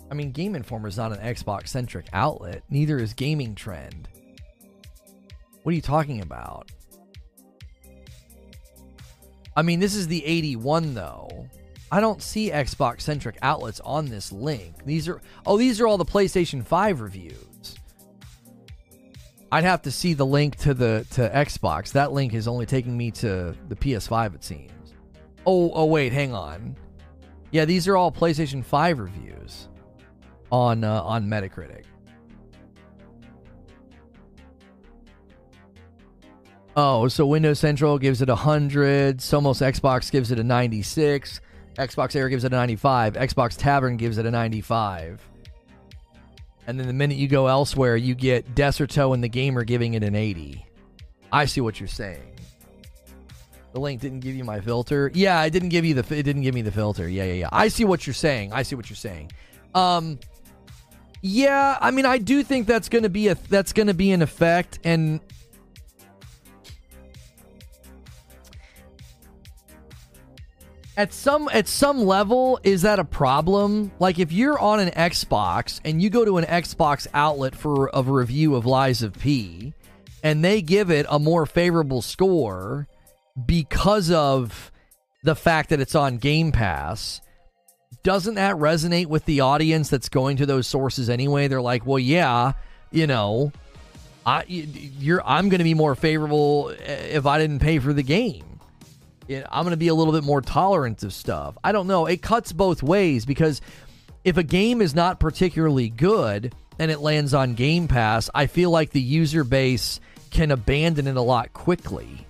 I 0.09 0.15
mean, 0.15 0.31
Game 0.31 0.55
Informer 0.55 0.87
is 0.87 0.97
not 0.97 1.11
an 1.11 1.19
Xbox 1.19 1.67
centric 1.67 2.07
outlet, 2.13 2.63
neither 2.69 2.97
is 2.97 3.13
Gaming 3.13 3.55
Trend. 3.55 4.07
What 5.63 5.71
are 5.71 5.75
you 5.75 5.81
talking 5.81 6.21
about? 6.21 6.71
I 9.55 9.61
mean, 9.61 9.79
this 9.79 9.95
is 9.95 10.07
the 10.07 10.25
81 10.25 10.93
though. 10.93 11.47
I 11.91 12.01
don't 12.01 12.21
see 12.21 12.51
Xbox 12.51 13.01
centric 13.01 13.37
outlets 13.41 13.79
on 13.79 14.07
this 14.07 14.31
link. 14.31 14.85
These 14.85 15.07
are 15.07 15.21
oh, 15.45 15.57
these 15.57 15.79
are 15.79 15.87
all 15.87 15.97
the 15.97 16.05
PlayStation 16.05 16.65
5 16.65 17.01
reviews. 17.01 17.75
I'd 19.51 19.63
have 19.63 19.83
to 19.83 19.91
see 19.91 20.13
the 20.13 20.25
link 20.25 20.57
to 20.57 20.73
the 20.73 21.05
to 21.11 21.29
Xbox. 21.29 21.93
That 21.93 22.11
link 22.11 22.33
is 22.33 22.47
only 22.47 22.65
taking 22.65 22.97
me 22.97 23.11
to 23.11 23.55
the 23.69 23.75
PS5 23.75 24.35
it 24.35 24.43
seems. 24.43 24.71
Oh, 25.45 25.71
oh 25.71 25.85
wait, 25.85 26.11
hang 26.11 26.33
on. 26.33 26.75
Yeah, 27.51 27.63
these 27.63 27.87
are 27.87 27.95
all 27.95 28.11
PlayStation 28.11 28.63
5 28.63 28.99
reviews 28.99 29.69
on 30.51 30.83
uh, 30.83 31.01
on 31.01 31.27
Metacritic. 31.27 31.83
Oh, 36.75 37.07
so 37.07 37.25
Windows 37.25 37.59
Central 37.59 37.97
gives 37.97 38.21
it 38.21 38.29
a 38.29 38.33
100, 38.33 39.17
Somos 39.17 39.65
Xbox 39.65 40.11
gives 40.11 40.29
it 40.29 40.37
a 40.37 40.43
96, 40.43 41.41
XboxEra 41.77 42.29
gives 42.29 42.43
it 42.43 42.51
a 42.51 42.55
95. 42.55 43.13
Xbox 43.13 43.57
Tavern 43.57 43.97
gives 43.97 44.17
it 44.17 44.25
a 44.25 44.31
95. 44.31 45.21
And 46.65 46.79
then 46.79 46.87
the 46.87 46.93
minute 46.93 47.17
you 47.17 47.27
go 47.27 47.47
elsewhere, 47.47 47.95
you 47.95 48.15
get 48.15 48.55
Deserto 48.55 49.13
and 49.13 49.23
the 49.23 49.29
Gamer 49.29 49.63
giving 49.63 49.93
it 49.93 50.03
an 50.03 50.15
80. 50.15 50.65
I 51.31 51.45
see 51.45 51.61
what 51.61 51.79
you're 51.79 51.87
saying. 51.87 52.33
The 53.73 53.79
link 53.79 54.01
didn't 54.01 54.21
give 54.21 54.35
you 54.35 54.43
my 54.43 54.59
filter. 54.59 55.11
Yeah, 55.13 55.43
it 55.43 55.51
didn't 55.51 55.69
give 55.69 55.85
you 55.85 55.93
the 55.93 56.15
it 56.15 56.23
didn't 56.23 56.41
give 56.41 56.55
me 56.55 56.63
the 56.63 56.71
filter. 56.71 57.07
Yeah, 57.07 57.25
yeah, 57.25 57.33
yeah. 57.33 57.49
I 57.51 57.67
see 57.67 57.85
what 57.85 58.07
you're 58.07 58.13
saying. 58.13 58.53
I 58.53 58.63
see 58.63 58.75
what 58.75 58.89
you're 58.89 58.97
saying. 58.97 59.31
Um 59.75 60.19
yeah, 61.21 61.77
I 61.79 61.91
mean 61.91 62.05
I 62.05 62.17
do 62.17 62.43
think 62.43 62.65
that's 62.65 62.89
going 62.89 63.03
to 63.03 63.09
be 63.09 63.27
a 63.27 63.35
that's 63.35 63.73
going 63.73 63.87
to 63.87 63.93
be 63.93 64.11
an 64.11 64.21
effect 64.21 64.79
and 64.83 65.19
at 70.97 71.13
some 71.13 71.47
at 71.53 71.67
some 71.67 72.03
level 72.03 72.59
is 72.63 72.81
that 72.81 72.99
a 72.99 73.05
problem? 73.05 73.91
Like 73.99 74.17
if 74.17 74.31
you're 74.31 74.59
on 74.59 74.79
an 74.79 74.89
xbox 74.89 75.79
and 75.85 76.01
you 76.01 76.09
go 76.09 76.25
to 76.25 76.37
an 76.37 76.45
xbox 76.45 77.07
outlet 77.13 77.55
for 77.55 77.91
a 77.93 78.01
review 78.01 78.55
of 78.55 78.65
lies 78.65 79.03
of 79.03 79.13
p 79.13 79.73
and 80.23 80.43
they 80.43 80.61
give 80.61 80.89
it 80.89 81.05
a 81.07 81.19
more 81.19 81.45
favorable 81.45 82.01
score 82.01 82.87
because 83.45 84.09
of 84.09 84.71
the 85.23 85.35
fact 85.35 85.69
that 85.69 85.79
it's 85.79 85.93
on 85.93 86.17
game 86.17 86.51
pass 86.51 87.21
doesn't 88.03 88.35
that 88.35 88.55
resonate 88.55 89.07
with 89.07 89.25
the 89.25 89.41
audience 89.41 89.89
that's 89.89 90.09
going 90.09 90.37
to 90.37 90.45
those 90.45 90.65
sources 90.65 91.09
anyway? 91.09 91.47
They're 91.47 91.61
like 91.61 91.85
well 91.85 91.99
yeah 91.99 92.53
you 92.91 93.05
know 93.05 93.51
I, 94.25 94.43
you're 94.47 95.21
I'm 95.25 95.47
going 95.47 95.59
to 95.59 95.63
be 95.63 95.75
more 95.75 95.95
favorable 95.95 96.73
eh, 96.81 97.11
if 97.11 97.25
I 97.27 97.37
didn't 97.37 97.59
pay 97.59 97.77
for 97.79 97.93
the 97.93 98.03
game 98.03 98.56
I'm 99.29 99.63
going 99.63 99.71
to 99.71 99.77
be 99.77 99.89
a 99.89 99.95
little 99.95 100.13
bit 100.13 100.23
more 100.23 100.41
tolerant 100.41 101.03
of 101.03 101.13
stuff. 101.13 101.57
I 101.63 101.71
don't 101.71 101.87
know. 101.87 102.05
It 102.05 102.21
cuts 102.21 102.51
both 102.51 102.81
ways 102.81 103.25
because 103.25 103.61
if 104.23 104.37
a 104.37 104.43
game 104.43 104.81
is 104.81 104.95
not 104.95 105.19
particularly 105.19 105.89
good 105.89 106.53
and 106.79 106.91
it 106.91 106.99
lands 106.99 107.33
on 107.33 107.53
Game 107.53 107.87
Pass, 107.87 108.29
I 108.33 108.47
feel 108.47 108.71
like 108.71 108.91
the 108.91 109.01
user 109.01 109.43
base 109.43 109.99
can 110.31 110.51
abandon 110.51 111.07
it 111.07 111.15
a 111.15 111.21
lot 111.21 111.53
quickly, 111.53 112.25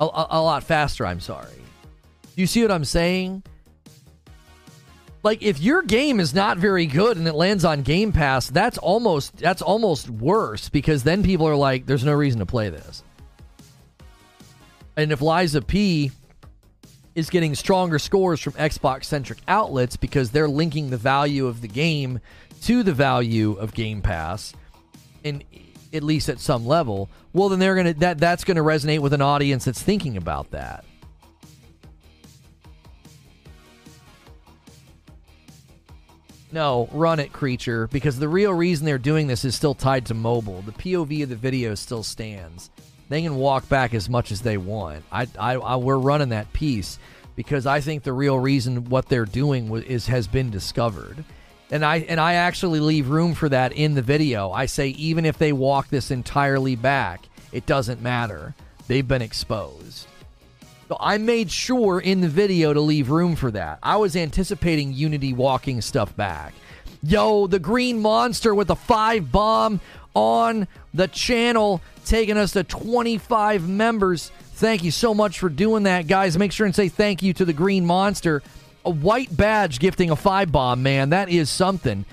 a, 0.00 0.04
a, 0.04 0.26
a 0.30 0.42
lot 0.42 0.64
faster. 0.64 1.06
I'm 1.06 1.20
sorry. 1.20 1.52
You 2.36 2.46
see 2.46 2.62
what 2.62 2.70
I'm 2.70 2.84
saying? 2.84 3.42
like 5.22 5.42
if 5.42 5.60
your 5.60 5.82
game 5.82 6.20
is 6.20 6.34
not 6.34 6.58
very 6.58 6.86
good 6.86 7.16
and 7.16 7.26
it 7.26 7.34
lands 7.34 7.64
on 7.64 7.82
Game 7.82 8.12
Pass, 8.12 8.48
that's 8.48 8.78
almost 8.78 9.36
that's 9.36 9.62
almost 9.62 10.08
worse 10.08 10.68
because 10.68 11.02
then 11.02 11.22
people 11.22 11.46
are 11.46 11.56
like, 11.56 11.86
"There's 11.86 12.04
no 12.04 12.14
reason 12.14 12.38
to 12.40 12.46
play 12.46 12.70
this." 12.70 13.02
And 14.96 15.12
if 15.12 15.20
Lies 15.20 15.54
of 15.54 15.66
P 15.66 16.10
is 17.18 17.30
getting 17.30 17.52
stronger 17.56 17.98
scores 17.98 18.38
from 18.38 18.52
Xbox 18.52 19.06
centric 19.06 19.40
outlets 19.48 19.96
because 19.96 20.30
they're 20.30 20.48
linking 20.48 20.90
the 20.90 20.96
value 20.96 21.48
of 21.48 21.62
the 21.62 21.66
game 21.66 22.20
to 22.62 22.84
the 22.84 22.92
value 22.92 23.54
of 23.54 23.74
Game 23.74 24.02
Pass, 24.02 24.52
and 25.24 25.42
at 25.92 26.04
least 26.04 26.28
at 26.28 26.38
some 26.38 26.64
level, 26.64 27.10
well 27.32 27.48
then 27.48 27.58
they're 27.58 27.74
gonna 27.74 27.94
that 27.94 28.18
that's 28.18 28.44
gonna 28.44 28.62
resonate 28.62 29.00
with 29.00 29.12
an 29.12 29.20
audience 29.20 29.64
that's 29.64 29.82
thinking 29.82 30.16
about 30.16 30.52
that. 30.52 30.84
No, 36.52 36.88
run 36.92 37.18
it, 37.18 37.32
creature, 37.32 37.88
because 37.88 38.20
the 38.20 38.28
real 38.28 38.54
reason 38.54 38.86
they're 38.86 38.96
doing 38.96 39.26
this 39.26 39.44
is 39.44 39.56
still 39.56 39.74
tied 39.74 40.06
to 40.06 40.14
mobile. 40.14 40.62
The 40.62 40.72
POV 40.72 41.24
of 41.24 41.30
the 41.30 41.36
video 41.36 41.74
still 41.74 42.04
stands. 42.04 42.70
They 43.08 43.22
can 43.22 43.36
walk 43.36 43.68
back 43.68 43.94
as 43.94 44.08
much 44.08 44.32
as 44.32 44.42
they 44.42 44.58
want. 44.58 45.04
I, 45.10 45.26
I, 45.38 45.54
I 45.54 45.76
we're 45.76 45.96
running 45.98 46.28
that 46.30 46.52
piece 46.52 46.98
because 47.36 47.66
I 47.66 47.80
think 47.80 48.02
the 48.02 48.12
real 48.12 48.38
reason 48.38 48.86
what 48.86 49.08
they're 49.08 49.24
doing 49.24 49.72
is 49.84 50.08
has 50.08 50.26
been 50.26 50.50
discovered. 50.50 51.24
And 51.70 51.84
I 51.84 51.98
and 51.98 52.18
I 52.20 52.34
actually 52.34 52.80
leave 52.80 53.10
room 53.10 53.34
for 53.34 53.48
that 53.48 53.72
in 53.72 53.94
the 53.94 54.02
video. 54.02 54.50
I 54.50 54.66
say 54.66 54.88
even 54.88 55.24
if 55.24 55.38
they 55.38 55.52
walk 55.52 55.88
this 55.88 56.10
entirely 56.10 56.76
back, 56.76 57.28
it 57.52 57.66
doesn't 57.66 58.02
matter. 58.02 58.54
They've 58.86 59.06
been 59.06 59.22
exposed. 59.22 60.06
So 60.88 60.96
I 60.98 61.18
made 61.18 61.50
sure 61.50 62.00
in 62.00 62.22
the 62.22 62.28
video 62.28 62.72
to 62.72 62.80
leave 62.80 63.10
room 63.10 63.36
for 63.36 63.50
that. 63.50 63.78
I 63.82 63.98
was 63.98 64.16
anticipating 64.16 64.94
Unity 64.94 65.34
walking 65.34 65.82
stuff 65.82 66.16
back. 66.16 66.54
Yo, 67.02 67.46
the 67.46 67.58
green 67.58 68.00
monster 68.00 68.54
with 68.54 68.70
a 68.70 68.74
five 68.74 69.30
bomb 69.30 69.80
on 70.18 70.66
the 70.92 71.06
channel, 71.06 71.80
taking 72.04 72.36
us 72.36 72.52
to 72.52 72.64
25 72.64 73.68
members. 73.68 74.32
Thank 74.54 74.82
you 74.82 74.90
so 74.90 75.14
much 75.14 75.38
for 75.38 75.48
doing 75.48 75.84
that, 75.84 76.08
guys. 76.08 76.36
Make 76.36 76.50
sure 76.50 76.66
and 76.66 76.74
say 76.74 76.88
thank 76.88 77.22
you 77.22 77.32
to 77.34 77.44
the 77.44 77.52
green 77.52 77.86
monster. 77.86 78.42
A 78.84 78.90
white 78.90 79.34
badge 79.34 79.78
gifting 79.78 80.10
a 80.10 80.16
five 80.16 80.50
bomb, 80.50 80.82
man. 80.82 81.10
That 81.10 81.28
is 81.28 81.48
something. 81.48 82.04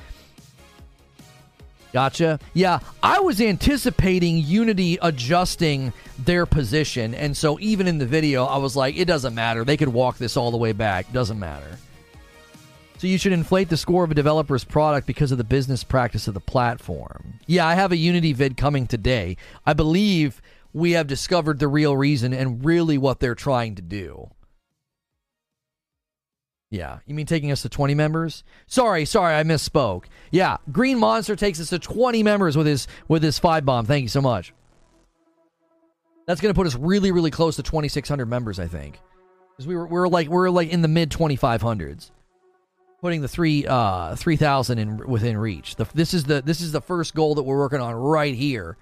Gotcha. 1.94 2.40
Yeah, 2.54 2.80
I 3.02 3.22
was 3.22 3.42
anticipating 3.42 4.38
Unity 4.38 5.00
adjusting 5.02 5.92
their 6.20 6.46
position, 6.46 7.16
and 7.16 7.36
so 7.36 7.58
even 7.60 7.88
in 7.88 7.98
the 7.98 8.06
video, 8.06 8.46
I 8.46 8.58
was 8.58 8.76
like, 8.76 8.98
it 8.98 9.06
doesn't 9.06 9.34
matter. 9.34 9.64
They 9.64 9.78
could 9.78 9.88
walk 9.88 10.18
this 10.18 10.38
all 10.38 10.52
the 10.52 10.58
way 10.58 10.74
back. 10.74 11.12
Doesn't 11.12 11.40
matter. 11.40 11.80
So 13.06 13.10
you 13.10 13.20
should 13.20 13.34
inflate 13.34 13.70
the 13.70 13.78
score 13.78 14.04
of 14.04 14.10
a 14.10 14.16
developer's 14.16 14.64
product 14.64 15.06
because 15.06 15.32
of 15.32 15.38
the 15.38 15.44
business 15.44 15.84
practice 15.84 16.28
of 16.28 16.34
the 16.34 16.40
platform. 16.40 17.36
Yeah, 17.46 17.68
I 17.68 17.76
have 17.76 17.92
a 17.92 17.98
Unity 17.98 18.34
vid 18.34 18.58
coming 18.58 18.88
today. 18.88 19.38
I 19.64 19.74
believe 19.74 20.42
we 20.74 20.94
have 20.94 21.06
discovered 21.06 21.60
the 21.60 21.68
real 21.68 21.96
reason 21.96 22.34
and 22.34 22.66
really 22.66 22.98
what 22.98 23.20
they're 23.20 23.36
trying 23.36 23.76
to 23.76 23.84
do. 23.84 24.32
Yeah, 26.72 26.98
you 27.06 27.14
mean 27.14 27.28
taking 27.28 27.52
us 27.52 27.62
to 27.62 27.70
20 27.70 27.94
members? 27.94 28.44
Sorry, 28.66 29.06
sorry, 29.06 29.36
I 29.36 29.44
misspoke. 29.44 30.06
Yeah, 30.32 30.58
Green 30.72 30.98
Monster 30.98 31.36
takes 31.36 31.62
us 31.62 31.70
to 31.70 31.78
20 31.78 32.24
members 32.24 32.58
with 32.58 32.66
his 32.66 32.88
with 33.08 33.22
his 33.22 33.38
five 33.38 33.68
bomb. 33.68 33.86
Thank 33.86 34.02
you 34.02 34.10
so 34.10 34.22
much. 34.22 34.52
That's 36.26 36.42
going 36.42 36.52
to 36.52 36.58
put 36.58 36.66
us 36.66 36.74
really 36.74 37.12
really 37.12 37.30
close 37.30 37.56
to 37.58 37.62
2600 37.62 38.26
members, 38.26 38.58
I 38.58 38.66
think. 38.66 39.00
Cuz 39.58 39.68
we 39.68 39.76
were 39.76 39.86
we 39.86 40.00
are 40.00 40.10
like 40.10 40.28
we 40.28 40.38
are 40.38 40.50
like 40.50 40.70
in 40.70 40.82
the 40.82 40.88
mid 40.88 41.12
2500s. 41.12 42.10
Putting 43.02 43.22
the 43.22 43.28
3 43.28 43.68
uh 43.68 44.16
3000 44.16 44.78
in 44.80 44.98
within 45.08 45.38
reach. 45.38 45.76
The, 45.76 45.86
this 45.94 46.14
is 46.14 46.24
the 46.24 46.42
this 46.42 46.62
is 46.62 46.72
the 46.72 46.82
first 46.82 47.14
goal 47.14 47.36
that 47.36 47.44
we're 47.44 47.58
working 47.58 47.82
on 47.82 47.94
right 47.94 48.34
here 48.34 48.78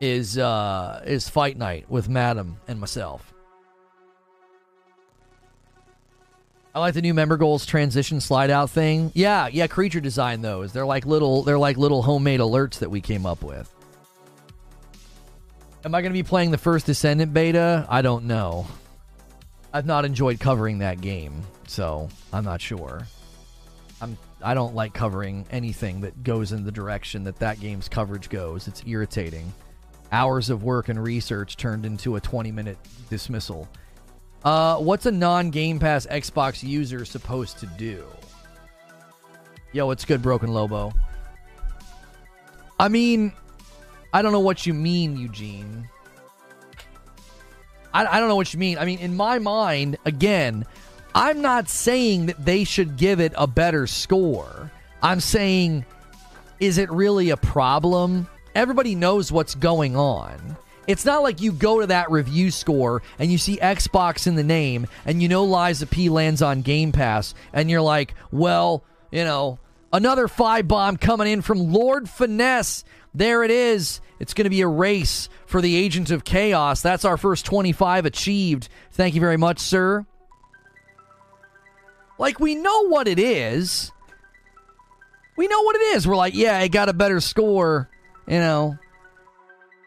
is 0.00 0.36
uh 0.36 1.02
is 1.06 1.28
fight 1.28 1.56
night 1.56 1.86
with 1.88 2.08
Madam 2.08 2.58
and 2.68 2.78
myself. 2.80 3.32
I 6.72 6.78
like 6.78 6.94
the 6.94 7.02
new 7.02 7.14
member 7.14 7.36
goals 7.36 7.66
transition 7.66 8.20
slide 8.20 8.50
out 8.50 8.70
thing. 8.70 9.10
Yeah, 9.14 9.48
yeah, 9.48 9.66
creature 9.66 10.00
design 10.00 10.40
those. 10.40 10.72
They're 10.72 10.86
like 10.86 11.04
little 11.04 11.42
they're 11.42 11.58
like 11.58 11.76
little 11.76 12.02
homemade 12.02 12.40
alerts 12.40 12.78
that 12.78 12.90
we 12.90 13.00
came 13.00 13.26
up 13.26 13.42
with. 13.42 13.72
Am 15.84 15.94
I 15.94 16.02
going 16.02 16.12
to 16.12 16.18
be 16.18 16.22
playing 16.22 16.50
the 16.50 16.58
first 16.58 16.86
Descendant 16.86 17.32
beta? 17.32 17.86
I 17.88 18.02
don't 18.02 18.26
know. 18.26 18.66
I've 19.72 19.86
not 19.86 20.04
enjoyed 20.04 20.38
covering 20.38 20.78
that 20.78 21.00
game, 21.00 21.42
so 21.66 22.08
I'm 22.32 22.44
not 22.44 22.60
sure. 22.60 23.06
I'm 24.42 24.54
don't 24.54 24.74
like 24.74 24.94
covering 24.94 25.46
anything 25.50 26.00
that 26.02 26.22
goes 26.22 26.52
in 26.52 26.64
the 26.64 26.72
direction 26.72 27.24
that 27.24 27.38
that 27.40 27.60
game's 27.60 27.88
coverage 27.88 28.28
goes. 28.28 28.68
It's 28.68 28.82
irritating. 28.86 29.52
Hours 30.12 30.50
of 30.50 30.62
work 30.62 30.88
and 30.88 31.02
research 31.02 31.56
turned 31.56 31.86
into 31.86 32.16
a 32.16 32.20
20 32.20 32.50
minute 32.50 32.78
dismissal. 33.08 33.68
Uh, 34.44 34.76
what's 34.78 35.06
a 35.06 35.10
non 35.10 35.50
Game 35.50 35.78
Pass 35.78 36.06
Xbox 36.06 36.62
user 36.62 37.04
supposed 37.04 37.58
to 37.58 37.66
do? 37.66 38.04
Yo, 39.72 39.90
it's 39.90 40.04
good, 40.04 40.22
Broken 40.22 40.52
Lobo. 40.52 40.92
I 42.78 42.88
mean, 42.88 43.32
I 44.12 44.22
don't 44.22 44.32
know 44.32 44.40
what 44.40 44.66
you 44.66 44.74
mean, 44.74 45.16
Eugene. 45.16 45.88
I, 47.92 48.06
I 48.06 48.20
don't 48.20 48.28
know 48.28 48.36
what 48.36 48.52
you 48.52 48.58
mean. 48.58 48.78
I 48.78 48.84
mean, 48.84 48.98
in 48.98 49.14
my 49.14 49.38
mind, 49.38 49.98
again, 50.04 50.64
I'm 51.14 51.40
not 51.40 51.68
saying 51.68 52.26
that 52.26 52.44
they 52.44 52.64
should 52.64 52.96
give 52.96 53.20
it 53.20 53.32
a 53.36 53.46
better 53.46 53.86
score. 53.86 54.70
I'm 55.02 55.20
saying, 55.20 55.84
is 56.60 56.78
it 56.78 56.90
really 56.90 57.30
a 57.30 57.36
problem? 57.36 58.28
Everybody 58.54 58.94
knows 58.94 59.32
what's 59.32 59.54
going 59.54 59.96
on. 59.96 60.56
It's 60.86 61.04
not 61.04 61.22
like 61.22 61.40
you 61.40 61.52
go 61.52 61.80
to 61.80 61.86
that 61.88 62.10
review 62.10 62.50
score 62.50 63.02
and 63.18 63.30
you 63.30 63.38
see 63.38 63.58
Xbox 63.58 64.26
in 64.26 64.34
the 64.34 64.42
name 64.42 64.86
and 65.04 65.22
you 65.22 65.28
know 65.28 65.54
of 65.54 65.90
P 65.90 66.08
lands 66.08 66.42
on 66.42 66.62
Game 66.62 66.90
Pass 66.92 67.34
and 67.52 67.70
you're 67.70 67.80
like, 67.80 68.14
well, 68.32 68.82
you 69.10 69.24
know, 69.24 69.58
another 69.92 70.26
five 70.26 70.66
bomb 70.66 70.96
coming 70.96 71.28
in 71.28 71.42
from 71.42 71.72
Lord 71.72 72.08
Finesse. 72.08 72.84
There 73.14 73.44
it 73.44 73.50
is. 73.50 74.00
It's 74.18 74.34
going 74.34 74.44
to 74.44 74.50
be 74.50 74.60
a 74.60 74.68
race 74.68 75.28
for 75.46 75.60
the 75.60 75.76
Agent 75.76 76.10
of 76.10 76.24
Chaos. 76.24 76.82
That's 76.82 77.04
our 77.04 77.16
first 77.16 77.46
25 77.46 78.06
achieved. 78.06 78.68
Thank 78.92 79.14
you 79.14 79.20
very 79.20 79.36
much, 79.36 79.60
sir. 79.60 80.06
Like, 82.20 82.38
we 82.38 82.54
know 82.54 82.86
what 82.88 83.08
it 83.08 83.18
is. 83.18 83.92
We 85.38 85.48
know 85.48 85.62
what 85.62 85.74
it 85.74 85.96
is. 85.96 86.06
We're 86.06 86.16
like, 86.16 86.34
yeah, 86.34 86.58
it 86.58 86.68
got 86.68 86.90
a 86.90 86.92
better 86.92 87.18
score. 87.18 87.88
You 88.28 88.38
know, 88.38 88.78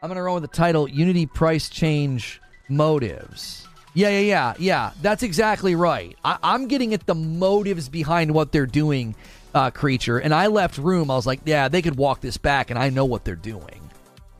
I'm 0.01 0.10
going 0.10 0.15
to 0.15 0.23
run 0.23 0.41
with 0.41 0.49
the 0.49 0.57
title 0.57 0.89
Unity 0.89 1.27
Price 1.27 1.69
Change 1.69 2.41
Motives. 2.69 3.68
Yeah, 3.93 4.10
yeah, 4.10 4.19
yeah, 4.19 4.53
yeah. 4.57 4.91
That's 5.03 5.22
exactly 5.22 5.76
right. 5.76 6.18
I- 6.26 6.39
am 6.41 6.68
getting 6.68 6.95
at 6.95 7.05
the 7.05 7.14
motives 7.14 7.88
behind 7.88 8.34
what 8.34 8.51
they're 8.51 8.65
doing, 8.65 9.14
uh, 9.53 9.69
creature. 9.69 10.18
And 10.18 10.34
I 10.34 10.47
left 10.47 10.80
room. 10.80 11.11
I 11.11 11.15
was 11.15 11.27
like, 11.27 11.41
yeah, 11.45 11.68
they 11.68 11.84
could 11.84 11.97
walk 11.97 12.22
this 12.22 12.38
back, 12.38 12.72
and 12.72 12.80
I 12.80 12.89
know 12.89 13.05
what 13.05 13.26
they're 13.26 13.35
doing. 13.35 13.91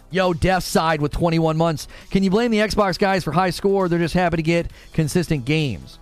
Yo, 0.10 0.34
Death 0.34 0.64
Side 0.64 1.00
with 1.00 1.12
21 1.12 1.58
months. 1.58 1.88
Can 2.10 2.24
you 2.24 2.32
blame 2.32 2.50
the 2.50 2.58
Xbox 2.58 2.98
guys 2.98 3.24
for 3.24 3.32
high 3.32 3.52
score? 3.52 3.88
They're 3.88 4.00
just 4.00 4.16
happy 4.16 4.38
to 4.38 4.44
get 4.44 4.72
consistent 4.94 5.46
games. 5.46 6.00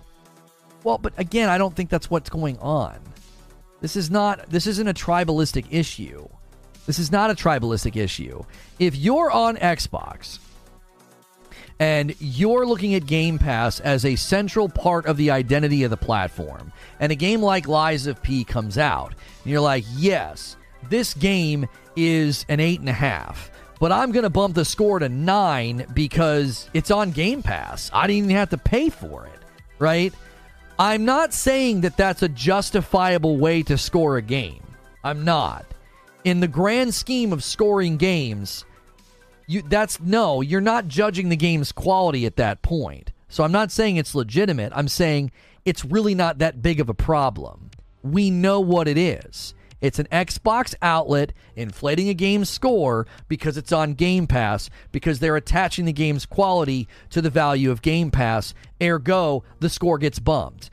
Well, 0.84 0.98
but 0.98 1.12
again, 1.16 1.48
I 1.48 1.58
don't 1.58 1.74
think 1.74 1.90
that's 1.90 2.10
what's 2.10 2.30
going 2.30 2.58
on. 2.58 2.98
This 3.80 3.96
is 3.96 4.10
not. 4.10 4.48
This 4.48 4.66
isn't 4.66 4.88
a 4.88 4.94
tribalistic 4.94 5.66
issue. 5.70 6.28
This 6.86 6.98
is 6.98 7.12
not 7.12 7.30
a 7.30 7.34
tribalistic 7.34 7.96
issue. 7.96 8.42
If 8.78 8.96
you're 8.96 9.30
on 9.30 9.56
Xbox 9.56 10.38
and 11.78 12.14
you're 12.20 12.66
looking 12.66 12.94
at 12.94 13.06
Game 13.06 13.38
Pass 13.38 13.80
as 13.80 14.04
a 14.04 14.16
central 14.16 14.68
part 14.68 15.06
of 15.06 15.16
the 15.16 15.30
identity 15.30 15.84
of 15.84 15.90
the 15.90 15.96
platform, 15.96 16.72
and 17.00 17.10
a 17.10 17.16
game 17.16 17.42
like 17.42 17.66
Lies 17.68 18.06
of 18.06 18.22
P 18.22 18.44
comes 18.44 18.78
out, 18.78 19.14
and 19.42 19.50
you're 19.50 19.60
like, 19.60 19.84
yes, 19.94 20.56
this 20.88 21.14
game 21.14 21.66
is 21.96 22.44
an 22.48 22.60
eight 22.60 22.80
and 22.80 22.88
a 22.88 22.92
half. 22.92 23.50
But 23.80 23.90
I'm 23.90 24.12
going 24.12 24.22
to 24.22 24.30
bump 24.30 24.54
the 24.54 24.64
score 24.64 25.00
to 25.00 25.08
nine 25.08 25.86
because 25.92 26.70
it's 26.72 26.92
on 26.92 27.10
Game 27.10 27.42
Pass. 27.42 27.90
I 27.92 28.06
didn't 28.06 28.24
even 28.24 28.36
have 28.36 28.50
to 28.50 28.58
pay 28.58 28.90
for 28.90 29.26
it, 29.26 29.40
right? 29.80 30.14
I'm 30.82 31.04
not 31.04 31.32
saying 31.32 31.82
that 31.82 31.96
that's 31.96 32.24
a 32.24 32.28
justifiable 32.28 33.36
way 33.36 33.62
to 33.62 33.78
score 33.78 34.16
a 34.16 34.22
game. 34.22 34.64
I'm 35.04 35.24
not 35.24 35.64
in 36.24 36.40
the 36.40 36.48
grand 36.48 36.92
scheme 36.92 37.32
of 37.32 37.44
scoring 37.44 37.98
games, 37.98 38.64
you 39.46 39.62
that's 39.62 40.00
no, 40.00 40.40
you're 40.40 40.60
not 40.60 40.88
judging 40.88 41.28
the 41.28 41.36
game's 41.36 41.70
quality 41.70 42.26
at 42.26 42.34
that 42.34 42.62
point. 42.62 43.12
So 43.28 43.44
I'm 43.44 43.52
not 43.52 43.70
saying 43.70 43.94
it's 43.94 44.16
legitimate. 44.16 44.72
I'm 44.74 44.88
saying 44.88 45.30
it's 45.64 45.84
really 45.84 46.16
not 46.16 46.38
that 46.38 46.62
big 46.62 46.80
of 46.80 46.88
a 46.88 46.94
problem. 46.94 47.70
We 48.02 48.32
know 48.32 48.58
what 48.58 48.88
it 48.88 48.98
is. 48.98 49.54
It's 49.80 50.00
an 50.00 50.06
Xbox 50.10 50.74
outlet 50.82 51.32
inflating 51.54 52.08
a 52.08 52.14
game's 52.14 52.48
score 52.48 53.06
because 53.28 53.56
it's 53.56 53.72
on 53.72 53.94
Game 53.94 54.28
Pass, 54.28 54.70
because 54.92 55.18
they're 55.18 55.36
attaching 55.36 55.84
the 55.84 55.92
game's 55.92 56.26
quality 56.26 56.88
to 57.10 57.20
the 57.20 57.30
value 57.30 57.70
of 57.70 57.82
Game 57.82 58.10
Pass. 58.10 58.54
Ergo, 58.80 59.42
the 59.58 59.68
score 59.68 59.98
gets 59.98 60.20
bumped. 60.20 60.70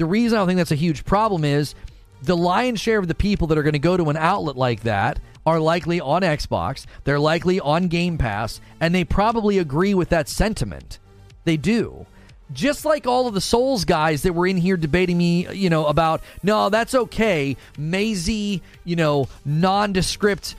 The 0.00 0.06
reason 0.06 0.38
I 0.38 0.40
don't 0.40 0.46
think 0.48 0.56
that's 0.56 0.72
a 0.72 0.76
huge 0.76 1.04
problem 1.04 1.44
is 1.44 1.74
the 2.22 2.34
lion's 2.34 2.80
share 2.80 2.98
of 2.98 3.06
the 3.06 3.14
people 3.14 3.48
that 3.48 3.58
are 3.58 3.62
going 3.62 3.74
to 3.74 3.78
go 3.78 3.98
to 3.98 4.08
an 4.08 4.16
outlet 4.16 4.56
like 4.56 4.84
that 4.84 5.20
are 5.44 5.60
likely 5.60 6.00
on 6.00 6.22
Xbox, 6.22 6.86
they're 7.04 7.18
likely 7.18 7.60
on 7.60 7.88
Game 7.88 8.16
Pass, 8.16 8.62
and 8.80 8.94
they 8.94 9.04
probably 9.04 9.58
agree 9.58 9.92
with 9.92 10.08
that 10.08 10.26
sentiment. 10.26 10.98
They 11.44 11.58
do. 11.58 12.06
Just 12.50 12.86
like 12.86 13.06
all 13.06 13.26
of 13.26 13.34
the 13.34 13.42
Souls 13.42 13.84
guys 13.84 14.22
that 14.22 14.32
were 14.32 14.46
in 14.46 14.56
here 14.56 14.78
debating 14.78 15.18
me, 15.18 15.52
you 15.52 15.68
know, 15.68 15.84
about, 15.84 16.22
no, 16.42 16.70
that's 16.70 16.94
okay. 16.94 17.58
Mazy, 17.76 18.62
you 18.84 18.96
know, 18.96 19.28
nondescript 19.44 20.56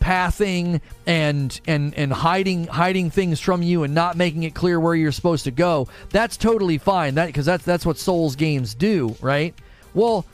pathing 0.00 0.80
and 1.06 1.60
and 1.66 1.94
and 1.94 2.12
hiding 2.12 2.66
hiding 2.66 3.10
things 3.10 3.40
from 3.40 3.62
you 3.62 3.82
and 3.82 3.94
not 3.94 4.16
making 4.16 4.42
it 4.42 4.54
clear 4.54 4.78
where 4.78 4.94
you're 4.94 5.12
supposed 5.12 5.44
to 5.44 5.50
go 5.50 5.88
that's 6.10 6.36
totally 6.36 6.78
fine 6.78 7.14
that 7.14 7.26
because 7.26 7.46
that's 7.46 7.64
that's 7.64 7.86
what 7.86 7.98
souls 7.98 8.36
games 8.36 8.74
do 8.74 9.14
right 9.20 9.54
well 9.94 10.24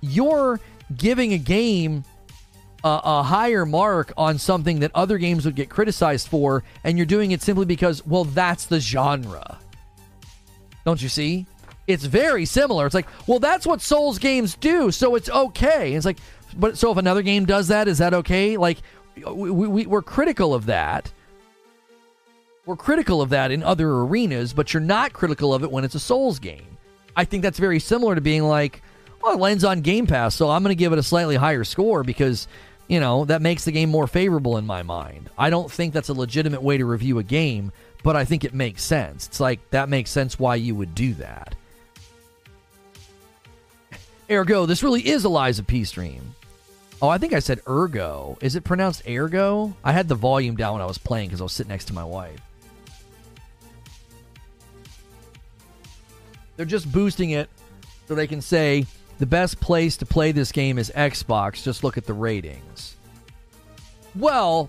you're 0.00 0.60
giving 0.96 1.32
a 1.32 1.38
game 1.38 2.04
a, 2.84 3.00
a, 3.04 3.22
higher 3.22 3.66
mark 3.66 4.12
on 4.16 4.38
something 4.38 4.80
that 4.80 4.90
other 4.94 5.18
games 5.18 5.44
would 5.44 5.56
get 5.56 5.68
criticized 5.68 6.28
for, 6.28 6.62
and 6.84 6.96
you're 6.96 7.06
doing 7.06 7.32
it 7.32 7.42
simply 7.42 7.66
because, 7.66 8.06
well, 8.06 8.24
that's 8.24 8.66
the 8.66 8.80
genre. 8.80 9.58
Don't 10.84 11.02
you 11.02 11.08
see? 11.08 11.46
It's 11.86 12.04
very 12.04 12.44
similar. 12.44 12.86
It's 12.86 12.94
like, 12.94 13.08
well, 13.26 13.38
that's 13.38 13.66
what 13.66 13.80
Souls 13.80 14.18
games 14.18 14.54
do, 14.54 14.90
so 14.90 15.16
it's 15.16 15.28
okay. 15.28 15.94
It's 15.94 16.06
like, 16.06 16.18
but 16.56 16.78
so 16.78 16.92
if 16.92 16.98
another 16.98 17.22
game 17.22 17.44
does 17.46 17.68
that, 17.68 17.88
is 17.88 17.98
that 17.98 18.14
okay? 18.14 18.56
Like, 18.56 18.78
we, 19.24 19.50
we, 19.50 19.86
we're 19.86 20.02
critical 20.02 20.54
of 20.54 20.66
that. 20.66 21.12
We're 22.66 22.76
critical 22.76 23.22
of 23.22 23.30
that 23.30 23.50
in 23.50 23.62
other 23.62 23.90
arenas, 23.90 24.52
but 24.52 24.74
you're 24.74 24.80
not 24.80 25.12
critical 25.12 25.54
of 25.54 25.62
it 25.62 25.70
when 25.70 25.84
it's 25.84 25.94
a 25.94 26.00
Souls 26.00 26.38
game. 26.38 26.76
I 27.16 27.24
think 27.24 27.42
that's 27.42 27.58
very 27.58 27.80
similar 27.80 28.14
to 28.14 28.20
being 28.20 28.44
like, 28.44 28.82
well, 29.22 29.32
it 29.32 29.40
lands 29.40 29.64
on 29.64 29.80
Game 29.80 30.06
Pass, 30.06 30.34
so 30.34 30.50
I'm 30.50 30.62
going 30.62 30.76
to 30.76 30.78
give 30.78 30.92
it 30.92 30.98
a 30.98 31.02
slightly 31.02 31.36
higher 31.36 31.64
score 31.64 32.04
because 32.04 32.46
you 32.88 33.00
know, 33.00 33.26
that 33.26 33.42
makes 33.42 33.66
the 33.66 33.72
game 33.72 33.90
more 33.90 34.06
favorable 34.06 34.56
in 34.56 34.66
my 34.66 34.82
mind. 34.82 35.30
I 35.38 35.50
don't 35.50 35.70
think 35.70 35.92
that's 35.92 36.08
a 36.08 36.14
legitimate 36.14 36.62
way 36.62 36.78
to 36.78 36.86
review 36.86 37.18
a 37.18 37.22
game, 37.22 37.70
but 38.02 38.16
I 38.16 38.24
think 38.24 38.44
it 38.44 38.54
makes 38.54 38.82
sense. 38.82 39.26
It's 39.26 39.40
like 39.40 39.60
that 39.70 39.90
makes 39.90 40.10
sense 40.10 40.38
why 40.38 40.56
you 40.56 40.74
would 40.74 40.94
do 40.94 41.14
that. 41.14 41.54
Ergo, 44.30 44.66
this 44.66 44.82
really 44.82 45.06
is 45.06 45.24
a 45.24 45.28
Lies 45.28 45.58
of 45.58 45.66
P 45.66 45.84
stream. 45.84 46.34
Oh, 47.00 47.08
I 47.08 47.18
think 47.18 47.32
I 47.32 47.38
said 47.38 47.60
ergo. 47.68 48.38
Is 48.40 48.56
it 48.56 48.64
pronounced 48.64 49.08
ergo? 49.08 49.76
I 49.84 49.92
had 49.92 50.08
the 50.08 50.16
volume 50.16 50.56
down 50.56 50.74
when 50.74 50.82
I 50.82 50.86
was 50.86 50.98
playing 50.98 51.28
because 51.28 51.40
I 51.40 51.44
was 51.44 51.52
sitting 51.52 51.70
next 51.70 51.86
to 51.86 51.94
my 51.94 52.04
wife. 52.04 52.40
They're 56.56 56.66
just 56.66 56.90
boosting 56.90 57.30
it 57.30 57.48
so 58.08 58.16
they 58.16 58.26
can 58.26 58.40
say 58.40 58.84
the 59.18 59.26
best 59.26 59.60
place 59.60 59.96
to 59.98 60.06
play 60.06 60.32
this 60.32 60.50
game 60.50 60.76
is 60.76 60.90
Xbox. 60.94 61.62
Just 61.62 61.84
look 61.84 61.96
at 61.96 62.04
the 62.04 62.14
ratings. 62.14 62.96
Well, 64.16 64.68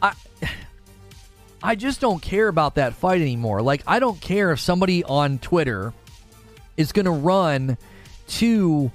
I 0.00 0.12
I 1.62 1.74
just 1.74 2.00
don't 2.00 2.22
care 2.22 2.46
about 2.46 2.76
that 2.76 2.94
fight 2.94 3.22
anymore. 3.22 3.60
Like 3.60 3.82
I 3.88 3.98
don't 3.98 4.20
care 4.20 4.52
if 4.52 4.60
somebody 4.60 5.02
on 5.02 5.38
Twitter 5.38 5.92
is 6.76 6.92
going 6.92 7.06
to 7.06 7.10
run 7.10 7.76
to 8.26 8.92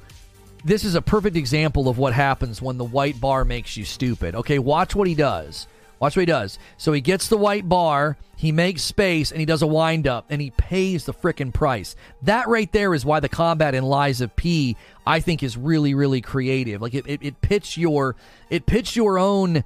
this 0.64 0.84
is 0.84 0.96
a 0.96 1.02
perfect 1.02 1.36
example 1.36 1.88
of 1.88 1.98
what 1.98 2.14
happens 2.14 2.62
when 2.62 2.78
the 2.78 2.84
white 2.84 3.20
bar 3.20 3.46
makes 3.46 3.78
you 3.78 3.86
stupid. 3.86 4.36
Okay, 4.36 4.60
watch 4.60 4.96
what 4.96 5.08
he 5.08 5.16
does. 5.16 5.68
Watch 6.00 6.16
what 6.16 6.22
he 6.22 6.26
does. 6.26 6.60
So 6.78 6.94
he 6.94 7.02
gets 7.02 7.28
the 7.28 7.38
white 7.38 7.68
bar, 7.68 8.18
he 8.38 8.54
makes 8.54 8.84
space, 8.84 9.32
and 9.32 9.40
he 9.40 9.46
does 9.46 9.62
a 9.62 9.68
wind 9.68 10.08
up, 10.08 10.26
and 10.30 10.42
he 10.42 10.52
pays 10.52 11.04
the 11.04 11.14
frickin' 11.14 11.54
price. 11.54 11.96
That 12.22 12.48
right 12.48 12.72
there 12.72 12.94
is 12.94 13.04
why 13.04 13.20
the 13.20 13.28
combat 13.28 13.76
in 13.76 13.84
Lies 13.84 14.22
of 14.22 14.34
P, 14.36 14.78
I 15.06 15.20
think, 15.20 15.44
is 15.44 15.58
really, 15.58 15.94
really 15.94 16.22
creative. 16.22 16.82
Like 16.82 16.94
it, 16.94 17.06
it, 17.06 17.22
it 17.22 17.42
pits 17.42 17.76
your 17.76 18.16
it 18.50 18.66
pits 18.66 18.96
your 18.96 19.20
own 19.20 19.66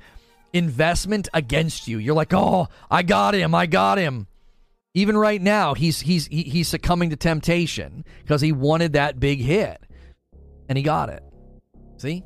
investment 0.53 1.27
against 1.33 1.87
you. 1.87 1.99
You're 1.99 2.15
like, 2.15 2.33
oh, 2.33 2.67
I 2.89 3.03
got 3.03 3.35
him, 3.35 3.53
I 3.53 3.67
got 3.67 3.97
him. 3.97 4.27
Even 4.95 5.17
right 5.17 5.41
now, 5.41 5.73
he's 5.73 6.01
he's 6.01 6.27
he's 6.27 6.67
succumbing 6.67 7.11
to 7.11 7.15
temptation 7.15 8.05
because 8.21 8.41
he 8.41 8.51
wanted 8.51 8.93
that 8.93 9.19
big 9.19 9.39
hit, 9.39 9.81
and 10.73 10.77
he 10.79 10.81
got 10.83 11.09
it. 11.09 11.21
See, 11.97 12.23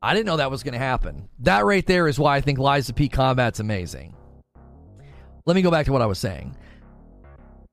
I 0.00 0.14
didn't 0.14 0.26
know 0.26 0.36
that 0.36 0.48
was 0.48 0.62
going 0.62 0.74
to 0.74 0.78
happen. 0.78 1.28
That 1.40 1.64
right 1.64 1.84
there 1.84 2.06
is 2.06 2.20
why 2.20 2.36
I 2.36 2.40
think 2.40 2.60
Lies 2.60 2.88
of 2.88 2.94
P 2.94 3.08
combat's 3.08 3.58
amazing. 3.58 4.14
Let 5.44 5.56
me 5.56 5.62
go 5.62 5.72
back 5.72 5.86
to 5.86 5.92
what 5.92 6.00
I 6.00 6.06
was 6.06 6.20
saying. 6.20 6.56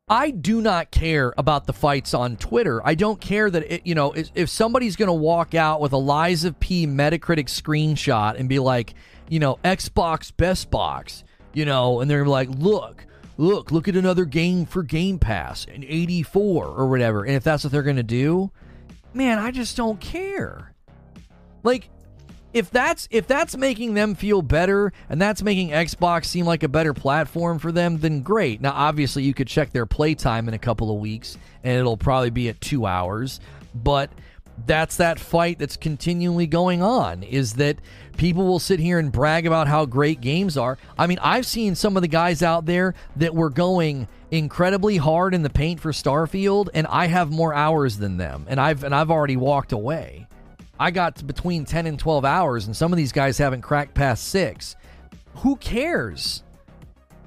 I 0.10 0.32
do 0.32 0.60
not 0.60 0.90
care 0.90 1.36
about 1.38 1.68
the 1.68 1.73
fights 1.73 2.15
on 2.15 2.36
Twitter. 2.36 2.82
I 2.84 2.95
don't 2.95 3.22
care 3.22 3.52
that 3.52 3.72
it, 3.72 3.86
you 3.86 3.94
know, 3.94 4.15
if 4.15 4.49
somebody's 4.49 4.95
going 4.95 5.06
to 5.06 5.14
walk 5.14 5.53
out 5.53 5.82
with 5.82 5.94
a 5.94 5.98
Lies 5.98 6.45
of 6.45 6.60
P 6.60 6.88
Metacritic 6.88 7.45
screenshot 7.45 8.40
and 8.40 8.49
be 8.49 8.57
like, 8.57 8.95
you 9.30 9.38
know, 9.38 9.60
Xbox 9.64 10.36
best 10.36 10.72
box, 10.72 11.23
you 11.53 11.64
know, 11.64 11.99
and 11.99 12.10
they're 12.10 12.26
like, 12.26 12.49
look, 12.49 13.06
look, 13.38 13.72
look 13.72 13.88
at 13.88 13.95
another 13.95 14.26
game 14.26 14.65
for 14.65 14.82
Game 14.82 15.19
Pass, 15.19 15.65
an 15.65 15.84
84 15.84 16.65
or 16.65 16.88
whatever. 16.88 17.23
And 17.23 17.36
if 17.36 17.44
that's 17.44 17.64
what 17.64 17.72
they're 17.72 17.84
going 17.84 17.98
to 17.98 18.03
do, 18.03 18.52
man, 19.14 19.40
I 19.40 19.52
just 19.52 19.78
don't 19.78 20.00
care. 20.00 20.74
Like, 21.64 21.90
if 22.54 22.70
that's 22.70 23.08
if 23.12 23.28
that's 23.28 23.56
making 23.56 23.94
them 23.94 24.14
feel 24.14 24.42
better 24.42 24.92
and 25.10 25.22
that's 25.22 25.42
making 25.42 25.70
Xbox 25.70 26.26
seem 26.26 26.46
like 26.46 26.64
a 26.64 26.68
better 26.68 26.94
platform 26.94 27.60
for 27.60 27.72
them, 27.72 28.00
then 28.00 28.22
great. 28.22 28.62
Now, 28.62 28.74
obviously, 28.74 29.24
you 29.24 29.34
could 29.34 29.48
check 29.48 29.72
their 29.72 29.86
playtime 29.86 30.48
in 30.48 30.54
a 30.54 30.60
couple 30.60 30.94
of 30.94 31.00
weeks, 31.00 31.38
and 31.64 31.80
it'll 31.80 31.98
probably 31.98 32.30
be 32.30 32.50
at 32.50 32.60
two 32.60 32.86
hours. 32.86 33.40
But 33.74 34.10
that's 34.66 34.98
that 34.98 35.20
fight 35.20 35.60
that's 35.60 35.78
continually 35.78 36.48
going 36.48 36.82
on. 36.82 37.24
Is 37.24 37.54
that 37.54 37.78
people 38.18 38.46
will 38.46 38.60
sit 38.60 38.80
here 38.80 39.00
and 39.00 39.12
brag 39.12 39.48
about 39.48 39.68
how 39.68 39.86
great 39.86 40.20
games 40.22 40.58
are? 40.58 40.78
I 40.98 41.08
mean, 41.08 41.20
I've 41.22 41.46
seen 41.46 41.76
some 41.76 41.96
of 41.96 42.02
the 42.02 42.08
guys 42.08 42.44
out 42.44 42.66
there 42.66 42.96
that 43.16 43.34
were 43.34 43.50
going 43.50 44.08
incredibly 44.32 44.98
hard 44.98 45.34
in 45.34 45.44
the 45.44 45.49
paint 45.49 45.80
for 45.80 45.91
Starfield, 45.91 46.70
and 46.74 46.88
I 46.88 47.08
have 47.08 47.30
more 47.30 47.53
hours 47.53 47.98
than 47.98 48.18
them, 48.18 48.45
and 48.48 48.60
I've 48.60 48.84
and 48.84 48.95
I've 48.95 49.12
already 49.12 49.38
walked 49.38 49.74
away. 49.74 50.28
I 50.80 50.90
got 50.90 51.26
between 51.28 51.66
10 51.66 51.86
and 51.86 51.99
12 51.99 52.26
hours, 52.26 52.66
and 52.66 52.76
some 52.76 52.91
of 52.91 52.98
these 52.98 53.12
guys 53.12 53.38
haven't 53.38 53.62
cracked 53.62 53.94
past 53.94 54.30
six. 54.30 54.76
Who 55.36 55.56
cares? 55.58 56.41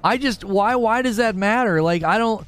I 0.03 0.17
just, 0.17 0.43
why, 0.43 0.75
why 0.75 1.01
does 1.01 1.17
that 1.17 1.37
matter? 1.37 1.81
Like, 1.81 2.03
I 2.03 2.17
don't, 2.17 2.45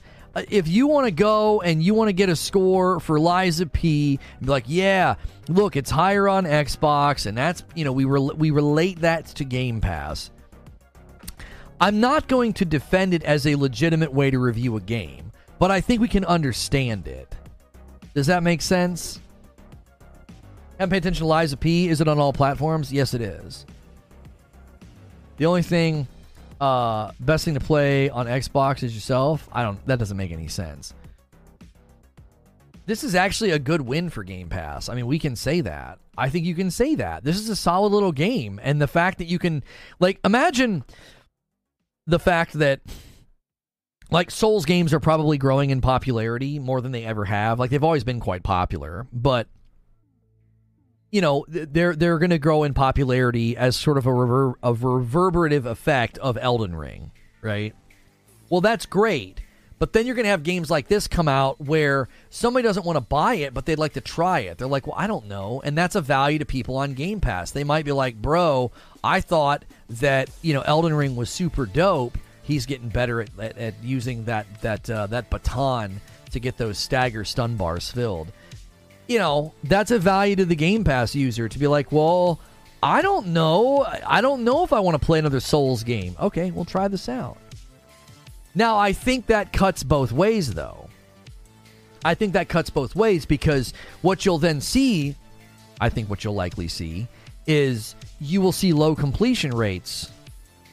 if 0.50 0.68
you 0.68 0.86
want 0.88 1.06
to 1.06 1.12
go 1.12 1.62
and 1.62 1.82
you 1.82 1.94
want 1.94 2.10
to 2.10 2.14
get 2.14 2.28
a 2.28 2.36
score 2.36 3.00
for 3.00 3.22
Lies 3.22 3.62
of 3.62 3.72
P, 3.72 4.20
be 4.42 4.48
like, 4.48 4.66
yeah, 4.68 5.16
look, 5.48 5.78
it's 5.78 5.90
higher 5.90 6.28
on 6.28 6.44
Xbox, 6.44 7.26
and 7.26 7.38
that's, 7.38 7.64
you 7.74 7.86
know, 7.86 7.94
we, 7.94 8.04
re- 8.04 8.20
we 8.36 8.52
relate 8.52 9.00
that 9.00 9.28
to 9.28 9.46
Game 9.46 9.80
Pass. 9.80 10.30
I'm 11.80 12.00
not 12.00 12.28
going 12.28 12.54
to 12.54 12.66
defend 12.66 13.14
it 13.14 13.24
as 13.24 13.46
a 13.46 13.56
legitimate 13.56 14.12
way 14.12 14.32
to 14.32 14.40
review 14.40 14.78
a 14.78 14.82
game, 14.82 15.32
but 15.60 15.70
I 15.70 15.82
think 15.82 16.02
we 16.02 16.08
can 16.08 16.26
understand 16.26 17.08
it. 17.08 17.36
Does 18.16 18.28
that 18.28 18.42
make 18.42 18.62
sense? 18.64 19.20
Haven't 20.80 20.92
paid 20.92 20.98
attention 20.98 21.28
to 21.28 21.34
of 21.34 21.60
P. 21.60 21.88
Is 21.88 22.02
it 22.02 22.08
on 22.08 22.20
all 22.20 22.34
platforms? 22.34 22.92
Yes, 22.92 23.14
it 23.14 23.22
is. 23.22 23.66
The 25.38 25.46
only 25.46 25.62
thing, 25.62 26.08
uh, 26.60 27.12
best 27.20 27.46
thing 27.46 27.54
to 27.54 27.60
play 27.60 28.10
on 28.10 28.26
Xbox 28.26 28.82
is 28.82 28.94
yourself. 28.94 29.48
I 29.52 29.64
don't. 29.64 29.84
That 29.86 30.00
doesn't 30.00 30.18
make 30.18 30.32
any 30.32 30.48
sense. 30.48 30.94
This 32.88 33.04
is 33.04 33.16
actually 33.16 33.52
a 33.52 33.60
good 33.60 33.82
win 33.82 34.10
for 34.10 34.24
Game 34.24 34.50
Pass. 34.50 34.88
I 34.88 34.96
mean, 34.96 35.08
we 35.08 35.20
can 35.20 35.36
say 35.36 35.62
that. 35.62 36.00
I 36.18 36.30
think 36.30 36.46
you 36.46 36.56
can 36.56 36.72
say 36.72 36.96
that. 36.96 37.24
This 37.24 37.38
is 37.38 37.50
a 37.50 37.56
solid 37.56 37.92
little 37.92 38.12
game, 38.12 38.60
and 38.64 38.82
the 38.82 38.88
fact 38.88 39.18
that 39.18 39.26
you 39.26 39.38
can, 39.38 39.64
like, 40.00 40.20
imagine 40.24 40.84
the 42.08 42.20
fact 42.20 42.54
that 42.54 42.80
like 44.10 44.32
Souls 44.32 44.66
games 44.66 44.94
are 44.94 45.00
probably 45.00 45.38
growing 45.38 45.70
in 45.70 45.82
popularity 45.82 46.60
more 46.60 46.82
than 46.82 46.94
they 46.94 47.06
ever 47.06 47.26
have. 47.26 47.60
Like 47.60 47.70
they've 47.70 47.84
always 47.84 48.06
been 48.06 48.20
quite 48.20 48.44
popular, 48.44 49.06
but 49.12 49.48
you 51.12 51.22
know 51.22 51.46
they're 51.48 51.96
they're 51.96 52.18
going 52.18 52.32
to 52.32 52.40
grow 52.40 52.64
in 52.64 52.74
popularity 52.74 53.56
as 53.56 53.76
sort 53.76 53.98
of 53.98 54.06
a, 54.06 54.14
rever- 54.14 54.58
a 54.64 54.74
reverberative 54.74 55.66
effect 55.66 56.18
of 56.20 56.38
Elden 56.38 56.76
Ring, 56.76 57.12
right? 57.42 57.76
Well, 58.50 58.62
that's 58.62 58.86
great. 58.86 59.42
But 59.80 59.94
then 59.94 60.06
you're 60.06 60.16
going 60.16 60.26
to 60.26 60.32
have 60.32 60.44
games 60.44 60.72
like 60.72 60.88
this 60.88 61.08
come 61.08 61.28
out 61.28 61.62
where 61.62 62.10
somebody 62.30 62.64
doesn't 62.64 62.86
want 62.86 62.98
to 62.98 63.02
buy 63.02 63.36
it, 63.36 63.54
but 63.54 63.66
they'd 63.66 63.78
like 63.78 63.94
to 63.94 64.02
try 64.02 64.40
it. 64.40 64.58
They're 64.58 64.68
like, 64.68 64.88
well, 64.88 64.96
I 64.98 65.08
don't 65.08 65.28
know. 65.28 65.62
And 65.64 65.78
that's 65.78 65.96
a 65.96 66.02
value 66.02 66.40
to 66.40 66.46
people 66.46 66.78
on 66.78 66.94
Game 66.94 67.20
Pass. 67.20 67.52
They 67.52 67.64
might 67.64 67.86
be 67.86 67.92
like, 67.92 68.20
bro, 68.20 68.72
I 69.04 69.22
thought 69.22 69.66
that, 69.90 70.30
you 70.42 70.54
know, 70.54 70.62
Elden 70.62 70.96
Ring 70.96 71.16
was 71.16 71.30
super 71.30 71.66
dope. 71.66 72.18
He's 72.42 72.66
getting 72.66 72.90
better 72.90 73.22
at, 73.22 73.30
at, 73.40 73.58
at 73.58 73.84
using 73.84 74.26
that, 74.26 74.62
that, 74.62 74.90
uh, 74.90 75.08
that 75.08 75.30
baton 75.30 76.02
to 76.32 76.40
get 76.40 76.58
those 76.58 76.78
stagger 76.78 77.24
stun 77.24 77.56
bars 77.56 77.92
filled 77.92 78.32
you 79.08 79.20
know, 79.20 79.54
that's 79.64 79.92
a 79.92 80.00
value 80.00 80.36
to 80.36 80.46
the 80.46 80.56
Game 80.56 80.84
Pass 80.84 81.16
user 81.16 81.48
to 81.48 81.60
be 81.60 81.68
like, 81.68 81.92
well, 81.92 82.40
I 82.84 83.02
don't 83.02 83.28
know. 83.28 83.86
I 84.06 84.22
don't 84.22 84.44
know 84.44 84.64
if 84.64 84.74
I 84.74 84.80
want 84.80 85.00
to 85.00 85.06
play 85.06 85.20
another 85.20 85.40
Souls 85.40 85.84
game. 85.84 86.16
Okay, 86.20 86.52
we'll 86.52 86.66
try 86.66 86.88
this 86.88 87.10
out. 87.10 87.38
Now, 88.58 88.76
I 88.80 88.92
think 88.92 89.28
that 89.28 89.54
cuts 89.54 89.84
both 89.84 90.12
ways, 90.12 90.56
though. 90.56 90.90
I 92.04 92.16
think 92.16 92.34
that 92.34 92.50
cuts 92.50 92.72
both 92.72 92.96
ways 92.96 93.24
because 93.24 93.72
what 94.02 94.26
you'll 94.26 94.40
then 94.40 94.62
see, 94.62 95.14
I 95.80 95.90
think 95.90 96.10
what 96.10 96.24
you'll 96.24 96.34
likely 96.34 96.68
see, 96.68 97.08
is 97.46 97.94
you 98.20 98.42
will 98.42 98.52
see 98.52 98.74
low 98.74 98.96
completion 98.96 99.54
rates 99.54 100.10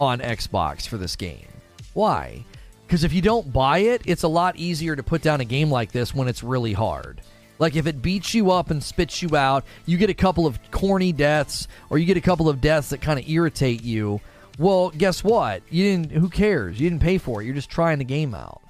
on 0.00 0.20
Xbox 0.20 0.88
for 0.88 0.96
this 0.96 1.14
game. 1.14 1.46
Why? 1.92 2.42
Because 2.86 3.04
if 3.04 3.12
you 3.12 3.20
don't 3.20 3.52
buy 3.52 3.80
it, 3.80 4.00
it's 4.06 4.22
a 4.22 4.28
lot 4.28 4.56
easier 4.56 4.96
to 4.96 5.02
put 5.02 5.20
down 5.20 5.42
a 5.42 5.44
game 5.44 5.70
like 5.70 5.92
this 5.92 6.14
when 6.14 6.26
it's 6.26 6.42
really 6.42 6.72
hard. 6.72 7.20
Like 7.58 7.76
if 7.76 7.86
it 7.86 8.00
beats 8.00 8.32
you 8.32 8.50
up 8.50 8.70
and 8.70 8.82
spits 8.82 9.20
you 9.20 9.36
out, 9.36 9.62
you 9.84 9.98
get 9.98 10.08
a 10.08 10.14
couple 10.14 10.46
of 10.46 10.58
corny 10.70 11.12
deaths, 11.12 11.68
or 11.90 11.98
you 11.98 12.06
get 12.06 12.16
a 12.16 12.22
couple 12.22 12.48
of 12.48 12.62
deaths 12.62 12.88
that 12.88 13.02
kind 13.02 13.20
of 13.20 13.28
irritate 13.28 13.82
you. 13.82 14.22
Well, 14.58 14.90
guess 14.90 15.24
what? 15.24 15.62
You 15.70 15.84
didn't. 15.84 16.12
Who 16.12 16.28
cares? 16.28 16.78
You 16.80 16.88
didn't 16.88 17.02
pay 17.02 17.18
for 17.18 17.42
it. 17.42 17.44
You're 17.44 17.54
just 17.54 17.70
trying 17.70 17.98
the 17.98 18.04
game 18.04 18.34
out. 18.34 18.60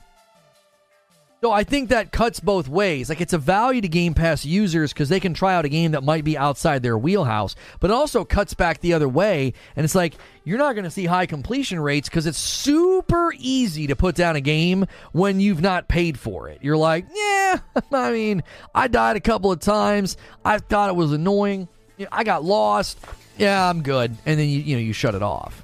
So 1.45 1.53
I 1.53 1.63
think 1.63 1.91
that 1.91 2.11
cuts 2.11 2.41
both 2.41 2.69
ways. 2.69 3.11
Like 3.11 3.21
it's 3.21 3.35
a 3.35 3.39
value 3.39 3.83
to 3.83 3.89
Game 3.89 4.15
Pass 4.15 4.47
users 4.47 4.95
because 4.95 5.11
they 5.11 5.21
can 5.21 5.35
try 5.35 5.55
out 5.55 5.67
a 5.67 5.69
game 5.69 5.91
that 5.91 6.03
might 6.03 6.25
be 6.25 6.39
outside 6.39 6.83
their 6.83 6.97
wheelhouse, 6.97 7.55
but 7.81 7.91
it 7.91 7.93
also 7.93 8.25
cuts 8.25 8.55
back 8.55 8.81
the 8.81 8.95
other 8.95 9.11
way. 9.11 9.53
And 9.77 9.85
it's 9.85 9.95
like 9.95 10.15
you're 10.45 10.57
not 10.57 10.73
going 10.73 10.85
to 10.85 10.91
see 10.91 11.05
high 11.05 11.27
completion 11.27 11.81
rates 11.81 12.09
because 12.09 12.25
it's 12.25 12.39
super 12.39 13.35
easy 13.37 13.89
to 13.89 13.95
put 13.95 14.15
down 14.15 14.37
a 14.37 14.41
game 14.41 14.87
when 15.13 15.39
you've 15.39 15.61
not 15.61 15.87
paid 15.87 16.19
for 16.19 16.49
it. 16.49 16.61
You're 16.63 16.79
like, 16.79 17.05
yeah, 17.15 17.59
I 17.93 18.11
mean, 18.11 18.43
I 18.75 18.89
died 18.89 19.17
a 19.17 19.21
couple 19.21 19.53
of 19.53 19.61
times. 19.61 20.17
I 20.47 20.57
thought 20.61 20.89
it 20.89 20.97
was 20.97 21.13
annoying. 21.13 21.69
I 22.11 22.25
got 22.25 22.43
lost. 22.43 22.97
Yeah, 23.37 23.69
I'm 23.69 23.83
good. 23.83 24.17
And 24.25 24.41
then 24.41 24.49
you 24.49 24.61
you 24.61 24.77
know 24.77 24.83
you 24.83 24.95
shut 24.95 25.15
it 25.15 25.23
off. 25.23 25.63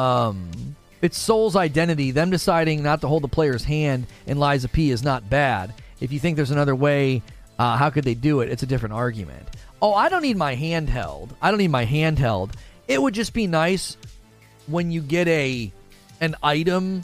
Um 0.00 0.76
it's 1.02 1.18
Soul's 1.18 1.56
identity. 1.56 2.10
Them 2.10 2.30
deciding 2.30 2.82
not 2.82 3.00
to 3.00 3.08
hold 3.08 3.22
the 3.22 3.28
player's 3.28 3.64
hand 3.64 4.06
in 4.26 4.38
Lies 4.38 4.64
of 4.64 4.72
P 4.72 4.90
is 4.90 5.02
not 5.02 5.30
bad. 5.30 5.72
If 6.00 6.12
you 6.12 6.18
think 6.18 6.36
there's 6.36 6.50
another 6.50 6.74
way, 6.74 7.22
uh, 7.58 7.76
how 7.76 7.90
could 7.90 8.04
they 8.04 8.14
do 8.14 8.40
it? 8.40 8.50
It's 8.50 8.62
a 8.62 8.66
different 8.66 8.94
argument. 8.94 9.48
Oh, 9.80 9.94
I 9.94 10.10
don't 10.10 10.22
need 10.22 10.36
my 10.36 10.54
hand 10.54 10.90
held. 10.90 11.34
I 11.40 11.50
don't 11.50 11.58
need 11.58 11.70
my 11.70 11.84
hand 11.84 12.18
held. 12.18 12.54
It 12.86 13.00
would 13.00 13.14
just 13.14 13.32
be 13.32 13.46
nice 13.46 13.96
when 14.66 14.90
you 14.90 15.00
get 15.00 15.26
a 15.28 15.72
an 16.20 16.36
item 16.42 17.02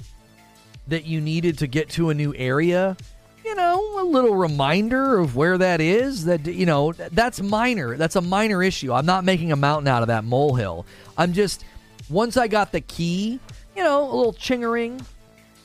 that 0.88 1.04
you 1.04 1.20
needed 1.20 1.58
to 1.58 1.66
get 1.66 1.88
to 1.90 2.10
a 2.10 2.14
new 2.14 2.34
area. 2.34 2.96
You 3.44 3.54
know, 3.54 4.00
a 4.00 4.04
little 4.04 4.34
reminder 4.34 5.18
of 5.18 5.36
where 5.36 5.56
that 5.56 5.80
is. 5.80 6.24
That 6.26 6.46
you 6.46 6.66
know, 6.66 6.92
that's 6.92 7.40
minor. 7.40 7.96
That's 7.96 8.16
a 8.16 8.20
minor 8.20 8.62
issue. 8.62 8.92
I'm 8.92 9.06
not 9.06 9.24
making 9.24 9.52
a 9.52 9.56
mountain 9.56 9.88
out 9.88 10.02
of 10.02 10.08
that 10.08 10.24
molehill. 10.24 10.84
I'm 11.16 11.32
just 11.32 11.64
once 12.08 12.36
I 12.36 12.48
got 12.48 12.72
the 12.72 12.80
key 12.80 13.40
you 13.76 13.84
know, 13.84 14.02
a 14.02 14.14
little 14.16 14.32
chingering 14.32 15.04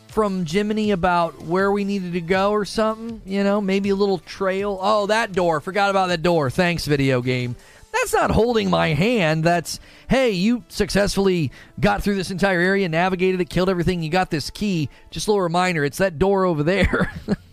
from 0.10 0.46
Jiminy 0.46 0.92
about 0.92 1.42
where 1.44 1.72
we 1.72 1.86
needed 1.86 2.14
to 2.14 2.22
go 2.22 2.52
or 2.52 2.66
something. 2.66 3.22
You 3.26 3.44
know, 3.44 3.62
maybe 3.62 3.90
a 3.90 3.96
little 3.96 4.20
trail. 4.20 4.78
Oh, 4.82 5.08
that 5.08 5.32
door. 5.32 5.62
Forgot 5.62 5.90
about 5.90 6.08
that 6.10 6.22
door. 6.22 6.50
Thanks, 6.50 6.86
video 6.86 7.22
game. 7.22 7.56
That's 7.94 8.14
not 8.14 8.32
holding 8.32 8.70
my 8.70 8.90
hand. 8.90 9.44
That's, 9.44 9.80
hey, 10.10 10.32
you 10.32 10.64
successfully 10.70 11.52
got 11.80 12.04
through 12.04 12.16
this 12.16 12.32
entire 12.32 12.60
area, 12.60 12.88
navigated 12.90 13.40
it, 13.42 13.50
killed 13.50 13.70
everything. 13.70 14.02
You 14.04 14.10
got 14.10 14.30
this 14.30 14.50
key. 14.50 14.90
Just 15.10 15.28
a 15.28 15.32
little 15.32 15.42
reminder 15.42 15.86
it's 15.86 15.98
that 16.00 16.20
door 16.20 16.46
over 16.46 16.64
there. 16.64 17.12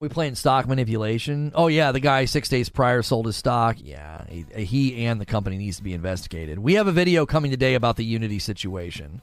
We 0.00 0.08
playing 0.08 0.36
stock 0.36 0.66
manipulation. 0.66 1.52
Oh 1.54 1.66
yeah, 1.66 1.92
the 1.92 2.00
guy 2.00 2.24
six 2.24 2.48
days 2.48 2.70
prior 2.70 3.02
sold 3.02 3.26
his 3.26 3.36
stock. 3.36 3.76
Yeah, 3.78 4.24
he, 4.30 4.46
he, 4.64 5.04
and 5.04 5.20
the 5.20 5.26
company 5.26 5.58
needs 5.58 5.76
to 5.76 5.82
be 5.82 5.92
investigated. 5.92 6.58
We 6.58 6.72
have 6.74 6.86
a 6.86 6.92
video 6.92 7.26
coming 7.26 7.50
today 7.50 7.74
about 7.74 7.96
the 7.96 8.04
Unity 8.06 8.38
situation. 8.38 9.20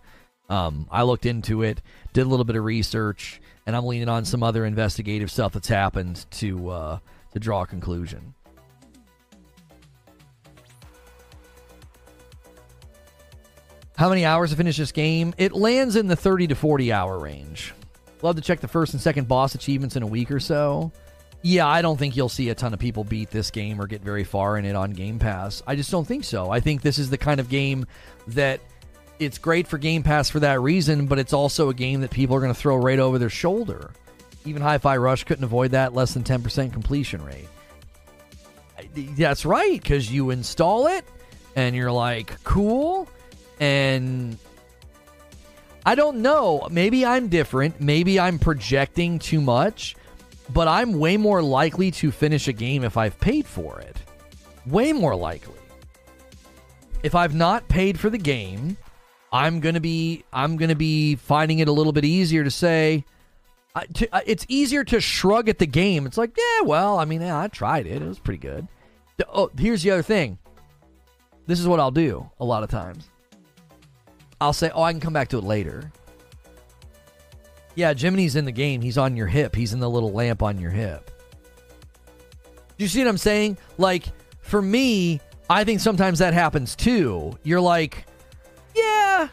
Um, 0.50 0.88
I 0.92 1.02
looked 1.02 1.26
into 1.26 1.64
it, 1.64 1.82
did 2.14 2.28
a 2.28 2.30
little 2.30 2.46
bit 2.46 2.56
of 2.56 2.64
research, 2.64 3.42
and 3.66 3.76
I'm 3.76 3.88
leaning 3.88 4.08
on 4.08 4.24
some 4.24 4.44
other 4.44 4.66
investigative 4.66 5.32
stuff 5.32 5.54
that's 5.54 5.68
happened 5.68 6.28
to 6.34 6.70
uh, 6.70 7.00
to 7.34 7.40
draw 7.40 7.64
a 7.64 7.68
conclusion. 7.68 8.36
How 13.96 14.10
many 14.10 14.26
hours 14.26 14.52
to 14.52 14.56
finish 14.56 14.78
this 14.78 14.92
game? 14.92 15.34
It 15.40 15.54
lands 15.54 15.96
in 15.96 16.06
the 16.06 16.16
30 16.16 16.50
to 16.50 16.56
40 16.56 16.94
hour 16.94 17.18
range. 17.18 17.74
Love 18.22 18.36
to 18.36 18.42
check 18.42 18.60
the 18.60 18.68
first 18.68 18.94
and 18.94 19.02
second 19.02 19.28
boss 19.28 19.56
achievements 19.56 19.96
in 19.96 20.04
a 20.04 20.08
week 20.08 20.32
or 20.32 20.40
so. 20.40 20.92
Yeah, 21.44 21.68
I 21.68 21.82
don't 21.82 21.98
think 21.98 22.16
you'll 22.16 22.30
see 22.30 22.50
a 22.50 22.56
ton 22.56 22.74
of 22.74 22.80
people 22.80 23.04
beat 23.04 23.30
this 23.30 23.52
game 23.52 23.80
or 23.80 23.86
get 23.86 24.02
very 24.02 24.24
far 24.24 24.58
in 24.58 24.66
it 24.66 24.76
on 24.76 24.92
Game 24.92 25.20
Pass. 25.20 25.62
I 25.68 25.76
just 25.76 25.92
don't 25.92 26.06
think 26.06 26.24
so. 26.24 26.50
I 26.50 26.60
think 26.60 26.82
this 26.82 26.98
is 26.98 27.10
the 27.10 27.18
kind 27.18 27.40
of 27.40 27.48
game 27.48 27.86
that 28.28 28.60
it's 29.20 29.38
great 29.38 29.68
for 29.68 29.78
Game 29.78 30.04
Pass 30.04 30.30
for 30.30 30.40
that 30.40 30.60
reason, 30.62 31.06
but 31.06 31.20
it's 31.20 31.34
also 31.34 31.70
a 31.70 31.74
game 31.74 32.02
that 32.02 32.12
people 32.12 32.36
are 32.36 32.40
going 32.40 32.54
to 32.54 32.60
throw 32.60 32.76
right 32.76 33.00
over 33.00 33.20
their 33.20 33.30
shoulder. 33.30 33.92
Even 34.46 34.62
Hi 34.62 34.78
Fi 34.78 34.98
Rush 34.98 35.24
couldn't 35.26 35.44
avoid 35.44 35.72
that 35.72 35.94
less 35.94 36.14
than 36.14 36.24
10% 36.24 36.74
completion 36.74 37.24
rate. 37.24 37.48
That's 39.16 39.46
right, 39.46 39.82
because 39.82 40.12
you 40.12 40.32
install 40.32 40.88
it 40.88 41.06
and 41.56 41.76
you're 41.76 41.92
like, 41.92 42.44
cool. 42.44 43.08
And 43.60 44.38
I 45.88 45.96
don't 45.96 46.18
know. 46.18 46.68
Maybe 46.70 47.06
I'm 47.06 47.30
different. 47.30 47.80
Maybe 47.80 48.20
I'm 48.20 48.40
projecting 48.40 49.20
too 49.20 49.40
much, 49.40 49.96
but 50.50 50.68
I'm 50.68 51.00
way 51.00 51.16
more 51.16 51.42
likely 51.42 51.92
to 51.92 52.12
finish 52.12 52.50
a 52.50 52.52
game 52.52 52.84
if 52.84 52.98
I've 52.98 53.18
paid 53.22 53.46
for 53.46 53.80
it. 53.80 53.96
Way 54.66 54.92
more 54.92 55.16
likely. 55.16 55.56
If 57.04 57.16
I've 57.16 57.34
not 57.34 57.70
paid 57.70 57.98
for 57.98 58.10
the 58.10 58.18
game, 58.18 58.76
I'm 59.32 59.62
going 59.62 59.76
to 59.76 59.80
be 59.80 60.26
I'm 60.34 60.58
going 60.58 60.68
to 60.68 60.76
be 60.76 61.16
finding 61.16 61.60
it 61.60 61.70
a 61.70 61.72
little 61.72 61.94
bit 61.94 62.04
easier 62.04 62.44
to 62.44 62.52
say 62.52 63.06
uh, 63.74 63.84
to, 63.94 64.14
uh, 64.14 64.20
it's 64.26 64.46
easier 64.50 64.84
to 64.84 65.00
shrug 65.00 65.48
at 65.48 65.58
the 65.58 65.66
game. 65.66 66.06
It's 66.06 66.18
like, 66.18 66.36
yeah, 66.38 66.66
well, 66.66 67.00
I 67.00 67.06
mean, 67.06 67.22
yeah, 67.22 67.40
I 67.40 67.48
tried 67.48 67.88
it. 67.88 68.02
It 68.02 68.06
was 68.06 68.20
pretty 68.20 68.40
good. 68.40 68.68
Oh, 69.30 69.52
here's 69.58 69.84
the 69.84 69.92
other 69.92 70.04
thing. 70.04 70.38
This 71.46 71.62
is 71.62 71.68
what 71.68 71.80
I'll 71.80 71.92
do 71.92 72.30
a 72.42 72.44
lot 72.44 72.64
of 72.64 72.70
times. 72.70 73.10
I'll 74.40 74.54
say, 74.54 74.70
oh, 74.74 74.84
I 74.84 74.92
can 74.92 75.00
come 75.00 75.14
back 75.14 75.30
to 75.30 75.38
it 75.38 75.44
later. 75.44 75.92
Yeah, 77.76 77.94
Jiminy's 77.94 78.36
in 78.36 78.46
the 78.46 78.52
game. 78.52 78.82
He's 78.82 78.98
on 78.98 79.16
your 79.16 79.28
hip. 79.28 79.56
He's 79.56 79.74
in 79.74 79.80
the 79.80 79.90
little 79.90 80.12
lamp 80.12 80.42
on 80.42 80.60
your 80.60 80.72
hip. 80.72 81.12
Do 82.78 82.84
you 82.84 82.88
see 82.88 83.00
what 83.00 83.08
I'm 83.08 83.18
saying? 83.18 83.58
Like, 83.78 84.06
for 84.42 84.62
me, 84.62 85.22
I 85.50 85.64
think 85.64 85.80
sometimes 85.80 86.20
that 86.20 86.34
happens 86.34 86.76
too. 86.76 87.38
You're 87.44 87.62
like, 87.62 88.06
yeah, 88.76 89.30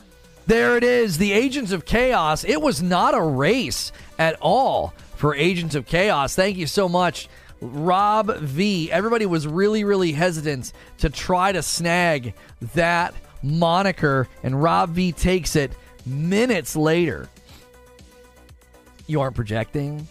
there 0.47 0.77
it 0.77 0.85
is. 0.85 1.19
The 1.19 1.33
Agents 1.33 1.73
of 1.73 1.85
Chaos. 1.85 2.45
It 2.45 2.61
was 2.61 2.83
not 2.83 3.15
a 3.15 3.21
race 3.21 3.93
at 4.19 4.37
all 4.41 4.95
for 5.17 5.35
Agents 5.35 5.75
of 5.75 5.87
Chaos. 5.87 6.35
Thank 6.35 6.57
you 6.57 6.67
so 6.67 6.89
much. 6.89 7.29
Rob 7.61 8.37
V. 8.39 8.91
Everybody 8.91 9.27
was 9.27 9.47
really, 9.47 9.85
really 9.85 10.13
hesitant 10.13 10.73
to 10.99 11.09
try 11.09 11.53
to 11.53 11.63
snag 11.63 12.35
that 12.75 13.15
moniker, 13.45 14.27
and 14.43 14.61
Rob 14.61 14.91
V 14.91 15.13
takes 15.13 15.55
it 15.55 15.73
minutes 16.07 16.75
later. 16.75 17.29
You 19.07 19.21
aren't 19.21 19.37
projecting? 19.37 20.09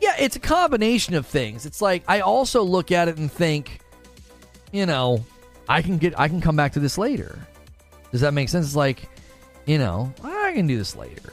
Yeah, 0.00 0.14
it's 0.18 0.36
a 0.36 0.40
combination 0.40 1.14
of 1.14 1.26
things. 1.26 1.66
It's 1.66 1.82
like 1.82 2.04
I 2.08 2.20
also 2.20 2.62
look 2.62 2.92
at 2.92 3.08
it 3.08 3.18
and 3.18 3.30
think, 3.30 3.80
you 4.70 4.86
know, 4.86 5.24
I 5.68 5.82
can 5.82 5.98
get 5.98 6.18
I 6.18 6.28
can 6.28 6.40
come 6.40 6.56
back 6.56 6.72
to 6.72 6.80
this 6.80 6.98
later. 6.98 7.38
Does 8.10 8.20
that 8.20 8.34
make 8.34 8.48
sense? 8.48 8.66
It's 8.66 8.76
like, 8.76 9.08
you 9.66 9.78
know, 9.78 10.12
I 10.22 10.52
can 10.54 10.66
do 10.66 10.76
this 10.76 10.96
later. 10.96 11.32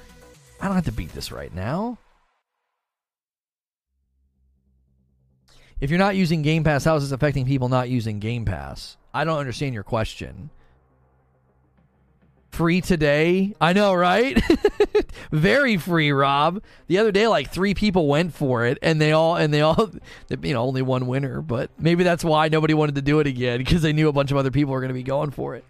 I 0.62 0.66
don't 0.66 0.76
have 0.76 0.86
to 0.86 0.92
beat 0.92 1.14
this 1.14 1.32
right 1.32 1.54
now. 1.54 1.98
If 5.80 5.90
you're 5.90 6.00
not 6.00 6.16
using 6.18 6.42
Game 6.42 6.64
Pass, 6.64 6.84
how 6.84 6.96
is 6.98 7.04
this 7.04 7.14
affecting 7.14 7.46
people 7.46 7.70
not 7.70 7.90
using 7.90 8.20
Game 8.20 8.44
Pass? 8.44 8.98
I 9.14 9.24
don't 9.24 9.40
understand 9.40 9.74
your 9.74 9.84
question 9.84 10.50
free 12.60 12.82
today. 12.82 13.56
I 13.62 13.72
know, 13.72 13.94
right? 13.94 14.38
Very 15.32 15.78
free, 15.78 16.12
Rob. 16.12 16.62
The 16.88 16.98
other 16.98 17.10
day, 17.10 17.26
like 17.26 17.54
three 17.54 17.74
people 17.74 18.06
went 18.10 18.34
for 18.34 18.66
it, 18.66 18.78
and 18.82 19.00
they 19.00 19.14
all 19.14 19.38
and 19.38 19.54
they 19.54 19.62
all, 19.62 19.92
you 20.42 20.54
know, 20.54 20.62
only 20.62 20.82
one 20.82 21.08
winner. 21.08 21.40
But 21.40 21.70
maybe 21.80 22.04
that's 22.04 22.22
why 22.22 22.50
nobody 22.50 22.74
wanted 22.74 22.96
to 22.96 23.02
do 23.02 23.22
it 23.22 23.28
again 23.28 23.60
because 23.60 23.82
they 23.82 23.94
knew 23.94 24.10
a 24.10 24.12
bunch 24.12 24.32
of 24.32 24.38
other 24.38 24.52
people 24.52 24.74
were 24.74 24.82
going 24.82 24.90
to 24.90 24.94
be 24.94 25.04
going 25.04 25.32
for 25.32 25.56
it. 25.56 25.64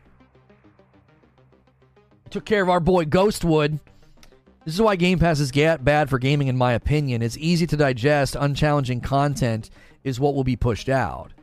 Took 2.32 2.46
care 2.46 2.64
of 2.64 2.70
our 2.70 2.80
boy 2.80 3.06
Ghostwood. 3.06 3.80
This 4.66 4.74
is 4.74 4.82
why 4.82 4.96
Game 4.96 5.20
Pass 5.20 5.40
is 5.40 5.52
bad 5.52 6.10
for 6.10 6.18
gaming, 6.18 6.48
in 6.48 6.58
my 6.58 6.74
opinion. 6.74 7.22
It's 7.22 7.38
easy 7.38 7.68
to 7.68 7.78
digest, 7.78 8.36
unchallenging 8.36 9.02
content 9.02 9.70
is 10.04 10.20
what 10.20 10.34
will 10.34 10.44
be 10.44 10.56
pushed 10.56 10.90
out. 10.90 11.34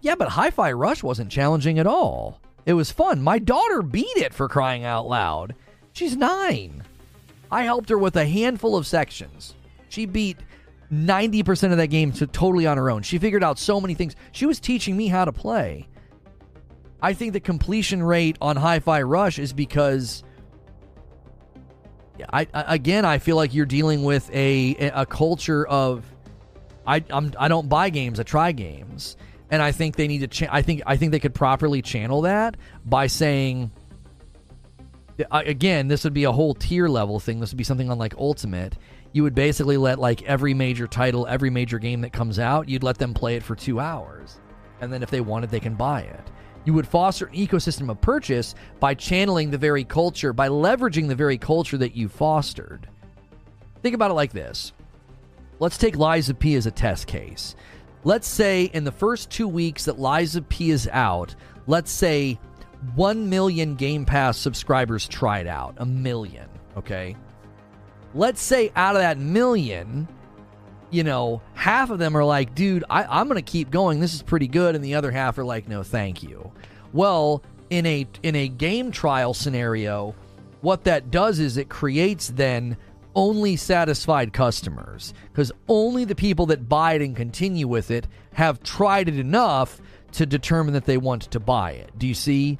Yeah, 0.00 0.16
but 0.16 0.30
Hi 0.30 0.50
Fi 0.50 0.72
Rush 0.72 1.04
wasn't 1.04 1.30
challenging 1.30 1.78
at 1.78 1.86
all. 1.86 2.40
It 2.64 2.74
was 2.74 2.90
fun. 2.90 3.22
My 3.22 3.38
daughter 3.38 3.82
beat 3.82 4.16
it 4.16 4.32
for 4.32 4.48
crying 4.48 4.84
out 4.84 5.08
loud. 5.08 5.54
She's 5.92 6.16
nine. 6.16 6.84
I 7.50 7.64
helped 7.64 7.88
her 7.88 7.98
with 7.98 8.16
a 8.16 8.26
handful 8.26 8.76
of 8.76 8.86
sections. 8.86 9.54
She 9.88 10.06
beat 10.06 10.38
90% 10.92 11.72
of 11.72 11.78
that 11.78 11.88
game 11.88 12.12
to 12.12 12.26
totally 12.26 12.66
on 12.66 12.76
her 12.76 12.90
own. 12.90 13.02
She 13.02 13.18
figured 13.18 13.42
out 13.42 13.58
so 13.58 13.80
many 13.80 13.94
things. 13.94 14.14
She 14.32 14.46
was 14.46 14.60
teaching 14.60 14.96
me 14.96 15.08
how 15.08 15.24
to 15.24 15.32
play. 15.32 15.88
I 17.02 17.14
think 17.14 17.32
the 17.32 17.40
completion 17.40 18.02
rate 18.02 18.36
on 18.40 18.56
Hi-Fi 18.56 19.02
Rush 19.02 19.38
is 19.38 19.52
because 19.52 20.22
I, 22.32 22.46
again 22.52 23.04
I 23.04 23.18
feel 23.18 23.34
like 23.34 23.52
you're 23.52 23.66
dealing 23.66 24.04
with 24.04 24.30
a 24.32 24.76
a 24.94 25.04
culture 25.04 25.66
of 25.66 26.04
I 26.86 27.02
I'm, 27.10 27.32
I 27.38 27.48
don't 27.48 27.68
buy 27.68 27.90
games, 27.90 28.20
I 28.20 28.22
try 28.22 28.52
games. 28.52 29.16
And 29.52 29.60
I 29.60 29.70
think 29.70 29.96
they 29.96 30.08
need 30.08 30.20
to 30.20 30.28
cha- 30.28 30.48
I 30.50 30.62
think 30.62 30.82
I 30.86 30.96
think 30.96 31.12
they 31.12 31.20
could 31.20 31.34
properly 31.34 31.82
channel 31.82 32.22
that 32.22 32.56
by 32.86 33.06
saying 33.06 33.70
again, 35.30 35.88
this 35.88 36.04
would 36.04 36.14
be 36.14 36.24
a 36.24 36.32
whole 36.32 36.54
tier 36.54 36.88
level 36.88 37.20
thing. 37.20 37.38
This 37.38 37.52
would 37.52 37.58
be 37.58 37.64
something 37.64 37.90
on 37.90 37.98
like 37.98 38.14
Ultimate. 38.16 38.78
You 39.12 39.22
would 39.24 39.34
basically 39.34 39.76
let 39.76 39.98
like 39.98 40.22
every 40.22 40.54
major 40.54 40.86
title, 40.86 41.26
every 41.26 41.50
major 41.50 41.78
game 41.78 42.00
that 42.00 42.14
comes 42.14 42.38
out, 42.38 42.66
you'd 42.66 42.82
let 42.82 42.96
them 42.96 43.12
play 43.12 43.36
it 43.36 43.42
for 43.42 43.54
2 43.54 43.78
hours. 43.78 44.40
And 44.80 44.90
then 44.90 45.02
if 45.02 45.10
they 45.10 45.20
wanted, 45.20 45.50
they 45.50 45.60
can 45.60 45.74
buy 45.74 46.00
it. 46.00 46.30
You 46.64 46.72
would 46.72 46.88
foster 46.88 47.26
an 47.26 47.34
ecosystem 47.34 47.90
of 47.90 48.00
purchase 48.00 48.54
by 48.80 48.94
channeling 48.94 49.50
the 49.50 49.58
very 49.58 49.84
culture, 49.84 50.32
by 50.32 50.48
leveraging 50.48 51.08
the 51.08 51.14
very 51.14 51.36
culture 51.36 51.76
that 51.76 51.94
you 51.94 52.08
fostered. 52.08 52.88
Think 53.82 53.94
about 53.94 54.10
it 54.10 54.14
like 54.14 54.32
this. 54.32 54.72
Let's 55.58 55.76
take 55.76 55.96
Lies 55.96 56.30
of 56.30 56.38
P 56.38 56.54
as 56.54 56.66
a 56.66 56.70
test 56.70 57.06
case. 57.06 57.54
Let's 58.04 58.26
say 58.26 58.64
in 58.64 58.84
the 58.84 58.92
first 58.92 59.30
two 59.30 59.46
weeks 59.46 59.84
that 59.84 59.96
of 59.96 60.48
P 60.48 60.70
is 60.70 60.88
out, 60.92 61.34
let's 61.66 61.90
say 61.90 62.38
1 62.94 63.28
million 63.28 63.76
Game 63.76 64.04
Pass 64.04 64.36
subscribers 64.36 65.06
tried 65.06 65.46
out. 65.46 65.74
A 65.78 65.86
million, 65.86 66.48
okay? 66.76 67.16
Let's 68.14 68.42
say 68.42 68.72
out 68.74 68.96
of 68.96 69.02
that 69.02 69.18
million, 69.18 70.08
you 70.90 71.04
know, 71.04 71.40
half 71.54 71.90
of 71.90 71.98
them 71.98 72.16
are 72.16 72.24
like, 72.24 72.54
dude, 72.54 72.84
I, 72.90 73.20
am 73.20 73.28
going 73.28 73.42
to 73.42 73.50
keep 73.50 73.70
going. 73.70 74.00
This 74.00 74.14
is 74.14 74.22
pretty 74.22 74.48
good. 74.48 74.74
And 74.74 74.84
the 74.84 74.96
other 74.96 75.10
half 75.10 75.38
are 75.38 75.44
like, 75.44 75.68
no, 75.68 75.82
thank 75.82 76.22
you. 76.22 76.52
Well, 76.92 77.42
in 77.70 77.86
a 77.86 78.06
in 78.22 78.36
a 78.36 78.48
game 78.48 78.90
trial 78.90 79.32
scenario, 79.32 80.14
what 80.60 80.84
that 80.84 81.10
does 81.10 81.38
is 81.38 81.56
it 81.56 81.70
creates 81.70 82.28
then 82.28 82.76
only 83.14 83.56
satisfied 83.56 84.32
customers 84.32 85.14
because 85.32 85.52
only 85.68 86.04
the 86.04 86.14
people 86.14 86.46
that 86.46 86.68
buy 86.68 86.94
it 86.94 87.02
and 87.02 87.16
continue 87.16 87.68
with 87.68 87.90
it 87.90 88.06
have 88.34 88.62
tried 88.62 89.08
it 89.08 89.18
enough 89.18 89.80
to 90.12 90.26
determine 90.26 90.74
that 90.74 90.84
they 90.84 90.96
want 90.96 91.22
to 91.22 91.40
buy 91.40 91.72
it. 91.72 91.90
Do 91.98 92.06
you 92.06 92.14
see? 92.14 92.58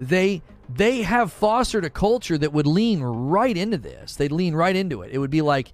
They 0.00 0.42
they 0.68 1.02
have 1.02 1.32
fostered 1.32 1.84
a 1.84 1.90
culture 1.90 2.38
that 2.38 2.52
would 2.52 2.66
lean 2.66 3.02
right 3.02 3.56
into 3.56 3.76
this. 3.76 4.16
They'd 4.16 4.32
lean 4.32 4.54
right 4.54 4.76
into 4.76 5.02
it. 5.02 5.10
It 5.12 5.18
would 5.18 5.30
be 5.30 5.42
like, 5.42 5.72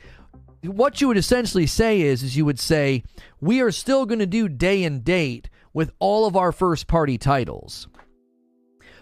what 0.62 1.00
you 1.00 1.08
would 1.08 1.18
essentially 1.18 1.66
say 1.66 2.00
is 2.00 2.22
is 2.22 2.36
you 2.36 2.44
would 2.44 2.58
say 2.58 3.02
we 3.40 3.60
are 3.60 3.70
still 3.70 4.06
going 4.06 4.18
to 4.18 4.26
do 4.26 4.48
day 4.48 4.84
and 4.84 5.04
date 5.04 5.48
with 5.72 5.92
all 5.98 6.26
of 6.26 6.36
our 6.36 6.52
first 6.52 6.86
party 6.86 7.18
titles 7.18 7.88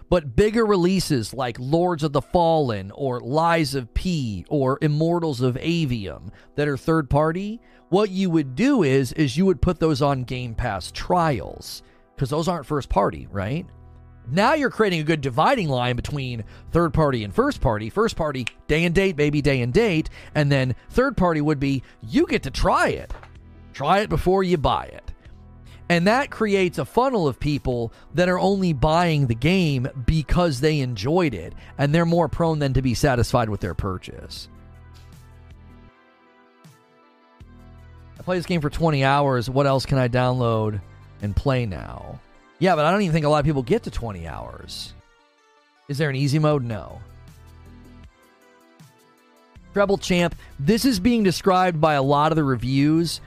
but 0.09 0.35
bigger 0.35 0.65
releases 0.65 1.33
like 1.33 1.57
Lords 1.59 2.03
of 2.03 2.13
the 2.13 2.21
Fallen 2.21 2.91
or 2.91 3.19
Lies 3.19 3.75
of 3.75 3.93
P 3.93 4.45
or 4.49 4.77
Immortals 4.81 5.41
of 5.41 5.55
Aveum 5.55 6.29
that 6.55 6.67
are 6.67 6.77
third 6.77 7.09
party 7.09 7.59
what 7.89 8.09
you 8.09 8.29
would 8.29 8.55
do 8.55 8.83
is 8.83 9.11
is 9.13 9.37
you 9.37 9.45
would 9.45 9.61
put 9.61 9.79
those 9.79 10.01
on 10.01 10.23
Game 10.23 10.55
Pass 10.55 10.91
trials 10.91 11.83
because 12.15 12.29
those 12.29 12.47
aren't 12.47 12.65
first 12.65 12.89
party 12.89 13.27
right 13.31 13.65
now 14.29 14.53
you're 14.53 14.69
creating 14.69 15.01
a 15.01 15.03
good 15.03 15.21
dividing 15.21 15.69
line 15.69 15.95
between 15.95 16.43
third 16.71 16.93
party 16.93 17.23
and 17.23 17.33
first 17.33 17.61
party. 17.61 17.89
First 17.89 18.15
party, 18.15 18.47
day 18.67 18.85
and 18.85 18.95
date, 18.95 19.15
baby, 19.15 19.41
day 19.41 19.61
and 19.61 19.73
date. 19.73 20.09
And 20.33 20.51
then 20.51 20.75
third 20.89 21.15
party 21.15 21.41
would 21.41 21.59
be 21.59 21.83
you 22.01 22.25
get 22.25 22.43
to 22.43 22.51
try 22.51 22.89
it. 22.89 23.13
Try 23.73 23.99
it 23.99 24.09
before 24.09 24.43
you 24.43 24.57
buy 24.57 24.85
it. 24.85 25.11
And 25.87 26.07
that 26.07 26.31
creates 26.31 26.77
a 26.77 26.85
funnel 26.85 27.27
of 27.27 27.39
people 27.39 27.93
that 28.15 28.27
are 28.27 28.39
only 28.39 28.73
buying 28.73 29.27
the 29.27 29.35
game 29.35 29.87
because 30.05 30.59
they 30.59 30.79
enjoyed 30.79 31.33
it. 31.33 31.53
And 31.77 31.93
they're 31.93 32.05
more 32.05 32.27
prone 32.27 32.59
than 32.59 32.73
to 32.73 32.81
be 32.81 32.95
satisfied 32.95 33.49
with 33.49 33.61
their 33.61 33.75
purchase. 33.75 34.49
I 38.19 38.23
play 38.23 38.37
this 38.37 38.47
game 38.47 38.61
for 38.61 38.71
20 38.71 39.03
hours. 39.03 39.49
What 39.49 39.67
else 39.67 39.85
can 39.85 39.99
I 39.99 40.07
download 40.07 40.81
and 41.21 41.35
play 41.35 41.67
now? 41.67 42.19
Yeah, 42.57 42.75
but 42.75 42.85
I 42.85 42.91
don't 42.91 43.01
even 43.01 43.13
think 43.13 43.25
a 43.25 43.29
lot 43.29 43.39
of 43.39 43.45
people 43.45 43.61
get 43.61 43.83
to 43.83 43.91
20 43.91 44.27
hours. 44.27 44.93
Is 45.87 45.99
there 45.99 46.09
an 46.09 46.15
easy 46.15 46.39
mode? 46.39 46.63
No. 46.63 46.99
Treble 49.73 49.97
Champ, 49.97 50.33
this 50.57 50.85
is 50.85 50.99
being 51.01 51.21
described 51.21 51.81
by 51.81 51.95
a 51.95 52.01
lot 52.01 52.31
of 52.31 52.37
the 52.37 52.43
reviews 52.45 53.19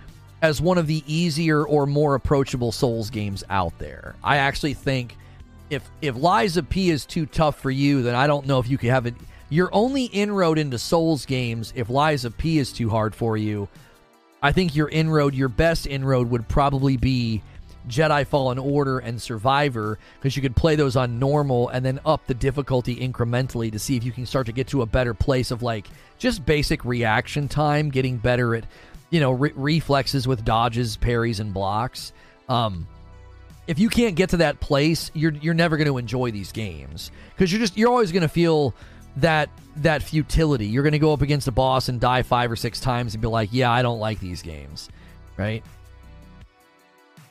as 0.43 0.61
one 0.61 0.79
of 0.79 0.87
the 0.87 1.03
easier 1.07 1.67
or 1.67 1.87
more 1.87 2.15
approachable 2.15 2.73
Souls 2.73 3.11
games 3.11 3.45
out 3.51 3.77
there. 3.79 4.15
I 4.23 4.37
actually 4.37 4.75
think 4.75 5.17
if 5.71 5.89
if 6.01 6.17
of 6.17 6.69
P 6.69 6.91
is 6.91 7.05
too 7.05 7.27
tough 7.27 7.61
for 7.61 7.71
you, 7.71 8.03
then 8.03 8.15
I 8.15 8.27
don't 8.27 8.47
know 8.47 8.59
if 8.59 8.69
you 8.69 8.79
could 8.79 8.91
have 8.91 9.07
it. 9.07 9.15
Your 9.51 9.71
only 9.73 10.05
inroad 10.05 10.59
into 10.59 10.79
Souls 10.79 11.25
games, 11.25 11.73
if 11.75 11.89
of 11.89 12.39
P 12.39 12.59
is 12.59 12.73
too 12.73 12.89
hard 12.91 13.15
for 13.15 13.37
you, 13.37 13.69
I 14.43 14.53
think 14.53 14.77
your 14.77 14.89
inroad, 14.89 15.35
your 15.35 15.49
best 15.49 15.87
inroad, 15.87 16.31
would 16.31 16.47
probably 16.49 16.97
be 16.97 17.43
Jedi 17.89 18.27
Fallen 18.27 18.59
Order 18.59 18.99
and 18.99 19.21
Survivor 19.21 19.99
because 20.21 20.37
you 20.37 20.43
could 20.43 20.55
play 20.55 20.77
those 20.77 20.97
on 20.97 21.19
normal 21.19 21.69
and 21.71 21.85
then 21.85 21.99
up 22.05 22.27
the 22.27 22.35
difficulty 22.35 22.97
incrementally 22.97 23.73
to 23.73 23.79
see 23.79 23.97
if 23.97 24.05
you 24.05 24.13
can 24.13 24.27
start 24.27 24.47
to 24.47 24.53
get 24.53 24.69
to 24.69 24.83
a 24.83 24.87
better 24.87 25.15
place 25.15 25.51
of 25.51 25.63
like 25.63 25.89
just 26.19 26.45
basic 26.45 26.85
reaction 26.85 27.49
time, 27.49 27.91
getting 27.91 28.19
better 28.19 28.55
at 28.55 28.65
you 29.11 29.21
know 29.21 29.33
re- 29.33 29.53
reflexes 29.55 30.27
with 30.27 30.45
dodges, 30.45 30.97
parries, 30.97 31.41
and 31.41 31.53
blocks. 31.53 32.13
Um, 32.49 32.87
if 33.67 33.79
you 33.79 33.89
can't 33.89 34.15
get 34.15 34.31
to 34.31 34.39
that 34.39 34.61
place, 34.61 35.11
you're 35.15 35.33
you're 35.33 35.55
never 35.55 35.77
going 35.77 35.89
to 35.89 35.99
enjoy 35.99 36.31
these 36.31 36.53
games 36.53 37.11
because 37.35 37.53
you're 37.53 37.61
just 37.61 37.77
you're 37.77 37.91
always 37.91 38.13
going 38.13 38.23
to 38.23 38.29
feel 38.29 38.75
that 39.19 39.51
that 39.77 40.03
futility. 40.03 40.67
You're 40.67 40.83
going 40.83 40.93
to 40.93 40.99
go 40.99 41.13
up 41.13 41.23
against 41.23 41.49
a 41.49 41.53
boss 41.53 41.89
and 41.89 42.01
die 42.01 42.23
five 42.23 42.51
or 42.51 42.57
six 42.57 42.81
times 42.81 43.15
and 43.15 43.23
be 43.23 43.29
like, 43.29 43.51
"Yeah, 43.53 43.71
I 43.71 43.83
don't 43.83 44.01
like 44.01 44.21
these 44.21 44.43
games," 44.43 44.89
right? 45.37 45.63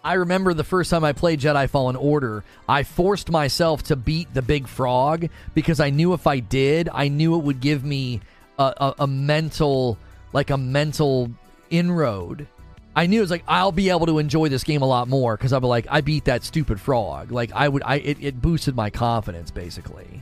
I 0.04 0.14
remember 0.14 0.54
the 0.54 0.64
first 0.64 0.90
time 0.90 1.04
I 1.04 1.12
played 1.12 1.42
Jedi 1.42 1.70
Fallen 1.70 1.98
Order, 1.98 2.46
I 2.70 2.84
forced 2.84 3.30
myself 3.30 3.84
to 3.84 3.98
beat 3.98 4.34
the 4.34 4.42
big 4.42 4.68
frog 4.68 5.28
because 5.54 5.82
I 5.82 5.90
knew 5.90 6.14
if 6.14 6.28
I 6.28 6.40
did, 6.40 6.88
I 6.94 7.10
knew 7.10 7.36
it 7.36 7.44
would 7.44 7.60
give 7.60 7.84
me 7.84 8.22
a, 8.58 8.74
a, 8.78 8.96
a 9.00 9.08
mental, 9.08 9.98
like 10.32 10.50
a 10.50 10.58
mental 10.58 11.30
inroad. 11.70 12.48
I 12.96 13.06
knew 13.06 13.20
it 13.20 13.22
was 13.22 13.32
like 13.32 13.44
I'll 13.48 13.72
be 13.72 13.90
able 13.90 14.08
to 14.08 14.18
enjoy 14.18 14.50
this 14.50 14.64
game 14.64 14.82
a 14.82 14.88
lot 14.88 15.08
more 15.08 15.38
because 15.38 15.54
I'll 15.54 15.60
be 15.60 15.68
like 15.68 15.88
I 15.90 16.02
beat 16.02 16.26
that 16.26 16.44
stupid 16.44 16.80
frog. 16.80 17.32
Like 17.32 17.52
I 17.54 17.70
would, 17.70 17.84
I 17.86 17.98
it, 17.98 18.18
it 18.22 18.42
boosted 18.42 18.76
my 18.76 18.90
confidence 18.90 19.52
basically. 19.52 20.22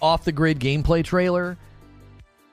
Off 0.00 0.24
the 0.24 0.32
grid 0.32 0.58
gameplay 0.58 1.04
trailer 1.04 1.56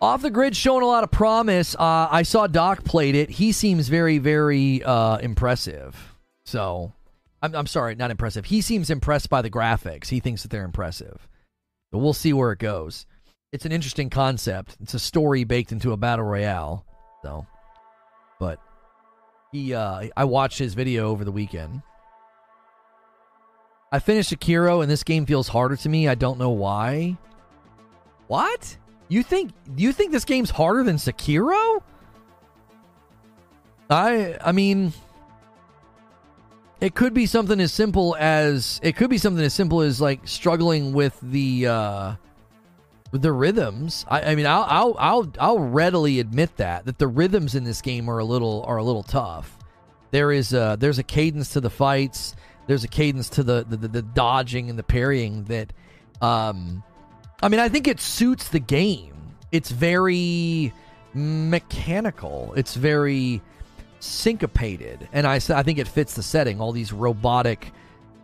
off 0.02 0.22
the 0.22 0.30
grid 0.30 0.56
showing 0.56 0.84
a 0.84 0.88
lot 0.88 1.04
of 1.04 1.12
promise. 1.12 1.76
Uh, 1.76 2.08
I 2.10 2.24
saw 2.24 2.48
Doc 2.48 2.84
played 2.84 3.16
it. 3.16 3.30
He 3.30 3.52
seems 3.52 3.88
very, 3.88 4.18
very 4.18 4.84
uh, 4.84 5.18
impressive. 5.18 6.16
So, 6.46 6.94
I'm, 7.42 7.56
I'm 7.56 7.68
sorry, 7.68 7.96
not 7.96 8.12
impressive. 8.12 8.46
He 8.46 8.62
seems 8.62 8.90
impressed 8.90 9.30
by 9.30 9.42
the 9.42 9.50
graphics. 9.50 10.08
He 10.08 10.20
thinks 10.20 10.44
that 10.44 10.52
they're 10.52 10.66
impressive. 10.66 11.28
But 11.92 12.00
we'll 12.00 12.14
see 12.14 12.34
where 12.34 12.52
it 12.52 12.60
goes. 12.60 13.06
It's 13.52 13.66
an 13.66 13.72
interesting 13.72 14.10
concept. 14.10 14.78
It's 14.82 14.94
a 14.94 15.00
story 15.00 15.44
baked 15.44 15.72
into 15.72 15.92
a 15.92 15.98
battle 15.98 16.26
royale. 16.26 16.86
So, 17.24 17.48
but 18.40 18.60
he, 19.52 19.74
uh, 19.74 20.08
I 20.16 20.24
watched 20.26 20.60
his 20.60 20.76
video 20.76 21.10
over 21.10 21.26
the 21.26 21.32
weekend. 21.32 21.82
I 23.92 23.98
finished 23.98 24.32
Sekiro, 24.32 24.84
and 24.84 24.92
this 24.92 25.04
game 25.04 25.26
feels 25.26 25.48
harder 25.48 25.76
to 25.78 25.90
me. 25.90 26.08
I 26.08 26.14
don't 26.14 26.38
know 26.38 26.52
why. 26.52 27.18
What? 28.28 28.78
You 29.08 29.24
think 29.24 29.52
you 29.76 29.92
think 29.92 30.12
this 30.12 30.26
game's 30.26 30.52
harder 30.52 30.84
than 30.84 30.98
Sekiro? 30.98 31.82
I 33.90 34.38
I 34.40 34.52
mean 34.52 34.94
it 36.80 36.94
could 36.94 37.16
be 37.16 37.26
something 37.26 37.60
as 37.60 37.74
simple 37.74 38.16
as 38.20 38.80
it 38.84 38.96
could 38.96 39.10
be 39.10 39.18
something 39.18 39.44
as 39.44 39.56
simple 39.56 39.82
as 39.82 40.00
like 40.00 40.28
struggling 40.28 40.94
with 40.94 41.18
the 41.24 41.66
uh 41.66 42.16
the 43.12 43.32
rhythms. 43.32 44.06
I, 44.08 44.22
I 44.22 44.36
mean 44.36 44.46
I'll, 44.46 44.66
I'll 44.68 44.96
I'll 45.00 45.34
I'll 45.40 45.60
readily 45.60 46.20
admit 46.20 46.58
that 46.58 46.86
that 46.86 46.98
the 46.98 47.08
rhythms 47.08 47.56
in 47.56 47.64
this 47.64 47.82
game 47.82 48.10
are 48.10 48.20
a 48.20 48.26
little 48.26 48.64
are 48.68 48.78
a 48.78 48.84
little 48.84 49.04
tough. 49.04 49.58
There 50.12 50.32
is 50.32 50.54
a 50.54 50.78
there's 50.80 51.00
a 51.00 51.04
cadence 51.04 51.54
to 51.54 51.62
the 51.62 51.70
fights. 51.70 52.36
There's 52.68 52.84
a 52.84 52.88
cadence 52.88 53.30
to 53.30 53.44
the 53.44 53.66
the, 53.68 53.78
the, 53.78 53.88
the 53.88 54.02
dodging 54.02 54.70
and 54.70 54.78
the 54.78 54.84
parrying 54.84 55.46
that 55.46 55.74
um 56.22 56.84
I 57.42 57.48
mean, 57.48 57.60
I 57.60 57.70
think 57.70 57.88
it 57.88 58.00
suits 58.00 58.50
the 58.50 58.60
game. 58.60 59.14
It's 59.52 59.72
very 59.72 60.74
mechanical. 61.14 62.54
It's 62.56 62.76
very 62.76 63.42
syncopated, 64.00 65.08
and 65.12 65.26
I 65.26 65.36
I 65.36 65.64
think 65.64 65.80
it 65.80 65.88
fits 65.88 66.14
the 66.14 66.24
setting. 66.24 66.60
All 66.62 66.72
these 66.72 66.94
robotic 66.94 67.72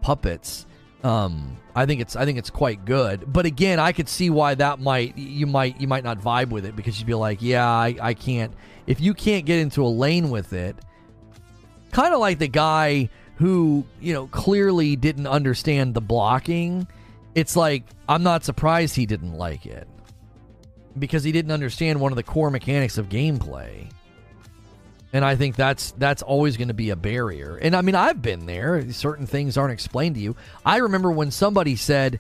puppets. 0.02 0.66
Um, 1.06 1.57
I 1.76 1.86
think 1.86 2.02
it's 2.02 2.15
I 2.15 2.26
think 2.26 2.40
it's 2.40 2.49
quite 2.49 2.84
good. 2.84 3.32
But 3.32 3.45
again, 3.45 3.80
I 3.80 3.91
could 3.91 4.10
see 4.10 4.32
why 4.32 4.56
that 4.56 4.80
might 4.80 5.15
you 5.15 5.45
might 5.45 5.80
you 5.80 5.88
might 5.88 6.03
not 6.03 6.19
vibe 6.19 6.49
with 6.49 6.65
it 6.65 6.76
because 6.76 6.98
you'd 6.99 7.06
be 7.06 7.14
like, 7.14 7.44
yeah, 7.44 7.69
I, 7.69 7.95
I 8.02 8.14
can't. 8.15 8.52
If 8.88 8.99
you 8.99 9.14
can't 9.14 9.45
get 9.45 9.60
into 9.60 9.84
a 9.84 9.88
lane 9.88 10.32
with 10.32 10.53
it, 10.53 10.76
kind 11.91 12.11
of 12.11 12.19
like 12.19 12.40
the 12.40 12.48
guy 12.48 13.10
who, 13.36 13.86
you 14.02 14.14
know, 14.14 14.26
clearly 14.27 14.95
didn't 14.95 15.27
understand 15.27 15.94
the 15.94 16.02
blocking. 16.02 16.88
It's 17.36 17.56
like, 17.56 17.84
I'm 18.10 18.23
not 18.23 18.44
surprised 18.44 18.95
he 18.95 19.06
didn't 19.06 19.34
like 19.34 19.68
it 19.68 19.88
because 20.98 21.23
he 21.23 21.32
didn't 21.32 21.52
understand 21.52 21.99
one 21.99 22.14
of 22.14 22.15
the 22.15 22.23
core 22.23 22.49
mechanics 22.49 22.98
of 22.98 23.10
gameplay. 23.10 23.91
And 25.15 25.23
I 25.23 25.37
think 25.37 25.55
that's 25.55 25.91
that's 25.91 26.21
always 26.21 26.57
going 26.57 26.67
to 26.67 26.73
be 26.73 26.89
a 26.89 26.95
barrier. 26.97 27.55
And 27.55 27.73
I 27.73 27.79
mean, 27.79 27.95
I've 27.95 28.21
been 28.21 28.45
there. 28.47 28.91
Certain 28.91 29.25
things 29.25 29.55
aren't 29.55 29.71
explained 29.71 30.15
to 30.15 30.21
you. 30.21 30.35
I 30.65 30.79
remember 30.79 31.09
when 31.09 31.31
somebody 31.31 31.77
said 31.77 32.19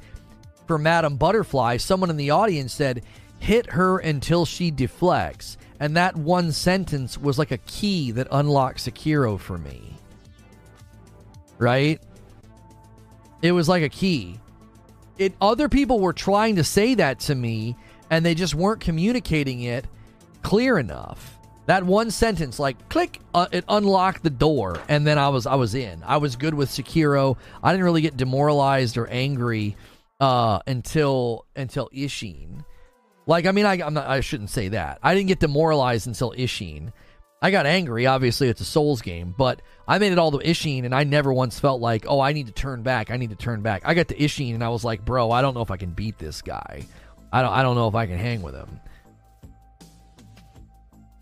for 0.65 0.77
Madam 0.77 1.17
Butterfly, 1.17 1.75
someone 1.75 2.09
in 2.09 2.15
the 2.15 2.29
audience 2.29 2.73
said, 2.73 3.03
"Hit 3.37 3.71
her 3.71 3.97
until 3.97 4.45
she 4.45 4.71
deflects." 4.71 5.57
And 5.77 5.97
that 5.97 6.15
one 6.15 6.53
sentence 6.53 7.17
was 7.17 7.37
like 7.37 7.51
a 7.51 7.57
key 7.57 8.11
that 8.11 8.29
unlocked 8.31 8.77
Sekiro 8.77 9.37
for 9.37 9.57
me. 9.57 9.97
Right? 11.57 11.99
It 13.41 13.51
was 13.51 13.67
like 13.67 13.83
a 13.83 13.89
key. 13.89 14.39
It 15.17 15.33
other 15.41 15.67
people 15.67 15.99
were 15.99 16.13
trying 16.13 16.55
to 16.55 16.63
say 16.63 16.93
that 16.95 17.19
to 17.19 17.35
me 17.35 17.75
and 18.09 18.25
they 18.25 18.35
just 18.35 18.55
weren't 18.55 18.79
communicating 18.79 19.63
it 19.63 19.85
clear 20.43 20.79
enough. 20.79 21.34
That 21.67 21.83
one 21.83 22.11
sentence, 22.11 22.59
like 22.59 22.89
click, 22.89 23.19
uh, 23.33 23.47
it 23.51 23.65
unlocked 23.67 24.23
the 24.23 24.29
door, 24.29 24.79
and 24.87 25.05
then 25.05 25.17
I 25.17 25.29
was 25.29 25.47
I 25.47 25.55
was 25.55 25.73
in. 25.73 26.03
I 26.05 26.17
was 26.17 26.35
good 26.35 26.53
with 26.53 26.69
Sekiro. 26.69 27.37
I 27.63 27.71
didn't 27.71 27.85
really 27.85 28.01
get 28.01 28.17
demoralized 28.17 28.97
or 28.97 29.07
angry 29.07 29.75
uh, 30.19 30.59
until 30.67 31.45
until 31.55 31.89
Isshin. 31.89 32.63
Like 33.25 33.47
I 33.47 33.51
mean, 33.51 33.65
I 33.65 33.77
not, 33.77 34.07
I 34.07 34.19
shouldn't 34.19 34.51
say 34.51 34.69
that. 34.69 34.99
I 35.01 35.15
didn't 35.15 35.27
get 35.27 35.39
demoralized 35.39 36.05
until 36.05 36.31
Isshin. 36.33 36.91
I 37.41 37.51
got 37.51 37.65
angry. 37.65 38.05
Obviously, 38.05 38.47
it's 38.47 38.61
a 38.61 38.65
Souls 38.65 39.01
game, 39.01 39.33
but 39.37 39.61
I 39.87 39.97
made 39.97 40.11
it 40.11 40.19
all 40.19 40.31
to 40.31 40.37
Isshin, 40.37 40.85
and 40.85 40.95
I 40.95 41.03
never 41.03 41.33
once 41.33 41.59
felt 41.59 41.81
like, 41.81 42.05
oh, 42.07 42.19
I 42.19 42.33
need 42.33 42.47
to 42.47 42.53
turn 42.53 42.81
back. 42.81 43.11
I 43.11 43.17
need 43.17 43.31
to 43.31 43.35
turn 43.35 43.61
back. 43.61 43.83
I 43.85 43.93
got 43.93 44.07
to 44.09 44.15
Isshin, 44.15 44.53
and 44.53 44.63
I 44.63 44.69
was 44.69 44.83
like, 44.83 45.03
bro, 45.03 45.31
I 45.31 45.41
don't 45.41 45.53
know 45.53 45.61
if 45.61 45.71
I 45.71 45.77
can 45.77 45.91
beat 45.91 46.17
this 46.17 46.41
guy. 46.41 46.85
I 47.33 47.41
don't 47.41 47.51
I 47.51 47.63
don't 47.63 47.75
know 47.75 47.87
if 47.87 47.95
I 47.95 48.05
can 48.05 48.17
hang 48.17 48.41
with 48.41 48.55
him. 48.55 48.79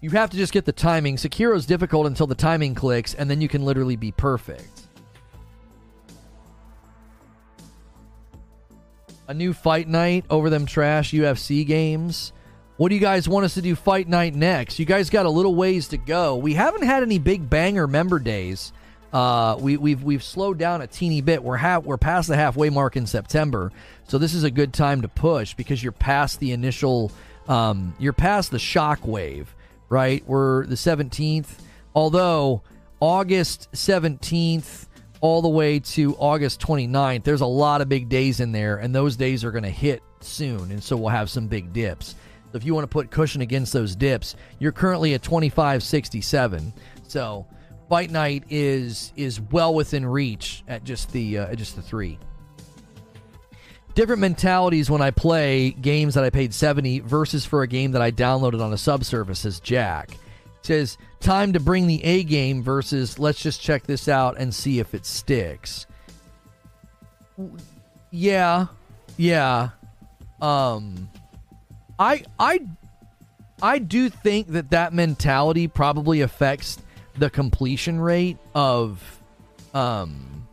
You 0.04 0.10
have 0.10 0.32
to 0.32 0.38
just 0.38 0.52
get 0.52 0.66
the 0.66 0.74
timing. 0.74 1.16
Sekiro's 1.16 1.66
difficult 1.66 2.08
until 2.08 2.28
the 2.28 2.36
timing 2.36 2.76
clicks, 2.76 3.14
and 3.14 3.32
then 3.32 3.40
you 3.40 3.48
can 3.48 3.64
literally 3.64 3.96
be 3.96 4.12
perfect. 4.12 4.82
A 9.30 9.34
new 9.34 9.54
fight 9.54 9.88
night 9.88 10.26
over 10.30 10.50
them 10.50 10.66
trash 10.66 11.14
UFC 11.14 11.66
games. 11.66 12.34
What 12.76 12.90
do 12.90 12.96
you 12.96 13.00
guys 13.00 13.30
want 13.30 13.46
us 13.46 13.54
to 13.54 13.62
do 13.62 13.76
fight 13.76 14.10
night 14.10 14.36
next? 14.36 14.78
You 14.78 14.84
guys 14.84 15.10
got 15.10 15.26
a 15.26 15.30
little 15.30 15.56
ways 15.56 15.88
to 15.88 15.98
go. 15.98 16.36
We 16.36 16.54
haven't 16.54 16.84
had 16.84 17.02
any 17.02 17.18
big 17.18 17.50
banger 17.50 17.88
member 17.88 18.20
days. 18.20 18.74
Uh, 19.14 19.56
we, 19.58 19.78
we've 19.78 20.04
we've 20.04 20.24
slowed 20.24 20.58
down 20.58 20.82
a 20.82 20.88
teeny 20.88 21.22
bit. 21.22 21.42
We're 21.42 21.56
half 21.56 21.86
we're 21.86 21.96
past 21.96 22.28
the 22.28 22.36
halfway 22.36 22.70
mark 22.70 22.98
in 22.98 23.08
September, 23.08 23.72
so 24.10 24.18
this 24.18 24.34
is 24.34 24.44
a 24.44 24.52
good 24.52 24.74
time 24.74 25.04
to 25.04 25.08
push 25.08 25.54
because 25.54 25.82
you're 25.82 25.94
past 25.94 26.42
the 26.42 26.52
initial, 26.52 27.10
um, 27.48 27.96
you're 28.00 28.12
past 28.12 28.52
the 28.52 28.60
shock 28.60 29.08
wave 29.08 29.56
right? 29.94 30.28
We're 30.28 30.66
the 30.66 30.76
17th. 30.76 31.60
Although 31.94 32.64
August 33.00 33.72
17th 33.74 34.88
all 35.22 35.44
the 35.44 35.50
way 35.50 35.80
to 35.80 36.16
August 36.16 36.60
29th, 36.60 37.24
there's 37.24 37.42
a 37.42 37.46
lot 37.46 37.80
of 37.80 37.88
big 37.88 38.10
days 38.10 38.40
in 38.40 38.52
there, 38.52 38.78
and 38.78 38.94
those 38.94 39.16
days 39.16 39.44
are 39.44 39.52
going 39.52 39.64
to 39.64 39.70
hit 39.70 40.02
soon, 40.20 40.72
and 40.72 40.84
so 40.84 40.98
we'll 40.98 41.10
have 41.10 41.30
some 41.30 41.48
big 41.48 41.72
dips. 41.72 42.16
So 42.52 42.58
if 42.58 42.66
you 42.66 42.74
want 42.74 42.84
to 42.84 42.90
put 42.90 43.12
cushion 43.12 43.42
against 43.42 43.72
those 43.72 43.96
dips, 43.96 44.36
you're 44.58 44.72
currently 44.72 45.14
at 45.14 45.22
2567. 45.22 46.74
So 47.08 47.46
fight 47.88 48.10
night 48.10 48.44
is 48.50 49.14
is 49.16 49.40
well 49.40 49.76
within 49.76 50.06
reach 50.06 50.64
at 50.68 50.84
just 50.84 51.12
the 51.12 51.38
uh, 51.38 51.48
at 51.48 51.58
just 51.58 51.76
the 51.76 51.82
three 51.82 52.18
different 53.96 54.22
mentalities 54.22 54.90
when 54.90 55.02
I 55.02 55.12
play 55.12 55.72
games 55.72 56.16
that 56.16 56.24
I 56.24 56.30
paid 56.30 56.54
70 56.54 57.00
versus 57.00 57.46
for 57.46 57.62
a 57.62 57.68
game 57.68 57.92
that 57.92 58.02
I 58.02 58.12
downloaded 58.12 58.62
on 58.62 58.74
a 58.74 58.78
subservice, 58.78 59.40
says 59.40 59.60
Jack. 59.60 60.12
It 60.12 60.66
says, 60.68 60.98
time 61.20 61.54
to 61.54 61.60
bring 61.60 61.88
the 61.88 62.04
A 62.04 62.24
game 62.24 62.64
versus 62.64 63.20
let's 63.20 63.42
just 63.42 63.62
check 63.62 63.84
this 63.84 64.08
out 64.08 64.38
and 64.38 64.54
see 64.54 64.80
if 64.80 64.94
it 64.94 65.06
sticks. 65.06 65.86
Yeah. 68.12 68.68
Yeah. 69.18 69.70
Um 70.42 71.10
I 72.00 72.24
I 72.40 72.62
I 73.62 73.80
do 73.80 74.10
think 74.10 74.48
that 74.50 74.72
that 74.72 74.94
mentality 74.94 75.68
probably 75.68 76.22
affects 76.22 76.78
the 77.18 77.30
completion 77.30 78.00
rate 78.00 78.38
of 78.56 79.22
um 79.74 80.48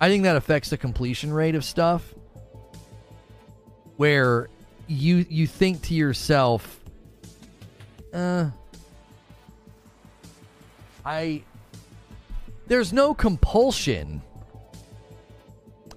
I 0.00 0.08
think 0.08 0.24
that 0.24 0.36
affects 0.36 0.70
the 0.70 0.76
completion 0.76 1.32
rate 1.32 1.54
of 1.54 1.64
stuff 1.64 2.14
where 3.98 4.48
you 4.86 5.26
you 5.28 5.46
think 5.46 5.82
to 5.82 5.94
yourself, 5.94 6.80
uh, 8.14 8.48
I 11.04 11.42
there's 12.68 12.92
no 12.92 13.12
compulsion. 13.12 14.22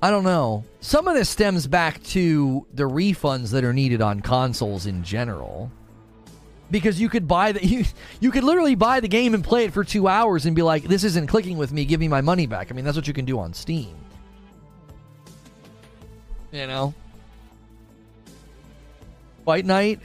I 0.01 0.09
don't 0.09 0.23
know. 0.23 0.63
Some 0.79 1.07
of 1.07 1.13
this 1.13 1.29
stems 1.29 1.67
back 1.67 2.01
to 2.05 2.65
the 2.73 2.83
refunds 2.83 3.51
that 3.51 3.63
are 3.63 3.73
needed 3.73 4.01
on 4.01 4.21
consoles 4.21 4.87
in 4.87 5.03
general. 5.03 5.71
Because 6.71 6.99
you 6.99 7.07
could 7.07 7.27
buy 7.27 7.51
the 7.51 7.65
you, 7.65 7.85
you 8.19 8.31
could 8.31 8.43
literally 8.43 8.75
buy 8.75 8.99
the 8.99 9.07
game 9.07 9.35
and 9.35 9.43
play 9.43 9.65
it 9.65 9.73
for 9.73 9.83
2 9.83 10.07
hours 10.07 10.47
and 10.47 10.55
be 10.55 10.63
like 10.63 10.83
this 10.83 11.03
isn't 11.03 11.27
clicking 11.27 11.57
with 11.57 11.71
me, 11.71 11.85
give 11.85 11.99
me 11.99 12.07
my 12.07 12.21
money 12.21 12.47
back. 12.47 12.71
I 12.71 12.73
mean, 12.73 12.83
that's 12.83 12.97
what 12.97 13.07
you 13.07 13.13
can 13.13 13.25
do 13.25 13.37
on 13.37 13.53
Steam. 13.53 13.95
You 16.51 16.65
know? 16.65 16.93
Fight 19.45 19.65
Night. 19.65 19.99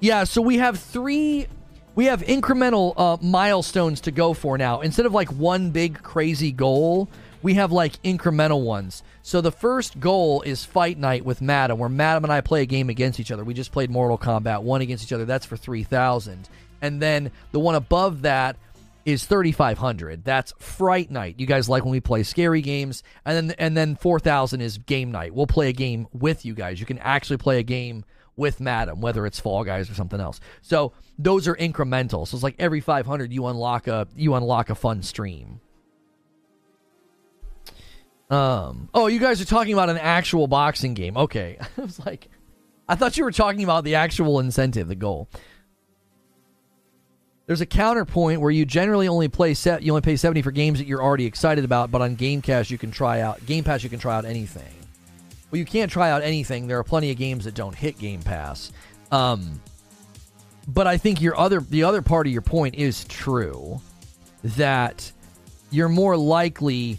Yeah, 0.00 0.24
so 0.24 0.40
we 0.42 0.58
have 0.58 0.78
three 0.78 1.46
we 1.94 2.06
have 2.06 2.22
incremental 2.22 2.94
uh, 2.96 3.16
milestones 3.20 4.00
to 4.02 4.10
go 4.10 4.32
for 4.32 4.56
now. 4.56 4.80
Instead 4.80 5.06
of 5.06 5.12
like 5.12 5.28
one 5.32 5.70
big 5.70 6.02
crazy 6.02 6.52
goal, 6.52 7.08
we 7.42 7.54
have 7.54 7.72
like 7.72 8.00
incremental 8.02 8.62
ones. 8.62 9.02
So 9.22 9.40
the 9.40 9.52
first 9.52 10.00
goal 10.00 10.42
is 10.42 10.64
Fight 10.64 10.98
Night 10.98 11.24
with 11.24 11.42
Madam, 11.42 11.78
where 11.78 11.88
Madam 11.88 12.24
and 12.24 12.32
I 12.32 12.40
play 12.40 12.62
a 12.62 12.66
game 12.66 12.88
against 12.88 13.20
each 13.20 13.30
other. 13.30 13.44
We 13.44 13.54
just 13.54 13.72
played 13.72 13.90
Mortal 13.90 14.18
Kombat 14.18 14.62
1 14.62 14.80
against 14.80 15.04
each 15.04 15.12
other. 15.12 15.24
That's 15.24 15.46
for 15.46 15.56
3,000. 15.56 16.48
And 16.80 17.02
then 17.02 17.30
the 17.52 17.60
one 17.60 17.74
above 17.74 18.22
that 18.22 18.56
is 19.06 19.24
3500 19.24 20.22
that's 20.24 20.52
fright 20.58 21.10
night 21.10 21.34
you 21.38 21.46
guys 21.46 21.70
like 21.70 21.84
when 21.84 21.90
we 21.90 22.00
play 22.00 22.22
scary 22.22 22.60
games 22.60 23.02
and 23.24 23.48
then 23.48 23.56
and 23.58 23.74
then 23.74 23.96
4000 23.96 24.60
is 24.60 24.76
game 24.76 25.10
night 25.10 25.34
we'll 25.34 25.46
play 25.46 25.70
a 25.70 25.72
game 25.72 26.06
with 26.12 26.44
you 26.44 26.52
guys 26.52 26.78
you 26.78 26.84
can 26.84 26.98
actually 26.98 27.38
play 27.38 27.58
a 27.58 27.62
game 27.62 28.04
with 28.36 28.60
Madam, 28.60 29.00
whether 29.00 29.26
it's 29.26 29.38
Fall 29.38 29.64
Guys 29.64 29.90
or 29.90 29.94
something 29.94 30.20
else. 30.20 30.40
So 30.62 30.92
those 31.18 31.46
are 31.48 31.54
incremental. 31.56 32.26
So 32.26 32.36
it's 32.36 32.42
like 32.42 32.56
every 32.58 32.80
500 32.80 33.32
you 33.32 33.46
unlock 33.46 33.86
a 33.86 34.08
you 34.16 34.34
unlock 34.34 34.70
a 34.70 34.74
fun 34.74 35.02
stream. 35.02 35.60
Um. 38.30 38.88
Oh, 38.94 39.08
you 39.08 39.18
guys 39.18 39.40
are 39.40 39.44
talking 39.44 39.72
about 39.72 39.90
an 39.90 39.98
actual 39.98 40.46
boxing 40.46 40.94
game. 40.94 41.16
Okay, 41.16 41.58
I 41.78 41.80
was 41.80 41.98
like, 42.06 42.28
I 42.88 42.94
thought 42.94 43.16
you 43.16 43.24
were 43.24 43.32
talking 43.32 43.64
about 43.64 43.84
the 43.84 43.96
actual 43.96 44.38
incentive, 44.38 44.86
the 44.86 44.94
goal. 44.94 45.28
There's 47.46 47.60
a 47.60 47.66
counterpoint 47.66 48.40
where 48.40 48.52
you 48.52 48.64
generally 48.64 49.08
only 49.08 49.26
play 49.26 49.54
set. 49.54 49.82
You 49.82 49.90
only 49.90 50.02
pay 50.02 50.14
70 50.14 50.42
for 50.42 50.52
games 50.52 50.78
that 50.78 50.86
you're 50.86 51.02
already 51.02 51.26
excited 51.26 51.64
about, 51.64 51.90
but 51.90 52.00
on 52.00 52.14
Game 52.14 52.42
Pass 52.42 52.70
you 52.70 52.78
can 52.78 52.92
try 52.92 53.20
out 53.20 53.44
Game 53.44 53.64
Pass. 53.64 53.82
You 53.82 53.90
can 53.90 53.98
try 53.98 54.14
out 54.14 54.24
anything. 54.24 54.79
Well, 55.50 55.58
you 55.58 55.64
can't 55.64 55.90
try 55.90 56.10
out 56.10 56.22
anything. 56.22 56.66
There 56.66 56.78
are 56.78 56.84
plenty 56.84 57.10
of 57.10 57.16
games 57.16 57.44
that 57.44 57.54
don't 57.54 57.74
hit 57.74 57.98
Game 57.98 58.22
Pass. 58.22 58.72
Um, 59.10 59.60
but 60.68 60.86
I 60.86 60.96
think 60.96 61.20
your 61.20 61.36
other 61.38 61.60
the 61.60 61.84
other 61.84 62.02
part 62.02 62.26
of 62.26 62.32
your 62.32 62.42
point 62.42 62.76
is 62.76 63.04
true 63.04 63.80
that 64.42 65.10
you're 65.70 65.88
more 65.88 66.16
likely 66.16 66.98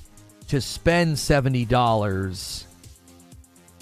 to 0.49 0.59
spend 0.59 1.17
seventy 1.17 1.65
dollars 1.65 2.67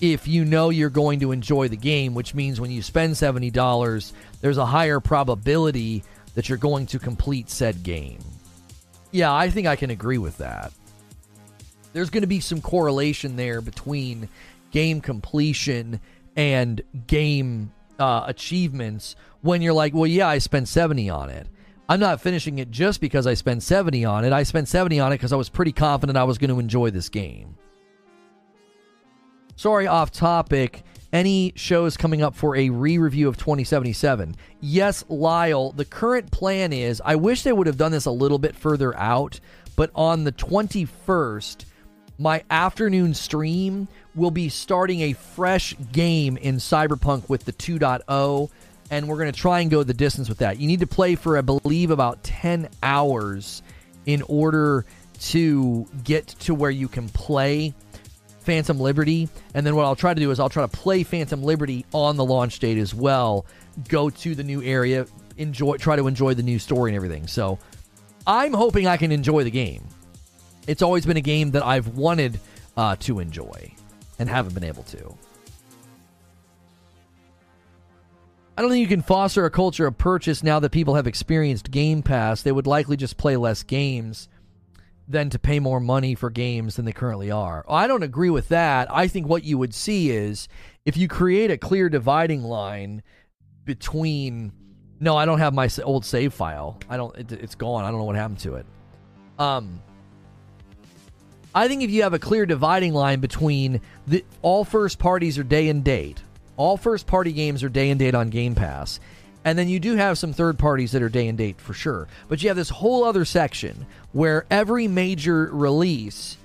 if 0.02 0.28
you 0.28 0.46
know 0.46 0.70
you're 0.70 0.90
going 0.90 1.20
to 1.20 1.32
enjoy 1.32 1.68
the 1.68 1.76
game, 1.76 2.14
which 2.14 2.34
means 2.34 2.62
when 2.62 2.72
you 2.72 2.82
spend 2.82 3.18
seventy 3.18 3.50
dollars, 3.50 4.14
there's 4.42 4.58
a 4.58 4.66
higher 4.66 5.00
probability 5.00 6.04
that 6.36 6.48
you're 6.48 6.58
going 6.58 6.86
to 6.88 7.00
complete 7.00 7.50
said 7.50 7.84
game. 7.84 8.20
Yeah, 9.12 9.34
I 9.34 9.50
think 9.50 9.68
I 9.68 9.76
can 9.76 9.90
agree 9.90 10.20
with 10.20 10.38
that. 10.38 10.72
There's 11.92 12.12
going 12.12 12.22
to 12.22 12.28
be 12.28 12.40
some 12.40 12.62
correlation 12.62 13.36
there 13.36 13.62
between 13.62 14.30
game 14.72 15.02
completion 15.02 16.00
and 16.36 16.82
game 17.08 17.72
uh, 18.00 18.24
achievements 18.28 19.16
when 19.42 19.62
you're 19.62 19.74
like, 19.74 19.94
well, 19.94 20.08
yeah, 20.08 20.28
I 20.28 20.38
spent 20.38 20.68
70 20.68 21.10
on 21.10 21.30
it. 21.30 21.48
I'm 21.88 22.00
not 22.00 22.22
finishing 22.22 22.60
it 22.60 22.70
just 22.70 23.02
because 23.02 23.26
I 23.26 23.34
spent 23.34 23.64
70 23.64 24.06
on 24.06 24.24
it. 24.24 24.32
I 24.32 24.44
spent 24.44 24.68
70 24.68 25.00
on 25.00 25.12
it 25.12 25.16
because 25.16 25.34
I 25.34 25.38
was 25.38 25.50
pretty 25.50 25.72
confident 25.72 26.18
I 26.18 26.24
was 26.24 26.38
going 26.38 26.52
to 26.52 26.60
enjoy 26.60 26.92
this 26.92 27.10
game. 27.10 27.56
Sorry, 29.56 29.88
off 29.88 30.12
topic. 30.12 30.84
Any 31.12 31.52
shows 31.56 31.98
coming 31.98 32.22
up 32.22 32.36
for 32.36 32.56
a 32.56 32.70
re 32.70 33.00
review 33.00 33.28
of 33.28 33.38
2077? 33.38 34.36
Yes, 34.62 35.04
Lyle. 35.10 35.72
The 35.72 35.84
current 35.84 36.32
plan 36.32 36.72
is 36.72 37.02
I 37.04 37.16
wish 37.16 37.42
they 37.42 37.52
would 37.52 37.66
have 37.66 37.76
done 37.76 37.92
this 37.92 38.06
a 38.06 38.12
little 38.12 38.38
bit 38.38 38.56
further 38.56 38.96
out, 38.96 39.40
but 39.76 39.90
on 39.96 40.24
the 40.24 40.32
21st, 40.32 41.66
my 42.20 42.44
afternoon 42.50 43.14
stream 43.14 43.88
will 44.14 44.30
be 44.30 44.50
starting 44.50 45.02
a 45.02 45.14
fresh 45.14 45.74
game 45.94 46.36
in 46.36 46.58
Cyberpunk 46.58 47.30
with 47.30 47.46
the 47.46 47.54
2.0 47.54 48.50
and 48.92 49.08
we're 49.08 49.18
going 49.18 49.32
to 49.32 49.40
try 49.40 49.62
and 49.62 49.72
go 49.72 49.84
the 49.84 49.94
distance 49.94 50.28
with 50.28 50.40
that. 50.40 50.60
You 50.60 50.68
need 50.68 50.82
to 50.82 50.88
play 50.88 51.16
for 51.16 51.38
I 51.38 51.42
believe 51.42 51.92
about 51.92 52.22
10 52.24 52.70
hours 52.84 53.62
in 54.06 54.22
order 54.24 54.86
to 55.22 55.88
get 56.04 56.28
to 56.28 56.54
where 56.54 56.72
you 56.72 56.90
can 56.90 57.08
play 57.10 57.74
Phantom 58.42 58.80
Liberty. 58.80 59.30
And 59.54 59.66
then 59.66 59.76
what 59.76 59.86
I'll 59.86 59.96
try 59.96 60.14
to 60.14 60.20
do 60.20 60.32
is 60.32 60.40
I'll 60.40 60.50
try 60.50 60.64
to 60.64 60.78
play 60.78 61.04
Phantom 61.04 61.42
Liberty 61.42 61.86
on 61.94 62.18
the 62.18 62.26
launch 62.26 62.60
date 62.60 62.78
as 62.78 62.94
well. 62.94 63.46
Go 63.88 64.10
to 64.10 64.36
the 64.36 64.44
new 64.44 64.62
area, 64.62 65.06
enjoy, 65.38 65.78
try 65.78 65.96
to 65.96 66.08
enjoy 66.08 66.34
the 66.34 66.44
new 66.44 66.60
story 66.60 66.92
and 66.92 66.96
everything. 66.98 67.28
So 67.28 67.60
I'm 68.28 68.54
hoping 68.54 68.88
I 68.88 68.98
can 68.98 69.12
enjoy 69.14 69.44
the 69.44 69.52
game. 69.52 69.88
It's 70.70 70.84
always 70.84 71.04
been 71.04 71.18
a 71.18 71.22
game 71.22 71.50
that 71.52 71.66
I've 71.66 71.88
wanted 71.90 72.40
uh, 72.78 72.96
to 72.98 73.20
enjoy 73.20 73.74
and 74.20 74.30
haven't 74.30 74.54
been 74.54 74.64
able 74.64 74.84
to. 74.84 75.18
I 78.56 78.62
don't 78.62 78.70
think 78.70 78.82
you 78.82 78.88
can 78.88 79.02
foster 79.02 79.46
a 79.46 79.50
culture 79.50 79.88
of 79.88 79.98
purchase 79.98 80.44
now 80.44 80.60
that 80.60 80.72
people 80.72 80.94
have 80.94 81.08
experienced 81.08 81.72
Game 81.72 82.04
Pass. 82.04 82.44
They 82.44 82.52
would 82.52 82.68
likely 82.68 82.98
just 82.98 83.18
play 83.18 83.36
less 83.36 83.64
games 83.64 84.30
than 85.08 85.32
to 85.32 85.40
pay 85.40 85.60
more 85.60 85.80
money 85.80 86.14
for 86.14 86.30
games 86.30 86.76
than 86.76 86.86
they 86.86 86.92
currently 86.92 87.32
are. 87.32 87.66
I 87.68 87.88
don't 87.88 88.04
agree 88.04 88.30
with 88.30 88.50
that. 88.50 88.94
I 88.94 89.08
think 89.08 89.28
what 89.28 89.44
you 89.44 89.58
would 89.58 89.74
see 89.74 90.12
is 90.12 90.48
if 90.86 90.98
you 90.98 91.08
create 91.08 91.50
a 91.50 91.58
clear 91.58 91.90
dividing 91.90 92.44
line 92.44 93.02
between 93.66 94.52
no, 95.00 95.18
I 95.18 95.26
don't 95.26 95.40
have 95.40 95.54
my 95.56 95.68
old 95.84 96.06
save 96.06 96.34
file. 96.34 96.78
I 96.88 96.98
don't 96.98 97.16
it, 97.18 97.32
it's 97.32 97.56
gone. 97.56 97.86
I 97.86 97.90
don't 97.90 98.00
know 98.00 98.06
what 98.06 98.18
happened 98.18 98.40
to 98.40 98.56
it. 98.56 98.68
Um 99.40 99.82
I 101.54 101.68
think 101.68 101.82
if 101.82 101.90
you 101.90 102.04
have 102.04 102.14
a 102.14 102.20
clear 102.20 102.46
dividing 102.46 102.94
line 102.94 103.20
between 103.20 103.82
the 104.08 104.24
all 104.42 104.64
first 104.64 105.00
parties 105.00 105.38
are 105.38 105.44
day 105.44 105.70
and 105.70 105.84
date. 105.84 106.22
All 106.58 106.78
first 106.78 107.08
party 107.08 107.32
games 107.32 107.64
are 107.64 107.70
day 107.70 107.90
and 107.90 108.00
date 108.00 108.16
on 108.16 108.30
Game 108.30 108.54
Pass 108.54 109.00
and 109.46 109.58
then 109.58 109.70
you 109.70 109.80
do 109.80 109.96
have 109.96 110.18
some 110.18 110.34
third 110.34 110.60
parties 110.60 110.92
that 110.92 111.02
are 111.02 111.10
day 111.10 111.28
and 111.28 111.38
date 111.38 111.60
for 111.60 111.74
sure. 111.74 112.08
But 112.28 112.42
you 112.42 112.50
have 112.50 112.58
this 112.58 112.70
whole 112.70 113.04
other 113.04 113.26
section 113.26 113.86
where 114.12 114.46
every 114.52 114.88
major 114.88 115.50
release, 115.52 116.38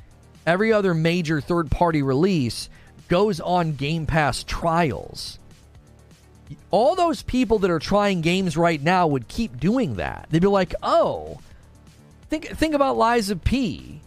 every 0.47 0.73
other 0.73 0.95
major 0.95 1.41
third 1.41 1.71
party 1.71 2.03
release 2.03 2.69
goes 3.09 3.41
on 3.41 3.75
Game 3.75 4.07
Pass 4.07 4.45
trials. 4.45 5.39
All 6.71 6.95
those 6.95 7.23
people 7.23 7.59
that 7.61 7.71
are 7.71 7.79
trying 7.79 8.21
games 8.21 8.57
right 8.57 8.81
now 8.81 9.07
would 9.07 9.29
keep 9.29 9.59
doing 9.59 9.97
that. 9.97 10.27
They'd 10.31 10.43
be 10.43 10.49
like, 10.49 10.75
"Oh, 10.83 11.41
think 12.31 12.47
think 12.57 12.75
about 12.75 12.97
Lies 12.97 13.31
of 13.31 13.43
P." 13.43 14.01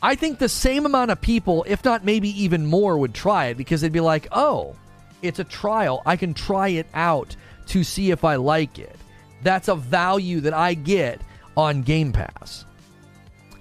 I 0.00 0.14
think 0.14 0.38
the 0.38 0.48
same 0.48 0.86
amount 0.86 1.10
of 1.10 1.20
people, 1.20 1.64
if 1.68 1.84
not 1.84 2.04
maybe 2.04 2.28
even 2.42 2.66
more, 2.66 2.96
would 2.96 3.14
try 3.14 3.46
it 3.46 3.56
because 3.56 3.80
they'd 3.80 3.92
be 3.92 4.00
like, 4.00 4.28
"Oh, 4.30 4.76
it's 5.22 5.40
a 5.40 5.44
trial. 5.44 6.02
I 6.06 6.16
can 6.16 6.34
try 6.34 6.68
it 6.68 6.86
out." 6.94 7.36
to 7.68 7.84
see 7.84 8.10
if 8.10 8.24
I 8.24 8.36
like 8.36 8.78
it. 8.78 8.96
That's 9.42 9.68
a 9.68 9.76
value 9.76 10.40
that 10.40 10.54
I 10.54 10.74
get 10.74 11.20
on 11.56 11.82
Game 11.82 12.12
Pass. 12.12 12.64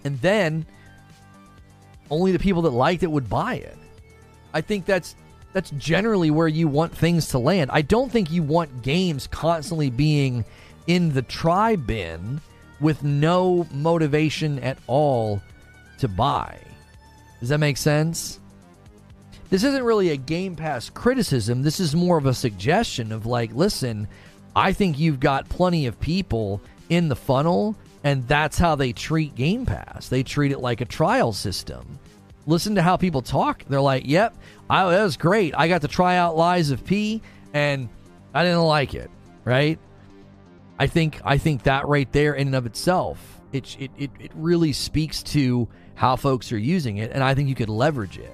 And 0.04 0.20
then 0.22 0.66
only 2.10 2.32
the 2.32 2.40
people 2.40 2.64
that 2.64 2.72
liked 2.72 3.04
it 3.04 3.12
would 3.12 3.30
buy 3.30 3.56
it. 3.56 3.78
I 4.54 4.62
think 4.62 4.86
that's 4.86 5.16
that's 5.54 5.70
generally 5.72 6.32
where 6.32 6.48
you 6.48 6.68
want 6.68 6.96
things 6.96 7.30
to 7.30 7.40
land. 7.40 7.70
I 7.74 7.82
don't 7.82 8.12
think 8.12 8.32
you 8.32 8.44
want 8.44 8.82
games 8.82 9.28
constantly 9.28 9.90
being 9.90 10.46
in 10.88 11.14
the 11.14 11.22
try 11.22 11.76
bin 11.76 12.42
with 12.80 13.04
no 13.04 13.68
motivation 13.72 14.60
at 14.60 14.78
all 14.88 15.42
to 16.00 16.08
buy. 16.08 16.58
Does 17.40 17.50
that 17.50 17.60
make 17.60 17.78
sense? 17.78 18.40
this 19.50 19.64
isn't 19.64 19.84
really 19.84 20.10
a 20.10 20.18
Game 20.18 20.56
Pass 20.56 20.90
criticism. 20.90 21.62
This 21.62 21.80
is 21.80 21.96
more 21.96 22.18
of 22.18 22.26
a 22.26 22.34
suggestion 22.34 23.12
of 23.12 23.26
like, 23.26 23.54
listen, 23.54 24.08
I 24.56 24.74
think 24.74 25.00
you've 25.00 25.20
got 25.20 25.48
plenty 25.48 25.86
of 25.86 26.00
people 26.00 26.62
in 26.90 27.08
the 27.08 27.16
funnel, 27.16 27.76
and 28.04 28.28
that's 28.28 28.58
how 28.58 28.76
they 28.76 28.92
treat 28.92 29.36
Game 29.36 29.66
Pass. 29.66 30.10
They 30.10 30.24
treat 30.24 30.52
it 30.52 30.60
like 30.60 30.82
a 30.82 30.86
trial 30.86 31.32
system. 31.32 32.00
Listen 32.46 32.76
to 32.76 32.82
how 32.82 32.98
people 32.98 33.22
talk. 33.22 33.64
They're 33.66 33.82
like, 33.82 34.04
yep, 34.06 34.36
I, 34.70 34.90
that 34.90 35.04
was 35.04 35.18
great. 35.18 35.54
I 35.56 35.68
got 35.68 35.82
to 35.82 35.88
try 35.88 36.18
out 36.18 36.38
Lies 36.38 36.70
of 36.72 36.86
P, 36.86 37.22
and 37.54 37.90
I 38.34 38.44
didn't 38.44 38.64
like 38.64 38.94
it, 38.94 39.10
right? 39.46 39.80
I 40.80 40.88
think 40.88 41.20
I 41.26 41.38
think 41.38 41.64
that 41.64 41.88
right 41.88 42.12
there 42.12 42.36
in 42.36 42.48
and 42.48 42.56
of 42.56 42.66
itself, 42.66 43.42
it, 43.52 43.78
it, 43.80 43.92
it, 43.98 44.12
it 44.20 44.32
really 44.36 44.74
speaks 44.74 45.24
to 45.24 45.68
how 45.98 46.16
folks 46.16 46.52
are 46.52 46.58
using 46.58 46.98
it, 46.98 47.12
and 47.12 47.24
I 47.24 47.34
think 47.34 47.50
you 47.50 47.56
could 47.56 47.70
leverage 47.70 48.18
it. 48.20 48.34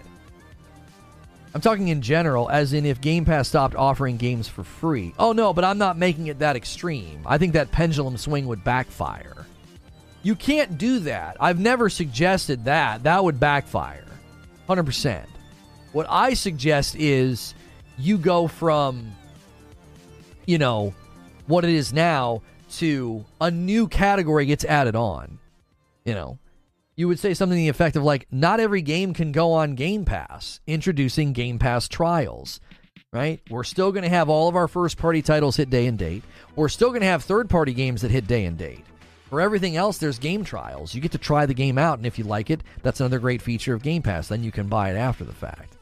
I'm 1.55 1.61
talking 1.61 1.87
in 1.87 2.01
general, 2.01 2.49
as 2.49 2.73
in 2.73 2.85
if 2.85 2.99
Game 2.99 3.25
Pass 3.25 3.47
stopped 3.47 3.73
offering 3.73 4.17
games 4.17 4.47
for 4.47 4.63
free. 4.63 5.13
Oh 5.17 5.31
no, 5.31 5.53
but 5.53 5.63
I'm 5.63 5.77
not 5.77 5.97
making 5.97 6.27
it 6.27 6.39
that 6.39 6.57
extreme. 6.57 7.21
I 7.25 7.37
think 7.37 7.53
that 7.53 7.71
pendulum 7.71 8.17
swing 8.17 8.47
would 8.47 8.63
backfire. 8.63 9.45
You 10.23 10.35
can't 10.35 10.77
do 10.77 10.99
that. 10.99 11.37
I've 11.39 11.59
never 11.59 11.89
suggested 11.89 12.65
that. 12.65 13.03
That 13.03 13.23
would 13.23 13.39
backfire. 13.39 14.05
100%. 14.67 15.25
What 15.93 16.07
I 16.09 16.33
suggest 16.33 16.95
is 16.95 17.53
you 17.97 18.17
go 18.17 18.47
from, 18.47 19.13
you 20.45 20.57
know, 20.57 20.93
what 21.47 21.63
it 21.63 21.69
is 21.69 21.93
now 21.93 22.41
to 22.77 23.23
a 23.39 23.51
new 23.51 23.87
category 23.87 24.47
gets 24.47 24.65
added 24.65 24.95
on. 24.95 25.39
You 26.03 26.13
know, 26.13 26.39
you 26.95 27.07
would 27.07 27.19
say 27.19 27.33
something 27.33 27.57
in 27.57 27.63
the 27.63 27.69
effect 27.69 27.95
of 27.95 28.03
like, 28.03 28.27
not 28.31 28.59
every 28.59 28.81
game 28.81 29.13
can 29.13 29.31
go 29.31 29.51
on 29.51 29.75
Game 29.75 30.05
Pass, 30.05 30.59
introducing 30.67 31.33
Game 31.33 31.59
Pass 31.59 31.87
trials, 31.87 32.59
right? 33.11 33.41
We're 33.49 33.63
still 33.63 33.91
going 33.91 34.03
to 34.03 34.09
have 34.09 34.29
all 34.29 34.47
of 34.47 34.55
our 34.55 34.67
first 34.67 34.97
party 34.97 35.21
titles 35.21 35.57
hit 35.57 35.69
day 35.69 35.87
and 35.87 35.97
date. 35.97 36.23
We're 36.55 36.69
still 36.69 36.89
going 36.89 37.01
to 37.01 37.07
have 37.07 37.23
third 37.23 37.49
party 37.49 37.73
games 37.73 38.01
that 38.01 38.11
hit 38.11 38.27
day 38.27 38.45
and 38.45 38.57
date. 38.57 38.85
For 39.29 39.41
everything 39.41 39.75
else, 39.75 39.97
there's 39.97 40.19
game 40.19 40.43
trials. 40.43 40.93
You 40.93 41.01
get 41.01 41.13
to 41.13 41.17
try 41.17 41.47
the 41.47 41.55
game 41.55 41.79
out, 41.79 41.97
and 41.97 42.05
if 42.05 42.19
you 42.19 42.23
like 42.23 42.51
it, 42.51 42.61
that's 42.83 42.99
another 42.99 43.17
great 43.17 43.41
feature 43.41 43.73
of 43.73 43.81
Game 43.81 44.03
Pass. 44.03 44.27
Then 44.27 44.43
you 44.43 44.51
can 44.51 44.67
buy 44.67 44.91
it 44.91 44.95
after 44.95 45.23
the 45.23 45.33
fact. 45.33 45.75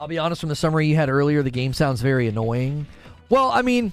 I'll 0.00 0.08
be 0.08 0.16
honest, 0.16 0.40
from 0.40 0.48
the 0.48 0.56
summary 0.56 0.86
you 0.86 0.96
had 0.96 1.10
earlier, 1.10 1.42
the 1.42 1.50
game 1.50 1.74
sounds 1.74 2.00
very 2.00 2.26
annoying. 2.26 2.86
Well, 3.28 3.50
I 3.50 3.60
mean, 3.60 3.92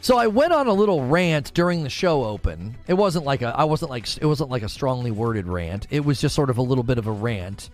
so 0.00 0.16
I 0.16 0.26
went 0.26 0.52
on 0.52 0.66
a 0.66 0.72
little 0.72 1.04
rant 1.04 1.52
during 1.54 1.82
the 1.82 1.90
show 1.90 2.24
open. 2.24 2.76
It 2.86 2.94
wasn't 2.94 3.24
like 3.24 3.42
a 3.42 3.54
I 3.56 3.64
wasn't 3.64 3.90
like 3.90 4.16
it 4.16 4.26
wasn't 4.26 4.50
like 4.50 4.62
a 4.62 4.68
strongly 4.68 5.10
worded 5.10 5.46
rant. 5.46 5.86
It 5.90 6.04
was 6.04 6.20
just 6.20 6.34
sort 6.34 6.50
of 6.50 6.58
a 6.58 6.62
little 6.62 6.84
bit 6.84 6.98
of 6.98 7.06
a 7.06 7.12
rant. 7.12 7.70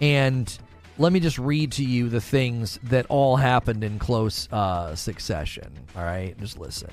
And 0.00 0.56
let 0.98 1.12
me 1.12 1.20
just 1.20 1.38
read 1.38 1.72
to 1.72 1.84
you 1.84 2.08
the 2.08 2.20
things 2.20 2.78
that 2.84 3.06
all 3.08 3.36
happened 3.36 3.84
in 3.84 3.98
close 3.98 4.50
uh, 4.52 4.94
succession. 4.94 5.72
All 5.96 6.04
right, 6.04 6.36
just 6.38 6.58
listen. 6.58 6.90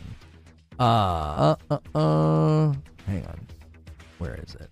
Uh, 0.80 0.84
uh, 0.84 1.56
uh, 1.70 1.98
uh 1.98 2.74
hang 3.06 3.26
on. 3.28 3.48
Where 4.18 4.36
is 4.36 4.56
it? 4.56 4.70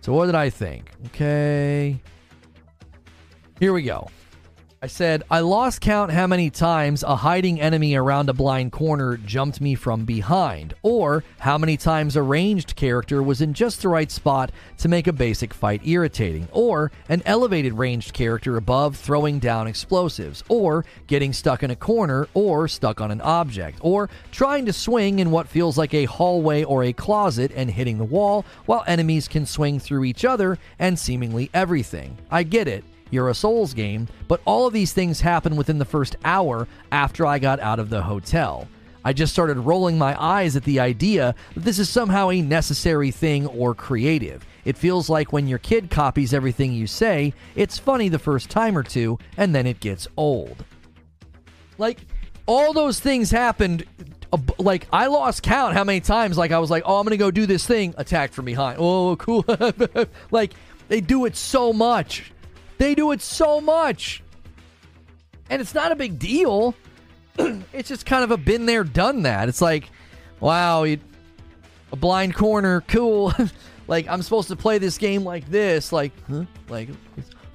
So 0.00 0.12
what 0.12 0.26
did 0.26 0.34
I 0.34 0.50
think? 0.50 0.90
Okay. 1.06 2.00
Here 3.60 3.72
we 3.72 3.82
go. 3.82 4.08
I 4.84 4.86
said, 4.86 5.22
I 5.30 5.40
lost 5.40 5.80
count 5.80 6.12
how 6.12 6.26
many 6.26 6.50
times 6.50 7.02
a 7.04 7.16
hiding 7.16 7.58
enemy 7.58 7.94
around 7.94 8.28
a 8.28 8.34
blind 8.34 8.72
corner 8.72 9.16
jumped 9.16 9.58
me 9.58 9.74
from 9.74 10.04
behind, 10.04 10.74
or 10.82 11.24
how 11.38 11.56
many 11.56 11.78
times 11.78 12.16
a 12.16 12.22
ranged 12.22 12.76
character 12.76 13.22
was 13.22 13.40
in 13.40 13.54
just 13.54 13.80
the 13.80 13.88
right 13.88 14.10
spot 14.10 14.52
to 14.76 14.88
make 14.88 15.06
a 15.06 15.12
basic 15.14 15.54
fight 15.54 15.80
irritating, 15.86 16.48
or 16.52 16.92
an 17.08 17.22
elevated 17.24 17.72
ranged 17.72 18.12
character 18.12 18.58
above 18.58 18.94
throwing 18.94 19.38
down 19.38 19.68
explosives, 19.68 20.44
or 20.50 20.84
getting 21.06 21.32
stuck 21.32 21.62
in 21.62 21.70
a 21.70 21.76
corner, 21.76 22.28
or 22.34 22.68
stuck 22.68 23.00
on 23.00 23.10
an 23.10 23.22
object, 23.22 23.78
or 23.80 24.10
trying 24.32 24.66
to 24.66 24.72
swing 24.74 25.18
in 25.18 25.30
what 25.30 25.48
feels 25.48 25.78
like 25.78 25.94
a 25.94 26.04
hallway 26.04 26.62
or 26.62 26.84
a 26.84 26.92
closet 26.92 27.50
and 27.56 27.70
hitting 27.70 27.96
the 27.96 28.04
wall, 28.04 28.44
while 28.66 28.84
enemies 28.86 29.28
can 29.28 29.46
swing 29.46 29.80
through 29.80 30.04
each 30.04 30.26
other 30.26 30.58
and 30.78 30.98
seemingly 30.98 31.48
everything. 31.54 32.18
I 32.30 32.42
get 32.42 32.68
it. 32.68 32.84
You're 33.14 33.28
a 33.28 33.34
Souls 33.34 33.72
game, 33.72 34.08
but 34.28 34.40
all 34.44 34.66
of 34.66 34.72
these 34.72 34.92
things 34.92 35.20
happen 35.20 35.54
within 35.56 35.78
the 35.78 35.84
first 35.84 36.16
hour 36.24 36.66
after 36.90 37.24
I 37.24 37.38
got 37.38 37.60
out 37.60 37.78
of 37.78 37.88
the 37.88 38.02
hotel. 38.02 38.68
I 39.04 39.12
just 39.12 39.32
started 39.32 39.58
rolling 39.58 39.98
my 39.98 40.20
eyes 40.20 40.56
at 40.56 40.64
the 40.64 40.80
idea 40.80 41.34
that 41.54 41.62
this 41.62 41.78
is 41.78 41.88
somehow 41.88 42.30
a 42.30 42.42
necessary 42.42 43.10
thing 43.10 43.46
or 43.46 43.74
creative. 43.74 44.44
It 44.64 44.78
feels 44.78 45.08
like 45.08 45.32
when 45.32 45.46
your 45.46 45.58
kid 45.58 45.90
copies 45.90 46.34
everything 46.34 46.72
you 46.72 46.86
say, 46.86 47.34
it's 47.54 47.78
funny 47.78 48.08
the 48.08 48.18
first 48.18 48.50
time 48.50 48.76
or 48.76 48.82
two, 48.82 49.18
and 49.36 49.54
then 49.54 49.66
it 49.66 49.78
gets 49.78 50.08
old. 50.16 50.64
Like, 51.78 52.00
all 52.46 52.72
those 52.72 52.98
things 52.98 53.30
happened. 53.30 53.84
Uh, 54.32 54.38
like, 54.58 54.88
I 54.92 55.06
lost 55.06 55.42
count 55.42 55.74
how 55.74 55.84
many 55.84 56.00
times, 56.00 56.36
like, 56.38 56.50
I 56.50 56.58
was 56.58 56.70
like, 56.70 56.82
oh, 56.86 56.98
I'm 56.98 57.04
gonna 57.04 57.16
go 57.16 57.30
do 57.30 57.46
this 57.46 57.66
thing, 57.66 57.94
attacked 57.98 58.34
from 58.34 58.46
behind. 58.46 58.78
Oh, 58.80 59.16
cool. 59.16 59.44
like, 60.30 60.54
they 60.88 61.00
do 61.00 61.26
it 61.26 61.36
so 61.36 61.72
much. 61.72 62.32
They 62.78 62.94
do 62.94 63.12
it 63.12 63.20
so 63.20 63.60
much. 63.60 64.22
And 65.50 65.60
it's 65.60 65.74
not 65.74 65.92
a 65.92 65.96
big 65.96 66.18
deal. 66.18 66.74
it's 67.38 67.88
just 67.88 68.06
kind 68.06 68.24
of 68.24 68.30
a 68.30 68.36
been 68.36 68.66
there, 68.66 68.84
done 68.84 69.22
that. 69.22 69.48
It's 69.48 69.60
like, 69.60 69.90
wow, 70.40 70.84
you, 70.84 70.98
a 71.92 71.96
blind 71.96 72.34
corner, 72.34 72.82
cool. 72.82 73.32
like 73.86 74.08
I'm 74.08 74.22
supposed 74.22 74.48
to 74.48 74.56
play 74.56 74.78
this 74.78 74.98
game 74.98 75.24
like 75.24 75.48
this, 75.48 75.92
like, 75.92 76.12
huh? 76.28 76.44
like, 76.68 76.88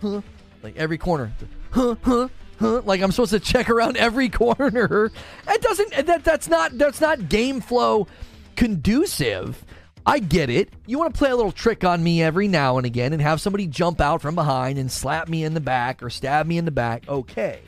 huh? 0.01 0.21
like 0.63 0.77
every 0.77 0.97
corner, 0.97 1.31
huh, 1.71 1.95
huh, 2.03 2.27
huh? 2.59 2.81
Like 2.85 3.01
I'm 3.01 3.11
supposed 3.11 3.31
to 3.31 3.39
check 3.39 3.69
around 3.69 3.97
every 3.97 4.29
corner. 4.29 5.11
It 5.47 5.61
doesn't. 5.61 6.05
That 6.05 6.23
that's 6.23 6.47
not 6.47 6.77
that's 6.77 7.01
not 7.01 7.29
game 7.29 7.61
flow 7.61 8.07
conducive. 8.55 9.63
I 10.09 10.17
get 10.17 10.49
it. 10.49 10.73
You 10.87 10.97
want 10.97 11.13
to 11.13 11.17
play 11.19 11.29
a 11.29 11.35
little 11.35 11.51
trick 11.51 11.83
on 11.83 12.01
me 12.01 12.23
every 12.23 12.47
now 12.47 12.77
and 12.77 12.85
again 12.87 13.13
and 13.13 13.21
have 13.21 13.39
somebody 13.39 13.67
jump 13.67 14.01
out 14.01 14.23
from 14.23 14.33
behind 14.33 14.79
and 14.79 14.91
slap 14.91 15.29
me 15.29 15.43
in 15.43 15.53
the 15.53 15.59
back 15.59 16.01
or 16.01 16.09
stab 16.09 16.47
me 16.47 16.57
in 16.57 16.65
the 16.65 16.71
back. 16.71 17.07
Okay. 17.07 17.59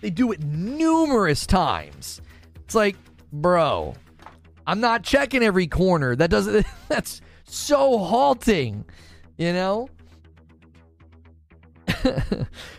They 0.00 0.10
do 0.10 0.32
it 0.32 0.42
numerous 0.42 1.46
times. 1.46 2.20
It's 2.64 2.74
like, 2.74 2.96
bro, 3.32 3.94
I'm 4.66 4.80
not 4.80 5.04
checking 5.04 5.44
every 5.44 5.68
corner. 5.68 6.16
That 6.16 6.30
doesn't 6.30 6.66
that's 6.88 7.20
so 7.44 7.98
halting, 7.98 8.84
you 9.38 9.52
know? 9.52 9.88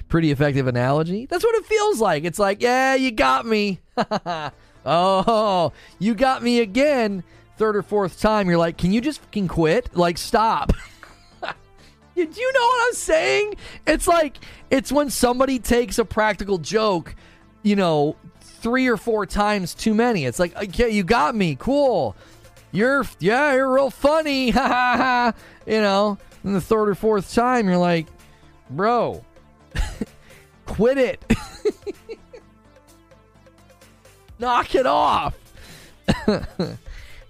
Pretty 0.09 0.29
effective 0.31 0.67
analogy. 0.67 1.25
That's 1.25 1.45
what 1.45 1.55
it 1.55 1.65
feels 1.65 2.01
like. 2.01 2.25
It's 2.25 2.37
like, 2.37 2.61
yeah, 2.61 2.95
you 2.95 3.11
got 3.11 3.45
me. 3.45 3.79
oh, 4.85 5.71
you 5.99 6.15
got 6.15 6.43
me 6.43 6.59
again. 6.59 7.23
Third 7.57 7.75
or 7.75 7.81
fourth 7.81 8.19
time, 8.19 8.47
you're 8.47 8.57
like, 8.57 8.77
can 8.77 8.91
you 8.91 9.01
just 9.01 9.19
fucking 9.21 9.47
quit? 9.47 9.95
Like, 9.95 10.17
stop. 10.17 10.73
Do 12.15 12.21
you 12.21 12.53
know 12.53 12.65
what 12.65 12.87
I'm 12.87 12.93
saying? 12.93 13.55
It's 13.85 14.07
like, 14.07 14.37
it's 14.69 14.91
when 14.91 15.09
somebody 15.09 15.59
takes 15.59 15.99
a 15.99 16.05
practical 16.05 16.57
joke, 16.57 17.15
you 17.63 17.75
know, 17.75 18.15
three 18.41 18.87
or 18.87 18.97
four 18.97 19.25
times 19.25 19.73
too 19.73 19.93
many. 19.93 20.25
It's 20.25 20.39
like, 20.39 20.55
okay, 20.55 20.89
you 20.89 21.03
got 21.03 21.35
me. 21.35 21.55
Cool. 21.55 22.15
You're, 22.71 23.05
yeah, 23.19 23.53
you're 23.53 23.73
real 23.73 23.89
funny. 23.89 24.49
Ha 24.57 24.67
ha 24.67 24.97
ha. 24.97 25.33
You 25.65 25.81
know, 25.81 26.17
and 26.43 26.55
the 26.55 26.61
third 26.61 26.89
or 26.89 26.95
fourth 26.95 27.33
time, 27.33 27.67
you're 27.67 27.77
like, 27.77 28.07
bro, 28.69 29.23
quit 30.65 30.97
it. 30.97 31.23
Knock 34.39 34.75
it 34.75 34.85
off. 34.85 35.35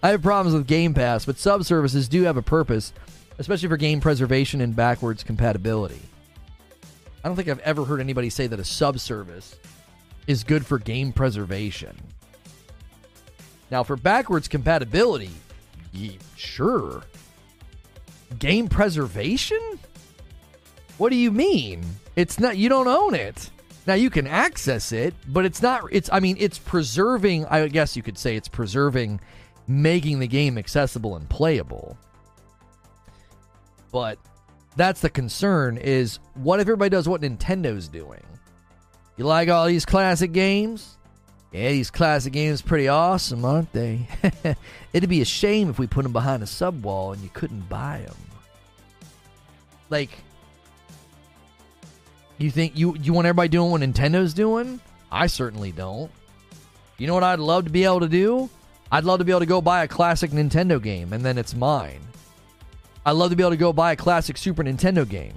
I 0.07 0.11
have 0.11 0.21
problems 0.21 0.55
with 0.55 0.67
Game 0.67 0.93
Pass, 0.93 1.25
but 1.25 1.35
subservices 1.35 2.07
do 2.07 2.23
have 2.23 2.37
a 2.37 2.41
purpose, 2.41 2.93
especially 3.39 3.67
for 3.67 3.75
game 3.75 3.99
preservation 3.99 4.61
and 4.61 4.73
backwards 4.73 5.21
compatibility. 5.21 5.99
I 7.21 7.27
don't 7.27 7.35
think 7.35 7.49
I've 7.49 7.59
ever 7.59 7.83
heard 7.83 7.99
anybody 7.99 8.29
say 8.29 8.47
that 8.47 8.57
a 8.57 8.63
subservice 8.63 9.57
is 10.25 10.45
good 10.45 10.65
for 10.65 10.79
game 10.79 11.11
preservation. 11.11 11.97
Now, 13.69 13.83
for 13.83 13.97
backwards 13.97 14.47
compatibility, 14.47 15.31
sure. 16.37 17.03
Game 18.39 18.69
preservation? 18.69 19.59
What 20.99 21.09
do 21.09 21.17
you 21.17 21.31
mean? 21.31 21.83
It's 22.15 22.39
not 22.39 22.55
you 22.55 22.69
don't 22.69 22.87
own 22.87 23.13
it. 23.13 23.49
Now 23.85 23.95
you 23.95 24.09
can 24.09 24.25
access 24.25 24.93
it, 24.93 25.13
but 25.27 25.43
it's 25.43 25.61
not 25.61 25.83
it's 25.91 26.09
I 26.13 26.21
mean 26.21 26.37
it's 26.39 26.59
preserving 26.59 27.45
I 27.47 27.67
guess 27.67 27.97
you 27.97 28.03
could 28.03 28.17
say 28.17 28.37
it's 28.37 28.47
preserving 28.47 29.19
making 29.67 30.19
the 30.19 30.27
game 30.27 30.57
accessible 30.57 31.15
and 31.15 31.29
playable. 31.29 31.97
But 33.91 34.17
that's 34.75 35.01
the 35.01 35.09
concern 35.09 35.77
is 35.77 36.19
what 36.35 36.59
if 36.59 36.67
everybody 36.67 36.89
does 36.89 37.07
what 37.07 37.21
Nintendo's 37.21 37.87
doing? 37.87 38.23
You 39.17 39.25
like 39.25 39.49
all 39.49 39.65
these 39.65 39.85
classic 39.85 40.31
games? 40.31 40.97
Yeah, 41.51 41.69
these 41.69 41.89
classic 41.89 42.33
games 42.33 42.61
pretty 42.61 42.87
awesome, 42.87 43.43
aren't 43.43 43.71
they? 43.73 44.07
It'd 44.93 45.09
be 45.09 45.21
a 45.21 45.25
shame 45.25 45.69
if 45.69 45.79
we 45.79 45.87
put 45.87 46.03
them 46.03 46.13
behind 46.13 46.43
a 46.43 46.47
sub 46.47 46.83
wall 46.83 47.13
and 47.13 47.21
you 47.21 47.29
couldn't 47.33 47.67
buy 47.69 48.03
them. 48.05 48.15
Like, 49.89 50.11
you 52.37 52.51
think 52.51 52.77
you 52.77 52.95
you 53.01 53.13
want 53.13 53.25
everybody 53.25 53.49
doing 53.49 53.71
what 53.71 53.81
Nintendo's 53.81 54.33
doing? 54.33 54.79
I 55.11 55.27
certainly 55.27 55.71
don't. 55.71 56.11
You 56.97 57.07
know 57.07 57.13
what 57.13 57.23
I'd 57.23 57.39
love 57.39 57.63
to 57.65 57.71
be 57.71 57.85
able 57.85 58.01
to 58.01 58.09
do? 58.09 58.49
I'd 58.91 59.03
love 59.03 59.19
to 59.19 59.25
be 59.25 59.31
able 59.31 59.41
to 59.41 59.45
go 59.45 59.61
buy 59.61 59.83
a 59.83 59.87
classic 59.87 60.31
Nintendo 60.31 60.81
game 60.81 61.13
and 61.13 61.23
then 61.23 61.37
it's 61.37 61.55
mine. 61.55 62.01
I'd 63.05 63.11
love 63.11 63.29
to 63.29 63.35
be 63.35 63.43
able 63.43 63.51
to 63.51 63.57
go 63.57 63.73
buy 63.73 63.91
a 63.93 63.95
classic 63.95 64.37
Super 64.37 64.63
Nintendo 64.63 65.07
game 65.07 65.35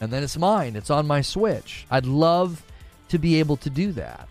and 0.00 0.12
then 0.12 0.22
it's 0.22 0.36
mine. 0.36 0.76
It's 0.76 0.90
on 0.90 1.06
my 1.06 1.20
Switch. 1.20 1.86
I'd 1.90 2.06
love 2.06 2.64
to 3.08 3.18
be 3.18 3.38
able 3.38 3.56
to 3.58 3.70
do 3.70 3.92
that. 3.92 4.28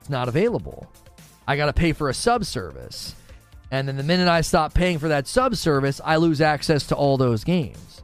It's 0.00 0.10
not 0.10 0.28
available. 0.28 0.86
I 1.48 1.56
got 1.56 1.66
to 1.66 1.72
pay 1.72 1.92
for 1.92 2.08
a 2.08 2.14
sub 2.14 2.44
service. 2.44 3.14
And 3.70 3.88
then 3.88 3.96
the 3.96 4.02
minute 4.02 4.28
I 4.28 4.42
stop 4.42 4.74
paying 4.74 4.98
for 4.98 5.08
that 5.08 5.26
sub 5.26 5.56
service, 5.56 6.00
I 6.04 6.16
lose 6.16 6.40
access 6.40 6.86
to 6.88 6.94
all 6.94 7.16
those 7.16 7.42
games. 7.42 8.02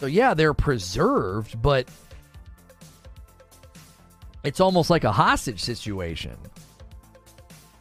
So 0.00 0.06
yeah, 0.06 0.34
they're 0.34 0.54
preserved, 0.54 1.60
but 1.60 1.88
it's 4.44 4.60
almost 4.60 4.90
like 4.90 5.04
a 5.04 5.12
hostage 5.12 5.60
situation. 5.60 6.36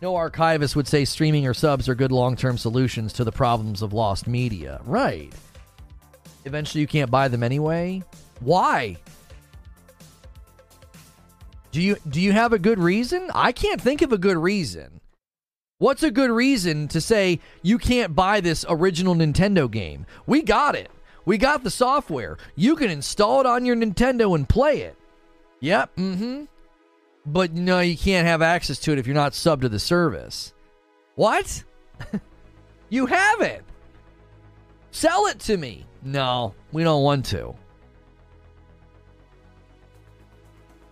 No 0.02 0.16
archivist 0.16 0.76
would 0.76 0.88
say 0.88 1.06
streaming 1.06 1.48
or 1.48 1.54
subs 1.54 1.90
are 1.90 1.96
good 1.96 2.12
long 2.12 2.36
term 2.36 2.58
solutions 2.58 3.14
to 3.14 3.24
the 3.24 3.32
problems 3.32 3.82
of 3.82 3.94
lost 3.94 4.28
media. 4.28 4.82
Right. 4.86 5.34
Eventually, 6.46 6.82
you 6.82 6.88
can't 6.88 7.12
buy 7.12 7.28
them 7.28 7.44
anyway. 7.44 8.04
Why? 8.40 8.98
Do 11.72 11.82
you 11.82 11.98
do 12.10 12.22
you 12.22 12.32
have 12.32 12.54
a 12.54 12.60
good 12.60 12.80
reason? 12.80 13.30
I 13.34 13.52
can't 13.52 13.82
think 13.82 14.02
of 14.02 14.12
a 14.12 14.18
good 14.18 14.38
reason. 14.38 15.02
What's 15.80 16.02
a 16.02 16.10
good 16.10 16.32
reason 16.32 16.88
to 16.88 17.02
say 17.02 17.40
you 17.62 17.78
can't 17.78 18.16
buy 18.16 18.42
this 18.42 18.66
original 18.68 19.14
Nintendo 19.14 19.70
game? 19.70 20.06
We 20.26 20.42
got 20.42 20.76
it. 20.76 20.90
We 21.26 21.38
got 21.38 21.64
the 21.64 21.70
software. 21.70 22.38
You 22.56 22.76
can 22.76 22.90
install 22.90 23.42
it 23.42 23.46
on 23.46 23.66
your 23.66 23.76
Nintendo 23.76 24.34
and 24.34 24.48
play 24.48 24.82
it. 24.82 24.96
Yep, 25.60 25.96
mm-hmm. 25.98 26.46
But 27.28 27.52
no, 27.52 27.82
you 27.82 27.98
can't 27.98 28.26
have 28.26 28.42
access 28.42 28.80
to 28.80 28.94
it 28.94 29.00
if 29.00 29.06
you're 29.06 29.14
not 29.14 29.36
sub 29.36 29.62
to 29.62 29.70
the 29.70 29.80
service. 29.80 30.54
What? 31.16 31.62
you 32.90 33.06
have 33.06 33.42
it. 33.42 33.66
Sell 34.92 35.26
it 35.26 35.40
to 35.40 35.58
me. 35.58 35.86
No, 36.04 36.56
we 36.72 36.84
don't 36.84 37.04
want 37.04 37.26
to. 37.26 37.54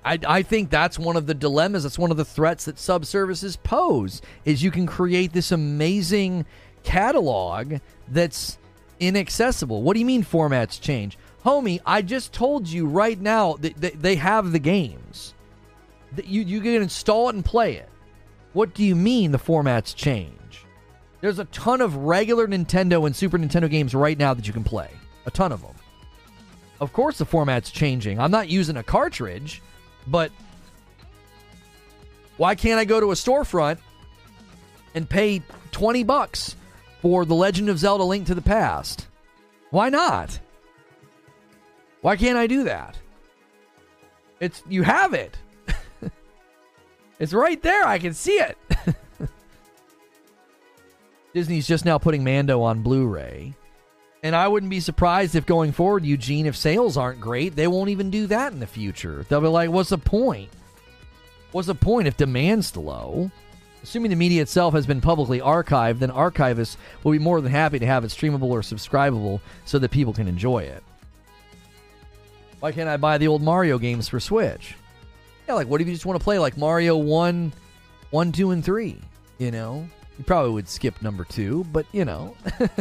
I, 0.03 0.19
I 0.27 0.41
think 0.43 0.69
that's 0.69 0.99
one 0.99 1.15
of 1.15 1.25
the 1.25 1.33
dilemmas. 1.33 1.83
That's 1.83 1.97
one 1.97 2.11
of 2.11 2.17
the 2.17 2.25
threats 2.25 2.65
that 2.65 2.77
sub 2.79 3.05
services 3.05 3.55
pose. 3.55 4.21
Is 4.43 4.61
you 4.61 4.71
can 4.71 4.85
create 4.85 5.31
this 5.31 5.53
amazing 5.53 6.45
catalog 6.83 7.75
that's 8.09 8.57
inaccessible. 8.99 9.83
What 9.83 9.93
do 9.93 10.01
you 10.01 10.05
mean 10.05 10.23
formats 10.23 10.81
change, 10.81 11.17
homie? 11.45 11.79
I 11.85 12.01
just 12.01 12.33
told 12.33 12.67
you 12.67 12.87
right 12.87 13.19
now 13.19 13.53
that 13.61 14.01
they 14.01 14.15
have 14.17 14.51
the 14.51 14.59
games 14.59 15.33
you 16.23 16.41
you 16.41 16.61
can 16.61 16.81
install 16.81 17.29
it 17.29 17.35
and 17.35 17.43
play 17.43 17.75
it. 17.75 17.89
What 18.53 18.73
do 18.73 18.83
you 18.83 18.95
mean 18.95 19.31
the 19.31 19.39
formats 19.39 19.93
change? 19.95 20.65
There's 21.21 21.39
a 21.39 21.45
ton 21.45 21.81
of 21.81 21.95
regular 21.95 22.47
Nintendo 22.47 23.05
and 23.05 23.15
Super 23.15 23.37
Nintendo 23.37 23.69
games 23.69 23.93
right 23.93 24.17
now 24.17 24.33
that 24.33 24.47
you 24.47 24.53
can 24.53 24.63
play. 24.63 24.89
A 25.25 25.31
ton 25.31 25.51
of 25.51 25.61
them. 25.61 25.75
Of 26.79 26.93
course 26.93 27.17
the 27.17 27.25
format's 27.25 27.71
changing. 27.71 28.19
I'm 28.19 28.31
not 28.31 28.47
using 28.47 28.77
a 28.77 28.83
cartridge, 28.83 29.61
but 30.07 30.31
why 32.37 32.55
can't 32.55 32.79
I 32.79 32.85
go 32.85 32.99
to 32.99 33.11
a 33.11 33.15
storefront 33.15 33.79
and 34.93 35.09
pay 35.09 35.41
20 35.71 36.03
bucks 36.03 36.55
for 37.01 37.25
The 37.25 37.35
Legend 37.35 37.69
of 37.69 37.79
Zelda 37.79 38.03
Link 38.03 38.27
to 38.27 38.35
the 38.35 38.41
Past? 38.41 39.07
Why 39.71 39.89
not? 39.89 40.39
Why 42.01 42.15
can't 42.15 42.37
I 42.37 42.47
do 42.47 42.65
that? 42.65 42.97
It's 44.39 44.61
you 44.69 44.83
have 44.83 45.13
it. 45.13 45.37
It's 47.19 47.33
right 47.33 47.61
there. 47.61 47.85
I 47.85 47.99
can 47.99 48.13
see 48.13 48.33
it. 48.33 48.57
Disney's 51.33 51.67
just 51.67 51.85
now 51.85 51.97
putting 51.97 52.23
Mando 52.23 52.61
on 52.61 52.81
Blu 52.81 53.07
ray. 53.07 53.53
And 54.23 54.35
I 54.35 54.47
wouldn't 54.47 54.69
be 54.69 54.79
surprised 54.79 55.35
if 55.35 55.45
going 55.45 55.71
forward, 55.71 56.03
Eugene, 56.03 56.45
if 56.45 56.55
sales 56.55 56.97
aren't 56.97 57.21
great, 57.21 57.55
they 57.55 57.67
won't 57.67 57.89
even 57.89 58.09
do 58.09 58.25
that 58.27 58.53
in 58.53 58.59
the 58.59 58.65
future. 58.65 59.25
They'll 59.29 59.41
be 59.41 59.47
like, 59.47 59.69
what's 59.69 59.89
the 59.89 59.97
point? 59.97 60.49
What's 61.51 61.67
the 61.67 61.75
point 61.75 62.07
if 62.07 62.17
demand's 62.17 62.75
low? 62.75 63.29
Assuming 63.83 64.09
the 64.09 64.15
media 64.15 64.41
itself 64.41 64.73
has 64.73 64.87
been 64.87 64.99
publicly 64.99 65.39
archived, 65.39 65.99
then 65.99 66.09
archivists 66.09 66.75
will 67.03 67.11
be 67.11 67.19
more 67.19 67.39
than 67.39 67.51
happy 67.51 67.77
to 67.77 67.85
have 67.85 68.03
it 68.03 68.07
streamable 68.07 68.49
or 68.49 68.61
subscribable 68.61 69.41
so 69.63 69.77
that 69.77 69.91
people 69.91 70.11
can 70.11 70.27
enjoy 70.27 70.63
it. 70.63 70.83
Why 72.61 72.71
can't 72.71 72.89
I 72.89 72.97
buy 72.97 73.19
the 73.19 73.27
old 73.27 73.43
Mario 73.43 73.77
games 73.77 74.09
for 74.09 74.19
Switch? 74.19 74.75
Yeah, 75.47 75.53
like 75.53 75.67
what 75.67 75.81
if 75.81 75.87
you 75.87 75.93
just 75.93 76.05
want 76.05 76.19
to 76.19 76.23
play 76.23 76.39
like 76.39 76.57
Mario 76.57 76.97
1, 76.97 77.53
1, 78.09 78.31
2, 78.31 78.51
and 78.51 78.63
3? 78.63 78.99
You 79.37 79.51
know? 79.51 79.87
You 80.17 80.23
probably 80.23 80.51
would 80.51 80.69
skip 80.69 81.01
number 81.01 81.25
2, 81.25 81.65
but 81.71 81.85
you 81.91 82.05
know. 82.05 82.35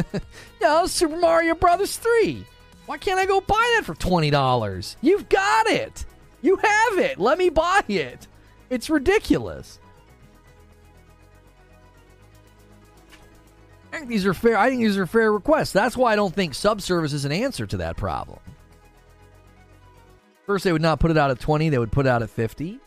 no, 0.61 0.85
Super 0.85 1.17
Mario 1.17 1.53
Brothers 1.55 1.97
3. 1.97 2.45
Why 2.85 2.97
can't 2.97 3.19
I 3.19 3.25
go 3.25 3.41
buy 3.41 3.73
that 3.75 3.85
for 3.85 3.95
$20? 3.95 4.95
You've 5.01 5.27
got 5.27 5.67
it. 5.67 6.05
You 6.41 6.55
have 6.57 6.99
it. 6.99 7.19
Let 7.19 7.37
me 7.37 7.49
buy 7.49 7.83
it. 7.87 8.27
It's 8.69 8.89
ridiculous. 8.89 9.79
I 13.91 13.99
think 13.99 14.09
these 14.09 14.25
are 14.25 14.33
fair. 14.33 14.57
I 14.57 14.69
think 14.69 14.81
these 14.81 14.97
are 14.97 15.05
fair 15.05 15.31
requests. 15.31 15.71
That's 15.71 15.95
why 15.95 16.13
I 16.13 16.15
don't 16.15 16.33
think 16.33 16.53
subservice 16.53 17.13
is 17.13 17.25
an 17.25 17.31
answer 17.31 17.65
to 17.65 17.77
that 17.77 17.97
problem. 17.97 18.39
First, 20.45 20.63
they 20.63 20.71
would 20.71 20.81
not 20.81 20.99
put 20.99 21.11
it 21.11 21.17
out 21.17 21.31
at 21.31 21.39
20, 21.39 21.69
they 21.69 21.77
would 21.77 21.91
put 21.91 22.05
it 22.05 22.09
out 22.09 22.21
at 22.21 22.29
50. 22.29 22.79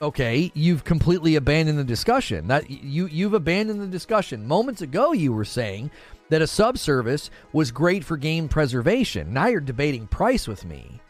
Okay, 0.00 0.52
you've 0.54 0.84
completely 0.84 1.34
abandoned 1.34 1.78
the 1.78 1.84
discussion. 1.84 2.46
That 2.46 2.70
you 2.70 3.06
you've 3.06 3.34
abandoned 3.34 3.80
the 3.80 3.88
discussion. 3.88 4.46
Moments 4.46 4.80
ago 4.80 5.12
you 5.12 5.32
were 5.32 5.44
saying 5.44 5.90
that 6.28 6.40
a 6.40 6.46
subservice 6.46 7.30
was 7.52 7.72
great 7.72 8.04
for 8.04 8.16
game 8.16 8.48
preservation. 8.48 9.32
Now 9.32 9.48
you're 9.48 9.60
debating 9.60 10.06
price 10.06 10.46
with 10.46 10.64
me. 10.64 11.00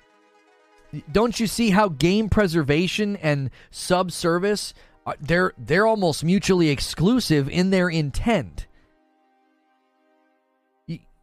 Don't 1.12 1.38
you 1.38 1.46
see 1.46 1.68
how 1.68 1.88
game 1.88 2.30
preservation 2.30 3.16
and 3.16 3.50
subservice 3.70 4.72
they're 5.20 5.52
they're 5.58 5.86
almost 5.86 6.24
mutually 6.24 6.70
exclusive 6.70 7.46
in 7.50 7.68
their 7.68 7.90
intent? 7.90 8.67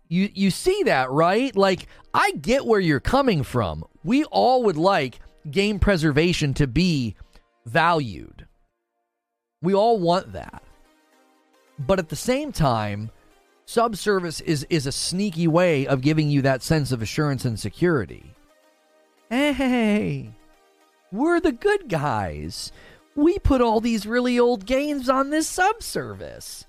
You, 0.08 0.30
you 0.34 0.52
see 0.52 0.84
that, 0.84 1.12
right? 1.12 1.56
Like 1.56 1.88
I 2.14 2.32
get 2.32 2.66
where 2.66 2.80
you're 2.80 3.00
coming 3.00 3.44
from. 3.44 3.86
We 4.04 4.24
all 4.26 4.64
would 4.64 4.78
like 4.78 5.20
game 5.50 5.80
preservation 5.80 6.54
to 6.56 6.68
be 6.68 7.16
valued. 7.66 8.48
We 9.62 9.74
all 9.74 10.00
want 10.00 10.34
that. 10.34 10.64
But 11.80 12.00
at 12.00 12.10
the 12.10 12.16
same 12.16 12.52
time, 12.52 13.10
subservice 13.66 14.42
is 14.42 14.66
is 14.70 14.86
a 14.86 14.92
sneaky 14.92 15.48
way 15.48 15.88
of 15.88 16.02
giving 16.02 16.30
you 16.30 16.42
that 16.44 16.64
sense 16.64 16.92
of 16.92 17.02
assurance 17.02 17.46
and 17.46 17.60
security. 17.60 18.32
Hey, 19.30 20.32
we're 21.12 21.40
the 21.40 21.52
good 21.52 21.90
guys. 21.90 22.72
We 23.16 23.40
put 23.40 23.62
all 23.62 23.82
these 23.82 24.06
really 24.06 24.40
old 24.40 24.66
games 24.66 25.10
on 25.10 25.30
this 25.30 25.48
subservice. 25.48 26.66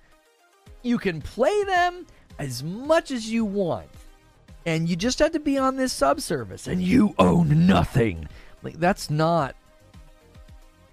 You 0.82 0.98
can 0.98 1.20
play 1.20 1.64
them 1.64 2.06
as 2.38 2.62
much 2.62 3.10
as 3.10 3.30
you 3.30 3.44
want. 3.44 3.88
And 4.64 4.88
you 4.88 4.96
just 4.96 5.20
have 5.20 5.32
to 5.32 5.40
be 5.40 5.58
on 5.58 5.76
this 5.76 5.92
subservice 5.92 6.66
and 6.66 6.82
you 6.82 7.14
own 7.18 7.66
nothing. 7.66 8.28
Like 8.62 8.80
that's 8.80 9.10
not 9.10 9.54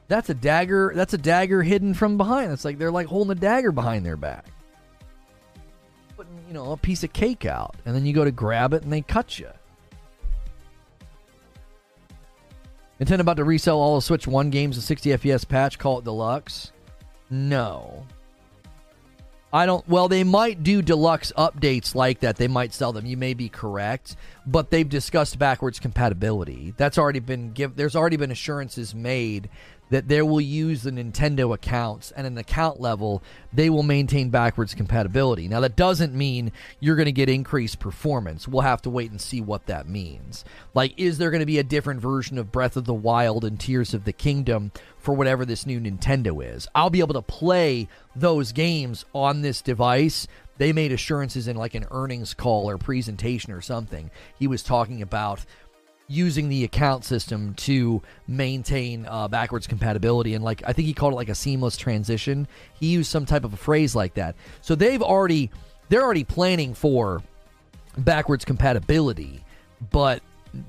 that's 0.07 0.29
a 0.29 0.35
dagger 0.35 0.91
that's 0.95 1.13
a 1.13 1.17
dagger 1.17 1.63
hidden 1.63 1.93
from 1.95 2.17
behind. 2.17 2.51
It's 2.51 2.65
like 2.65 2.77
they're 2.77 2.91
like 2.91 3.07
holding 3.07 3.31
a 3.31 3.39
dagger 3.39 3.71
behind 3.71 4.05
their 4.05 4.17
back. 4.17 4.45
Putting, 6.15 6.39
you 6.47 6.53
know, 6.53 6.71
a 6.71 6.77
piece 6.77 7.03
of 7.03 7.13
cake 7.13 7.45
out 7.45 7.75
and 7.85 7.95
then 7.95 8.05
you 8.05 8.13
go 8.13 8.23
to 8.23 8.31
grab 8.31 8.73
it 8.73 8.83
and 8.83 8.93
they 8.93 9.01
cut 9.01 9.39
you. 9.39 9.49
Nintendo 13.01 13.21
about 13.21 13.37
to 13.37 13.43
resell 13.43 13.79
all 13.79 13.95
the 13.95 14.01
Switch 14.01 14.27
1 14.27 14.49
games 14.51 14.75
with 14.75 14.85
60 14.85 15.09
FPS 15.09 15.47
patch, 15.47 15.79
call 15.79 15.97
it 15.97 16.05
deluxe? 16.05 16.71
No. 17.29 18.05
I 19.53 19.67
don't. 19.67 19.87
Well, 19.87 20.07
they 20.07 20.23
might 20.23 20.63
do 20.63 20.81
deluxe 20.81 21.31
updates 21.37 21.93
like 21.93 22.21
that. 22.21 22.37
They 22.37 22.47
might 22.47 22.73
sell 22.73 22.91
them. 22.91 23.05
You 23.05 23.17
may 23.17 23.35
be 23.35 23.49
correct, 23.49 24.15
but 24.47 24.71
they've 24.71 24.89
discussed 24.89 25.37
backwards 25.37 25.79
compatibility. 25.79 26.73
That's 26.75 26.97
already 26.97 27.19
been 27.19 27.51
give. 27.51 27.75
There's 27.75 27.95
already 27.95 28.17
been 28.17 28.31
assurances 28.31 28.95
made 28.95 29.49
that 29.93 30.07
they 30.07 30.23
will 30.23 30.41
use 30.41 30.81
the 30.81 30.89
Nintendo 30.89 31.53
accounts, 31.53 32.09
and 32.17 32.25
an 32.25 32.35
account 32.35 32.81
level, 32.81 33.21
they 33.53 33.69
will 33.69 33.83
maintain 33.83 34.31
backwards 34.31 34.73
compatibility. 34.73 35.47
Now, 35.47 35.59
that 35.59 35.75
doesn't 35.75 36.15
mean 36.15 36.51
you're 36.79 36.95
going 36.95 37.05
to 37.05 37.11
get 37.11 37.29
increased 37.29 37.77
performance. 37.77 38.47
We'll 38.47 38.63
have 38.63 38.81
to 38.81 38.89
wait 38.89 39.11
and 39.11 39.21
see 39.21 39.39
what 39.39 39.67
that 39.67 39.87
means. 39.87 40.43
Like, 40.73 40.95
is 40.97 41.19
there 41.19 41.29
going 41.29 41.41
to 41.41 41.45
be 41.45 41.59
a 41.59 41.63
different 41.63 42.01
version 42.01 42.39
of 42.39 42.51
Breath 42.51 42.75
of 42.75 42.85
the 42.85 42.93
Wild 42.93 43.45
and 43.45 43.59
Tears 43.59 43.93
of 43.93 44.03
the 44.03 44.13
Kingdom 44.13 44.71
for 44.97 45.13
whatever 45.13 45.45
this 45.45 45.67
new 45.67 45.79
Nintendo 45.79 46.43
is? 46.43 46.67
I'll 46.73 46.89
be 46.89 47.01
able 47.01 47.13
to 47.13 47.21
play 47.21 47.87
those 48.15 48.51
games 48.51 49.05
on 49.13 49.43
this 49.43 49.61
device. 49.61 50.27
They 50.57 50.73
made 50.73 50.91
assurances 50.91 51.47
in 51.47 51.55
like 51.55 51.75
an 51.75 51.85
earnings 51.91 52.33
call 52.33 52.67
or 52.67 52.79
presentation 52.79 53.53
or 53.53 53.61
something. 53.61 54.09
He 54.39 54.47
was 54.47 54.63
talking 54.63 55.03
about 55.03 55.45
using 56.07 56.49
the 56.49 56.63
account 56.63 57.05
system 57.05 57.53
to 57.55 58.01
maintain 58.27 59.05
uh, 59.07 59.27
backwards 59.27 59.67
compatibility. 59.67 60.33
And 60.33 60.43
like 60.43 60.61
i 60.67 60.73
think 60.73 60.87
he 60.87 60.93
called 60.93 61.13
it 61.13 61.17
like 61.17 61.29
a 61.29 61.35
seamless 61.35 61.77
transition. 61.77 62.47
He 62.79 62.87
used 62.87 63.09
some 63.09 63.25
type 63.25 63.43
of 63.43 63.53
a 63.53 63.57
phrase 63.57 63.95
like 63.95 64.15
that. 64.15 64.35
So 64.61 64.75
they've 64.75 65.01
already 65.01 65.51
they're 65.89 66.03
already 66.03 66.23
planning 66.23 66.73
for 66.73 67.21
backwards 67.97 68.45
compatibility 68.45 69.43
but 69.91 70.21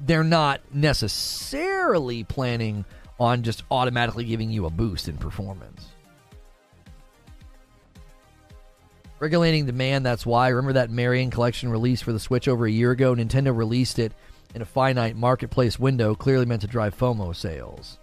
they're 0.07 0.25
not 0.25 0.61
necessarily 0.73 2.25
planning 2.25 2.85
on 3.21 3.43
just 3.43 3.63
automatically 3.71 4.25
giving 4.25 4.51
you 4.51 4.67
a 4.67 4.71
boost 4.71 5.09
in 5.09 5.17
performance. 5.17 5.87
Regulating 9.21 9.67
demand 9.67 10.05
that's 10.05 10.27
why. 10.27 10.49
Remember 10.49 10.75
that 10.75 10.91
marion 10.91 11.31
collection 11.31 11.71
release 11.71 12.03
for 12.03 12.13
the 12.13 12.21
switch 12.21 12.49
over 12.49 12.67
a 12.67 12.71
year 12.71 12.91
ago? 12.91 13.15
Nintendo 13.15 13.57
released 13.57 13.99
it 13.99 14.13
in 14.55 14.63
a 14.63 14.65
finite 14.65 15.17
marketplace 15.17 15.79
window 15.79 16.15
clearly 16.15 16.47
meant 16.47 16.63
to 16.63 16.67
drive 16.67 16.97
FOMO 16.97 17.35
sales. 17.35 17.99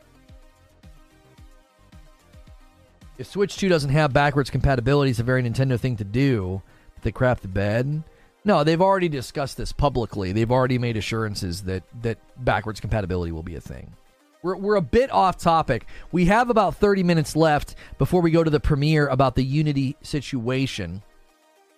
If 3.17 3.27
Switch 3.27 3.55
2 3.57 3.69
doesn't 3.69 3.91
have 3.91 4.13
backwards 4.13 4.49
compatibility, 4.49 5.11
it's 5.11 5.19
a 5.19 5.23
very 5.23 5.43
Nintendo 5.43 5.79
thing 5.79 5.95
to 5.97 6.03
do. 6.03 6.61
But 6.95 7.03
they 7.03 7.11
crap 7.11 7.41
the 7.41 7.47
bed. 7.47 8.03
No, 8.43 8.63
they've 8.63 8.81
already 8.81 9.09
discussed 9.09 9.57
this 9.57 9.71
publicly. 9.71 10.31
They've 10.31 10.51
already 10.51 10.79
made 10.79 10.97
assurances 10.97 11.61
that, 11.63 11.83
that 12.01 12.17
backwards 12.43 12.79
compatibility 12.79 13.31
will 13.31 13.43
be 13.43 13.55
a 13.55 13.61
thing. 13.61 13.93
We're, 14.41 14.55
we're 14.55 14.75
a 14.75 14.81
bit 14.81 15.11
off 15.11 15.37
topic. 15.37 15.85
We 16.11 16.25
have 16.25 16.49
about 16.49 16.75
30 16.75 17.03
minutes 17.03 17.35
left 17.35 17.75
before 17.99 18.21
we 18.21 18.31
go 18.31 18.43
to 18.43 18.49
the 18.49 18.59
premiere 18.59 19.07
about 19.07 19.35
the 19.35 19.43
Unity 19.43 19.95
situation. 20.01 21.03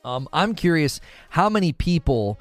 Um, 0.06 0.30
I'm 0.32 0.56
curious 0.56 1.02
how 1.30 1.50
many 1.50 1.74
people 1.74 2.40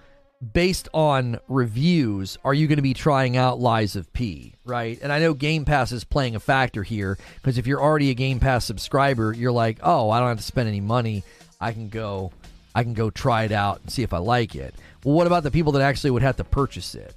based 0.52 0.88
on 0.92 1.38
reviews, 1.48 2.36
are 2.44 2.54
you 2.54 2.66
going 2.66 2.76
to 2.76 2.82
be 2.82 2.94
trying 2.94 3.36
out 3.36 3.60
Lies 3.60 3.94
of 3.94 4.12
P, 4.12 4.54
right? 4.64 4.98
And 5.00 5.12
I 5.12 5.20
know 5.20 5.34
Game 5.34 5.64
Pass 5.64 5.92
is 5.92 6.04
playing 6.04 6.34
a 6.34 6.40
factor 6.40 6.82
here 6.82 7.16
because 7.36 7.58
if 7.58 7.66
you're 7.66 7.80
already 7.80 8.10
a 8.10 8.14
Game 8.14 8.40
Pass 8.40 8.64
subscriber, 8.64 9.32
you're 9.32 9.52
like, 9.52 9.78
"Oh, 9.82 10.10
I 10.10 10.18
don't 10.18 10.28
have 10.28 10.38
to 10.38 10.42
spend 10.42 10.68
any 10.68 10.80
money. 10.80 11.22
I 11.60 11.72
can 11.72 11.88
go 11.88 12.32
I 12.74 12.82
can 12.82 12.94
go 12.94 13.10
try 13.10 13.44
it 13.44 13.52
out 13.52 13.80
and 13.82 13.90
see 13.90 14.02
if 14.02 14.12
I 14.12 14.18
like 14.18 14.56
it." 14.56 14.74
Well, 15.04 15.14
what 15.14 15.26
about 15.26 15.44
the 15.44 15.50
people 15.50 15.72
that 15.72 15.82
actually 15.82 16.10
would 16.10 16.22
have 16.22 16.36
to 16.36 16.44
purchase 16.44 16.94
it? 16.94 17.14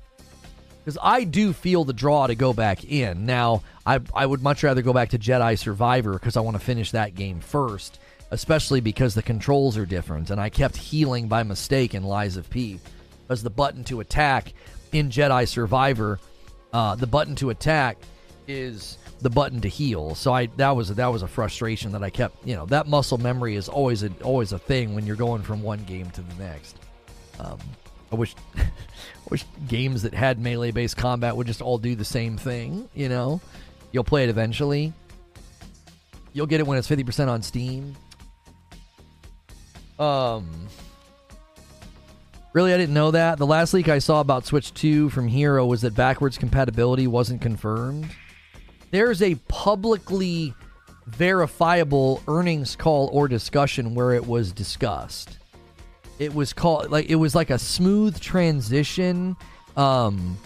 Because 0.83 0.99
I 1.01 1.23
do 1.23 1.51
feel 1.51 1.83
the 1.83 1.93
draw 1.93 2.27
to 2.27 2.35
go 2.35 2.53
back 2.53 2.83
in. 2.83 3.25
Now, 3.25 3.63
I 3.87 4.01
I 4.13 4.25
would 4.27 4.43
much 4.43 4.61
rather 4.61 4.83
go 4.83 4.93
back 4.93 5.09
to 5.09 5.19
Jedi 5.19 5.57
Survivor 5.57 6.13
because 6.13 6.37
I 6.37 6.41
want 6.41 6.57
to 6.57 6.63
finish 6.63 6.91
that 6.91 7.15
game 7.15 7.39
first, 7.39 7.99
especially 8.29 8.81
because 8.81 9.15
the 9.15 9.23
controls 9.23 9.77
are 9.77 9.85
different 9.87 10.29
and 10.29 10.39
I 10.39 10.49
kept 10.49 10.77
healing 10.77 11.27
by 11.27 11.41
mistake 11.41 11.95
in 11.95 12.03
Lies 12.03 12.37
of 12.37 12.51
P 12.51 12.79
as 13.29 13.43
the 13.43 13.49
button 13.49 13.83
to 13.85 13.99
attack 13.99 14.53
in 14.91 15.09
Jedi 15.09 15.47
Survivor. 15.47 16.19
Uh, 16.73 16.95
the 16.95 17.07
button 17.07 17.35
to 17.35 17.49
attack 17.49 17.97
is 18.47 18.97
the 19.21 19.29
button 19.29 19.61
to 19.61 19.67
heal. 19.67 20.15
So 20.15 20.33
I 20.33 20.47
that 20.57 20.75
was 20.75 20.89
that 20.93 21.07
was 21.07 21.21
a 21.21 21.27
frustration 21.27 21.91
that 21.93 22.03
I 22.03 22.09
kept. 22.09 22.45
You 22.45 22.55
know 22.55 22.65
that 22.67 22.87
muscle 22.87 23.17
memory 23.17 23.55
is 23.55 23.69
always 23.69 24.03
a, 24.03 24.11
always 24.23 24.51
a 24.51 24.59
thing 24.59 24.95
when 24.95 25.05
you're 25.05 25.15
going 25.15 25.41
from 25.41 25.61
one 25.61 25.83
game 25.83 26.09
to 26.11 26.21
the 26.21 26.33
next. 26.35 26.77
Um, 27.39 27.59
I 28.11 28.15
wish 28.15 28.35
I 28.57 28.65
wish 29.29 29.45
games 29.67 30.03
that 30.03 30.13
had 30.13 30.39
melee 30.39 30.71
based 30.71 30.97
combat 30.97 31.35
would 31.35 31.47
just 31.47 31.61
all 31.61 31.77
do 31.77 31.95
the 31.95 32.05
same 32.05 32.37
thing. 32.37 32.89
You 32.93 33.09
know, 33.09 33.41
you'll 33.91 34.03
play 34.03 34.23
it 34.23 34.29
eventually. 34.29 34.93
You'll 36.33 36.47
get 36.47 36.59
it 36.59 36.67
when 36.67 36.77
it's 36.77 36.87
fifty 36.87 37.03
percent 37.03 37.29
on 37.29 37.41
Steam. 37.41 37.95
Um, 39.97 40.49
Really, 42.55 42.73
I 42.73 42.77
didn't 42.77 42.93
know 42.93 43.11
that. 43.11 43.37
The 43.37 43.45
last 43.45 43.73
leak 43.73 43.89
I 43.89 43.99
saw 43.99 44.21
about 44.21 44.45
Switch 44.45 44.73
2 44.73 45.09
from 45.09 45.27
Hero 45.27 45.65
was 45.65 45.81
that 45.81 45.93
backwards 45.93 46.37
compatibility 46.37 47.05
wasn't 47.05 47.41
confirmed. 47.41 48.07
There's 48.91 49.21
a 49.21 49.35
publicly 49.49 50.53
verifiable 51.05 52.23
earnings 52.29 52.77
call 52.77 53.09
or 53.11 53.27
discussion 53.27 53.93
where 53.93 54.13
it 54.13 54.25
was 54.25 54.53
discussed. 54.53 55.37
It 56.17 56.33
was 56.33 56.53
called 56.53 56.91
like 56.91 57.09
it 57.09 57.15
was 57.15 57.35
like 57.35 57.49
a 57.49 57.59
smooth 57.59 58.17
transition 58.21 59.35
um 59.75 60.37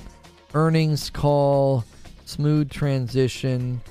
earnings 0.55 1.11
call 1.11 1.85
smooth 2.25 2.71
transition 2.71 3.81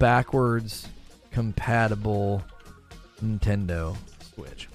backwards 0.00 0.88
compatible 1.30 2.42
Nintendo 3.22 3.96
Switch. 4.34 4.67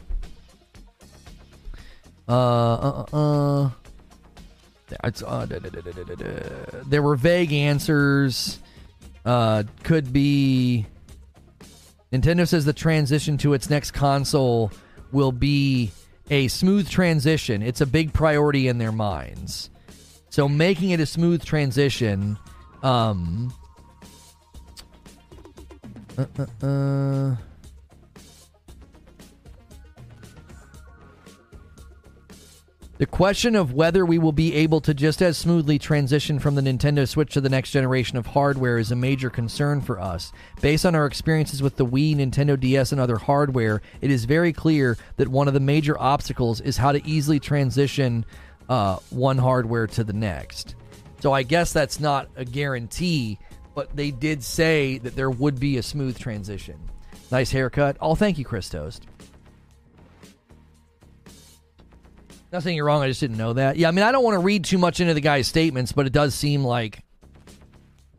Uh, 2.28 2.32
uh, 2.32 3.06
uh, 3.14 3.70
uh, 5.26 5.46
there 6.88 7.02
were 7.02 7.16
vague 7.16 7.52
answers. 7.54 8.60
Uh, 9.26 9.64
could 9.84 10.12
be. 10.14 10.86
Nintendo 12.12 12.48
says 12.48 12.66
the 12.66 12.74
transition 12.74 13.38
to 13.38 13.54
its 13.54 13.70
next 13.70 13.92
console 13.92 14.72
will 15.12 15.32
be 15.32 15.92
a 16.30 16.48
smooth 16.48 16.90
transition. 16.90 17.62
It's 17.62 17.82
a 17.82 17.86
big 17.86 18.14
priority 18.14 18.68
in 18.68 18.78
their 18.78 18.92
minds. 18.92 19.70
So 20.30 20.48
making 20.48 20.92
it 20.92 21.00
a 21.00 21.06
smooth 21.06 21.44
transition, 21.44 22.38
um, 22.82 23.54
Uh, 26.16 26.26
uh, 26.38 26.66
uh. 26.66 27.36
The 33.00 33.08
question 33.08 33.56
of 33.56 33.74
whether 33.74 34.06
we 34.06 34.20
will 34.20 34.32
be 34.32 34.54
able 34.54 34.80
to 34.82 34.94
just 34.94 35.24
as 35.24 35.36
smoothly 35.36 35.80
transition 35.80 36.38
from 36.38 36.54
the 36.54 36.62
Nintendo 36.62 37.10
Switch 37.10 37.34
to 37.34 37.42
the 37.42 37.50
next 37.50 37.72
generation 37.72 38.20
of 38.20 38.28
hardware 38.28 38.78
is 38.78 38.92
a 38.92 38.96
major 38.96 39.32
concern 39.32 39.82
for 39.82 40.00
us. 40.00 40.32
Based 40.62 40.86
on 40.86 40.94
our 40.94 41.08
experiences 41.08 41.64
with 41.64 41.76
the 41.76 41.88
Wii, 41.88 42.16
Nintendo 42.16 42.58
DS, 42.58 42.92
and 42.92 43.02
other 43.02 43.18
hardware, 43.18 43.82
it 44.02 44.12
is 44.12 44.26
very 44.26 44.54
clear 44.54 44.96
that 45.18 45.28
one 45.28 45.48
of 45.48 45.56
the 45.56 45.60
major 45.60 46.00
obstacles 46.00 46.62
is 46.62 46.78
how 46.78 46.92
to 46.92 47.04
easily 47.04 47.40
transition 47.40 48.26
uh, 48.70 48.98
one 49.10 49.40
hardware 49.40 49.88
to 49.88 50.04
the 50.04 50.14
next. 50.14 50.76
So 51.20 51.32
I 51.32 51.42
guess 51.42 51.74
that's 51.74 52.00
not 52.00 52.30
a 52.36 52.46
guarantee, 52.46 53.40
but 53.74 53.96
they 53.96 54.12
did 54.12 54.44
say 54.44 55.00
that 55.00 55.16
there 55.16 55.32
would 55.32 55.60
be 55.60 55.78
a 55.78 55.84
smooth 55.84 56.20
transition. 56.20 56.78
Nice 57.32 57.50
haircut. 57.50 57.98
Oh, 58.00 58.14
thank 58.14 58.38
you, 58.38 58.46
Chris 58.46 58.70
Toast. 58.70 59.08
Nothing 62.54 62.76
you're 62.76 62.86
wrong. 62.86 63.02
I 63.02 63.08
just 63.08 63.20
didn't 63.20 63.38
know 63.38 63.54
that. 63.54 63.78
Yeah, 63.78 63.88
I 63.88 63.92
mean, 63.92 64.06
I 64.06 64.12
don't 64.12 64.24
want 64.24 64.36
to 64.36 64.40
read 64.40 64.64
too 64.64 64.78
much 64.78 65.00
into 65.00 65.16
the 65.16 65.22
guy's 65.22 65.48
statements, 65.48 65.92
but 65.92 66.06
it 66.06 66.14
does 66.14 66.36
seem 66.36 66.64
like 66.64 67.04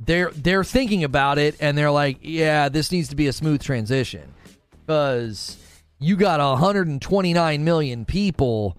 they're 0.01 0.33
they're 0.33 0.65
thinking 0.65 1.05
about 1.05 1.39
it 1.39 1.55
and 1.61 1.79
they're 1.79 1.93
like, 1.93 2.19
yeah, 2.21 2.69
this 2.69 2.91
needs 2.91 3.11
to 3.11 3.17
be 3.17 3.29
a 3.29 3.33
smooth 3.33 3.63
transition 3.63 4.35
because 4.81 5.57
you 6.01 6.17
got 6.17 6.41
129 6.41 7.65
million 7.65 8.05
people 8.05 8.77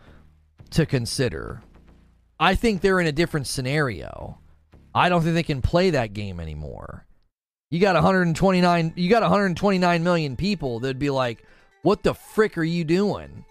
to 0.72 0.86
consider. 0.86 1.62
I 2.38 2.56
think 2.56 2.82
they're 2.82 3.00
in 3.00 3.08
a 3.08 3.14
different 3.14 3.48
scenario. 3.48 4.40
I 4.94 5.08
don't 5.08 5.22
think 5.22 5.36
they 5.36 5.44
can 5.44 5.62
play 5.62 5.92
that 5.92 6.12
game 6.12 6.42
anymore. 6.42 7.06
You 7.70 7.80
got 7.80 7.96
129 7.96 8.92
you 8.98 9.10
got 9.10 9.22
129 9.22 10.04
million 10.04 10.36
people 10.36 10.82
that'd 10.82 11.00
be 11.00 11.12
like, 11.12 11.46
"What 11.82 12.04
the 12.04 12.14
frick 12.14 12.58
are 12.58 12.64
you 12.64 12.84
doing?" 12.84 13.46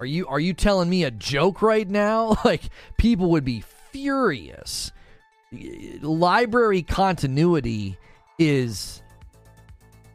Are 0.00 0.06
you 0.06 0.26
are 0.26 0.40
you 0.40 0.54
telling 0.54 0.90
me 0.90 1.04
a 1.04 1.10
joke 1.10 1.62
right 1.62 1.88
now? 1.88 2.36
Like 2.44 2.62
people 2.98 3.30
would 3.30 3.44
be 3.44 3.62
furious. 3.90 4.92
Library 6.02 6.82
continuity 6.82 7.96
is 8.38 9.02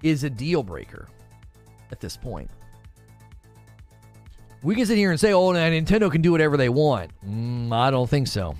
is 0.03 0.23
a 0.23 0.29
deal 0.29 0.63
breaker 0.63 1.07
at 1.91 1.99
this 1.99 2.17
point. 2.17 2.49
We 4.61 4.75
can 4.75 4.85
sit 4.85 4.97
here 4.97 5.11
and 5.11 5.19
say, 5.19 5.33
"Oh, 5.33 5.51
Nintendo 5.53 6.11
can 6.11 6.21
do 6.21 6.31
whatever 6.31 6.57
they 6.57 6.69
want." 6.69 7.11
Mm, 7.25 7.71
I 7.71 7.89
don't 7.89 8.09
think 8.09 8.27
so. 8.27 8.55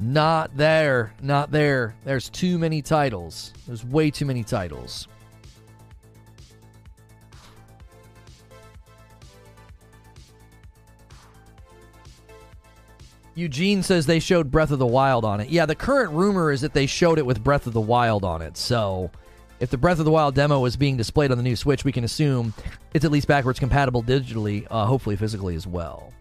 Not 0.00 0.56
there. 0.56 1.12
Not 1.22 1.50
there. 1.50 1.94
There's 2.04 2.28
too 2.28 2.58
many 2.58 2.82
titles. 2.82 3.52
There's 3.66 3.84
way 3.84 4.10
too 4.10 4.24
many 4.26 4.42
titles. 4.42 5.06
Eugene 13.40 13.82
says 13.82 14.04
they 14.04 14.20
showed 14.20 14.50
Breath 14.50 14.70
of 14.70 14.78
the 14.78 14.86
Wild 14.86 15.24
on 15.24 15.40
it. 15.40 15.48
Yeah, 15.48 15.64
the 15.64 15.74
current 15.74 16.12
rumor 16.12 16.52
is 16.52 16.60
that 16.60 16.74
they 16.74 16.86
showed 16.86 17.18
it 17.18 17.24
with 17.24 17.42
Breath 17.42 17.66
of 17.66 17.72
the 17.72 17.80
Wild 17.80 18.22
on 18.22 18.42
it. 18.42 18.58
So, 18.58 19.10
if 19.60 19.70
the 19.70 19.78
Breath 19.78 19.98
of 19.98 20.04
the 20.04 20.10
Wild 20.10 20.34
demo 20.34 20.62
is 20.66 20.76
being 20.76 20.98
displayed 20.98 21.30
on 21.30 21.38
the 21.38 21.42
new 21.42 21.56
Switch, 21.56 21.82
we 21.82 21.90
can 21.90 22.04
assume 22.04 22.52
it's 22.92 23.04
at 23.04 23.10
least 23.10 23.26
backwards 23.26 23.58
compatible 23.58 24.02
digitally, 24.02 24.66
uh, 24.70 24.84
hopefully 24.84 25.16
physically 25.16 25.54
as 25.54 25.66
well. 25.66 26.12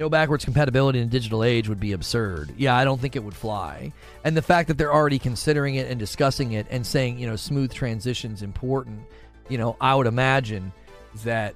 No 0.00 0.08
backwards 0.08 0.44
compatibility 0.44 0.98
in 0.98 1.06
a 1.06 1.10
digital 1.10 1.44
age 1.44 1.68
would 1.68 1.78
be 1.78 1.92
absurd. 1.92 2.52
Yeah, 2.56 2.76
I 2.76 2.84
don't 2.84 3.00
think 3.00 3.14
it 3.14 3.22
would 3.22 3.36
fly. 3.36 3.92
And 4.24 4.36
the 4.36 4.42
fact 4.42 4.66
that 4.66 4.78
they're 4.78 4.92
already 4.92 5.20
considering 5.20 5.76
it 5.76 5.88
and 5.88 5.98
discussing 5.98 6.52
it 6.52 6.66
and 6.70 6.84
saying, 6.84 7.18
you 7.18 7.28
know, 7.28 7.36
smooth 7.36 7.72
transitions 7.72 8.42
important, 8.42 9.00
you 9.48 9.58
know, 9.58 9.76
I 9.80 9.94
would 9.94 10.08
imagine 10.08 10.72
that 11.24 11.54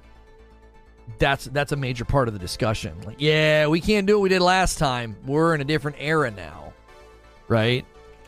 that's 1.19 1.45
that's 1.45 1.71
a 1.71 1.75
major 1.75 2.05
part 2.05 2.27
of 2.27 2.33
the 2.33 2.39
discussion. 2.39 2.99
Like, 3.05 3.17
yeah, 3.19 3.67
we 3.67 3.81
can't 3.81 4.05
do 4.07 4.17
what 4.17 4.23
we 4.23 4.29
did 4.29 4.41
last 4.41 4.77
time. 4.77 5.15
We're 5.25 5.55
in 5.55 5.61
a 5.61 5.65
different 5.65 5.97
era 5.99 6.31
now, 6.31 6.73
right? 7.47 7.85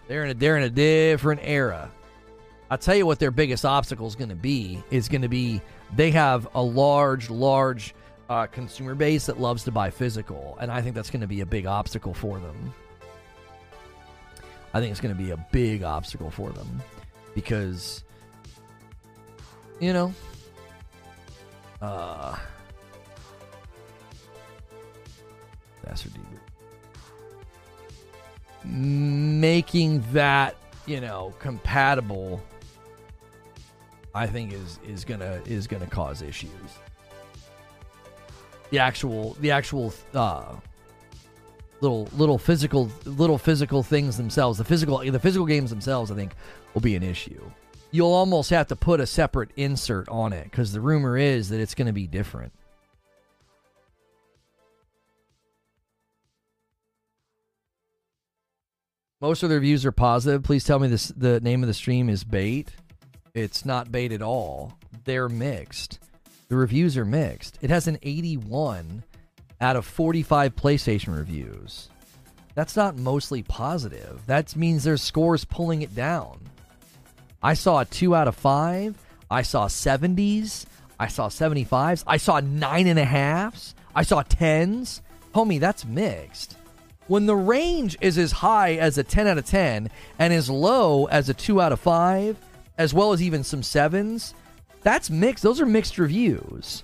They're 0.08 0.24
in 0.24 0.32
a 0.32 0.34
they're 0.34 0.58
in 0.58 0.64
a 0.64 0.70
different 0.70 1.42
era. 1.44 1.92
I'll 2.72 2.78
tell 2.78 2.96
you 2.96 3.06
what 3.06 3.20
their 3.20 3.32
biggest 3.32 3.66
obstacle 3.66 4.08
is 4.08 4.16
going 4.16 4.30
to 4.30 4.36
be 4.36 4.84
is 4.92 5.10
going 5.10 5.24
to 5.24 5.28
be 5.28 5.62
they 5.96 6.12
have 6.12 6.48
a 6.54 6.62
large, 6.62 7.30
large 7.30 7.96
uh, 8.30 8.46
consumer 8.48 8.96
base 8.96 9.26
that 9.26 9.40
loves 9.40 9.64
to 9.64 9.72
buy 9.72 9.90
physical, 9.90 10.58
and 10.62 10.72
I 10.72 10.82
think 10.82 10.96
that's 10.96 11.10
going 11.10 11.22
to 11.22 11.28
be 11.28 11.42
a 11.42 11.46
big 11.46 11.66
obstacle 11.66 12.14
for 12.14 12.40
them. 12.40 12.74
I 14.74 14.80
think 14.80 14.92
it's 14.92 15.02
going 15.02 15.16
to 15.16 15.22
be 15.22 15.32
a 15.32 15.38
big 15.52 15.82
obstacle 15.82 16.30
for 16.30 16.52
them 16.52 16.82
because, 17.34 18.04
you 19.80 19.94
know, 19.94 20.14
uh, 21.82 22.38
Deeper. 25.96 26.24
Making 28.66 30.04
that, 30.12 30.56
you 30.86 31.00
know, 31.00 31.34
compatible 31.40 32.42
I 34.14 34.28
think 34.28 34.54
is 34.54 34.80
is 34.88 35.06
gonna 35.06 35.42
is 35.46 35.68
gonna 35.68 35.88
cause 35.88 36.22
issues. 36.22 36.52
The 38.70 38.80
actual 38.80 39.38
the 39.40 39.52
actual 39.52 39.94
uh, 40.14 40.56
little 41.82 42.10
little 42.14 42.38
physical 42.38 42.92
little 43.06 43.38
physical 43.38 43.84
things 43.84 44.18
themselves, 44.18 44.58
the 44.58 44.64
physical 44.64 45.00
the 45.00 45.20
physical 45.20 45.46
games 45.46 45.70
themselves, 45.70 46.12
I 46.12 46.16
think 46.16 46.34
will 46.74 46.82
be 46.82 46.96
an 46.96 47.04
issue. 47.04 47.42
You'll 47.92 48.14
almost 48.14 48.50
have 48.52 48.68
to 48.68 48.76
put 48.76 49.00
a 49.00 49.08
separate 49.08 49.50
insert 49.56 50.08
on 50.10 50.34
it 50.34 50.44
because 50.44 50.74
the 50.74 50.82
rumor 50.82 51.18
is 51.18 51.50
that 51.50 51.60
it's 51.60 51.74
going 51.74 51.88
to 51.88 51.94
be 51.94 52.06
different. 52.06 52.52
Most 59.22 59.44
of 59.44 59.50
the 59.50 59.56
reviews 59.56 59.86
are 59.86 59.92
positive. 59.92 60.44
Please 60.44 60.64
tell 60.64 60.80
me 60.80 60.88
this 60.88 61.10
the 61.10 61.42
name 61.42 61.62
of 61.62 61.68
the 61.68 61.74
stream 61.74 62.08
is 62.08 62.24
bait. 62.24 62.70
It's 63.34 63.66
not 63.66 63.92
bait 63.92 64.14
at 64.14 64.22
all. 64.22 64.78
They're 65.04 65.28
mixed. 65.28 66.00
The 66.48 66.56
reviews 66.56 66.98
are 66.98 67.06
mixed. 67.06 67.60
It 67.62 67.70
has 67.70 67.88
an 67.88 67.98
81 68.02 69.04
out 69.60 69.76
of 69.76 69.86
45 69.86 70.56
PlayStation 70.56 71.16
reviews. 71.16 71.90
That's 72.56 72.78
not 72.78 72.96
mostly 72.96 73.44
positive. 73.44 74.22
That 74.26 74.56
means 74.56 74.84
there's 74.84 75.02
scores 75.02 75.44
pulling 75.44 75.82
it 75.82 75.94
down. 75.94 76.40
I 77.44 77.56
saw 77.56 77.82
a 77.82 77.86
2 77.86 78.16
out 78.16 78.30
of 78.30 78.36
5. 78.36 78.98
I 79.30 79.42
saw 79.42 79.68
70s. 79.68 80.66
I 80.98 81.08
saw 81.08 81.28
75s. 81.28 82.04
I 82.08 82.18
saw 82.18 82.40
nine 82.40 82.88
and 82.88 83.00
a 83.00 83.06
9.5s. 83.06 83.74
I 83.94 84.04
saw 84.04 84.24
10s. 84.24 85.02
Homie, 85.36 85.60
that's 85.60 85.86
mixed. 85.86 86.56
When 87.10 87.26
the 87.26 87.36
range 87.36 87.98
is 88.02 88.20
as 88.20 88.32
high 88.32 88.76
as 88.76 89.00
a 89.00 89.04
10 89.04 89.26
out 89.26 89.40
of 89.40 89.46
10 89.48 89.90
and 90.20 90.32
as 90.32 90.48
low 90.48 91.06
as 91.08 91.28
a 91.28 91.34
2 91.34 91.60
out 91.60 91.72
of 91.72 91.80
5, 91.80 92.38
as 92.78 92.94
well 92.94 93.14
as 93.14 93.22
even 93.24 93.44
some 93.44 93.62
7s, 93.62 94.36
that's 94.84 95.10
mixed. 95.10 95.44
Those 95.44 95.60
are 95.60 95.66
mixed 95.66 95.98
reviews. 95.98 96.84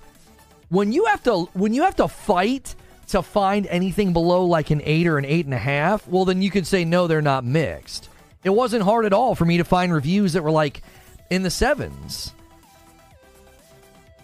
When 0.68 0.90
you 0.90 1.04
have 1.04 1.22
to 1.22 1.44
when 1.52 1.72
you 1.72 1.82
have 1.84 1.94
to 1.96 2.08
fight 2.08 2.74
to 3.08 3.22
find 3.22 3.68
anything 3.68 4.12
below 4.12 4.44
like 4.44 4.70
an 4.70 4.82
8 4.84 5.06
or 5.06 5.18
an 5.18 5.24
8.5, 5.24 6.08
well, 6.08 6.24
then 6.24 6.42
you 6.42 6.50
could 6.50 6.66
say 6.66 6.84
no, 6.84 7.06
they're 7.06 7.22
not 7.22 7.44
mixed. 7.44 8.08
It 8.42 8.50
wasn't 8.50 8.82
hard 8.82 9.06
at 9.06 9.12
all 9.12 9.36
for 9.36 9.44
me 9.44 9.58
to 9.58 9.64
find 9.64 9.94
reviews 9.94 10.32
that 10.32 10.42
were 10.42 10.50
like 10.50 10.82
in 11.30 11.44
the 11.44 11.50
7s. 11.50 12.32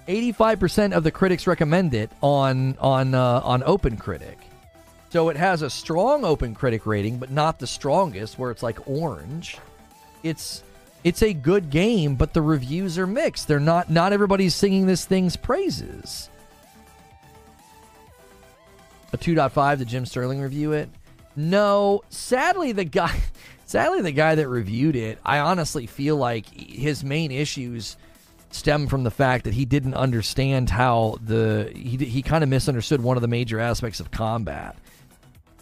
85% 0.08 0.94
of 0.94 1.04
the 1.04 1.12
critics 1.12 1.46
recommend 1.46 1.94
it 1.94 2.10
on 2.20 2.76
on 2.80 3.14
uh, 3.14 3.40
on 3.44 3.62
OpenCritic. 3.62 4.34
So 5.12 5.28
it 5.28 5.36
has 5.36 5.60
a 5.60 5.68
strong 5.68 6.22
OpenCritic 6.22 6.86
rating, 6.86 7.18
but 7.18 7.30
not 7.30 7.58
the 7.58 7.66
strongest, 7.66 8.38
where 8.38 8.50
it's 8.50 8.62
like 8.62 8.88
orange. 8.88 9.58
It's 10.22 10.64
it's 11.04 11.22
a 11.22 11.34
good 11.34 11.68
game, 11.68 12.14
but 12.14 12.32
the 12.32 12.40
reviews 12.40 12.96
are 12.96 13.06
mixed. 13.06 13.46
They're 13.46 13.60
not 13.60 13.90
not 13.90 14.14
everybody's 14.14 14.54
singing 14.54 14.86
this 14.86 15.04
thing's 15.04 15.36
praises. 15.36 16.30
A 19.12 19.18
2.5 19.18 19.80
the 19.80 19.84
Jim 19.84 20.06
Sterling 20.06 20.40
review 20.40 20.72
it? 20.72 20.88
No, 21.36 22.00
sadly 22.08 22.72
the 22.72 22.84
guy 22.84 23.20
sadly 23.66 24.00
the 24.00 24.12
guy 24.12 24.36
that 24.36 24.48
reviewed 24.48 24.96
it, 24.96 25.18
I 25.26 25.40
honestly 25.40 25.84
feel 25.84 26.16
like 26.16 26.46
his 26.46 27.04
main 27.04 27.32
issues 27.32 27.98
stem 28.50 28.86
from 28.86 29.04
the 29.04 29.10
fact 29.10 29.44
that 29.44 29.52
he 29.52 29.66
didn't 29.66 29.92
understand 29.92 30.70
how 30.70 31.18
the 31.22 31.70
he 31.74 31.98
he 31.98 32.22
kind 32.22 32.42
of 32.42 32.48
misunderstood 32.48 33.02
one 33.02 33.18
of 33.18 33.20
the 33.20 33.28
major 33.28 33.60
aspects 33.60 34.00
of 34.00 34.10
combat. 34.10 34.74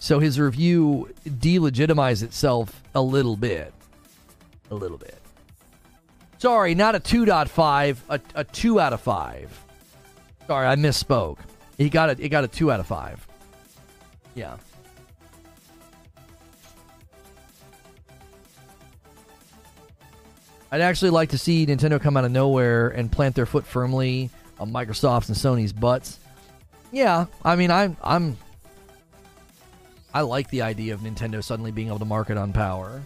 So 0.00 0.18
his 0.18 0.40
review 0.40 1.10
delegitimized 1.26 2.22
itself 2.22 2.82
a 2.94 3.02
little 3.02 3.36
bit. 3.36 3.72
A 4.70 4.74
little 4.74 4.96
bit. 4.96 5.20
Sorry, 6.38 6.74
not 6.74 6.94
a 6.94 7.00
2.5, 7.00 7.98
a, 8.08 8.20
a 8.34 8.44
2 8.44 8.80
out 8.80 8.94
of 8.94 9.00
5. 9.02 9.64
Sorry, 10.46 10.66
I 10.66 10.74
misspoke. 10.74 11.38
He 11.76 11.90
got 11.90 12.08
it. 12.08 12.18
He 12.18 12.30
got 12.30 12.44
a 12.44 12.48
2 12.48 12.72
out 12.72 12.80
of 12.80 12.86
5. 12.86 13.28
Yeah. 14.34 14.56
I'd 20.72 20.80
actually 20.80 21.10
like 21.10 21.30
to 21.30 21.38
see 21.38 21.66
Nintendo 21.66 22.00
come 22.00 22.16
out 22.16 22.24
of 22.24 22.32
nowhere 22.32 22.88
and 22.88 23.12
plant 23.12 23.34
their 23.34 23.46
foot 23.46 23.66
firmly 23.66 24.30
on 24.58 24.72
Microsoft's 24.72 25.28
and 25.28 25.36
Sony's 25.36 25.74
butts. 25.74 26.18
Yeah, 26.90 27.26
I 27.44 27.56
mean, 27.56 27.70
I'm 27.70 27.96
I'm 28.02 28.38
I 30.12 30.22
like 30.22 30.48
the 30.50 30.62
idea 30.62 30.94
of 30.94 31.00
Nintendo 31.00 31.42
suddenly 31.42 31.70
being 31.70 31.88
able 31.88 31.98
to 32.00 32.04
market 32.04 32.36
on 32.36 32.52
power. 32.52 33.02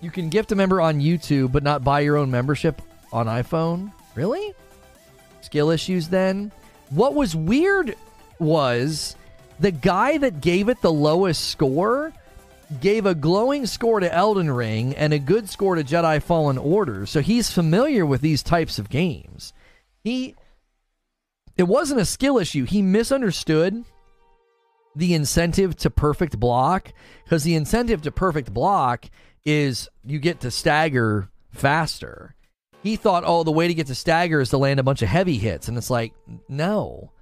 You 0.00 0.10
can 0.10 0.28
gift 0.28 0.52
a 0.52 0.56
member 0.56 0.80
on 0.80 1.00
YouTube, 1.00 1.52
but 1.52 1.62
not 1.62 1.84
buy 1.84 2.00
your 2.00 2.16
own 2.16 2.30
membership 2.30 2.82
on 3.12 3.26
iPhone. 3.26 3.92
Really? 4.14 4.52
Skill 5.40 5.70
issues 5.70 6.08
then? 6.08 6.52
What 6.90 7.14
was 7.14 7.34
weird 7.34 7.94
was 8.38 9.16
the 9.60 9.70
guy 9.70 10.18
that 10.18 10.40
gave 10.40 10.68
it 10.68 10.80
the 10.82 10.92
lowest 10.92 11.48
score 11.50 12.12
gave 12.80 13.06
a 13.06 13.14
glowing 13.14 13.66
score 13.66 14.00
to 14.00 14.12
Elden 14.12 14.50
Ring 14.50 14.94
and 14.96 15.12
a 15.12 15.18
good 15.18 15.48
score 15.48 15.74
to 15.74 15.84
Jedi 15.84 16.22
Fallen 16.22 16.58
Order. 16.58 17.06
So 17.06 17.20
he's 17.20 17.50
familiar 17.50 18.06
with 18.06 18.20
these 18.20 18.42
types 18.42 18.78
of 18.78 18.88
games. 18.88 19.52
He 20.02 20.34
it 21.56 21.64
wasn't 21.64 22.00
a 22.00 22.06
skill 22.06 22.38
issue. 22.38 22.64
He 22.64 22.80
misunderstood 22.82 23.84
the 24.94 25.14
incentive 25.14 25.76
to 25.76 25.90
perfect 25.90 26.38
block 26.38 26.92
because 27.24 27.44
the 27.44 27.54
incentive 27.54 28.02
to 28.02 28.12
perfect 28.12 28.52
block 28.52 29.06
is 29.44 29.88
you 30.04 30.18
get 30.18 30.40
to 30.40 30.50
stagger 30.50 31.28
faster. 31.50 32.34
He 32.82 32.96
thought, 32.96 33.24
oh, 33.26 33.44
the 33.44 33.52
way 33.52 33.68
to 33.68 33.74
get 33.74 33.86
to 33.86 33.94
stagger 33.94 34.40
is 34.40 34.50
to 34.50 34.58
land 34.58 34.80
a 34.80 34.82
bunch 34.82 35.02
of 35.02 35.08
heavy 35.08 35.38
hits. 35.38 35.68
And 35.68 35.78
it's 35.78 35.90
like, 35.90 36.14
no. 36.48 37.12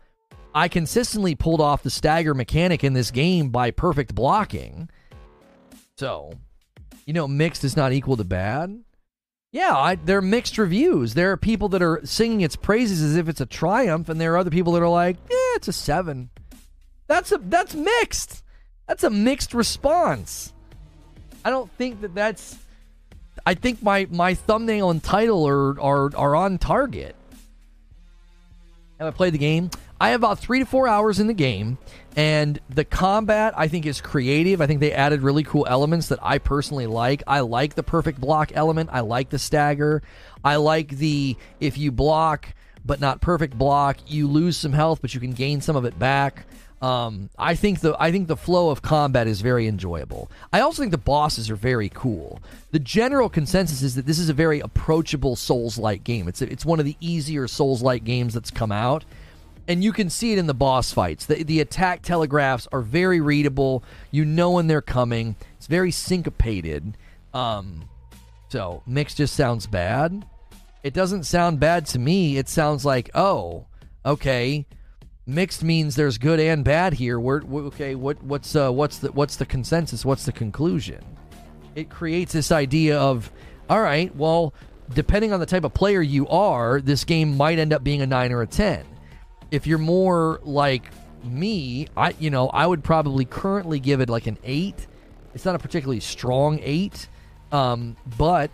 I 0.55 0.69
consistently 0.69 1.35
pulled 1.35 1.61
off 1.61 1.83
the 1.83 1.91
stagger 1.91 2.35
mechanic 2.35 2.83
in 2.83 2.95
this 2.95 3.11
game 3.11 3.51
by 3.51 3.71
perfect 3.71 4.15
blocking. 4.15 4.89
So, 5.97 6.33
you 7.07 7.13
know, 7.13 7.29
mixed 7.29 7.63
is 7.63 7.77
not 7.77 7.93
equal 7.93 8.17
to 8.17 8.25
bad. 8.25 8.83
Yeah, 9.53 9.77
I, 9.77 9.97
they're 9.97 10.23
mixed 10.23 10.59
reviews. 10.59 11.15
There 11.15 11.33
are 11.33 11.37
people 11.37 11.69
that 11.71 11.83
are 11.83 12.01
singing 12.05 12.41
its 12.41 12.57
praises 12.57 13.03
as 13.03 13.17
if 13.17 13.29
it's 13.29 13.41
a 13.41 13.47
triumph, 13.47 14.09
and 14.09 14.21
there 14.21 14.33
are 14.35 14.39
other 14.39 14.51
people 14.51 14.73
that 14.75 14.83
are 14.83 14.89
like, 14.89 15.17
"Yeah, 15.29 15.57
it's 15.57 15.67
a 15.67 15.73
seven. 15.73 16.31
That's 17.11 17.33
a 17.33 17.39
that's 17.39 17.75
mixed. 17.75 18.45
That's 18.87 19.03
a 19.03 19.11
mixed 19.11 19.53
response. 19.53 20.53
I 21.45 21.51
don't 21.51 21.69
think 21.73 22.03
that 22.03 22.15
that's. 22.15 22.57
I 23.45 23.55
think 23.55 23.83
my 23.83 24.07
my 24.13 24.35
thumbnail 24.35 24.91
and 24.91 25.03
title 25.03 25.45
are 25.49 25.81
are 25.81 26.17
are 26.17 26.37
on 26.37 26.59
target. 26.59 27.17
Have 29.01 29.09
I 29.09 29.11
played 29.11 29.35
the 29.35 29.39
game? 29.39 29.71
I 30.01 30.11
have 30.11 30.21
about 30.21 30.39
three 30.39 30.61
to 30.61 30.65
four 30.65 30.87
hours 30.87 31.19
in 31.19 31.27
the 31.27 31.35
game, 31.35 31.79
and 32.15 32.61
the 32.69 32.85
combat 32.85 33.55
I 33.57 33.67
think 33.67 33.87
is 33.87 34.01
creative. 34.01 34.61
I 34.61 34.69
think 34.69 34.79
they 34.79 34.93
added 34.93 35.23
really 35.23 35.43
cool 35.43 35.67
elements 35.69 36.11
that 36.11 36.21
I 36.23 36.39
personally 36.39 36.87
like. 36.87 37.25
I 37.27 37.41
like 37.41 37.75
the 37.75 37.83
perfect 37.83 38.21
block 38.21 38.53
element. 38.55 38.91
I 38.93 39.01
like 39.01 39.31
the 39.31 39.39
stagger. 39.41 40.05
I 40.45 40.57
like 40.57 40.91
the 40.91 41.37
if 41.59 41.77
you 41.77 41.91
block 41.91 42.55
but 42.85 43.01
not 43.01 43.21
perfect 43.21 43.59
block, 43.59 43.99
you 44.07 44.29
lose 44.29 44.57
some 44.57 44.73
health, 44.73 45.03
but 45.03 45.13
you 45.13 45.19
can 45.19 45.33
gain 45.33 45.61
some 45.61 45.75
of 45.75 45.85
it 45.85 45.99
back. 45.99 46.47
Um, 46.81 47.29
I 47.39 47.57
think 47.57 47.81
the 47.81 47.95
I 48.01 48.11
think 48.11 48.29
the 48.29 48.37
flow 48.37 48.71
of 48.71 48.81
combat 48.81 49.27
is 49.27 49.43
very 49.43 49.67
enjoyable. 49.67 50.31
I 50.51 50.61
also 50.61 50.81
think 50.81 50.93
the 50.93 50.99
bosses 50.99 51.51
are 51.51 51.57
very 51.57 51.91
cool. 51.91 52.41
The 52.71 52.79
general 52.79 53.29
consensus 53.29 53.83
is 53.83 53.97
that 53.97 54.07
this 54.07 54.19
is 54.19 54.31
a 54.31 54.35
very 54.35 54.61
approachable 54.61 55.37
Souls-like 55.37 56.05
game. 56.05 56.27
It's 56.27 56.41
it's 56.41 56.65
one 56.65 56.79
of 56.79 56.87
the 56.87 56.97
easier 56.99 57.47
Souls-like 57.47 58.05
games 58.05 58.33
that's 58.33 58.51
come 58.51 58.73
out, 58.73 59.05
and 59.69 59.85
you 59.85 59.93
can 59.93 60.09
see 60.09 60.33
it 60.33 60.39
in 60.39 60.47
the 60.47 60.55
boss 60.55 60.91
fights. 60.91 61.27
The 61.27 61.45
the 61.45 61.61
attack 61.61 62.01
telegraphs 62.01 62.67
are 62.73 62.81
very 62.81 63.21
readable. 63.21 63.85
You 64.11 64.25
know 64.25 64.53
when 64.53 64.67
they're 64.67 64.81
coming. 64.81 65.37
It's 65.59 65.67
very 65.67 65.91
syncopated. 65.91 66.97
Um, 67.35 67.91
so 68.49 68.83
mix 68.87 69.15
just 69.15 69.37
sounds 69.37 69.67
bad. 69.67 70.25
It 70.83 70.95
doesn't 70.95 71.25
sound 71.25 71.61
bad 71.61 71.85
to 71.89 71.99
me. 71.99 72.39
It 72.39 72.49
sounds 72.49 72.87
like 72.87 73.11
oh, 73.15 73.67
okay 74.07 74.65
mixed 75.31 75.63
means 75.63 75.97
there's 75.97 76.19
good 76.19 76.41
and 76.41 76.65
bad 76.65 76.95
here. 76.95 77.19
We're, 77.19 77.43
okay. 77.43 77.95
What 77.95 78.23
what's 78.23 78.55
uh, 78.55 78.71
what's 78.71 78.99
the 78.99 79.13
what's 79.13 79.37
the 79.37 79.47
consensus? 79.47 80.05
What's 80.05 80.25
the 80.25 80.33
conclusion? 80.33 81.05
It 81.75 81.89
creates 81.89 82.33
this 82.33 82.53
idea 82.53 82.99
of 82.99 83.31
all 83.69 83.81
right. 83.81 84.15
Well, 84.17 84.53
depending 84.93 85.33
on 85.33 85.41
the 85.41 85.47
type 85.47 85.65
of 85.65 85.73
player 85.73 86.03
you 86.03 86.27
are, 86.29 86.81
this 86.81 87.05
game 87.05 87.37
might 87.37 87.59
end 87.59 87.73
up 87.73 87.85
being 87.85 88.03
a 88.03 88.07
nine 88.07 88.33
or 88.33 88.43
a 88.43 88.47
ten. 88.47 88.85
If 89.51 89.67
you're 89.67 89.79
more 89.79 90.41
like 90.43 90.91
me, 91.25 91.89
I 91.97 92.15
you 92.19 92.31
know 92.31 92.49
I 92.49 92.67
would 92.67 92.83
probably 92.83 93.25
currently 93.25 93.81
give 93.81 94.01
it 94.01 94.09
like 94.09 94.27
an 94.27 94.39
eight. 94.45 94.87
It's 95.35 95.45
not 95.45 95.55
a 95.55 95.59
particularly 95.59 96.01
strong 96.01 96.59
eight, 96.63 97.09
um, 97.53 97.97
but 98.19 98.51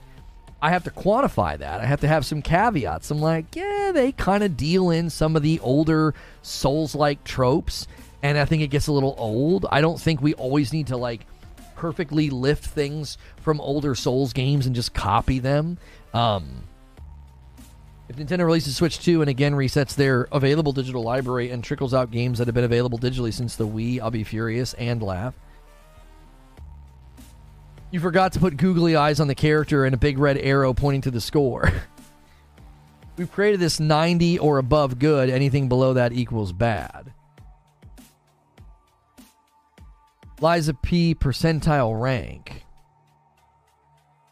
I 0.66 0.70
have 0.70 0.82
to 0.82 0.90
quantify 0.90 1.56
that. 1.58 1.80
I 1.80 1.86
have 1.86 2.00
to 2.00 2.08
have 2.08 2.26
some 2.26 2.42
caveats. 2.42 3.12
I'm 3.12 3.20
like, 3.20 3.54
yeah, 3.54 3.92
they 3.94 4.10
kind 4.10 4.42
of 4.42 4.56
deal 4.56 4.90
in 4.90 5.10
some 5.10 5.36
of 5.36 5.44
the 5.44 5.60
older 5.60 6.12
Souls 6.42 6.92
like 6.96 7.22
tropes, 7.22 7.86
and 8.20 8.36
I 8.36 8.46
think 8.46 8.62
it 8.62 8.66
gets 8.66 8.88
a 8.88 8.92
little 8.92 9.14
old. 9.16 9.64
I 9.70 9.80
don't 9.80 10.00
think 10.00 10.20
we 10.20 10.34
always 10.34 10.72
need 10.72 10.88
to 10.88 10.96
like 10.96 11.24
perfectly 11.76 12.30
lift 12.30 12.66
things 12.66 13.16
from 13.42 13.60
older 13.60 13.94
Souls 13.94 14.32
games 14.32 14.66
and 14.66 14.74
just 14.74 14.92
copy 14.92 15.38
them. 15.38 15.78
Um, 16.12 16.64
if 18.08 18.16
Nintendo 18.16 18.44
releases 18.44 18.74
Switch 18.74 18.98
2 18.98 19.20
and 19.20 19.30
again 19.30 19.52
resets 19.52 19.94
their 19.94 20.26
available 20.32 20.72
digital 20.72 21.04
library 21.04 21.50
and 21.52 21.62
trickles 21.62 21.94
out 21.94 22.10
games 22.10 22.38
that 22.38 22.48
have 22.48 22.56
been 22.56 22.64
available 22.64 22.98
digitally 22.98 23.32
since 23.32 23.54
the 23.54 23.68
Wii, 23.68 24.00
I'll 24.00 24.10
be 24.10 24.24
furious 24.24 24.74
and 24.74 25.00
laugh. 25.00 25.34
You 27.96 28.00
forgot 28.00 28.34
to 28.34 28.40
put 28.40 28.58
googly 28.58 28.94
eyes 28.94 29.20
on 29.20 29.26
the 29.26 29.34
character 29.34 29.86
and 29.86 29.94
a 29.94 29.96
big 29.96 30.18
red 30.18 30.36
arrow 30.36 30.74
pointing 30.74 31.00
to 31.00 31.10
the 31.10 31.18
score. 31.18 31.72
We've 33.16 33.32
created 33.32 33.58
this 33.58 33.80
90 33.80 34.38
or 34.38 34.58
above 34.58 34.98
good. 34.98 35.30
Anything 35.30 35.66
below 35.70 35.94
that 35.94 36.12
equals 36.12 36.52
bad. 36.52 37.14
Lies 40.42 40.68
of 40.68 40.82
P 40.82 41.14
percentile 41.14 41.98
rank. 41.98 42.66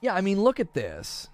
Yeah, 0.03 0.15
I 0.15 0.21
mean, 0.21 0.43
look 0.43 0.61
at 0.61 0.75
this. 0.75 1.31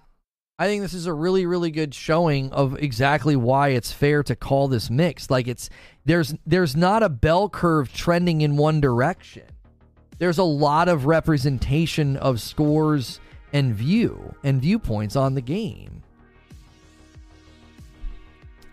I 0.57 0.67
think 0.67 0.83
this 0.83 0.93
is 0.93 1.07
a 1.07 1.13
really, 1.13 1.45
really 1.45 1.69
good 1.69 1.93
showing 1.93 2.49
of 2.53 2.81
exactly 2.81 3.35
why 3.35 3.71
it's 3.71 3.91
fair 3.91 4.23
to 4.23 4.37
call 4.37 4.69
this 4.69 4.89
mixed. 4.89 5.29
Like 5.29 5.49
it's 5.49 5.69
there's 6.05 6.33
there's 6.45 6.77
not 6.77 7.03
a 7.03 7.09
bell 7.09 7.49
curve 7.49 7.91
trending 7.91 8.39
in 8.39 8.55
one 8.55 8.79
direction 8.79 9.50
there's 10.21 10.37
a 10.37 10.43
lot 10.43 10.87
of 10.87 11.07
representation 11.07 12.15
of 12.17 12.39
scores 12.39 13.19
and 13.53 13.73
view 13.73 14.35
and 14.43 14.61
viewpoints 14.61 15.15
on 15.15 15.33
the 15.33 15.41
game. 15.41 16.03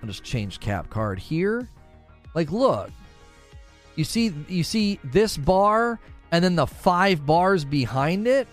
I'll 0.03 0.09
just 0.09 0.23
change 0.23 0.61
cap 0.61 0.91
card 0.91 1.19
here. 1.19 1.66
Like 2.35 2.53
look. 2.53 2.91
You 3.97 4.05
see 4.05 4.35
you 4.47 4.62
see 4.62 5.01
this 5.03 5.39
bar 5.39 5.99
and 6.33 6.45
then 6.45 6.55
the 6.55 6.66
five 6.66 7.25
bars 7.25 7.65
behind 7.65 8.27
it? 8.27 8.47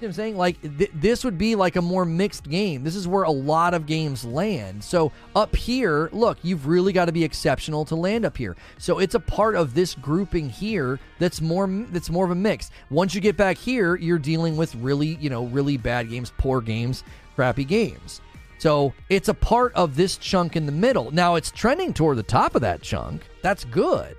You 0.00 0.06
know 0.06 0.10
I'm 0.10 0.14
saying? 0.14 0.36
Like, 0.36 0.60
th- 0.78 0.92
this 0.94 1.24
would 1.24 1.36
be 1.36 1.56
like 1.56 1.74
a 1.74 1.82
more 1.82 2.04
mixed 2.04 2.48
game. 2.48 2.84
This 2.84 2.94
is 2.94 3.08
where 3.08 3.24
a 3.24 3.30
lot 3.30 3.74
of 3.74 3.84
games 3.84 4.24
land. 4.24 4.84
So, 4.84 5.10
up 5.34 5.56
here, 5.56 6.08
look, 6.12 6.38
you've 6.42 6.68
really 6.68 6.92
got 6.92 7.06
to 7.06 7.12
be 7.12 7.24
exceptional 7.24 7.84
to 7.86 7.96
land 7.96 8.24
up 8.24 8.36
here. 8.36 8.54
So, 8.78 9.00
it's 9.00 9.16
a 9.16 9.20
part 9.20 9.56
of 9.56 9.74
this 9.74 9.96
grouping 9.96 10.50
here 10.50 11.00
that's 11.18 11.40
more 11.40 11.66
that's 11.90 12.10
more 12.10 12.24
of 12.24 12.30
a 12.30 12.36
mix. 12.36 12.70
Once 12.90 13.12
you 13.12 13.20
get 13.20 13.36
back 13.36 13.56
here, 13.56 13.96
you're 13.96 14.20
dealing 14.20 14.56
with 14.56 14.72
really, 14.76 15.16
you 15.16 15.30
know, 15.30 15.46
really 15.46 15.76
bad 15.76 16.08
games, 16.08 16.32
poor 16.38 16.60
games, 16.60 17.02
crappy 17.34 17.64
games. 17.64 18.20
So, 18.58 18.92
it's 19.08 19.28
a 19.28 19.34
part 19.34 19.74
of 19.74 19.96
this 19.96 20.16
chunk 20.16 20.54
in 20.54 20.64
the 20.64 20.70
middle. 20.70 21.10
Now, 21.10 21.34
it's 21.34 21.50
trending 21.50 21.92
toward 21.92 22.18
the 22.18 22.22
top 22.22 22.54
of 22.54 22.60
that 22.60 22.82
chunk. 22.82 23.22
That's 23.42 23.64
good 23.64 24.16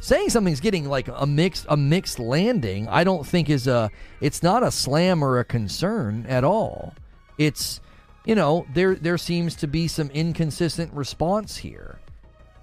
saying 0.00 0.30
something's 0.30 0.60
getting 0.60 0.88
like 0.88 1.08
a 1.08 1.26
mixed 1.26 1.66
a 1.68 1.76
mixed 1.76 2.18
landing 2.18 2.88
i 2.88 3.04
don't 3.04 3.26
think 3.26 3.50
is 3.50 3.66
a 3.66 3.90
it's 4.20 4.42
not 4.42 4.62
a 4.62 4.70
slam 4.70 5.22
or 5.22 5.38
a 5.38 5.44
concern 5.44 6.26
at 6.28 6.44
all. 6.44 6.94
It's 7.38 7.80
you 8.24 8.34
know 8.34 8.66
there 8.74 8.94
there 8.94 9.18
seems 9.18 9.54
to 9.56 9.66
be 9.66 9.88
some 9.88 10.10
inconsistent 10.10 10.92
response 10.92 11.56
here. 11.56 11.98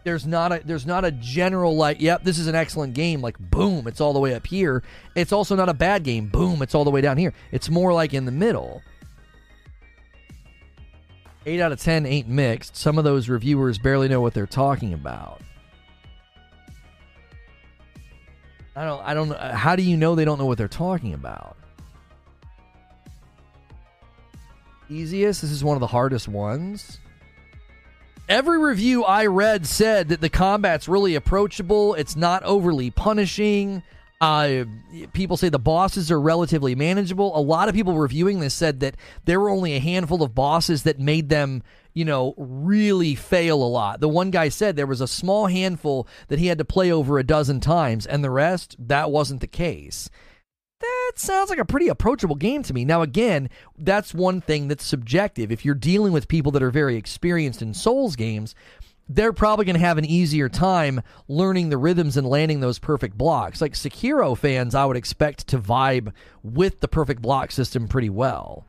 There's 0.04 0.26
not 0.26 0.52
a 0.52 0.62
there's 0.64 0.86
not 0.86 1.04
a 1.04 1.12
general 1.12 1.76
like 1.76 2.00
yep 2.00 2.24
this 2.24 2.40
is 2.40 2.48
an 2.48 2.56
excellent 2.56 2.94
game 2.94 3.22
like 3.22 3.38
boom 3.40 3.88
it's 3.88 4.00
all 4.00 4.14
the 4.14 4.20
way 4.20 4.36
up 4.36 4.46
here. 4.46 4.84
It's 5.16 5.32
also 5.32 5.56
not 5.56 5.70
a 5.70 5.74
bad 5.74 6.04
game 6.04 6.28
boom 6.28 6.62
it's 6.62 6.76
all 6.76 6.84
the 6.84 6.92
way 6.92 7.02
down 7.02 7.18
here. 7.18 7.34
It's 7.52 7.70
more 7.70 7.94
like 7.94 8.14
in 8.14 8.26
the 8.26 8.32
middle. 8.32 8.82
8 11.46 11.62
out 11.62 11.72
of 11.72 11.80
10 11.80 12.06
ain't 12.06 12.28
mixed. 12.28 12.76
Some 12.76 12.98
of 12.98 13.06
those 13.06 13.30
reviewers 13.30 13.78
barely 13.78 14.10
know 14.10 14.20
what 14.20 14.34
they're 14.34 14.46
talking 14.46 14.94
about 14.94 15.42
I 18.78 18.86
don't. 18.86 19.02
I 19.02 19.14
don't. 19.16 19.30
Know 19.30 19.38
how 19.38 19.76
do 19.76 19.82
you 19.82 19.98
know 19.98 20.14
they 20.14 20.24
don't 20.24 20.38
know 20.38 20.46
what 20.46 20.60
they're 20.60 20.68
talking 20.68 21.16
about? 21.16 21.58
Easiest. 24.88 25.42
This 25.42 25.50
is 25.50 25.64
one 25.64 25.76
of 25.76 25.82
the 25.82 25.88
hardest 25.88 26.28
ones. 26.28 27.00
Every 28.30 28.60
review 28.60 29.04
I 29.04 29.26
read 29.26 29.66
said 29.66 30.10
that 30.10 30.22
the 30.22 30.30
combat's 30.30 30.88
really 30.88 31.16
approachable. 31.16 31.96
It's 31.96 32.16
not 32.16 32.44
overly 32.44 32.92
punishing. 32.92 33.82
Uh, 34.20 34.66
people 35.14 35.38
say 35.38 35.48
the 35.48 35.60
bosses 35.60 36.10
are 36.12 36.20
relatively 36.20 36.74
manageable. 36.74 37.38
A 37.38 37.42
lot 37.42 37.70
of 37.70 37.76
people 37.76 37.94
reviewing 37.94 38.40
this 38.40 38.54
said 38.54 38.80
that 38.80 38.98
there 39.26 39.40
were 39.40 39.50
only 39.50 39.76
a 39.76 39.80
handful 39.80 40.24
of 40.24 40.34
bosses 40.34 40.84
that 40.84 41.00
made 41.00 41.30
them, 41.30 41.62
you 41.94 42.04
know, 42.04 42.34
really 42.36 43.14
fail 43.14 43.62
a 43.62 43.66
lot. 43.66 44.00
The 44.00 44.10
one 44.10 44.32
guy 44.32 44.50
said 44.50 44.76
there 44.76 44.88
was 44.88 45.02
a 45.02 45.08
small 45.08 45.46
handful 45.46 46.08
that 46.30 46.40
he 46.40 46.48
had 46.48 46.58
to 46.58 46.66
play 46.66 46.92
over 46.92 47.20
a 47.20 47.24
dozen 47.24 47.60
times, 47.60 48.08
and 48.08 48.24
the 48.24 48.32
rest, 48.32 48.76
that 48.80 49.12
wasn't 49.12 49.42
the 49.42 49.48
case. 49.48 50.10
That 50.80 51.14
sounds 51.16 51.50
like 51.50 51.58
a 51.58 51.66
pretty 51.66 51.88
approachable 51.88 52.36
game 52.36 52.62
to 52.64 52.74
me. 52.74 52.86
Now, 52.86 53.02
again, 53.02 53.50
that's 53.78 54.14
one 54.14 54.42
thing 54.42 54.68
that's 54.68 54.86
subjective. 54.86 55.52
If 55.52 55.66
you're 55.66 55.74
dealing 55.74 56.14
with 56.14 56.28
people 56.28 56.52
that 56.52 56.62
are 56.62 56.70
very 56.70 56.96
experienced 56.98 57.64
in 57.64 57.74
Souls 57.74 58.16
games, 58.16 58.54
they're 59.10 59.34
probably 59.34 59.66
going 59.66 59.76
to 59.76 59.80
have 59.80 59.98
an 59.98 60.06
easier 60.06 60.50
time 60.50 61.02
learning 61.28 61.70
the 61.70 61.78
rhythms 61.78 62.18
and 62.18 62.28
landing 62.28 62.60
those 62.60 62.80
perfect 62.80 63.18
blocks. 63.18 63.62
Like 63.62 63.74
Sekiro 63.74 64.38
fans, 64.38 64.76
I 64.76 64.86
would 64.86 64.98
expect 64.98 65.48
to 65.48 65.60
vibe 65.60 66.12
with 66.44 66.80
the 66.82 66.88
perfect 66.88 67.22
block 67.22 67.52
system 67.52 67.88
pretty 67.88 68.10
well. 68.10 68.66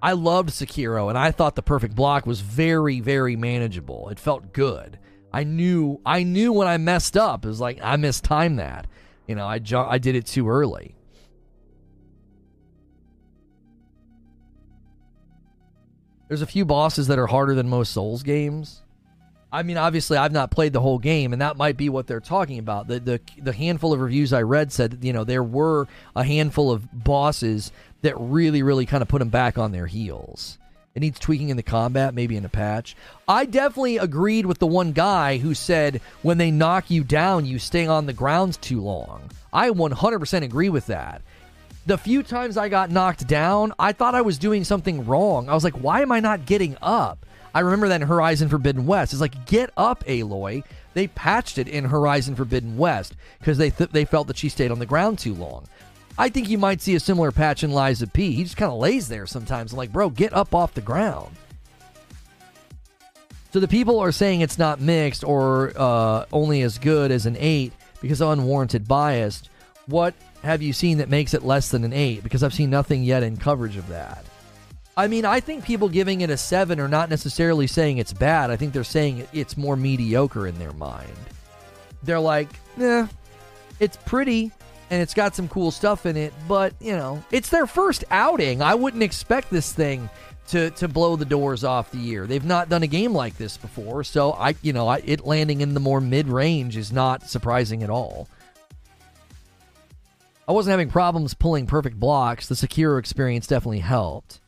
I 0.00 0.12
loved 0.12 0.50
Sekiro, 0.50 1.08
and 1.08 1.16
I 1.16 1.30
thought 1.30 1.54
the 1.54 1.62
perfect 1.62 1.94
block 1.94 2.26
was 2.26 2.40
very, 2.40 2.98
very 3.00 3.36
manageable. 3.36 4.08
It 4.08 4.18
felt 4.18 4.52
good. 4.52 4.98
I 5.32 5.44
knew, 5.44 6.00
I 6.04 6.24
knew 6.24 6.52
when 6.52 6.66
I 6.66 6.76
messed 6.76 7.16
up. 7.16 7.44
It 7.44 7.48
was 7.48 7.60
like 7.60 7.78
I 7.82 7.96
missed 7.96 8.24
mistimed 8.24 8.58
that. 8.58 8.86
You 9.28 9.36
know, 9.36 9.46
I 9.46 9.60
ju- 9.60 9.78
I 9.78 9.98
did 9.98 10.16
it 10.16 10.26
too 10.26 10.48
early. 10.48 10.96
There's 16.28 16.42
a 16.42 16.46
few 16.46 16.64
bosses 16.64 17.06
that 17.08 17.18
are 17.18 17.26
harder 17.26 17.54
than 17.54 17.68
most 17.68 17.92
Souls 17.92 18.22
games. 18.22 18.82
I 19.52 19.62
mean, 19.62 19.76
obviously, 19.76 20.16
I've 20.16 20.32
not 20.32 20.50
played 20.50 20.72
the 20.72 20.80
whole 20.80 20.98
game, 20.98 21.34
and 21.34 21.42
that 21.42 21.58
might 21.58 21.76
be 21.76 21.90
what 21.90 22.06
they're 22.06 22.20
talking 22.20 22.58
about. 22.58 22.88
The 22.88 22.98
the 23.00 23.20
the 23.38 23.52
handful 23.52 23.92
of 23.92 24.00
reviews 24.00 24.32
I 24.32 24.42
read 24.42 24.72
said, 24.72 24.92
that, 24.92 25.04
you 25.04 25.12
know, 25.12 25.24
there 25.24 25.42
were 25.44 25.86
a 26.16 26.24
handful 26.24 26.70
of 26.70 26.88
bosses 27.04 27.70
that 28.00 28.18
really, 28.18 28.62
really 28.62 28.86
kind 28.86 29.02
of 29.02 29.08
put 29.08 29.18
them 29.18 29.28
back 29.28 29.58
on 29.58 29.70
their 29.70 29.86
heels. 29.86 30.58
It 30.94 31.00
needs 31.00 31.18
tweaking 31.18 31.48
in 31.48 31.56
the 31.56 31.62
combat, 31.62 32.14
maybe 32.14 32.36
in 32.36 32.44
a 32.44 32.50
patch. 32.50 32.96
I 33.26 33.46
definitely 33.46 33.96
agreed 33.96 34.44
with 34.44 34.58
the 34.58 34.66
one 34.66 34.92
guy 34.92 35.38
who 35.38 35.54
said 35.54 36.00
when 36.22 36.38
they 36.38 36.50
knock 36.50 36.90
you 36.90 37.02
down, 37.02 37.46
you 37.46 37.58
stay 37.58 37.86
on 37.86 38.06
the 38.06 38.12
ground 38.12 38.60
too 38.60 38.80
long. 38.80 39.30
I 39.52 39.70
100% 39.70 40.42
agree 40.42 40.68
with 40.68 40.86
that. 40.86 41.22
The 41.86 41.98
few 41.98 42.22
times 42.22 42.56
I 42.56 42.68
got 42.68 42.90
knocked 42.90 43.26
down, 43.26 43.72
I 43.78 43.92
thought 43.92 44.14
I 44.14 44.20
was 44.20 44.38
doing 44.38 44.64
something 44.64 45.06
wrong. 45.06 45.48
I 45.48 45.54
was 45.54 45.64
like, 45.64 45.74
why 45.74 46.02
am 46.02 46.12
I 46.12 46.20
not 46.20 46.46
getting 46.46 46.76
up? 46.82 47.24
I 47.54 47.60
remember 47.60 47.88
that 47.88 48.00
in 48.00 48.08
Horizon 48.08 48.48
Forbidden 48.48 48.86
West. 48.86 49.12
It's 49.12 49.20
like, 49.20 49.46
get 49.46 49.70
up, 49.76 50.04
Aloy. 50.04 50.64
They 50.94 51.06
patched 51.08 51.58
it 51.58 51.68
in 51.68 51.84
Horizon 51.84 52.34
Forbidden 52.34 52.76
West 52.76 53.14
because 53.38 53.58
they 53.58 53.70
th- 53.70 53.90
they 53.90 54.04
felt 54.04 54.26
that 54.28 54.38
she 54.38 54.48
stayed 54.48 54.70
on 54.70 54.78
the 54.78 54.86
ground 54.86 55.18
too 55.18 55.34
long. 55.34 55.66
I 56.18 56.28
think 56.28 56.48
you 56.48 56.58
might 56.58 56.82
see 56.82 56.94
a 56.94 57.00
similar 57.00 57.32
patch 57.32 57.64
in 57.64 57.70
Lies 57.72 58.02
of 58.02 58.12
P. 58.12 58.32
He 58.32 58.44
just 58.44 58.56
kind 58.56 58.70
of 58.70 58.78
lays 58.78 59.08
there 59.08 59.26
sometimes. 59.26 59.72
I'm 59.72 59.78
like, 59.78 59.92
bro, 59.92 60.10
get 60.10 60.32
up 60.32 60.54
off 60.54 60.74
the 60.74 60.80
ground. 60.80 61.34
So 63.52 63.60
the 63.60 63.68
people 63.68 63.98
are 63.98 64.12
saying 64.12 64.40
it's 64.40 64.58
not 64.58 64.80
mixed 64.80 65.24
or 65.24 65.72
uh, 65.76 66.24
only 66.32 66.62
as 66.62 66.78
good 66.78 67.10
as 67.10 67.26
an 67.26 67.36
8 67.38 67.72
because 68.00 68.20
unwarranted 68.20 68.88
bias. 68.88 69.42
What 69.86 70.14
have 70.42 70.62
you 70.62 70.72
seen 70.72 70.98
that 70.98 71.08
makes 71.08 71.34
it 71.34 71.44
less 71.44 71.70
than 71.70 71.84
an 71.84 71.92
8? 71.92 72.22
Because 72.22 72.42
I've 72.42 72.54
seen 72.54 72.70
nothing 72.70 73.02
yet 73.02 73.22
in 73.22 73.36
coverage 73.36 73.76
of 73.76 73.88
that. 73.88 74.24
I 74.96 75.08
mean, 75.08 75.24
I 75.24 75.40
think 75.40 75.64
people 75.64 75.88
giving 75.88 76.20
it 76.20 76.30
a 76.30 76.36
seven 76.36 76.78
are 76.78 76.88
not 76.88 77.08
necessarily 77.08 77.66
saying 77.66 77.98
it's 77.98 78.12
bad. 78.12 78.50
I 78.50 78.56
think 78.56 78.72
they're 78.72 78.84
saying 78.84 79.26
it's 79.32 79.56
more 79.56 79.76
mediocre 79.76 80.46
in 80.46 80.58
their 80.58 80.72
mind. 80.74 81.08
They're 82.02 82.20
like, 82.20 82.48
eh, 82.78 83.06
it's 83.80 83.96
pretty 83.96 84.52
and 84.92 85.00
it's 85.00 85.14
got 85.14 85.34
some 85.34 85.48
cool 85.48 85.70
stuff 85.70 86.04
in 86.04 86.18
it, 86.18 86.34
but 86.46 86.74
you 86.78 86.92
know, 86.92 87.24
it's 87.30 87.48
their 87.48 87.66
first 87.66 88.04
outing. 88.10 88.60
I 88.60 88.74
wouldn't 88.74 89.02
expect 89.02 89.48
this 89.48 89.72
thing 89.72 90.10
to 90.48 90.68
to 90.72 90.86
blow 90.86 91.16
the 91.16 91.24
doors 91.24 91.64
off 91.64 91.90
the 91.90 91.98
year. 91.98 92.26
They've 92.26 92.44
not 92.44 92.68
done 92.68 92.82
a 92.82 92.86
game 92.86 93.14
like 93.14 93.38
this 93.38 93.56
before, 93.56 94.04
so 94.04 94.32
I, 94.32 94.54
you 94.60 94.74
know, 94.74 94.88
I, 94.88 94.98
it 95.06 95.24
landing 95.24 95.62
in 95.62 95.72
the 95.72 95.80
more 95.80 95.98
mid 95.98 96.28
range 96.28 96.76
is 96.76 96.92
not 96.92 97.26
surprising 97.30 97.82
at 97.82 97.88
all. 97.88 98.28
I 100.46 100.52
wasn't 100.52 100.72
having 100.72 100.90
problems 100.90 101.32
pulling 101.32 101.66
perfect 101.66 101.98
blocks. 101.98 102.48
The 102.48 102.54
Sekiro 102.54 102.98
experience 102.98 103.46
definitely 103.46 103.78
helped. 103.78 104.41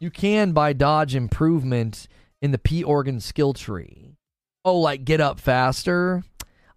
You 0.00 0.10
can 0.12 0.52
buy 0.52 0.74
dodge 0.74 1.16
improvement 1.16 2.06
in 2.40 2.52
the 2.52 2.58
P 2.58 2.84
organ 2.84 3.18
skill 3.18 3.52
tree. 3.52 4.14
Oh, 4.64 4.78
like 4.78 5.04
get 5.04 5.20
up 5.20 5.40
faster? 5.40 6.22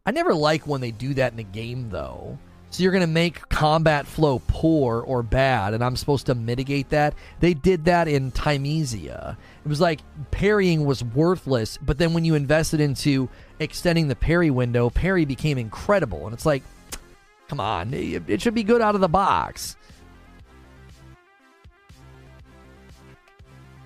I 0.08 0.12
never 0.12 0.34
like 0.34 0.66
when 0.66 0.82
they 0.82 0.90
do 0.90 1.14
that 1.14 1.32
in 1.32 1.38
the 1.38 1.44
game 1.44 1.92
though. 1.92 2.40
So 2.72 2.82
you're 2.82 2.94
going 2.94 3.02
to 3.02 3.08
make 3.08 3.50
combat 3.50 4.08
flow 4.08 4.42
poor 4.48 5.02
or 5.02 5.22
bad, 5.22 5.74
and 5.74 5.84
I'm 5.84 5.98
supposed 5.98 6.26
to 6.28 6.36
mitigate 6.36 6.90
that. 6.90 7.14
They 7.42 7.54
did 7.54 7.84
that 7.86 8.08
in 8.08 8.32
Thymesia. 8.32 9.36
It 9.66 9.68
was 9.68 9.82
like 9.82 10.00
parrying 10.32 10.86
was 10.86 11.04
worthless, 11.04 11.78
but 11.78 11.98
then 11.98 12.14
when 12.14 12.24
you 12.24 12.34
invested 12.34 12.80
into 12.80 13.28
extending 13.60 14.08
the 14.08 14.16
parry 14.16 14.50
window, 14.50 14.90
parry 14.90 15.26
became 15.26 15.58
incredible. 15.58 16.26
And 16.26 16.34
it's 16.34 16.46
like, 16.46 16.64
come 17.50 17.60
on, 17.60 17.94
it 17.94 18.42
should 18.42 18.56
be 18.56 18.64
good 18.64 18.82
out 18.82 18.96
of 18.96 19.02
the 19.02 19.10
box. 19.10 19.76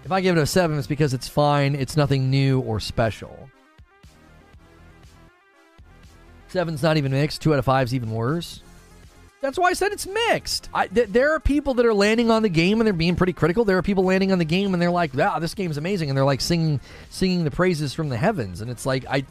If 0.06 0.12
I 0.12 0.22
give 0.22 0.38
it 0.38 0.42
a 0.42 0.46
7, 0.46 0.78
it's 0.78 0.86
because 0.86 1.16
it's 1.16 1.28
fine. 1.28 1.74
It's 1.74 1.98
nothing 1.98 2.30
new 2.30 2.60
or 2.60 2.80
special. 2.80 3.50
Seven's 6.48 6.84
not 6.84 6.98
even 6.98 7.12
mixed. 7.12 7.42
Two 7.42 7.54
out 7.54 7.60
of 7.60 7.66
five's 7.66 7.92
even 7.92 8.12
worse. 8.12 8.62
That's 9.42 9.58
why 9.58 9.70
I 9.70 9.74
said 9.74 9.92
it's 9.92 10.06
mixed. 10.06 10.70
I, 10.76 10.86
th- 10.88 11.10
there 11.10 11.34
are 11.34 11.40
people 11.40 11.74
that 11.74 11.88
are 11.88 11.94
landing 11.94 12.30
on 12.30 12.44
the 12.44 12.50
game 12.50 12.80
and 12.80 12.86
they're 12.86 12.94
being 12.94 13.16
pretty 13.16 13.34
critical. 13.34 13.66
There 13.66 13.80
are 13.80 13.82
people 13.82 14.04
landing 14.04 14.32
on 14.32 14.38
the 14.38 14.46
game 14.46 14.74
and 14.74 14.82
they're 14.82 14.92
like, 14.92 15.14
"Wow, 15.14 15.40
this 15.40 15.54
game's 15.54 15.78
amazing," 15.78 16.10
and 16.10 16.18
they're 16.18 16.24
like 16.24 16.42
singing, 16.42 16.80
singing 17.10 17.44
the 17.44 17.52
praises 17.52 17.94
from 17.94 18.10
the 18.10 18.18
heavens. 18.18 18.62
And 18.62 18.72
it's 18.72 18.86
like, 18.86 19.06
I, 19.08 19.26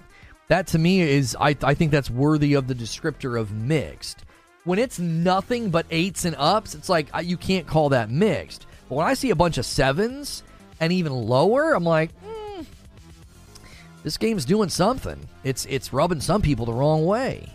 that 0.49 0.67
to 0.69 0.79
me 0.79 1.01
is, 1.01 1.37
I, 1.41 1.57
I 1.63 1.75
think 1.75 1.93
that's 1.93 2.11
worthy 2.11 2.55
of 2.55 2.67
the 2.67 2.75
descriptor 2.75 3.41
of 3.41 3.53
mixed. 3.53 4.25
When 4.65 4.79
it's 4.79 4.99
nothing 4.99 5.71
but 5.71 5.87
eights 5.91 6.25
and 6.25 6.37
ups, 6.37 6.75
it's 6.75 6.89
like 6.89 7.09
you 7.23 7.37
can't 7.37 7.67
call 7.67 7.89
that 7.91 8.11
mixed. 8.11 8.67
But 8.89 8.97
when 8.97 9.07
I 9.07 9.15
see 9.15 9.31
a 9.31 9.37
bunch 9.37 9.57
of 9.59 9.67
sevens 9.67 10.43
and 10.81 10.93
even 10.93 11.13
lower, 11.13 11.75
I'm 11.75 11.85
like, 11.85 12.11
mm, 12.23 12.67
this 14.03 14.17
game's 14.17 14.45
doing 14.45 14.69
something. 14.69 15.29
It's 15.43 15.65
it's 15.67 15.93
rubbing 15.93 16.21
some 16.21 16.43
people 16.43 16.67
the 16.67 16.73
wrong 16.73 17.05
way. 17.05 17.49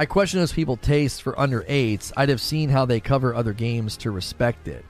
I 0.00 0.06
question 0.06 0.38
those 0.38 0.52
people' 0.52 0.76
taste 0.76 1.22
for 1.22 1.38
under 1.38 1.64
eights. 1.66 2.12
I'd 2.16 2.28
have 2.28 2.40
seen 2.40 2.68
how 2.68 2.84
they 2.84 3.00
cover 3.00 3.34
other 3.34 3.52
games 3.52 3.96
to 3.98 4.12
respect 4.12 4.68
it. 4.68 4.84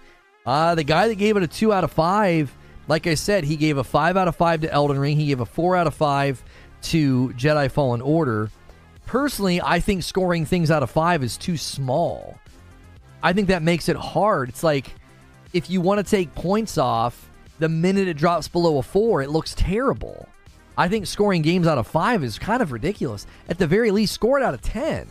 Uh, 0.44 0.74
the 0.74 0.84
guy 0.84 1.08
that 1.08 1.14
gave 1.14 1.36
it 1.38 1.42
a 1.42 1.46
two 1.46 1.72
out 1.72 1.82
of 1.82 1.92
five, 1.92 2.54
like 2.88 3.06
I 3.06 3.14
said, 3.14 3.44
he 3.44 3.56
gave 3.56 3.78
a 3.78 3.84
five 3.84 4.18
out 4.18 4.28
of 4.28 4.36
five 4.36 4.60
to 4.62 4.72
Elden 4.72 4.98
Ring. 4.98 5.16
He 5.16 5.26
gave 5.26 5.40
a 5.40 5.46
four 5.46 5.76
out 5.76 5.86
of 5.86 5.94
five 5.94 6.42
to 6.82 7.30
Jedi 7.30 7.70
Fallen 7.70 8.02
Order. 8.02 8.50
Personally, 9.08 9.58
I 9.62 9.80
think 9.80 10.02
scoring 10.02 10.44
things 10.44 10.70
out 10.70 10.82
of 10.82 10.90
five 10.90 11.24
is 11.24 11.38
too 11.38 11.56
small. 11.56 12.38
I 13.22 13.32
think 13.32 13.48
that 13.48 13.62
makes 13.62 13.88
it 13.88 13.96
hard. 13.96 14.50
It's 14.50 14.62
like 14.62 14.94
if 15.54 15.70
you 15.70 15.80
want 15.80 16.04
to 16.04 16.08
take 16.08 16.34
points 16.34 16.76
off, 16.76 17.30
the 17.58 17.70
minute 17.70 18.06
it 18.06 18.18
drops 18.18 18.48
below 18.48 18.76
a 18.76 18.82
four, 18.82 19.22
it 19.22 19.30
looks 19.30 19.54
terrible. 19.54 20.28
I 20.76 20.88
think 20.88 21.06
scoring 21.06 21.40
games 21.40 21.66
out 21.66 21.78
of 21.78 21.86
five 21.86 22.22
is 22.22 22.38
kind 22.38 22.60
of 22.60 22.70
ridiculous. 22.70 23.26
At 23.48 23.56
the 23.56 23.66
very 23.66 23.90
least, 23.90 24.12
score 24.12 24.38
it 24.38 24.44
out 24.44 24.52
of 24.52 24.60
10. 24.60 25.08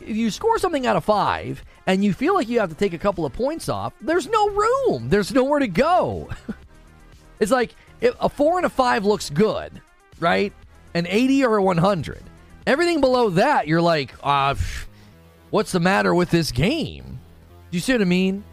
If 0.00 0.16
you 0.16 0.32
score 0.32 0.58
something 0.58 0.84
out 0.84 0.96
of 0.96 1.04
five 1.04 1.62
and 1.86 2.04
you 2.04 2.12
feel 2.12 2.34
like 2.34 2.48
you 2.48 2.58
have 2.58 2.70
to 2.70 2.74
take 2.74 2.92
a 2.92 2.98
couple 2.98 3.24
of 3.24 3.32
points 3.32 3.68
off, 3.68 3.92
there's 4.00 4.26
no 4.26 4.50
room. 4.50 5.10
There's 5.10 5.32
nowhere 5.32 5.60
to 5.60 5.68
go. 5.68 6.28
it's 7.38 7.52
like 7.52 7.76
a 8.02 8.28
four 8.28 8.56
and 8.56 8.66
a 8.66 8.68
five 8.68 9.04
looks 9.04 9.30
good, 9.30 9.80
right? 10.18 10.52
An 10.94 11.06
80 11.08 11.44
or 11.44 11.56
a 11.58 11.62
100. 11.62 12.20
Everything 12.66 13.00
below 13.00 13.30
that, 13.30 13.68
you're 13.68 13.82
like, 13.82 14.14
uh, 14.22 14.54
what's 15.50 15.72
the 15.72 15.80
matter 15.80 16.14
with 16.14 16.30
this 16.30 16.50
game? 16.50 17.20
Do 17.70 17.76
you 17.76 17.80
see 17.80 17.92
what 17.92 18.00
I 18.00 18.06
mean? 18.06 18.44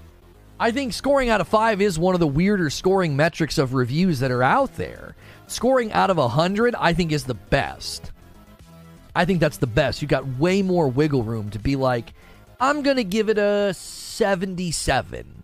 I 0.60 0.72
think 0.72 0.94
scoring 0.94 1.30
out 1.30 1.42
of 1.42 1.48
five 1.48 1.82
is 1.82 1.98
one 1.98 2.14
of 2.14 2.20
the 2.20 2.28
weirder 2.28 2.70
scoring 2.70 3.16
metrics 3.16 3.58
of 3.58 3.74
reviews 3.74 4.20
that 4.20 4.32
are 4.32 4.44
out 4.44 4.76
there. 4.76 5.16
Scoring 5.48 5.92
out 5.94 6.10
of 6.10 6.18
a 6.18 6.28
100, 6.28 6.76
I 6.76 6.94
think, 6.94 7.12
is 7.12 7.24
the 7.24 7.34
best. 7.34 8.12
I 9.16 9.26
think 9.26 9.40
that's 9.40 9.58
the 9.58 9.68
best. 9.68 10.02
You 10.02 10.08
got 10.08 10.28
way 10.38 10.62
more 10.62 10.88
wiggle 10.88 11.24
room 11.24 11.50
to 11.52 11.60
be 11.60 11.76
like, 11.76 12.14
I'm 12.60 12.84
going 12.84 12.98
to 12.98 13.04
give 13.04 13.30
it 13.30 13.38
a 13.38 13.74
77, 13.74 15.44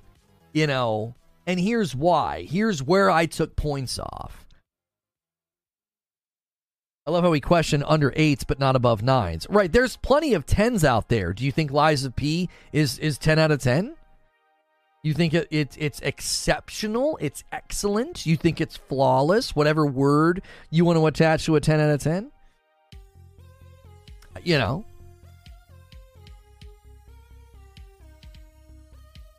you 0.53 0.68
know, 0.68 1.15
and 1.45 1.60
here's 1.60 1.95
why. 1.95 2.44
Here's 2.44 2.84
where 2.84 3.10
I 3.10 3.26
took 3.26 3.56
points 3.56 3.98
off. 3.98 4.45
I 7.08 7.12
love 7.12 7.24
how 7.24 7.32
we 7.32 7.40
question 7.40 7.84
under 7.88 8.12
eights 8.18 8.44
but 8.44 8.60
not 8.60 8.76
above 8.76 9.02
nines. 9.02 9.48
Right, 9.50 9.72
there's 9.72 9.96
plenty 9.96 10.34
of 10.34 10.46
tens 10.46 10.84
out 10.84 11.08
there. 11.08 11.32
Do 11.32 11.46
you 11.46 11.54
think 11.54 11.72
of 11.72 12.16
P 12.18 12.50
is 12.74 13.00
is 13.00 13.18
10 13.18 13.40
out 13.40 13.50
of 13.50 13.62
10? 13.62 13.96
You 15.04 15.14
think 15.14 15.34
it, 15.34 15.48
it, 15.50 15.78
it's 15.80 16.02
exceptional, 16.02 17.18
it's 17.22 17.46
excellent, 17.54 18.26
you 18.26 18.36
think 18.36 18.60
it's 18.60 18.76
flawless, 18.76 19.56
whatever 19.56 19.86
word 19.86 20.42
you 20.70 20.84
want 20.84 20.98
to 20.98 21.08
attach 21.08 21.46
to 21.46 21.56
a 21.56 21.62
10 21.62 21.80
out 21.80 21.92
of 21.92 22.02
10? 22.02 22.30
You 24.44 24.58
know. 24.58 24.86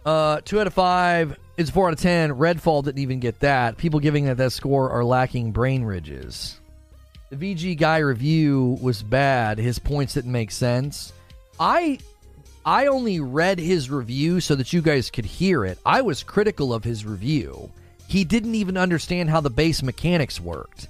Uh, 0.07 0.40
2 0.40 0.61
out 0.61 0.66
of 0.69 0.73
5 0.73 1.39
is 1.59 1.69
4 1.69 1.89
out 1.89 1.93
of 1.93 2.01
10. 2.01 2.31
Redfall 2.31 2.82
didn't 2.82 3.01
even 3.01 3.20
get 3.20 3.40
that. 3.40 3.77
People 3.77 4.01
giving 4.01 4.24
that 4.24 4.39
that 4.39 4.53
score 4.53 4.89
are 4.89 5.05
lacking 5.05 5.53
brain 5.53 5.85
ridges. 5.85 6.59
The 7.30 7.36
VG 7.36 7.76
guy 7.76 7.98
review 7.98 8.78
was 8.80 9.02
bad. 9.02 9.59
His 9.59 9.78
points 9.78 10.14
didn't 10.14 10.32
make 10.32 10.50
sense. 10.50 11.12
I 11.60 11.98
I 12.64 12.86
only 12.86 13.20
read 13.20 13.59
his 13.59 13.90
review 13.90 14.40
so 14.40 14.55
that 14.55 14.72
you 14.72 14.80
guys 14.80 15.10
could 15.10 15.26
hear 15.26 15.64
it. 15.64 15.78
I 15.84 16.00
was 16.00 16.22
critical 16.22 16.72
of 16.72 16.84
his 16.84 17.05
review. 17.05 17.70
He 18.06 18.24
didn't 18.24 18.55
even 18.55 18.78
understand 18.78 19.28
how 19.28 19.40
the 19.40 19.50
base 19.50 19.82
mechanics 19.82 20.40
worked. 20.40 20.88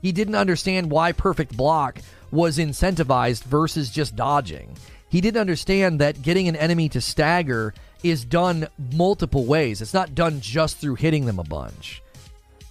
He 0.00 0.12
didn't 0.12 0.36
understand 0.36 0.90
why 0.90 1.10
perfect 1.10 1.56
block 1.56 1.98
was 2.30 2.58
incentivized 2.58 3.42
versus 3.44 3.90
just 3.90 4.14
dodging. 4.14 4.76
He 5.08 5.20
didn't 5.20 5.40
understand 5.40 6.00
that 6.00 6.22
getting 6.22 6.46
an 6.46 6.56
enemy 6.56 6.88
to 6.90 7.00
stagger 7.00 7.74
is 8.04 8.24
done 8.24 8.68
multiple 8.92 9.44
ways. 9.44 9.82
It's 9.82 9.94
not 9.94 10.14
done 10.14 10.40
just 10.40 10.78
through 10.78 10.96
hitting 10.96 11.26
them 11.26 11.40
a 11.40 11.44
bunch. 11.44 12.02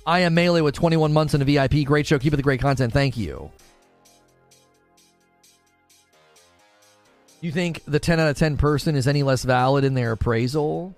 I 0.05 0.19
am 0.21 0.33
Melee 0.33 0.61
with 0.61 0.75
21 0.75 1.13
months 1.13 1.33
in 1.33 1.41
a 1.41 1.45
VIP. 1.45 1.85
Great 1.85 2.05
show. 2.05 2.19
Keep 2.19 2.33
it 2.33 2.37
the 2.37 2.43
great 2.43 2.59
content. 2.59 2.91
Thank 2.91 3.15
you. 3.15 3.51
You 7.41 7.51
think 7.51 7.83
the 7.85 7.99
10 7.99 8.19
out 8.19 8.29
of 8.29 8.37
10 8.37 8.57
person 8.57 8.95
is 8.95 9.07
any 9.07 9.23
less 9.23 9.43
valid 9.43 9.83
in 9.83 9.93
their 9.93 10.13
appraisal? 10.13 10.93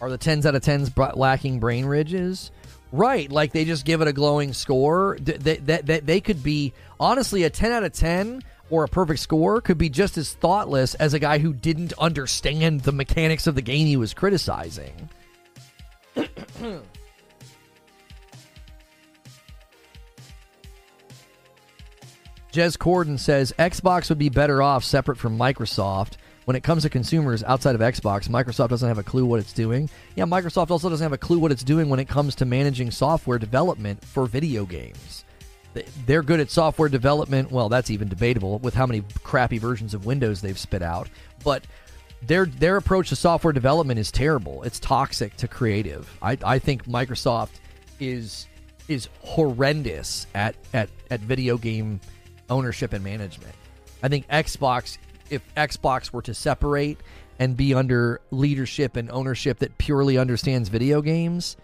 Are 0.00 0.10
the 0.10 0.18
10s 0.18 0.46
out 0.46 0.54
of 0.54 0.62
10s 0.62 1.16
lacking 1.16 1.58
brain 1.58 1.84
ridges? 1.84 2.50
Right, 2.92 3.30
like 3.30 3.52
they 3.52 3.64
just 3.64 3.84
give 3.84 4.02
it 4.02 4.08
a 4.08 4.12
glowing 4.12 4.52
score. 4.52 5.18
They, 5.20 5.56
they, 5.56 5.80
they 5.80 6.20
could 6.20 6.44
be, 6.44 6.72
honestly, 7.00 7.42
a 7.42 7.50
10 7.50 7.72
out 7.72 7.82
of 7.82 7.92
10 7.92 8.42
or 8.70 8.84
a 8.84 8.88
perfect 8.88 9.18
score 9.20 9.60
could 9.60 9.78
be 9.78 9.88
just 9.88 10.16
as 10.16 10.32
thoughtless 10.34 10.94
as 10.94 11.12
a 11.12 11.18
guy 11.18 11.38
who 11.38 11.52
didn't 11.52 11.92
understand 11.94 12.82
the 12.82 12.92
mechanics 12.92 13.48
of 13.48 13.56
the 13.56 13.62
game 13.62 13.86
he 13.86 13.96
was 13.96 14.14
criticizing. 14.14 15.08
Jez 22.54 22.78
Corden 22.78 23.18
says 23.18 23.52
Xbox 23.58 24.08
would 24.10 24.18
be 24.18 24.28
better 24.28 24.62
off 24.62 24.84
separate 24.84 25.18
from 25.18 25.36
Microsoft. 25.36 26.12
When 26.44 26.54
it 26.54 26.62
comes 26.62 26.84
to 26.84 26.88
consumers 26.88 27.42
outside 27.42 27.74
of 27.74 27.80
Xbox, 27.80 28.28
Microsoft 28.28 28.68
doesn't 28.68 28.86
have 28.86 28.98
a 28.98 29.02
clue 29.02 29.26
what 29.26 29.40
it's 29.40 29.52
doing. 29.52 29.90
Yeah, 30.14 30.22
Microsoft 30.26 30.70
also 30.70 30.88
doesn't 30.88 31.04
have 31.04 31.12
a 31.12 31.18
clue 31.18 31.40
what 31.40 31.50
it's 31.50 31.64
doing 31.64 31.88
when 31.88 31.98
it 31.98 32.06
comes 32.06 32.36
to 32.36 32.44
managing 32.44 32.92
software 32.92 33.40
development 33.40 34.04
for 34.04 34.26
video 34.26 34.66
games. 34.66 35.24
They're 36.06 36.22
good 36.22 36.38
at 36.38 36.48
software 36.48 36.88
development. 36.88 37.50
Well, 37.50 37.68
that's 37.68 37.90
even 37.90 38.06
debatable 38.06 38.60
with 38.60 38.74
how 38.74 38.86
many 38.86 39.02
crappy 39.24 39.58
versions 39.58 39.92
of 39.92 40.06
Windows 40.06 40.40
they've 40.40 40.56
spit 40.56 40.82
out. 40.82 41.08
But 41.42 41.64
their 42.22 42.46
their 42.46 42.76
approach 42.76 43.08
to 43.08 43.16
software 43.16 43.52
development 43.52 43.98
is 43.98 44.12
terrible. 44.12 44.62
It's 44.62 44.78
toxic 44.78 45.36
to 45.38 45.48
creative. 45.48 46.08
I, 46.22 46.38
I 46.44 46.60
think 46.60 46.84
Microsoft 46.84 47.58
is 47.98 48.46
is 48.86 49.08
horrendous 49.22 50.28
at, 50.36 50.54
at, 50.72 50.88
at 51.10 51.18
video 51.18 51.56
game 51.56 52.00
ownership 52.54 52.92
and 52.92 53.02
management. 53.02 53.54
I 54.02 54.08
think 54.08 54.28
Xbox, 54.28 54.98
if 55.28 55.42
Xbox 55.56 56.12
were 56.12 56.22
to 56.22 56.34
separate 56.34 56.98
and 57.40 57.56
be 57.56 57.74
under 57.74 58.20
leadership 58.30 58.96
and 58.96 59.10
ownership 59.10 59.58
that 59.58 59.76
purely 59.76 60.16
understands 60.18 60.68
video 60.68 61.02
games, 61.02 61.56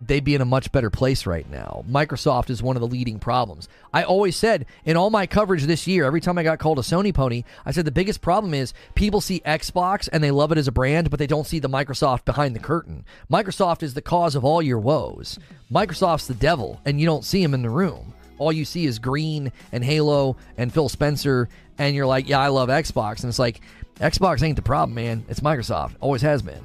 they'd 0.00 0.24
be 0.24 0.34
in 0.34 0.40
a 0.40 0.46
much 0.46 0.72
better 0.72 0.88
place 0.88 1.26
right 1.26 1.50
now. 1.50 1.84
Microsoft 1.86 2.48
is 2.48 2.62
one 2.62 2.76
of 2.76 2.80
the 2.80 2.86
leading 2.86 3.18
problems. 3.18 3.68
I 3.92 4.04
always 4.04 4.36
said 4.36 4.64
in 4.86 4.96
all 4.96 5.10
my 5.10 5.26
coverage 5.26 5.64
this 5.64 5.86
year, 5.86 6.06
every 6.06 6.22
time 6.22 6.38
I 6.38 6.42
got 6.42 6.58
called 6.58 6.78
a 6.78 6.82
Sony 6.82 7.12
pony, 7.12 7.44
I 7.66 7.72
said 7.72 7.84
the 7.84 7.90
biggest 7.90 8.22
problem 8.22 8.54
is 8.54 8.72
people 8.94 9.20
see 9.20 9.40
Xbox 9.40 10.08
and 10.10 10.24
they 10.24 10.30
love 10.30 10.50
it 10.50 10.58
as 10.58 10.68
a 10.68 10.72
brand, 10.72 11.10
but 11.10 11.18
they 11.18 11.26
don't 11.26 11.46
see 11.46 11.58
the 11.58 11.68
Microsoft 11.68 12.24
behind 12.24 12.56
the 12.56 12.60
curtain. 12.60 13.04
Microsoft 13.30 13.82
is 13.82 13.92
the 13.92 14.02
cause 14.02 14.34
of 14.34 14.46
all 14.46 14.62
your 14.62 14.78
woes. 14.78 15.38
Microsoft's 15.70 16.26
the 16.26 16.34
devil, 16.34 16.80
and 16.86 17.00
you 17.00 17.06
don't 17.06 17.24
see 17.24 17.42
him 17.42 17.52
in 17.52 17.62
the 17.62 17.70
room 17.70 18.14
all 18.38 18.52
you 18.52 18.64
see 18.64 18.86
is 18.86 18.98
green 18.98 19.52
and 19.72 19.84
Halo 19.84 20.36
and 20.56 20.72
Phil 20.72 20.88
Spencer, 20.88 21.48
and 21.78 21.94
you're 21.94 22.06
like, 22.06 22.28
yeah, 22.28 22.40
I 22.40 22.48
love 22.48 22.68
Xbox. 22.68 23.20
And 23.20 23.28
it's 23.28 23.38
like, 23.38 23.60
Xbox 23.96 24.42
ain't 24.42 24.56
the 24.56 24.62
problem, 24.62 24.94
man. 24.94 25.24
It's 25.28 25.40
Microsoft. 25.40 25.94
Always 26.00 26.22
has 26.22 26.42
been. 26.42 26.62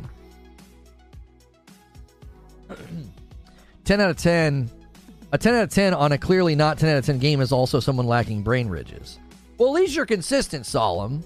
10 3.86 4.02
out 4.02 4.10
of 4.10 4.18
10. 4.18 4.70
A 5.34 5.38
10 5.38 5.54
out 5.54 5.64
of 5.64 5.70
10 5.70 5.94
on 5.94 6.12
a 6.12 6.18
clearly 6.18 6.56
not 6.56 6.78
10 6.78 6.90
out 6.90 6.98
of 6.98 7.06
10 7.06 7.20
game 7.20 7.40
is 7.40 7.52
also 7.52 7.80
someone 7.80 8.06
lacking 8.06 8.44
brain 8.44 8.68
ridges. 8.68 9.18
Well, 9.58 9.70
at 9.70 9.82
least 9.82 9.96
you're 9.96 10.06
consistent, 10.06 10.66
Solemn. 10.66 11.24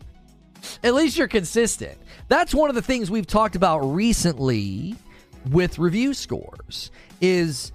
at 0.84 0.94
least 0.94 1.18
you're 1.18 1.28
consistent. 1.28 1.98
That's 2.28 2.54
one 2.54 2.70
of 2.70 2.76
the 2.76 2.82
things 2.82 3.10
we've 3.10 3.26
talked 3.26 3.56
about 3.56 3.80
recently 3.80 4.94
with 5.50 5.78
review 5.78 6.14
scores 6.14 6.90
is 7.20 7.72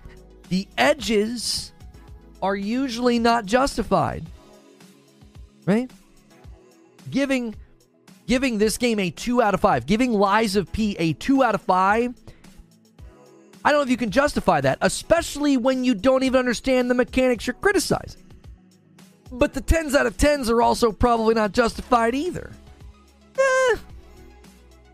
the 0.49 0.67
edges 0.77 1.72
are 2.43 2.55
usually 2.55 3.17
not 3.17 3.45
justified. 3.45 4.25
Right? 5.65 5.89
Giving 7.09 7.55
giving 8.27 8.57
this 8.57 8.77
game 8.77 8.99
a 8.99 9.09
2 9.09 9.41
out 9.41 9.53
of 9.53 9.61
5, 9.61 9.85
giving 9.85 10.11
Lies 10.13 10.55
of 10.55 10.71
P 10.71 10.95
a 10.99 11.13
2 11.13 11.43
out 11.43 11.55
of 11.55 11.61
5. 11.61 12.13
I 13.65 13.71
don't 13.71 13.79
know 13.79 13.83
if 13.83 13.89
you 13.89 13.97
can 13.97 14.11
justify 14.11 14.59
that, 14.61 14.77
especially 14.81 15.55
when 15.55 15.85
you 15.85 15.95
don't 15.95 16.23
even 16.23 16.37
understand 16.37 16.89
the 16.89 16.95
mechanics 16.95 17.47
you're 17.47 17.53
criticizing. 17.53 18.21
But 19.31 19.53
the 19.53 19.61
10s 19.61 19.95
out 19.95 20.05
of 20.05 20.17
10s 20.17 20.49
are 20.49 20.61
also 20.61 20.91
probably 20.91 21.33
not 21.33 21.53
justified 21.53 22.13
either. 22.13 22.51
Eh, 23.39 23.75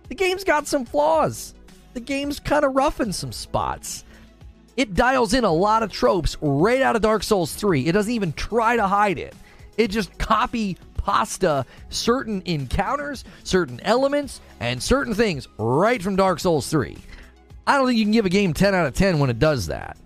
the 0.07 0.15
game's 0.15 0.43
got 0.43 0.67
some 0.67 0.85
flaws. 0.85 1.55
The 1.93 1.99
game's 1.99 2.39
kind 2.39 2.63
of 2.63 2.75
rough 2.75 3.01
in 3.01 3.11
some 3.11 3.31
spots. 3.31 4.05
It 4.79 4.93
dials 4.93 5.33
in 5.33 5.43
a 5.43 5.51
lot 5.51 5.83
of 5.83 5.91
tropes 5.91 6.37
right 6.39 6.81
out 6.81 6.95
of 6.95 7.01
Dark 7.01 7.23
Souls 7.23 7.53
3. 7.53 7.85
It 7.87 7.91
doesn't 7.91 8.13
even 8.13 8.31
try 8.31 8.77
to 8.77 8.87
hide 8.87 9.19
it. 9.19 9.35
It 9.75 9.89
just 9.89 10.17
copy 10.17 10.77
pasta 10.95 11.65
certain 11.89 12.41
encounters, 12.45 13.25
certain 13.43 13.81
elements, 13.81 14.39
and 14.61 14.81
certain 14.81 15.13
things 15.13 15.49
right 15.57 16.01
from 16.01 16.15
Dark 16.15 16.39
Souls 16.39 16.69
3. 16.69 16.97
I 17.67 17.75
don't 17.75 17.87
think 17.87 17.99
you 17.99 18.05
can 18.05 18.13
give 18.13 18.25
a 18.25 18.29
game 18.29 18.53
10 18.53 18.73
out 18.73 18.85
of 18.85 18.93
10 18.93 19.19
when 19.19 19.29
it 19.29 19.37
does 19.37 19.67
that. 19.67 19.97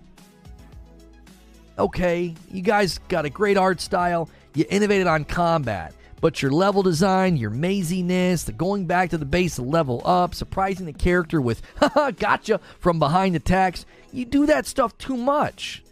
Okay, 1.78 2.34
you 2.50 2.60
guys 2.60 2.98
got 3.06 3.24
a 3.24 3.30
great 3.30 3.56
art 3.56 3.80
style. 3.80 4.28
You 4.56 4.64
innovated 4.68 5.06
on 5.06 5.24
combat. 5.24 5.94
But 6.24 6.40
your 6.40 6.52
level 6.52 6.82
design, 6.82 7.36
your 7.36 7.50
maziness, 7.50 8.44
the 8.44 8.52
going 8.52 8.86
back 8.86 9.10
to 9.10 9.18
the 9.18 9.26
base 9.26 9.56
to 9.56 9.62
level 9.62 10.00
up, 10.06 10.34
surprising 10.34 10.86
the 10.86 10.94
character 10.94 11.38
with 11.38 11.60
haha 11.76 12.12
gotcha 12.12 12.60
from 12.80 12.98
behind 12.98 13.36
attacks, 13.36 13.84
you 14.10 14.24
do 14.24 14.46
that 14.46 14.64
stuff 14.64 14.96
too 14.96 15.18
much. 15.18 15.84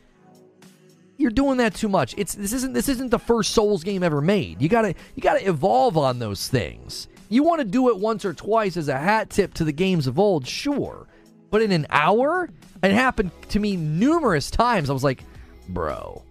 You're 1.19 1.33
doing 1.33 1.59
that 1.59 1.75
too 1.75 1.91
much. 1.91 2.15
It's 2.17 2.35
this 2.35 2.55
isn't 2.55 2.73
this 2.73 2.89
isn't 2.89 3.11
the 3.11 3.19
first 3.19 3.51
Souls 3.51 3.85
game 3.85 4.02
ever 4.02 4.23
made. 4.23 4.62
You 4.62 4.70
gotta 4.70 4.94
you 5.15 5.23
gotta 5.23 5.47
evolve 5.47 5.99
on 5.99 6.19
those 6.19 6.49
things. 6.49 7.09
You 7.28 7.43
want 7.43 7.59
to 7.59 7.67
do 7.67 7.91
it 7.91 7.99
once 7.99 8.25
or 8.25 8.33
twice 8.33 8.78
as 8.78 8.89
a 8.89 8.97
hat 8.97 9.28
tip 9.28 9.52
to 9.52 9.65
the 9.65 9.70
games 9.73 10.07
of 10.07 10.19
old, 10.19 10.47
sure. 10.47 11.09
But 11.51 11.61
in 11.61 11.73
an 11.73 11.86
hour, 11.91 12.49
it 12.83 12.93
happened 12.93 13.33
to 13.51 13.61
me 13.61 13.77
numerous 13.77 14.51
times. 14.51 14.89
I 14.89 14.94
was 14.94 15.05
like, 15.05 15.25
bro, 15.69 16.23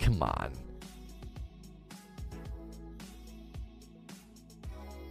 come 0.00 0.24
on. 0.24 0.50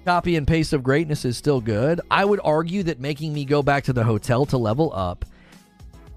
Copy 0.06 0.36
and 0.36 0.46
paste 0.46 0.72
of 0.72 0.84
greatness 0.84 1.26
is 1.26 1.36
still 1.36 1.60
good. 1.60 2.00
I 2.12 2.26
would 2.26 2.40
argue 2.44 2.84
that 2.84 3.00
making 3.00 3.34
me 3.34 3.44
go 3.44 3.64
back 3.64 3.86
to 3.86 3.94
the 3.94 4.04
hotel 4.04 4.46
to 4.46 4.58
level 4.58 4.94
up, 4.94 5.26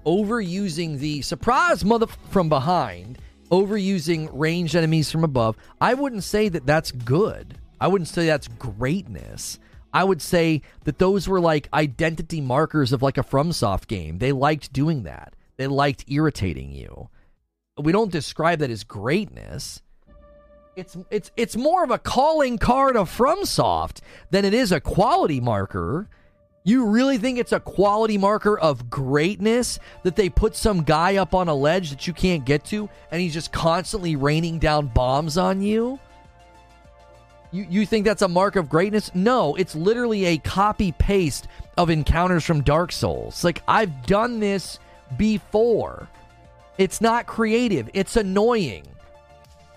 overusing 0.05 0.99
the 0.99 1.23
surprise 1.23 1.83
mother 1.83 2.05
from 2.29 2.49
behind, 2.49 3.17
overusing 3.49 4.29
ranged 4.31 4.75
enemies 4.75 5.11
from 5.11 5.23
above, 5.23 5.57
I 5.81 5.95
wouldn't 5.95 6.23
say 6.23 6.49
that 6.49 6.67
that's 6.67 6.91
good. 6.91 7.57
I 7.81 7.87
wouldn't 7.87 8.09
say 8.09 8.27
that's 8.27 8.47
greatness. 8.47 9.57
I 9.91 10.03
would 10.03 10.21
say 10.21 10.61
that 10.83 10.99
those 10.99 11.27
were 11.27 11.39
like 11.39 11.67
identity 11.73 12.41
markers 12.41 12.93
of 12.93 13.01
like 13.01 13.17
a 13.17 13.23
FromSoft 13.23 13.87
game. 13.87 14.19
They 14.19 14.31
liked 14.31 14.71
doing 14.71 15.01
that. 15.03 15.35
They 15.57 15.65
liked 15.65 16.05
irritating 16.07 16.71
you. 16.71 17.09
We 17.75 17.91
don't 17.91 18.11
describe 18.11 18.59
that 18.59 18.69
as 18.69 18.83
greatness. 18.83 19.81
It's 20.75 20.97
it's 21.09 21.31
it's 21.35 21.55
more 21.55 21.83
of 21.83 21.91
a 21.91 21.97
calling 21.97 22.57
card 22.57 22.95
of 22.95 23.09
FromSoft 23.09 23.99
than 24.29 24.45
it 24.45 24.53
is 24.53 24.71
a 24.71 24.79
quality 24.79 25.39
marker. 25.39 26.07
You 26.63 26.85
really 26.85 27.17
think 27.17 27.39
it's 27.39 27.51
a 27.51 27.59
quality 27.59 28.17
marker 28.17 28.57
of 28.57 28.89
greatness 28.89 29.79
that 30.03 30.15
they 30.15 30.29
put 30.29 30.55
some 30.55 30.83
guy 30.83 31.15
up 31.15 31.33
on 31.33 31.47
a 31.47 31.55
ledge 31.55 31.89
that 31.89 32.05
you 32.05 32.13
can't 32.13 32.45
get 32.45 32.65
to 32.65 32.89
and 33.11 33.21
he's 33.21 33.33
just 33.33 33.51
constantly 33.51 34.15
raining 34.15 34.59
down 34.59 34.87
bombs 34.87 35.37
on 35.37 35.61
you? 35.61 35.99
You, 37.51 37.65
you 37.67 37.85
think 37.85 38.05
that's 38.05 38.21
a 38.21 38.27
mark 38.27 38.55
of 38.55 38.69
greatness? 38.69 39.09
No, 39.15 39.55
it's 39.55 39.73
literally 39.73 40.25
a 40.25 40.37
copy 40.37 40.91
paste 40.91 41.47
of 41.77 41.89
encounters 41.89 42.45
from 42.45 42.61
Dark 42.61 42.91
Souls. 42.91 43.43
Like, 43.43 43.63
I've 43.67 44.05
done 44.05 44.39
this 44.39 44.77
before. 45.17 46.07
It's 46.77 47.01
not 47.01 47.25
creative, 47.25 47.89
it's 47.93 48.15
annoying. 48.15 48.83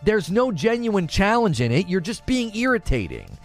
There's 0.05 0.31
no 0.31 0.51
genuine 0.51 1.07
challenge 1.07 1.61
in 1.61 1.73
it. 1.73 1.89
You're 1.89 2.01
just 2.01 2.27
being 2.27 2.55
irritating. 2.57 3.39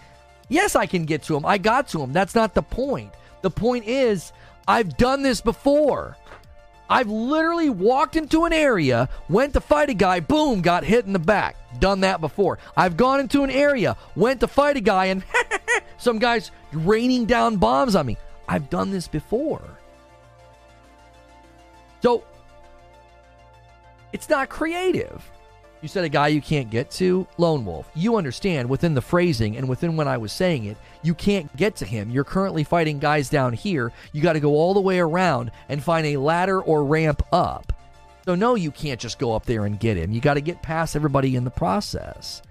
Yes, 0.48 0.74
I 0.74 0.86
can 0.86 1.04
get 1.04 1.22
to 1.24 1.36
him. 1.36 1.46
I 1.46 1.58
got 1.58 1.88
to 1.88 2.02
him. 2.02 2.12
That's 2.12 2.34
not 2.34 2.54
the 2.54 2.62
point. 2.62 3.12
The 3.42 3.50
point 3.50 3.86
is, 3.86 4.32
I've 4.66 4.96
done 4.96 5.22
this 5.22 5.40
before. 5.40 6.16
I've 6.90 7.08
literally 7.08 7.68
walked 7.68 8.16
into 8.16 8.44
an 8.44 8.52
area, 8.52 9.10
went 9.28 9.52
to 9.52 9.60
fight 9.60 9.90
a 9.90 9.94
guy, 9.94 10.20
boom, 10.20 10.62
got 10.62 10.84
hit 10.84 11.04
in 11.04 11.12
the 11.12 11.18
back. 11.18 11.56
Done 11.80 12.00
that 12.00 12.20
before. 12.20 12.58
I've 12.76 12.96
gone 12.96 13.20
into 13.20 13.44
an 13.44 13.50
area, 13.50 13.96
went 14.16 14.40
to 14.40 14.48
fight 14.48 14.78
a 14.78 14.80
guy, 14.80 15.06
and 15.06 15.22
some 15.98 16.18
guy's 16.18 16.50
raining 16.72 17.26
down 17.26 17.56
bombs 17.56 17.94
on 17.94 18.06
me. 18.06 18.16
I've 18.48 18.70
done 18.70 18.90
this 18.90 19.06
before. 19.06 19.62
So, 22.02 22.24
it's 24.14 24.30
not 24.30 24.48
creative. 24.48 25.30
You 25.80 25.86
said 25.86 26.02
a 26.02 26.08
guy 26.08 26.28
you 26.28 26.42
can't 26.42 26.70
get 26.70 26.90
to, 26.92 27.26
Lone 27.36 27.64
Wolf. 27.64 27.88
You 27.94 28.16
understand 28.16 28.68
within 28.68 28.94
the 28.94 29.00
phrasing 29.00 29.56
and 29.56 29.68
within 29.68 29.96
when 29.96 30.08
I 30.08 30.16
was 30.16 30.32
saying 30.32 30.64
it, 30.64 30.76
you 31.02 31.14
can't 31.14 31.54
get 31.56 31.76
to 31.76 31.84
him. 31.84 32.10
You're 32.10 32.24
currently 32.24 32.64
fighting 32.64 32.98
guys 32.98 33.28
down 33.28 33.52
here. 33.52 33.92
You 34.12 34.20
got 34.20 34.32
to 34.32 34.40
go 34.40 34.56
all 34.56 34.74
the 34.74 34.80
way 34.80 34.98
around 34.98 35.52
and 35.68 35.82
find 35.82 36.04
a 36.06 36.16
ladder 36.16 36.60
or 36.60 36.84
ramp 36.84 37.22
up. 37.32 37.72
So, 38.24 38.34
no, 38.34 38.56
you 38.56 38.72
can't 38.72 39.00
just 39.00 39.20
go 39.20 39.34
up 39.34 39.46
there 39.46 39.66
and 39.66 39.78
get 39.78 39.96
him. 39.96 40.10
You 40.10 40.20
got 40.20 40.34
to 40.34 40.40
get 40.40 40.62
past 40.62 40.96
everybody 40.96 41.36
in 41.36 41.44
the 41.44 41.50
process. 41.50 42.42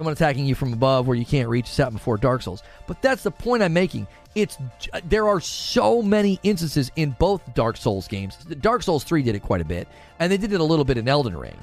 Someone 0.00 0.14
attacking 0.14 0.46
you 0.46 0.54
from 0.54 0.72
above 0.72 1.06
where 1.06 1.14
you 1.14 1.26
can't 1.26 1.46
reach 1.50 1.76
this 1.76 1.90
before 1.90 2.16
Dark 2.16 2.40
Souls. 2.40 2.62
But 2.86 3.02
that's 3.02 3.22
the 3.22 3.30
point 3.30 3.62
I'm 3.62 3.74
making. 3.74 4.06
It's 4.34 4.56
there 5.04 5.28
are 5.28 5.40
so 5.40 6.00
many 6.00 6.40
instances 6.42 6.90
in 6.96 7.10
both 7.18 7.42
Dark 7.52 7.76
Souls 7.76 8.08
games. 8.08 8.36
Dark 8.62 8.82
Souls 8.82 9.04
3 9.04 9.22
did 9.22 9.34
it 9.34 9.40
quite 9.40 9.60
a 9.60 9.64
bit, 9.66 9.86
and 10.18 10.32
they 10.32 10.38
did 10.38 10.54
it 10.54 10.60
a 10.60 10.64
little 10.64 10.86
bit 10.86 10.96
in 10.96 11.06
Elden 11.06 11.36
Ring. 11.36 11.58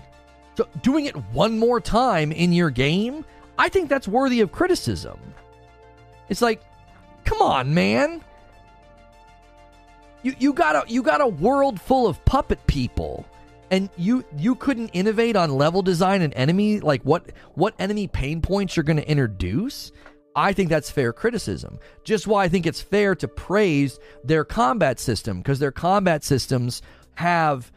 So 0.55 0.67
doing 0.83 1.05
it 1.05 1.15
one 1.33 1.57
more 1.57 1.81
time 1.81 2.31
in 2.31 2.53
your 2.53 2.69
game, 2.69 3.25
I 3.57 3.69
think 3.69 3.89
that's 3.89 4.07
worthy 4.07 4.41
of 4.41 4.51
criticism. 4.51 5.19
It's 6.29 6.43
like, 6.43 6.61
come 7.25 7.41
on, 7.41 7.73
man. 7.73 8.23
You 10.21 10.35
you 10.37 10.53
got 10.53 10.75
a 10.75 10.87
you 10.87 11.01
got 11.01 11.21
a 11.21 11.27
world 11.27 11.81
full 11.81 12.05
of 12.05 12.23
puppet 12.23 12.59
people 12.67 13.25
and 13.71 13.89
you 13.97 14.23
you 14.37 14.55
couldn't 14.55 14.89
innovate 14.89 15.35
on 15.35 15.51
level 15.51 15.81
design 15.81 16.21
and 16.21 16.33
enemy 16.33 16.79
like 16.79 17.01
what 17.03 17.31
what 17.55 17.73
enemy 17.79 18.07
pain 18.07 18.41
points 18.41 18.75
you're 18.75 18.83
going 18.83 18.97
to 18.97 19.09
introduce 19.09 19.91
I 20.37 20.53
think 20.53 20.69
that's 20.69 20.91
fair 20.91 21.13
criticism. 21.13 21.79
Just 22.03 22.27
why 22.27 22.43
I 22.43 22.47
think 22.47 22.67
it's 22.67 22.79
fair 22.79 23.15
to 23.15 23.27
praise 23.27 23.99
their 24.23 24.45
combat 24.45 24.99
system 24.99 25.39
because 25.39 25.57
their 25.57 25.71
combat 25.71 26.23
systems 26.23 26.83
have, 27.15 27.71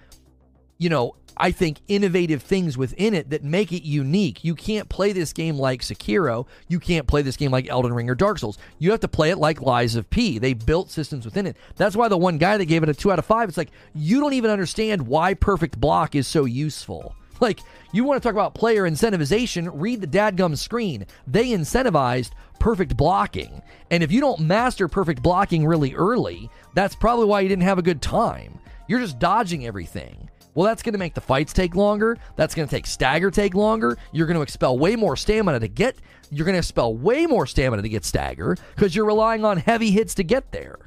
you 0.77 0.91
know, 0.91 1.17
I 1.41 1.53
think 1.53 1.79
innovative 1.89 2.43
things 2.43 2.77
within 2.77 3.15
it 3.15 3.31
that 3.31 3.43
make 3.43 3.73
it 3.73 3.83
unique. 3.83 4.45
You 4.45 4.55
can't 4.55 4.91
play 4.91 5.13
this 5.13 5.33
game 5.33 5.57
like 5.57 5.81
Sekiro. 5.81 6.47
You 6.69 6.79
can't 6.79 7.07
play 7.07 7.23
this 7.23 7.39
game 7.39 7.51
like 7.51 7.69
Elden 7.69 7.95
Ring 7.95 8.11
or 8.11 8.15
Dark 8.15 8.39
Souls. 8.39 8.59
You 8.79 8.91
have 8.91 9.01
to 9.01 9.09
play 9.09 9.31
it 9.31 9.39
like 9.39 9.63
Lies 9.63 9.97
of 9.97 10.11
P. 10.11 10.39
They 10.39 10.53
built 10.53 10.91
systems 10.91 11.25
within 11.25 11.47
it. 11.47 11.57
That's 11.77 11.97
why 11.97 12.09
the 12.09 12.19
one 12.19 12.37
guy 12.37 12.59
that 12.59 12.67
gave 12.67 12.83
it 12.83 12.91
a 12.91 12.95
two 12.95 13.11
out 13.11 13.19
of 13.19 13.25
five, 13.25 13.49
it's 13.49 13.57
like, 13.57 13.71
you 13.95 14.21
don't 14.21 14.35
even 14.35 14.51
understand 14.51 15.07
why 15.07 15.33
Perfect 15.33 15.81
Block 15.81 16.15
is 16.15 16.27
so 16.27 16.45
useful. 16.45 17.17
Like, 17.41 17.61
you 17.95 18.05
want 18.05 18.23
to 18.23 18.29
talk 18.29 18.35
about 18.35 18.55
player 18.55 18.83
incentivization, 18.83 19.71
read 19.73 20.03
the 20.03 20.07
dadgum 20.07 20.59
screen. 20.59 21.07
They 21.27 21.47
incentivized 21.47 22.33
perfect 22.59 22.99
blocking. 22.99 23.63
And 23.91 24.03
if 24.03 24.13
you 24.13 24.21
don't 24.21 24.41
master 24.41 24.89
perfect 24.89 25.23
blocking 25.23 25.67
really 25.67 25.95
early, 25.95 26.51
that's 26.75 26.95
probably 26.95 27.25
why 27.25 27.41
you 27.41 27.49
didn't 27.49 27.63
have 27.63 27.79
a 27.79 27.83
good 27.83 28.03
time. 28.03 28.59
You're 28.89 29.01
just 29.01 29.19
dodging 29.19 29.67
everything. 29.67 30.30
Well, 30.55 30.67
that's 30.67 30.83
going 30.83 30.95
to 30.95 30.99
make 30.99 31.15
the 31.15 31.21
fights 31.21 31.53
take 31.53 31.75
longer. 31.77 32.17
That's 32.37 32.55
going 32.55 32.67
to 32.67 32.75
take 32.75 32.87
stagger 32.87 33.31
take 33.31 33.55
longer. 33.55 33.97
You're 34.13 34.27
going 34.27 34.37
to 34.37 34.43
expel 34.43 34.79
way 34.79 34.97
more 34.97 35.17
stamina 35.17 35.61
to 35.61 35.69
get. 35.69 35.97
You're 36.31 36.45
going 36.45 36.55
to 36.55 36.59
expel 36.59 36.95
way 36.95 37.27
more 37.27 37.47
stamina 37.47 37.83
to 37.83 37.89
get 37.89 38.05
stagger 38.05 38.57
because 38.75 38.95
you're 38.95 39.07
relying 39.07 39.45
on 39.45 39.59
heavy 39.59 39.91
hits 39.91 40.15
to 40.15 40.25
get 40.25 40.51
there 40.53 40.79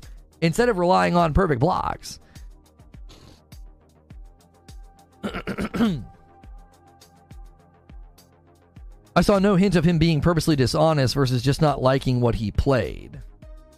instead 0.42 0.69
of 0.69 0.77
relying 0.77 1.16
on 1.16 1.33
perfect 1.33 1.59
blocks. 1.61 2.19
I 9.16 9.22
saw 9.22 9.38
no 9.40 9.56
hint 9.56 9.75
of 9.75 9.85
him 9.85 10.00
being 10.00 10.22
purposely 10.22 10.56
dishonest 10.56 11.14
versus 11.14 11.43
just 11.43 11.61
not 11.61 11.82
liking 11.82 12.19
what 12.19 12.35
he 12.35 12.51
played. 12.51 13.22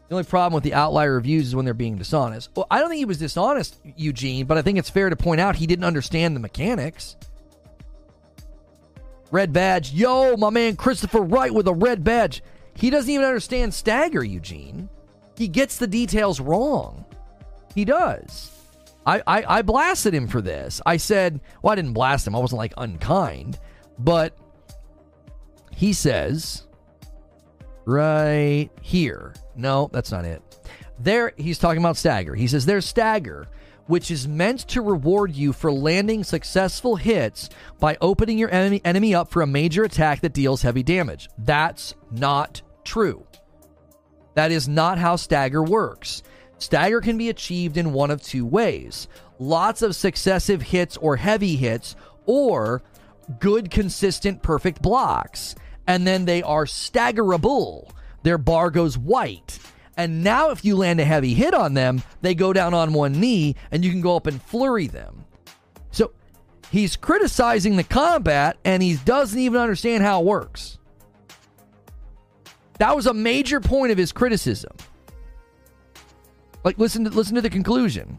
The 0.08 0.16
only 0.16 0.24
problem 0.24 0.54
with 0.54 0.64
the 0.64 0.76
outlier 0.76 1.16
reviews 1.16 1.48
is 1.48 1.56
when 1.56 1.66
they're 1.66 1.74
being 1.74 1.98
dishonest. 1.98 2.52
Well, 2.56 2.68
I 2.70 2.80
don't 2.80 2.90
think 2.90 3.00
he 3.00 3.06
was 3.06 3.18
dishonest, 3.18 3.80
Eugene, 3.96 4.46
but 4.46 4.58
I 4.58 4.62
think 4.62 4.78
it's 4.78 4.90
fair 4.90 5.10
to 5.10 5.16
point 5.16 5.42
out 5.42 5.56
he 5.56 5.66
didn't 5.66 5.86
understand 5.86 6.36
the 6.36 6.40
mechanics. 6.40 7.16
Red 9.32 9.52
badge. 9.52 9.92
Yo, 9.92 10.38
my 10.38 10.52
man 10.52 10.76
Christopher 10.76 11.22
Wright 11.22 11.54
with 11.54 11.68
a 11.68 11.74
red 11.74 12.04
badge. 12.04 12.44
He 12.76 12.90
doesn't 12.90 13.10
even 13.10 13.26
understand 13.26 13.74
stagger, 13.74 14.24
Eugene. 14.24 14.90
He 15.38 15.48
gets 15.48 15.78
the 15.78 15.88
details 15.88 16.40
wrong. 16.40 17.06
He 17.74 17.84
does. 17.84 18.52
I, 19.06 19.22
I, 19.26 19.58
I 19.58 19.62
blasted 19.62 20.14
him 20.14 20.28
for 20.28 20.42
this. 20.42 20.82
I 20.86 20.98
said, 20.98 21.40
well, 21.62 21.74
I 21.74 21.76
didn't 21.76 21.94
blast 21.94 22.28
him. 22.28 22.36
I 22.36 22.40
wasn't 22.40 22.60
like 22.60 22.74
unkind. 22.78 23.60
But 23.98 24.38
he 25.72 25.94
says 25.94 26.68
right 27.86 28.70
here. 28.82 29.34
No, 29.56 29.90
that's 29.92 30.12
not 30.12 30.26
it. 30.26 30.42
There, 31.00 31.34
he's 31.38 31.58
talking 31.58 31.82
about 31.82 31.98
stagger. 31.98 32.36
He 32.36 32.48
says 32.48 32.66
there's 32.66 32.86
stagger, 32.86 33.48
which 33.88 34.12
is 34.12 34.28
meant 34.28 34.62
to 34.70 34.82
reward 34.82 35.36
you 35.36 35.54
for 35.54 35.72
landing 35.72 36.24
successful 36.24 36.96
hits 36.96 37.50
by 37.80 37.98
opening 38.02 38.38
your 38.38 38.52
enemy, 38.52 38.82
enemy 38.84 39.14
up 39.14 39.30
for 39.30 39.42
a 39.42 39.48
major 39.48 39.84
attack 39.84 40.22
that 40.22 40.34
deals 40.34 40.62
heavy 40.62 40.84
damage. 40.84 41.30
That's 41.38 41.96
not 42.12 42.62
true. 42.84 43.26
That 44.34 44.52
is 44.52 44.68
not 44.68 44.98
how 44.98 45.16
stagger 45.16 45.64
works. 45.64 46.24
Stagger 46.58 47.02
can 47.02 47.18
be 47.18 47.30
achieved 47.30 47.78
in 47.78 47.94
one 47.94 48.12
of 48.12 48.22
two 48.22 48.46
ways 48.46 49.08
lots 49.38 49.82
of 49.82 49.94
successive 49.96 50.62
hits 50.62 50.96
or 50.96 51.18
heavy 51.18 51.58
hits, 51.58 51.98
or 52.26 52.82
good, 53.40 53.70
consistent, 53.70 54.42
perfect 54.42 54.82
blocks 54.82 55.56
and 55.88 56.06
then 56.06 56.26
they 56.26 56.42
are 56.44 56.66
staggerable. 56.66 57.90
Their 58.26 58.40
bar 58.40 58.72
goes 58.72 58.98
white. 58.98 59.60
And 59.96 60.24
now, 60.24 60.50
if 60.50 60.66
you 60.66 60.76
land 60.76 61.00
a 61.00 61.06
heavy 61.06 61.36
hit 61.36 61.54
on 61.54 61.76
them, 61.76 62.02
they 62.22 62.34
go 62.34 62.54
down 62.54 62.74
on 62.74 62.92
one 62.92 63.20
knee 63.20 63.56
and 63.70 63.86
you 63.86 63.92
can 63.92 64.02
go 64.02 64.16
up 64.16 64.26
and 64.26 64.42
flurry 64.42 64.88
them. 64.88 65.26
So 65.92 66.12
he's 66.72 66.96
criticizing 66.96 67.76
the 67.76 67.84
combat 67.84 68.58
and 68.66 68.82
he 68.82 68.96
doesn't 68.96 69.38
even 69.38 69.62
understand 69.62 70.02
how 70.02 70.22
it 70.22 70.26
works. 70.26 70.80
That 72.80 72.96
was 72.96 73.06
a 73.06 73.14
major 73.14 73.60
point 73.62 73.92
of 73.92 73.98
his 74.00 74.12
criticism. 74.12 74.76
Like 76.64 76.80
listen 76.80 77.04
to 77.04 77.12
listen 77.12 77.36
to 77.36 77.42
the 77.42 77.50
conclusion. 77.52 78.18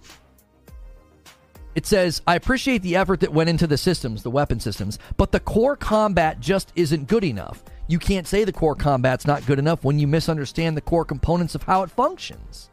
It 1.76 1.84
says, 1.84 2.22
I 2.26 2.36
appreciate 2.36 2.80
the 2.80 2.96
effort 2.96 3.20
that 3.20 3.34
went 3.34 3.50
into 3.50 3.66
the 3.66 3.76
systems, 3.76 4.22
the 4.22 4.30
weapon 4.30 4.58
systems, 4.58 4.98
but 5.18 5.30
the 5.30 5.40
core 5.40 5.76
combat 5.76 6.40
just 6.40 6.72
isn't 6.74 7.06
good 7.06 7.22
enough. 7.22 7.62
You 7.86 7.98
can't 7.98 8.26
say 8.26 8.44
the 8.44 8.52
core 8.52 8.74
combat's 8.74 9.26
not 9.26 9.44
good 9.44 9.58
enough 9.58 9.84
when 9.84 9.98
you 9.98 10.06
misunderstand 10.06 10.74
the 10.74 10.80
core 10.80 11.04
components 11.04 11.54
of 11.54 11.64
how 11.64 11.82
it 11.82 11.90
functions. 11.90 12.70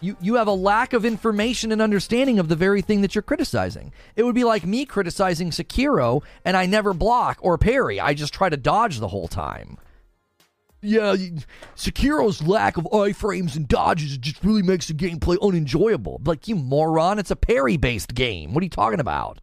You, 0.00 0.16
you 0.22 0.36
have 0.36 0.48
a 0.48 0.52
lack 0.52 0.94
of 0.94 1.04
information 1.04 1.70
and 1.70 1.82
understanding 1.82 2.38
of 2.38 2.48
the 2.48 2.56
very 2.56 2.80
thing 2.80 3.02
that 3.02 3.14
you're 3.14 3.20
criticizing. 3.20 3.92
It 4.16 4.22
would 4.22 4.34
be 4.34 4.44
like 4.44 4.64
me 4.64 4.86
criticizing 4.86 5.50
Sekiro 5.50 6.22
and 6.46 6.56
I 6.56 6.64
never 6.64 6.94
block 6.94 7.40
or 7.42 7.58
parry. 7.58 8.00
I 8.00 8.14
just 8.14 8.32
try 8.32 8.48
to 8.48 8.56
dodge 8.56 9.00
the 9.00 9.08
whole 9.08 9.28
time 9.28 9.76
yeah, 10.82 11.14
Sekiro's 11.76 12.42
lack 12.42 12.76
of 12.76 12.84
iframes 12.84 13.56
and 13.56 13.68
dodges 13.68 14.16
just 14.16 14.42
really 14.42 14.62
makes 14.62 14.88
the 14.88 14.94
gameplay 14.94 15.36
unenjoyable. 15.40 16.20
Like, 16.24 16.48
you 16.48 16.56
moron, 16.56 17.18
it's 17.18 17.30
a 17.30 17.36
parry 17.36 17.76
based 17.76 18.14
game. 18.14 18.54
What 18.54 18.62
are 18.62 18.64
you 18.64 18.70
talking 18.70 19.00
about? 19.00 19.40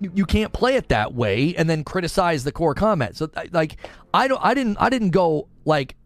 You, 0.00 0.12
you 0.14 0.26
can't 0.26 0.52
play 0.52 0.76
it 0.76 0.88
that 0.88 1.14
way 1.14 1.54
and 1.56 1.68
then 1.68 1.84
criticize 1.84 2.44
the 2.44 2.52
core 2.52 2.74
combat. 2.74 3.16
So, 3.16 3.30
like, 3.50 3.76
I 4.14 4.28
don't, 4.28 4.44
I 4.44 4.54
didn't, 4.54 4.76
I 4.80 4.90
didn't 4.90 5.10
go 5.10 5.48
like 5.64 5.96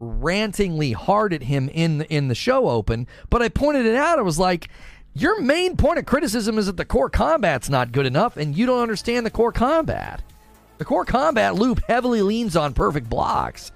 rantingly 0.00 0.92
hard 0.92 1.32
at 1.32 1.42
him 1.42 1.68
in 1.68 1.98
the, 1.98 2.06
in 2.12 2.28
the 2.28 2.34
show 2.34 2.68
open, 2.68 3.06
but 3.30 3.42
I 3.42 3.48
pointed 3.48 3.86
it 3.86 3.96
out. 3.96 4.18
I 4.18 4.22
was 4.22 4.38
like, 4.38 4.68
your 5.14 5.40
main 5.40 5.76
point 5.76 5.98
of 5.98 6.06
criticism 6.06 6.58
is 6.58 6.66
that 6.66 6.76
the 6.76 6.84
core 6.84 7.10
combat's 7.10 7.68
not 7.68 7.90
good 7.90 8.06
enough, 8.06 8.36
and 8.36 8.56
you 8.56 8.66
don't 8.66 8.82
understand 8.82 9.26
the 9.26 9.30
core 9.30 9.50
combat. 9.50 10.22
The 10.78 10.84
core 10.84 11.04
combat 11.04 11.56
loop 11.56 11.80
heavily 11.86 12.22
leans 12.22 12.56
on 12.56 12.72
perfect 12.72 13.08
blocks 13.08 13.72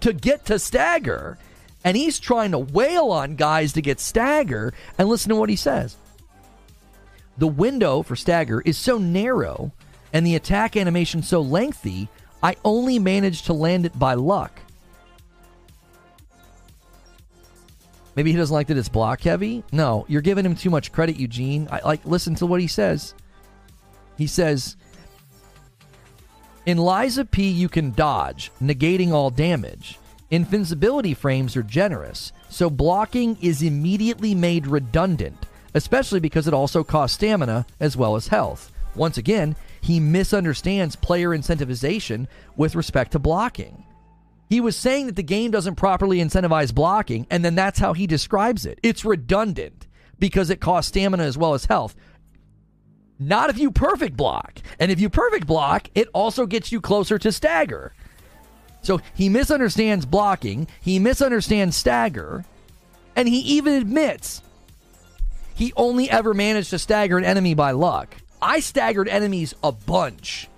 to 0.00 0.12
get 0.12 0.46
to 0.46 0.58
stagger. 0.58 1.38
And 1.84 1.96
he's 1.96 2.18
trying 2.18 2.52
to 2.52 2.58
wail 2.58 3.10
on 3.10 3.36
guys 3.36 3.74
to 3.74 3.82
get 3.82 4.00
stagger. 4.00 4.72
And 4.98 5.08
listen 5.08 5.28
to 5.28 5.36
what 5.36 5.50
he 5.50 5.56
says. 5.56 5.96
The 7.36 7.46
window 7.46 8.02
for 8.02 8.16
stagger 8.16 8.60
is 8.62 8.78
so 8.78 8.96
narrow 8.98 9.72
and 10.14 10.26
the 10.26 10.36
attack 10.36 10.76
animation 10.76 11.22
so 11.22 11.40
lengthy, 11.40 12.08
I 12.42 12.56
only 12.64 12.98
managed 13.00 13.46
to 13.46 13.52
land 13.52 13.84
it 13.84 13.98
by 13.98 14.14
luck. 14.14 14.60
Maybe 18.14 18.30
he 18.30 18.38
doesn't 18.38 18.54
like 18.54 18.68
that 18.68 18.76
it's 18.76 18.88
block 18.88 19.22
heavy. 19.22 19.64
No, 19.72 20.06
you're 20.08 20.22
giving 20.22 20.46
him 20.46 20.54
too 20.54 20.70
much 20.70 20.92
credit, 20.92 21.16
Eugene. 21.16 21.66
I 21.70 21.80
like 21.84 22.04
listen 22.04 22.36
to 22.36 22.46
what 22.46 22.60
he 22.60 22.68
says. 22.68 23.12
He 24.16 24.28
says, 24.28 24.76
"In 26.66 26.78
Lies 26.78 27.18
of 27.18 27.30
P, 27.30 27.48
you 27.48 27.68
can 27.68 27.90
dodge, 27.90 28.50
negating 28.62 29.12
all 29.12 29.30
damage. 29.30 29.98
Invincibility 30.30 31.12
frames 31.12 31.56
are 31.56 31.62
generous, 31.62 32.32
so 32.48 32.70
blocking 32.70 33.36
is 33.40 33.62
immediately 33.62 34.34
made 34.34 34.66
redundant, 34.66 35.46
especially 35.74 36.20
because 36.20 36.48
it 36.48 36.54
also 36.54 36.82
costs 36.82 37.16
stamina 37.16 37.66
as 37.78 37.96
well 37.96 38.16
as 38.16 38.28
health. 38.28 38.72
Once 38.94 39.18
again, 39.18 39.56
he 39.80 40.00
misunderstands 40.00 40.96
player 40.96 41.30
incentivization 41.30 42.26
with 42.56 42.74
respect 42.74 43.12
to 43.12 43.18
blocking." 43.18 43.84
He 44.48 44.60
was 44.60 44.76
saying 44.76 45.06
that 45.06 45.16
the 45.16 45.22
game 45.22 45.50
doesn't 45.50 45.74
properly 45.74 46.18
incentivize 46.18 46.74
blocking, 46.74 47.26
and 47.30 47.44
then 47.44 47.54
that's 47.54 47.78
how 47.78 47.92
he 47.92 48.06
describes 48.06 48.64
it. 48.64 48.78
It's 48.82 49.04
redundant 49.04 49.86
because 50.18 50.48
it 50.48 50.60
costs 50.60 50.88
stamina 50.88 51.24
as 51.24 51.36
well 51.36 51.54
as 51.54 51.66
health. 51.66 51.94
Not 53.18 53.50
if 53.50 53.58
you 53.58 53.70
perfect 53.70 54.16
block. 54.16 54.60
And 54.78 54.90
if 54.90 55.00
you 55.00 55.08
perfect 55.08 55.46
block, 55.46 55.88
it 55.94 56.08
also 56.12 56.46
gets 56.46 56.72
you 56.72 56.80
closer 56.80 57.18
to 57.18 57.32
stagger. 57.32 57.92
So 58.82 59.00
he 59.14 59.28
misunderstands 59.28 60.04
blocking, 60.04 60.66
he 60.80 60.98
misunderstands 60.98 61.76
stagger, 61.76 62.44
and 63.16 63.26
he 63.26 63.38
even 63.38 63.74
admits 63.74 64.42
he 65.54 65.72
only 65.76 66.10
ever 66.10 66.34
managed 66.34 66.70
to 66.70 66.78
stagger 66.78 67.16
an 67.16 67.24
enemy 67.24 67.54
by 67.54 67.70
luck. 67.70 68.14
I 68.42 68.60
staggered 68.60 69.08
enemies 69.08 69.54
a 69.62 69.72
bunch. 69.72 70.48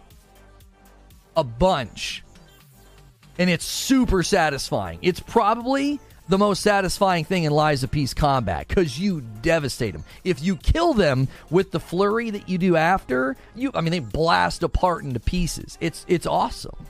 A 1.37 1.45
bunch 1.45 2.25
and 3.39 3.51
it's 3.51 3.65
super 3.65 4.23
satisfying. 4.23 4.99
It's 5.03 5.21
probably 5.21 6.01
the 6.29 6.39
most 6.39 6.63
satisfying 6.63 7.25
thing 7.25 7.45
in 7.45 7.53
Lies 7.53 7.83
of 7.83 7.91
P's 7.91 8.15
combat 8.15 8.67
because 8.69 8.99
you 8.99 9.23
devastate 9.43 9.93
them. 9.93 10.05
If 10.25 10.43
you 10.43 10.57
kill 10.57 10.95
them 10.95 11.29
with 11.51 11.71
the 11.71 11.81
flurry 11.81 12.31
that 12.31 12.49
you 12.49 12.59
do 12.59 12.77
after, 12.77 13.37
you 13.55 13.71
I 13.75 13.81
mean 13.81 13.93
they 13.93 14.01
blast 14.01 14.63
apart 14.63 15.05
into 15.05 15.21
pieces. 15.21 15.79
It's 15.81 16.05
it's 16.09 16.27
awesome. 16.27 16.87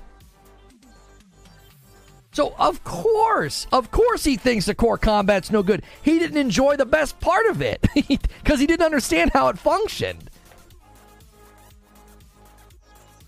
So 2.32 2.54
of 2.58 2.84
course, 2.84 3.66
of 3.72 3.90
course 3.90 4.24
he 4.24 4.36
thinks 4.36 4.66
the 4.66 4.74
core 4.74 4.98
combat's 4.98 5.50
no 5.50 5.62
good. 5.62 5.82
He 6.02 6.18
didn't 6.18 6.38
enjoy 6.38 6.76
the 6.76 6.86
best 6.86 7.18
part 7.20 7.46
of 7.46 7.62
it 7.62 7.84
because 7.94 8.60
he 8.60 8.66
didn't 8.66 8.84
understand 8.84 9.30
how 9.32 9.48
it 9.48 9.58
functioned. 9.58 10.30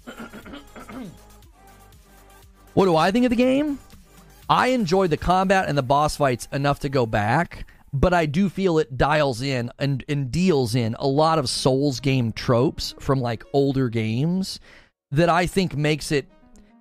What 2.75 2.85
do 2.85 2.95
I 2.95 3.11
think 3.11 3.25
of 3.25 3.31
the 3.31 3.37
game? 3.37 3.81
I 4.51 4.69
enjoyed 4.69 5.11
the 5.11 5.19
combat 5.19 5.69
and 5.69 5.77
the 5.77 5.83
boss 5.83 6.17
fights 6.17 6.49
enough 6.53 6.81
to 6.81 6.89
go 6.89 7.05
back, 7.05 7.69
but 7.93 8.15
I 8.15 8.25
do 8.25 8.49
feel 8.49 8.79
it 8.79 8.97
dials 8.97 9.43
in 9.43 9.71
and, 9.79 10.03
and 10.09 10.31
deals 10.33 10.75
in 10.75 10.97
a 10.99 11.07
lot 11.07 11.39
of 11.39 11.51
Souls 11.51 12.01
game 12.01 12.33
tropes 12.33 12.95
from 12.99 13.21
like 13.21 13.45
older 13.53 13.91
games 13.91 14.59
that 15.11 15.29
I 15.29 15.47
think 15.47 15.77
makes 15.77 16.13
it 16.13 16.27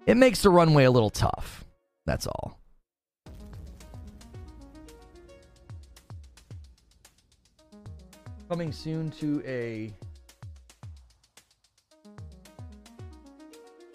it 0.06 0.16
makes 0.16 0.42
the 0.42 0.50
runway 0.50 0.86
a 0.86 0.92
little 0.92 1.10
tough. 1.10 1.66
That's 2.06 2.28
all. 2.28 2.58
Coming 8.48 8.72
soon 8.72 9.12
to 9.12 9.44
a 9.46 9.94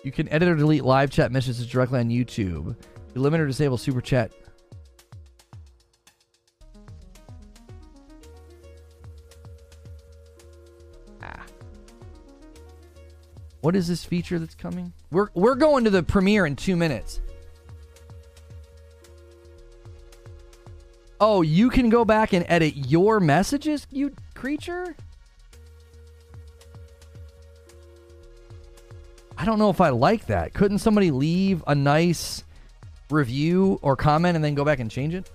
You 0.05 0.13
can 0.13 0.29
edit 0.29 0.49
or 0.49 0.57
delete 0.57 0.85
live 0.85 1.11
chat 1.11 1.33
messages 1.33 1.67
directly 1.67 2.01
on 2.01 2.11
YouTube. 2.11 2.77
You 3.15 3.21
limit 3.21 3.41
or 3.41 3.47
disable 3.47 3.77
super 3.77 4.01
chat. 4.01 4.33
Ah. 11.23 11.45
What 13.61 13.77
is 13.77 13.89
this 13.89 14.05
feature 14.05 14.39
that's 14.39 14.55
coming? 14.55 14.93
We're 15.11 15.29
we're 15.35 15.55
going 15.55 15.85
to 15.85 15.91
the 15.91 16.03
premiere 16.03 16.47
in 16.47 16.57
2 16.57 16.77
minutes. 16.77 17.21
Oh, 21.21 21.43
you 21.43 21.71
can 21.71 21.89
go 21.89 22.05
back 22.05 22.33
and 22.33 22.45
edit 22.49 22.75
your 22.75 23.21
messages, 23.21 23.87
you 23.91 24.13
creature? 24.35 24.97
I 29.39 29.45
don't 29.45 29.61
know 29.61 29.71
if 29.71 29.81
I 29.81 29.91
like 29.91 30.27
that. 30.27 30.53
Couldn't 30.53 30.79
somebody 30.79 31.13
leave 31.13 31.63
a 31.67 31.77
nice 31.77 32.43
review 33.13 33.79
or 33.83 33.97
comment 33.97 34.37
and 34.37 34.45
then 34.45 34.55
go 34.55 34.65
back 34.65 34.81
and 34.81 34.91
change 34.91 35.15
it? 35.15 35.31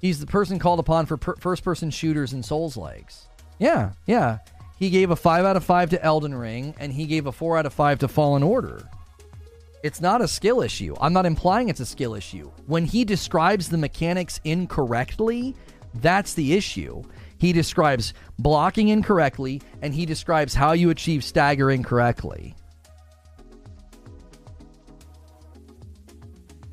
He's 0.00 0.20
the 0.20 0.26
person 0.26 0.58
called 0.58 0.78
upon 0.78 1.06
for 1.06 1.16
per- 1.16 1.36
first 1.36 1.64
person 1.64 1.90
shooters 1.90 2.32
and 2.32 2.44
Souls 2.44 2.76
likes. 2.76 3.26
Yeah, 3.58 3.92
yeah. 4.06 4.38
He 4.78 4.90
gave 4.90 5.10
a 5.10 5.16
5 5.16 5.44
out 5.44 5.56
of 5.56 5.64
5 5.64 5.90
to 5.90 6.04
Elden 6.04 6.34
Ring 6.34 6.74
and 6.78 6.92
he 6.92 7.06
gave 7.06 7.26
a 7.26 7.32
4 7.32 7.58
out 7.58 7.66
of 7.66 7.72
5 7.72 8.00
to 8.00 8.08
Fallen 8.08 8.42
Order. 8.42 8.88
It's 9.82 10.00
not 10.00 10.20
a 10.20 10.28
skill 10.28 10.60
issue. 10.60 10.94
I'm 11.00 11.12
not 11.12 11.26
implying 11.26 11.68
it's 11.68 11.80
a 11.80 11.86
skill 11.86 12.14
issue. 12.14 12.50
When 12.66 12.84
he 12.84 13.04
describes 13.04 13.68
the 13.68 13.78
mechanics 13.78 14.40
incorrectly, 14.44 15.54
that's 15.94 16.34
the 16.34 16.54
issue. 16.54 17.02
He 17.38 17.52
describes 17.52 18.14
blocking 18.38 18.88
incorrectly, 18.88 19.62
and 19.80 19.94
he 19.94 20.04
describes 20.04 20.54
how 20.54 20.72
you 20.72 20.90
achieve 20.90 21.22
stagger 21.22 21.70
incorrectly. 21.70 22.56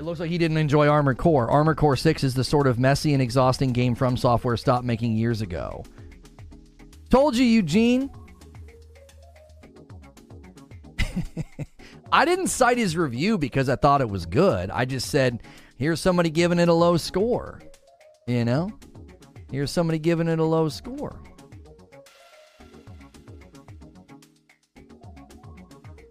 Looks 0.06 0.20
like 0.20 0.30
he 0.30 0.38
didn't 0.38 0.58
enjoy 0.58 0.88
Armored 0.88 1.18
Core. 1.18 1.50
Armored 1.50 1.78
Core 1.78 1.96
6 1.96 2.24
is 2.24 2.36
the 2.36 2.44
sort 2.44 2.68
of 2.68 2.78
messy 2.78 3.14
and 3.14 3.24
exhausting 3.24 3.74
game 3.74 3.96
FromSoftware 3.96 4.60
stopped 4.60 4.86
making 4.86 5.18
years 5.18 5.42
ago. 5.42 5.84
Told 7.10 7.36
you, 7.36 7.44
Eugene. 7.44 8.12
I 12.12 12.24
didn't 12.24 12.50
cite 12.50 12.78
his 12.78 12.96
review 12.96 13.40
because 13.40 13.68
I 13.68 13.78
thought 13.78 14.02
it 14.02 14.08
was 14.10 14.28
good. 14.28 14.70
I 14.70 14.86
just 14.86 15.10
said, 15.10 15.42
here's 15.76 16.00
somebody 16.00 16.30
giving 16.30 16.60
it 16.60 16.70
a 16.70 16.74
low 16.74 16.98
score. 16.98 17.64
You 18.28 18.46
know? 18.46 18.70
Here's 19.52 19.72
somebody 19.72 19.98
giving 19.98 20.28
it 20.28 20.38
a 20.38 20.46
low 20.46 20.70
score. 20.70 21.20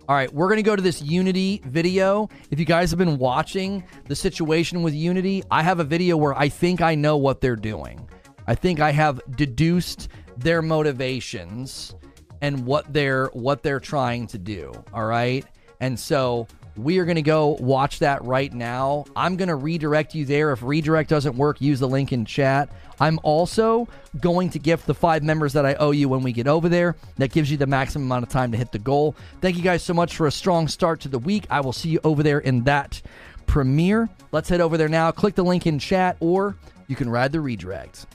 All 0.06 0.14
right, 0.14 0.30
we're 0.34 0.48
going 0.48 0.58
to 0.58 0.62
go 0.62 0.76
to 0.76 0.82
this 0.82 1.00
Unity 1.00 1.62
video. 1.64 2.28
If 2.50 2.58
you 2.58 2.66
guys 2.66 2.90
have 2.90 2.98
been 2.98 3.16
watching 3.16 3.82
the 4.06 4.14
situation 4.14 4.82
with 4.82 4.92
Unity, 4.92 5.42
I 5.50 5.62
have 5.62 5.80
a 5.80 5.84
video 5.84 6.18
where 6.18 6.38
I 6.38 6.50
think 6.50 6.82
I 6.82 6.94
know 6.94 7.16
what 7.16 7.40
they're 7.40 7.56
doing. 7.56 8.06
I 8.46 8.54
think 8.54 8.80
I 8.80 8.92
have 8.92 9.22
deduced 9.34 10.08
their 10.36 10.60
motivations 10.60 11.94
and 12.42 12.66
what 12.66 12.92
they're 12.92 13.28
what 13.28 13.62
they're 13.62 13.80
trying 13.80 14.26
to 14.26 14.38
do, 14.38 14.74
all 14.92 15.06
right? 15.06 15.46
And 15.80 15.98
so 15.98 16.48
we 16.76 16.98
are 16.98 17.04
going 17.04 17.16
to 17.16 17.22
go 17.22 17.56
watch 17.60 18.00
that 18.00 18.24
right 18.24 18.52
now. 18.52 19.04
I'm 19.14 19.36
going 19.36 19.48
to 19.48 19.54
redirect 19.54 20.14
you 20.14 20.24
there. 20.24 20.52
If 20.52 20.62
redirect 20.62 21.08
doesn't 21.08 21.36
work, 21.36 21.60
use 21.60 21.80
the 21.80 21.88
link 21.88 22.12
in 22.12 22.24
chat. 22.24 22.68
I'm 23.00 23.18
also 23.22 23.88
going 24.20 24.50
to 24.50 24.58
gift 24.58 24.86
the 24.86 24.94
five 24.94 25.22
members 25.22 25.52
that 25.52 25.66
I 25.66 25.74
owe 25.74 25.90
you 25.90 26.08
when 26.08 26.22
we 26.22 26.32
get 26.32 26.46
over 26.46 26.68
there. 26.68 26.96
That 27.16 27.32
gives 27.32 27.50
you 27.50 27.56
the 27.56 27.66
maximum 27.66 28.06
amount 28.06 28.24
of 28.24 28.28
time 28.28 28.52
to 28.52 28.58
hit 28.58 28.72
the 28.72 28.78
goal. 28.78 29.16
Thank 29.40 29.56
you 29.56 29.62
guys 29.62 29.82
so 29.82 29.94
much 29.94 30.16
for 30.16 30.26
a 30.26 30.32
strong 30.32 30.68
start 30.68 31.00
to 31.00 31.08
the 31.08 31.18
week. 31.18 31.46
I 31.50 31.60
will 31.60 31.72
see 31.72 31.90
you 31.90 32.00
over 32.04 32.22
there 32.22 32.38
in 32.38 32.64
that 32.64 33.00
premiere. 33.46 34.08
Let's 34.32 34.48
head 34.48 34.60
over 34.60 34.76
there 34.76 34.88
now. 34.88 35.10
Click 35.10 35.34
the 35.34 35.44
link 35.44 35.66
in 35.66 35.78
chat, 35.78 36.16
or 36.20 36.56
you 36.86 36.96
can 36.96 37.08
ride 37.08 37.32
the 37.32 37.40
redirect. 37.40 38.06